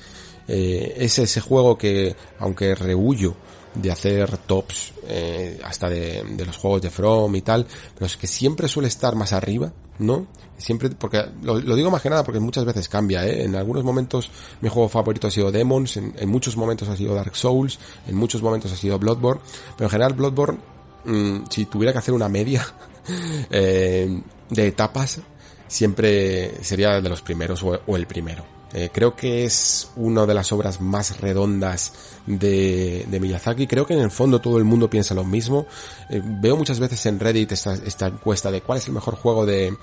eh, 0.47 0.93
es 0.97 1.17
ese 1.17 1.41
juego 1.41 1.77
que, 1.77 2.15
aunque 2.39 2.75
rehuyo 2.75 3.35
de 3.75 3.91
hacer 3.91 4.37
tops 4.37 4.93
eh, 5.07 5.59
hasta 5.63 5.89
de, 5.89 6.23
de, 6.23 6.45
los 6.45 6.57
juegos 6.57 6.81
de 6.81 6.89
From 6.89 7.35
y 7.35 7.41
tal, 7.41 7.67
pero 7.93 8.05
es 8.05 8.17
que 8.17 8.27
siempre 8.27 8.67
suele 8.67 8.87
estar 8.87 9.15
más 9.15 9.33
arriba, 9.33 9.71
¿no? 9.99 10.27
Siempre, 10.57 10.89
porque 10.89 11.25
lo, 11.43 11.59
digo 11.59 11.91
más 11.91 12.01
que 12.01 12.09
nada 12.09 12.23
porque 12.23 12.39
muchas 12.39 12.63
veces 12.65 12.87
cambia, 12.87 13.25
¿eh? 13.25 13.43
En 13.43 13.55
algunos 13.55 13.83
momentos 13.83 14.31
mi 14.61 14.69
juego 14.69 14.87
favorito 14.87 15.27
ha 15.27 15.31
sido 15.31 15.51
Demons, 15.51 15.97
en, 15.97 16.29
muchos 16.29 16.55
momentos 16.55 16.87
ha 16.87 16.95
sido 16.95 17.13
Dark 17.13 17.35
Souls, 17.35 17.77
en 18.07 18.15
muchos 18.15 18.41
momentos 18.41 18.71
ha 18.71 18.77
sido 18.77 18.97
Bloodborne, 18.97 19.41
pero 19.75 19.87
en 19.87 19.91
general 19.91 20.13
Bloodborne, 20.13 20.59
mmm, 21.05 21.39
si 21.49 21.65
tuviera 21.65 21.91
que 21.91 21.99
hacer 21.99 22.13
una 22.13 22.29
media 22.29 22.65
eh, 23.49 24.21
de 24.49 24.67
etapas, 24.67 25.19
siempre 25.67 26.63
sería 26.63 27.01
de 27.01 27.09
los 27.09 27.21
primeros 27.21 27.61
o, 27.63 27.79
o 27.85 27.95
el 27.97 28.07
primero. 28.07 28.54
Eh, 28.77 28.89
creo 28.91 29.15
que 29.15 29.45
es 29.45 29.89
una 29.95 30.25
de 30.25 30.33
las 30.33 30.51
obras 30.51 30.81
más 30.81 31.21
redondas 31.21 31.93
de, 32.27 33.07
Miyazaki. 33.09 33.67
Creo 33.67 33.85
que 33.85 33.93
en 33.93 34.01
el 34.01 34.11
fondo 34.11 34.41
todo 34.41 34.57
el 34.57 34.65
mundo 34.65 34.89
piensa 34.89 35.15
lo 35.15 35.23
mismo. 35.23 35.65
Eh, 36.09 36.21
veo 36.21 36.57
muchas 36.57 36.81
veces 36.81 37.05
en 37.05 37.17
Reddit 37.17 37.53
esta, 37.53 37.73
esta, 37.75 38.07
encuesta 38.07 38.51
de 38.51 38.59
cuál 38.59 38.79
es 38.79 38.87
el 38.87 38.93
mejor 38.93 39.15
juego 39.15 39.45
de, 39.45 39.73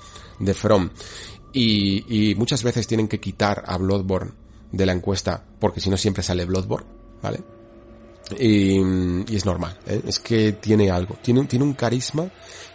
From. 0.53 0.91
Y 1.53 2.35
muchas 2.37 2.61
veces 2.61 2.85
tienen 2.85 3.07
que 3.07 3.19
quitar 3.19 3.63
a 3.65 3.77
Bloodborne 3.77 4.31
de 4.71 4.85
la 4.85 4.91
encuesta 4.93 5.43
porque 5.59 5.79
si 5.79 5.89
no 5.89 5.97
siempre 5.97 6.21
sale 6.21 6.45
Bloodborne, 6.45 6.87
¿vale? 7.21 7.52
Y, 8.39 8.77
y, 9.31 9.35
es 9.35 9.45
normal, 9.45 9.77
¿eh? 9.87 10.01
es 10.07 10.19
que 10.19 10.53
tiene 10.53 10.89
algo, 10.89 11.17
tiene, 11.21 11.45
tiene 11.45 11.65
un 11.65 11.73
carisma 11.73 12.29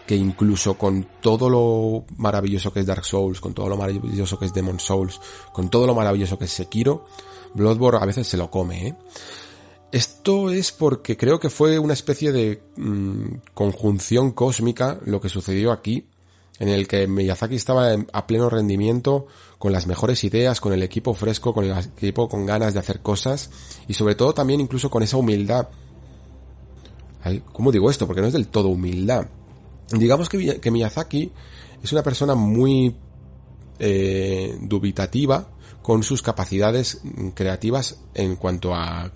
que 0.07 0.17
incluso 0.17 0.75
con 0.75 1.07
todo 1.21 1.51
lo 1.51 2.05
maravilloso 2.17 2.73
que 2.73 2.81
es 2.81 2.87
Dark 2.87 3.05
Souls, 3.05 3.41
con 3.41 3.53
todo 3.53 3.69
lo 3.69 3.77
maravilloso 3.77 4.39
que 4.39 4.47
es 4.47 4.55
Demon 4.55 4.81
Souls, 4.81 5.21
con 5.53 5.69
todo 5.69 5.87
lo 5.87 5.95
maravilloso 5.95 6.39
que 6.39 6.47
es 6.47 6.53
Sekiro, 6.53 7.05
Bloodborne 7.55 8.03
a 8.03 8.07
veces 8.07 8.27
se 8.27 8.37
lo 8.37 8.51
come, 8.51 8.89
¿eh? 8.89 8.95
Esto 9.91 10.51
es 10.51 10.71
porque 10.73 11.17
creo 11.17 11.41
que 11.41 11.49
fue 11.49 11.79
una 11.79 11.95
especie 11.95 12.31
de 12.31 12.63
mmm, 12.77 13.37
conjunción 13.55 14.33
cósmica 14.33 14.99
lo 15.07 15.21
que 15.21 15.31
sucedió 15.31 15.73
aquí, 15.73 16.07
en 16.59 16.69
el 16.69 16.87
que 16.87 17.07
Miyazaki 17.07 17.55
estaba 17.55 17.93
a 18.13 18.27
pleno 18.27 18.51
rendimiento, 18.51 19.27
con 19.59 19.73
las 19.73 19.87
mejores 19.87 20.23
ideas, 20.25 20.61
con 20.61 20.73
el 20.73 20.83
equipo 20.83 21.15
fresco, 21.15 21.53
con 21.53 21.65
el 21.65 21.77
equipo 21.77 22.29
con 22.29 22.47
ganas 22.47 22.75
de 22.75 22.81
hacer 22.81 23.01
cosas, 23.01 23.51
y 23.89 23.95
sobre 23.95 24.15
todo 24.15 24.33
también 24.33 24.61
incluso 24.61 24.91
con 24.91 25.03
esa 25.03 25.17
humildad. 25.17 25.69
¿Cómo 27.53 27.73
digo 27.73 27.91
esto? 27.91 28.07
Porque 28.07 28.23
no 28.23 28.29
es 28.29 28.33
del 28.33 28.49
todo 28.49 28.69
humildad. 28.69 29.27
Digamos 29.91 30.29
que, 30.29 30.61
que 30.61 30.71
Miyazaki 30.71 31.33
es 31.83 31.93
una 31.93 32.03
persona 32.03 32.35
muy 32.35 32.95
eh, 33.79 34.57
dubitativa 34.61 35.49
con 35.89 36.03
sus 36.03 36.21
capacidades 36.21 37.01
creativas 37.33 37.97
en 38.13 38.37
cuanto 38.37 38.75
a 38.75 39.11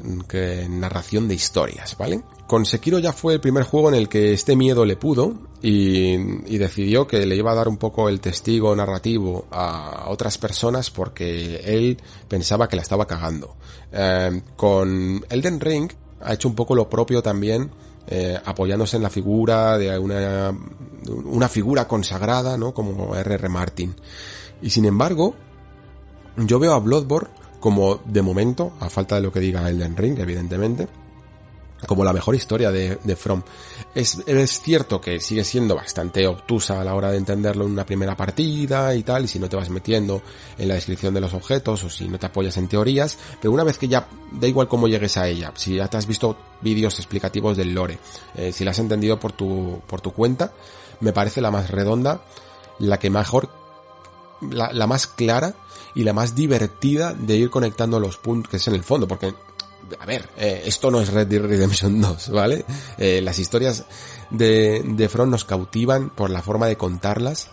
narración 0.71 1.29
de 1.29 1.35
historias, 1.35 1.99
¿vale? 1.99 2.23
Con 2.47 2.65
Sekiro 2.65 2.99
ya 2.99 3.13
fue 3.13 3.35
el 3.35 3.41
primer 3.43 3.65
juego 3.65 3.91
en 3.91 3.95
el 3.95 4.09
que 4.09 4.33
este 4.33 4.57
miedo 4.57 4.87
le 4.87 4.97
pudo 4.97 5.35
y, 5.61 6.15
y, 6.15 6.57
decidió 6.57 7.07
que 7.07 7.27
le 7.27 7.37
iba 7.37 7.53
a 7.53 7.55
dar 7.55 7.69
un 7.69 7.77
poco 7.77 8.09
el 8.09 8.21
testigo 8.21 8.75
narrativo 8.75 9.45
a 9.51 10.07
otras 10.09 10.39
personas 10.39 10.91
porque 10.91 11.57
él 11.57 11.99
pensaba 12.27 12.71
que 12.71 12.77
la 12.77 12.83
estaba 12.83 13.07
cagando. 13.07 13.55
Eh, 13.93 14.41
con 14.57 15.23
Elden 15.29 15.61
Ring 15.61 15.93
ha 16.23 16.33
hecho 16.33 16.49
un 16.49 16.55
poco 16.55 16.75
lo 16.75 16.89
propio 16.89 17.23
también 17.23 17.71
eh, 18.07 18.41
apoyándose 18.43 18.97
en 18.97 19.03
la 19.03 19.11
figura 19.11 19.77
de 19.77 19.99
una, 19.99 20.57
una 21.07 21.49
figura 21.51 21.87
consagrada, 21.87 22.57
¿no? 22.57 22.73
Como 22.73 23.15
R.R. 23.15 23.51
Martin. 23.51 23.95
Y 24.63 24.71
sin 24.71 24.87
embargo, 24.87 25.35
yo 26.37 26.59
veo 26.59 26.73
a 26.75 26.81
Bloodborne 26.81 27.31
como, 27.61 28.01
de 28.05 28.23
momento, 28.23 28.73
a 28.81 28.91
falta 28.91 29.17
de 29.17 29.23
lo 29.23 29.33
que 29.33 29.41
diga 29.41 29.69
Elden 29.69 29.97
Ring, 29.97 30.19
evidentemente, 30.19 30.89
como 31.87 32.05
la 32.05 32.13
mejor 32.13 32.35
historia 32.35 32.71
de, 32.71 32.99
de 33.03 33.17
From. 33.17 33.43
Es, 33.95 34.19
es, 34.27 34.61
cierto 34.61 35.01
que 35.01 35.21
sigue 35.21 35.45
siendo 35.45 35.75
bastante 35.75 36.27
obtusa 36.27 36.81
a 36.81 36.85
la 36.85 36.95
hora 36.95 37.11
de 37.11 37.19
entenderlo 37.19 37.65
en 37.65 37.73
una 37.73 37.87
primera 37.87 38.17
partida 38.17 38.95
y 38.95 39.03
tal, 39.03 39.25
y 39.25 39.29
si 39.29 39.39
no 39.39 39.49
te 39.49 39.57
vas 39.57 39.71
metiendo 39.71 40.23
en 40.59 40.69
la 40.69 40.75
descripción 40.75 41.15
de 41.15 41.21
los 41.21 41.35
objetos 41.35 41.85
o 41.85 41.91
si 41.91 42.09
no 42.09 42.19
te 42.19 42.27
apoyas 42.27 42.57
en 42.57 42.69
teorías, 42.69 43.19
pero 43.41 43.53
una 43.53 43.65
vez 43.65 43.79
que 43.79 43.89
ya, 43.89 44.09
da 44.33 44.49
igual 44.49 44.69
cómo 44.69 44.89
llegues 44.89 45.17
a 45.17 45.29
ella, 45.29 45.53
si 45.55 45.77
ya 45.77 45.89
te 45.89 45.97
has 45.97 46.07
visto 46.07 46.37
vídeos 46.63 46.99
explicativos 46.99 47.57
del 47.57 47.75
lore, 47.75 47.99
eh, 48.35 48.53
si 48.53 48.65
la 48.65 48.73
has 48.73 48.79
entendido 48.79 49.21
por 49.21 49.33
tu, 49.33 49.81
por 49.87 50.01
tu 50.01 50.13
cuenta, 50.13 50.53
me 51.01 51.13
parece 51.13 51.41
la 51.41 51.51
más 51.51 51.71
redonda, 51.71 52.23
la 52.79 52.99
que 52.99 53.11
mejor, 53.11 53.51
la, 54.51 54.73
la 54.73 54.87
más 54.87 55.07
clara 55.07 55.55
y 55.95 56.05
la 56.05 56.13
más 56.13 56.35
divertida 56.35 57.13
de 57.13 57.37
ir 57.37 57.51
conectando 57.51 58.01
los 58.01 58.17
puntos, 58.17 58.51
que 58.51 58.57
es 58.57 58.69
en 58.69 58.75
el 58.75 58.85
fondo, 58.85 59.07
porque 59.07 59.35
a 59.99 60.07
ver, 60.07 60.29
eh, 60.37 60.63
esto 60.65 60.91
no 60.91 61.01
es 61.01 61.13
Red 61.13 61.27
Dead 61.27 61.43
Redemption 61.43 62.01
2, 62.01 62.31
¿vale? 62.31 62.65
Eh, 62.99 63.21
las 63.23 63.39
historias 63.39 63.85
de, 64.31 64.83
de 64.85 65.09
Front 65.09 65.31
nos 65.31 65.45
cautivan 65.45 66.11
por 66.11 66.31
la 66.31 66.43
forma 66.43 66.67
de 66.67 66.77
contarlas, 66.77 67.51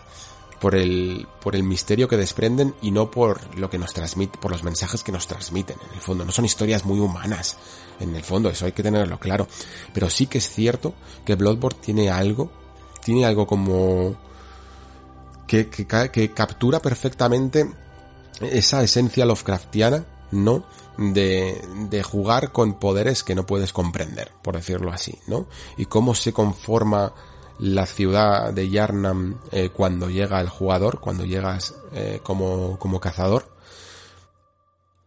por 0.60 0.74
el, 0.74 1.26
por 1.40 1.56
el 1.56 1.62
misterio 1.62 2.06
que 2.06 2.18
desprenden 2.18 2.74
y 2.82 2.90
no 2.90 3.10
por 3.10 3.56
lo 3.58 3.70
que 3.70 3.78
nos 3.78 3.94
transmite, 3.94 4.38
por 4.38 4.50
los 4.50 4.62
mensajes 4.62 5.02
que 5.02 5.12
nos 5.12 5.26
transmiten, 5.26 5.76
en 5.88 5.94
el 5.94 6.00
fondo. 6.00 6.24
No 6.24 6.32
son 6.32 6.44
historias 6.44 6.84
muy 6.84 7.00
humanas, 7.00 7.56
en 7.98 8.14
el 8.14 8.22
fondo, 8.22 8.50
eso 8.50 8.66
hay 8.66 8.72
que 8.72 8.82
tenerlo 8.82 9.18
claro. 9.18 9.46
Pero 9.94 10.10
sí 10.10 10.26
que 10.26 10.38
es 10.38 10.50
cierto 10.50 10.94
que 11.24 11.34
Bloodborne 11.34 11.80
tiene 11.80 12.10
algo, 12.10 12.50
tiene 13.02 13.24
algo 13.24 13.46
como, 13.46 14.16
que, 15.46 15.68
que, 15.68 15.86
que 16.12 16.30
captura 16.32 16.80
perfectamente 16.80 17.70
esa 18.40 18.82
esencia 18.82 19.24
Lovecraftiana, 19.24 20.04
¿no? 20.32 20.64
de, 21.00 21.60
de 21.88 22.02
jugar 22.02 22.52
con 22.52 22.74
poderes 22.74 23.24
que 23.24 23.34
no 23.34 23.46
puedes 23.46 23.72
comprender, 23.72 24.30
por 24.42 24.56
decirlo 24.56 24.92
así, 24.92 25.18
¿no? 25.26 25.48
Y 25.78 25.86
cómo 25.86 26.14
se 26.14 26.32
conforma 26.32 27.14
la 27.58 27.86
ciudad 27.86 28.52
de 28.52 28.68
Yarnam 28.68 29.40
eh, 29.50 29.70
cuando 29.70 30.10
llega 30.10 30.40
el 30.40 30.48
jugador, 30.48 31.00
cuando 31.00 31.24
llegas 31.24 31.74
eh, 31.92 32.20
como, 32.22 32.78
como 32.78 33.00
cazador, 33.00 33.56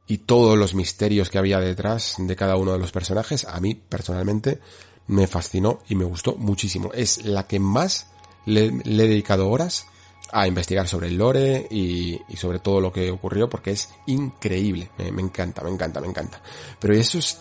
y 0.07 0.19
todos 0.19 0.57
los 0.57 0.73
misterios 0.73 1.29
que 1.29 1.37
había 1.37 1.59
detrás 1.59 2.15
de 2.17 2.35
cada 2.35 2.55
uno 2.57 2.73
de 2.73 2.79
los 2.79 2.91
personajes, 2.91 3.45
a 3.45 3.59
mí 3.59 3.75
personalmente 3.75 4.59
me 5.07 5.27
fascinó 5.27 5.79
y 5.87 5.95
me 5.95 6.05
gustó 6.05 6.35
muchísimo. 6.35 6.91
Es 6.93 7.23
la 7.25 7.47
que 7.47 7.59
más 7.59 8.07
le, 8.45 8.71
le 8.83 9.05
he 9.05 9.07
dedicado 9.07 9.49
horas 9.49 9.87
a 10.33 10.47
investigar 10.47 10.87
sobre 10.87 11.07
el 11.07 11.17
lore 11.17 11.67
y, 11.69 12.19
sobre 12.35 12.59
todo 12.59 12.81
lo 12.81 12.91
que 12.91 13.11
ocurrió 13.11 13.47
porque 13.47 13.71
es 13.71 13.89
increíble. 14.07 14.89
Me, 14.97 15.11
me, 15.11 15.21
encanta, 15.21 15.63
me 15.63 15.69
encanta, 15.69 16.01
me 16.01 16.07
encanta. 16.07 16.41
Pero 16.79 16.95
eso 16.95 17.19
es 17.19 17.39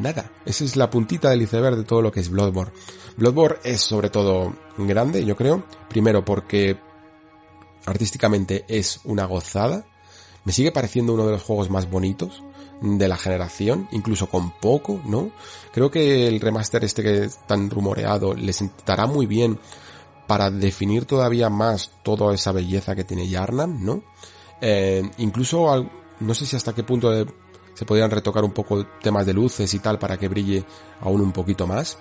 nada. 0.00 0.30
Esa 0.44 0.64
es 0.64 0.76
la 0.76 0.90
puntita 0.90 1.30
del 1.30 1.42
iceberg 1.42 1.76
de 1.76 1.84
todo 1.84 2.02
lo 2.02 2.10
que 2.10 2.20
es 2.20 2.30
Bloodborne. 2.30 2.72
Bloodborne 3.16 3.58
es 3.62 3.82
sobre 3.82 4.10
todo 4.10 4.54
grande, 4.78 5.24
yo 5.24 5.36
creo. 5.36 5.64
Primero 5.88 6.24
porque 6.24 6.78
artísticamente 7.84 8.64
es 8.68 9.00
una 9.04 9.26
gozada. 9.26 9.84
Me 10.44 10.52
sigue 10.52 10.72
pareciendo 10.72 11.14
uno 11.14 11.26
de 11.26 11.32
los 11.32 11.42
juegos 11.42 11.70
más 11.70 11.90
bonitos 11.90 12.42
de 12.80 13.08
la 13.08 13.16
generación, 13.16 13.88
incluso 13.92 14.28
con 14.28 14.52
poco, 14.52 15.00
¿no? 15.06 15.30
Creo 15.72 15.90
que 15.90 16.28
el 16.28 16.40
remaster 16.40 16.84
este 16.84 17.02
que 17.02 17.24
es 17.24 17.38
tan 17.46 17.70
rumoreado 17.70 18.34
le 18.34 18.52
sentará 18.52 19.06
muy 19.06 19.26
bien 19.26 19.58
para 20.26 20.50
definir 20.50 21.04
todavía 21.04 21.48
más 21.48 21.90
toda 22.02 22.34
esa 22.34 22.52
belleza 22.52 22.94
que 22.94 23.04
tiene 23.04 23.28
Yarnam, 23.28 23.84
¿no? 23.84 24.02
Eh, 24.60 25.08
incluso, 25.18 25.70
al, 25.70 25.90
no 26.20 26.34
sé 26.34 26.46
si 26.46 26.56
hasta 26.56 26.74
qué 26.74 26.82
punto 26.82 27.10
de, 27.10 27.26
se 27.74 27.84
podrían 27.84 28.10
retocar 28.10 28.44
un 28.44 28.52
poco 28.52 28.86
temas 29.02 29.26
de 29.26 29.34
luces 29.34 29.72
y 29.74 29.78
tal 29.78 29.98
para 29.98 30.16
que 30.16 30.28
brille 30.28 30.64
aún 31.00 31.20
un 31.20 31.32
poquito 31.32 31.66
más. 31.66 31.98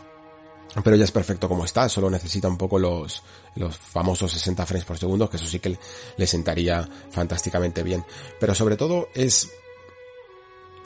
Pero 0.84 0.96
ya 0.98 1.06
es 1.06 1.12
perfecto 1.12 1.48
como 1.48 1.64
está, 1.64 1.88
solo 1.88 2.10
necesita 2.10 2.50
un 2.50 2.58
poco 2.58 2.78
los, 2.78 3.24
los 3.56 3.78
famosos 3.78 4.32
60 4.32 4.66
frames 4.66 4.86
por 4.86 4.98
segundo, 4.98 5.30
que 5.30 5.38
eso 5.38 5.46
sí 5.48 5.60
que 5.60 5.78
le 6.18 6.28
sentaría 6.28 6.88
fantásticamente 7.12 7.82
bien. 7.82 8.04
Pero 8.40 8.54
sobre 8.54 8.76
todo 8.76 9.08
es, 9.14 9.50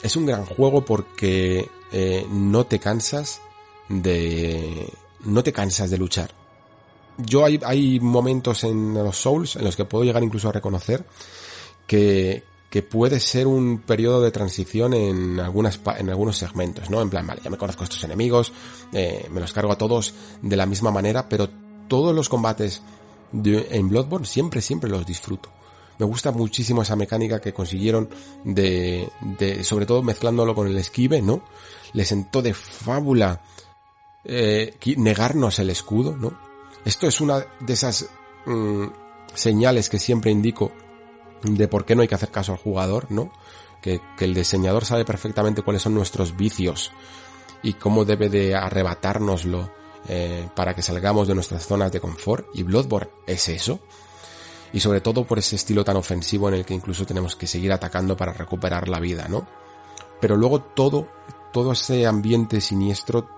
es 0.04 0.16
un 0.16 0.28
gran 0.28 0.46
juego 0.46 0.86
porque 0.86 1.68
eh, 1.92 2.28
no 2.30 2.68
te 2.68 2.80
cansas 2.80 3.42
de, 3.88 4.92
no 5.22 5.44
te 5.44 5.54
cansas 5.54 5.90
de 5.90 5.98
luchar 5.98 6.40
yo 7.20 7.46
hay, 7.46 7.60
hay 7.64 8.00
momentos 8.00 8.64
en 8.64 8.94
los 8.94 9.18
Souls 9.18 9.56
en 9.56 9.66
los 9.66 9.76
que 9.76 9.86
puedo 9.86 10.04
llegar 10.04 10.24
incluso 10.24 10.50
a 10.50 10.52
reconocer 10.52 11.06
que, 11.86 12.44
que 12.70 12.84
puede 12.84 13.20
ser 13.20 13.48
un 13.48 13.80
periodo 13.80 14.22
de 14.22 14.32
transición 14.32 14.94
en 14.94 15.40
algunas 15.40 15.80
en 15.98 16.10
algunos 16.10 16.38
segmentos, 16.38 16.90
¿no? 16.90 17.02
En 17.02 17.10
plan, 17.10 17.26
vale, 17.26 17.42
ya 17.44 17.50
me 17.50 17.58
conozco 17.58 17.84
estos 17.84 18.04
enemigos, 18.04 18.54
eh, 18.94 19.28
me 19.32 19.42
los 19.42 19.54
cargo 19.54 19.72
a 19.72 19.78
todos 19.78 20.14
de 20.42 20.56
la 20.56 20.66
misma 20.66 20.92
manera, 20.92 21.28
pero 21.28 21.50
todos 21.88 22.16
los 22.16 22.30
combates 22.30 22.82
en 23.34 23.90
Bloodborne 23.90 24.26
siempre, 24.26 24.62
siempre 24.62 24.90
los 24.90 25.06
disfruto. 25.06 25.50
Me 25.98 26.06
gusta 26.06 26.32
muchísimo 26.32 26.82
esa 26.82 26.96
mecánica 26.96 27.42
que 27.42 27.54
consiguieron 27.54 28.10
de, 28.46 29.10
de 29.38 29.64
sobre 29.64 29.86
todo 29.86 30.02
mezclándolo 30.02 30.56
con 30.56 30.68
el 30.68 30.78
esquive, 30.78 31.22
¿no? 31.22 31.42
Le 31.94 32.06
sentó 32.06 32.42
de 32.42 32.54
fábula 32.54 33.42
eh, 34.24 34.78
negarnos 34.98 35.60
el 35.60 35.70
escudo, 35.70 36.16
¿no? 36.16 36.49
Esto 36.90 37.06
es 37.06 37.22
una 37.22 37.46
de 37.60 37.74
esas 37.74 38.10
mmm, 38.48 38.88
señales 39.36 39.90
que 39.90 40.00
siempre 40.00 40.32
indico 40.32 40.72
de 41.44 41.68
por 41.68 41.86
qué 41.86 41.96
no 41.96 42.02
hay 42.02 42.08
que 42.08 42.16
hacer 42.16 42.32
caso 42.32 42.52
al 42.52 42.58
jugador, 42.58 43.12
¿no? 43.12 43.32
Que, 43.80 44.02
que, 44.18 44.26
el 44.26 44.34
diseñador 44.34 44.86
sabe 44.86 45.06
perfectamente 45.06 45.62
cuáles 45.62 45.84
son 45.84 45.94
nuestros 45.94 46.36
vicios 46.36 46.92
y 47.62 47.74
cómo 47.74 48.06
debe 48.06 48.28
de 48.28 48.56
arrebatárnoslo 48.56 49.72
eh, 50.08 50.50
para 50.56 50.74
que 50.74 50.82
salgamos 50.82 51.28
de 51.28 51.36
nuestras 51.36 51.68
zonas 51.68 51.92
de 51.92 52.00
confort 52.00 52.48
y 52.56 52.64
Bloodborne 52.64 53.12
es 53.28 53.50
eso. 53.50 53.80
Y 54.74 54.80
sobre 54.80 55.02
todo 55.02 55.26
por 55.26 55.38
ese 55.38 55.58
estilo 55.58 55.84
tan 55.84 55.96
ofensivo 55.96 56.50
en 56.50 56.56
el 56.56 56.66
que 56.66 56.74
incluso 56.74 57.06
tenemos 57.06 57.36
que 57.36 57.46
seguir 57.46 57.72
atacando 57.72 58.18
para 58.18 58.34
recuperar 58.34 58.88
la 58.88 59.00
vida, 59.00 59.28
¿no? 59.30 59.48
Pero 60.20 60.36
luego 60.36 60.60
todo, 60.60 61.08
todo 61.54 61.74
ese 61.74 62.08
ambiente 62.08 62.60
siniestro 62.60 63.30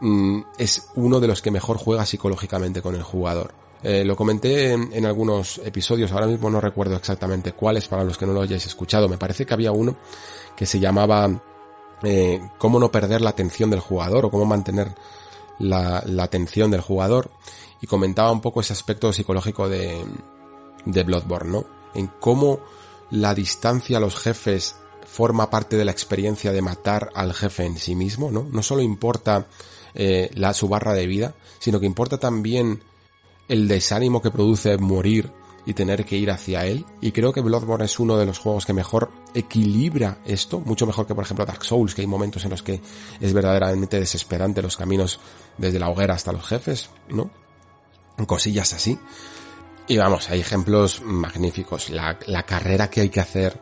mm, 0.00 0.40
es 0.58 0.88
uno 0.94 1.20
de 1.20 1.28
los 1.28 1.42
que 1.42 1.50
mejor 1.50 1.76
juega 1.76 2.06
psicológicamente 2.06 2.82
con 2.82 2.94
el 2.94 3.02
jugador. 3.02 3.52
Eh, 3.82 4.02
lo 4.02 4.16
comenté 4.16 4.72
en, 4.72 5.04
algunos 5.04 5.58
episodios, 5.58 6.10
ahora 6.10 6.26
mismo 6.26 6.48
no 6.48 6.58
recuerdo 6.58 6.96
exactamente 6.96 7.52
cuáles 7.52 7.86
para 7.86 8.02
los 8.02 8.16
que 8.16 8.24
no 8.24 8.32
lo 8.32 8.40
hayáis 8.40 8.64
escuchado. 8.66 9.10
Me 9.10 9.18
parece 9.18 9.44
que 9.44 9.52
había 9.52 9.72
uno 9.72 9.94
que 10.56 10.64
se 10.64 10.80
llamaba 10.80 11.28
eh, 12.02 12.40
cómo 12.56 12.78
no 12.78 12.90
perder 12.90 13.20
la 13.20 13.30
atención 13.30 13.68
del 13.68 13.80
jugador 13.80 14.24
o 14.24 14.30
cómo 14.30 14.46
mantener 14.46 14.94
la, 15.58 16.02
atención 16.18 16.70
del 16.70 16.80
jugador 16.80 17.30
y 17.82 17.86
comentaba 17.86 18.32
un 18.32 18.40
poco 18.40 18.62
ese 18.62 18.72
aspecto 18.72 19.12
psicológico 19.12 19.68
de, 19.68 20.02
de 20.86 21.02
Bloodborne, 21.02 21.50
¿no? 21.50 21.66
En 21.94 22.06
cómo 22.06 22.60
la 23.10 23.34
distancia 23.34 23.98
a 23.98 24.00
los 24.00 24.16
jefes 24.16 24.76
forma 25.04 25.50
parte 25.50 25.76
de 25.76 25.84
la 25.84 25.92
experiencia 25.92 26.52
de 26.52 26.62
matar 26.62 27.10
al 27.14 27.34
jefe 27.34 27.66
en 27.66 27.76
sí 27.76 27.94
mismo, 27.94 28.30
¿no? 28.30 28.46
No 28.50 28.62
solo 28.62 28.80
importa 28.80 29.46
eh, 29.94 30.30
la, 30.34 30.54
su 30.54 30.68
barra 30.68 30.94
de 30.94 31.06
vida, 31.06 31.34
sino 31.58 31.80
que 31.80 31.86
importa 31.86 32.18
también 32.18 32.82
el 33.48 33.68
desánimo 33.68 34.22
que 34.22 34.30
produce 34.30 34.76
morir 34.78 35.30
y 35.66 35.74
tener 35.74 36.04
que 36.04 36.16
ir 36.16 36.30
hacia 36.30 36.66
él. 36.66 36.84
Y 37.00 37.12
creo 37.12 37.32
que 37.32 37.40
Bloodborne 37.40 37.86
es 37.86 37.98
uno 37.98 38.16
de 38.16 38.26
los 38.26 38.38
juegos 38.38 38.66
que 38.66 38.72
mejor 38.72 39.10
equilibra 39.34 40.18
esto, 40.24 40.60
mucho 40.60 40.86
mejor 40.86 41.06
que 41.06 41.14
por 41.14 41.24
ejemplo 41.24 41.46
Dark 41.46 41.64
Souls, 41.64 41.94
que 41.94 42.02
hay 42.02 42.06
momentos 42.06 42.44
en 42.44 42.50
los 42.50 42.62
que 42.62 42.80
es 43.20 43.32
verdaderamente 43.32 43.98
desesperante 43.98 44.62
los 44.62 44.76
caminos 44.76 45.20
desde 45.58 45.78
la 45.78 45.88
hoguera 45.88 46.14
hasta 46.14 46.32
los 46.32 46.46
jefes, 46.46 46.90
¿no? 47.08 47.30
Cosillas 48.26 48.72
así. 48.74 48.98
Y 49.86 49.98
vamos, 49.98 50.30
hay 50.30 50.40
ejemplos 50.40 51.02
magníficos. 51.02 51.90
La, 51.90 52.16
carrera 52.46 52.88
que 52.88 53.02
hay 53.02 53.08
que 53.10 53.20
hacer 53.20 53.60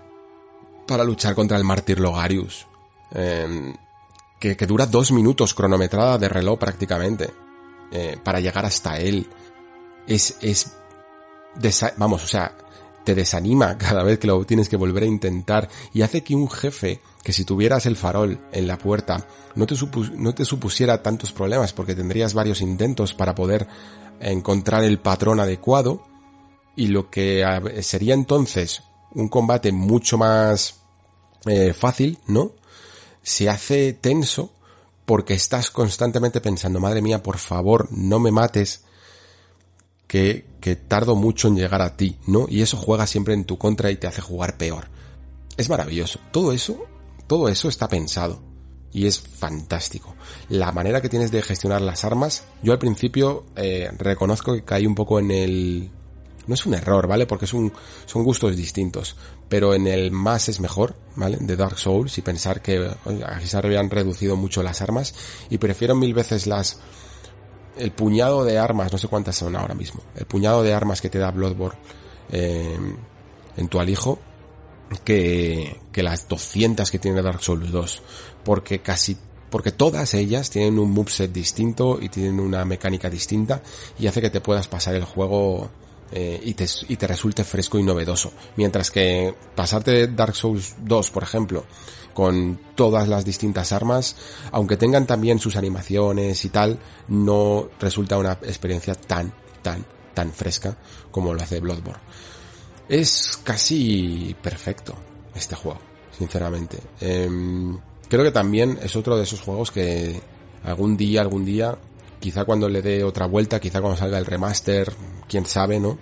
para 0.86 1.04
luchar 1.04 1.34
contra 1.34 1.56
el 1.56 1.64
mártir 1.64 1.98
Logarius. 1.98 2.66
Em, 3.12 3.74
que, 4.56 4.66
dura 4.66 4.86
dos 4.86 5.12
minutos 5.12 5.54
cronometrada 5.54 6.18
de 6.18 6.28
reloj 6.28 6.58
prácticamente. 6.58 7.30
Eh, 7.94 8.16
para 8.22 8.40
llegar 8.40 8.64
hasta 8.64 8.98
él. 8.98 9.28
Es, 10.06 10.36
es 10.40 10.72
vamos, 11.98 12.24
o 12.24 12.26
sea, 12.26 12.56
te 13.04 13.14
desanima 13.14 13.76
cada 13.78 14.02
vez 14.02 14.18
que 14.18 14.26
lo 14.26 14.44
tienes 14.44 14.68
que 14.68 14.76
volver 14.76 15.02
a 15.02 15.06
intentar 15.06 15.68
y 15.92 16.02
hace 16.02 16.22
que 16.22 16.34
un 16.34 16.48
jefe 16.48 17.00
que 17.22 17.34
si 17.34 17.44
tuvieras 17.44 17.84
el 17.84 17.96
farol 17.96 18.40
en 18.50 18.66
la 18.66 18.78
puerta 18.78 19.26
no 19.54 19.66
te, 19.66 19.74
no 20.16 20.34
te 20.34 20.44
supusiera 20.46 21.02
tantos 21.02 21.32
problemas 21.32 21.74
porque 21.74 21.94
tendrías 21.94 22.32
varios 22.32 22.62
intentos 22.62 23.12
para 23.12 23.34
poder 23.34 23.68
encontrar 24.20 24.84
el 24.84 24.98
patrón 24.98 25.38
adecuado 25.38 26.02
y 26.74 26.86
lo 26.86 27.10
que 27.10 27.44
sería 27.82 28.14
entonces 28.14 28.82
un 29.14 29.28
combate 29.28 29.70
mucho 29.72 30.16
más 30.16 30.80
eh, 31.46 31.74
fácil, 31.74 32.18
¿no? 32.26 32.52
Se 33.22 33.48
hace 33.48 33.92
tenso 33.92 34.52
porque 35.04 35.34
estás 35.34 35.70
constantemente 35.70 36.40
pensando, 36.40 36.80
madre 36.80 37.02
mía, 37.02 37.22
por 37.22 37.38
favor, 37.38 37.88
no 37.90 38.18
me 38.18 38.30
mates, 38.30 38.82
que, 40.06 40.46
que 40.60 40.76
tardo 40.76 41.16
mucho 41.16 41.48
en 41.48 41.56
llegar 41.56 41.82
a 41.82 41.96
ti, 41.96 42.18
¿no? 42.26 42.46
Y 42.48 42.62
eso 42.62 42.76
juega 42.76 43.06
siempre 43.06 43.34
en 43.34 43.44
tu 43.44 43.58
contra 43.58 43.90
y 43.90 43.96
te 43.96 44.06
hace 44.06 44.20
jugar 44.20 44.56
peor. 44.56 44.88
Es 45.56 45.68
maravilloso. 45.68 46.18
Todo 46.30 46.52
eso, 46.52 46.84
todo 47.26 47.48
eso 47.48 47.68
está 47.68 47.88
pensado. 47.88 48.42
Y 48.92 49.06
es 49.06 49.20
fantástico. 49.20 50.14
La 50.50 50.70
manera 50.70 51.00
que 51.00 51.08
tienes 51.08 51.30
de 51.30 51.42
gestionar 51.42 51.80
las 51.80 52.04
armas, 52.04 52.44
yo 52.62 52.72
al 52.72 52.78
principio 52.78 53.46
eh, 53.56 53.90
reconozco 53.96 54.54
que 54.54 54.64
caí 54.64 54.86
un 54.86 54.94
poco 54.94 55.18
en 55.18 55.30
el... 55.30 55.90
No 56.46 56.54
es 56.54 56.66
un 56.66 56.74
error, 56.74 57.06
¿vale? 57.06 57.26
Porque 57.26 57.46
es 57.46 57.50
son 57.50 57.72
gustos 58.24 58.56
distintos. 58.56 59.16
Pero 59.52 59.74
en 59.74 59.86
el 59.86 60.12
más 60.12 60.48
es 60.48 60.60
mejor, 60.60 60.94
¿vale? 61.14 61.36
De 61.38 61.56
Dark 61.56 61.78
Souls 61.78 62.16
y 62.16 62.22
pensar 62.22 62.62
que 62.62 62.88
aquí 63.26 63.46
se 63.46 63.58
habían 63.58 63.90
reducido 63.90 64.34
mucho 64.34 64.62
las 64.62 64.80
armas. 64.80 65.14
Y 65.50 65.58
prefiero 65.58 65.94
mil 65.94 66.14
veces 66.14 66.46
las 66.46 66.80
el 67.76 67.92
puñado 67.92 68.44
de 68.44 68.56
armas, 68.56 68.90
no 68.90 68.96
sé 68.96 69.08
cuántas 69.08 69.36
son 69.36 69.54
ahora 69.54 69.74
mismo, 69.74 70.00
el 70.14 70.24
puñado 70.24 70.62
de 70.62 70.72
armas 70.72 71.02
que 71.02 71.10
te 71.10 71.18
da 71.18 71.30
Bloodborne 71.32 71.78
eh, 72.30 72.78
en 73.58 73.68
tu 73.68 73.78
alijo, 73.78 74.20
que, 75.04 75.82
que 75.92 76.02
las 76.02 76.26
200 76.28 76.90
que 76.90 76.98
tiene 76.98 77.20
Dark 77.20 77.42
Souls 77.42 77.70
2, 77.70 78.02
porque 78.44 78.80
casi 78.80 79.18
porque 79.50 79.70
todas 79.70 80.14
ellas 80.14 80.48
tienen 80.48 80.78
un 80.78 80.92
moveset 80.92 81.30
distinto 81.30 81.98
y 82.00 82.08
tienen 82.08 82.40
una 82.40 82.64
mecánica 82.64 83.10
distinta 83.10 83.62
y 83.98 84.06
hace 84.06 84.22
que 84.22 84.30
te 84.30 84.40
puedas 84.40 84.66
pasar 84.66 84.94
el 84.94 85.04
juego 85.04 85.68
eh, 86.12 86.40
y, 86.44 86.54
te, 86.54 86.66
y 86.88 86.96
te 86.96 87.06
resulte 87.06 87.42
fresco 87.44 87.78
y 87.78 87.82
novedoso. 87.82 88.32
Mientras 88.56 88.90
que 88.90 89.34
pasarte 89.54 90.08
Dark 90.08 90.34
Souls 90.34 90.76
2, 90.80 91.10
por 91.10 91.22
ejemplo, 91.22 91.64
con 92.12 92.58
todas 92.74 93.08
las 93.08 93.24
distintas 93.24 93.72
armas, 93.72 94.16
aunque 94.50 94.76
tengan 94.76 95.06
también 95.06 95.38
sus 95.38 95.56
animaciones 95.56 96.44
y 96.44 96.50
tal, 96.50 96.78
no 97.08 97.68
resulta 97.80 98.18
una 98.18 98.32
experiencia 98.32 98.94
tan, 98.94 99.32
tan, 99.62 99.84
tan 100.14 100.32
fresca 100.32 100.76
como 101.10 101.32
lo 101.32 101.42
hace 101.42 101.60
Bloodborne. 101.60 102.02
Es 102.88 103.40
casi 103.42 104.36
perfecto 104.42 104.94
este 105.34 105.54
juego, 105.54 105.80
sinceramente. 106.16 106.78
Em, 107.00 107.78
creo 108.08 108.24
que 108.24 108.32
también 108.32 108.78
es 108.82 108.94
otro 108.96 109.16
de 109.16 109.22
esos 109.22 109.40
juegos 109.40 109.70
que 109.70 110.20
algún 110.64 110.96
día, 110.96 111.22
algún 111.22 111.44
día, 111.44 111.76
quizá 112.22 112.44
cuando 112.44 112.68
le 112.68 112.80
dé 112.80 113.02
otra 113.02 113.26
vuelta, 113.26 113.58
quizá 113.58 113.80
cuando 113.80 113.98
salga 113.98 114.16
el 114.16 114.24
remaster, 114.24 114.92
quién 115.28 115.44
sabe, 115.44 115.80
¿no? 115.80 115.98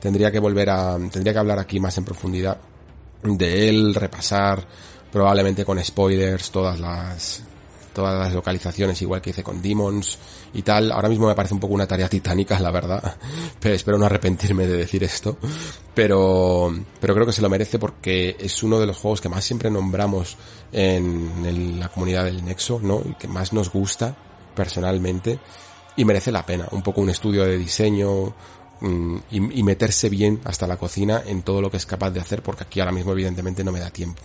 Tendría 0.00 0.30
que 0.30 0.38
volver 0.38 0.70
a, 0.70 0.96
tendría 1.10 1.32
que 1.32 1.38
hablar 1.40 1.58
aquí 1.58 1.80
más 1.80 1.98
en 1.98 2.04
profundidad 2.04 2.58
de 3.24 3.68
él, 3.68 3.94
repasar 3.94 4.64
probablemente 5.10 5.64
con 5.64 5.82
spoilers, 5.82 6.50
todas 6.50 6.78
las 6.78 7.42
todas 7.92 8.18
las 8.18 8.34
localizaciones, 8.34 9.00
igual 9.00 9.22
que 9.22 9.30
hice 9.30 9.42
con 9.42 9.62
Demons 9.62 10.18
y 10.52 10.62
tal. 10.62 10.92
Ahora 10.92 11.08
mismo 11.08 11.28
me 11.28 11.34
parece 11.34 11.54
un 11.54 11.60
poco 11.60 11.74
una 11.74 11.86
tarea 11.86 12.08
titánica, 12.08 12.60
la 12.60 12.70
verdad. 12.70 13.16
Pero 13.60 13.74
espero 13.74 13.96
no 13.96 14.06
arrepentirme 14.06 14.66
de 14.66 14.76
decir 14.76 15.02
esto. 15.04 15.38
Pero, 15.94 16.74
pero 17.00 17.14
creo 17.14 17.24
que 17.24 17.32
se 17.32 17.40
lo 17.40 17.48
merece 17.48 17.78
porque 17.78 18.36
es 18.40 18.64
uno 18.64 18.80
de 18.80 18.86
los 18.86 18.96
juegos 18.96 19.20
que 19.20 19.28
más 19.28 19.44
siempre 19.44 19.70
nombramos 19.70 20.36
en, 20.72 21.78
la 21.78 21.88
comunidad 21.88 22.24
del 22.24 22.44
Nexo, 22.44 22.80
¿no? 22.82 23.00
Y 23.08 23.14
que 23.14 23.28
más 23.28 23.52
nos 23.52 23.70
gusta 23.70 24.16
personalmente. 24.54 25.38
Y 25.96 26.04
merece 26.04 26.32
la 26.32 26.44
pena. 26.44 26.68
Un 26.72 26.82
poco 26.82 27.00
un 27.00 27.10
estudio 27.10 27.44
de 27.44 27.56
diseño, 27.56 28.34
mm, 28.80 29.16
y, 29.30 29.62
meterse 29.62 30.08
bien 30.08 30.40
hasta 30.44 30.66
la 30.66 30.76
cocina 30.76 31.22
en 31.24 31.42
todo 31.42 31.60
lo 31.60 31.70
que 31.70 31.76
es 31.76 31.86
capaz 31.86 32.10
de 32.10 32.20
hacer 32.20 32.42
porque 32.42 32.64
aquí 32.64 32.80
ahora 32.80 32.92
mismo 32.92 33.12
evidentemente 33.12 33.62
no 33.62 33.72
me 33.72 33.80
da 33.80 33.90
tiempo 33.90 34.22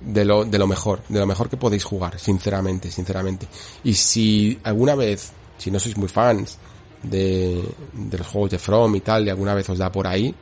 de 0.00 0.24
lo, 0.24 0.44
de 0.44 0.58
lo 0.58 0.66
mejor, 0.66 1.02
de 1.08 1.18
lo 1.18 1.26
mejor 1.26 1.48
que 1.48 1.56
podéis 1.56 1.84
jugar, 1.84 2.18
sinceramente, 2.18 2.90
sinceramente. 2.90 3.46
Y 3.84 3.94
si 3.94 4.58
alguna 4.64 4.94
vez, 4.94 5.32
si 5.58 5.70
no 5.70 5.78
sois 5.78 5.96
muy 5.96 6.08
fans 6.08 6.58
de, 7.02 7.62
de 7.92 8.18
los 8.18 8.26
juegos 8.26 8.50
de 8.50 8.58
From 8.58 8.96
y 8.96 9.00
tal, 9.00 9.26
y 9.26 9.30
alguna 9.30 9.54
vez 9.54 9.68
os 9.68 9.78
da 9.78 9.92
por 9.92 10.06
ahí, 10.06 10.34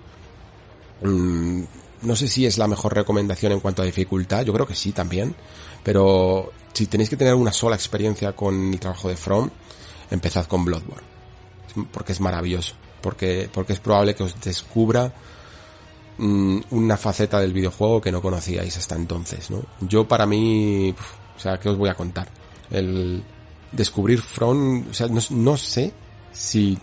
mmm, 1.03 1.63
no 2.03 2.15
sé 2.15 2.29
si 2.29 2.47
es 2.47 2.59
la 2.59 2.69
mejor 2.69 2.95
recomendación 2.95 3.53
en 3.53 3.61
cuanto 3.61 3.83
a 3.83 3.85
dificultad, 3.85 4.45
yo 4.45 4.53
creo 4.53 4.67
que 4.67 4.75
sí 4.75 4.93
también, 4.93 5.35
pero 5.83 6.53
si 6.79 6.87
tenéis 6.87 7.11
que 7.11 7.17
tener 7.17 7.35
una 7.35 7.53
sola 7.53 7.77
experiencia 7.77 8.33
con 8.33 8.73
el 8.73 8.81
trabajo 8.81 9.09
de 9.09 9.17
From, 9.17 9.51
empezad 10.11 10.47
con 10.47 10.65
Bloodborne, 10.65 11.07
porque 11.93 12.13
es 12.13 12.21
maravilloso, 12.21 12.75
porque, 13.01 13.49
porque 13.53 13.73
es 13.73 13.81
probable 13.81 14.15
que 14.15 14.23
os 14.23 14.41
descubra 14.41 15.13
Mm, 16.19 16.63
una 16.71 16.97
faceta 16.97 17.39
del 17.39 17.53
videojuego 17.53 18.01
que 18.01 18.11
no 18.11 18.21
conocíais 18.21 18.77
hasta 18.77 18.97
entonces, 18.97 19.51
¿no? 19.51 19.63
Yo 19.81 20.09
para 20.09 20.27
mí, 20.27 20.93
o 21.37 21.41
sea, 21.41 21.61
¿qué 21.61 21.69
os 21.69 21.79
voy 21.79 21.89
a 21.89 21.95
contar? 21.95 22.29
El 22.71 23.23
descubrir 23.71 24.21
Front, 24.21 24.91
o 24.91 24.95
sea, 24.95 25.07
no, 25.07 25.57
sé 25.57 25.93
si 26.33 26.77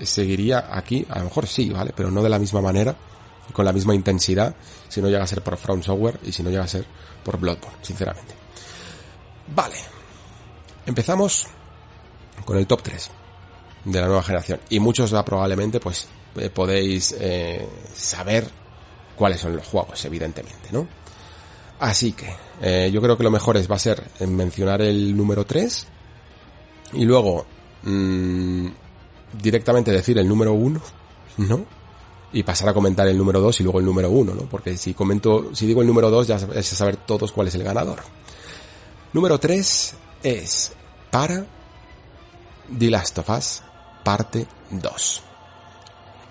seguiría 0.00 0.68
aquí, 0.70 1.04
a 1.10 1.18
lo 1.18 1.24
mejor 1.24 1.48
sí, 1.48 1.68
¿vale? 1.70 1.92
Pero 1.96 2.12
no 2.12 2.22
de 2.22 2.28
la 2.28 2.38
misma 2.38 2.60
manera, 2.60 2.94
con 3.52 3.64
la 3.64 3.72
misma 3.72 3.92
intensidad, 3.92 4.54
si 4.88 5.02
no 5.02 5.08
llega 5.08 5.24
a 5.24 5.26
ser 5.26 5.42
por 5.42 5.56
Front 5.56 5.82
Software 5.82 6.20
y 6.24 6.30
si 6.30 6.44
no 6.44 6.50
llega 6.50 6.62
a 6.62 6.68
ser 6.68 6.86
por 7.24 7.40
Bloodborne, 7.40 7.78
sinceramente. 7.82 8.35
Vale. 9.54 9.76
Empezamos 10.86 11.46
con 12.44 12.56
el 12.56 12.66
top 12.66 12.82
3 12.82 13.10
de 13.84 14.00
la 14.00 14.06
nueva 14.06 14.22
generación. 14.22 14.60
Y 14.70 14.80
muchos 14.80 15.14
probablemente 15.24 15.80
pues 15.80 16.08
eh, 16.36 16.50
podéis 16.50 17.14
eh, 17.18 17.66
saber 17.94 18.48
cuáles 19.16 19.40
son 19.40 19.56
los 19.56 19.66
juegos, 19.66 20.04
evidentemente, 20.04 20.68
¿no? 20.72 20.86
Así 21.78 22.12
que 22.12 22.34
eh, 22.62 22.90
yo 22.92 23.00
creo 23.02 23.16
que 23.16 23.22
lo 23.22 23.30
mejor 23.30 23.56
es 23.56 23.70
va 23.70 23.76
a 23.76 23.78
ser 23.78 24.02
mencionar 24.26 24.82
el 24.82 25.16
número 25.16 25.44
3 25.44 25.86
y 26.94 27.04
luego 27.04 27.44
mmm, 27.82 28.66
directamente 29.40 29.90
decir 29.90 30.18
el 30.18 30.28
número 30.28 30.52
1, 30.52 30.80
¿no? 31.38 31.66
Y 32.32 32.42
pasar 32.42 32.68
a 32.68 32.74
comentar 32.74 33.06
el 33.08 33.16
número 33.16 33.40
2 33.40 33.60
y 33.60 33.62
luego 33.62 33.78
el 33.78 33.84
número 33.84 34.10
1, 34.10 34.34
¿no? 34.34 34.42
Porque 34.42 34.76
si 34.76 34.94
comento, 34.94 35.54
si 35.54 35.66
digo 35.66 35.80
el 35.80 35.86
número 35.86 36.10
2 36.10 36.26
ya 36.26 36.36
es 36.54 36.66
saber 36.66 36.96
todos 36.96 37.32
cuál 37.32 37.48
es 37.48 37.54
el 37.54 37.62
ganador. 37.62 38.00
Número 39.16 39.40
3, 39.40 39.94
es 40.24 40.72
para 41.10 41.46
The 42.78 42.90
Last 42.90 43.16
of 43.16 43.30
Us 43.30 43.62
parte 44.04 44.46
2. 44.70 45.22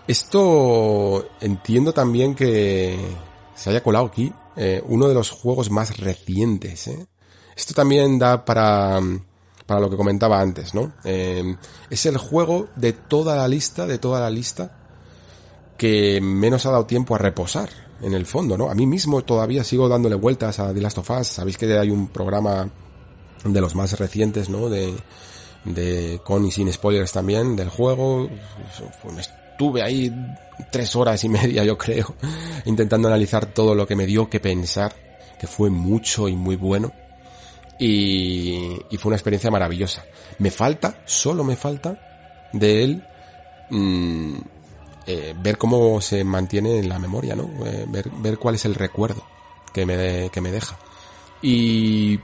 Esto 0.08 1.30
entiendo 1.42 1.94
también 1.94 2.36
que 2.36 2.96
se 3.56 3.72
haya 3.72 3.82
colado 3.82 4.06
aquí 4.06 4.32
eh, 4.56 4.84
uno 4.86 5.08
de 5.08 5.16
los 5.16 5.32
juegos 5.32 5.72
más 5.72 5.98
recientes. 5.98 6.86
¿eh? 6.86 7.08
Esto 7.58 7.74
también 7.74 8.20
da 8.20 8.46
para, 8.46 9.00
para 9.66 9.80
lo 9.80 9.90
que 9.90 9.98
comentaba 9.98 10.40
antes, 10.40 10.76
¿no? 10.76 10.94
Eh, 11.06 11.56
es 11.90 12.06
el 12.06 12.18
juego 12.18 12.68
de 12.76 12.94
toda 12.94 13.36
la 13.36 13.48
lista, 13.48 13.88
de 13.88 13.98
toda 13.98 14.20
la 14.20 14.30
lista, 14.30 14.78
que 15.76 16.22
menos 16.22 16.68
ha 16.68 16.70
dado 16.70 16.86
tiempo 16.86 17.16
a 17.16 17.18
reposar, 17.18 17.85
en 18.06 18.14
el 18.14 18.28
fondo, 18.28 18.56
¿no? 18.56 18.70
A 18.70 18.76
mí 18.76 18.86
mismo 18.86 19.24
todavía 19.24 19.64
sigo 19.64 19.90
dándole 19.90 20.16
vueltas 20.16 20.60
a 20.60 20.72
The 20.72 20.80
Last 20.80 21.00
of 21.00 21.10
Us. 21.10 21.28
Sabéis 21.28 21.58
que 21.58 21.78
hay 21.78 21.90
un 21.90 22.08
programa 22.10 22.70
de 23.44 23.62
los 23.62 23.74
más 23.74 23.98
recientes, 24.00 24.48
¿no? 24.48 24.70
De, 24.70 24.94
de 25.64 26.22
con 26.24 26.46
y 26.46 26.52
sin 26.52 26.72
spoilers 26.72 27.12
también 27.12 27.56
del 27.56 27.70
juego. 27.70 28.30
Estuve 29.18 29.82
ahí 29.82 30.14
tres 30.72 30.96
horas 30.96 31.24
y 31.24 31.30
media, 31.30 31.64
yo 31.64 31.80
creo, 31.80 32.14
intentando 32.66 33.08
analizar 33.08 33.48
todo 33.48 33.74
lo 33.74 33.88
que 33.88 33.96
me 33.96 34.06
dio 34.06 34.30
que 34.30 34.40
pensar, 34.40 34.94
que 35.40 35.48
fue 35.48 35.72
mucho 35.72 36.28
y 36.30 36.36
muy 36.36 36.58
bueno. 36.58 36.94
Y, 37.80 38.78
y 38.92 38.98
fue 38.98 39.10
una 39.10 39.18
experiencia 39.18 39.50
maravillosa. 39.50 40.06
Me 40.38 40.52
falta, 40.52 41.02
solo 41.06 41.44
me 41.44 41.56
falta 41.56 42.00
de 42.54 42.84
él 42.84 43.04
mmm, 43.70 44.36
eh, 45.08 45.36
ver 45.40 45.58
cómo 45.58 46.02
se 46.02 46.24
mantiene 46.24 46.80
en 46.80 46.90
la 46.90 47.00
memoria, 47.00 47.36
¿no? 47.36 47.50
Eh, 47.66 47.86
ver, 47.88 48.10
ver 48.10 48.38
cuál 48.40 48.56
es 48.56 48.66
el 48.66 48.76
recuerdo 48.76 49.24
que 49.74 49.86
me, 49.86 50.30
que 50.32 50.42
me 50.42 50.52
deja. 50.52 50.78
Y, 51.42 52.20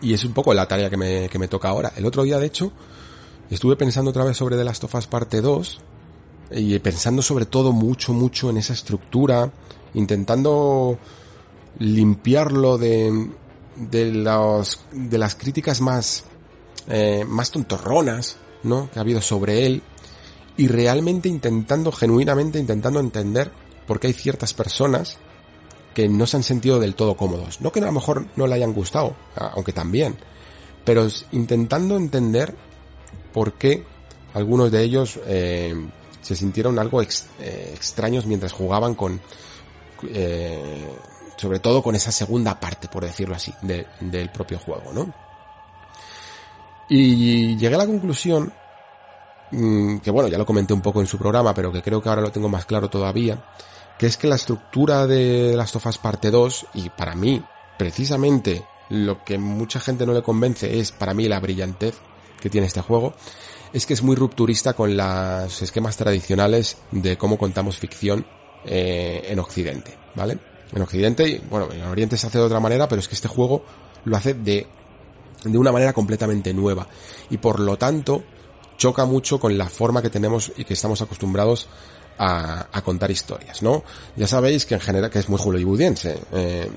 y 0.00 0.14
es 0.14 0.24
un 0.24 0.32
poco 0.32 0.52
la 0.52 0.66
tarea 0.66 0.90
que 0.90 0.96
me, 0.96 1.28
que 1.28 1.38
me 1.38 1.48
toca 1.48 1.68
ahora. 1.68 1.92
El 1.96 2.06
otro 2.06 2.24
día, 2.24 2.38
de 2.38 2.46
hecho, 2.46 2.72
estuve 3.50 3.76
pensando 3.76 4.10
otra 4.10 4.24
vez 4.24 4.36
sobre 4.36 4.56
The 4.56 4.64
Last 4.64 4.84
of 4.84 4.94
Us 4.94 5.06
parte 5.06 5.40
2 5.40 5.80
y 6.52 6.78
pensando 6.80 7.22
sobre 7.22 7.46
todo 7.46 7.72
mucho, 7.72 8.12
mucho 8.12 8.50
en 8.50 8.56
esa 8.56 8.72
estructura, 8.72 9.52
intentando 9.94 10.98
limpiarlo 11.78 12.78
de, 12.78 13.30
de, 13.76 14.12
los, 14.12 14.80
de 14.90 15.18
las 15.18 15.36
críticas 15.36 15.80
más, 15.80 16.24
eh, 16.88 17.24
más 17.28 17.52
tontorronas, 17.52 18.38
¿no? 18.64 18.90
Que 18.90 18.98
ha 18.98 19.02
habido 19.02 19.20
sobre 19.20 19.66
él 19.66 19.82
y 20.60 20.68
realmente 20.68 21.26
intentando, 21.26 21.90
genuinamente 21.90 22.58
intentando 22.58 23.00
entender 23.00 23.50
por 23.86 23.98
qué 23.98 24.08
hay 24.08 24.12
ciertas 24.12 24.52
personas 24.52 25.16
que 25.94 26.06
no 26.06 26.26
se 26.26 26.36
han 26.36 26.42
sentido 26.42 26.78
del 26.78 26.94
todo 26.94 27.16
cómodos. 27.16 27.62
No 27.62 27.72
que 27.72 27.80
a 27.80 27.86
lo 27.86 27.92
mejor 27.92 28.26
no 28.36 28.46
le 28.46 28.56
hayan 28.56 28.74
gustado, 28.74 29.16
aunque 29.36 29.72
también, 29.72 30.18
pero 30.84 31.08
intentando 31.32 31.96
entender 31.96 32.54
por 33.32 33.54
qué 33.54 33.84
algunos 34.34 34.70
de 34.70 34.82
ellos 34.82 35.18
eh, 35.24 35.74
se 36.20 36.36
sintieron 36.36 36.78
algo 36.78 37.00
eh, 37.00 37.08
extraños 37.74 38.26
mientras 38.26 38.52
jugaban 38.52 38.94
con, 38.94 39.18
eh, 40.12 40.90
sobre 41.38 41.58
todo 41.60 41.82
con 41.82 41.94
esa 41.94 42.12
segunda 42.12 42.60
parte, 42.60 42.86
por 42.88 43.02
decirlo 43.02 43.34
así, 43.34 43.54
del 43.62 44.28
propio 44.28 44.58
juego, 44.58 44.92
¿no? 44.92 45.14
Y 46.90 47.56
llegué 47.56 47.76
a 47.76 47.78
la 47.78 47.86
conclusión 47.86 48.52
que 49.50 50.10
bueno, 50.10 50.28
ya 50.28 50.38
lo 50.38 50.46
comenté 50.46 50.72
un 50.72 50.80
poco 50.80 51.00
en 51.00 51.06
su 51.06 51.18
programa, 51.18 51.54
pero 51.54 51.72
que 51.72 51.82
creo 51.82 52.00
que 52.00 52.08
ahora 52.08 52.22
lo 52.22 52.32
tengo 52.32 52.48
más 52.48 52.66
claro 52.66 52.88
todavía, 52.88 53.44
que 53.98 54.06
es 54.06 54.16
que 54.16 54.28
la 54.28 54.36
estructura 54.36 55.06
de 55.06 55.54
las 55.56 55.72
tofas 55.72 55.98
parte 55.98 56.30
2, 56.30 56.66
y 56.74 56.90
para 56.90 57.14
mí, 57.14 57.42
precisamente, 57.76 58.64
lo 58.88 59.24
que 59.24 59.38
mucha 59.38 59.80
gente 59.80 60.06
no 60.06 60.12
le 60.12 60.22
convence 60.22 60.78
es 60.78 60.92
para 60.92 61.14
mí 61.14 61.28
la 61.28 61.40
brillantez 61.40 61.98
que 62.40 62.50
tiene 62.50 62.66
este 62.66 62.80
juego, 62.80 63.14
es 63.72 63.86
que 63.86 63.94
es 63.94 64.02
muy 64.02 64.16
rupturista 64.16 64.72
con 64.72 64.96
los 64.96 65.62
esquemas 65.62 65.96
tradicionales 65.96 66.76
de 66.90 67.16
cómo 67.16 67.38
contamos 67.38 67.76
ficción 67.78 68.26
eh, 68.64 69.26
en 69.28 69.38
Occidente, 69.38 69.96
¿vale? 70.14 70.38
En 70.72 70.82
Occidente, 70.82 71.28
y 71.28 71.38
bueno, 71.50 71.68
en 71.72 71.82
Oriente 71.82 72.16
se 72.16 72.26
hace 72.26 72.38
de 72.38 72.44
otra 72.44 72.60
manera, 72.60 72.88
pero 72.88 73.00
es 73.00 73.08
que 73.08 73.14
este 73.14 73.28
juego 73.28 73.64
lo 74.04 74.16
hace 74.16 74.34
de, 74.34 74.66
de 75.44 75.58
una 75.58 75.72
manera 75.72 75.92
completamente 75.92 76.54
nueva. 76.54 76.86
Y 77.28 77.38
por 77.38 77.60
lo 77.60 77.76
tanto, 77.76 78.22
choca 78.80 79.04
mucho 79.04 79.38
con 79.38 79.58
la 79.58 79.68
forma 79.68 80.00
que 80.00 80.08
tenemos 80.08 80.52
y 80.56 80.64
que 80.64 80.72
estamos 80.72 81.02
acostumbrados 81.02 81.68
a, 82.18 82.66
a 82.72 82.82
contar 82.82 83.10
historias, 83.10 83.62
¿no? 83.62 83.84
Ya 84.16 84.26
sabéis 84.26 84.64
que 84.64 84.74
en 84.74 84.80
general, 84.80 85.10
que 85.10 85.18
es 85.18 85.28
muy 85.28 85.38
hollywoodiense, 85.38 86.18
eh, 86.32 86.70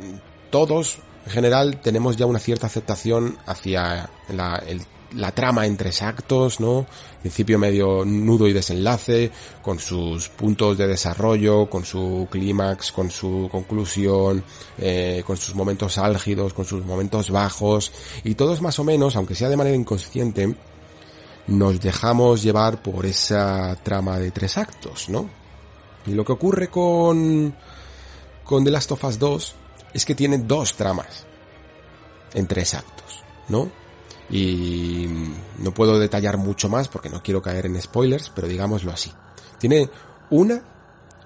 todos 0.50 1.00
en 1.26 1.32
general 1.32 1.80
tenemos 1.82 2.18
ya 2.18 2.26
una 2.26 2.40
cierta 2.40 2.68
aceptación 2.68 3.38
hacia 3.46 4.10
la, 4.28 4.62
el, 4.68 4.82
trama 5.34 5.66
en 5.66 5.78
tres 5.78 6.02
actos, 6.02 6.60
¿no? 6.60 6.86
Principio, 7.22 7.58
medio, 7.58 8.04
nudo 8.04 8.50
y 8.50 8.54
desenlace, 8.54 9.32
con 9.62 9.80
sus 9.80 10.28
puntos 10.28 10.78
de 10.78 10.88
desarrollo, 10.88 11.70
con 11.70 11.86
su 11.86 12.28
clímax, 12.30 12.92
con 12.92 13.10
su 13.10 13.48
conclusión, 13.50 14.44
eh, 14.78 15.24
con 15.26 15.38
sus 15.38 15.56
momentos 15.56 15.98
álgidos, 15.98 16.54
con 16.54 16.66
sus 16.66 16.84
momentos 16.84 17.32
bajos, 17.32 17.94
y 18.26 18.36
todos 18.36 18.62
más 18.62 18.78
o 18.80 18.84
menos, 18.84 19.16
aunque 19.16 19.36
sea 19.36 19.48
de 19.48 19.56
manera 19.56 19.78
inconsciente, 19.78 20.54
nos 21.48 21.80
dejamos 21.82 22.42
llevar 22.42 22.82
por 22.82 23.06
esa 23.06 23.76
trama 23.84 24.20
de 24.20 24.32
tres 24.32 24.58
actos, 24.58 25.10
¿no? 25.10 25.30
Y 26.06 26.12
lo 26.12 26.26
que 26.26 26.32
ocurre 26.32 26.70
con, 26.70 27.54
con 28.44 28.64
The 28.64 28.72
Last 28.72 28.92
of 28.92 29.04
Us 29.04 29.20
2 29.20 29.56
es 29.94 30.06
que 30.06 30.16
tiene 30.16 30.38
dos 30.40 30.76
tramas 30.76 31.26
en 32.34 32.48
tres 32.48 32.74
actos, 32.74 33.24
¿no? 33.50 33.70
Y 34.30 35.08
no 35.60 35.74
puedo 35.74 36.00
detallar 36.00 36.38
mucho 36.38 36.70
más 36.70 36.88
porque 36.88 37.10
no 37.10 37.22
quiero 37.22 37.42
caer 37.42 37.66
en 37.66 37.82
spoilers, 37.82 38.32
pero 38.34 38.48
digámoslo 38.48 38.92
así. 38.92 39.12
Tiene 39.60 39.90
una 40.30 40.64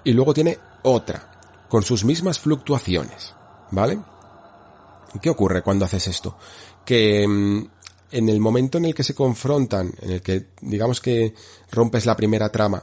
y 0.04 0.12
luego 0.12 0.34
tiene 0.34 0.58
otra, 0.82 1.66
con 1.68 1.82
sus 1.82 2.04
mismas 2.04 2.38
fluctuaciones, 2.38 3.34
¿vale? 3.70 3.98
¿Qué 5.22 5.30
ocurre 5.30 5.62
cuando 5.62 5.84
haces 5.84 6.06
esto? 6.08 6.36
Que 6.84 7.26
mm, 7.26 7.70
en 8.10 8.28
el 8.28 8.40
momento 8.40 8.78
en 8.78 8.86
el 8.86 8.94
que 8.94 9.02
se 9.02 9.14
confrontan, 9.14 9.92
en 10.00 10.12
el 10.12 10.22
que 10.22 10.46
digamos 10.60 11.00
que 11.00 11.34
rompes 11.70 12.06
la 12.06 12.16
primera 12.16 12.50
trama 12.50 12.82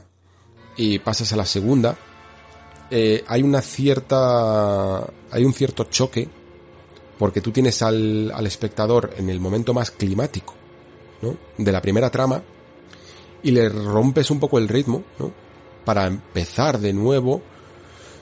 y 0.76 0.98
pasas 0.98 1.32
a 1.32 1.36
la 1.36 1.46
segunda, 1.46 1.96
eh, 2.90 3.24
hay 3.26 3.42
una 3.42 3.62
cierta, 3.62 4.98
hay 5.30 5.44
un 5.44 5.52
cierto 5.52 5.84
choque 5.84 6.28
porque 7.18 7.40
tú 7.40 7.50
tienes 7.50 7.82
al, 7.82 8.30
al 8.32 8.46
espectador 8.46 9.14
en 9.16 9.30
el 9.30 9.40
momento 9.40 9.74
más 9.74 9.90
climático, 9.90 10.54
¿no? 11.22 11.36
De 11.58 11.72
la 11.72 11.80
primera 11.80 12.10
trama 12.10 12.42
y 13.42 13.50
le 13.50 13.68
rompes 13.68 14.30
un 14.30 14.38
poco 14.38 14.58
el 14.58 14.68
ritmo, 14.68 15.04
¿no? 15.18 15.32
Para 15.84 16.06
empezar 16.06 16.78
de 16.78 16.92
nuevo 16.92 17.42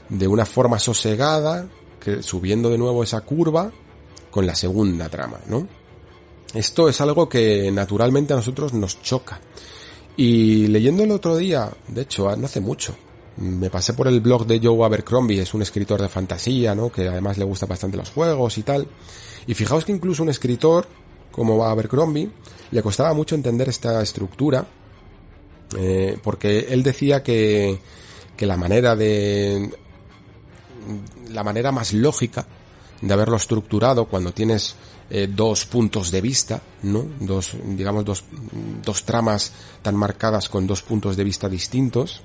de 0.09 0.29
una 0.29 0.45
forma 0.45 0.79
sosegada, 0.79 1.67
subiendo 2.21 2.69
de 2.69 2.79
nuevo 2.79 3.03
esa 3.03 3.23
curva 3.23 3.73
con 4.31 4.47
la 4.47 4.55
segunda 4.55 5.09
trama, 5.09 5.41
¿no? 5.47 5.67
Esto 6.55 6.89
es 6.89 7.01
algo 7.01 7.29
que 7.29 7.71
naturalmente 7.73 8.33
a 8.33 8.37
nosotros 8.37 8.73
nos 8.73 9.03
choca. 9.03 9.41
Y 10.17 10.69
leyendo 10.69 11.03
el 11.03 11.11
otro 11.11 11.37
día, 11.37 11.71
de 11.89 12.03
hecho, 12.03 12.35
no 12.37 12.47
hace 12.47 12.61
mucho, 12.61 12.95
me 13.37 13.69
pasé 13.69 13.95
por 13.95 14.07
el 14.07 14.21
blog 14.21 14.47
de 14.47 14.61
Joe 14.63 14.85
Abercrombie, 14.85 15.41
es 15.41 15.55
un 15.55 15.63
escritor 15.63 16.01
de 16.01 16.09
fantasía, 16.09 16.75
¿no? 16.75 16.93
Que 16.93 17.09
además 17.09 17.37
le 17.37 17.45
gusta 17.45 17.67
bastante 17.67 17.97
los 17.97 18.11
juegos 18.11 18.57
y 18.59 18.63
tal. 18.63 18.87
Y 19.47 19.55
fijaos 19.55 19.85
que 19.85 19.93
incluso 19.93 20.23
un 20.23 20.29
escritor 20.29 20.87
como 21.33 21.65
Abercrombie 21.65 22.31
le 22.71 22.83
costaba 22.83 23.13
mucho 23.13 23.35
entender 23.35 23.69
esta 23.69 24.01
estructura, 24.01 24.65
eh, 25.77 26.17
porque 26.23 26.67
él 26.71 26.85
decía 26.85 27.25
que, 27.25 27.81
que 28.37 28.47
la 28.47 28.57
manera 28.57 28.95
de, 28.95 29.71
la 31.31 31.43
manera 31.43 31.73
más 31.73 31.93
lógica 31.93 32.47
de 33.01 33.13
haberlo 33.13 33.37
estructurado 33.37 34.07
cuando 34.07 34.33
tienes 34.33 34.77
eh, 35.17 35.29
dos 35.31 35.65
puntos 35.65 36.11
de 36.11 36.21
vista, 36.21 36.61
¿no? 36.83 37.07
Dos, 37.21 37.53
digamos, 37.63 38.05
dos, 38.05 38.25
dos 38.85 39.05
tramas 39.05 39.53
tan 39.81 39.95
marcadas 39.95 40.49
con 40.49 40.67
dos 40.67 40.83
puntos 40.83 41.17
de 41.17 41.23
vista 41.23 41.49
distintos, 41.49 42.21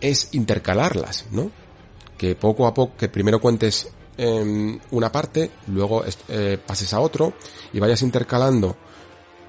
es 0.00 0.30
intercalarlas, 0.32 1.26
¿no? 1.30 1.52
Que 2.18 2.34
poco 2.34 2.66
a 2.66 2.74
poco, 2.74 2.96
que 2.96 3.08
primero 3.08 3.40
cuentes 3.40 3.86
eh, 4.18 4.80
una 4.90 5.12
parte, 5.12 5.48
luego 5.68 6.02
eh, 6.26 6.58
pases 6.66 6.92
a 6.92 6.98
otro 6.98 7.34
y 7.72 7.78
vayas 7.78 8.02
intercalando 8.02 8.76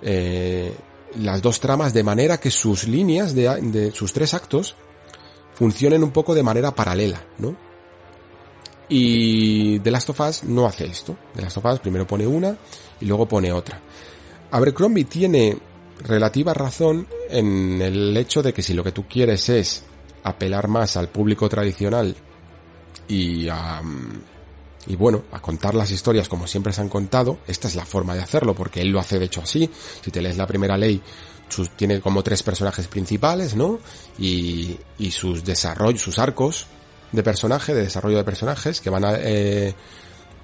eh, 0.03 0.72
las 1.15 1.41
dos 1.41 1.59
tramas 1.59 1.91
de 1.91 2.03
manera 2.03 2.40
que 2.40 2.51
sus 2.51 2.88
líneas 2.88 3.33
de, 3.33 3.49
de 3.61 3.91
sus 3.93 4.14
tres 4.14 4.35
actos 4.35 4.75
funcionen 5.56 6.03
un 6.03 6.11
poco 6.11 6.35
de 6.35 6.43
manera 6.43 6.69
paralela, 6.69 7.19
¿no? 7.40 7.73
Y 8.95 9.80
The 9.80 9.89
Last 9.89 10.11
of 10.11 10.19
Us 10.19 10.43
no 10.43 10.67
hace 10.67 10.85
esto. 10.85 11.17
The 11.33 11.41
Last 11.41 11.57
of 11.57 11.65
Us 11.65 11.80
primero 11.80 12.05
pone 12.05 12.27
una 12.27 12.55
y 13.01 13.05
luego 13.05 13.27
pone 13.27 13.51
otra. 13.51 13.81
Abercrombie 14.51 15.05
tiene 15.05 15.57
relativa 16.03 16.53
razón 16.53 17.07
en 17.27 17.81
el 17.81 18.15
hecho 18.15 18.43
de 18.43 18.53
que 18.53 18.61
si 18.61 18.75
lo 18.75 18.83
que 18.83 18.91
tú 18.91 19.07
quieres 19.07 19.49
es 19.49 19.83
apelar 20.22 20.67
más 20.67 20.95
al 20.95 21.09
público 21.09 21.49
tradicional 21.49 22.15
y 23.07 23.47
a, 23.49 23.81
Y 24.85 24.95
bueno, 24.95 25.23
a 25.31 25.41
contar 25.41 25.73
las 25.73 25.89
historias 25.89 26.30
como 26.30 26.45
siempre 26.45 26.72
se 26.72 26.81
han 26.81 26.89
contado, 26.89 27.39
esta 27.47 27.67
es 27.67 27.73
la 27.73 27.88
forma 27.88 28.13
de 28.13 28.22
hacerlo, 28.22 28.53
porque 28.53 28.81
él 28.81 28.89
lo 28.89 28.99
hace 28.99 29.17
de 29.17 29.25
hecho 29.25 29.41
así. 29.41 29.72
Si 30.03 30.11
te 30.11 30.22
lees 30.22 30.38
la 30.38 30.45
primera 30.45 30.77
ley, 30.77 31.01
tiene 31.75 31.99
como 31.99 32.22
tres 32.22 32.43
personajes 32.43 32.88
principales, 32.88 33.55
¿no? 33.55 33.80
Y 34.19 34.77
sus 35.09 35.43
desarrollos, 35.43 36.03
sus 36.03 36.19
arcos 36.19 36.67
de 37.14 37.24
personaje, 37.24 37.74
de 37.74 37.83
desarrollo 37.83 38.17
de 38.17 38.24
personajes, 38.25 38.82
que 38.82 38.90
van 38.90 39.06
a, 39.06 39.14
eh, 39.17 39.74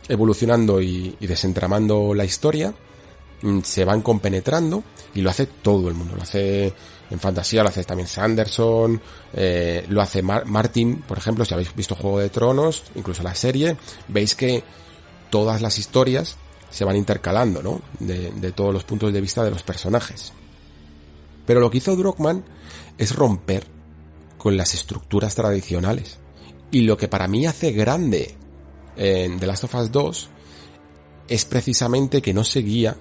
evolucionando 0.08 0.82
y, 0.82 1.18
desentramando 1.20 2.14
la 2.14 2.24
historia, 2.24 2.74
mm, 3.42 3.60
se 3.62 3.84
van 3.84 4.02
compenetrando 4.02 4.84
y 5.14 5.22
lo 5.22 5.30
hace 5.30 5.48
todo 5.48 5.90
el 5.90 5.96
mundo. 5.96 6.16
Lo 6.16 6.22
hace 6.22 6.74
en 7.10 7.20
fantasía, 7.20 7.64
lo 7.64 7.70
hace 7.70 7.84
también 7.84 8.08
Sanderson, 8.08 9.02
eh, 9.34 9.86
lo 9.90 10.02
hace 10.02 10.22
Martin, 10.22 11.02
por 11.02 11.18
ejemplo, 11.18 11.44
si 11.44 11.54
habéis 11.54 11.76
visto 11.76 11.96
Juego 11.96 12.20
de 12.20 12.30
Tronos, 12.30 12.84
incluso 12.96 13.24
la 13.24 13.34
serie, 13.34 13.76
veis 14.08 14.36
que 14.36 14.64
todas 15.32 15.62
las 15.62 15.80
historias 15.80 16.38
se 16.70 16.86
van 16.86 16.96
intercalando, 16.96 17.64
¿no? 17.64 17.82
De, 18.00 18.32
de 18.32 18.52
todos 18.52 18.72
los 18.72 18.84
puntos 18.84 19.12
de 19.12 19.22
vista 19.22 19.44
de 19.44 19.50
los 19.50 19.64
personajes. 19.64 20.34
Pero 21.48 21.60
lo 21.62 21.72
que 21.72 21.80
hizo 21.80 21.96
Druckmann 21.96 22.44
es 23.00 23.16
romper 23.16 23.66
con 24.38 24.56
las 24.56 24.76
estructuras 24.76 25.34
tradicionales. 25.34 26.19
Y 26.72 26.82
lo 26.82 26.98
que 26.98 27.08
para 27.08 27.28
mí 27.28 27.46
hace 27.46 27.72
grande 27.72 28.36
en 28.96 29.40
The 29.40 29.48
Last 29.48 29.64
of 29.64 29.76
Us 29.76 29.92
2 29.92 30.30
es 31.28 31.46
precisamente 31.46 32.22
que 32.22 32.34
no 32.34 32.44
seguía 32.44 32.96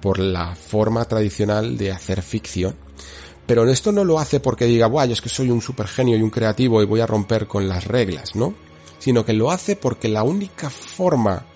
por 0.00 0.18
la 0.18 0.54
forma 0.54 1.04
tradicional 1.04 1.76
de 1.76 1.92
hacer 1.92 2.22
ficción. 2.22 2.76
Pero 3.46 3.68
esto 3.68 3.92
no 3.92 4.04
lo 4.04 4.18
hace 4.18 4.40
porque 4.40 4.66
diga, 4.66 4.86
guay, 4.86 5.12
es 5.12 5.20
que 5.20 5.28
soy 5.28 5.50
un 5.50 5.62
super 5.62 5.86
genio 5.86 6.16
y 6.16 6.22
un 6.22 6.30
creativo 6.30 6.82
y 6.82 6.86
voy 6.86 7.00
a 7.00 7.06
romper 7.06 7.46
con 7.46 7.68
las 7.68 7.84
reglas, 7.84 8.34
¿no? 8.34 8.54
Sino 8.98 9.24
que 9.24 9.32
lo 9.32 9.50
hace 9.50 9.76
porque 9.76 10.08
la 10.08 10.24
única 10.24 10.68
forma 10.68 11.46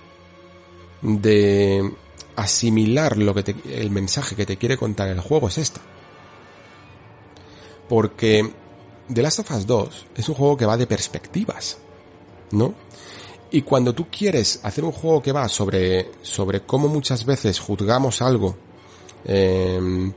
de 1.02 1.92
asimilar 2.36 3.16
lo 3.16 3.34
que 3.34 3.55
el 3.72 3.90
mensaje 3.90 4.36
que 4.36 4.47
te 4.47 4.56
quiere 4.56 4.76
contar 4.76 5.08
el 5.08 5.20
juego 5.20 5.48
es 5.48 5.58
esta. 5.58 5.80
Porque 7.89 8.52
The 9.12 9.22
Last 9.22 9.40
of 9.40 9.50
Us 9.50 9.66
2 9.66 10.06
es 10.16 10.28
un 10.28 10.34
juego 10.34 10.56
que 10.56 10.66
va 10.66 10.76
de 10.76 10.86
perspectivas, 10.86 11.78
¿no? 12.52 12.74
Y 13.50 13.62
cuando 13.62 13.92
tú 13.92 14.06
quieres 14.08 14.60
hacer 14.62 14.84
un 14.84 14.92
juego 14.92 15.20
que 15.20 15.32
va 15.32 15.48
sobre, 15.48 16.12
sobre 16.22 16.60
cómo 16.60 16.86
muchas 16.86 17.24
veces 17.24 17.58
juzgamos 17.58 18.22
algo, 18.22 18.56
eh, 19.24 20.12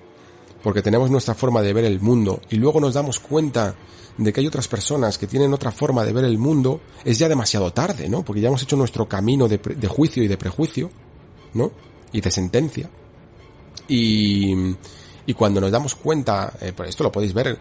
porque 0.61 0.83
tenemos 0.83 1.09
nuestra 1.09 1.33
forma 1.33 1.61
de 1.63 1.73
ver 1.73 1.85
el 1.85 1.99
mundo, 1.99 2.39
y 2.51 2.57
luego 2.57 2.80
nos 2.80 2.93
damos 2.93 3.19
cuenta 3.19 3.75
de 4.17 4.31
que 4.31 4.41
hay 4.41 4.47
otras 4.47 4.67
personas 4.67 5.17
que 5.17 5.25
tienen 5.25 5.51
otra 5.53 5.72
forma 5.72 6.05
de 6.05 6.13
ver 6.13 6.25
el 6.25 6.38
mundo, 6.38 6.81
es 7.03 7.17
ya 7.17 7.27
demasiado 7.27 7.73
tarde, 7.73 8.07
¿no? 8.07 8.23
Porque 8.23 8.41
ya 8.41 8.49
hemos 8.49 8.61
hecho 8.61 8.75
nuestro 8.75 9.09
camino 9.09 9.47
de, 9.47 9.57
de 9.57 9.88
juicio 9.88 10.22
y 10.22 10.27
de 10.27 10.38
prejuicio, 10.38 10.91
¿no? 11.55 11.72
Y 12.11 12.22
de 12.22 12.30
sentencia. 12.30 12.89
Y, 13.88 14.53
y 15.25 15.33
cuando 15.33 15.61
nos 15.61 15.72
damos 15.72 15.95
cuenta, 15.95 16.53
eh, 16.61 16.73
pues 16.75 16.89
esto 16.89 17.03
lo 17.03 17.11
podéis 17.11 17.33
ver 17.33 17.57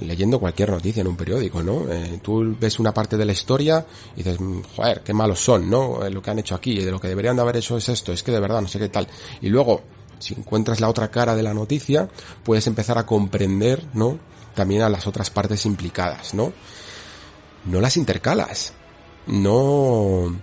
leyendo 0.00 0.38
cualquier 0.38 0.70
noticia 0.70 1.00
en 1.00 1.06
un 1.06 1.16
periódico, 1.16 1.62
¿no? 1.62 1.90
Eh, 1.90 2.18
tú 2.22 2.56
ves 2.58 2.78
una 2.78 2.92
parte 2.92 3.16
de 3.16 3.24
la 3.24 3.32
historia 3.32 3.84
y 4.14 4.22
dices, 4.22 4.40
mm, 4.40 4.62
joder, 4.76 5.02
qué 5.02 5.12
malos 5.12 5.40
son, 5.40 5.70
¿no? 5.70 6.04
Eh, 6.04 6.10
lo 6.10 6.22
que 6.22 6.30
han 6.30 6.38
hecho 6.38 6.54
aquí, 6.54 6.78
de 6.78 6.90
lo 6.90 7.00
que 7.00 7.08
deberían 7.08 7.36
de 7.36 7.42
haber 7.42 7.56
hecho 7.56 7.76
es 7.76 7.88
esto, 7.88 8.12
es 8.12 8.22
que 8.22 8.32
de 8.32 8.40
verdad 8.40 8.60
no 8.60 8.68
sé 8.68 8.78
qué 8.78 8.88
tal. 8.88 9.06
Y 9.40 9.48
luego, 9.48 9.82
si 10.18 10.34
encuentras 10.34 10.80
la 10.80 10.88
otra 10.88 11.10
cara 11.10 11.36
de 11.36 11.42
la 11.42 11.54
noticia, 11.54 12.08
puedes 12.42 12.66
empezar 12.66 12.98
a 12.98 13.06
comprender, 13.06 13.84
¿no? 13.94 14.18
También 14.54 14.82
a 14.82 14.88
las 14.88 15.06
otras 15.06 15.30
partes 15.30 15.66
implicadas, 15.66 16.34
¿no? 16.34 16.52
No 17.64 17.80
las 17.80 17.96
intercalas. 17.96 18.72
No 19.26 20.36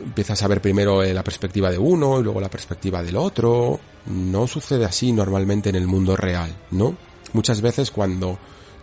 empiezas 0.00 0.42
a 0.42 0.48
ver 0.48 0.60
primero 0.60 1.02
la 1.02 1.24
perspectiva 1.24 1.70
de 1.70 1.78
uno 1.78 2.20
y 2.20 2.22
luego 2.22 2.40
la 2.40 2.50
perspectiva 2.50 3.02
del 3.02 3.16
otro. 3.16 3.80
No 4.06 4.46
sucede 4.46 4.84
así 4.84 5.12
normalmente 5.12 5.68
en 5.70 5.76
el 5.76 5.86
mundo 5.86 6.16
real, 6.16 6.54
¿no? 6.70 6.96
Muchas 7.32 7.60
veces 7.60 7.90
cuando 7.90 8.38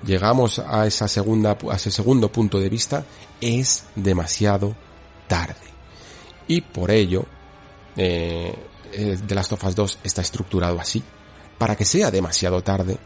llegamos 0.05 0.59
a 0.59 0.85
esa 0.85 1.07
segunda, 1.07 1.57
a 1.69 1.75
ese 1.75 1.91
segundo 1.91 2.31
punto 2.31 2.59
de 2.59 2.69
vista 2.69 3.05
es 3.41 3.85
demasiado 3.95 4.75
tarde. 5.27 5.55
Y 6.47 6.61
por 6.61 6.91
ello, 6.91 7.25
eh, 7.97 8.53
eh 8.91 9.17
The 9.25 9.35
Last 9.35 9.53
of 9.53 9.63
Us 9.63 9.75
2 9.75 9.99
está 10.03 10.21
estructurado 10.21 10.79
así, 10.79 11.03
para 11.57 11.75
que 11.75 11.85
sea 11.85 12.11
demasiado 12.11 12.61
tarde 12.63 12.97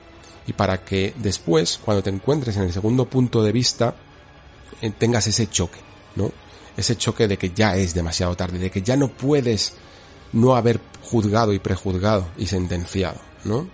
y 0.46 0.54
para 0.54 0.84
que 0.84 1.14
después, 1.18 1.80
cuando 1.84 2.04
te 2.04 2.10
encuentres 2.10 2.58
en 2.58 2.64
el 2.64 2.74
segundo 2.74 3.06
punto 3.06 3.42
de 3.44 3.52
vista, 3.52 3.96
eh, 4.82 4.92
tengas 4.98 5.28
ese 5.28 5.48
choque, 5.48 5.80
¿no? 6.16 6.32
Ese 6.76 6.96
choque 6.96 7.28
de 7.28 7.38
que 7.38 7.52
ya 7.52 7.76
es 7.76 7.94
demasiado 7.94 8.36
tarde, 8.36 8.58
de 8.58 8.72
que 8.72 8.82
ya 8.82 8.96
no 8.96 9.10
puedes 9.10 9.76
no 10.34 10.56
haber 10.56 10.80
juzgado 11.02 11.54
y 11.54 11.60
prejuzgado 11.60 12.28
y 12.38 12.48
sentenciado, 12.48 13.20
¿no? 13.44 13.68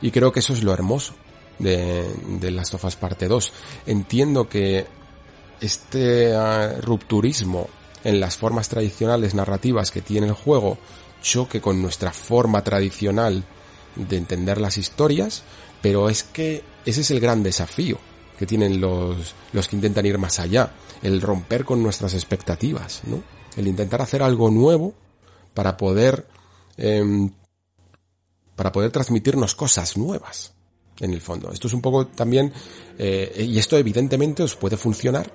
Y 0.00 0.10
creo 0.10 0.32
que 0.32 0.40
eso 0.40 0.52
es 0.52 0.62
lo 0.62 0.72
hermoso 0.72 1.14
de, 1.62 2.12
de 2.40 2.50
Last 2.50 2.74
of 2.74 2.84
Us 2.84 2.96
parte 2.96 3.28
2. 3.28 3.52
Entiendo 3.86 4.48
que 4.48 4.86
este 5.60 6.34
ah, 6.34 6.74
rupturismo 6.80 7.68
en 8.04 8.20
las 8.20 8.36
formas 8.36 8.68
tradicionales 8.68 9.34
narrativas 9.34 9.90
que 9.90 10.02
tiene 10.02 10.26
el 10.26 10.32
juego 10.32 10.76
choque 11.22 11.60
con 11.60 11.80
nuestra 11.80 12.12
forma 12.12 12.64
tradicional 12.64 13.44
de 13.94 14.16
entender 14.16 14.60
las 14.60 14.76
historias, 14.76 15.44
pero 15.80 16.08
es 16.08 16.24
que 16.24 16.64
ese 16.84 17.02
es 17.02 17.10
el 17.12 17.20
gran 17.20 17.42
desafío 17.42 17.98
que 18.38 18.46
tienen 18.46 18.80
los, 18.80 19.34
los 19.52 19.68
que 19.68 19.76
intentan 19.76 20.04
ir 20.04 20.18
más 20.18 20.40
allá, 20.40 20.72
el 21.02 21.20
romper 21.20 21.64
con 21.64 21.80
nuestras 21.82 22.14
expectativas, 22.14 23.02
¿no? 23.04 23.22
El 23.56 23.68
intentar 23.68 24.02
hacer 24.02 24.22
algo 24.22 24.50
nuevo 24.50 24.94
para 25.54 25.76
poder 25.76 26.26
em, 26.76 27.30
para 28.56 28.72
poder 28.72 28.90
transmitirnos 28.90 29.54
cosas 29.54 29.96
nuevas 29.96 30.51
en 31.02 31.12
el 31.12 31.20
fondo. 31.20 31.52
Esto 31.52 31.66
es 31.66 31.74
un 31.74 31.82
poco 31.82 32.06
también 32.06 32.52
eh, 32.98 33.46
y 33.46 33.58
esto 33.58 33.76
evidentemente 33.76 34.42
os 34.42 34.56
puede 34.56 34.76
funcionar 34.76 35.30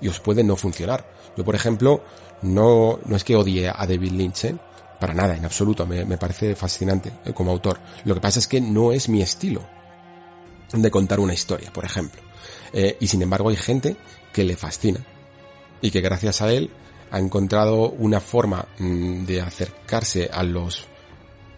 y 0.00 0.08
os 0.08 0.20
puede 0.20 0.44
no 0.44 0.56
funcionar. 0.56 1.10
Yo 1.36 1.44
por 1.44 1.54
ejemplo 1.54 2.02
no 2.42 2.98
no 3.06 3.16
es 3.16 3.24
que 3.24 3.36
odie 3.36 3.68
a 3.68 3.86
David 3.86 4.12
Lynch 4.12 4.44
¿eh? 4.44 4.56
para 5.00 5.14
nada 5.14 5.36
en 5.36 5.44
absoluto 5.44 5.86
me, 5.86 6.04
me 6.04 6.18
parece 6.18 6.54
fascinante 6.54 7.12
eh, 7.24 7.32
como 7.32 7.52
autor. 7.52 7.78
Lo 8.04 8.14
que 8.14 8.20
pasa 8.20 8.40
es 8.40 8.48
que 8.48 8.60
no 8.60 8.92
es 8.92 9.08
mi 9.08 9.22
estilo 9.22 9.62
de 10.72 10.90
contar 10.90 11.20
una 11.20 11.34
historia, 11.34 11.72
por 11.72 11.84
ejemplo. 11.84 12.22
Eh, 12.72 12.96
y 13.00 13.06
sin 13.06 13.22
embargo 13.22 13.48
hay 13.48 13.56
gente 13.56 13.96
que 14.32 14.44
le 14.44 14.56
fascina 14.56 15.00
y 15.80 15.90
que 15.90 16.00
gracias 16.00 16.42
a 16.42 16.52
él 16.52 16.70
ha 17.10 17.18
encontrado 17.18 17.90
una 17.90 18.20
forma 18.20 18.66
mm, 18.78 19.24
de 19.24 19.40
acercarse 19.40 20.28
a 20.32 20.42
los 20.42 20.84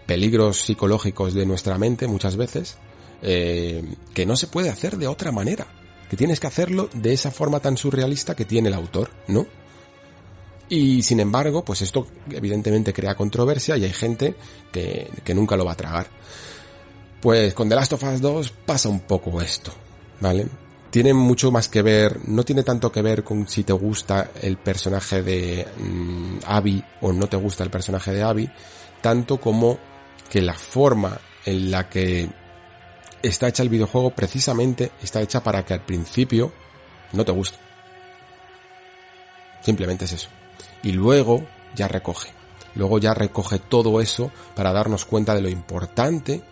peligros 0.06 0.60
psicológicos 0.60 1.34
de 1.34 1.46
nuestra 1.46 1.78
mente 1.78 2.06
muchas 2.06 2.36
veces 2.36 2.78
eh, 3.22 3.82
que 4.14 4.26
no 4.26 4.36
se 4.36 4.46
puede 4.46 4.70
hacer 4.70 4.96
de 4.96 5.06
otra 5.06 5.32
manera 5.32 5.66
que 6.08 6.16
tienes 6.16 6.40
que 6.40 6.46
hacerlo 6.46 6.88
de 6.94 7.12
esa 7.12 7.30
forma 7.30 7.60
tan 7.60 7.76
surrealista 7.76 8.34
que 8.34 8.46
tiene 8.46 8.68
el 8.68 8.74
autor, 8.74 9.10
¿no? 9.26 9.46
Y 10.70 11.02
sin 11.02 11.20
embargo, 11.20 11.64
pues 11.64 11.82
esto 11.82 12.06
evidentemente 12.30 12.92
crea 12.92 13.14
controversia 13.14 13.76
y 13.76 13.84
hay 13.84 13.92
gente 13.92 14.34
que, 14.72 15.10
que 15.22 15.34
nunca 15.34 15.56
lo 15.56 15.64
va 15.64 15.72
a 15.72 15.76
tragar. 15.76 16.06
Pues 17.20 17.52
con 17.52 17.68
The 17.68 17.74
Last 17.74 17.92
of 17.92 18.02
Us 18.04 18.20
2 18.20 18.50
pasa 18.64 18.88
un 18.88 19.00
poco 19.00 19.40
esto, 19.42 19.72
¿vale? 20.20 20.46
tiene 20.90 21.12
mucho 21.12 21.50
más 21.50 21.68
que 21.68 21.82
ver, 21.82 22.28
no 22.28 22.44
tiene 22.44 22.62
tanto 22.62 22.90
que 22.90 23.02
ver 23.02 23.22
con 23.22 23.46
si 23.48 23.64
te 23.64 23.72
gusta 23.72 24.30
el 24.40 24.56
personaje 24.56 25.22
de 25.22 25.66
mm, 25.78 26.38
Abby 26.46 26.82
o 27.02 27.12
no 27.12 27.26
te 27.28 27.36
gusta 27.36 27.64
el 27.64 27.70
personaje 27.70 28.12
de 28.12 28.22
Abby, 28.22 28.50
tanto 29.00 29.38
como 29.38 29.78
que 30.30 30.40
la 30.40 30.54
forma 30.54 31.18
en 31.44 31.70
la 31.70 31.88
que 31.88 32.28
está 33.22 33.48
hecha 33.48 33.62
el 33.62 33.68
videojuego 33.68 34.10
precisamente 34.10 34.92
está 35.02 35.20
hecha 35.20 35.42
para 35.42 35.64
que 35.64 35.74
al 35.74 35.84
principio 35.84 36.52
no 37.12 37.24
te 37.24 37.32
guste. 37.32 37.58
Simplemente 39.62 40.04
es 40.04 40.12
eso. 40.12 40.28
Y 40.82 40.92
luego 40.92 41.46
ya 41.74 41.88
recoge. 41.88 42.30
Luego 42.74 42.98
ya 42.98 43.14
recoge 43.14 43.58
todo 43.58 44.00
eso 44.00 44.30
para 44.54 44.72
darnos 44.72 45.04
cuenta 45.04 45.34
de 45.34 45.42
lo 45.42 45.48
importante 45.48 46.42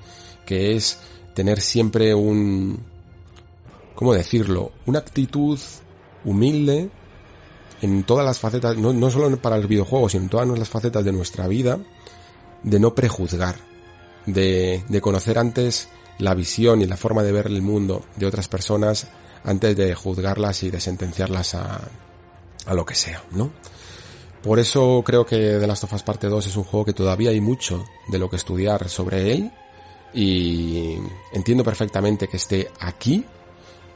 que 0.45 0.77
es 0.77 0.99
tener 1.35 1.61
siempre 1.61 2.15
un, 2.15 2.83
¿cómo 3.95 4.15
decirlo? 4.15 4.73
Una 4.87 5.01
actitud 5.01 5.59
humilde 6.25 6.91
en 7.83 8.05
todas 8.05 8.25
las 8.25 8.39
facetas, 8.39 8.77
no, 8.77 8.93
no 8.93 9.11
solo 9.11 9.37
para 9.37 9.57
el 9.57 9.67
videojuego, 9.67 10.09
sino 10.09 10.25
en 10.25 10.29
todas 10.31 10.59
las 10.59 10.69
facetas 10.69 11.05
de 11.05 11.13
nuestra 11.13 11.47
vida, 11.47 11.79
de 12.63 12.81
no 12.81 12.95
prejuzgar, 12.95 13.57
de, 14.25 14.83
de 14.89 15.01
conocer 15.01 15.39
antes 15.39 15.89
la 16.19 16.35
visión 16.35 16.83
y 16.83 16.87
la 16.87 16.97
forma 16.97 17.23
de 17.23 17.33
ver 17.33 17.47
el 17.47 17.63
mundo 17.63 18.05
de 18.17 18.27
otras 18.27 18.49
personas 18.49 19.07
antes 19.45 19.77
de 19.77 19.95
juzgarlas 19.95 20.63
y 20.63 20.71
de 20.71 20.81
sentenciarlas 20.81 21.55
a, 21.55 21.81
a 22.67 22.75
lo 22.75 22.85
que 22.85 22.95
sea, 22.95 23.23
¿no? 23.33 23.51
Por 24.43 24.59
eso 24.59 25.03
creo 25.05 25.27
que 25.27 25.37
The 25.37 25.67
Last 25.67 25.85
of 25.85 25.93
Us 25.93 26.03
Parte 26.03 26.29
2 26.29 26.47
es 26.47 26.57
un 26.57 26.65
juego 26.65 26.85
que 26.85 26.93
todavía 26.93 27.31
hay 27.31 27.41
mucho 27.41 27.85
de 28.09 28.19
lo 28.19 28.31
que 28.31 28.37
estudiar 28.37 28.89
sobre 28.89 29.33
él 29.33 29.51
y 30.15 30.95
entiendo 31.33 31.65
perfectamente 31.65 32.29
que 32.29 32.37
esté 32.37 32.71
aquí 32.79 33.25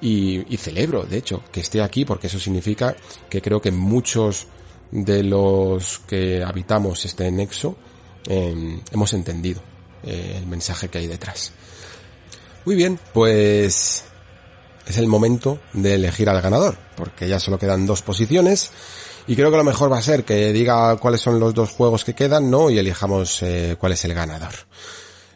y, 0.01 0.57
celebro, 0.57 1.05
de 1.05 1.19
hecho, 1.19 1.43
que 1.53 1.61
esté 1.61 1.83
aquí 1.83 2.05
porque 2.05 2.27
eso 2.27 2.39
significa 2.39 2.97
que 3.29 3.41
creo 3.41 3.61
que 3.61 3.71
muchos 3.71 4.47
de 4.91 5.23
los 5.23 6.01
que 6.01 6.43
habitamos 6.43 7.05
este 7.05 7.31
nexo 7.31 7.77
eh, 8.27 8.81
hemos 8.91 9.13
entendido 9.13 9.61
eh, 10.03 10.37
el 10.39 10.47
mensaje 10.47 10.89
que 10.89 10.99
hay 10.99 11.07
detrás. 11.07 11.53
Muy 12.65 12.75
bien, 12.75 12.99
pues 13.13 14.05
es 14.87 14.99
el 14.99 15.07
momento 15.07 15.59
de 15.73 15.95
elegir 15.95 16.29
al 16.29 16.43
ganador, 16.43 16.77
porque 16.97 17.29
ya 17.29 17.39
solo 17.39 17.59
quedan 17.59 17.87
dos 17.87 18.03
posiciones 18.03 18.71
y 19.27 19.37
creo 19.37 19.51
que 19.51 19.57
lo 19.57 19.65
mejor 19.65 19.93
va 19.93 19.99
a 19.99 20.03
ser 20.03 20.25
que 20.25 20.53
diga 20.53 20.97
cuáles 20.97 21.21
son 21.21 21.39
los 21.39 21.55
dos 21.55 21.71
juegos 21.71 22.05
que 22.05 22.15
quedan, 22.15 22.51
¿no? 22.51 22.71
Y 22.71 22.79
elijamos 22.79 23.43
eh, 23.43 23.77
cuál 23.79 23.93
es 23.93 24.05
el 24.05 24.15
ganador. 24.15 24.53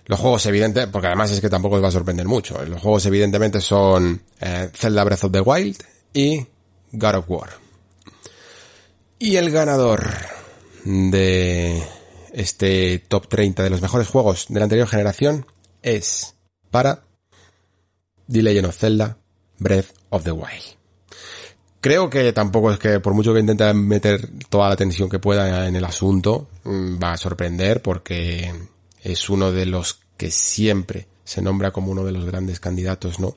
Los 0.06 0.20
juegos 0.20 0.44
evidentes, 0.46 0.86
porque 0.88 1.06
además 1.06 1.30
es 1.30 1.40
que 1.40 1.48
tampoco 1.48 1.76
os 1.76 1.82
va 1.82 1.88
a 1.88 1.92
sorprender 1.92 2.26
mucho. 2.26 2.62
Los 2.66 2.82
juegos 2.82 3.06
evidentemente 3.06 3.60
son 3.60 4.20
eh, 4.40 4.70
Zelda 4.74 5.04
Breath 5.04 5.24
of 5.24 5.32
the 5.32 5.40
Wild 5.40 5.76
y 6.12 6.44
God 6.92 7.14
of 7.14 7.24
War. 7.28 7.50
Y 9.18 9.36
el 9.36 9.50
ganador 9.50 10.10
de 10.84 11.82
este 12.32 12.98
top 12.98 13.28
30 13.28 13.62
de 13.62 13.70
los 13.70 13.80
mejores 13.80 14.08
juegos 14.08 14.46
de 14.48 14.58
la 14.58 14.64
anterior 14.64 14.88
generación 14.88 15.46
es 15.82 16.34
para 16.70 17.04
The 18.30 18.42
Legend 18.42 18.72
Zelda 18.72 19.16
Breath 19.58 19.90
of 20.10 20.24
the 20.24 20.32
Wild. 20.32 20.76
Creo 21.80 22.08
que 22.08 22.32
tampoco 22.32 22.72
es 22.72 22.78
que 22.78 22.98
por 23.00 23.12
mucho 23.12 23.34
que 23.34 23.40
intente 23.40 23.72
meter 23.74 24.30
toda 24.48 24.70
la 24.70 24.76
tensión 24.76 25.10
que 25.10 25.18
pueda 25.18 25.68
en 25.68 25.76
el 25.76 25.84
asunto, 25.84 26.48
mm, 26.64 26.96
va 27.02 27.12
a 27.12 27.16
sorprender 27.18 27.82
porque 27.82 28.50
es 29.02 29.28
uno 29.28 29.52
de 29.52 29.66
los 29.66 30.00
que 30.16 30.30
siempre 30.30 31.08
se 31.24 31.42
nombra 31.42 31.72
como 31.72 31.92
uno 31.92 32.04
de 32.04 32.12
los 32.12 32.24
grandes 32.24 32.58
candidatos, 32.58 33.20
¿no? 33.20 33.34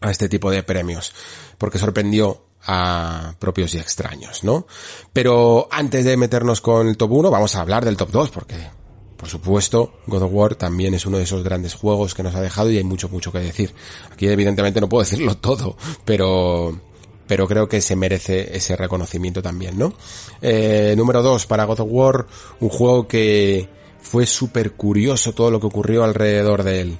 A 0.00 0.10
este 0.10 0.28
tipo 0.28 0.50
de 0.50 0.62
premios. 0.62 1.12
Porque 1.58 1.78
sorprendió 1.78 2.46
a 2.66 3.34
propios 3.38 3.74
y 3.74 3.78
extraños, 3.78 4.44
¿no? 4.44 4.66
Pero 5.12 5.68
antes 5.70 6.04
de 6.04 6.16
meternos 6.16 6.60
con 6.60 6.88
el 6.88 6.96
top 6.96 7.12
1, 7.12 7.30
vamos 7.30 7.54
a 7.54 7.60
hablar 7.60 7.84
del 7.84 7.96
top 7.96 8.10
2 8.10 8.30
porque 8.30 8.56
por 9.16 9.28
supuesto, 9.28 9.94
God 10.06 10.22
of 10.22 10.32
War 10.32 10.54
también 10.54 10.94
es 10.94 11.06
uno 11.06 11.18
de 11.18 11.24
esos 11.24 11.44
grandes 11.44 11.74
juegos 11.74 12.14
que 12.14 12.22
nos 12.22 12.34
ha 12.34 12.40
dejado 12.40 12.70
y 12.70 12.78
hay 12.78 12.84
mucho, 12.84 13.08
mucho 13.08 13.32
que 13.32 13.38
decir. 13.38 13.74
Aquí 14.10 14.26
evidentemente 14.26 14.80
no 14.80 14.88
puedo 14.88 15.04
decirlo 15.04 15.36
todo, 15.38 15.76
pero 16.04 16.78
pero 17.26 17.48
creo 17.48 17.68
que 17.68 17.80
se 17.80 17.96
merece 17.96 18.54
ese 18.54 18.76
reconocimiento 18.76 19.40
también, 19.40 19.78
¿no? 19.78 19.94
Eh, 20.42 20.94
número 20.96 21.22
dos, 21.22 21.46
para 21.46 21.64
God 21.64 21.80
of 21.80 21.88
War, 21.90 22.26
un 22.60 22.68
juego 22.68 23.08
que 23.08 23.66
fue 24.02 24.26
súper 24.26 24.72
curioso 24.72 25.32
todo 25.32 25.50
lo 25.50 25.58
que 25.58 25.66
ocurrió 25.66 26.04
alrededor 26.04 26.62
de 26.62 26.80
él. 26.82 26.98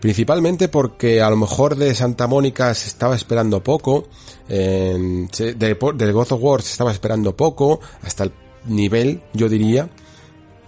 Principalmente 0.00 0.68
porque 0.68 1.20
a 1.20 1.30
lo 1.30 1.36
mejor 1.36 1.74
de 1.74 1.94
Santa 1.94 2.28
Mónica 2.28 2.72
se 2.74 2.86
estaba 2.86 3.16
esperando 3.16 3.62
poco, 3.62 4.06
eh, 4.48 5.26
del 5.56 6.12
God 6.12 6.32
of 6.32 6.42
War 6.42 6.62
se 6.62 6.70
estaba 6.70 6.92
esperando 6.92 7.34
poco, 7.34 7.80
hasta 8.02 8.24
el 8.24 8.32
nivel, 8.66 9.22
yo 9.32 9.48
diría, 9.48 9.88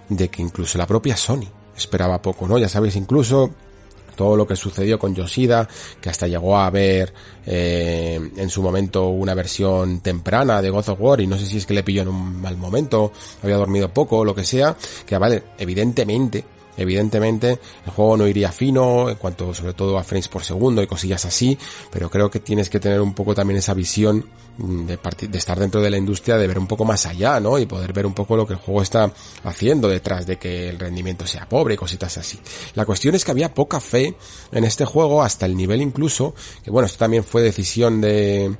de 0.09 0.28
que 0.28 0.43
incluso 0.43 0.78
la 0.78 0.87
propia 0.87 1.17
Sony 1.17 1.47
esperaba 1.77 2.20
poco, 2.20 2.47
¿no? 2.47 2.59
Ya 2.59 2.69
sabéis, 2.69 2.97
incluso 2.97 3.51
todo 4.19 4.37
lo 4.37 4.49
que 4.49 4.57
sucedió 4.57 4.99
con 4.99 5.15
Yoshida, 5.15 5.69
que 6.01 6.11
hasta 6.11 6.27
llegó 6.27 6.59
a 6.59 6.69
ver 6.70 7.15
eh, 7.47 8.20
en 8.37 8.51
su 8.51 8.62
momento 8.62 9.09
una 9.11 9.33
versión 9.33 10.01
temprana 10.01 10.61
de 10.61 10.70
God 10.70 10.89
of 10.89 11.01
War 11.01 11.20
y 11.20 11.28
no 11.28 11.39
sé 11.39 11.47
si 11.47 11.59
es 11.59 11.67
que 11.67 11.75
le 11.75 11.85
pilló 11.85 12.03
en 12.03 12.09
un 12.09 12.41
mal 12.41 12.57
momento, 12.57 13.12
había 13.45 13.57
dormido 13.57 13.93
poco 13.95 14.25
lo 14.25 14.35
que 14.35 14.45
sea, 14.45 14.77
que 15.07 15.17
vale, 15.17 15.45
evidentemente 15.57 16.45
Evidentemente, 16.78 17.58
el 17.84 17.92
juego 17.92 18.16
no 18.16 18.26
iría 18.26 18.52
fino 18.52 19.10
en 19.10 19.16
cuanto 19.16 19.52
sobre 19.52 19.74
todo 19.74 19.98
a 19.98 20.05
frames 20.05 20.28
por 20.28 20.44
segundo 20.44 20.81
y 20.81 20.86
cosillas 20.86 21.24
así, 21.24 21.58
pero 21.90 22.08
creo 22.08 22.31
que 22.31 22.39
tienes 22.39 22.70
que 22.70 22.78
tener 22.78 23.00
un 23.00 23.15
poco 23.15 23.34
también 23.34 23.58
esa 23.58 23.74
visión 23.74 24.24
mm, 24.58 24.86
de, 24.86 24.98
de 25.28 25.39
estar 25.39 25.58
dentro 25.58 25.82
de 25.82 25.90
la 25.90 25.98
industria, 25.98 26.36
de 26.36 26.47
ver 26.47 26.58
un 26.58 26.68
poco 26.68 26.84
más 26.84 27.05
allá, 27.05 27.40
¿no? 27.40 27.58
Y 27.58 27.66
poder 27.66 27.92
ver 27.92 28.07
un 28.07 28.15
poco 28.15 28.36
lo 28.36 28.47
que 28.47 28.52
el 28.52 28.60
juego 28.60 28.81
está 28.81 29.12
haciendo 29.42 29.89
detrás 29.89 30.24
de 30.24 30.39
que 30.39 30.68
el 30.68 30.78
rendimiento 30.78 31.26
sea 31.26 31.48
pobre 31.48 31.74
y 31.74 31.76
cositas 31.76 32.16
así. 32.16 32.39
La 32.74 32.86
cuestión 32.86 33.15
es 33.16 33.24
que 33.24 33.32
había 33.32 33.52
poca 33.52 33.81
fe 33.81 34.15
en 34.52 34.65
este 34.65 34.84
juego 34.84 35.23
hasta 35.23 35.47
el 35.47 35.57
nivel 35.57 35.82
incluso, 35.82 36.34
que 36.62 36.70
bueno, 36.70 36.86
esto 36.86 36.98
también 36.98 37.24
fue 37.24 37.42
decisión 37.42 38.00
de, 38.00 38.57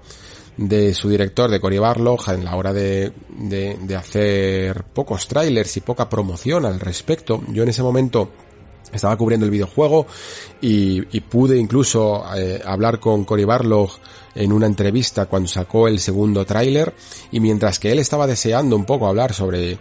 de 0.59 0.93
su 0.93 1.09
director, 1.09 1.49
de 1.51 1.61
Cory 1.61 1.79
Barlog, 1.79 2.29
en 2.31 2.45
la 2.45 2.57
hora 2.57 2.73
de, 2.73 3.13
de, 3.39 3.97
hacer 3.97 4.85
pocos 4.85 5.29
trailers 5.29 5.77
y 5.77 5.81
poca 5.81 6.09
promoción 6.09 6.67
al 6.67 6.81
respecto. 6.81 7.43
Yo 7.53 7.63
en 7.63 7.69
ese 7.69 7.83
momento 7.83 8.29
estaba 8.93 9.17
cubriendo 9.17 9.47
el 9.47 9.53
videojuego 9.53 10.07
y, 10.61 11.03
pude 11.21 11.57
incluso 11.57 12.25
eh, 12.37 12.61
hablar 12.65 12.99
con 12.99 13.25
Cory 13.25 13.45
Barlog 13.45 13.91
en 14.35 14.53
una 14.53 14.67
entrevista 14.67 15.27
cuando 15.27 15.49
sacó 15.49 15.87
el 15.87 16.01
segundo 16.01 16.45
tráiler 16.45 16.93
y 17.31 17.39
mientras 17.39 17.79
que 17.79 17.93
él 17.93 18.01
estaba 18.01 18.27
deseando 18.27 18.75
un 18.75 18.85
poco 18.85 19.07
hablar 19.07 19.35
sobre 19.35 19.79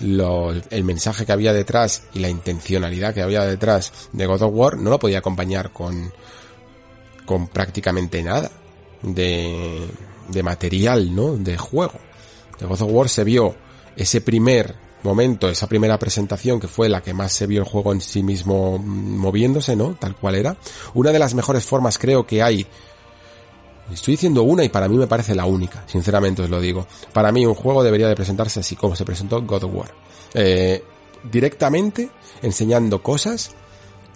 lo, 0.00 0.52
el 0.52 0.84
mensaje 0.84 1.26
que 1.26 1.32
había 1.32 1.52
detrás 1.52 2.04
y 2.14 2.20
la 2.20 2.28
intencionalidad 2.28 3.14
que 3.14 3.22
había 3.22 3.44
detrás 3.44 3.92
de 4.12 4.26
God 4.26 4.42
of 4.42 4.52
War, 4.54 4.78
no 4.78 4.90
lo 4.90 4.98
podía 4.98 5.18
acompañar 5.18 5.72
con, 5.72 6.12
con 7.26 7.48
prácticamente 7.48 8.22
nada 8.22 8.50
de, 9.02 9.88
de 10.30 10.42
material, 10.42 11.14
¿no? 11.14 11.36
De 11.36 11.56
juego. 11.56 11.98
De 12.58 12.66
God 12.66 12.82
of 12.82 12.90
War 12.90 13.08
se 13.08 13.24
vio 13.24 13.54
ese 13.96 14.20
primer 14.20 14.74
momento, 15.02 15.48
esa 15.48 15.66
primera 15.66 15.98
presentación 15.98 16.60
que 16.60 16.68
fue 16.68 16.88
la 16.88 17.00
que 17.00 17.14
más 17.14 17.32
se 17.32 17.46
vio 17.46 17.60
el 17.60 17.68
juego 17.68 17.92
en 17.92 18.00
sí 18.00 18.22
mismo 18.22 18.78
moviéndose, 18.78 19.76
¿no? 19.76 19.94
Tal 19.98 20.14
cual 20.16 20.34
era. 20.34 20.56
Una 20.94 21.12
de 21.12 21.18
las 21.18 21.34
mejores 21.34 21.64
formas 21.64 21.98
creo 21.98 22.26
que 22.26 22.42
hay 22.42 22.66
Estoy 23.92 24.12
diciendo 24.12 24.44
una 24.44 24.64
y 24.64 24.68
para 24.68 24.88
mí 24.88 24.96
me 24.96 25.08
parece 25.08 25.34
la 25.34 25.46
única, 25.46 25.82
sinceramente 25.86 26.42
os 26.42 26.50
lo 26.50 26.60
digo. 26.60 26.86
Para 27.12 27.32
mí 27.32 27.44
un 27.44 27.54
juego 27.54 27.82
debería 27.82 28.06
de 28.06 28.14
presentarse 28.14 28.60
así 28.60 28.76
como 28.76 28.94
se 28.94 29.04
presentó 29.04 29.42
God 29.42 29.64
of 29.64 29.74
War. 29.74 29.94
Eh, 30.34 30.84
directamente 31.30 32.08
enseñando 32.40 33.02
cosas 33.02 33.50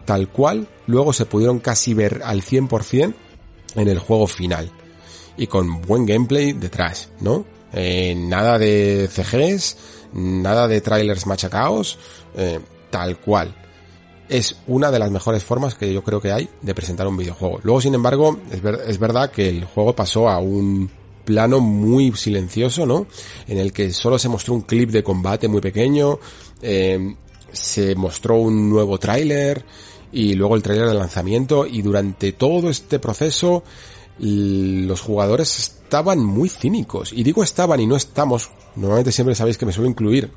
tal 0.05 0.29
cual 0.29 0.69
luego 0.87 1.13
se 1.13 1.27
pudieron 1.27 1.59
casi 1.59 1.93
ver 1.93 2.23
al 2.25 2.43
100% 2.43 3.15
en 3.75 3.89
el 3.89 3.99
juego 3.99 4.29
final 4.29 4.71
y 5.37 5.47
con 5.47 5.83
buen 5.83 6.07
gameplay 6.07 6.53
detrás, 6.53 7.11
¿no? 7.21 7.45
Eh, 7.73 8.15
nada 8.15 8.59
de 8.59 9.09
CGs, 9.11 9.77
nada 10.13 10.69
de 10.69 10.81
trailers 10.81 11.27
machacaos, 11.27 11.99
eh, 12.37 12.61
tal 12.91 13.19
cual. 13.19 13.55
Es 14.29 14.57
una 14.67 14.91
de 14.91 14.99
las 14.99 15.11
mejores 15.11 15.43
formas 15.43 15.75
que 15.75 15.93
yo 15.93 16.03
creo 16.03 16.21
que 16.21 16.33
hay 16.33 16.49
de 16.63 16.75
presentar 16.75 17.07
un 17.07 17.17
videojuego. 17.17 17.61
Luego, 17.63 17.81
sin 17.81 17.95
embargo, 17.95 18.39
es, 18.51 18.99
verdad 18.99 19.31
que 19.31 19.49
el 19.49 19.65
juego 19.65 19.95
pasó 19.95 20.29
a 20.29 20.39
un 20.39 20.89
plano 21.25 21.61
muy 21.61 22.13
silencioso, 22.13 22.87
¿no? 22.87 23.07
En 23.49 23.59
el 23.59 23.73
que 23.73 23.93
solo 23.93 24.19
se 24.19 24.29
mostró 24.29 24.55
un 24.55 24.63
clip 24.63 24.91
de 24.91 25.03
combate 25.03 25.49
muy 25.49 25.61
pequeño, 25.61 26.21
eh, 26.63 27.15
se 27.53 27.95
mostró 27.95 28.37
un 28.37 28.71
nuevo 28.71 28.99
tráiler 28.99 29.65
y 30.13 30.35
luego 30.35 30.55
el 30.55 30.63
tráiler 30.63 30.89
de 30.89 30.95
lanzamiento 30.95 31.67
y 31.67 31.83
durante 31.83 32.33
todo 32.33 32.71
este 32.71 32.99
proceso 32.99 33.65
los 34.19 35.01
jugadores 35.01 35.59
estaban 35.59 36.25
muy 36.25 36.49
cínicos. 36.49 37.13
Y 37.13 37.23
digo 37.23 37.43
estaban 37.43 37.81
y 37.81 37.87
no 37.87 37.97
estamos. 37.97 38.51
Normalmente 38.77 39.13
siempre 39.13 39.35
sabéis 39.35 39.59
que 39.59 39.67
me 39.67 39.73
suelo 39.73 39.89
incluir 39.89 40.31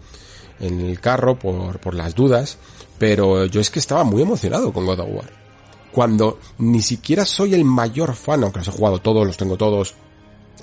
en 0.60 0.82
el 0.82 1.00
carro 1.00 1.38
por, 1.38 1.80
por 1.80 1.94
las 1.94 2.16
dudas. 2.16 2.58
Pero 2.98 3.46
yo 3.46 3.62
es 3.62 3.70
que 3.70 3.80
estaba 3.80 4.04
muy 4.04 4.22
emocionado 4.22 4.74
con 4.74 4.86
God 4.86 5.00
of 5.00 5.10
War. 5.12 5.32
Cuando 5.92 6.40
ni 6.58 6.82
siquiera 6.82 7.26
soy 7.26 7.54
el 7.54 7.66
mayor 7.66 8.16
fan, 8.16 8.44
aunque 8.44 8.60
los 8.60 8.68
he 8.68 8.72
jugado 8.72 9.00
todos, 9.00 9.26
los 9.26 9.38
tengo 9.38 9.58
todos. 9.58 9.96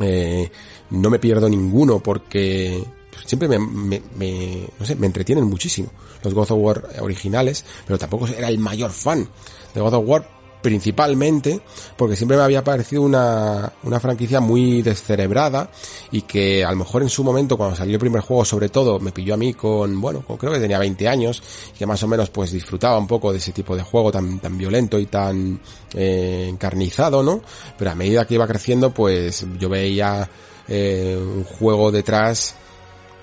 Eh, 0.01 0.51
no 0.91 1.10
me 1.10 1.18
pierdo 1.20 1.49
ninguno 1.49 2.01
porque 2.01 2.84
siempre 3.25 3.49
me, 3.49 3.59
me, 3.59 4.02
me, 4.17 4.68
no 4.78 4.84
sé, 4.84 4.97
me 4.97 5.07
entretienen 5.07 5.44
muchísimo 5.44 5.91
los 6.25 6.34
God 6.34 6.51
of 6.51 6.59
War 6.59 6.89
originales, 7.01 7.65
pero 7.86 7.99
tampoco 7.99 8.26
era 8.26 8.49
el 8.49 8.59
mayor 8.59 8.91
fan 8.91 9.28
de 9.75 9.81
God 9.81 9.94
of 9.94 10.09
War 10.09 10.28
principalmente 10.65 11.60
porque 11.94 12.17
siempre 12.17 12.39
me 12.39 12.43
había 12.43 12.65
parecido 12.65 13.02
una, 13.02 13.70
una 13.83 14.01
franquicia 14.01 14.41
muy 14.41 14.81
descerebrada 14.81 15.68
y 16.10 16.23
que 16.23 16.65
a 16.65 16.70
lo 16.70 16.76
mejor 16.78 17.02
en 17.02 17.10
su 17.10 17.23
momento 17.23 17.59
cuando 17.59 17.76
salió 17.76 17.97
el 17.97 18.01
primer 18.01 18.23
juego 18.23 18.47
sobre 18.47 18.70
todo 18.70 18.99
me 18.99 19.12
pilló 19.12 19.34
a 19.34 19.36
mí 19.36 19.52
con, 19.52 20.01
bueno, 20.01 20.25
creo 20.39 20.55
que 20.55 20.60
tenía 20.60 20.78
20 20.78 21.07
años 21.07 21.43
que 21.78 21.84
más 21.84 22.02
o 22.02 22.09
menos 22.09 22.31
pues 22.31 22.51
disfrutaba 22.51 22.97
un 22.97 23.07
poco 23.07 23.31
de 23.31 23.36
ese 23.36 23.52
tipo 23.52 23.76
de 23.76 23.83
juego 23.83 24.10
tan, 24.10 24.39
tan 24.39 24.57
violento 24.57 24.99
y 24.99 25.05
tan 25.05 25.60
eh, 25.93 26.47
encarnizado, 26.49 27.23
¿no? 27.23 27.43
Pero 27.76 27.91
a 27.91 27.94
medida 27.94 28.26
que 28.26 28.36
iba 28.36 28.47
creciendo 28.47 28.94
pues 28.94 29.44
yo 29.60 29.68
veía 29.68 30.31
eh, 30.67 31.15
un 31.20 31.44
juego 31.44 31.93
detrás 31.93 32.55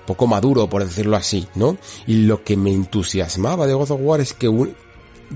poco 0.06 0.28
maduro, 0.28 0.68
por 0.68 0.84
decirlo 0.84 1.16
así, 1.16 1.48
¿no? 1.56 1.76
Y 2.06 2.26
lo 2.26 2.44
que 2.44 2.56
me 2.56 2.72
entusiasmaba 2.72 3.66
de 3.66 3.74
God 3.74 3.90
of 3.90 4.00
War 4.00 4.20
es 4.20 4.32
que 4.32 4.48
un, 4.48 4.76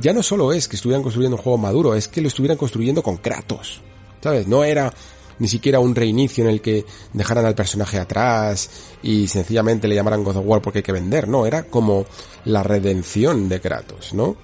ya 0.00 0.12
no 0.12 0.22
solo 0.22 0.52
es 0.52 0.68
que 0.68 0.76
estuvieran 0.76 1.02
construyendo 1.02 1.36
un 1.36 1.42
juego 1.42 1.58
maduro, 1.58 1.94
es 1.94 2.08
que 2.08 2.20
lo 2.20 2.28
estuvieran 2.28 2.58
construyendo 2.58 3.02
con 3.02 3.16
Kratos. 3.16 3.80
¿Sabes? 4.22 4.46
No 4.46 4.64
era 4.64 4.92
ni 5.38 5.48
siquiera 5.48 5.80
un 5.80 5.94
reinicio 5.94 6.44
en 6.44 6.50
el 6.50 6.60
que 6.60 6.84
dejaran 7.12 7.44
al 7.44 7.54
personaje 7.54 7.98
atrás 7.98 8.70
y 9.02 9.28
sencillamente 9.28 9.86
le 9.86 9.94
llamaran 9.94 10.24
God 10.24 10.38
of 10.38 10.46
War 10.46 10.62
porque 10.62 10.78
hay 10.78 10.82
que 10.82 10.92
vender, 10.92 11.28
no, 11.28 11.46
era 11.46 11.64
como 11.64 12.06
la 12.44 12.62
redención 12.62 13.48
de 13.48 13.60
Kratos, 13.60 14.14
¿no? 14.14 14.36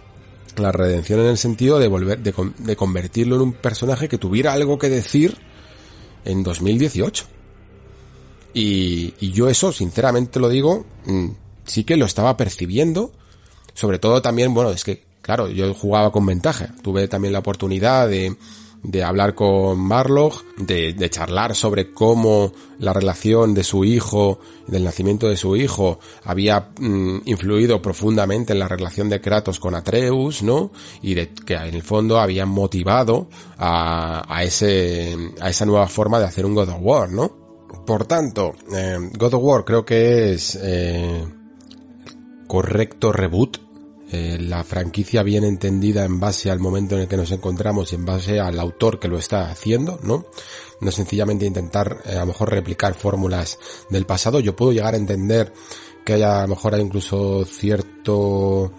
La 0.56 0.70
redención 0.70 1.20
en 1.20 1.26
el 1.26 1.38
sentido 1.38 1.78
de 1.78 1.88
volver, 1.88 2.18
de, 2.18 2.34
de 2.58 2.76
convertirlo 2.76 3.36
en 3.36 3.42
un 3.42 3.52
personaje 3.54 4.08
que 4.08 4.18
tuviera 4.18 4.52
algo 4.52 4.78
que 4.78 4.90
decir 4.90 5.38
en 6.24 6.42
2018. 6.42 7.24
Y, 8.54 9.14
y 9.18 9.32
yo 9.32 9.48
eso, 9.48 9.72
sinceramente 9.72 10.38
lo 10.38 10.50
digo, 10.50 10.84
mm, 11.06 11.28
sí 11.64 11.84
que 11.84 11.96
lo 11.96 12.04
estaba 12.04 12.36
percibiendo. 12.36 13.12
Sobre 13.74 13.98
todo 13.98 14.20
también, 14.20 14.52
bueno, 14.52 14.70
es 14.70 14.84
que, 14.84 15.04
claro, 15.22 15.48
yo 15.48 15.72
jugaba 15.72 16.12
con 16.12 16.26
ventaja. 16.26 16.74
Tuve 16.82 17.08
también 17.08 17.32
la 17.32 17.38
oportunidad 17.38 18.08
de, 18.08 18.36
de 18.82 19.04
hablar 19.04 19.34
con 19.34 19.78
Marlock, 19.78 20.44
de, 20.56 20.92
de, 20.92 21.08
charlar 21.08 21.54
sobre 21.54 21.92
cómo 21.92 22.52
la 22.78 22.92
relación 22.92 23.54
de 23.54 23.62
su 23.62 23.84
hijo, 23.84 24.40
del 24.66 24.82
nacimiento 24.84 25.28
de 25.28 25.36
su 25.36 25.54
hijo, 25.56 26.00
había 26.24 26.70
mm, 26.78 27.20
influido 27.26 27.80
profundamente 27.80 28.52
en 28.52 28.58
la 28.58 28.68
relación 28.68 29.08
de 29.08 29.20
Kratos 29.20 29.60
con 29.60 29.74
Atreus, 29.74 30.42
¿no? 30.42 30.72
Y 31.00 31.14
de 31.14 31.30
que 31.32 31.54
en 31.54 31.74
el 31.74 31.82
fondo 31.82 32.18
habían 32.18 32.48
motivado 32.48 33.28
a, 33.56 34.24
a 34.28 34.42
ese, 34.42 35.16
a 35.40 35.48
esa 35.48 35.64
nueva 35.64 35.86
forma 35.86 36.18
de 36.18 36.26
hacer 36.26 36.44
un 36.44 36.54
God 36.54 36.70
of 36.70 36.78
War, 36.80 37.10
¿no? 37.10 37.42
Por 37.86 38.06
tanto, 38.06 38.54
eh, 38.74 38.98
God 39.16 39.34
of 39.34 39.42
War 39.42 39.64
creo 39.64 39.84
que 39.84 40.32
es 40.32 40.58
eh, 40.60 41.24
correcto 42.46 43.12
reboot 43.12 43.71
eh, 44.12 44.38
la 44.40 44.62
franquicia 44.62 45.22
bien 45.22 45.44
entendida 45.44 46.04
en 46.04 46.20
base 46.20 46.50
al 46.50 46.60
momento 46.60 46.94
en 46.94 47.02
el 47.02 47.08
que 47.08 47.16
nos 47.16 47.30
encontramos 47.30 47.92
y 47.92 47.96
en 47.96 48.04
base 48.04 48.40
al 48.40 48.60
autor 48.60 49.00
que 49.00 49.08
lo 49.08 49.18
está 49.18 49.50
haciendo, 49.50 49.98
¿no? 50.02 50.26
No 50.80 50.90
sencillamente 50.90 51.46
intentar 51.46 52.02
eh, 52.04 52.16
a 52.16 52.20
lo 52.20 52.26
mejor 52.26 52.50
replicar 52.50 52.94
fórmulas 52.94 53.58
del 53.90 54.06
pasado. 54.06 54.40
Yo 54.40 54.54
puedo 54.54 54.72
llegar 54.72 54.94
a 54.94 54.98
entender 54.98 55.52
que 56.04 56.14
haya 56.14 56.40
a 56.40 56.42
lo 56.42 56.48
mejor 56.48 56.78
incluso 56.78 57.44
cierto 57.44 58.72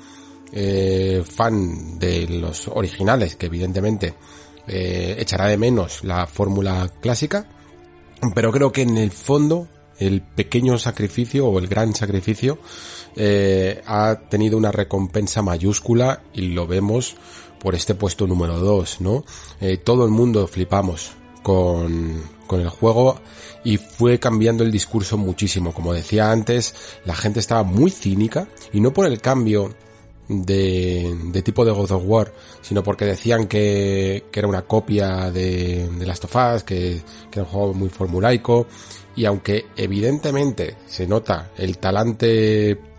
eh, 0.51 1.23
fan 1.25 1.97
de 1.97 2.27
los 2.27 2.67
originales 2.67 3.35
que 3.35 3.47
evidentemente 3.47 4.13
eh, 4.67 5.15
echará 5.17 5.47
de 5.47 5.57
menos 5.57 6.03
la 6.03 6.27
fórmula 6.27 6.91
clásica, 7.01 7.47
pero 8.35 8.51
creo 8.51 8.71
que 8.71 8.83
en 8.83 8.97
el 8.97 9.11
fondo 9.11 9.67
el 9.97 10.21
pequeño 10.21 10.77
sacrificio 10.77 11.47
o 11.47 11.59
el 11.59 11.67
gran 11.67 11.95
sacrificio 11.95 12.59
eh, 13.15 13.81
ha 13.85 14.19
tenido 14.29 14.57
una 14.57 14.71
recompensa 14.71 15.41
mayúscula 15.41 16.23
y 16.33 16.49
lo 16.49 16.67
vemos 16.67 17.15
por 17.59 17.75
este 17.75 17.95
puesto 17.95 18.27
número 18.27 18.59
2, 18.59 19.01
¿no? 19.01 19.23
Eh, 19.61 19.77
todo 19.77 20.05
el 20.05 20.11
mundo 20.11 20.47
flipamos 20.47 21.11
con, 21.41 22.21
con 22.47 22.59
el 22.59 22.69
juego 22.69 23.19
y 23.63 23.77
fue 23.77 24.19
cambiando 24.19 24.63
el 24.63 24.71
discurso 24.71 25.17
muchísimo. 25.17 25.73
Como 25.73 25.93
decía 25.93 26.31
antes, 26.31 26.75
la 27.05 27.15
gente 27.15 27.39
estaba 27.39 27.63
muy 27.63 27.91
cínica 27.91 28.47
y 28.73 28.81
no 28.81 28.91
por 28.91 29.05
el 29.05 29.21
cambio 29.21 29.73
de, 30.27 31.15
de 31.31 31.41
tipo 31.41 31.65
de 31.65 31.71
God 31.71 31.91
of 31.91 32.03
War, 32.05 32.33
sino 32.61 32.83
porque 32.83 33.05
decían 33.05 33.47
que, 33.47 34.25
que 34.31 34.39
era 34.39 34.47
una 34.47 34.63
copia 34.63 35.31
de, 35.31 35.87
de 35.87 36.05
Last 36.05 36.25
of 36.25 36.35
Us, 36.35 36.63
que, 36.63 37.01
que 37.29 37.39
era 37.39 37.43
un 37.43 37.53
juego 37.53 37.73
muy 37.73 37.89
formulaico 37.89 38.67
y 39.15 39.25
aunque 39.25 39.67
evidentemente 39.75 40.75
se 40.87 41.07
nota 41.07 41.51
el 41.57 41.77
talante 41.77 42.92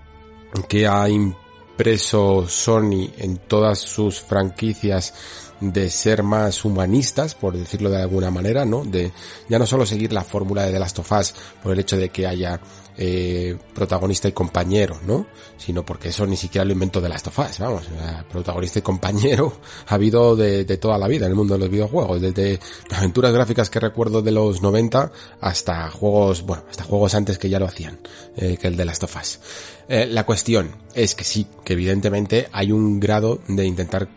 que 0.62 0.86
ha 0.86 1.08
impreso 1.08 2.47
Sony 2.49 3.10
en 3.18 3.39
todas 3.39 3.81
sus 3.81 4.20
franquicias 4.20 5.15
de 5.60 5.91
ser 5.91 6.23
más 6.23 6.65
humanistas, 6.65 7.34
por 7.34 7.57
decirlo 7.57 7.91
de 7.91 8.02
alguna 8.02 8.31
manera, 8.31 8.65
¿no? 8.65 8.84
De 8.84 9.12
ya 9.49 9.58
no 9.58 9.66
solo 9.66 9.86
seguir 9.86 10.12
la 10.12 10.24
fórmula 10.24 10.65
de 10.65 10.73
The 10.73 10.78
Last 10.78 10.99
of 10.99 11.12
Us 11.12 11.34
por 11.62 11.73
el 11.73 11.81
hecho 11.81 11.97
de 11.97 12.10
que 12.10 12.26
haya 12.26 12.60
eh, 12.97 13.56
protagonista 13.74 14.28
y 14.28 14.32
compañero, 14.32 14.98
¿no? 15.06 15.26
Sino 15.56 15.84
porque 15.84 16.10
eso 16.10 16.26
ni 16.26 16.36
siquiera 16.36 16.64
lo 16.64 16.73
inventó 16.73 17.00
de 17.00 17.08
Last 17.08 17.26
of 17.26 17.39
Us, 17.39 17.58
vamos, 17.58 17.84
protagonista 18.31 18.78
y 18.78 18.82
compañero 18.82 19.52
ha 19.89 19.94
habido 19.94 20.36
de, 20.36 20.64
toda 20.76 20.98
la 20.98 21.08
vida 21.08 21.26
en 21.26 21.32
el 21.32 21.36
mundo 21.36 21.55
de 21.55 21.60
los 21.60 21.70
videojuegos, 21.70 22.20
desde 22.20 22.60
aventuras 22.90 23.32
gráficas 23.32 23.70
que 23.70 23.81
recuerdo 23.81 24.23
de 24.23 24.31
los 24.31 24.62
90 24.62 25.10
hasta 25.40 25.90
juegos, 25.90 26.42
bueno, 26.42 26.64
hasta 26.70 26.84
juegos 26.84 27.14
antes 27.14 27.39
que 27.39 27.48
ya 27.48 27.58
lo 27.58 27.66
hacían, 27.66 27.98
eh, 28.36 28.56
que 28.60 28.68
el 28.68 28.76
de 28.76 28.84
Last 28.84 29.02
of 29.05 29.16
Us. 29.16 29.40
Eh, 29.89 30.06
la 30.06 30.24
cuestión 30.24 30.76
es 30.94 31.14
que 31.14 31.24
sí, 31.24 31.47
que 31.64 31.74
evidentemente 31.74 32.48
hay 32.52 32.73
un 32.73 33.00
grado 33.00 33.40
de 33.48 33.64
intentar 33.66 34.08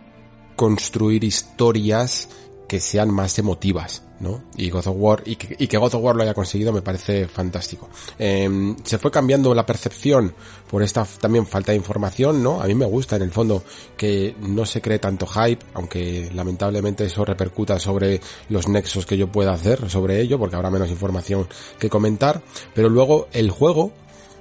construir 0.56 1.24
historias 1.24 2.30
que 2.68 2.80
sean 2.80 3.10
más 3.10 3.40
emotivas, 3.40 4.04
¿no? 4.20 4.44
Y 4.56 4.70
God 4.70 4.88
of 4.88 4.96
War, 4.98 5.24
y 5.26 5.36
que, 5.36 5.56
y 5.58 5.76
of 5.76 5.96
War 5.96 6.16
lo 6.16 6.24
haya 6.24 6.34
conseguido 6.34 6.72
me 6.72 6.82
parece 6.82 7.28
fantástico. 7.28 7.90
Eh, 8.18 8.76
se 8.84 8.98
fue 8.98 9.12
cambiando 9.12 9.54
la 9.54 9.66
percepción 9.66 10.34
por 10.70 10.84
esta 10.84 11.06
también 11.20 11.46
falta 11.46 11.72
de 11.72 11.78
información, 11.78 12.42
¿no? 12.44 12.62
A 12.62 12.66
mí 12.66 12.76
me 12.76 12.86
gusta 12.86 13.16
en 13.16 13.24
el 13.24 13.32
fondo 13.32 13.64
que 13.96 14.36
no 14.40 14.66
se 14.66 14.82
cree 14.82 15.00
tanto 15.00 15.28
hype, 15.28 15.66
aunque 15.74 16.30
lamentablemente 16.34 17.06
eso 17.06 17.26
repercuta 17.26 17.80
sobre 17.80 18.20
los 18.50 18.68
nexos 18.68 19.06
que 19.06 19.18
yo 19.18 19.32
pueda 19.32 19.54
hacer 19.54 19.90
sobre 19.90 20.22
ello, 20.22 20.40
porque 20.40 20.56
habrá 20.56 20.70
menos 20.70 20.90
información 20.90 21.48
que 21.80 21.90
comentar, 21.90 22.42
pero 22.74 22.90
luego 22.90 23.28
el 23.34 23.52
juego 23.52 23.92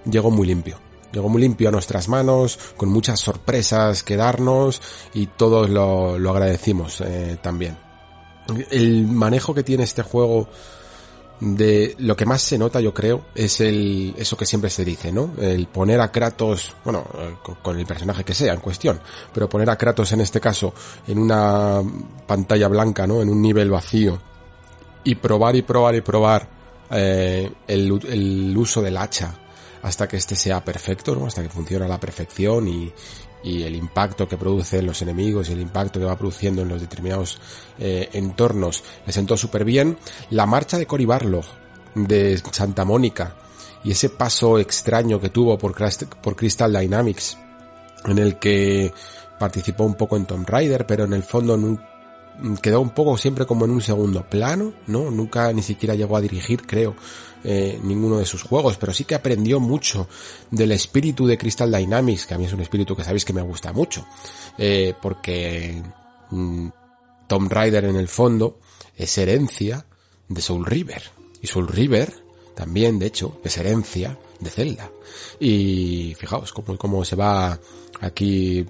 llegó 0.04 0.30
muy 0.30 0.46
limpio 0.46 0.78
llegó 1.12 1.28
muy 1.30 1.40
limpio 1.40 1.70
a 1.70 1.72
nuestras 1.72 2.08
manos, 2.08 2.58
con 2.76 2.90
muchas 2.90 3.20
sorpresas 3.20 4.02
que 4.02 4.16
darnos 4.16 4.82
y 5.14 5.26
todos 5.26 5.70
lo, 5.70 6.18
lo 6.18 6.30
agradecimos 6.30 7.00
eh, 7.00 7.38
también. 7.40 7.85
El 8.70 9.06
manejo 9.06 9.54
que 9.54 9.62
tiene 9.62 9.84
este 9.84 10.02
juego 10.02 10.48
de 11.40 11.94
lo 11.98 12.16
que 12.16 12.24
más 12.24 12.40
se 12.40 12.56
nota 12.56 12.80
yo 12.80 12.94
creo 12.94 13.26
es 13.34 13.60
el 13.60 14.14
eso 14.16 14.38
que 14.38 14.46
siempre 14.46 14.70
se 14.70 14.86
dice 14.86 15.12
no 15.12 15.32
el 15.38 15.66
poner 15.66 16.00
a 16.00 16.10
Kratos 16.10 16.74
bueno 16.82 17.06
con 17.62 17.78
el 17.78 17.84
personaje 17.84 18.24
que 18.24 18.32
sea 18.32 18.54
en 18.54 18.60
cuestión 18.60 18.98
pero 19.34 19.46
poner 19.46 19.68
a 19.68 19.76
Kratos 19.76 20.12
en 20.12 20.22
este 20.22 20.40
caso 20.40 20.72
en 21.06 21.18
una 21.18 21.82
pantalla 22.26 22.68
blanca 22.68 23.06
no 23.06 23.20
en 23.20 23.28
un 23.28 23.42
nivel 23.42 23.70
vacío 23.70 24.18
y 25.04 25.16
probar 25.16 25.56
y 25.56 25.60
probar 25.60 25.94
y 25.96 26.00
probar 26.00 26.48
eh, 26.90 27.52
el, 27.66 28.00
el 28.08 28.56
uso 28.56 28.80
del 28.80 28.96
hacha 28.96 29.34
hasta 29.86 30.08
que 30.08 30.16
este 30.16 30.34
sea 30.34 30.64
perfecto, 30.64 31.14
¿no? 31.14 31.26
Hasta 31.26 31.42
que 31.42 31.48
funcione 31.48 31.84
a 31.84 31.88
la 31.88 32.00
perfección 32.00 32.66
y, 32.66 32.92
y 33.42 33.62
el 33.62 33.76
impacto 33.76 34.28
que 34.28 34.36
produce 34.36 34.78
en 34.78 34.86
los 34.86 35.02
enemigos 35.02 35.48
y 35.48 35.52
el 35.52 35.60
impacto 35.60 36.00
que 36.00 36.06
va 36.06 36.16
produciendo 36.16 36.62
en 36.62 36.68
los 36.68 36.80
determinados 36.80 37.38
eh, 37.78 38.08
entornos 38.12 38.82
le 39.06 39.12
sentó 39.12 39.36
súper 39.36 39.64
bien. 39.64 39.98
La 40.30 40.46
marcha 40.46 40.78
de 40.78 40.86
Cory 40.86 41.04
Barlog 41.04 41.44
de 41.94 42.40
Santa 42.50 42.84
Mónica 42.84 43.36
y 43.84 43.92
ese 43.92 44.10
paso 44.10 44.58
extraño 44.58 45.20
que 45.20 45.30
tuvo 45.30 45.56
por, 45.56 45.74
por 46.20 46.36
Crystal 46.36 46.72
Dynamics 46.72 47.38
en 48.04 48.18
el 48.18 48.38
que 48.38 48.92
participó 49.38 49.84
un 49.84 49.94
poco 49.94 50.16
en 50.16 50.26
Tomb 50.26 50.48
Raider, 50.48 50.86
pero 50.86 51.04
en 51.04 51.12
el 51.12 51.22
fondo 51.22 51.56
quedó 52.62 52.80
un 52.80 52.90
poco 52.90 53.16
siempre 53.16 53.46
como 53.46 53.64
en 53.64 53.70
un 53.70 53.80
segundo 53.80 54.28
plano, 54.28 54.72
¿no? 54.86 55.10
Nunca 55.10 55.52
ni 55.52 55.62
siquiera 55.62 55.94
llegó 55.94 56.16
a 56.16 56.20
dirigir, 56.20 56.66
creo, 56.66 56.94
eh, 57.44 57.78
ninguno 57.82 58.18
de 58.18 58.26
sus 58.26 58.42
juegos, 58.42 58.76
pero 58.76 58.92
sí 58.92 59.04
que 59.04 59.14
aprendió 59.14 59.60
mucho 59.60 60.08
del 60.50 60.72
espíritu 60.72 61.26
de 61.26 61.38
Crystal 61.38 61.70
Dynamics, 61.70 62.26
que 62.26 62.34
a 62.34 62.38
mí 62.38 62.44
es 62.44 62.52
un 62.52 62.60
espíritu 62.60 62.96
que 62.96 63.04
sabéis 63.04 63.24
que 63.24 63.32
me 63.32 63.42
gusta 63.42 63.72
mucho, 63.72 64.06
eh, 64.58 64.94
porque 65.00 65.82
mm, 66.30 66.68
Tomb 67.26 67.52
Raider 67.52 67.84
en 67.84 67.96
el 67.96 68.08
fondo 68.08 68.58
es 68.96 69.16
herencia 69.18 69.86
de 70.28 70.40
Soul 70.40 70.66
River, 70.66 71.02
y 71.40 71.46
Soul 71.46 71.68
River 71.68 72.12
también, 72.54 72.98
de 72.98 73.06
hecho, 73.06 73.38
es 73.44 73.56
herencia 73.58 74.18
de 74.40 74.50
Zelda. 74.50 74.90
Y 75.38 76.14
fijaos 76.18 76.52
cómo, 76.52 76.76
cómo 76.78 77.04
se 77.04 77.14
va 77.14 77.58
aquí 78.00 78.66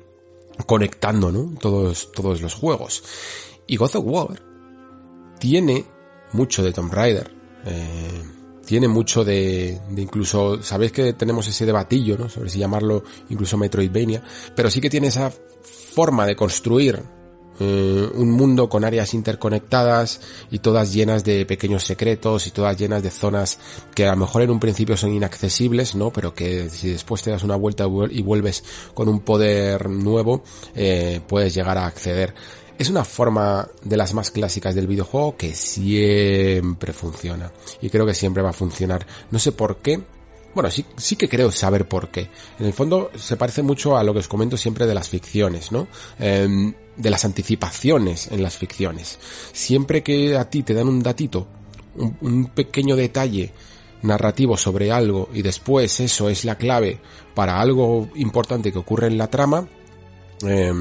conectando, 0.66 1.30
¿no? 1.30 1.54
Todos, 1.60 2.10
todos 2.12 2.40
los 2.40 2.54
juegos. 2.54 3.02
Y 3.66 3.76
God 3.76 3.96
of 3.96 4.04
War 4.04 4.42
tiene 5.38 5.84
mucho 6.32 6.62
de 6.62 6.72
Tomb 6.72 6.92
Raider. 6.92 7.30
Eh, 7.64 8.22
tiene 8.64 8.88
mucho 8.88 9.24
de, 9.24 9.80
de, 9.90 10.02
incluso, 10.02 10.62
sabéis 10.62 10.92
que 10.92 11.12
tenemos 11.12 11.46
ese 11.46 11.64
debatillo, 11.64 12.18
¿no? 12.18 12.28
Sobre 12.28 12.50
si 12.50 12.58
llamarlo 12.58 13.04
incluso 13.28 13.56
Metroidvania, 13.56 14.22
pero 14.54 14.70
sí 14.70 14.80
que 14.80 14.90
tiene 14.90 15.06
esa 15.06 15.32
forma 15.62 16.26
de 16.26 16.34
construir 16.34 17.02
eh, 17.58 18.10
un 18.14 18.30
mundo 18.32 18.68
con 18.68 18.84
áreas 18.84 19.14
interconectadas 19.14 20.20
y 20.50 20.58
todas 20.58 20.92
llenas 20.92 21.24
de 21.24 21.46
pequeños 21.46 21.84
secretos 21.84 22.46
y 22.46 22.50
todas 22.50 22.76
llenas 22.76 23.02
de 23.02 23.10
zonas 23.10 23.58
que 23.94 24.06
a 24.06 24.10
lo 24.10 24.18
mejor 24.18 24.42
en 24.42 24.50
un 24.50 24.60
principio 24.60 24.96
son 24.96 25.14
inaccesibles, 25.14 25.94
¿no? 25.94 26.12
Pero 26.12 26.34
que 26.34 26.68
si 26.68 26.90
después 26.90 27.22
te 27.22 27.30
das 27.30 27.44
una 27.44 27.56
vuelta 27.56 27.86
y 28.10 28.22
vuelves 28.22 28.62
con 28.92 29.08
un 29.08 29.20
poder 29.20 29.88
nuevo, 29.88 30.42
eh, 30.74 31.20
puedes 31.26 31.54
llegar 31.54 31.78
a 31.78 31.86
acceder. 31.86 32.34
Es 32.78 32.90
una 32.90 33.04
forma 33.04 33.68
de 33.82 33.96
las 33.96 34.12
más 34.12 34.30
clásicas 34.30 34.74
del 34.74 34.86
videojuego 34.86 35.36
que 35.36 35.54
siempre 35.54 36.92
funciona. 36.92 37.50
Y 37.80 37.88
creo 37.88 38.04
que 38.04 38.14
siempre 38.14 38.42
va 38.42 38.50
a 38.50 38.54
funcionar. 38.54 39.06
No 39.30 39.38
sé 39.38 39.52
por 39.52 39.78
qué. 39.78 40.00
Bueno, 40.54 40.70
sí, 40.70 40.84
sí 40.96 41.16
que 41.16 41.28
creo 41.28 41.50
saber 41.50 41.88
por 41.88 42.10
qué. 42.10 42.28
En 42.58 42.66
el 42.66 42.72
fondo 42.72 43.10
se 43.16 43.36
parece 43.36 43.62
mucho 43.62 43.96
a 43.96 44.04
lo 44.04 44.12
que 44.12 44.20
os 44.20 44.28
comento 44.28 44.56
siempre 44.56 44.86
de 44.86 44.94
las 44.94 45.08
ficciones, 45.08 45.72
¿no? 45.72 45.86
Eh, 46.18 46.72
de 46.96 47.10
las 47.10 47.24
anticipaciones 47.24 48.28
en 48.30 48.42
las 48.42 48.56
ficciones. 48.56 49.18
Siempre 49.52 50.02
que 50.02 50.36
a 50.36 50.48
ti 50.48 50.62
te 50.62 50.74
dan 50.74 50.88
un 50.88 51.02
datito, 51.02 51.46
un, 51.96 52.46
pequeño 52.54 52.96
detalle 52.96 53.52
narrativo 54.02 54.56
sobre 54.56 54.92
algo 54.92 55.28
y 55.32 55.42
después 55.42 56.00
eso 56.00 56.28
es 56.28 56.44
la 56.44 56.56
clave 56.56 57.00
para 57.34 57.60
algo 57.60 58.08
importante 58.14 58.72
que 58.72 58.78
ocurre 58.78 59.08
en 59.08 59.18
la 59.18 59.28
trama, 59.28 59.66
eh, 60.46 60.72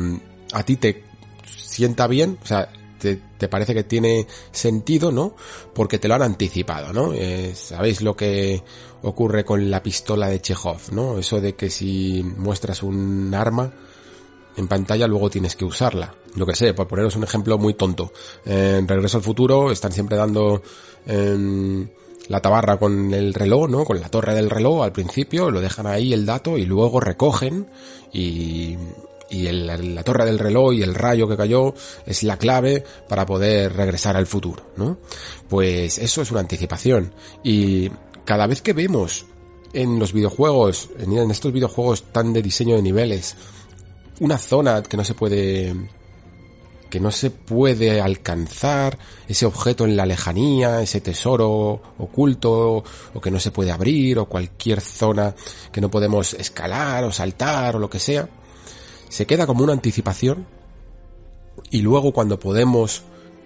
a 0.54 0.64
ti 0.64 0.78
te 0.78 1.05
sienta 1.46 2.08
bien, 2.08 2.38
o 2.42 2.46
sea, 2.46 2.70
te, 3.00 3.20
te, 3.38 3.48
parece 3.48 3.74
que 3.74 3.84
tiene 3.84 4.28
sentido, 4.52 5.12
¿no? 5.12 5.36
Porque 5.74 6.00
te 6.00 6.08
lo 6.08 6.16
han 6.16 6.22
anticipado, 6.22 6.94
¿no? 6.94 7.14
Eh, 7.14 7.54
Sabéis 7.56 8.02
lo 8.02 8.16
que 8.16 8.64
ocurre 9.04 9.46
con 9.46 9.70
la 9.70 9.84
pistola 9.84 10.28
de 10.28 10.42
Chekhov, 10.42 10.92
¿no? 10.92 11.20
Eso 11.20 11.42
de 11.42 11.56
que 11.56 11.70
si 11.70 12.24
muestras 12.24 12.84
un 12.84 13.34
arma 13.34 13.72
en 14.58 14.68
pantalla 14.68 15.08
luego 15.08 15.30
tienes 15.30 15.56
que 15.56 15.66
usarla. 15.66 16.16
Lo 16.36 16.46
que 16.46 16.56
sé, 16.56 16.74
por 16.74 16.88
poneros 16.88 17.16
un 17.16 17.24
ejemplo 17.24 17.58
muy 17.58 17.74
tonto. 17.74 18.12
En 18.46 18.88
Regreso 18.88 19.18
al 19.18 19.24
Futuro 19.24 19.72
están 19.72 19.92
siempre 19.92 20.18
dando 20.18 20.62
em, 21.06 21.88
la 22.28 22.42
tabarra 22.42 22.78
con 22.78 23.14
el 23.14 23.34
reloj, 23.34 23.70
¿no? 23.70 23.86
Con 23.86 24.00
la 24.00 24.10
torre 24.10 24.34
del 24.34 24.50
reloj 24.50 24.84
al 24.84 24.92
principio, 24.92 25.52
lo 25.52 25.62
dejan 25.62 25.88
ahí 25.88 26.14
el 26.14 26.26
dato 26.26 26.58
y 26.58 26.66
luego 26.66 27.00
recogen 27.00 27.68
y, 28.12 28.78
y 29.30 29.48
el, 29.48 29.96
la 29.96 30.04
torre 30.04 30.26
del 30.26 30.40
reloj 30.40 30.74
y 30.74 30.84
el 30.84 30.96
rayo 30.96 31.28
que 31.28 31.38
cayó 31.38 31.74
es 32.06 32.24
la 32.24 32.38
clave 32.38 32.84
para 33.08 33.26
poder 33.26 33.74
regresar 33.74 34.16
al 34.16 34.28
futuro, 34.28 34.72
¿no? 34.78 34.98
Pues 35.50 35.98
eso 35.98 36.22
es 36.22 36.32
una 36.32 36.42
anticipación 36.42 37.14
y 37.44 37.90
cada 38.24 38.48
vez 38.48 38.62
que 38.62 38.74
vemos 38.74 39.26
en 39.74 40.00
los 40.00 40.14
videojuegos, 40.14 40.90
en 41.00 41.32
estos 41.32 41.52
videojuegos 41.52 42.04
tan 42.12 42.34
de 42.34 42.42
diseño 42.42 42.76
de 42.76 42.82
niveles, 42.82 43.36
una 44.20 44.38
zona 44.38 44.82
que 44.84 44.98
no 44.98 45.04
se 45.04 45.14
puede 45.14 45.76
que 46.90 47.00
no 47.02 47.12
se 47.12 47.30
puede 47.30 48.00
alcanzar, 48.00 48.98
ese 49.28 49.46
objeto 49.46 49.84
en 49.84 49.98
la 49.98 50.06
lejanía, 50.06 50.82
ese 50.82 51.02
tesoro 51.02 51.82
oculto, 51.98 52.86
o 53.14 53.20
que 53.22 53.32
no 53.32 53.38
se 53.38 53.52
puede 53.52 53.72
abrir, 53.72 54.18
o 54.18 54.28
cualquier 54.28 54.80
zona 54.80 55.36
que 55.74 55.82
no 55.82 55.92
podemos 55.92 56.36
escalar 56.36 57.04
o 57.04 57.12
saltar 57.12 57.76
o 57.76 57.80
lo 57.80 57.90
que 57.90 58.00
sea, 58.00 58.30
se 59.16 59.26
queda 59.26 59.48
como 59.48 59.64
una 59.64 59.72
anticipación 59.72 60.46
y 61.72 61.82
luego 61.82 62.12
cuando 62.12 62.38
podemos 62.38 63.04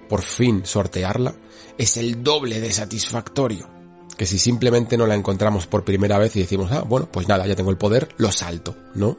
por 0.10 0.24
fin 0.24 0.64
sortearla, 0.66 1.36
es 1.78 1.96
el 1.98 2.24
doble 2.24 2.60
de 2.60 2.72
satisfactorio 2.72 3.70
que 4.18 4.26
si 4.26 4.40
simplemente 4.40 4.98
no 4.98 5.06
la 5.06 5.14
encontramos 5.14 5.68
por 5.68 5.86
primera 5.86 6.18
vez 6.18 6.36
y 6.36 6.40
decimos, 6.40 6.72
ah, 6.72 6.82
bueno, 6.82 7.08
pues 7.12 7.28
nada, 7.28 7.46
ya 7.46 7.56
tengo 7.56 7.70
el 7.70 7.78
poder, 7.78 8.10
lo 8.18 8.32
salto, 8.32 8.76
¿no? 8.96 9.16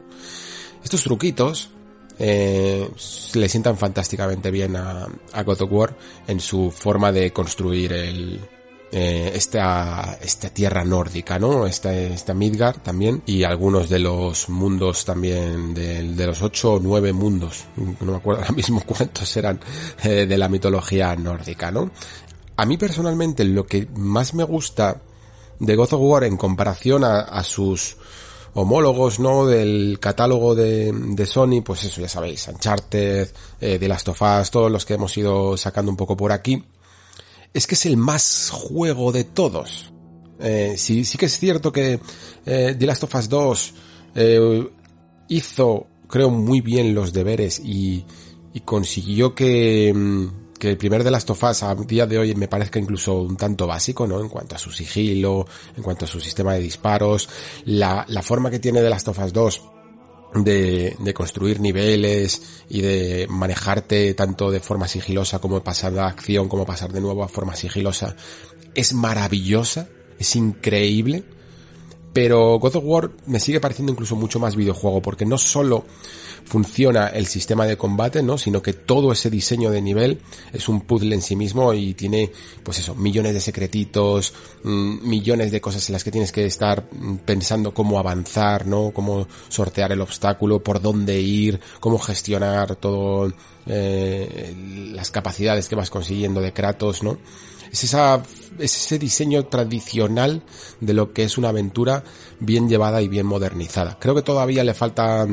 Estos 0.83 1.05
truquitos 1.05 1.71
eh, 2.19 2.91
le 3.35 3.49
sientan 3.49 3.79
fantásticamente 3.79 4.51
bien 4.51 4.75
a, 4.75 5.07
a, 5.33 5.43
God 5.45 5.63
of 5.63 5.73
War 5.73 5.97
en 6.27 6.41
su 6.41 6.73
forma 6.73 7.13
de 7.13 7.33
construir 7.33 7.93
el, 7.93 8.41
eh, 8.93 9.31
esta, 9.35 10.19
esta 10.21 10.51
tierra 10.51 10.85
nórdica, 10.85 11.39
¿no? 11.39 11.67
Esta, 11.67 11.95
esta 11.95 12.35
Midgard 12.35 12.79
también 12.79 13.23
y 13.25 13.45
algunos 13.45 13.89
de 13.89 14.01
los 14.01 14.49
mundos 14.49 15.05
también 15.05 15.75
de, 15.75 16.03
de 16.03 16.27
los 16.27 16.43
ocho 16.43 16.75
o 16.75 16.81
nueve 16.81 17.13
mundos, 17.13 17.67
no 17.77 18.11
me 18.13 18.17
acuerdo 18.17 18.43
ahora 18.43 18.55
mismo 18.55 18.83
cuántos 18.85 19.37
eran 19.37 19.61
eh, 20.03 20.27
de 20.27 20.39
la 20.39 20.49
mitología 20.49 21.15
nórdica, 21.15 21.71
¿no? 21.71 21.91
A 22.57 22.67
mí 22.67 22.77
personalmente 22.77 23.45
lo 23.45 23.65
que 23.65 23.87
más 23.95 24.35
me 24.35 24.43
gusta 24.43 25.01
de 25.61 25.77
God 25.77 25.93
of 25.93 26.01
War 26.01 26.25
en 26.25 26.37
comparación 26.37 27.05
a, 27.05 27.45
sus 27.45 27.97
homólogos, 28.55 29.21
¿no? 29.21 29.47
Del 29.47 29.99
catálogo 30.01 30.55
de, 30.55 30.93
de, 30.93 31.27
Sony, 31.27 31.63
pues 31.65 31.85
eso, 31.85 32.01
ya 32.01 32.09
sabéis, 32.09 32.49
Uncharted, 32.49 33.29
eh, 33.61 33.79
The 33.79 33.89
Last 33.89 34.09
of 34.09 34.21
Us, 34.21 34.51
todos 34.51 34.71
los 34.71 34.85
que 34.85 34.95
hemos 34.95 35.17
ido 35.17 35.57
sacando 35.57 35.91
un 35.91 35.97
poco 35.97 36.17
por 36.17 36.33
aquí, 36.33 36.65
es 37.53 37.67
que 37.67 37.75
es 37.75 37.87
el 37.87 37.97
más 37.97 38.51
juego 38.53 39.13
de 39.13 39.25
todos. 39.25 39.93
Eh, 40.39 40.75
sí, 40.77 41.05
sí 41.05 41.19
que 41.19 41.27
es 41.27 41.39
cierto 41.39 41.71
que 41.73 42.01
eh, 42.47 42.77
The 42.79 42.87
Last 42.87 43.05
of 43.05 43.15
Us 43.15 43.29
2 43.29 43.75
eh, 44.15 44.69
hizo, 45.29 45.87
creo, 46.09 46.31
muy 46.31 46.61
bien 46.61 46.95
los 46.95 47.13
deberes 47.13 47.61
y, 47.61 48.05
y 48.55 48.61
consiguió 48.61 49.35
que, 49.35 49.93
mm, 49.95 50.59
que 50.59 50.71
el 50.71 50.79
primer 50.79 51.05
de 51.05 51.11
Last 51.11 51.31
of 51.31 51.43
Us 51.43 51.63
a 51.63 51.75
día 51.75 52.07
de 52.07 52.19
hoy 52.19 52.35
me 52.35 52.49
parezca 52.49 52.79
incluso 52.79 53.21
un 53.21 53.37
tanto 53.37 53.67
básico, 53.67 54.07
¿no? 54.07 54.21
En 54.21 54.29
cuanto 54.29 54.55
a 54.55 54.59
su 54.59 54.71
sigilo, 54.71 55.47
en 55.77 55.83
cuanto 55.83 56.07
a 56.07 56.09
su 56.09 56.21
sistema 56.21 56.55
de 56.55 56.61
disparos, 56.61 57.29
la, 57.67 58.07
la 58.09 58.23
forma 58.23 58.51
que 58.51 58.59
tiene 58.59 58.81
de 58.81 58.91
Last 58.91 59.09
of 59.09 59.19
Us 59.19 59.33
2 59.33 59.63
de, 60.35 60.97
de, 60.99 61.15
construir 61.15 61.61
niveles 61.61 62.63
y 62.69 62.81
de 62.81 63.27
manejarte 63.29 64.15
tanto 64.15 64.51
de 64.51 64.61
forma 64.61 64.87
sigilosa 64.87 65.39
como 65.39 65.63
pasar 65.63 65.99
a 65.99 66.07
acción, 66.07 66.49
como 66.49 66.65
pasar 66.65 66.93
de 66.93 67.01
nuevo 67.01 67.25
a 67.25 67.29
forma 67.29 67.57
sigilosa, 67.57 68.15
es 68.75 68.95
maravillosa, 68.95 69.89
es 70.19 70.37
increíble. 70.37 71.25
Pero 72.13 72.59
God 72.59 72.77
of 72.77 72.85
War 72.85 73.11
me 73.27 73.39
sigue 73.39 73.61
pareciendo 73.61 73.93
incluso 73.93 74.17
mucho 74.17 74.41
más 74.41 74.57
videojuego, 74.57 75.01
porque 75.01 75.25
no 75.25 75.39
solo 75.39 75.85
funciona 76.45 77.09
el 77.09 77.27
sistema 77.27 77.67
de 77.67 77.77
combate, 77.77 78.23
¿no? 78.23 78.39
Sino 78.39 78.63
que 78.63 78.73
todo 78.73 79.13
ese 79.13 79.31
diseño 79.31 79.71
de 79.71 79.83
nivel 79.83 80.21
es 80.53 80.69
un 80.69 80.81
puzzle 80.81 81.15
en 81.15 81.23
sí 81.23 81.37
mismo 81.37 81.73
y 81.75 81.95
tiene, 81.95 82.33
pues 82.65 82.79
eso, 82.81 82.95
millones 82.95 83.35
de 83.35 83.41
secretitos, 83.41 84.35
mmm, 84.65 85.09
millones 85.09 85.53
de 85.53 85.61
cosas 85.61 85.89
en 85.89 85.93
las 85.93 86.05
que 86.05 86.11
tienes 86.11 86.33
que 86.33 86.47
estar 86.47 86.89
pensando 87.25 87.73
cómo 87.73 87.99
avanzar, 87.99 88.67
¿no? 88.67 88.91
Cómo 88.91 89.29
sortear 89.49 89.93
el 89.93 90.01
obstáculo, 90.01 90.63
por 90.63 90.81
dónde 90.81 91.21
ir, 91.21 91.61
cómo 91.79 91.99
gestionar 91.99 92.77
todo, 92.77 93.33
eh, 93.67 94.55
las 94.93 95.11
capacidades 95.11 95.69
que 95.69 95.77
vas 95.77 95.91
consiguiendo 95.91 96.41
de 96.41 96.53
Kratos, 96.53 97.03
¿no? 97.03 97.19
Es 97.71 97.85
esa, 97.85 98.17
es 98.17 98.40
ese 98.61 98.99
diseño 98.99 99.47
tradicional 99.47 100.43
de 100.81 100.95
lo 100.95 101.13
que 101.13 101.25
es 101.25 101.39
una 101.39 101.51
aventura 101.51 102.05
bien 102.39 102.69
llevada 102.69 103.03
y 103.03 103.09
bien 103.09 103.27
modernizada. 103.27 103.99
Creo 103.99 104.15
que 104.15 104.23
todavía 104.23 104.65
le 104.65 104.75
falta 104.75 105.27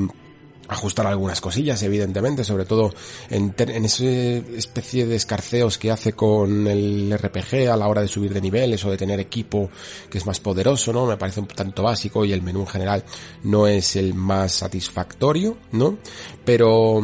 ajustar 0.68 1.08
algunas 1.08 1.40
cosillas, 1.42 1.82
evidentemente, 1.84 2.44
sobre 2.44 2.66
todo 2.66 2.94
en, 3.30 3.54
en 3.58 3.86
esa 3.86 4.04
especie 4.04 5.06
de 5.06 5.16
escarceos 5.16 5.78
que 5.78 5.92
hace 5.92 6.14
con 6.14 6.68
el 6.68 7.18
RPG 7.18 7.70
a 7.72 7.78
la 7.78 7.88
hora 7.88 8.02
de 8.02 8.08
subir 8.08 8.34
de 8.34 8.42
niveles 8.42 8.84
o 8.86 8.92
de 8.92 8.98
tener 8.98 9.20
equipo 9.20 9.70
que 10.10 10.18
es 10.18 10.26
más 10.26 10.40
poderoso, 10.40 10.92
¿no? 10.92 11.06
Me 11.06 11.18
parece 11.18 11.40
un 11.40 11.48
tanto 11.48 11.84
básico 11.84 12.26
y 12.26 12.34
el 12.34 12.42
menú 12.42 12.62
en 12.62 12.68
general 12.68 13.04
no 13.44 13.68
es 13.68 13.96
el 13.96 14.14
más 14.14 14.52
satisfactorio, 14.52 15.58
¿no? 15.72 15.98
Pero 16.44 17.02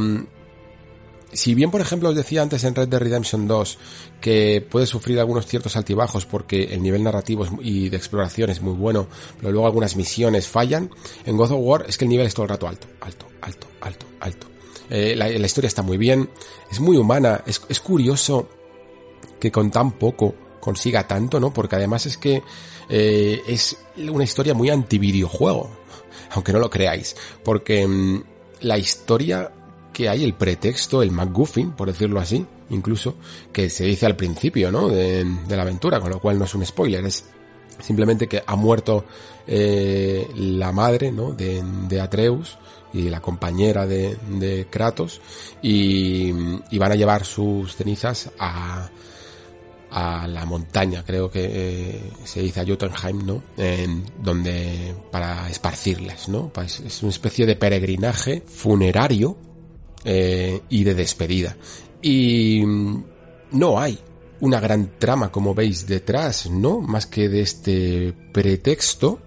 si 1.33 1.55
bien, 1.55 1.71
por 1.71 1.81
ejemplo, 1.81 2.09
os 2.09 2.15
decía 2.15 2.41
antes 2.41 2.63
en 2.63 2.75
Red 2.75 2.87
Dead 2.87 2.99
Redemption 2.99 3.47
2 3.47 3.77
que 4.21 4.65
puede 4.69 4.85
sufrir 4.85 5.19
algunos 5.19 5.45
ciertos 5.45 5.75
altibajos 5.75 6.25
porque 6.25 6.73
el 6.73 6.81
nivel 6.81 7.03
narrativo 7.03 7.45
y 7.61 7.89
de 7.89 7.97
exploración 7.97 8.49
es 8.49 8.61
muy 8.61 8.73
bueno, 8.73 9.07
pero 9.37 9.51
luego 9.51 9.67
algunas 9.67 9.95
misiones 9.95 10.47
fallan, 10.47 10.89
en 11.25 11.37
God 11.37 11.51
of 11.51 11.59
War 11.61 11.85
es 11.87 11.97
que 11.97 12.05
el 12.05 12.09
nivel 12.09 12.27
es 12.27 12.33
todo 12.33 12.43
el 12.43 12.49
rato 12.49 12.67
alto, 12.67 12.87
alto, 13.01 13.27
alto, 13.41 13.67
alto, 13.81 14.05
alto. 14.19 14.47
Eh, 14.89 15.15
la, 15.15 15.29
historia 15.29 15.67
está 15.67 15.81
muy 15.81 15.97
bien, 15.97 16.29
es 16.71 16.79
muy 16.79 16.97
humana, 16.97 17.43
es, 17.45 17.59
curioso 17.79 18.47
que 19.39 19.51
con 19.51 19.71
tan 19.71 19.93
poco 19.93 20.35
consiga 20.59 21.07
tanto, 21.07 21.39
¿no? 21.39 21.53
Porque 21.53 21.75
además 21.77 22.05
es 22.05 22.17
que 22.17 22.43
eh, 22.89 23.41
es 23.47 23.77
una 23.97 24.23
historia 24.23 24.53
muy 24.53 24.69
anti-videojuego, 24.69 25.69
aunque 26.31 26.53
no 26.53 26.59
lo 26.59 26.69
creáis, 26.69 27.15
porque 27.43 27.87
mmm, 27.87 28.23
la 28.61 28.77
historia 28.77 29.51
que 29.93 30.09
hay 30.09 30.23
el 30.23 30.33
pretexto, 30.33 31.01
el 31.01 31.11
MacGuffin, 31.11 31.71
por 31.71 31.87
decirlo 31.87 32.19
así, 32.19 32.45
incluso, 32.71 33.15
que 33.53 33.69
se 33.69 33.85
dice 33.85 34.05
al 34.05 34.15
principio, 34.15 34.71
¿no? 34.71 34.89
De, 34.89 35.23
de 35.23 35.55
la 35.55 35.61
aventura, 35.61 36.01
con 36.01 36.09
lo 36.09 36.19
cual 36.19 36.39
no 36.39 36.45
es 36.45 36.55
un 36.55 36.65
spoiler, 36.65 37.05
es 37.05 37.23
simplemente 37.79 38.27
que 38.27 38.43
ha 38.45 38.55
muerto 38.55 39.05
eh, 39.47 40.27
la 40.35 40.71
madre, 40.71 41.11
¿no? 41.11 41.31
De, 41.33 41.63
de, 41.87 42.01
Atreus 42.01 42.57
y 42.93 43.09
la 43.09 43.21
compañera 43.21 43.85
de, 43.85 44.17
de 44.29 44.67
Kratos 44.69 45.21
y, 45.61 46.31
van 46.31 46.91
a 46.91 46.95
llevar 46.95 47.25
sus 47.25 47.75
cenizas 47.75 48.31
a, 48.39 48.89
a 49.91 50.27
la 50.27 50.45
montaña, 50.45 51.03
creo 51.05 51.29
que 51.29 51.45
eh, 51.45 52.11
se 52.23 52.41
dice 52.41 52.61
a 52.61 52.65
Jotunheim, 52.65 53.25
¿no? 53.25 53.43
En, 53.57 54.05
donde 54.21 54.95
para 55.11 55.49
esparcirlas, 55.49 56.29
¿no? 56.29 56.51
Es, 56.63 56.79
es 56.79 57.03
una 57.03 57.11
especie 57.11 57.45
de 57.45 57.55
peregrinaje 57.55 58.43
funerario 58.45 59.37
eh, 60.05 60.61
y 60.69 60.83
de 60.83 60.95
despedida. 60.95 61.55
Y 62.01 62.63
no 63.51 63.79
hay 63.79 63.97
una 64.41 64.59
gran 64.59 64.99
trama, 64.99 65.31
como 65.31 65.55
veis, 65.55 65.87
detrás, 65.87 66.49
¿no? 66.49 66.81
Más 66.81 67.05
que 67.05 67.29
de 67.29 67.41
este 67.41 68.13
pretexto. 68.33 69.19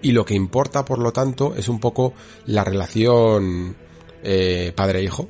Y 0.00 0.12
lo 0.12 0.24
que 0.24 0.34
importa, 0.34 0.84
por 0.84 0.98
lo 0.98 1.12
tanto, 1.12 1.54
es 1.54 1.68
un 1.68 1.80
poco 1.80 2.14
la 2.46 2.64
relación 2.64 3.76
eh, 4.22 4.72
padre-hijo, 4.74 5.28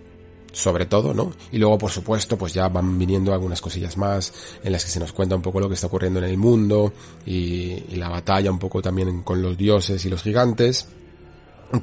sobre 0.53 0.87
todo, 0.87 1.13
¿no? 1.15 1.33
Y 1.51 1.59
luego, 1.59 1.79
por 1.79 1.91
supuesto, 1.91 2.39
pues 2.39 2.55
ya 2.55 2.69
van 2.69 2.97
viniendo 2.99 3.33
algunas 3.33 3.61
cosillas 3.61 3.97
más 3.97 4.33
en 4.63 4.71
las 4.71 4.85
que 4.85 4.91
se 4.91 5.01
nos 5.01 5.13
cuenta 5.13 5.35
un 5.35 5.43
poco 5.43 5.59
lo 5.59 5.69
que 5.69 5.75
está 5.75 5.89
ocurriendo 5.89 6.21
en 6.21 6.27
el 6.27 6.37
mundo 6.37 6.93
y, 7.27 7.83
y 7.89 7.97
la 7.97 8.09
batalla 8.11 8.53
un 8.53 8.61
poco 8.61 8.81
también 8.81 9.23
con 9.23 9.43
los 9.43 9.57
dioses 9.57 10.05
y 10.05 10.11
los 10.11 10.23
gigantes 10.23 10.87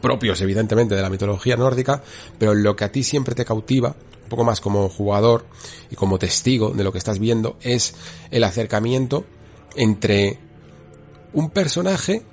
propios 0.01 0.41
evidentemente 0.41 0.95
de 0.95 1.01
la 1.01 1.09
mitología 1.09 1.55
nórdica, 1.57 2.01
pero 2.37 2.53
lo 2.53 2.75
que 2.75 2.85
a 2.85 2.91
ti 2.91 3.03
siempre 3.03 3.35
te 3.35 3.45
cautiva, 3.45 3.95
un 4.23 4.29
poco 4.29 4.43
más 4.43 4.61
como 4.61 4.89
jugador 4.89 5.45
y 5.89 5.95
como 5.95 6.17
testigo 6.17 6.71
de 6.71 6.83
lo 6.83 6.91
que 6.91 6.97
estás 6.97 7.19
viendo, 7.19 7.57
es 7.61 7.95
el 8.31 8.43
acercamiento 8.43 9.25
entre 9.75 10.39
un 11.33 11.49
personaje 11.49 12.23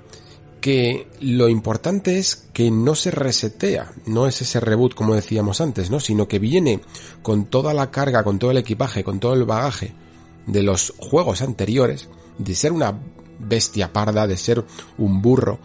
que 0.63 1.07
lo 1.19 1.49
importante 1.49 2.19
es 2.19 2.47
que 2.53 2.71
no 2.71 2.95
se 2.95 3.11
resetea, 3.11 3.91
no 4.05 4.27
es 4.27 4.41
ese 4.41 4.61
reboot 4.61 4.93
como 4.93 5.13
decíamos 5.13 5.59
antes, 5.59 5.91
¿no? 5.91 5.99
Sino 5.99 6.29
que 6.29 6.39
viene 6.39 6.79
con 7.21 7.45
toda 7.47 7.73
la 7.73 7.91
carga, 7.91 8.23
con 8.23 8.39
todo 8.39 8.51
el 8.51 8.57
equipaje, 8.57 9.03
con 9.03 9.19
todo 9.19 9.33
el 9.33 9.43
bagaje 9.43 9.93
de 10.47 10.63
los 10.63 10.93
juegos 10.97 11.41
anteriores, 11.41 12.07
de 12.37 12.55
ser 12.55 12.71
una 12.71 12.97
bestia 13.39 13.91
parda, 13.91 14.25
de 14.25 14.37
ser 14.37 14.63
un 14.97 15.21
burro, 15.21 15.59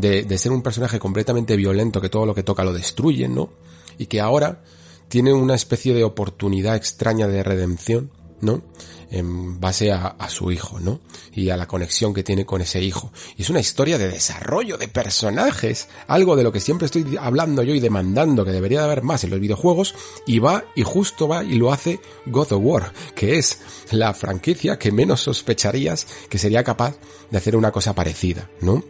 de, 0.00 0.38
ser 0.38 0.52
un 0.52 0.62
personaje 0.62 0.98
completamente 0.98 1.56
violento 1.56 2.00
que 2.00 2.08
todo 2.08 2.26
lo 2.26 2.34
que 2.34 2.42
toca 2.42 2.64
lo 2.64 2.72
destruye, 2.72 3.28
¿no? 3.28 3.50
Y 3.98 4.06
que 4.06 4.20
ahora 4.20 4.62
tiene 5.08 5.32
una 5.32 5.54
especie 5.54 5.94
de 5.94 6.04
oportunidad 6.04 6.76
extraña 6.76 7.28
de 7.28 7.42
redención, 7.42 8.10
¿no? 8.40 8.62
En 9.08 9.60
base 9.60 9.92
a, 9.92 10.08
a, 10.08 10.28
su 10.28 10.50
hijo, 10.50 10.80
¿no? 10.80 11.00
Y 11.32 11.50
a 11.50 11.56
la 11.56 11.68
conexión 11.68 12.12
que 12.12 12.24
tiene 12.24 12.44
con 12.44 12.60
ese 12.60 12.82
hijo. 12.82 13.12
Y 13.36 13.42
es 13.42 13.50
una 13.50 13.60
historia 13.60 13.98
de 13.98 14.08
desarrollo 14.08 14.76
de 14.76 14.88
personajes, 14.88 15.88
algo 16.08 16.34
de 16.34 16.42
lo 16.42 16.50
que 16.50 16.60
siempre 16.60 16.86
estoy 16.86 17.16
hablando 17.20 17.62
yo 17.62 17.72
y 17.72 17.80
demandando 17.80 18.44
que 18.44 18.50
debería 18.50 18.80
de 18.80 18.86
haber 18.86 19.02
más 19.02 19.22
en 19.22 19.30
los 19.30 19.40
videojuegos, 19.40 19.94
y 20.26 20.40
va 20.40 20.64
y 20.74 20.82
justo 20.82 21.28
va 21.28 21.44
y 21.44 21.54
lo 21.54 21.72
hace 21.72 22.00
God 22.26 22.52
of 22.52 22.62
War, 22.62 22.92
que 23.14 23.38
es 23.38 23.60
la 23.92 24.12
franquicia 24.12 24.78
que 24.78 24.90
menos 24.90 25.20
sospecharías 25.20 26.06
que 26.28 26.38
sería 26.38 26.64
capaz 26.64 26.96
de 27.30 27.38
hacer 27.38 27.56
una 27.56 27.70
cosa 27.70 27.94
parecida, 27.94 28.50
¿no? 28.60 28.82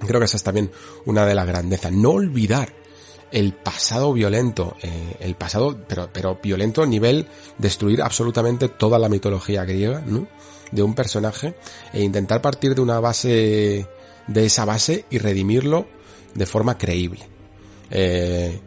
Creo 0.00 0.20
que 0.20 0.26
esa 0.26 0.36
es 0.36 0.42
también 0.42 0.70
una 1.06 1.26
de 1.26 1.34
las 1.34 1.46
grandezas. 1.46 1.92
No 1.92 2.10
olvidar 2.10 2.72
el 3.30 3.52
pasado 3.52 4.12
violento, 4.12 4.76
eh, 4.82 5.16
el 5.20 5.34
pasado, 5.34 5.76
pero, 5.88 6.08
pero 6.12 6.38
violento 6.42 6.82
a 6.82 6.86
nivel 6.86 7.26
destruir 7.58 8.02
absolutamente 8.02 8.68
toda 8.68 8.98
la 8.98 9.08
mitología 9.08 9.64
griega, 9.64 10.02
¿no? 10.06 10.28
De 10.70 10.82
un 10.82 10.94
personaje 10.94 11.54
e 11.92 12.02
intentar 12.02 12.40
partir 12.40 12.74
de 12.74 12.80
una 12.80 13.00
base, 13.00 13.88
de 14.26 14.44
esa 14.44 14.64
base 14.64 15.04
y 15.10 15.18
redimirlo 15.18 15.86
de 16.34 16.46
forma 16.46 16.78
creíble. 16.78 17.26
Eh, 17.90 18.60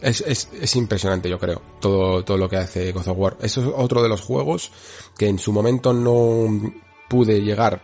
es, 0.00 0.20
es, 0.20 0.48
es, 0.60 0.76
impresionante, 0.76 1.28
yo 1.28 1.38
creo, 1.38 1.62
todo, 1.80 2.24
todo 2.24 2.36
lo 2.36 2.48
que 2.48 2.56
hace 2.56 2.92
God 2.92 3.08
of 3.08 3.18
War. 3.18 3.36
Eso 3.40 3.60
es 3.60 3.68
otro 3.74 4.02
de 4.02 4.08
los 4.08 4.20
juegos 4.20 4.70
que 5.16 5.28
en 5.28 5.38
su 5.38 5.52
momento 5.52 5.92
no 5.92 6.72
pude 7.08 7.40
llegar 7.40 7.82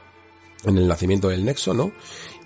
en 0.64 0.78
el 0.78 0.89
nacimiento 0.89 1.28
del 1.28 1.44
Nexo, 1.44 1.74
¿no? 1.74 1.92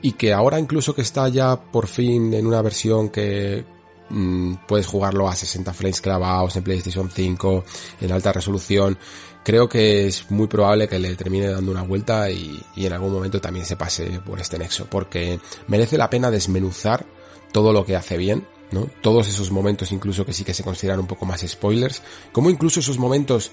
Y 0.02 0.12
que 0.12 0.32
ahora 0.32 0.58
incluso 0.58 0.94
que 0.94 1.02
está 1.02 1.28
ya 1.28 1.60
por 1.60 1.86
fin 1.86 2.32
en 2.34 2.46
una 2.46 2.62
versión 2.62 3.08
que 3.08 3.64
mmm, 4.10 4.54
puedes 4.66 4.86
jugarlo 4.86 5.28
a 5.28 5.34
60 5.34 5.72
frames 5.72 6.00
clavados 6.00 6.56
en 6.56 6.64
PlayStation 6.64 7.10
5 7.10 7.64
en 8.00 8.12
alta 8.12 8.32
resolución 8.32 8.98
creo 9.44 9.68
que 9.68 10.06
es 10.06 10.30
muy 10.30 10.46
probable 10.46 10.88
que 10.88 10.98
le 10.98 11.14
termine 11.16 11.48
dando 11.48 11.72
una 11.72 11.82
vuelta 11.82 12.30
y, 12.30 12.62
y 12.76 12.86
en 12.86 12.92
algún 12.92 13.12
momento 13.12 13.40
también 13.40 13.66
se 13.66 13.76
pase 13.76 14.20
por 14.24 14.40
este 14.40 14.58
nexo 14.58 14.86
porque 14.88 15.40
merece 15.66 15.98
la 15.98 16.10
pena 16.10 16.30
desmenuzar 16.30 17.06
todo 17.52 17.72
lo 17.72 17.84
que 17.84 17.96
hace 17.96 18.16
bien 18.16 18.46
¿no? 18.70 18.88
Todos 19.00 19.28
esos 19.28 19.50
momentos 19.50 19.92
incluso 19.92 20.24
que 20.24 20.32
sí 20.32 20.44
que 20.44 20.54
se 20.54 20.64
consideran 20.64 21.00
un 21.00 21.06
poco 21.06 21.24
más 21.26 21.40
spoilers, 21.46 22.02
como 22.32 22.50
incluso 22.50 22.80
esos 22.80 22.98
momentos 22.98 23.50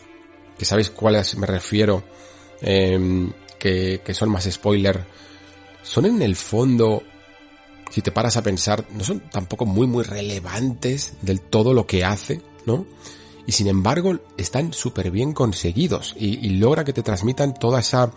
que 0.58 0.66
sabéis 0.66 0.90
cuáles 0.90 1.38
me 1.38 1.48
refiero, 1.48 2.04
eh, 2.62 3.30
que, 3.60 4.02
que 4.04 4.14
son 4.14 4.30
más 4.30 4.50
spoiler, 4.50 5.06
son 5.86 6.08
en 6.08 6.22
el 6.22 6.36
fondo, 6.36 7.04
si 7.92 8.02
te 8.02 8.12
paras 8.12 8.38
a 8.38 8.42
pensar, 8.42 8.86
no 8.92 9.04
son 9.04 9.20
tampoco 9.30 9.66
muy 9.66 9.86
muy 9.86 10.04
relevantes 10.04 11.14
del 11.22 11.42
todo 11.42 11.74
lo 11.74 11.86
que 11.86 12.04
hace, 12.04 12.42
¿no? 12.66 12.86
Y 13.46 13.52
sin 13.52 13.68
embargo 13.68 14.18
están 14.38 14.74
súper 14.74 15.12
bien 15.12 15.34
conseguidos 15.34 16.16
y, 16.18 16.50
logra 16.58 16.84
que 16.84 16.94
te 16.94 17.04
transmitan 17.04 17.54
toda 17.54 17.80
esa 17.80 18.12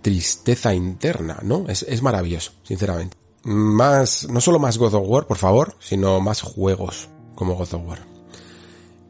tristeza 0.00 0.74
interna, 0.74 1.40
¿no? 1.42 1.68
Es, 1.68 1.82
es 1.82 2.00
maravilloso, 2.00 2.52
sinceramente. 2.62 3.18
Más, 3.42 4.26
no 4.30 4.40
solo 4.40 4.58
más 4.58 4.78
God 4.78 4.94
of 4.94 5.06
War, 5.06 5.26
por 5.26 5.36
favor, 5.36 5.76
sino 5.78 6.20
más 6.20 6.40
juegos 6.40 7.10
como 7.34 7.54
God 7.56 7.74
of 7.74 7.86
War. 7.86 8.06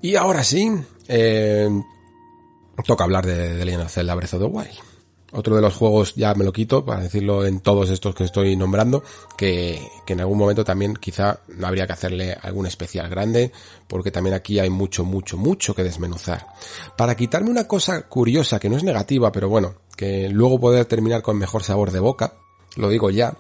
Y 0.03 0.17
ahora 0.17 0.43
sí, 0.43 0.73
eh, 1.07 1.69
toca 2.85 3.05
hablar 3.05 3.25
de, 3.25 3.55
de 3.55 3.65
Legend 3.65 3.85
of 3.85 3.93
Zelda 3.93 4.15
Breath 4.17 4.35
of 4.35 4.41
the 4.41 4.47
Wild. 4.47 4.90
Otro 5.33 5.55
de 5.55 5.63
los 5.63 5.75
juegos, 5.75 6.15
ya 6.17 6.35
me 6.35 6.45
lo 6.45 6.53
quito, 6.53 6.85
para 6.85 7.03
decirlo 7.03 7.47
en 7.47 7.61
todos 7.61 7.89
estos 7.91 8.15
que 8.15 8.25
estoy 8.25 8.57
nombrando, 8.57 9.05
que, 9.37 9.81
que 10.05 10.15
en 10.15 10.21
algún 10.21 10.39
momento 10.39 10.65
también 10.65 10.95
quizá 10.95 11.41
habría 11.63 11.87
que 11.87 11.93
hacerle 11.93 12.37
algún 12.41 12.67
especial 12.67 13.09
grande, 13.09 13.53
porque 13.87 14.11
también 14.11 14.35
aquí 14.35 14.59
hay 14.59 14.71
mucho, 14.71 15.05
mucho, 15.05 15.37
mucho 15.37 15.75
que 15.75 15.85
desmenuzar. 15.85 16.47
Para 16.97 17.15
quitarme 17.15 17.51
una 17.51 17.69
cosa 17.69 18.09
curiosa, 18.09 18.59
que 18.59 18.69
no 18.69 18.77
es 18.77 18.83
negativa, 18.83 19.31
pero 19.31 19.49
bueno, 19.49 19.77
que 19.97 20.29
luego 20.29 20.59
poder 20.59 20.87
terminar 20.87 21.23
con 21.23 21.39
mejor 21.39 21.63
sabor 21.63 21.93
de 21.93 22.01
boca, 22.01 22.35
lo 22.77 22.89
digo 22.89 23.11
ya, 23.11 23.37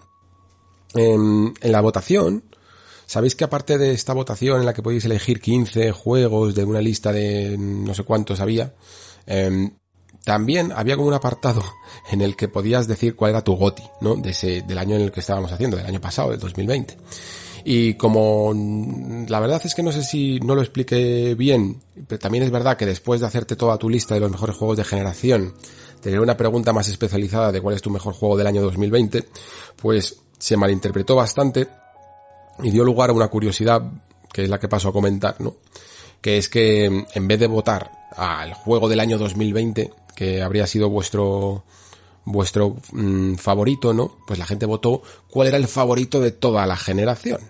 en, 0.94 1.54
la 1.62 1.80
votación, 1.80 2.44
Sabéis 3.06 3.34
que 3.34 3.42
aparte 3.42 3.76
de 3.76 3.90
esta 3.90 4.12
votación 4.12 4.60
en 4.60 4.66
la 4.66 4.72
que 4.72 4.84
podéis 4.84 5.04
elegir 5.04 5.40
15 5.40 5.90
juegos 5.90 6.54
de 6.54 6.62
una 6.62 6.80
lista 6.80 7.12
de 7.12 7.56
no 7.58 7.92
sé 7.92 8.04
cuántos 8.04 8.38
había, 8.38 8.76
eh, 9.26 9.72
también 10.24 10.72
había 10.72 10.96
como 10.96 11.08
un 11.08 11.14
apartado 11.14 11.62
en 12.10 12.20
el 12.20 12.36
que 12.36 12.48
podías 12.48 12.86
decir 12.86 13.16
cuál 13.16 13.30
era 13.30 13.44
tu 13.44 13.54
GOTI, 13.54 13.82
¿no? 14.00 14.16
De 14.16 14.30
ese, 14.30 14.62
del 14.62 14.78
año 14.78 14.96
en 14.96 15.02
el 15.02 15.12
que 15.12 15.20
estábamos 15.20 15.52
haciendo, 15.52 15.76
del 15.76 15.86
año 15.86 16.00
pasado, 16.00 16.30
del 16.30 16.40
2020. 16.40 16.96
Y 17.64 17.94
como 17.94 18.52
la 19.28 19.40
verdad 19.40 19.60
es 19.64 19.74
que 19.74 19.82
no 19.82 19.92
sé 19.92 20.02
si 20.02 20.40
no 20.40 20.54
lo 20.54 20.62
expliqué 20.62 21.34
bien, 21.34 21.82
pero 22.06 22.18
también 22.18 22.44
es 22.44 22.50
verdad 22.50 22.76
que 22.76 22.86
después 22.86 23.20
de 23.20 23.26
hacerte 23.26 23.56
toda 23.56 23.76
tu 23.76 23.88
lista 23.88 24.14
de 24.14 24.20
los 24.20 24.30
mejores 24.30 24.56
juegos 24.56 24.78
de 24.78 24.84
generación, 24.84 25.54
tener 26.00 26.20
una 26.20 26.36
pregunta 26.36 26.72
más 26.72 26.88
especializada 26.88 27.52
de 27.52 27.60
cuál 27.60 27.74
es 27.74 27.82
tu 27.82 27.90
mejor 27.90 28.14
juego 28.14 28.36
del 28.36 28.46
año 28.46 28.62
2020, 28.62 29.26
pues 29.76 30.16
se 30.38 30.56
malinterpretó 30.56 31.16
bastante 31.16 31.68
y 32.62 32.70
dio 32.70 32.84
lugar 32.84 33.10
a 33.10 33.12
una 33.12 33.28
curiosidad 33.28 33.82
que 34.32 34.44
es 34.44 34.48
la 34.48 34.58
que 34.58 34.68
paso 34.68 34.88
a 34.88 34.92
comentar, 34.92 35.36
¿no? 35.40 35.56
Que 36.20 36.38
es 36.38 36.48
que 36.48 36.84
en 36.84 37.28
vez 37.28 37.40
de 37.40 37.46
votar 37.46 37.90
al 38.16 38.54
juego 38.54 38.88
del 38.88 39.00
año 39.00 39.18
2020, 39.18 39.90
que 40.14 40.42
habría 40.42 40.66
sido 40.66 40.88
vuestro 40.88 41.64
vuestro 42.24 42.76
mmm, 42.92 43.34
favorito, 43.34 43.92
¿no? 43.92 44.16
Pues 44.26 44.38
la 44.38 44.46
gente 44.46 44.66
votó 44.66 45.02
cuál 45.28 45.48
era 45.48 45.56
el 45.56 45.68
favorito 45.68 46.20
de 46.20 46.30
toda 46.30 46.66
la 46.66 46.76
generación. 46.76 47.40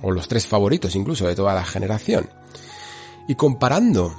O 0.00 0.10
los 0.10 0.28
tres 0.28 0.46
favoritos 0.46 0.94
incluso 0.96 1.26
de 1.26 1.34
toda 1.34 1.54
la 1.54 1.64
generación. 1.64 2.28
Y 3.28 3.34
comparando 3.34 4.14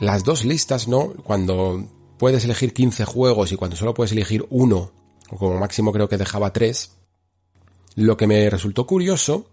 las 0.00 0.24
dos 0.24 0.44
listas, 0.44 0.88
¿no? 0.88 1.12
Cuando 1.24 1.84
puedes 2.18 2.44
elegir 2.44 2.72
15 2.72 3.04
juegos 3.04 3.52
y 3.52 3.56
cuando 3.56 3.76
solo 3.76 3.94
puedes 3.94 4.12
elegir 4.12 4.46
uno, 4.50 4.92
o 5.30 5.36
como 5.36 5.58
máximo 5.58 5.92
creo 5.92 6.08
que 6.08 6.16
dejaba 6.16 6.52
tres, 6.52 6.92
lo 7.94 8.16
que 8.16 8.26
me 8.26 8.48
resultó 8.50 8.86
curioso 8.86 9.46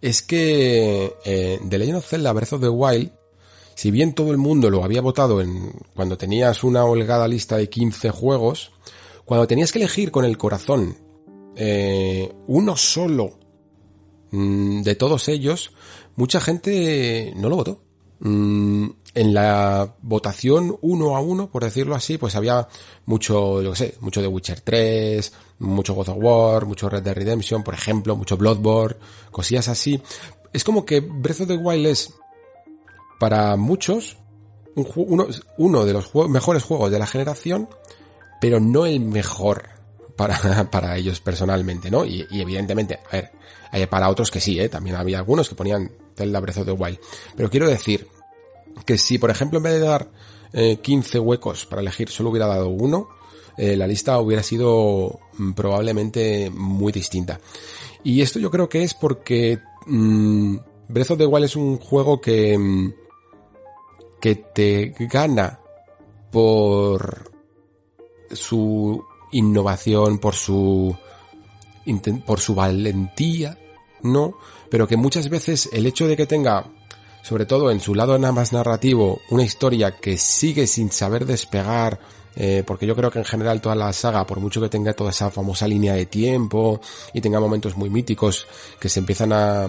es 0.00 0.22
que 0.22 1.14
eh, 1.24 1.60
The 1.68 1.78
Legend 1.78 1.98
of 1.98 2.06
Zelda 2.06 2.32
Breath 2.32 2.54
of 2.54 2.60
the 2.60 2.68
Wild 2.68 3.12
si 3.76 3.90
bien 3.90 4.14
todo 4.14 4.30
el 4.30 4.38
mundo 4.38 4.70
lo 4.70 4.82
había 4.82 5.02
votado 5.02 5.42
en 5.42 5.70
cuando 5.94 6.16
tenías 6.16 6.64
una 6.64 6.86
holgada 6.86 7.28
lista 7.28 7.58
de 7.58 7.68
15 7.68 8.10
juegos, 8.10 8.72
cuando 9.26 9.46
tenías 9.46 9.70
que 9.70 9.78
elegir 9.78 10.10
con 10.10 10.24
el 10.24 10.38
corazón 10.38 10.96
eh, 11.56 12.32
uno 12.46 12.74
solo 12.74 13.38
mmm, 14.30 14.80
de 14.80 14.94
todos 14.94 15.28
ellos, 15.28 15.72
mucha 16.16 16.40
gente 16.40 17.34
no 17.36 17.50
lo 17.50 17.56
votó. 17.56 17.82
Mm, 18.20 18.88
en 19.14 19.34
la 19.34 19.94
votación 20.00 20.78
uno 20.80 21.14
a 21.14 21.20
uno, 21.20 21.50
por 21.50 21.62
decirlo 21.62 21.94
así, 21.94 22.16
pues 22.16 22.34
había 22.34 22.66
mucho, 23.04 23.60
lo 23.60 23.72
que 23.72 23.76
sé, 23.76 23.94
mucho 24.00 24.22
de 24.22 24.28
Witcher 24.28 24.62
3, 24.62 25.32
mucho 25.58 25.92
God 25.92 26.08
of 26.08 26.18
War, 26.18 26.64
mucho 26.64 26.88
Red 26.88 27.02
Dead 27.02 27.14
Redemption, 27.14 27.62
por 27.62 27.74
ejemplo, 27.74 28.16
mucho 28.16 28.38
Bloodborne, 28.38 28.96
cosillas 29.30 29.68
así. 29.68 30.00
Es 30.50 30.64
como 30.64 30.86
que 30.86 31.00
Breath 31.00 31.42
of 31.42 31.48
the 31.48 31.56
Wild 31.56 31.86
es 31.86 32.14
para 33.18 33.56
muchos 33.56 34.16
un, 34.76 35.26
uno, 35.56 35.84
de 35.84 35.92
los 35.92 36.14
mejores 36.28 36.62
juegos 36.62 36.90
de 36.90 36.98
la 36.98 37.06
generación, 37.06 37.68
pero 38.40 38.60
no 38.60 38.86
el 38.86 39.00
mejor 39.00 39.70
para, 40.16 40.68
para 40.70 40.96
ellos 40.96 41.20
personalmente, 41.20 41.90
¿no? 41.90 42.04
Y, 42.04 42.26
evidentemente, 42.30 43.00
a 43.10 43.16
ver, 43.16 43.32
hay 43.70 43.86
para 43.86 44.08
otros 44.08 44.30
que 44.30 44.40
sí, 44.40 44.60
¿eh? 44.60 44.68
También 44.68 44.96
había 44.96 45.18
algunos 45.18 45.48
que 45.48 45.54
ponían 45.54 45.90
Zelda 46.16 46.40
Breath 46.40 46.58
of 46.58 46.66
the 46.66 46.72
Wild. 46.72 46.98
Pero 47.36 47.50
quiero 47.50 47.68
decir 47.68 48.06
que 48.84 48.98
si, 48.98 49.18
por 49.18 49.30
ejemplo, 49.30 49.58
en 49.58 49.62
vez 49.62 49.72
de 49.74 49.80
dar 49.80 50.10
eh, 50.52 50.76
15 50.76 51.18
huecos 51.18 51.66
para 51.66 51.80
elegir, 51.80 52.10
solo 52.10 52.30
hubiera 52.30 52.46
dado 52.46 52.68
uno, 52.68 53.08
eh, 53.56 53.76
la 53.76 53.86
lista 53.86 54.18
hubiera 54.18 54.42
sido 54.42 55.18
mm, 55.38 55.52
probablemente 55.52 56.50
muy 56.50 56.92
distinta. 56.92 57.40
Y 58.04 58.20
esto 58.20 58.38
yo 58.38 58.50
creo 58.50 58.68
que 58.68 58.82
es 58.82 58.92
porque 58.92 59.58
mmm, 59.86 60.56
Breath 60.88 61.12
of 61.12 61.18
the 61.18 61.26
Wild 61.26 61.46
es 61.46 61.56
un 61.56 61.78
juego 61.78 62.20
que... 62.20 62.58
Mmm, 62.58 63.05
que 64.26 64.34
te 64.34 64.92
gana 65.06 65.60
por 66.32 67.30
su 68.32 69.04
innovación, 69.30 70.18
por 70.18 70.34
su 70.34 70.96
por 72.26 72.40
su 72.40 72.56
valentía, 72.56 73.56
¿no? 74.02 74.34
Pero 74.68 74.88
que 74.88 74.96
muchas 74.96 75.28
veces 75.28 75.68
el 75.72 75.86
hecho 75.86 76.08
de 76.08 76.16
que 76.16 76.26
tenga, 76.26 76.66
sobre 77.22 77.46
todo 77.46 77.70
en 77.70 77.78
su 77.78 77.94
lado 77.94 78.18
nada 78.18 78.32
más 78.32 78.52
narrativo, 78.52 79.20
una 79.30 79.44
historia 79.44 79.92
que 79.92 80.18
sigue 80.18 80.66
sin 80.66 80.90
saber 80.90 81.24
despegar 81.24 82.00
eh, 82.34 82.64
porque 82.66 82.84
yo 82.84 82.96
creo 82.96 83.12
que 83.12 83.20
en 83.20 83.24
general 83.24 83.60
toda 83.60 83.76
la 83.76 83.92
saga, 83.92 84.26
por 84.26 84.40
mucho 84.40 84.60
que 84.60 84.68
tenga 84.68 84.92
toda 84.92 85.10
esa 85.10 85.30
famosa 85.30 85.68
línea 85.68 85.94
de 85.94 86.06
tiempo 86.06 86.80
y 87.14 87.20
tenga 87.20 87.38
momentos 87.38 87.76
muy 87.76 87.90
míticos 87.90 88.48
que 88.80 88.88
se 88.88 88.98
empiezan 88.98 89.32
a 89.32 89.68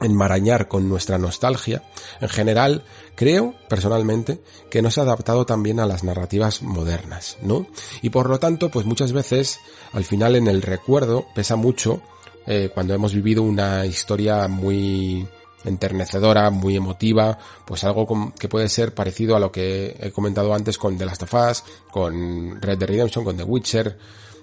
enmarañar 0.00 0.68
con 0.68 0.88
nuestra 0.88 1.18
nostalgia, 1.18 1.82
en 2.20 2.28
general 2.28 2.84
creo 3.14 3.54
personalmente 3.68 4.40
que 4.70 4.82
no 4.82 4.90
se 4.90 5.00
ha 5.00 5.04
adaptado 5.04 5.46
también 5.46 5.80
a 5.80 5.86
las 5.86 6.04
narrativas 6.04 6.62
modernas, 6.62 7.38
¿no? 7.42 7.66
Y 8.02 8.10
por 8.10 8.28
lo 8.28 8.38
tanto, 8.38 8.70
pues 8.70 8.86
muchas 8.86 9.12
veces 9.12 9.60
al 9.92 10.04
final 10.04 10.36
en 10.36 10.48
el 10.48 10.62
recuerdo 10.62 11.26
pesa 11.34 11.56
mucho 11.56 12.02
eh, 12.46 12.70
cuando 12.72 12.94
hemos 12.94 13.14
vivido 13.14 13.42
una 13.42 13.86
historia 13.86 14.48
muy 14.48 15.26
enternecedora, 15.64 16.50
muy 16.50 16.76
emotiva, 16.76 17.38
pues 17.66 17.84
algo 17.84 18.32
que 18.38 18.48
puede 18.48 18.68
ser 18.68 18.94
parecido 18.94 19.34
a 19.34 19.40
lo 19.40 19.50
que 19.50 19.96
he 19.98 20.10
comentado 20.10 20.54
antes 20.54 20.76
con 20.76 20.98
The 20.98 21.06
Last 21.06 21.22
of 21.22 21.34
Us, 21.34 21.64
con 21.90 22.60
Red 22.60 22.78
Dead 22.78 22.88
Redemption, 22.88 23.24
con 23.24 23.36
The 23.36 23.44
Witcher, 23.44 23.98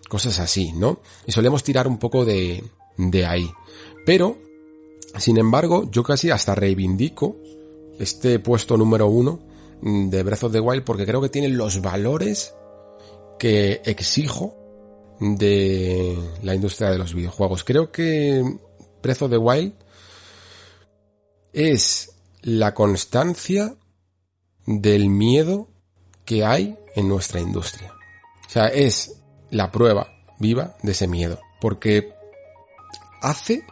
cosas 0.09 0.39
así, 0.39 0.71
¿no? 0.73 1.01
Y 1.27 1.31
solemos 1.31 1.63
tirar 1.63 1.87
un 1.87 1.99
poco 1.99 2.25
de, 2.25 2.63
de 2.97 3.25
ahí. 3.25 3.51
Pero, 4.05 4.37
sin 5.17 5.37
embargo, 5.37 5.89
yo 5.91 6.03
casi 6.03 6.29
hasta 6.29 6.55
reivindico 6.55 7.37
este 7.99 8.39
puesto 8.39 8.77
número 8.77 9.07
uno 9.07 9.39
de 9.81 10.23
Breath 10.23 10.43
of 10.43 10.51
the 10.51 10.59
Wild 10.59 10.83
porque 10.83 11.05
creo 11.05 11.21
que 11.21 11.29
tiene 11.29 11.49
los 11.49 11.81
valores 11.81 12.53
que 13.39 13.81
exijo 13.85 14.55
de 15.19 16.17
la 16.41 16.55
industria 16.55 16.89
de 16.89 16.97
los 16.97 17.13
videojuegos. 17.13 17.63
Creo 17.63 17.91
que 17.91 18.43
Breath 19.01 19.21
of 19.23 19.31
the 19.31 19.37
Wild 19.37 19.73
es 21.53 22.11
la 22.41 22.73
constancia 22.73 23.75
del 24.65 25.09
miedo 25.09 25.67
que 26.25 26.45
hay 26.45 26.77
en 26.95 27.07
nuestra 27.07 27.39
industria. 27.39 27.93
O 28.47 28.49
sea, 28.49 28.67
es 28.67 29.21
la 29.49 29.71
prueba 29.71 30.07
viva 30.39 30.75
de 30.81 30.91
ese 30.91 31.07
miedo. 31.07 31.39
Porque 31.59 32.13
hace 33.21 33.63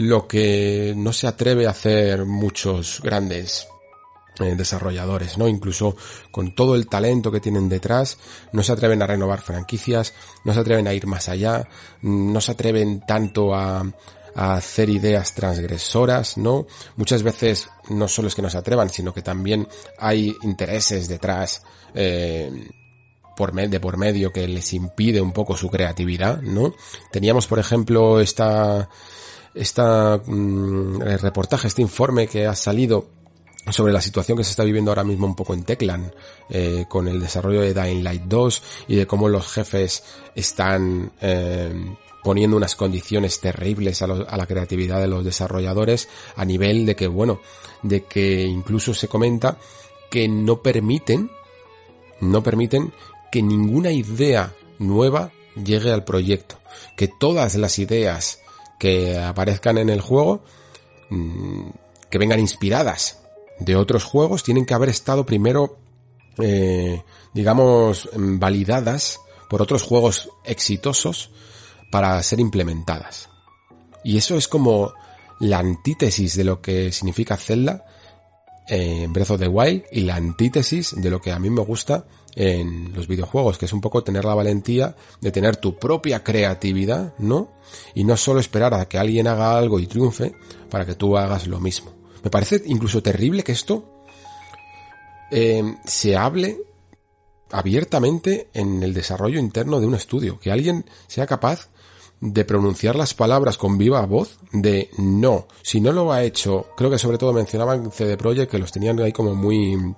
lo 0.00 0.26
que 0.26 0.94
no 0.96 1.12
se 1.12 1.26
atreve 1.26 1.66
a 1.66 1.70
hacer 1.70 2.24
muchos 2.24 3.00
grandes 3.02 3.68
eh, 4.38 4.54
desarrolladores, 4.56 5.36
¿no? 5.36 5.46
Incluso 5.46 5.94
con 6.30 6.54
todo 6.54 6.74
el 6.74 6.86
talento 6.86 7.30
que 7.30 7.40
tienen 7.40 7.68
detrás, 7.68 8.16
no 8.52 8.62
se 8.62 8.72
atreven 8.72 9.02
a 9.02 9.06
renovar 9.06 9.42
franquicias, 9.42 10.14
no 10.44 10.54
se 10.54 10.60
atreven 10.60 10.88
a 10.88 10.94
ir 10.94 11.06
más 11.06 11.28
allá, 11.28 11.68
no 12.00 12.40
se 12.40 12.52
atreven 12.52 13.02
tanto 13.06 13.54
a, 13.54 13.84
hacer 14.32 14.88
ideas 14.88 15.34
transgresoras, 15.34 16.38
¿no? 16.38 16.66
Muchas 16.96 17.24
veces 17.24 17.68
no 17.90 18.06
solo 18.06 18.28
es 18.28 18.34
que 18.34 18.42
no 18.42 18.48
se 18.48 18.58
atrevan, 18.58 18.88
sino 18.88 19.12
que 19.12 19.22
también 19.22 19.68
hay 19.98 20.34
intereses 20.42 21.08
detrás, 21.08 21.62
eh, 21.94 22.50
por 23.36 23.52
de 23.52 23.80
por 23.80 23.96
medio 23.96 24.32
que 24.32 24.46
les 24.46 24.72
impide 24.72 25.20
un 25.20 25.32
poco 25.32 25.56
su 25.56 25.68
creatividad, 25.68 26.42
¿no? 26.42 26.74
Teníamos, 27.10 27.46
por 27.46 27.58
ejemplo, 27.58 28.20
esta, 28.20 28.88
esta 29.54 30.20
mm, 30.24 31.00
reportaje, 31.20 31.68
este 31.68 31.82
informe 31.82 32.26
que 32.26 32.46
ha 32.46 32.54
salido 32.54 33.08
sobre 33.68 33.92
la 33.92 34.00
situación 34.00 34.38
que 34.38 34.44
se 34.44 34.50
está 34.50 34.64
viviendo 34.64 34.90
ahora 34.90 35.04
mismo 35.04 35.26
un 35.26 35.36
poco 35.36 35.54
en 35.54 35.64
Teclan, 35.64 36.12
eh, 36.48 36.86
con 36.88 37.08
el 37.08 37.20
desarrollo 37.20 37.60
de 37.60 37.74
Dying 37.74 38.02
Light 38.02 38.22
2 38.22 38.62
y 38.88 38.96
de 38.96 39.06
cómo 39.06 39.28
los 39.28 39.52
jefes 39.52 40.02
están 40.34 41.12
eh, 41.20 41.94
poniendo 42.22 42.56
unas 42.56 42.74
condiciones 42.74 43.40
terribles 43.40 44.02
a, 44.02 44.06
a, 44.06 44.36
la 44.36 44.46
creatividad 44.46 45.00
de 45.00 45.08
los 45.08 45.24
desarrolladores 45.24 46.08
a 46.36 46.44
nivel 46.44 46.86
de 46.86 46.96
que, 46.96 47.06
bueno, 47.06 47.40
de 47.82 48.04
que 48.04 48.42
incluso 48.42 48.94
se 48.94 49.08
comenta 49.08 49.58
que 50.10 50.26
no 50.26 50.62
permiten, 50.62 51.30
no 52.20 52.42
permiten 52.42 52.92
que 53.30 53.42
ninguna 53.42 53.92
idea 53.92 54.54
nueva 54.78 55.30
llegue 55.54 55.92
al 55.92 56.04
proyecto, 56.04 56.58
que 56.96 57.08
todas 57.08 57.54
las 57.54 57.78
ideas 57.78 58.39
que 58.80 59.18
aparezcan 59.18 59.78
en 59.78 59.90
el 59.90 60.00
juego, 60.00 60.42
mmm, 61.10 61.68
que 62.10 62.18
vengan 62.18 62.40
inspiradas 62.40 63.20
de 63.60 63.76
otros 63.76 64.04
juegos, 64.04 64.42
tienen 64.42 64.64
que 64.64 64.74
haber 64.74 64.88
estado 64.88 65.26
primero, 65.26 65.78
eh, 66.38 67.04
digamos, 67.34 68.08
validadas 68.16 69.20
por 69.50 69.60
otros 69.60 69.82
juegos 69.82 70.30
exitosos 70.44 71.30
para 71.92 72.20
ser 72.22 72.40
implementadas. 72.40 73.28
Y 74.02 74.16
eso 74.16 74.36
es 74.36 74.48
como 74.48 74.94
la 75.40 75.58
antítesis 75.58 76.34
de 76.36 76.44
lo 76.44 76.62
que 76.62 76.90
significa 76.90 77.36
Zelda 77.36 77.84
en 78.66 79.12
Breath 79.12 79.32
of 79.32 79.40
the 79.40 79.48
Wild 79.48 79.84
y 79.92 80.00
la 80.02 80.16
antítesis 80.16 80.94
de 80.96 81.10
lo 81.10 81.20
que 81.20 81.32
a 81.32 81.38
mí 81.38 81.50
me 81.50 81.62
gusta 81.62 82.06
en 82.34 82.92
los 82.94 83.08
videojuegos, 83.08 83.58
que 83.58 83.66
es 83.66 83.72
un 83.72 83.80
poco 83.80 84.02
tener 84.02 84.24
la 84.24 84.34
valentía 84.34 84.96
de 85.20 85.32
tener 85.32 85.56
tu 85.56 85.76
propia 85.76 86.22
creatividad, 86.22 87.14
¿no? 87.18 87.52
Y 87.94 88.04
no 88.04 88.16
solo 88.16 88.40
esperar 88.40 88.74
a 88.74 88.86
que 88.88 88.98
alguien 88.98 89.26
haga 89.26 89.56
algo 89.56 89.78
y 89.80 89.86
triunfe 89.86 90.34
para 90.68 90.86
que 90.86 90.94
tú 90.94 91.16
hagas 91.16 91.46
lo 91.46 91.60
mismo. 91.60 91.92
Me 92.22 92.30
parece 92.30 92.62
incluso 92.66 93.02
terrible 93.02 93.42
que 93.42 93.52
esto 93.52 94.04
eh, 95.30 95.76
se 95.84 96.16
hable 96.16 96.58
abiertamente 97.50 98.48
en 98.52 98.82
el 98.82 98.94
desarrollo 98.94 99.38
interno 99.38 99.80
de 99.80 99.86
un 99.86 99.94
estudio, 99.94 100.38
que 100.38 100.52
alguien 100.52 100.84
sea 101.06 101.26
capaz 101.26 101.68
de 102.20 102.44
pronunciar 102.44 102.96
las 102.96 103.14
palabras 103.14 103.56
con 103.56 103.78
viva 103.78 104.04
voz 104.04 104.38
de 104.52 104.90
no. 104.98 105.48
Si 105.62 105.80
no 105.80 105.90
lo 105.90 106.12
ha 106.12 106.22
hecho, 106.22 106.66
creo 106.76 106.90
que 106.90 106.98
sobre 106.98 107.18
todo 107.18 107.32
mencionaban 107.32 107.90
CD 107.90 108.16
Projekt 108.16 108.50
que 108.50 108.58
los 108.58 108.70
tenían 108.70 109.00
ahí 109.00 109.12
como 109.12 109.34
muy 109.34 109.94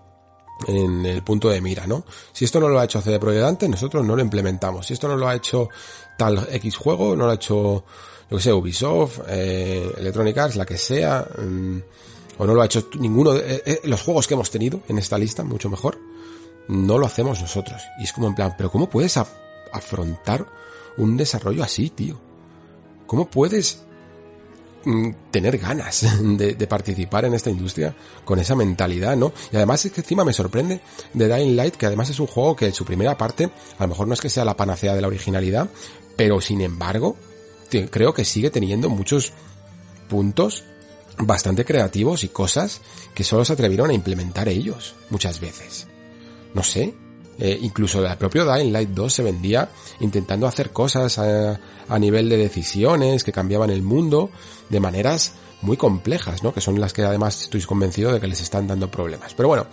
en 0.67 1.05
el 1.07 1.23
punto 1.23 1.49
de 1.49 1.61
mira, 1.61 1.87
¿no? 1.87 2.05
Si 2.33 2.45
esto 2.45 2.61
no 2.61 2.69
lo 2.69 2.79
ha 2.79 2.85
hecho 2.85 3.01
CD 3.01 3.19
Projekt 3.19 3.45
antes, 3.45 3.69
nosotros 3.69 4.05
no 4.05 4.17
lo 4.17 4.23
implementamos. 4.23 4.87
Si 4.87 4.95
esto 4.95 5.09
no 5.09 5.17
lo 5.17 5.29
ha 5.29 5.35
hecho 5.35 5.69
tal 6.17 6.47
X 6.51 6.77
juego, 6.77 7.17
no 7.17 7.27
lo 7.27 7.33
ha 7.33 7.35
hecho, 7.35 7.85
yo 8.31 8.37
que 8.37 8.43
sé, 8.43 8.53
Ubisoft, 8.53 9.21
eh, 9.29 9.93
Electronic 9.99 10.39
Arts, 10.39 10.57
la 10.57 10.67
que 10.67 10.79
sea, 10.79 11.27
um, 11.39 11.81
o 12.39 12.47
no 12.47 12.55
lo 12.55 12.63
ha 12.63 12.67
hecho 12.67 12.89
ninguno 12.99 13.33
de 13.33 13.57
eh, 13.57 13.63
eh, 13.65 13.81
los 13.85 14.03
juegos 14.03 14.27
que 14.27 14.35
hemos 14.35 14.51
tenido 14.51 14.81
en 14.89 14.99
esta 14.99 15.19
lista, 15.19 15.45
mucho 15.45 15.69
mejor, 15.69 15.99
no 16.69 16.99
lo 16.99 17.07
hacemos 17.07 17.41
nosotros. 17.41 17.83
Y 17.99 18.05
es 18.05 18.13
como 18.13 18.29
en 18.29 18.35
plan, 18.35 18.55
pero 18.57 18.71
¿cómo 18.71 18.89
puedes 18.89 19.17
afrontar 19.17 20.47
un 20.97 21.17
desarrollo 21.17 21.63
así, 21.63 21.91
tío? 21.91 22.21
¿Cómo 23.07 23.29
puedes 23.29 23.85
mm, 23.85 23.92
tener 25.31 25.59
ganas 25.59 26.05
de, 26.21 26.55
de, 26.55 26.67
participar 26.67 27.25
en 27.25 27.35
esta 27.35 27.51
industria 27.51 27.95
con 28.25 28.39
esa 28.39 28.55
mentalidad, 28.55 29.17
¿no? 29.17 29.33
Y 29.53 29.57
además 29.57 29.85
es 29.85 29.93
que 29.93 30.01
encima 30.01 30.25
me 30.25 30.33
sorprende 30.33 30.81
de 31.13 31.29
Dying 31.29 31.57
Light, 31.57 31.77
que 31.77 31.87
además 31.87 32.11
es 32.11 32.21
un 32.21 32.27
juego 32.27 32.57
que 32.57 32.67
en 32.67 32.75
su 32.75 32.85
primera 32.85 33.17
parte, 33.17 33.51
a 33.79 33.83
lo 33.85 33.89
mejor 33.89 34.09
no 34.09 34.15
es 34.15 34.21
que 34.21 34.31
sea 34.31 34.45
la 34.45 34.57
panacea 34.57 34.95
de 34.95 35.01
la 35.01 35.09
originalidad, 35.09 35.69
pero 36.17 36.41
sin 36.41 36.61
embargo, 36.61 37.17
creo 37.91 38.13
que 38.13 38.25
sigue 38.25 38.51
teniendo 38.51 38.89
muchos 38.89 39.33
puntos 40.09 40.65
bastante 41.19 41.65
creativos 41.65 42.25
y 42.25 42.29
cosas 42.29 42.81
que 43.15 43.25
solo 43.25 43.45
se 43.45 43.53
atrevieron 43.53 43.91
a 43.91 43.95
implementar 43.95 44.49
ellos, 44.49 44.95
muchas 45.11 45.41
veces. 45.41 45.87
No 46.55 46.63
sé, 46.63 46.95
eh, 47.45 47.59
incluso 47.61 48.07
el 48.07 48.17
propio 48.17 48.45
Dying 48.45 48.73
Light 48.73 48.91
2 48.91 49.13
se 49.13 49.25
vendía 49.25 49.69
intentando 49.99 50.47
hacer 50.47 50.71
cosas 50.71 51.19
a, 51.19 51.59
a, 51.89 51.99
nivel 51.99 52.29
de 52.29 52.37
decisiones 52.37 53.25
que 53.25 53.33
cambiaban 53.33 53.69
el 53.71 53.83
mundo 53.83 54.31
de 54.69 54.79
maneras 54.79 55.33
muy 55.61 55.77
complejas, 55.77 56.45
¿no? 56.45 56.55
Que 56.55 56.61
son 56.61 56.81
las 56.81 56.93
que 56.93 57.03
además 57.03 57.43
estoy 57.43 57.61
convencido 57.63 58.13
de 58.13 58.21
que 58.21 58.29
les 58.29 58.41
están 58.41 58.69
dando 58.69 58.89
problemas. 58.89 59.35
Pero 59.35 59.49
bueno, 59.49 59.67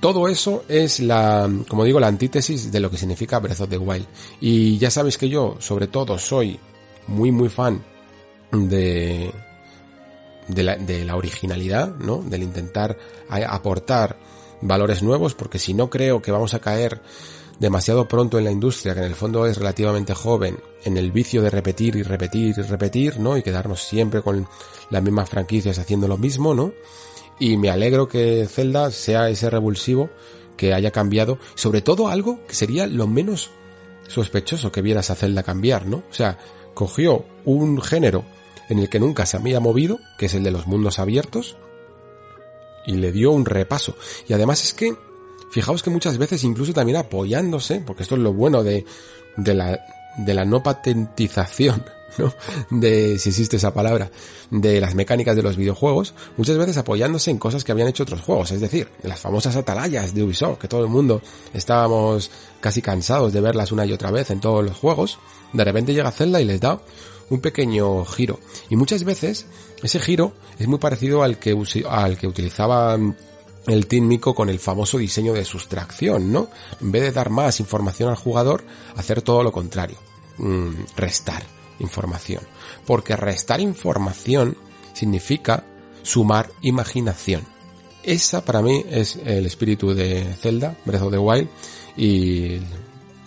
todo 0.00 0.28
eso 0.28 0.64
es 0.68 1.00
la, 1.00 1.50
como 1.66 1.82
digo, 1.82 1.98
la 1.98 2.08
antítesis 2.08 2.70
de 2.70 2.80
lo 2.80 2.90
que 2.90 2.98
significa 2.98 3.38
Breath 3.38 3.62
of 3.62 3.70
the 3.70 3.78
Wild. 3.78 4.06
Y 4.42 4.76
ya 4.76 4.90
sabéis 4.90 5.16
que 5.16 5.30
yo, 5.30 5.56
sobre 5.60 5.86
todo, 5.86 6.18
soy 6.18 6.60
muy 7.06 7.32
muy 7.32 7.48
fan 7.48 7.82
de, 8.52 9.32
de 10.46 10.62
la, 10.62 10.76
de 10.76 11.06
la 11.06 11.16
originalidad, 11.16 11.96
¿no? 11.96 12.18
Del 12.18 12.42
intentar 12.42 12.98
aportar 13.30 14.18
valores 14.60 15.02
nuevos, 15.02 15.34
porque 15.34 15.58
si 15.58 15.74
no 15.74 15.90
creo 15.90 16.22
que 16.22 16.32
vamos 16.32 16.54
a 16.54 16.60
caer 16.60 17.00
demasiado 17.58 18.08
pronto 18.08 18.38
en 18.38 18.44
la 18.44 18.50
industria, 18.50 18.94
que 18.94 19.00
en 19.00 19.06
el 19.06 19.14
fondo 19.14 19.46
es 19.46 19.58
relativamente 19.58 20.14
joven, 20.14 20.58
en 20.84 20.96
el 20.96 21.12
vicio 21.12 21.42
de 21.42 21.50
repetir 21.50 21.94
y 21.96 22.02
repetir 22.02 22.54
y 22.56 22.62
repetir, 22.62 23.20
¿no? 23.20 23.36
Y 23.36 23.42
quedarnos 23.42 23.82
siempre 23.82 24.22
con 24.22 24.48
las 24.88 25.02
mismas 25.02 25.28
franquicias 25.28 25.78
haciendo 25.78 26.08
lo 26.08 26.16
mismo, 26.16 26.54
¿no? 26.54 26.72
Y 27.38 27.58
me 27.58 27.70
alegro 27.70 28.08
que 28.08 28.46
Zelda 28.48 28.90
sea 28.90 29.28
ese 29.28 29.50
revulsivo 29.50 30.10
que 30.56 30.72
haya 30.72 30.90
cambiado, 30.90 31.38
sobre 31.54 31.82
todo 31.82 32.08
algo 32.08 32.40
que 32.46 32.54
sería 32.54 32.86
lo 32.86 33.06
menos 33.06 33.50
sospechoso 34.08 34.72
que 34.72 34.82
vieras 34.82 35.10
a 35.10 35.14
Zelda 35.14 35.42
cambiar, 35.42 35.86
¿no? 35.86 35.98
O 36.10 36.14
sea, 36.14 36.38
cogió 36.74 37.26
un 37.44 37.80
género 37.80 38.24
en 38.70 38.78
el 38.78 38.88
que 38.88 39.00
nunca 39.00 39.26
se 39.26 39.36
había 39.36 39.60
movido, 39.60 39.98
que 40.18 40.26
es 40.26 40.34
el 40.34 40.42
de 40.42 40.50
los 40.50 40.66
mundos 40.66 40.98
abiertos, 40.98 41.56
y 42.86 42.92
le 42.92 43.12
dio 43.12 43.32
un 43.32 43.44
repaso. 43.44 43.96
Y 44.28 44.32
además 44.32 44.64
es 44.64 44.74
que, 44.74 44.96
fijaos 45.50 45.82
que 45.82 45.90
muchas 45.90 46.18
veces 46.18 46.44
incluso 46.44 46.72
también 46.72 46.98
apoyándose, 46.98 47.80
porque 47.80 48.02
esto 48.02 48.14
es 48.14 48.20
lo 48.20 48.32
bueno 48.32 48.62
de, 48.62 48.84
de 49.36 49.54
la, 49.54 49.80
de 50.16 50.34
la 50.34 50.44
no 50.44 50.62
patentización 50.62 51.84
¿no? 52.18 52.32
De, 52.70 53.18
si 53.18 53.30
existe 53.30 53.56
esa 53.56 53.72
palabra, 53.72 54.10
de 54.50 54.80
las 54.80 54.94
mecánicas 54.94 55.36
de 55.36 55.42
los 55.42 55.56
videojuegos, 55.56 56.14
muchas 56.36 56.56
veces 56.58 56.76
apoyándose 56.76 57.30
en 57.30 57.38
cosas 57.38 57.64
que 57.64 57.72
habían 57.72 57.88
hecho 57.88 58.02
otros 58.02 58.20
juegos, 58.20 58.50
es 58.50 58.60
decir, 58.60 58.88
las 59.02 59.20
famosas 59.20 59.56
atalayas 59.56 60.14
de 60.14 60.22
Ubisoft, 60.22 60.58
que 60.58 60.68
todo 60.68 60.82
el 60.82 60.90
mundo 60.90 61.22
estábamos 61.54 62.30
casi 62.60 62.82
cansados 62.82 63.32
de 63.32 63.40
verlas 63.40 63.72
una 63.72 63.86
y 63.86 63.92
otra 63.92 64.10
vez 64.10 64.30
en 64.30 64.40
todos 64.40 64.64
los 64.64 64.76
juegos, 64.76 65.18
de 65.52 65.64
repente 65.64 65.94
llega 65.94 66.10
Zelda 66.10 66.40
y 66.40 66.44
les 66.44 66.60
da 66.60 66.80
un 67.28 67.40
pequeño 67.40 68.04
giro. 68.04 68.40
Y 68.68 68.76
muchas 68.76 69.04
veces 69.04 69.46
ese 69.82 70.00
giro 70.00 70.32
es 70.58 70.68
muy 70.68 70.78
parecido 70.78 71.22
al 71.22 71.38
que, 71.38 71.56
al 71.88 72.18
que 72.18 72.26
utilizaba 72.26 72.98
el 73.66 73.86
Team 73.86 74.06
Mico 74.06 74.34
con 74.34 74.48
el 74.48 74.58
famoso 74.58 74.98
diseño 74.98 75.32
de 75.32 75.44
sustracción, 75.44 76.32
¿no? 76.32 76.48
En 76.80 76.92
vez 76.92 77.02
de 77.02 77.12
dar 77.12 77.30
más 77.30 77.60
información 77.60 78.10
al 78.10 78.16
jugador, 78.16 78.64
hacer 78.96 79.22
todo 79.22 79.42
lo 79.42 79.52
contrario, 79.52 79.96
mm, 80.38 80.70
restar 80.96 81.42
información. 81.78 82.42
Porque 82.86 83.16
restar 83.16 83.60
información 83.60 84.56
significa 84.92 85.64
sumar 86.02 86.50
imaginación. 86.62 87.42
Esa 88.02 88.44
para 88.44 88.62
mí 88.62 88.84
es 88.88 89.18
el 89.24 89.46
espíritu 89.46 89.94
de 89.94 90.24
Zelda, 90.40 90.76
Breath 90.84 91.02
of 91.02 91.12
the 91.12 91.18
Wild, 91.18 91.48
y, 91.96 92.60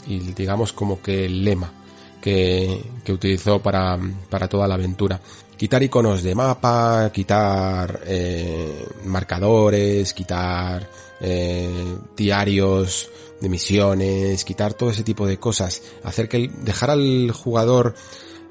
y 0.07 0.19
digamos 0.35 0.73
como 0.73 1.01
que 1.01 1.25
el 1.25 1.43
lema 1.43 1.72
que, 2.19 2.83
que 3.03 3.14
utilizó 3.14 3.61
para, 3.61 3.99
para 4.30 4.48
toda 4.48 4.67
la 4.67 4.75
aventura 4.75 5.19
quitar 5.57 5.83
iconos 5.83 6.23
de 6.23 6.35
mapa, 6.35 7.11
quitar 7.14 8.01
eh, 8.06 8.88
marcadores, 9.06 10.14
quitar 10.14 10.90
eh, 11.22 11.98
diarios 12.15 13.09
de 13.40 13.49
misiones, 13.49 14.43
quitar 14.45 14.73
todo 14.73 14.90
ese 14.90 15.03
tipo 15.03 15.27
de 15.27 15.38
cosas, 15.38 15.82
hacer 16.03 16.30
que 16.30 16.49
dejar 16.61 16.91
al 16.91 17.32
jugador 17.32 17.93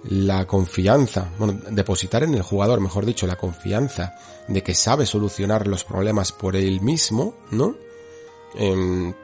la 0.04 0.46
confianza, 0.46 1.30
bueno, 1.38 1.60
depositar 1.70 2.24
en 2.24 2.34
el 2.34 2.42
jugador, 2.42 2.80
mejor 2.80 3.06
dicho, 3.06 3.26
la 3.26 3.36
confianza 3.36 4.14
de 4.48 4.62
que 4.62 4.74
sabe 4.74 5.06
solucionar 5.06 5.68
los 5.68 5.84
problemas 5.84 6.32
por 6.32 6.56
él 6.56 6.80
mismo, 6.80 7.34
¿no? 7.50 7.76
Em, 8.56 9.14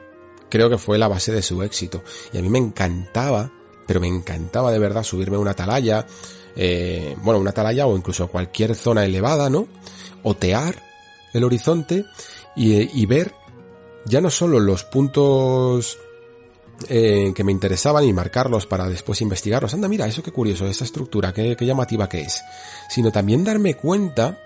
creo 0.49 0.69
que 0.69 0.77
fue 0.77 0.97
la 0.97 1.07
base 1.07 1.31
de 1.31 1.41
su 1.41 1.61
éxito. 1.63 2.01
Y 2.31 2.37
a 2.37 2.41
mí 2.41 2.49
me 2.49 2.59
encantaba, 2.59 3.51
pero 3.85 3.99
me 3.99 4.07
encantaba 4.07 4.71
de 4.71 4.79
verdad 4.79 5.03
subirme 5.03 5.35
a 5.35 5.39
una 5.39 5.51
atalaya, 5.51 6.05
eh, 6.61 7.15
bueno, 7.23 7.39
una 7.39 7.51
atalaya 7.51 7.87
o 7.87 7.95
incluso 7.95 8.27
cualquier 8.27 8.75
zona 8.75 9.05
elevada, 9.05 9.49
¿no? 9.49 9.69
Otear 10.23 10.75
el 11.33 11.45
horizonte 11.45 12.03
y, 12.53 13.05
ver 13.05 13.33
ya 14.05 14.19
no 14.19 14.29
solo 14.29 14.59
los 14.59 14.83
puntos 14.83 15.97
eh, 16.89 17.31
que 17.33 17.43
me 17.45 17.53
interesaban 17.53 18.03
y 18.03 18.11
marcarlos 18.11 18.65
para 18.65 18.89
después 18.89 19.21
investigarlos. 19.21 19.73
Anda, 19.73 19.87
mira, 19.87 20.05
eso 20.05 20.21
qué 20.21 20.33
curioso, 20.33 20.67
esa 20.67 20.83
estructura, 20.83 21.31
qué, 21.31 21.55
qué 21.55 21.65
llamativa 21.65 22.09
que 22.09 22.23
es. 22.23 22.41
Sino 22.89 23.09
también 23.09 23.45
darme 23.45 23.75
cuenta 23.75 24.37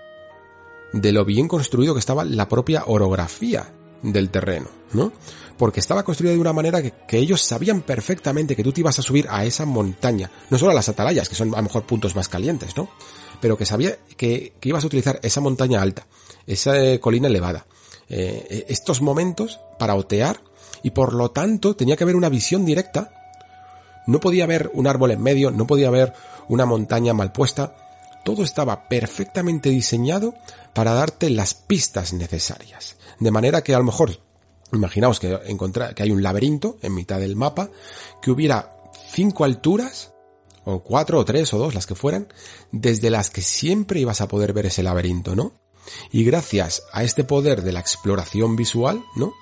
de 0.92 1.10
lo 1.10 1.24
bien 1.24 1.48
construido 1.48 1.94
que 1.94 2.00
estaba 2.00 2.24
la 2.24 2.48
propia 2.48 2.84
orografía 2.86 3.74
del 4.02 4.30
terreno, 4.30 4.68
¿no? 4.92 5.10
Porque 5.56 5.80
estaba 5.80 6.02
construido 6.02 6.34
de 6.34 6.40
una 6.40 6.52
manera 6.52 6.82
que, 6.82 7.18
ellos 7.18 7.42
sabían 7.42 7.82
perfectamente 7.82 8.56
que 8.56 8.64
tú 8.64 8.72
te 8.72 8.80
ibas 8.80 8.98
a 8.98 9.02
subir 9.02 9.26
a 9.30 9.44
esa 9.44 9.64
montaña, 9.64 10.30
no 10.50 10.58
solo 10.58 10.72
a 10.72 10.74
las 10.74 10.88
atalayas, 10.88 11.28
que 11.28 11.34
son 11.34 11.54
a 11.54 11.58
lo 11.58 11.64
mejor 11.64 11.84
puntos 11.84 12.16
más 12.16 12.28
calientes, 12.28 12.76
¿no? 12.76 12.88
Pero 13.40 13.56
que 13.56 13.66
sabía 13.66 13.96
que, 14.16 14.54
ibas 14.62 14.84
a 14.84 14.86
utilizar 14.86 15.20
esa 15.22 15.40
montaña 15.40 15.80
alta, 15.80 16.06
esa 16.46 16.78
eh, 16.82 17.00
colina 17.00 17.28
elevada, 17.28 17.66
eh, 18.08 18.46
eh, 18.50 18.64
estos 18.68 19.00
momentos 19.00 19.60
para 19.78 19.94
otear 19.94 20.40
y 20.82 20.90
por 20.90 21.14
lo 21.14 21.30
tanto 21.30 21.76
tenía 21.76 21.96
que 21.96 22.04
haber 22.04 22.16
una 22.16 22.28
visión 22.28 22.64
directa. 22.64 23.10
No 24.06 24.20
podía 24.20 24.44
haber 24.44 24.70
un 24.74 24.86
árbol 24.86 25.12
en 25.12 25.22
medio, 25.22 25.50
no 25.50 25.66
podía 25.66 25.88
haber 25.88 26.12
una 26.48 26.66
montaña 26.66 27.14
mal 27.14 27.32
puesta. 27.32 27.74
Todo 28.22 28.42
estaba 28.42 28.88
perfectamente 28.88 29.70
diseñado 29.70 30.34
para 30.74 30.92
darte 30.92 31.30
las 31.30 31.54
pistas 31.54 32.12
necesarias. 32.12 32.96
De 33.18 33.30
manera 33.30 33.62
que 33.62 33.74
a 33.74 33.78
lo 33.78 33.84
mejor 33.84 34.18
Imaginaos 34.74 35.20
que, 35.20 35.38
que 35.94 36.02
hay 36.02 36.10
un 36.10 36.22
laberinto 36.22 36.78
en 36.82 36.94
mitad 36.94 37.20
del 37.20 37.36
mapa, 37.36 37.70
que 38.20 38.30
hubiera 38.30 38.76
cinco 39.10 39.44
alturas, 39.44 40.12
o 40.64 40.82
cuatro, 40.82 41.18
o 41.18 41.24
tres, 41.24 41.52
o 41.54 41.58
dos, 41.58 41.74
las 41.74 41.86
que 41.86 41.94
fueran, 41.94 42.28
desde 42.72 43.10
las 43.10 43.30
que 43.30 43.42
siempre 43.42 44.00
ibas 44.00 44.20
a 44.20 44.28
poder 44.28 44.52
ver 44.52 44.66
ese 44.66 44.82
laberinto, 44.82 45.36
¿no? 45.36 45.52
Y 46.10 46.24
gracias 46.24 46.82
a 46.92 47.04
este 47.04 47.24
poder 47.24 47.62
de 47.62 47.72
la 47.72 47.80
exploración 47.80 48.56
visual, 48.56 49.02
¿no? 49.16 49.32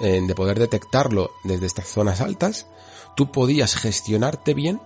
de 0.00 0.34
poder 0.34 0.58
detectarlo 0.58 1.30
desde 1.44 1.66
estas 1.66 1.86
zonas 1.86 2.20
altas, 2.20 2.66
tú 3.14 3.30
podías 3.30 3.76
gestionarte 3.76 4.54
bien 4.54 4.80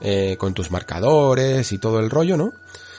eh, 0.00 0.36
con 0.38 0.54
tus 0.54 0.70
marcadores 0.70 1.72
y 1.72 1.78
todo 1.78 2.00
el 2.00 2.10
rollo, 2.10 2.36
¿no? 2.36 2.52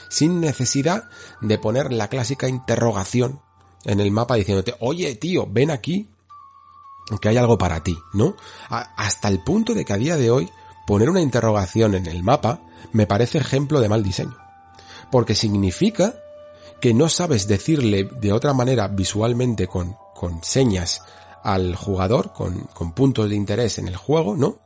Sin 0.10 0.40
necesidad 0.40 1.10
de 1.42 1.58
poner 1.60 1.92
la 1.92 2.08
clásica 2.08 2.48
interrogación 2.48 3.42
en 3.86 4.00
el 4.00 4.12
mapa 4.12 4.36
diciéndote, 4.36 4.76
oye 4.80 5.16
tío, 5.16 5.48
ven 5.50 5.72
aquí, 5.72 6.10
que 7.22 7.30
hay 7.30 7.38
algo 7.38 7.58
para 7.58 7.84
ti, 7.84 7.98
¿no? 8.14 8.36
hasta 8.70 9.28
el 9.28 9.44
punto 9.44 9.74
de 9.74 9.86
que 9.86 9.94
a 9.94 9.98
día 9.98 10.18
de 10.18 10.32
hoy 10.32 10.50
poner 10.88 11.10
una 11.10 11.22
interrogación 11.22 11.96
en 11.96 12.08
el 12.08 12.24
mapa 12.24 12.62
me 12.94 13.08
parece 13.08 13.38
ejemplo 13.38 13.80
de 13.80 13.90
mal 13.90 14.04
diseño. 14.04 14.38
Porque 15.12 15.36
significa 15.36 16.16
que 16.82 16.94
no 16.94 17.10
sabes 17.10 17.48
decirle 17.48 18.10
de 18.20 18.32
otra 18.32 18.54
manera 18.54 18.88
visualmente 18.88 19.68
con, 19.68 19.96
con 20.14 20.44
señas 20.44 21.02
al 21.44 21.76
jugador, 21.76 22.34
con, 22.34 22.62
con 22.74 22.94
puntos 22.94 23.30
de 23.30 23.36
interés 23.36 23.78
en 23.78 23.88
el 23.88 23.96
juego, 23.96 24.36
¿no? 24.36 24.60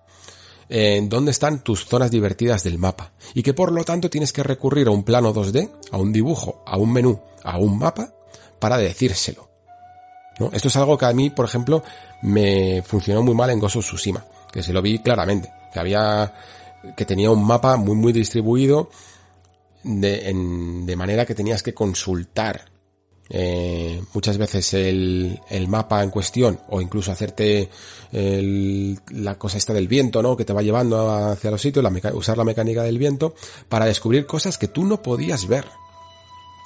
En 0.69 1.09
dónde 1.09 1.31
están 1.31 1.63
tus 1.63 1.85
zonas 1.85 2.11
divertidas 2.11 2.63
del 2.63 2.77
mapa. 2.77 3.11
Y 3.33 3.43
que 3.43 3.53
por 3.53 3.71
lo 3.71 3.83
tanto 3.83 4.09
tienes 4.09 4.31
que 4.31 4.43
recurrir 4.43 4.87
a 4.87 4.91
un 4.91 5.03
plano 5.03 5.33
2D, 5.33 5.71
a 5.91 5.97
un 5.97 6.13
dibujo, 6.13 6.63
a 6.65 6.77
un 6.77 6.93
menú, 6.93 7.19
a 7.43 7.57
un 7.57 7.79
mapa, 7.79 8.13
para 8.59 8.77
decírselo. 8.77 9.49
Esto 10.53 10.69
es 10.69 10.77
algo 10.77 10.97
que 10.97 11.05
a 11.05 11.13
mí, 11.13 11.29
por 11.29 11.45
ejemplo, 11.45 11.83
me 12.21 12.81
funcionó 12.81 13.21
muy 13.23 13.33
mal 13.33 13.49
en 13.49 13.63
of 13.63 13.73
Tsushima, 13.73 14.23
que 14.51 14.63
se 14.63 14.71
lo 14.71 14.81
vi 14.81 14.99
claramente, 14.99 15.51
que 15.73 15.79
había, 15.79 16.33
que 16.95 17.05
tenía 17.05 17.29
un 17.29 17.45
mapa 17.45 17.75
muy 17.75 17.95
muy 17.95 18.13
distribuido 18.13 18.89
de, 19.83 20.33
de 20.85 20.95
manera 20.95 21.25
que 21.25 21.35
tenías 21.35 21.61
que 21.61 21.73
consultar 21.73 22.69
eh, 23.31 24.01
muchas 24.13 24.39
veces 24.39 24.73
el, 24.73 25.39
el, 25.49 25.67
mapa 25.67 26.01
en 26.01 26.09
cuestión 26.09 26.59
o 26.69 26.81
incluso 26.81 27.11
hacerte 27.11 27.69
el, 28.11 28.99
la 29.11 29.37
cosa 29.37 29.59
esta 29.59 29.71
del 29.71 29.87
viento, 29.87 30.23
¿no? 30.23 30.35
Que 30.35 30.45
te 30.45 30.53
va 30.53 30.63
llevando 30.63 31.11
hacia 31.11 31.51
los 31.51 31.61
sitios, 31.61 31.83
la 31.83 32.13
usar 32.13 32.37
la 32.37 32.43
mecánica 32.43 32.81
del 32.81 32.97
viento 32.97 33.35
para 33.67 33.85
descubrir 33.85 34.25
cosas 34.25 34.57
que 34.57 34.67
tú 34.67 34.83
no 34.83 35.03
podías 35.03 35.47
ver. 35.47 35.65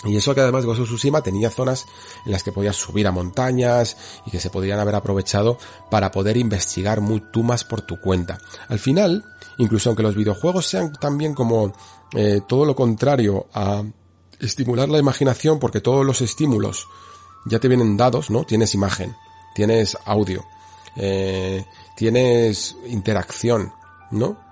Y 0.06 0.18
eso 0.18 0.36
que 0.36 0.42
además 0.42 0.66
Ghost 0.66 0.82
of 0.82 0.88
Tsushima 0.88 1.22
tenía 1.22 1.50
zonas 1.50 1.86
en 2.26 2.32
las 2.32 2.44
que 2.44 2.52
podías 2.52 2.76
subir 2.76 3.08
a 3.08 3.12
montañas 3.12 3.96
y 4.26 4.32
que 4.32 4.40
se 4.40 4.50
podrían 4.50 4.80
haber 4.80 4.96
aprovechado 4.96 5.58
para 5.90 6.12
poder 6.12 6.38
investigar 6.38 7.02
muy 7.02 7.22
tú 7.32 7.44
más 7.44 7.64
por 7.64 7.82
tu 7.82 8.00
cuenta. 8.02 8.38
Al 8.68 8.80
final, 8.80 9.24
incluso 9.58 9.90
aunque 9.90 10.04
los 10.04 10.16
videojuegos 10.16 10.68
sean 10.68 10.92
también 10.94 11.34
como 11.34 11.74
eh, 12.14 12.42
todo 12.48 12.66
lo 12.66 12.76
contrario 12.76 13.48
a 13.54 13.84
estimular 14.40 14.90
la 14.90 15.00
imaginación 15.00 15.60
porque 15.60 15.80
todos 15.80 16.06
los 16.06 16.22
estímulos 16.22 16.88
ya 17.46 17.60
te 17.60 17.68
vienen 17.68 17.98
dados, 17.98 18.30
¿no? 18.30 18.44
Tienes 18.44 18.74
imagen, 18.74 19.16
tienes 19.56 19.98
audio, 20.06 20.46
eh, 20.96 21.66
tienes 21.96 22.76
interacción, 22.88 23.74
¿no? 24.12 24.43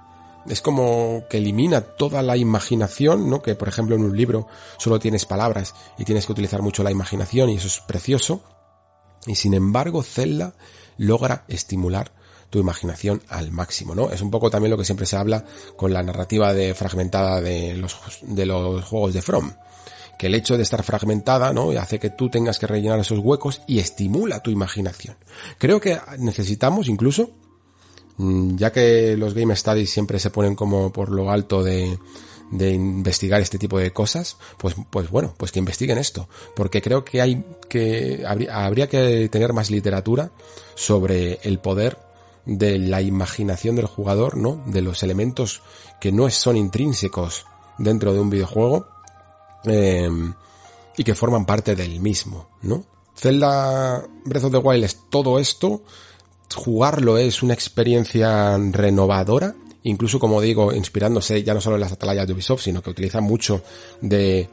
Es 0.47 0.61
como 0.61 1.23
que 1.29 1.37
elimina 1.37 1.81
toda 1.81 2.21
la 2.21 2.37
imaginación, 2.37 3.29
¿no? 3.29 3.41
Que 3.41 3.55
por 3.55 3.67
ejemplo 3.67 3.95
en 3.95 4.03
un 4.03 4.15
libro 4.15 4.47
solo 4.77 4.99
tienes 4.99 5.25
palabras 5.25 5.73
y 5.97 6.05
tienes 6.05 6.25
que 6.25 6.31
utilizar 6.31 6.61
mucho 6.61 6.83
la 6.83 6.91
imaginación 6.91 7.49
y 7.49 7.55
eso 7.55 7.67
es 7.67 7.79
precioso. 7.79 8.43
Y 9.25 9.35
sin 9.35 9.53
embargo, 9.53 10.01
Zelda 10.01 10.53
logra 10.97 11.45
estimular 11.47 12.11
tu 12.49 12.59
imaginación 12.59 13.21
al 13.29 13.51
máximo, 13.51 13.95
¿no? 13.95 14.11
Es 14.11 14.21
un 14.21 14.29
poco 14.29 14.49
también 14.49 14.71
lo 14.71 14.77
que 14.77 14.85
siempre 14.85 15.05
se 15.05 15.15
habla 15.15 15.45
con 15.77 15.93
la 15.93 16.03
narrativa 16.03 16.53
de 16.53 16.73
fragmentada 16.73 17.39
de 17.39 17.75
los, 17.75 17.97
de 18.21 18.45
los 18.45 18.83
juegos 18.83 19.13
de 19.13 19.21
From. 19.21 19.53
Que 20.19 20.27
el 20.27 20.35
hecho 20.35 20.57
de 20.57 20.63
estar 20.63 20.83
fragmentada, 20.83 21.53
¿no? 21.53 21.71
Hace 21.71 21.97
que 21.97 22.09
tú 22.09 22.29
tengas 22.29 22.59
que 22.59 22.67
rellenar 22.67 22.99
esos 22.99 23.19
huecos 23.19 23.61
y 23.67 23.79
estimula 23.79 24.41
tu 24.41 24.51
imaginación. 24.51 25.15
Creo 25.57 25.79
que 25.79 25.99
necesitamos 26.19 26.89
incluso 26.89 27.31
ya 28.55 28.71
que 28.71 29.15
los 29.17 29.33
Game 29.33 29.55
Studies 29.55 29.89
siempre 29.89 30.19
se 30.19 30.29
ponen 30.29 30.55
como 30.55 30.91
por 30.91 31.09
lo 31.09 31.31
alto 31.31 31.63
de, 31.63 31.97
de 32.51 32.71
investigar 32.71 33.41
este 33.41 33.57
tipo 33.57 33.79
de 33.79 33.91
cosas, 33.91 34.37
pues, 34.57 34.75
pues 34.89 35.09
bueno, 35.09 35.33
pues 35.37 35.51
que 35.51 35.59
investiguen 35.59 35.97
esto, 35.97 36.27
porque 36.55 36.81
creo 36.81 37.03
que 37.03 37.21
hay 37.21 37.43
que, 37.69 38.23
habría, 38.27 38.65
habría 38.65 38.87
que 38.87 39.29
tener 39.29 39.53
más 39.53 39.71
literatura 39.71 40.31
sobre 40.75 41.39
el 41.43 41.59
poder 41.59 41.97
de 42.45 42.77
la 42.77 43.01
imaginación 43.01 43.75
del 43.75 43.85
jugador, 43.85 44.35
¿no? 44.35 44.63
De 44.65 44.81
los 44.81 45.01
elementos 45.03 45.61
que 45.99 46.11
no 46.11 46.29
son 46.29 46.57
intrínsecos 46.57 47.45
dentro 47.77 48.13
de 48.13 48.19
un 48.19 48.29
videojuego, 48.29 48.87
em, 49.63 50.33
y 50.97 51.03
que 51.03 51.15
forman 51.15 51.45
parte 51.45 51.75
del 51.75 51.99
mismo, 51.99 52.49
¿no? 52.61 52.83
Zelda 53.15 54.03
Breath 54.25 54.45
of 54.45 54.51
the 54.51 54.57
Wild 54.57 54.83
es 54.83 54.99
todo 55.09 55.39
esto, 55.39 55.83
jugarlo 56.55 57.17
es 57.17 57.43
una 57.43 57.53
experiencia 57.53 58.57
renovadora 58.57 59.55
incluso 59.83 60.19
como 60.19 60.41
digo, 60.41 60.73
inspirándose 60.73 61.43
ya 61.43 61.53
no 61.53 61.61
solo 61.61 61.75
en 61.75 61.81
las 61.81 61.91
atalayas 61.91 62.27
de 62.27 62.33
Ubisoft, 62.33 62.63
sino 62.63 62.81
que 62.81 62.89
utiliza 62.89 63.21
mucho 63.21 63.61
de 64.01 64.49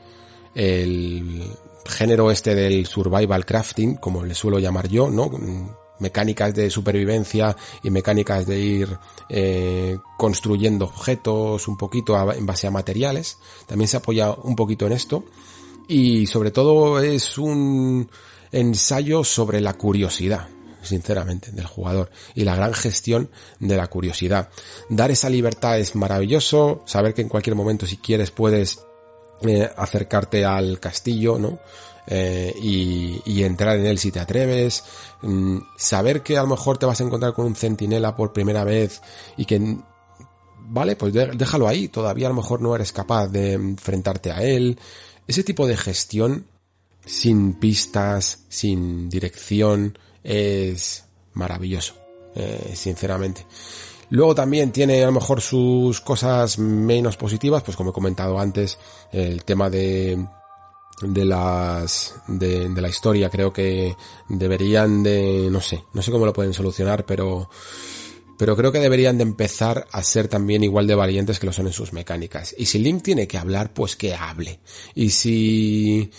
el 0.55 1.43
género 1.87 2.31
este 2.31 2.55
del 2.55 2.87
survival 2.87 3.45
crafting, 3.45 3.97
como 3.97 4.25
le 4.25 4.35
suelo 4.35 4.59
llamar 4.59 4.89
yo, 4.89 5.11
¿no? 5.11 5.31
Mecánicas 6.01 6.55
de 6.55 6.71
supervivencia 6.71 7.57
y 7.83 7.91
mecánicas 7.91 8.47
de 8.47 8.61
ir 8.61 8.99
eh, 9.29 9.99
construyendo 10.17 10.85
objetos 10.85 11.67
un 11.67 11.77
poquito 11.77 12.33
en 12.33 12.47
base 12.47 12.67
a 12.67 12.71
materiales. 12.71 13.39
También 13.67 13.89
se 13.89 13.97
apoya 13.97 14.31
un 14.31 14.55
poquito 14.55 14.87
en 14.87 14.93
esto. 14.93 15.25
Y 15.89 16.27
sobre 16.27 16.51
todo 16.51 17.01
es 17.01 17.37
un 17.39 18.09
ensayo 18.53 19.25
sobre 19.25 19.61
la 19.61 19.75
curiosidad 19.75 20.49
sinceramente, 20.89 21.53
del 21.53 21.67
jugador 21.67 22.11
y 22.35 22.45
la 22.45 22.57
gran 22.57 22.75
gestión 22.75 23.31
de 23.61 23.77
la 23.77 23.87
curiosidad. 23.89 24.49
Dar 24.89 25.11
esa 25.11 25.31
libertad 25.31 25.79
es 25.79 25.95
maravilloso, 25.95 26.83
saber 26.87 27.15
que 27.15 27.23
en 27.23 27.29
cualquier 27.29 27.57
momento 27.57 27.87
si 27.87 27.99
quieres 27.99 28.31
puedes 28.31 28.81
eh, 29.43 29.71
acercarte 29.77 30.45
al 30.45 30.81
castillo, 30.81 31.39
¿no? 31.39 31.61
Eh, 32.11 32.55
y, 32.61 33.21
y, 33.27 33.43
entrar 33.45 33.77
en 33.77 33.85
él 33.85 33.99
si 33.99 34.11
te 34.11 34.19
atreves, 34.19 34.83
mm, 35.21 35.59
saber 35.77 36.23
que 36.23 36.39
a 36.39 36.43
lo 36.43 36.49
mejor 36.49 36.79
te 36.79 36.87
vas 36.87 36.99
a 37.01 37.05
encontrar 37.05 37.35
con 37.35 37.45
un 37.45 37.55
centinela 37.55 38.17
por 38.17 38.33
primera 38.33 38.65
vez 38.65 39.03
y 39.37 39.45
que, 39.45 39.77
vale, 40.61 40.97
pues 40.97 41.13
déjalo 41.13 41.69
ahí, 41.69 41.89
todavía 41.89 42.29
a 42.29 42.31
lo 42.31 42.37
mejor 42.37 42.63
no 42.63 42.75
eres 42.75 42.93
capaz 42.93 43.29
de 43.29 43.53
enfrentarte 43.53 44.33
a 44.33 44.43
él. 44.43 44.81
Ese 45.27 45.45
tipo 45.45 45.67
de 45.67 45.77
gestión 45.77 46.47
sin 47.09 47.55
pistas, 47.55 48.45
sin 48.49 49.09
dirección, 49.09 49.99
es 50.29 51.05
maravilloso, 51.33 51.95
eh, 52.35 52.73
sinceramente. 52.75 53.47
Luego 54.11 54.35
también 54.35 54.73
tiene 54.73 55.03
a 55.03 55.07
lo 55.07 55.13
mejor 55.13 55.41
sus 55.41 56.01
cosas 56.03 56.59
menos 56.59 57.17
positivas, 57.17 57.63
pues 57.63 57.77
como 57.77 57.91
he 57.91 57.95
comentado 57.95 58.39
antes, 58.39 58.79
el 59.11 59.45
tema 59.45 59.71
de 59.71 60.19
de 61.01 61.25
las 61.25 62.17
de, 62.27 62.69
de, 62.69 62.81
la 62.81 62.89
historia 62.89 63.31
creo 63.31 63.53
que 63.53 63.95
deberían 64.29 65.05
de 65.05 65.49
no 65.49 65.61
sé 65.61 65.85
no 65.93 66.03
sé 66.03 66.11
cómo 66.11 66.27
lo 66.27 66.33
pueden 66.33 66.53
solucionar 66.53 67.07
pero 67.07 67.49
pero 68.37 68.57
creo 68.57 68.73
que 68.73 68.81
deberían 68.81 69.17
de 69.17 69.23
empezar 69.23 69.87
a 69.93 70.03
ser 70.03 70.27
también 70.27 70.65
igual 70.65 70.89
de 70.89 70.97
valientes 70.97 71.39
que 71.39 71.47
lo 71.47 71.53
son 71.53 71.69
en 71.69 71.73
sus 71.73 71.93
mecánicas 71.93 72.53
y 72.59 72.67
si 72.67 72.81
Link 72.81 73.05
tiene 73.05 73.29
que 73.29 73.39
hablar 73.39 73.73
pues 73.73 73.95
que 73.95 74.17
hable 74.17 74.59
y 74.97 75.11
si 75.11 76.11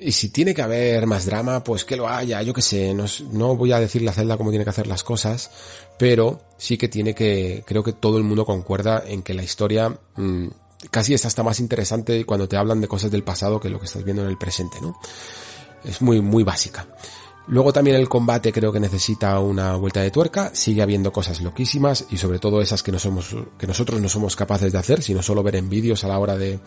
y 0.00 0.12
si 0.12 0.30
tiene 0.30 0.54
que 0.54 0.62
haber 0.62 1.06
más 1.06 1.26
drama, 1.26 1.62
pues 1.64 1.84
que 1.84 1.96
lo 1.96 2.08
haya, 2.08 2.42
yo 2.42 2.54
que 2.54 2.62
sé, 2.62 2.94
no, 2.94 3.04
no 3.32 3.56
voy 3.56 3.72
a 3.72 3.80
decirle 3.80 4.10
a 4.10 4.12
Zelda 4.12 4.36
cómo 4.36 4.50
tiene 4.50 4.64
que 4.64 4.70
hacer 4.70 4.86
las 4.86 5.02
cosas, 5.02 5.50
pero 5.98 6.40
sí 6.56 6.78
que 6.78 6.88
tiene 6.88 7.14
que, 7.14 7.64
creo 7.66 7.82
que 7.82 7.92
todo 7.92 8.18
el 8.18 8.24
mundo 8.24 8.44
concuerda 8.44 9.02
en 9.06 9.22
que 9.22 9.34
la 9.34 9.42
historia 9.42 9.98
mmm, 10.16 10.48
casi 10.90 11.14
es 11.14 11.24
hasta 11.24 11.42
más 11.42 11.60
interesante 11.60 12.24
cuando 12.24 12.48
te 12.48 12.56
hablan 12.56 12.80
de 12.80 12.88
cosas 12.88 13.10
del 13.10 13.24
pasado 13.24 13.58
que 13.58 13.70
lo 13.70 13.80
que 13.80 13.86
estás 13.86 14.04
viendo 14.04 14.22
en 14.22 14.28
el 14.28 14.38
presente, 14.38 14.78
¿no? 14.80 14.98
Es 15.84 16.00
muy, 16.00 16.20
muy 16.20 16.44
básica. 16.44 16.86
Luego 17.48 17.72
también 17.72 17.96
el 17.96 18.08
combate 18.08 18.52
creo 18.52 18.72
que 18.72 18.78
necesita 18.78 19.38
una 19.40 19.74
vuelta 19.76 20.02
de 20.02 20.10
tuerca, 20.10 20.50
sigue 20.54 20.82
habiendo 20.82 21.12
cosas 21.12 21.40
loquísimas 21.40 22.04
y 22.10 22.18
sobre 22.18 22.38
todo 22.38 22.60
esas 22.60 22.82
que 22.82 22.92
no 22.92 22.98
somos, 22.98 23.34
que 23.58 23.66
nosotros 23.66 24.00
no 24.00 24.08
somos 24.08 24.36
capaces 24.36 24.70
de 24.70 24.78
hacer, 24.78 25.02
sino 25.02 25.22
solo 25.22 25.42
ver 25.42 25.56
en 25.56 25.70
vídeos 25.70 26.04
a 26.04 26.08
la 26.08 26.18
hora 26.18 26.36
de, 26.36 26.60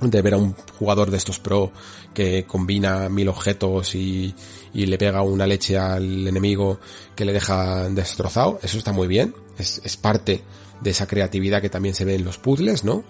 de 0.00 0.22
ver 0.22 0.34
a 0.34 0.38
un 0.38 0.54
jugador 0.78 1.10
de 1.10 1.16
estos 1.16 1.38
pro 1.38 1.72
que 2.14 2.44
combina 2.44 3.08
mil 3.08 3.28
objetos 3.28 3.94
y, 3.94 4.34
y, 4.72 4.86
le 4.86 4.98
pega 4.98 5.22
una 5.22 5.46
leche 5.46 5.78
al 5.78 6.26
enemigo 6.26 6.78
que 7.14 7.24
le 7.24 7.32
deja 7.32 7.88
destrozado. 7.88 8.58
Eso 8.62 8.78
está 8.78 8.92
muy 8.92 9.06
bien. 9.06 9.34
Es, 9.58 9.80
es 9.84 9.96
parte 9.96 10.42
de 10.80 10.90
esa 10.90 11.06
creatividad 11.06 11.62
que 11.62 11.70
también 11.70 11.94
se 11.94 12.04
ve 12.04 12.14
en 12.14 12.24
los 12.24 12.38
puzzles, 12.38 12.84
¿no? 12.84 13.04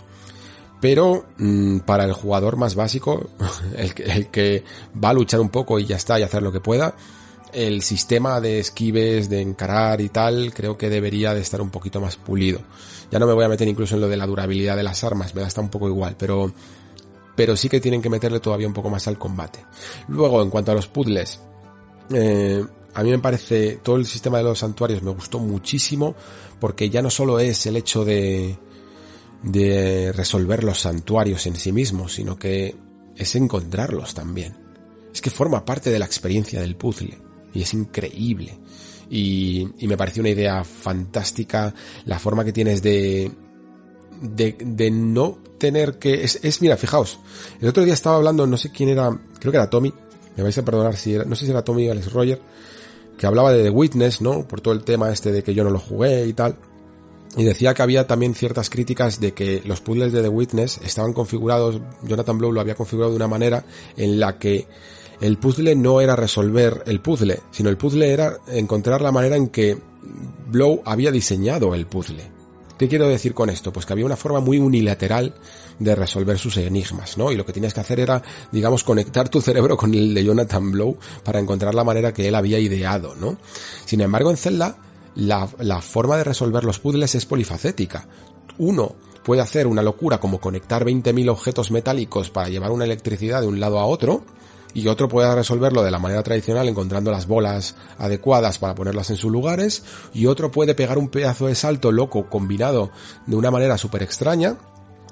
Pero 0.81 1.27
mmm, 1.39 1.79
para 1.79 2.05
el 2.05 2.13
jugador 2.13 2.57
más 2.57 2.75
básico, 2.75 3.31
el, 3.77 3.93
el 4.05 4.29
que 4.29 4.65
va 5.03 5.11
a 5.11 5.15
luchar 5.15 5.41
un 5.41 5.49
poco 5.49 5.79
y 5.79 5.87
ya 5.87 5.97
está 5.97 6.19
y 6.21 6.23
hacer 6.23 6.43
lo 6.43 6.53
que 6.53 6.61
pueda, 6.61 6.95
el 7.53 7.83
sistema 7.83 8.41
de 8.41 8.59
esquives, 8.59 9.29
de 9.29 9.41
encarar 9.41 10.01
y 10.01 10.09
tal, 10.09 10.53
creo 10.55 10.77
que 10.77 10.89
debería 10.89 11.35
de 11.35 11.41
estar 11.41 11.61
un 11.61 11.71
poquito 11.71 12.01
más 12.01 12.17
pulido. 12.17 12.61
Ya 13.11 13.19
no 13.19 13.27
me 13.27 13.33
voy 13.33 13.45
a 13.45 13.49
meter 13.49 13.69
incluso 13.69 13.95
en 13.95 14.01
lo 14.01 14.09
de 14.09 14.17
la 14.17 14.27
durabilidad 14.27 14.77
de 14.77 14.83
las 14.83 15.05
armas, 15.05 15.35
me 15.35 15.41
da 15.41 15.47
hasta 15.47 15.61
un 15.61 15.69
poco 15.69 15.89
igual, 15.89 16.17
pero, 16.19 16.53
pero 17.35 17.57
sí 17.57 17.69
que 17.69 17.81
tienen 17.81 18.03
que 18.03 18.11
meterle 18.11 18.41
todavía 18.41 18.67
un 18.67 18.75
poco 18.75 18.91
más 18.91 19.07
al 19.09 19.19
combate. 19.19 19.65
Luego, 20.09 20.43
en 20.43 20.51
cuanto 20.51 20.73
a 20.73 20.75
los 20.75 20.89
puzzles, 20.89 21.41
eh, 22.13 22.65
a 22.95 23.03
mí 23.03 23.11
me 23.11 23.19
parece, 23.19 23.81
todo 23.83 23.97
el 23.97 24.07
sistema 24.07 24.39
de 24.39 24.45
los 24.45 24.59
santuarios 24.59 25.03
me 25.03 25.13
gustó 25.13 25.39
muchísimo, 25.39 26.15
porque 26.61 26.91
ya 26.91 27.03
no 27.03 27.11
solo 27.11 27.39
es 27.39 27.67
el 27.67 27.77
hecho 27.77 28.05
de, 28.05 28.59
de 29.43 30.13
resolver 30.13 30.65
los 30.65 30.81
santuarios 30.81 31.47
en 31.47 31.57
sí 31.57 31.73
mismos, 31.73 32.15
sino 32.15 32.39
que 32.39 32.75
es 33.17 33.35
encontrarlos 33.35 34.15
también. 34.15 34.57
Es 35.13 35.21
que 35.21 35.31
forma 35.31 35.65
parte 35.65 35.91
de 35.91 35.99
la 35.99 36.05
experiencia 36.05 36.61
del 36.61 36.77
puzzle 36.77 37.26
y 37.57 37.63
es 37.63 37.75
increíble. 37.75 38.59
Y, 39.09 39.69
y, 39.79 39.87
me 39.87 39.97
pareció 39.97 40.21
una 40.21 40.31
idea 40.31 40.65
fantástica 40.65 41.73
la 42.07 42.19
forma 42.19 42.45
que 42.45 42.53
tienes 42.53 42.83
de, 42.83 43.31
de, 44.21 44.57
de 44.59 44.91
no 44.91 45.39
tener 45.59 45.99
que... 45.99 46.25
Es, 46.25 46.41
es, 46.43 46.61
mira, 46.61 46.77
fijaos, 46.77 47.21
el 47.61 47.69
otro 47.69 47.85
día 47.85 47.95
estaba 47.95 48.17
hablando, 48.17 48.47
no 48.47 48.57
sé 48.57 48.71
quién 48.71 48.89
era, 48.89 49.09
creo 49.39 49.53
que 49.53 49.59
era 49.59 49.71
Tommy, 49.71 49.93
me 50.37 50.43
vais 50.43 50.59
a 50.59 50.65
perdonar 50.65 50.97
si 50.97 51.15
era, 51.15 51.25
no 51.25 51.37
sé 51.37 51.45
si 51.45 51.51
era 51.51 51.63
Tommy 51.63 51.89
o 51.89 51.93
Alex 51.93 52.13
Roger, 52.13 52.41
que 53.17 53.27
hablaba 53.27 53.53
de 53.53 53.63
The 53.63 53.71
Witness, 53.71 54.21
¿no? 54.21 54.47
Por 54.47 54.61
todo 54.61 54.75
el 54.75 54.85
tema 54.85 55.11
este 55.11 55.33
de 55.33 55.43
que 55.43 55.55
yo 55.55 55.65
no 55.65 55.71
lo 55.71 55.79
jugué 55.79 56.27
y 56.27 56.33
tal. 56.33 56.57
Y 57.37 57.45
decía 57.45 57.75
que 57.75 57.83
había 57.83 58.07
también 58.07 58.35
ciertas 58.35 58.71
críticas 58.71 59.21
de 59.21 59.33
que 59.33 59.63
los 59.65 59.81
puzzles 59.81 60.13
de 60.13 60.23
The 60.23 60.29
Witness 60.29 60.81
estaban 60.85 61.13
configurados, 61.13 61.81
Jonathan 62.03 62.39
Blow 62.39 62.53
lo 62.53 62.61
había 62.61 62.75
configurado 62.75 63.13
de 63.13 63.17
una 63.17 63.29
manera 63.29 63.65
en 63.97 64.21
la 64.21 64.39
que 64.39 64.67
el 65.21 65.39
puzzle 65.39 65.75
no 65.75 66.01
era 66.01 66.17
resolver 66.17 66.83
el 66.87 67.01
puzzle, 67.01 67.41
sino 67.51 67.71
el 67.71 67.77
puzzle 67.77 68.13
era 68.13 68.39
encontrar 68.49 69.01
la 69.01 69.13
manera 69.13 69.37
en 69.37 69.49
que 69.49 69.79
Blow 70.49 70.83
había 70.85 71.11
diseñado 71.11 71.75
el 71.75 71.87
puzzle. 71.87 72.37
¿Qué 72.79 72.89
quiero 72.89 73.09
decir 73.09 73.33
con 73.33 73.49
esto? 73.49 73.73
Pues 73.73 73.87
que 73.87 73.95
había 73.95 74.05
una 74.05 74.17
forma 74.17 74.41
muy 74.41 74.59
unilateral 74.59 75.35
de 75.79 75.95
resolver 75.95 76.39
sus 76.39 76.59
enigmas, 76.59 77.17
¿no? 77.17 77.33
Y 77.33 77.37
lo 77.37 77.47
que 77.47 77.55
tenías 77.55 77.73
que 77.73 77.81
hacer 77.81 78.01
era, 78.01 78.23
digamos, 78.53 78.85
conectar 78.85 79.31
tu 79.31 79.41
cerebro 79.41 79.77
con 79.77 79.95
el 79.95 80.13
de 80.13 80.25
Jonathan 80.25 80.71
Blow 80.71 80.99
para 81.25 81.39
encontrar 81.39 81.75
la 81.75 81.85
manera 81.85 82.13
que 82.13 82.29
él 82.29 82.35
había 82.35 82.59
ideado, 82.59 83.15
¿no? 83.17 83.39
Sin 83.87 84.03
embargo, 84.03 84.31
en 84.31 84.37
Zelda, 84.37 84.77
la, 85.15 85.49
la 85.59 85.81
forma 85.81 86.19
de 86.19 86.25
resolver 86.25 86.65
los 86.65 86.79
puzzles 86.79 87.15
es 87.15 87.25
polifacética. 87.25 88.07
Uno 88.59 88.95
puede 89.25 89.41
hacer 89.41 89.67
una 89.67 89.83
locura 89.83 90.21
como 90.21 90.39
conectar 90.39 90.85
20.000 90.85 91.31
objetos 91.31 91.71
metálicos 91.71 92.31
para 92.31 92.49
llevar 92.49 92.73
una 92.73 92.85
electricidad 92.85 93.41
de 93.41 93.49
un 93.49 93.59
lado 93.59 93.79
a 93.79 93.87
otro, 93.87 94.23
y 94.77 94.89
otro 94.89 95.09
puede 95.09 95.35
resolverlo 95.35 95.83
de 95.83 95.91
la 95.91 95.99
manera 95.99 96.23
tradicional 96.23 96.69
encontrando 96.69 97.11
las 97.11 97.27
bolas 97.27 97.77
adecuadas 97.97 98.59
para 98.59 98.75
ponerlas 98.75 99.09
en 99.09 99.17
sus 99.17 99.33
lugares 99.33 99.83
y 100.13 100.27
otro 100.27 100.51
puede 100.51 100.75
pegar 100.75 100.99
un 100.99 101.09
pedazo 101.09 101.47
de 101.47 101.55
salto 101.55 101.91
loco 101.91 102.29
combinado 102.29 102.91
de 103.25 103.37
una 103.37 103.51
manera 103.51 103.79
súper 103.79 104.03
extraña 104.03 104.59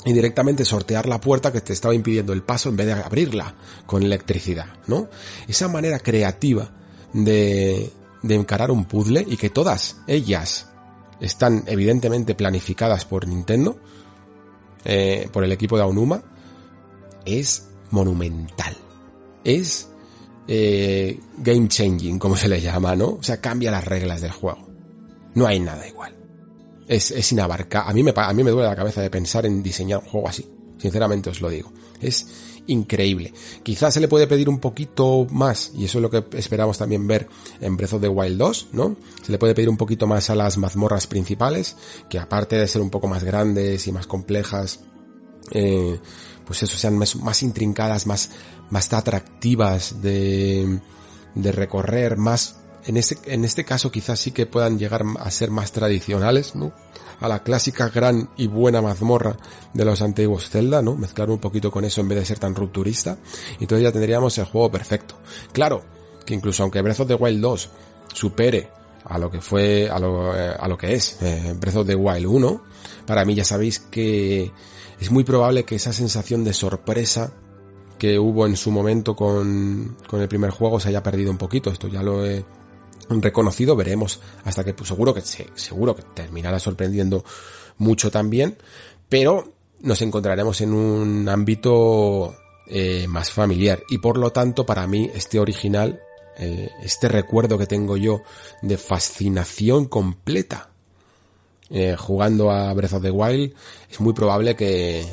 y 0.04 0.12
directamente 0.12 0.66
sortear 0.66 1.08
la 1.08 1.18
puerta 1.18 1.50
que 1.50 1.62
te 1.62 1.72
estaba 1.72 1.94
impidiendo 1.94 2.34
el 2.34 2.42
paso 2.42 2.68
en 2.68 2.76
vez 2.76 2.88
de 2.88 2.92
abrirla 2.92 3.54
con 3.86 4.02
electricidad, 4.02 4.66
¿no? 4.86 5.08
Esa 5.48 5.66
manera 5.68 5.98
creativa 5.98 6.70
de, 7.14 7.90
de 8.22 8.34
encarar 8.34 8.70
un 8.70 8.84
puzzle 8.84 9.24
y 9.26 9.38
que 9.38 9.48
todas 9.48 9.96
ellas 10.06 10.68
están 11.20 11.64
evidentemente 11.68 12.34
planificadas 12.34 13.06
por 13.06 13.26
Nintendo, 13.26 13.78
eh, 14.84 15.30
por 15.32 15.42
el 15.42 15.52
equipo 15.52 15.78
de 15.78 15.84
Aonuma, 15.84 16.22
es 17.24 17.68
monumental 17.90 18.83
es 19.44 19.88
eh, 20.48 21.20
game 21.38 21.68
changing, 21.68 22.18
como 22.18 22.36
se 22.36 22.48
le 22.48 22.60
llama, 22.60 22.96
¿no? 22.96 23.10
O 23.14 23.22
sea, 23.22 23.40
cambia 23.40 23.70
las 23.70 23.84
reglas 23.84 24.20
del 24.20 24.32
juego. 24.32 24.68
No 25.34 25.46
hay 25.46 25.60
nada 25.60 25.86
igual. 25.86 26.14
Es, 26.86 27.10
es 27.10 27.32
inabarcable. 27.32 27.90
A 27.90 27.94
mí, 27.94 28.02
me, 28.02 28.12
a 28.14 28.32
mí 28.32 28.44
me 28.44 28.50
duele 28.50 28.68
la 28.68 28.76
cabeza 28.76 29.00
de 29.00 29.10
pensar 29.10 29.46
en 29.46 29.62
diseñar 29.62 30.00
un 30.00 30.08
juego 30.08 30.28
así. 30.28 30.46
Sinceramente 30.78 31.30
os 31.30 31.40
lo 31.40 31.48
digo. 31.48 31.72
Es 32.00 32.26
increíble. 32.66 33.32
Quizás 33.62 33.94
se 33.94 34.00
le 34.00 34.08
puede 34.08 34.26
pedir 34.26 34.48
un 34.48 34.58
poquito 34.58 35.26
más, 35.30 35.72
y 35.74 35.84
eso 35.84 35.98
es 35.98 36.02
lo 36.02 36.10
que 36.10 36.24
esperamos 36.38 36.78
también 36.78 37.06
ver 37.06 37.28
en 37.60 37.76
Breath 37.76 37.94
of 37.94 38.00
the 38.00 38.08
Wild 38.08 38.38
2, 38.38 38.68
¿no? 38.72 38.96
Se 39.22 39.32
le 39.32 39.38
puede 39.38 39.54
pedir 39.54 39.68
un 39.68 39.76
poquito 39.76 40.06
más 40.06 40.30
a 40.30 40.34
las 40.34 40.56
mazmorras 40.56 41.06
principales, 41.06 41.76
que 42.08 42.18
aparte 42.18 42.56
de 42.56 42.68
ser 42.68 42.80
un 42.80 42.90
poco 42.90 43.08
más 43.08 43.24
grandes 43.24 43.86
y 43.86 43.92
más 43.92 44.06
complejas, 44.06 44.80
eh, 45.50 45.98
pues 46.44 46.62
eso, 46.62 46.76
sean 46.76 46.96
más, 46.98 47.16
más 47.16 47.42
intrincadas, 47.42 48.06
más, 48.06 48.30
más 48.70 48.92
atractivas 48.92 50.02
de, 50.02 50.80
recorrer, 51.34 52.16
más, 52.16 52.56
en 52.86 52.96
este, 52.96 53.16
en 53.32 53.44
este 53.44 53.64
caso 53.64 53.90
quizás 53.90 54.18
sí 54.18 54.32
que 54.32 54.46
puedan 54.46 54.78
llegar 54.78 55.04
a 55.18 55.30
ser 55.30 55.50
más 55.50 55.72
tradicionales, 55.72 56.54
¿no? 56.54 56.72
A 57.20 57.28
la 57.28 57.42
clásica 57.42 57.88
gran 57.88 58.30
y 58.36 58.48
buena 58.48 58.82
mazmorra 58.82 59.36
de 59.72 59.84
los 59.84 60.02
antiguos 60.02 60.50
Zelda, 60.50 60.82
¿no? 60.82 60.96
Mezclar 60.96 61.30
un 61.30 61.38
poquito 61.38 61.70
con 61.70 61.84
eso 61.84 62.00
en 62.00 62.08
vez 62.08 62.18
de 62.18 62.24
ser 62.26 62.38
tan 62.38 62.54
rupturista. 62.54 63.18
Y 63.58 63.64
entonces 63.64 63.84
ya 63.84 63.92
tendríamos 63.92 64.36
el 64.38 64.44
juego 64.46 64.70
perfecto. 64.70 65.16
Claro, 65.52 65.84
que 66.26 66.34
incluso 66.34 66.62
aunque 66.62 66.82
Breath 66.82 67.00
of 67.00 67.08
the 67.08 67.14
Wild 67.14 67.40
2 67.40 67.70
supere 68.12 68.70
a 69.04 69.18
lo 69.18 69.30
que 69.30 69.40
fue, 69.40 69.88
a 69.88 69.98
lo, 69.98 70.36
eh, 70.36 70.54
a 70.58 70.66
lo 70.66 70.76
que 70.76 70.94
es 70.94 71.18
eh, 71.22 71.54
Breath 71.56 71.76
of 71.76 71.86
the 71.86 71.94
Wild 71.94 72.26
1, 72.26 72.62
para 73.06 73.24
mí 73.24 73.34
ya 73.34 73.44
sabéis 73.44 73.78
que 73.78 74.50
es 75.00 75.10
muy 75.10 75.24
probable 75.24 75.64
que 75.64 75.74
esa 75.74 75.92
sensación 75.92 76.44
de 76.44 76.52
sorpresa 76.52 77.32
que 78.04 78.18
hubo 78.18 78.44
en 78.44 78.54
su 78.54 78.70
momento 78.70 79.16
con, 79.16 79.96
con 80.06 80.20
el 80.20 80.28
primer 80.28 80.50
juego 80.50 80.78
se 80.78 80.90
haya 80.90 81.02
perdido 81.02 81.30
un 81.30 81.38
poquito. 81.38 81.70
Esto 81.70 81.88
ya 81.88 82.02
lo 82.02 82.26
he 82.26 82.44
reconocido, 83.08 83.76
veremos 83.76 84.20
hasta 84.44 84.62
que 84.62 84.74
pues, 84.74 84.88
seguro 84.88 85.14
que 85.14 85.22
seguro 85.22 85.96
que 85.96 86.02
terminará 86.14 86.58
sorprendiendo 86.58 87.24
mucho 87.78 88.10
también, 88.10 88.58
pero 89.08 89.54
nos 89.80 90.02
encontraremos 90.02 90.60
en 90.60 90.74
un 90.74 91.26
ámbito 91.30 92.36
eh, 92.66 93.06
más 93.08 93.30
familiar 93.30 93.82
y 93.88 93.96
por 93.96 94.18
lo 94.18 94.32
tanto 94.32 94.66
para 94.66 94.86
mí 94.86 95.10
este 95.14 95.40
original, 95.40 95.98
eh, 96.36 96.68
este 96.82 97.08
recuerdo 97.08 97.56
que 97.56 97.66
tengo 97.66 97.96
yo 97.96 98.20
de 98.60 98.76
fascinación 98.76 99.86
completa 99.86 100.68
eh, 101.70 101.96
jugando 101.98 102.50
a 102.50 102.74
Breath 102.74 102.92
of 102.92 103.02
the 103.02 103.10
Wild, 103.10 103.54
es 103.90 103.98
muy 103.98 104.12
probable 104.12 104.56
que, 104.56 105.06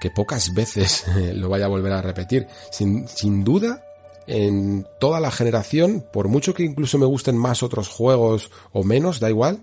que 0.00 0.10
pocas 0.10 0.54
veces 0.54 1.04
lo 1.34 1.48
vaya 1.48 1.66
a 1.66 1.68
volver 1.68 1.92
a 1.92 2.02
repetir. 2.02 2.46
Sin, 2.70 3.08
sin 3.08 3.44
duda, 3.44 3.84
en 4.26 4.86
toda 5.00 5.20
la 5.20 5.30
generación, 5.30 6.04
por 6.12 6.28
mucho 6.28 6.54
que 6.54 6.62
incluso 6.62 6.98
me 6.98 7.06
gusten 7.06 7.36
más 7.36 7.62
otros 7.62 7.88
juegos 7.88 8.50
o 8.72 8.84
menos, 8.84 9.20
da 9.20 9.30
igual, 9.30 9.62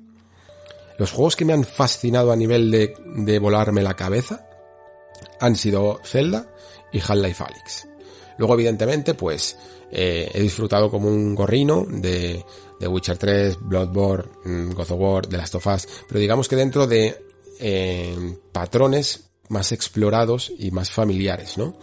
los 0.97 1.11
juegos 1.11 1.35
que 1.35 1.45
me 1.45 1.53
han 1.53 1.65
fascinado 1.65 2.31
a 2.31 2.35
nivel 2.35 2.71
de, 2.71 2.95
de 3.15 3.39
volarme 3.39 3.83
la 3.83 3.95
cabeza 3.95 4.47
han 5.39 5.55
sido 5.55 5.99
Zelda 6.03 6.47
y 6.91 6.99
Half-Life 6.99 7.43
Alyx. 7.43 7.87
Luego, 8.37 8.53
evidentemente, 8.55 9.13
pues 9.13 9.57
eh, 9.91 10.29
he 10.33 10.41
disfrutado 10.41 10.89
como 10.89 11.07
un 11.07 11.35
gorrino 11.35 11.85
de, 11.87 12.43
de 12.79 12.87
Witcher 12.87 13.17
3, 13.17 13.57
Bloodborne, 13.61 14.31
mm, 14.43 14.73
God 14.73 14.91
of 14.91 14.99
War, 14.99 15.27
The 15.27 15.37
Last 15.37 15.55
of 15.55 15.67
Us, 15.67 15.87
pero 16.07 16.19
digamos 16.19 16.47
que 16.47 16.55
dentro 16.55 16.87
de 16.87 17.17
eh, 17.59 18.37
patrones 18.51 19.24
más 19.49 19.71
explorados 19.71 20.51
y 20.57 20.71
más 20.71 20.89
familiares, 20.89 21.57
¿no? 21.57 21.77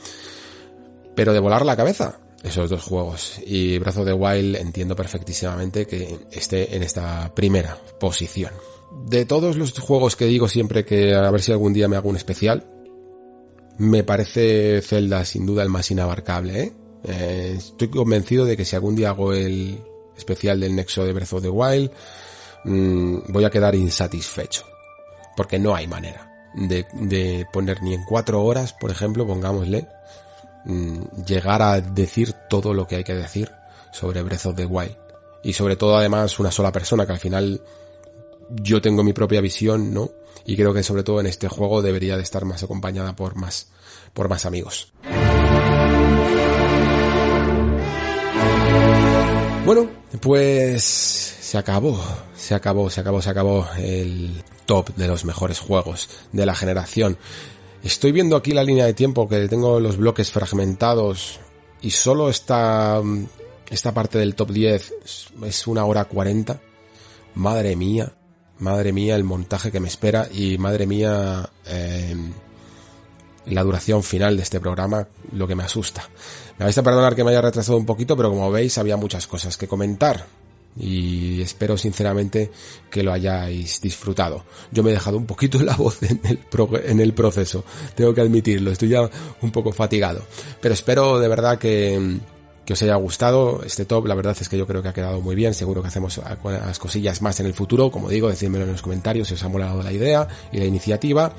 Pero 1.14 1.32
de 1.32 1.40
volar 1.40 1.64
la 1.64 1.76
cabeza, 1.76 2.20
esos 2.42 2.70
dos 2.70 2.82
juegos. 2.82 3.40
Y 3.46 3.78
Brazo 3.78 4.04
de 4.04 4.12
Wild 4.12 4.56
entiendo 4.56 4.96
perfectísimamente 4.96 5.86
que 5.86 6.18
esté 6.30 6.74
en 6.74 6.82
esta 6.82 7.32
primera 7.34 7.78
posición. 8.00 8.52
De 9.06 9.24
todos 9.24 9.56
los 9.56 9.78
juegos 9.78 10.16
que 10.16 10.26
digo 10.26 10.48
siempre 10.48 10.84
que 10.84 11.14
a 11.14 11.30
ver 11.30 11.42
si 11.42 11.52
algún 11.52 11.72
día 11.72 11.88
me 11.88 11.96
hago 11.96 12.08
un 12.08 12.16
especial, 12.16 12.66
me 13.78 14.04
parece 14.04 14.82
Zelda 14.82 15.24
sin 15.24 15.46
duda 15.46 15.62
el 15.62 15.68
más 15.68 15.90
inabarcable, 15.90 16.62
¿eh? 16.62 16.72
Eh, 17.04 17.54
estoy 17.56 17.88
convencido 17.88 18.44
de 18.44 18.56
que 18.56 18.64
si 18.64 18.76
algún 18.76 18.94
día 18.94 19.08
hago 19.08 19.32
el 19.32 19.82
especial 20.16 20.60
del 20.60 20.76
Nexo 20.76 21.04
de 21.04 21.12
Breath 21.12 21.32
of 21.32 21.42
the 21.42 21.48
Wild, 21.48 21.90
mmm, 22.64 23.18
voy 23.28 23.44
a 23.44 23.50
quedar 23.50 23.74
insatisfecho. 23.74 24.64
Porque 25.34 25.58
no 25.58 25.74
hay 25.74 25.88
manera 25.88 26.31
de, 26.54 26.86
de 26.92 27.46
poner 27.52 27.82
ni 27.82 27.94
en 27.94 28.04
cuatro 28.04 28.42
horas, 28.42 28.72
por 28.72 28.90
ejemplo, 28.90 29.26
pongámosle, 29.26 29.88
mmm, 30.64 31.02
llegar 31.26 31.62
a 31.62 31.80
decir 31.80 32.32
todo 32.48 32.74
lo 32.74 32.86
que 32.86 32.96
hay 32.96 33.04
que 33.04 33.14
decir 33.14 33.50
sobre 33.92 34.22
Breath 34.22 34.46
of 34.46 34.56
the 34.56 34.66
Wild. 34.66 34.96
Y 35.42 35.52
sobre 35.54 35.76
todo 35.76 35.96
además 35.96 36.38
una 36.38 36.50
sola 36.50 36.72
persona 36.72 37.06
que 37.06 37.12
al 37.12 37.18
final 37.18 37.62
yo 38.50 38.80
tengo 38.80 39.02
mi 39.02 39.12
propia 39.12 39.40
visión, 39.40 39.92
¿no? 39.92 40.10
Y 40.44 40.56
creo 40.56 40.74
que 40.74 40.82
sobre 40.82 41.02
todo 41.02 41.20
en 41.20 41.26
este 41.26 41.48
juego 41.48 41.82
debería 41.82 42.16
de 42.16 42.22
estar 42.22 42.44
más 42.44 42.62
acompañada 42.62 43.14
por 43.14 43.36
más, 43.36 43.68
por 44.12 44.28
más 44.28 44.46
amigos. 44.46 44.92
Bueno, 49.64 49.88
pues 50.20 50.82
se 50.82 51.56
acabó, 51.56 51.96
se 52.34 52.54
acabó, 52.54 52.90
se 52.90 53.00
acabó, 53.00 53.22
se 53.22 53.30
acabó 53.30 53.68
el 53.78 54.42
top 54.66 54.92
de 54.96 55.06
los 55.06 55.24
mejores 55.24 55.60
juegos 55.60 56.08
de 56.32 56.44
la 56.44 56.56
generación. 56.56 57.16
Estoy 57.84 58.10
viendo 58.10 58.34
aquí 58.34 58.52
la 58.52 58.64
línea 58.64 58.86
de 58.86 58.92
tiempo 58.92 59.28
que 59.28 59.48
tengo 59.48 59.78
los 59.78 59.96
bloques 59.96 60.32
fragmentados 60.32 61.38
y 61.80 61.90
solo 61.90 62.28
esta, 62.28 63.00
esta 63.70 63.94
parte 63.94 64.18
del 64.18 64.34
top 64.34 64.50
10 64.50 64.94
es 65.44 65.66
una 65.68 65.84
hora 65.84 66.06
40. 66.06 66.60
Madre 67.36 67.76
mía, 67.76 68.12
madre 68.58 68.92
mía 68.92 69.14
el 69.14 69.24
montaje 69.24 69.70
que 69.70 69.80
me 69.80 69.88
espera 69.88 70.28
y 70.32 70.58
madre 70.58 70.86
mía 70.88 71.48
eh, 71.66 72.16
la 73.46 73.62
duración 73.62 74.02
final 74.02 74.36
de 74.36 74.42
este 74.42 74.58
programa, 74.58 75.06
lo 75.32 75.46
que 75.46 75.54
me 75.54 75.62
asusta. 75.62 76.08
Me 76.62 76.66
vais 76.66 76.78
a 76.78 76.82
perdonar 76.84 77.16
que 77.16 77.24
me 77.24 77.32
haya 77.32 77.42
retrasado 77.42 77.76
un 77.76 77.84
poquito, 77.84 78.16
pero 78.16 78.30
como 78.30 78.48
veis 78.48 78.78
había 78.78 78.96
muchas 78.96 79.26
cosas 79.26 79.56
que 79.56 79.66
comentar. 79.66 80.24
Y 80.76 81.42
espero 81.42 81.76
sinceramente 81.76 82.52
que 82.88 83.02
lo 83.02 83.12
hayáis 83.12 83.80
disfrutado. 83.80 84.44
Yo 84.70 84.84
me 84.84 84.90
he 84.90 84.92
dejado 84.92 85.16
un 85.16 85.26
poquito 85.26 85.60
la 85.60 85.74
voz 85.76 85.98
en 86.04 86.20
el, 87.00 87.14
proceso, 87.14 87.64
tengo 87.96 88.14
que 88.14 88.20
admitirlo, 88.20 88.70
estoy 88.70 88.90
ya 88.90 89.10
un 89.40 89.50
poco 89.50 89.72
fatigado, 89.72 90.22
pero 90.60 90.72
espero 90.72 91.18
de 91.18 91.26
verdad 91.26 91.58
que, 91.58 92.20
que 92.64 92.74
os 92.74 92.82
haya 92.82 92.94
gustado 92.94 93.64
este 93.66 93.84
top, 93.84 94.06
la 94.06 94.14
verdad 94.14 94.36
es 94.40 94.48
que 94.48 94.56
yo 94.56 94.64
creo 94.64 94.82
que 94.82 94.88
ha 94.88 94.94
quedado 94.94 95.20
muy 95.20 95.34
bien, 95.34 95.54
seguro 95.54 95.82
que 95.82 95.88
hacemos 95.88 96.20
las 96.44 96.78
cosillas 96.78 97.22
más 97.22 97.40
en 97.40 97.46
el 97.46 97.54
futuro, 97.54 97.90
como 97.90 98.08
digo, 98.08 98.28
decídmelo 98.28 98.66
en 98.66 98.72
los 98.72 98.82
comentarios 98.82 99.26
si 99.26 99.34
os 99.34 99.42
ha 99.42 99.48
molado 99.48 99.82
la 99.82 99.92
idea 99.92 100.28
y 100.52 100.58
la 100.58 100.64
iniciativa, 100.64 101.34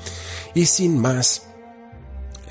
y 0.52 0.66
sin 0.66 0.98
más, 0.98 1.53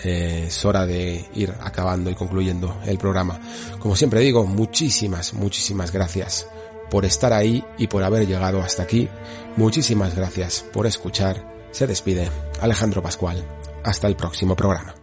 eh, 0.04 0.46
es 0.48 0.66
hora 0.66 0.86
de 0.86 1.26
ir 1.36 1.54
acabando 1.62 2.10
y 2.10 2.16
concluyendo 2.16 2.80
el 2.86 2.98
programa. 2.98 3.40
Como 3.80 3.96
siempre 3.96 4.22
digo, 4.22 4.46
muchísimas, 4.46 5.34
muchísimas 5.34 5.92
gracias 5.92 6.48
por 6.90 7.06
estar 7.06 7.34
ahí 7.34 7.64
y 7.78 7.88
por 7.88 8.04
haber 8.04 8.28
llegado 8.28 8.62
hasta 8.62 8.84
aquí. 8.84 9.10
Muchísimas 9.56 10.16
gracias 10.16 10.66
por 10.72 10.88
escuchar. 10.88 11.44
Se 11.72 11.88
despide 11.88 12.30
Alejandro 12.62 13.02
Pascual. 13.02 13.44
Hasta 13.84 14.08
el 14.08 14.16
próximo 14.16 14.56
programa. 14.56 15.03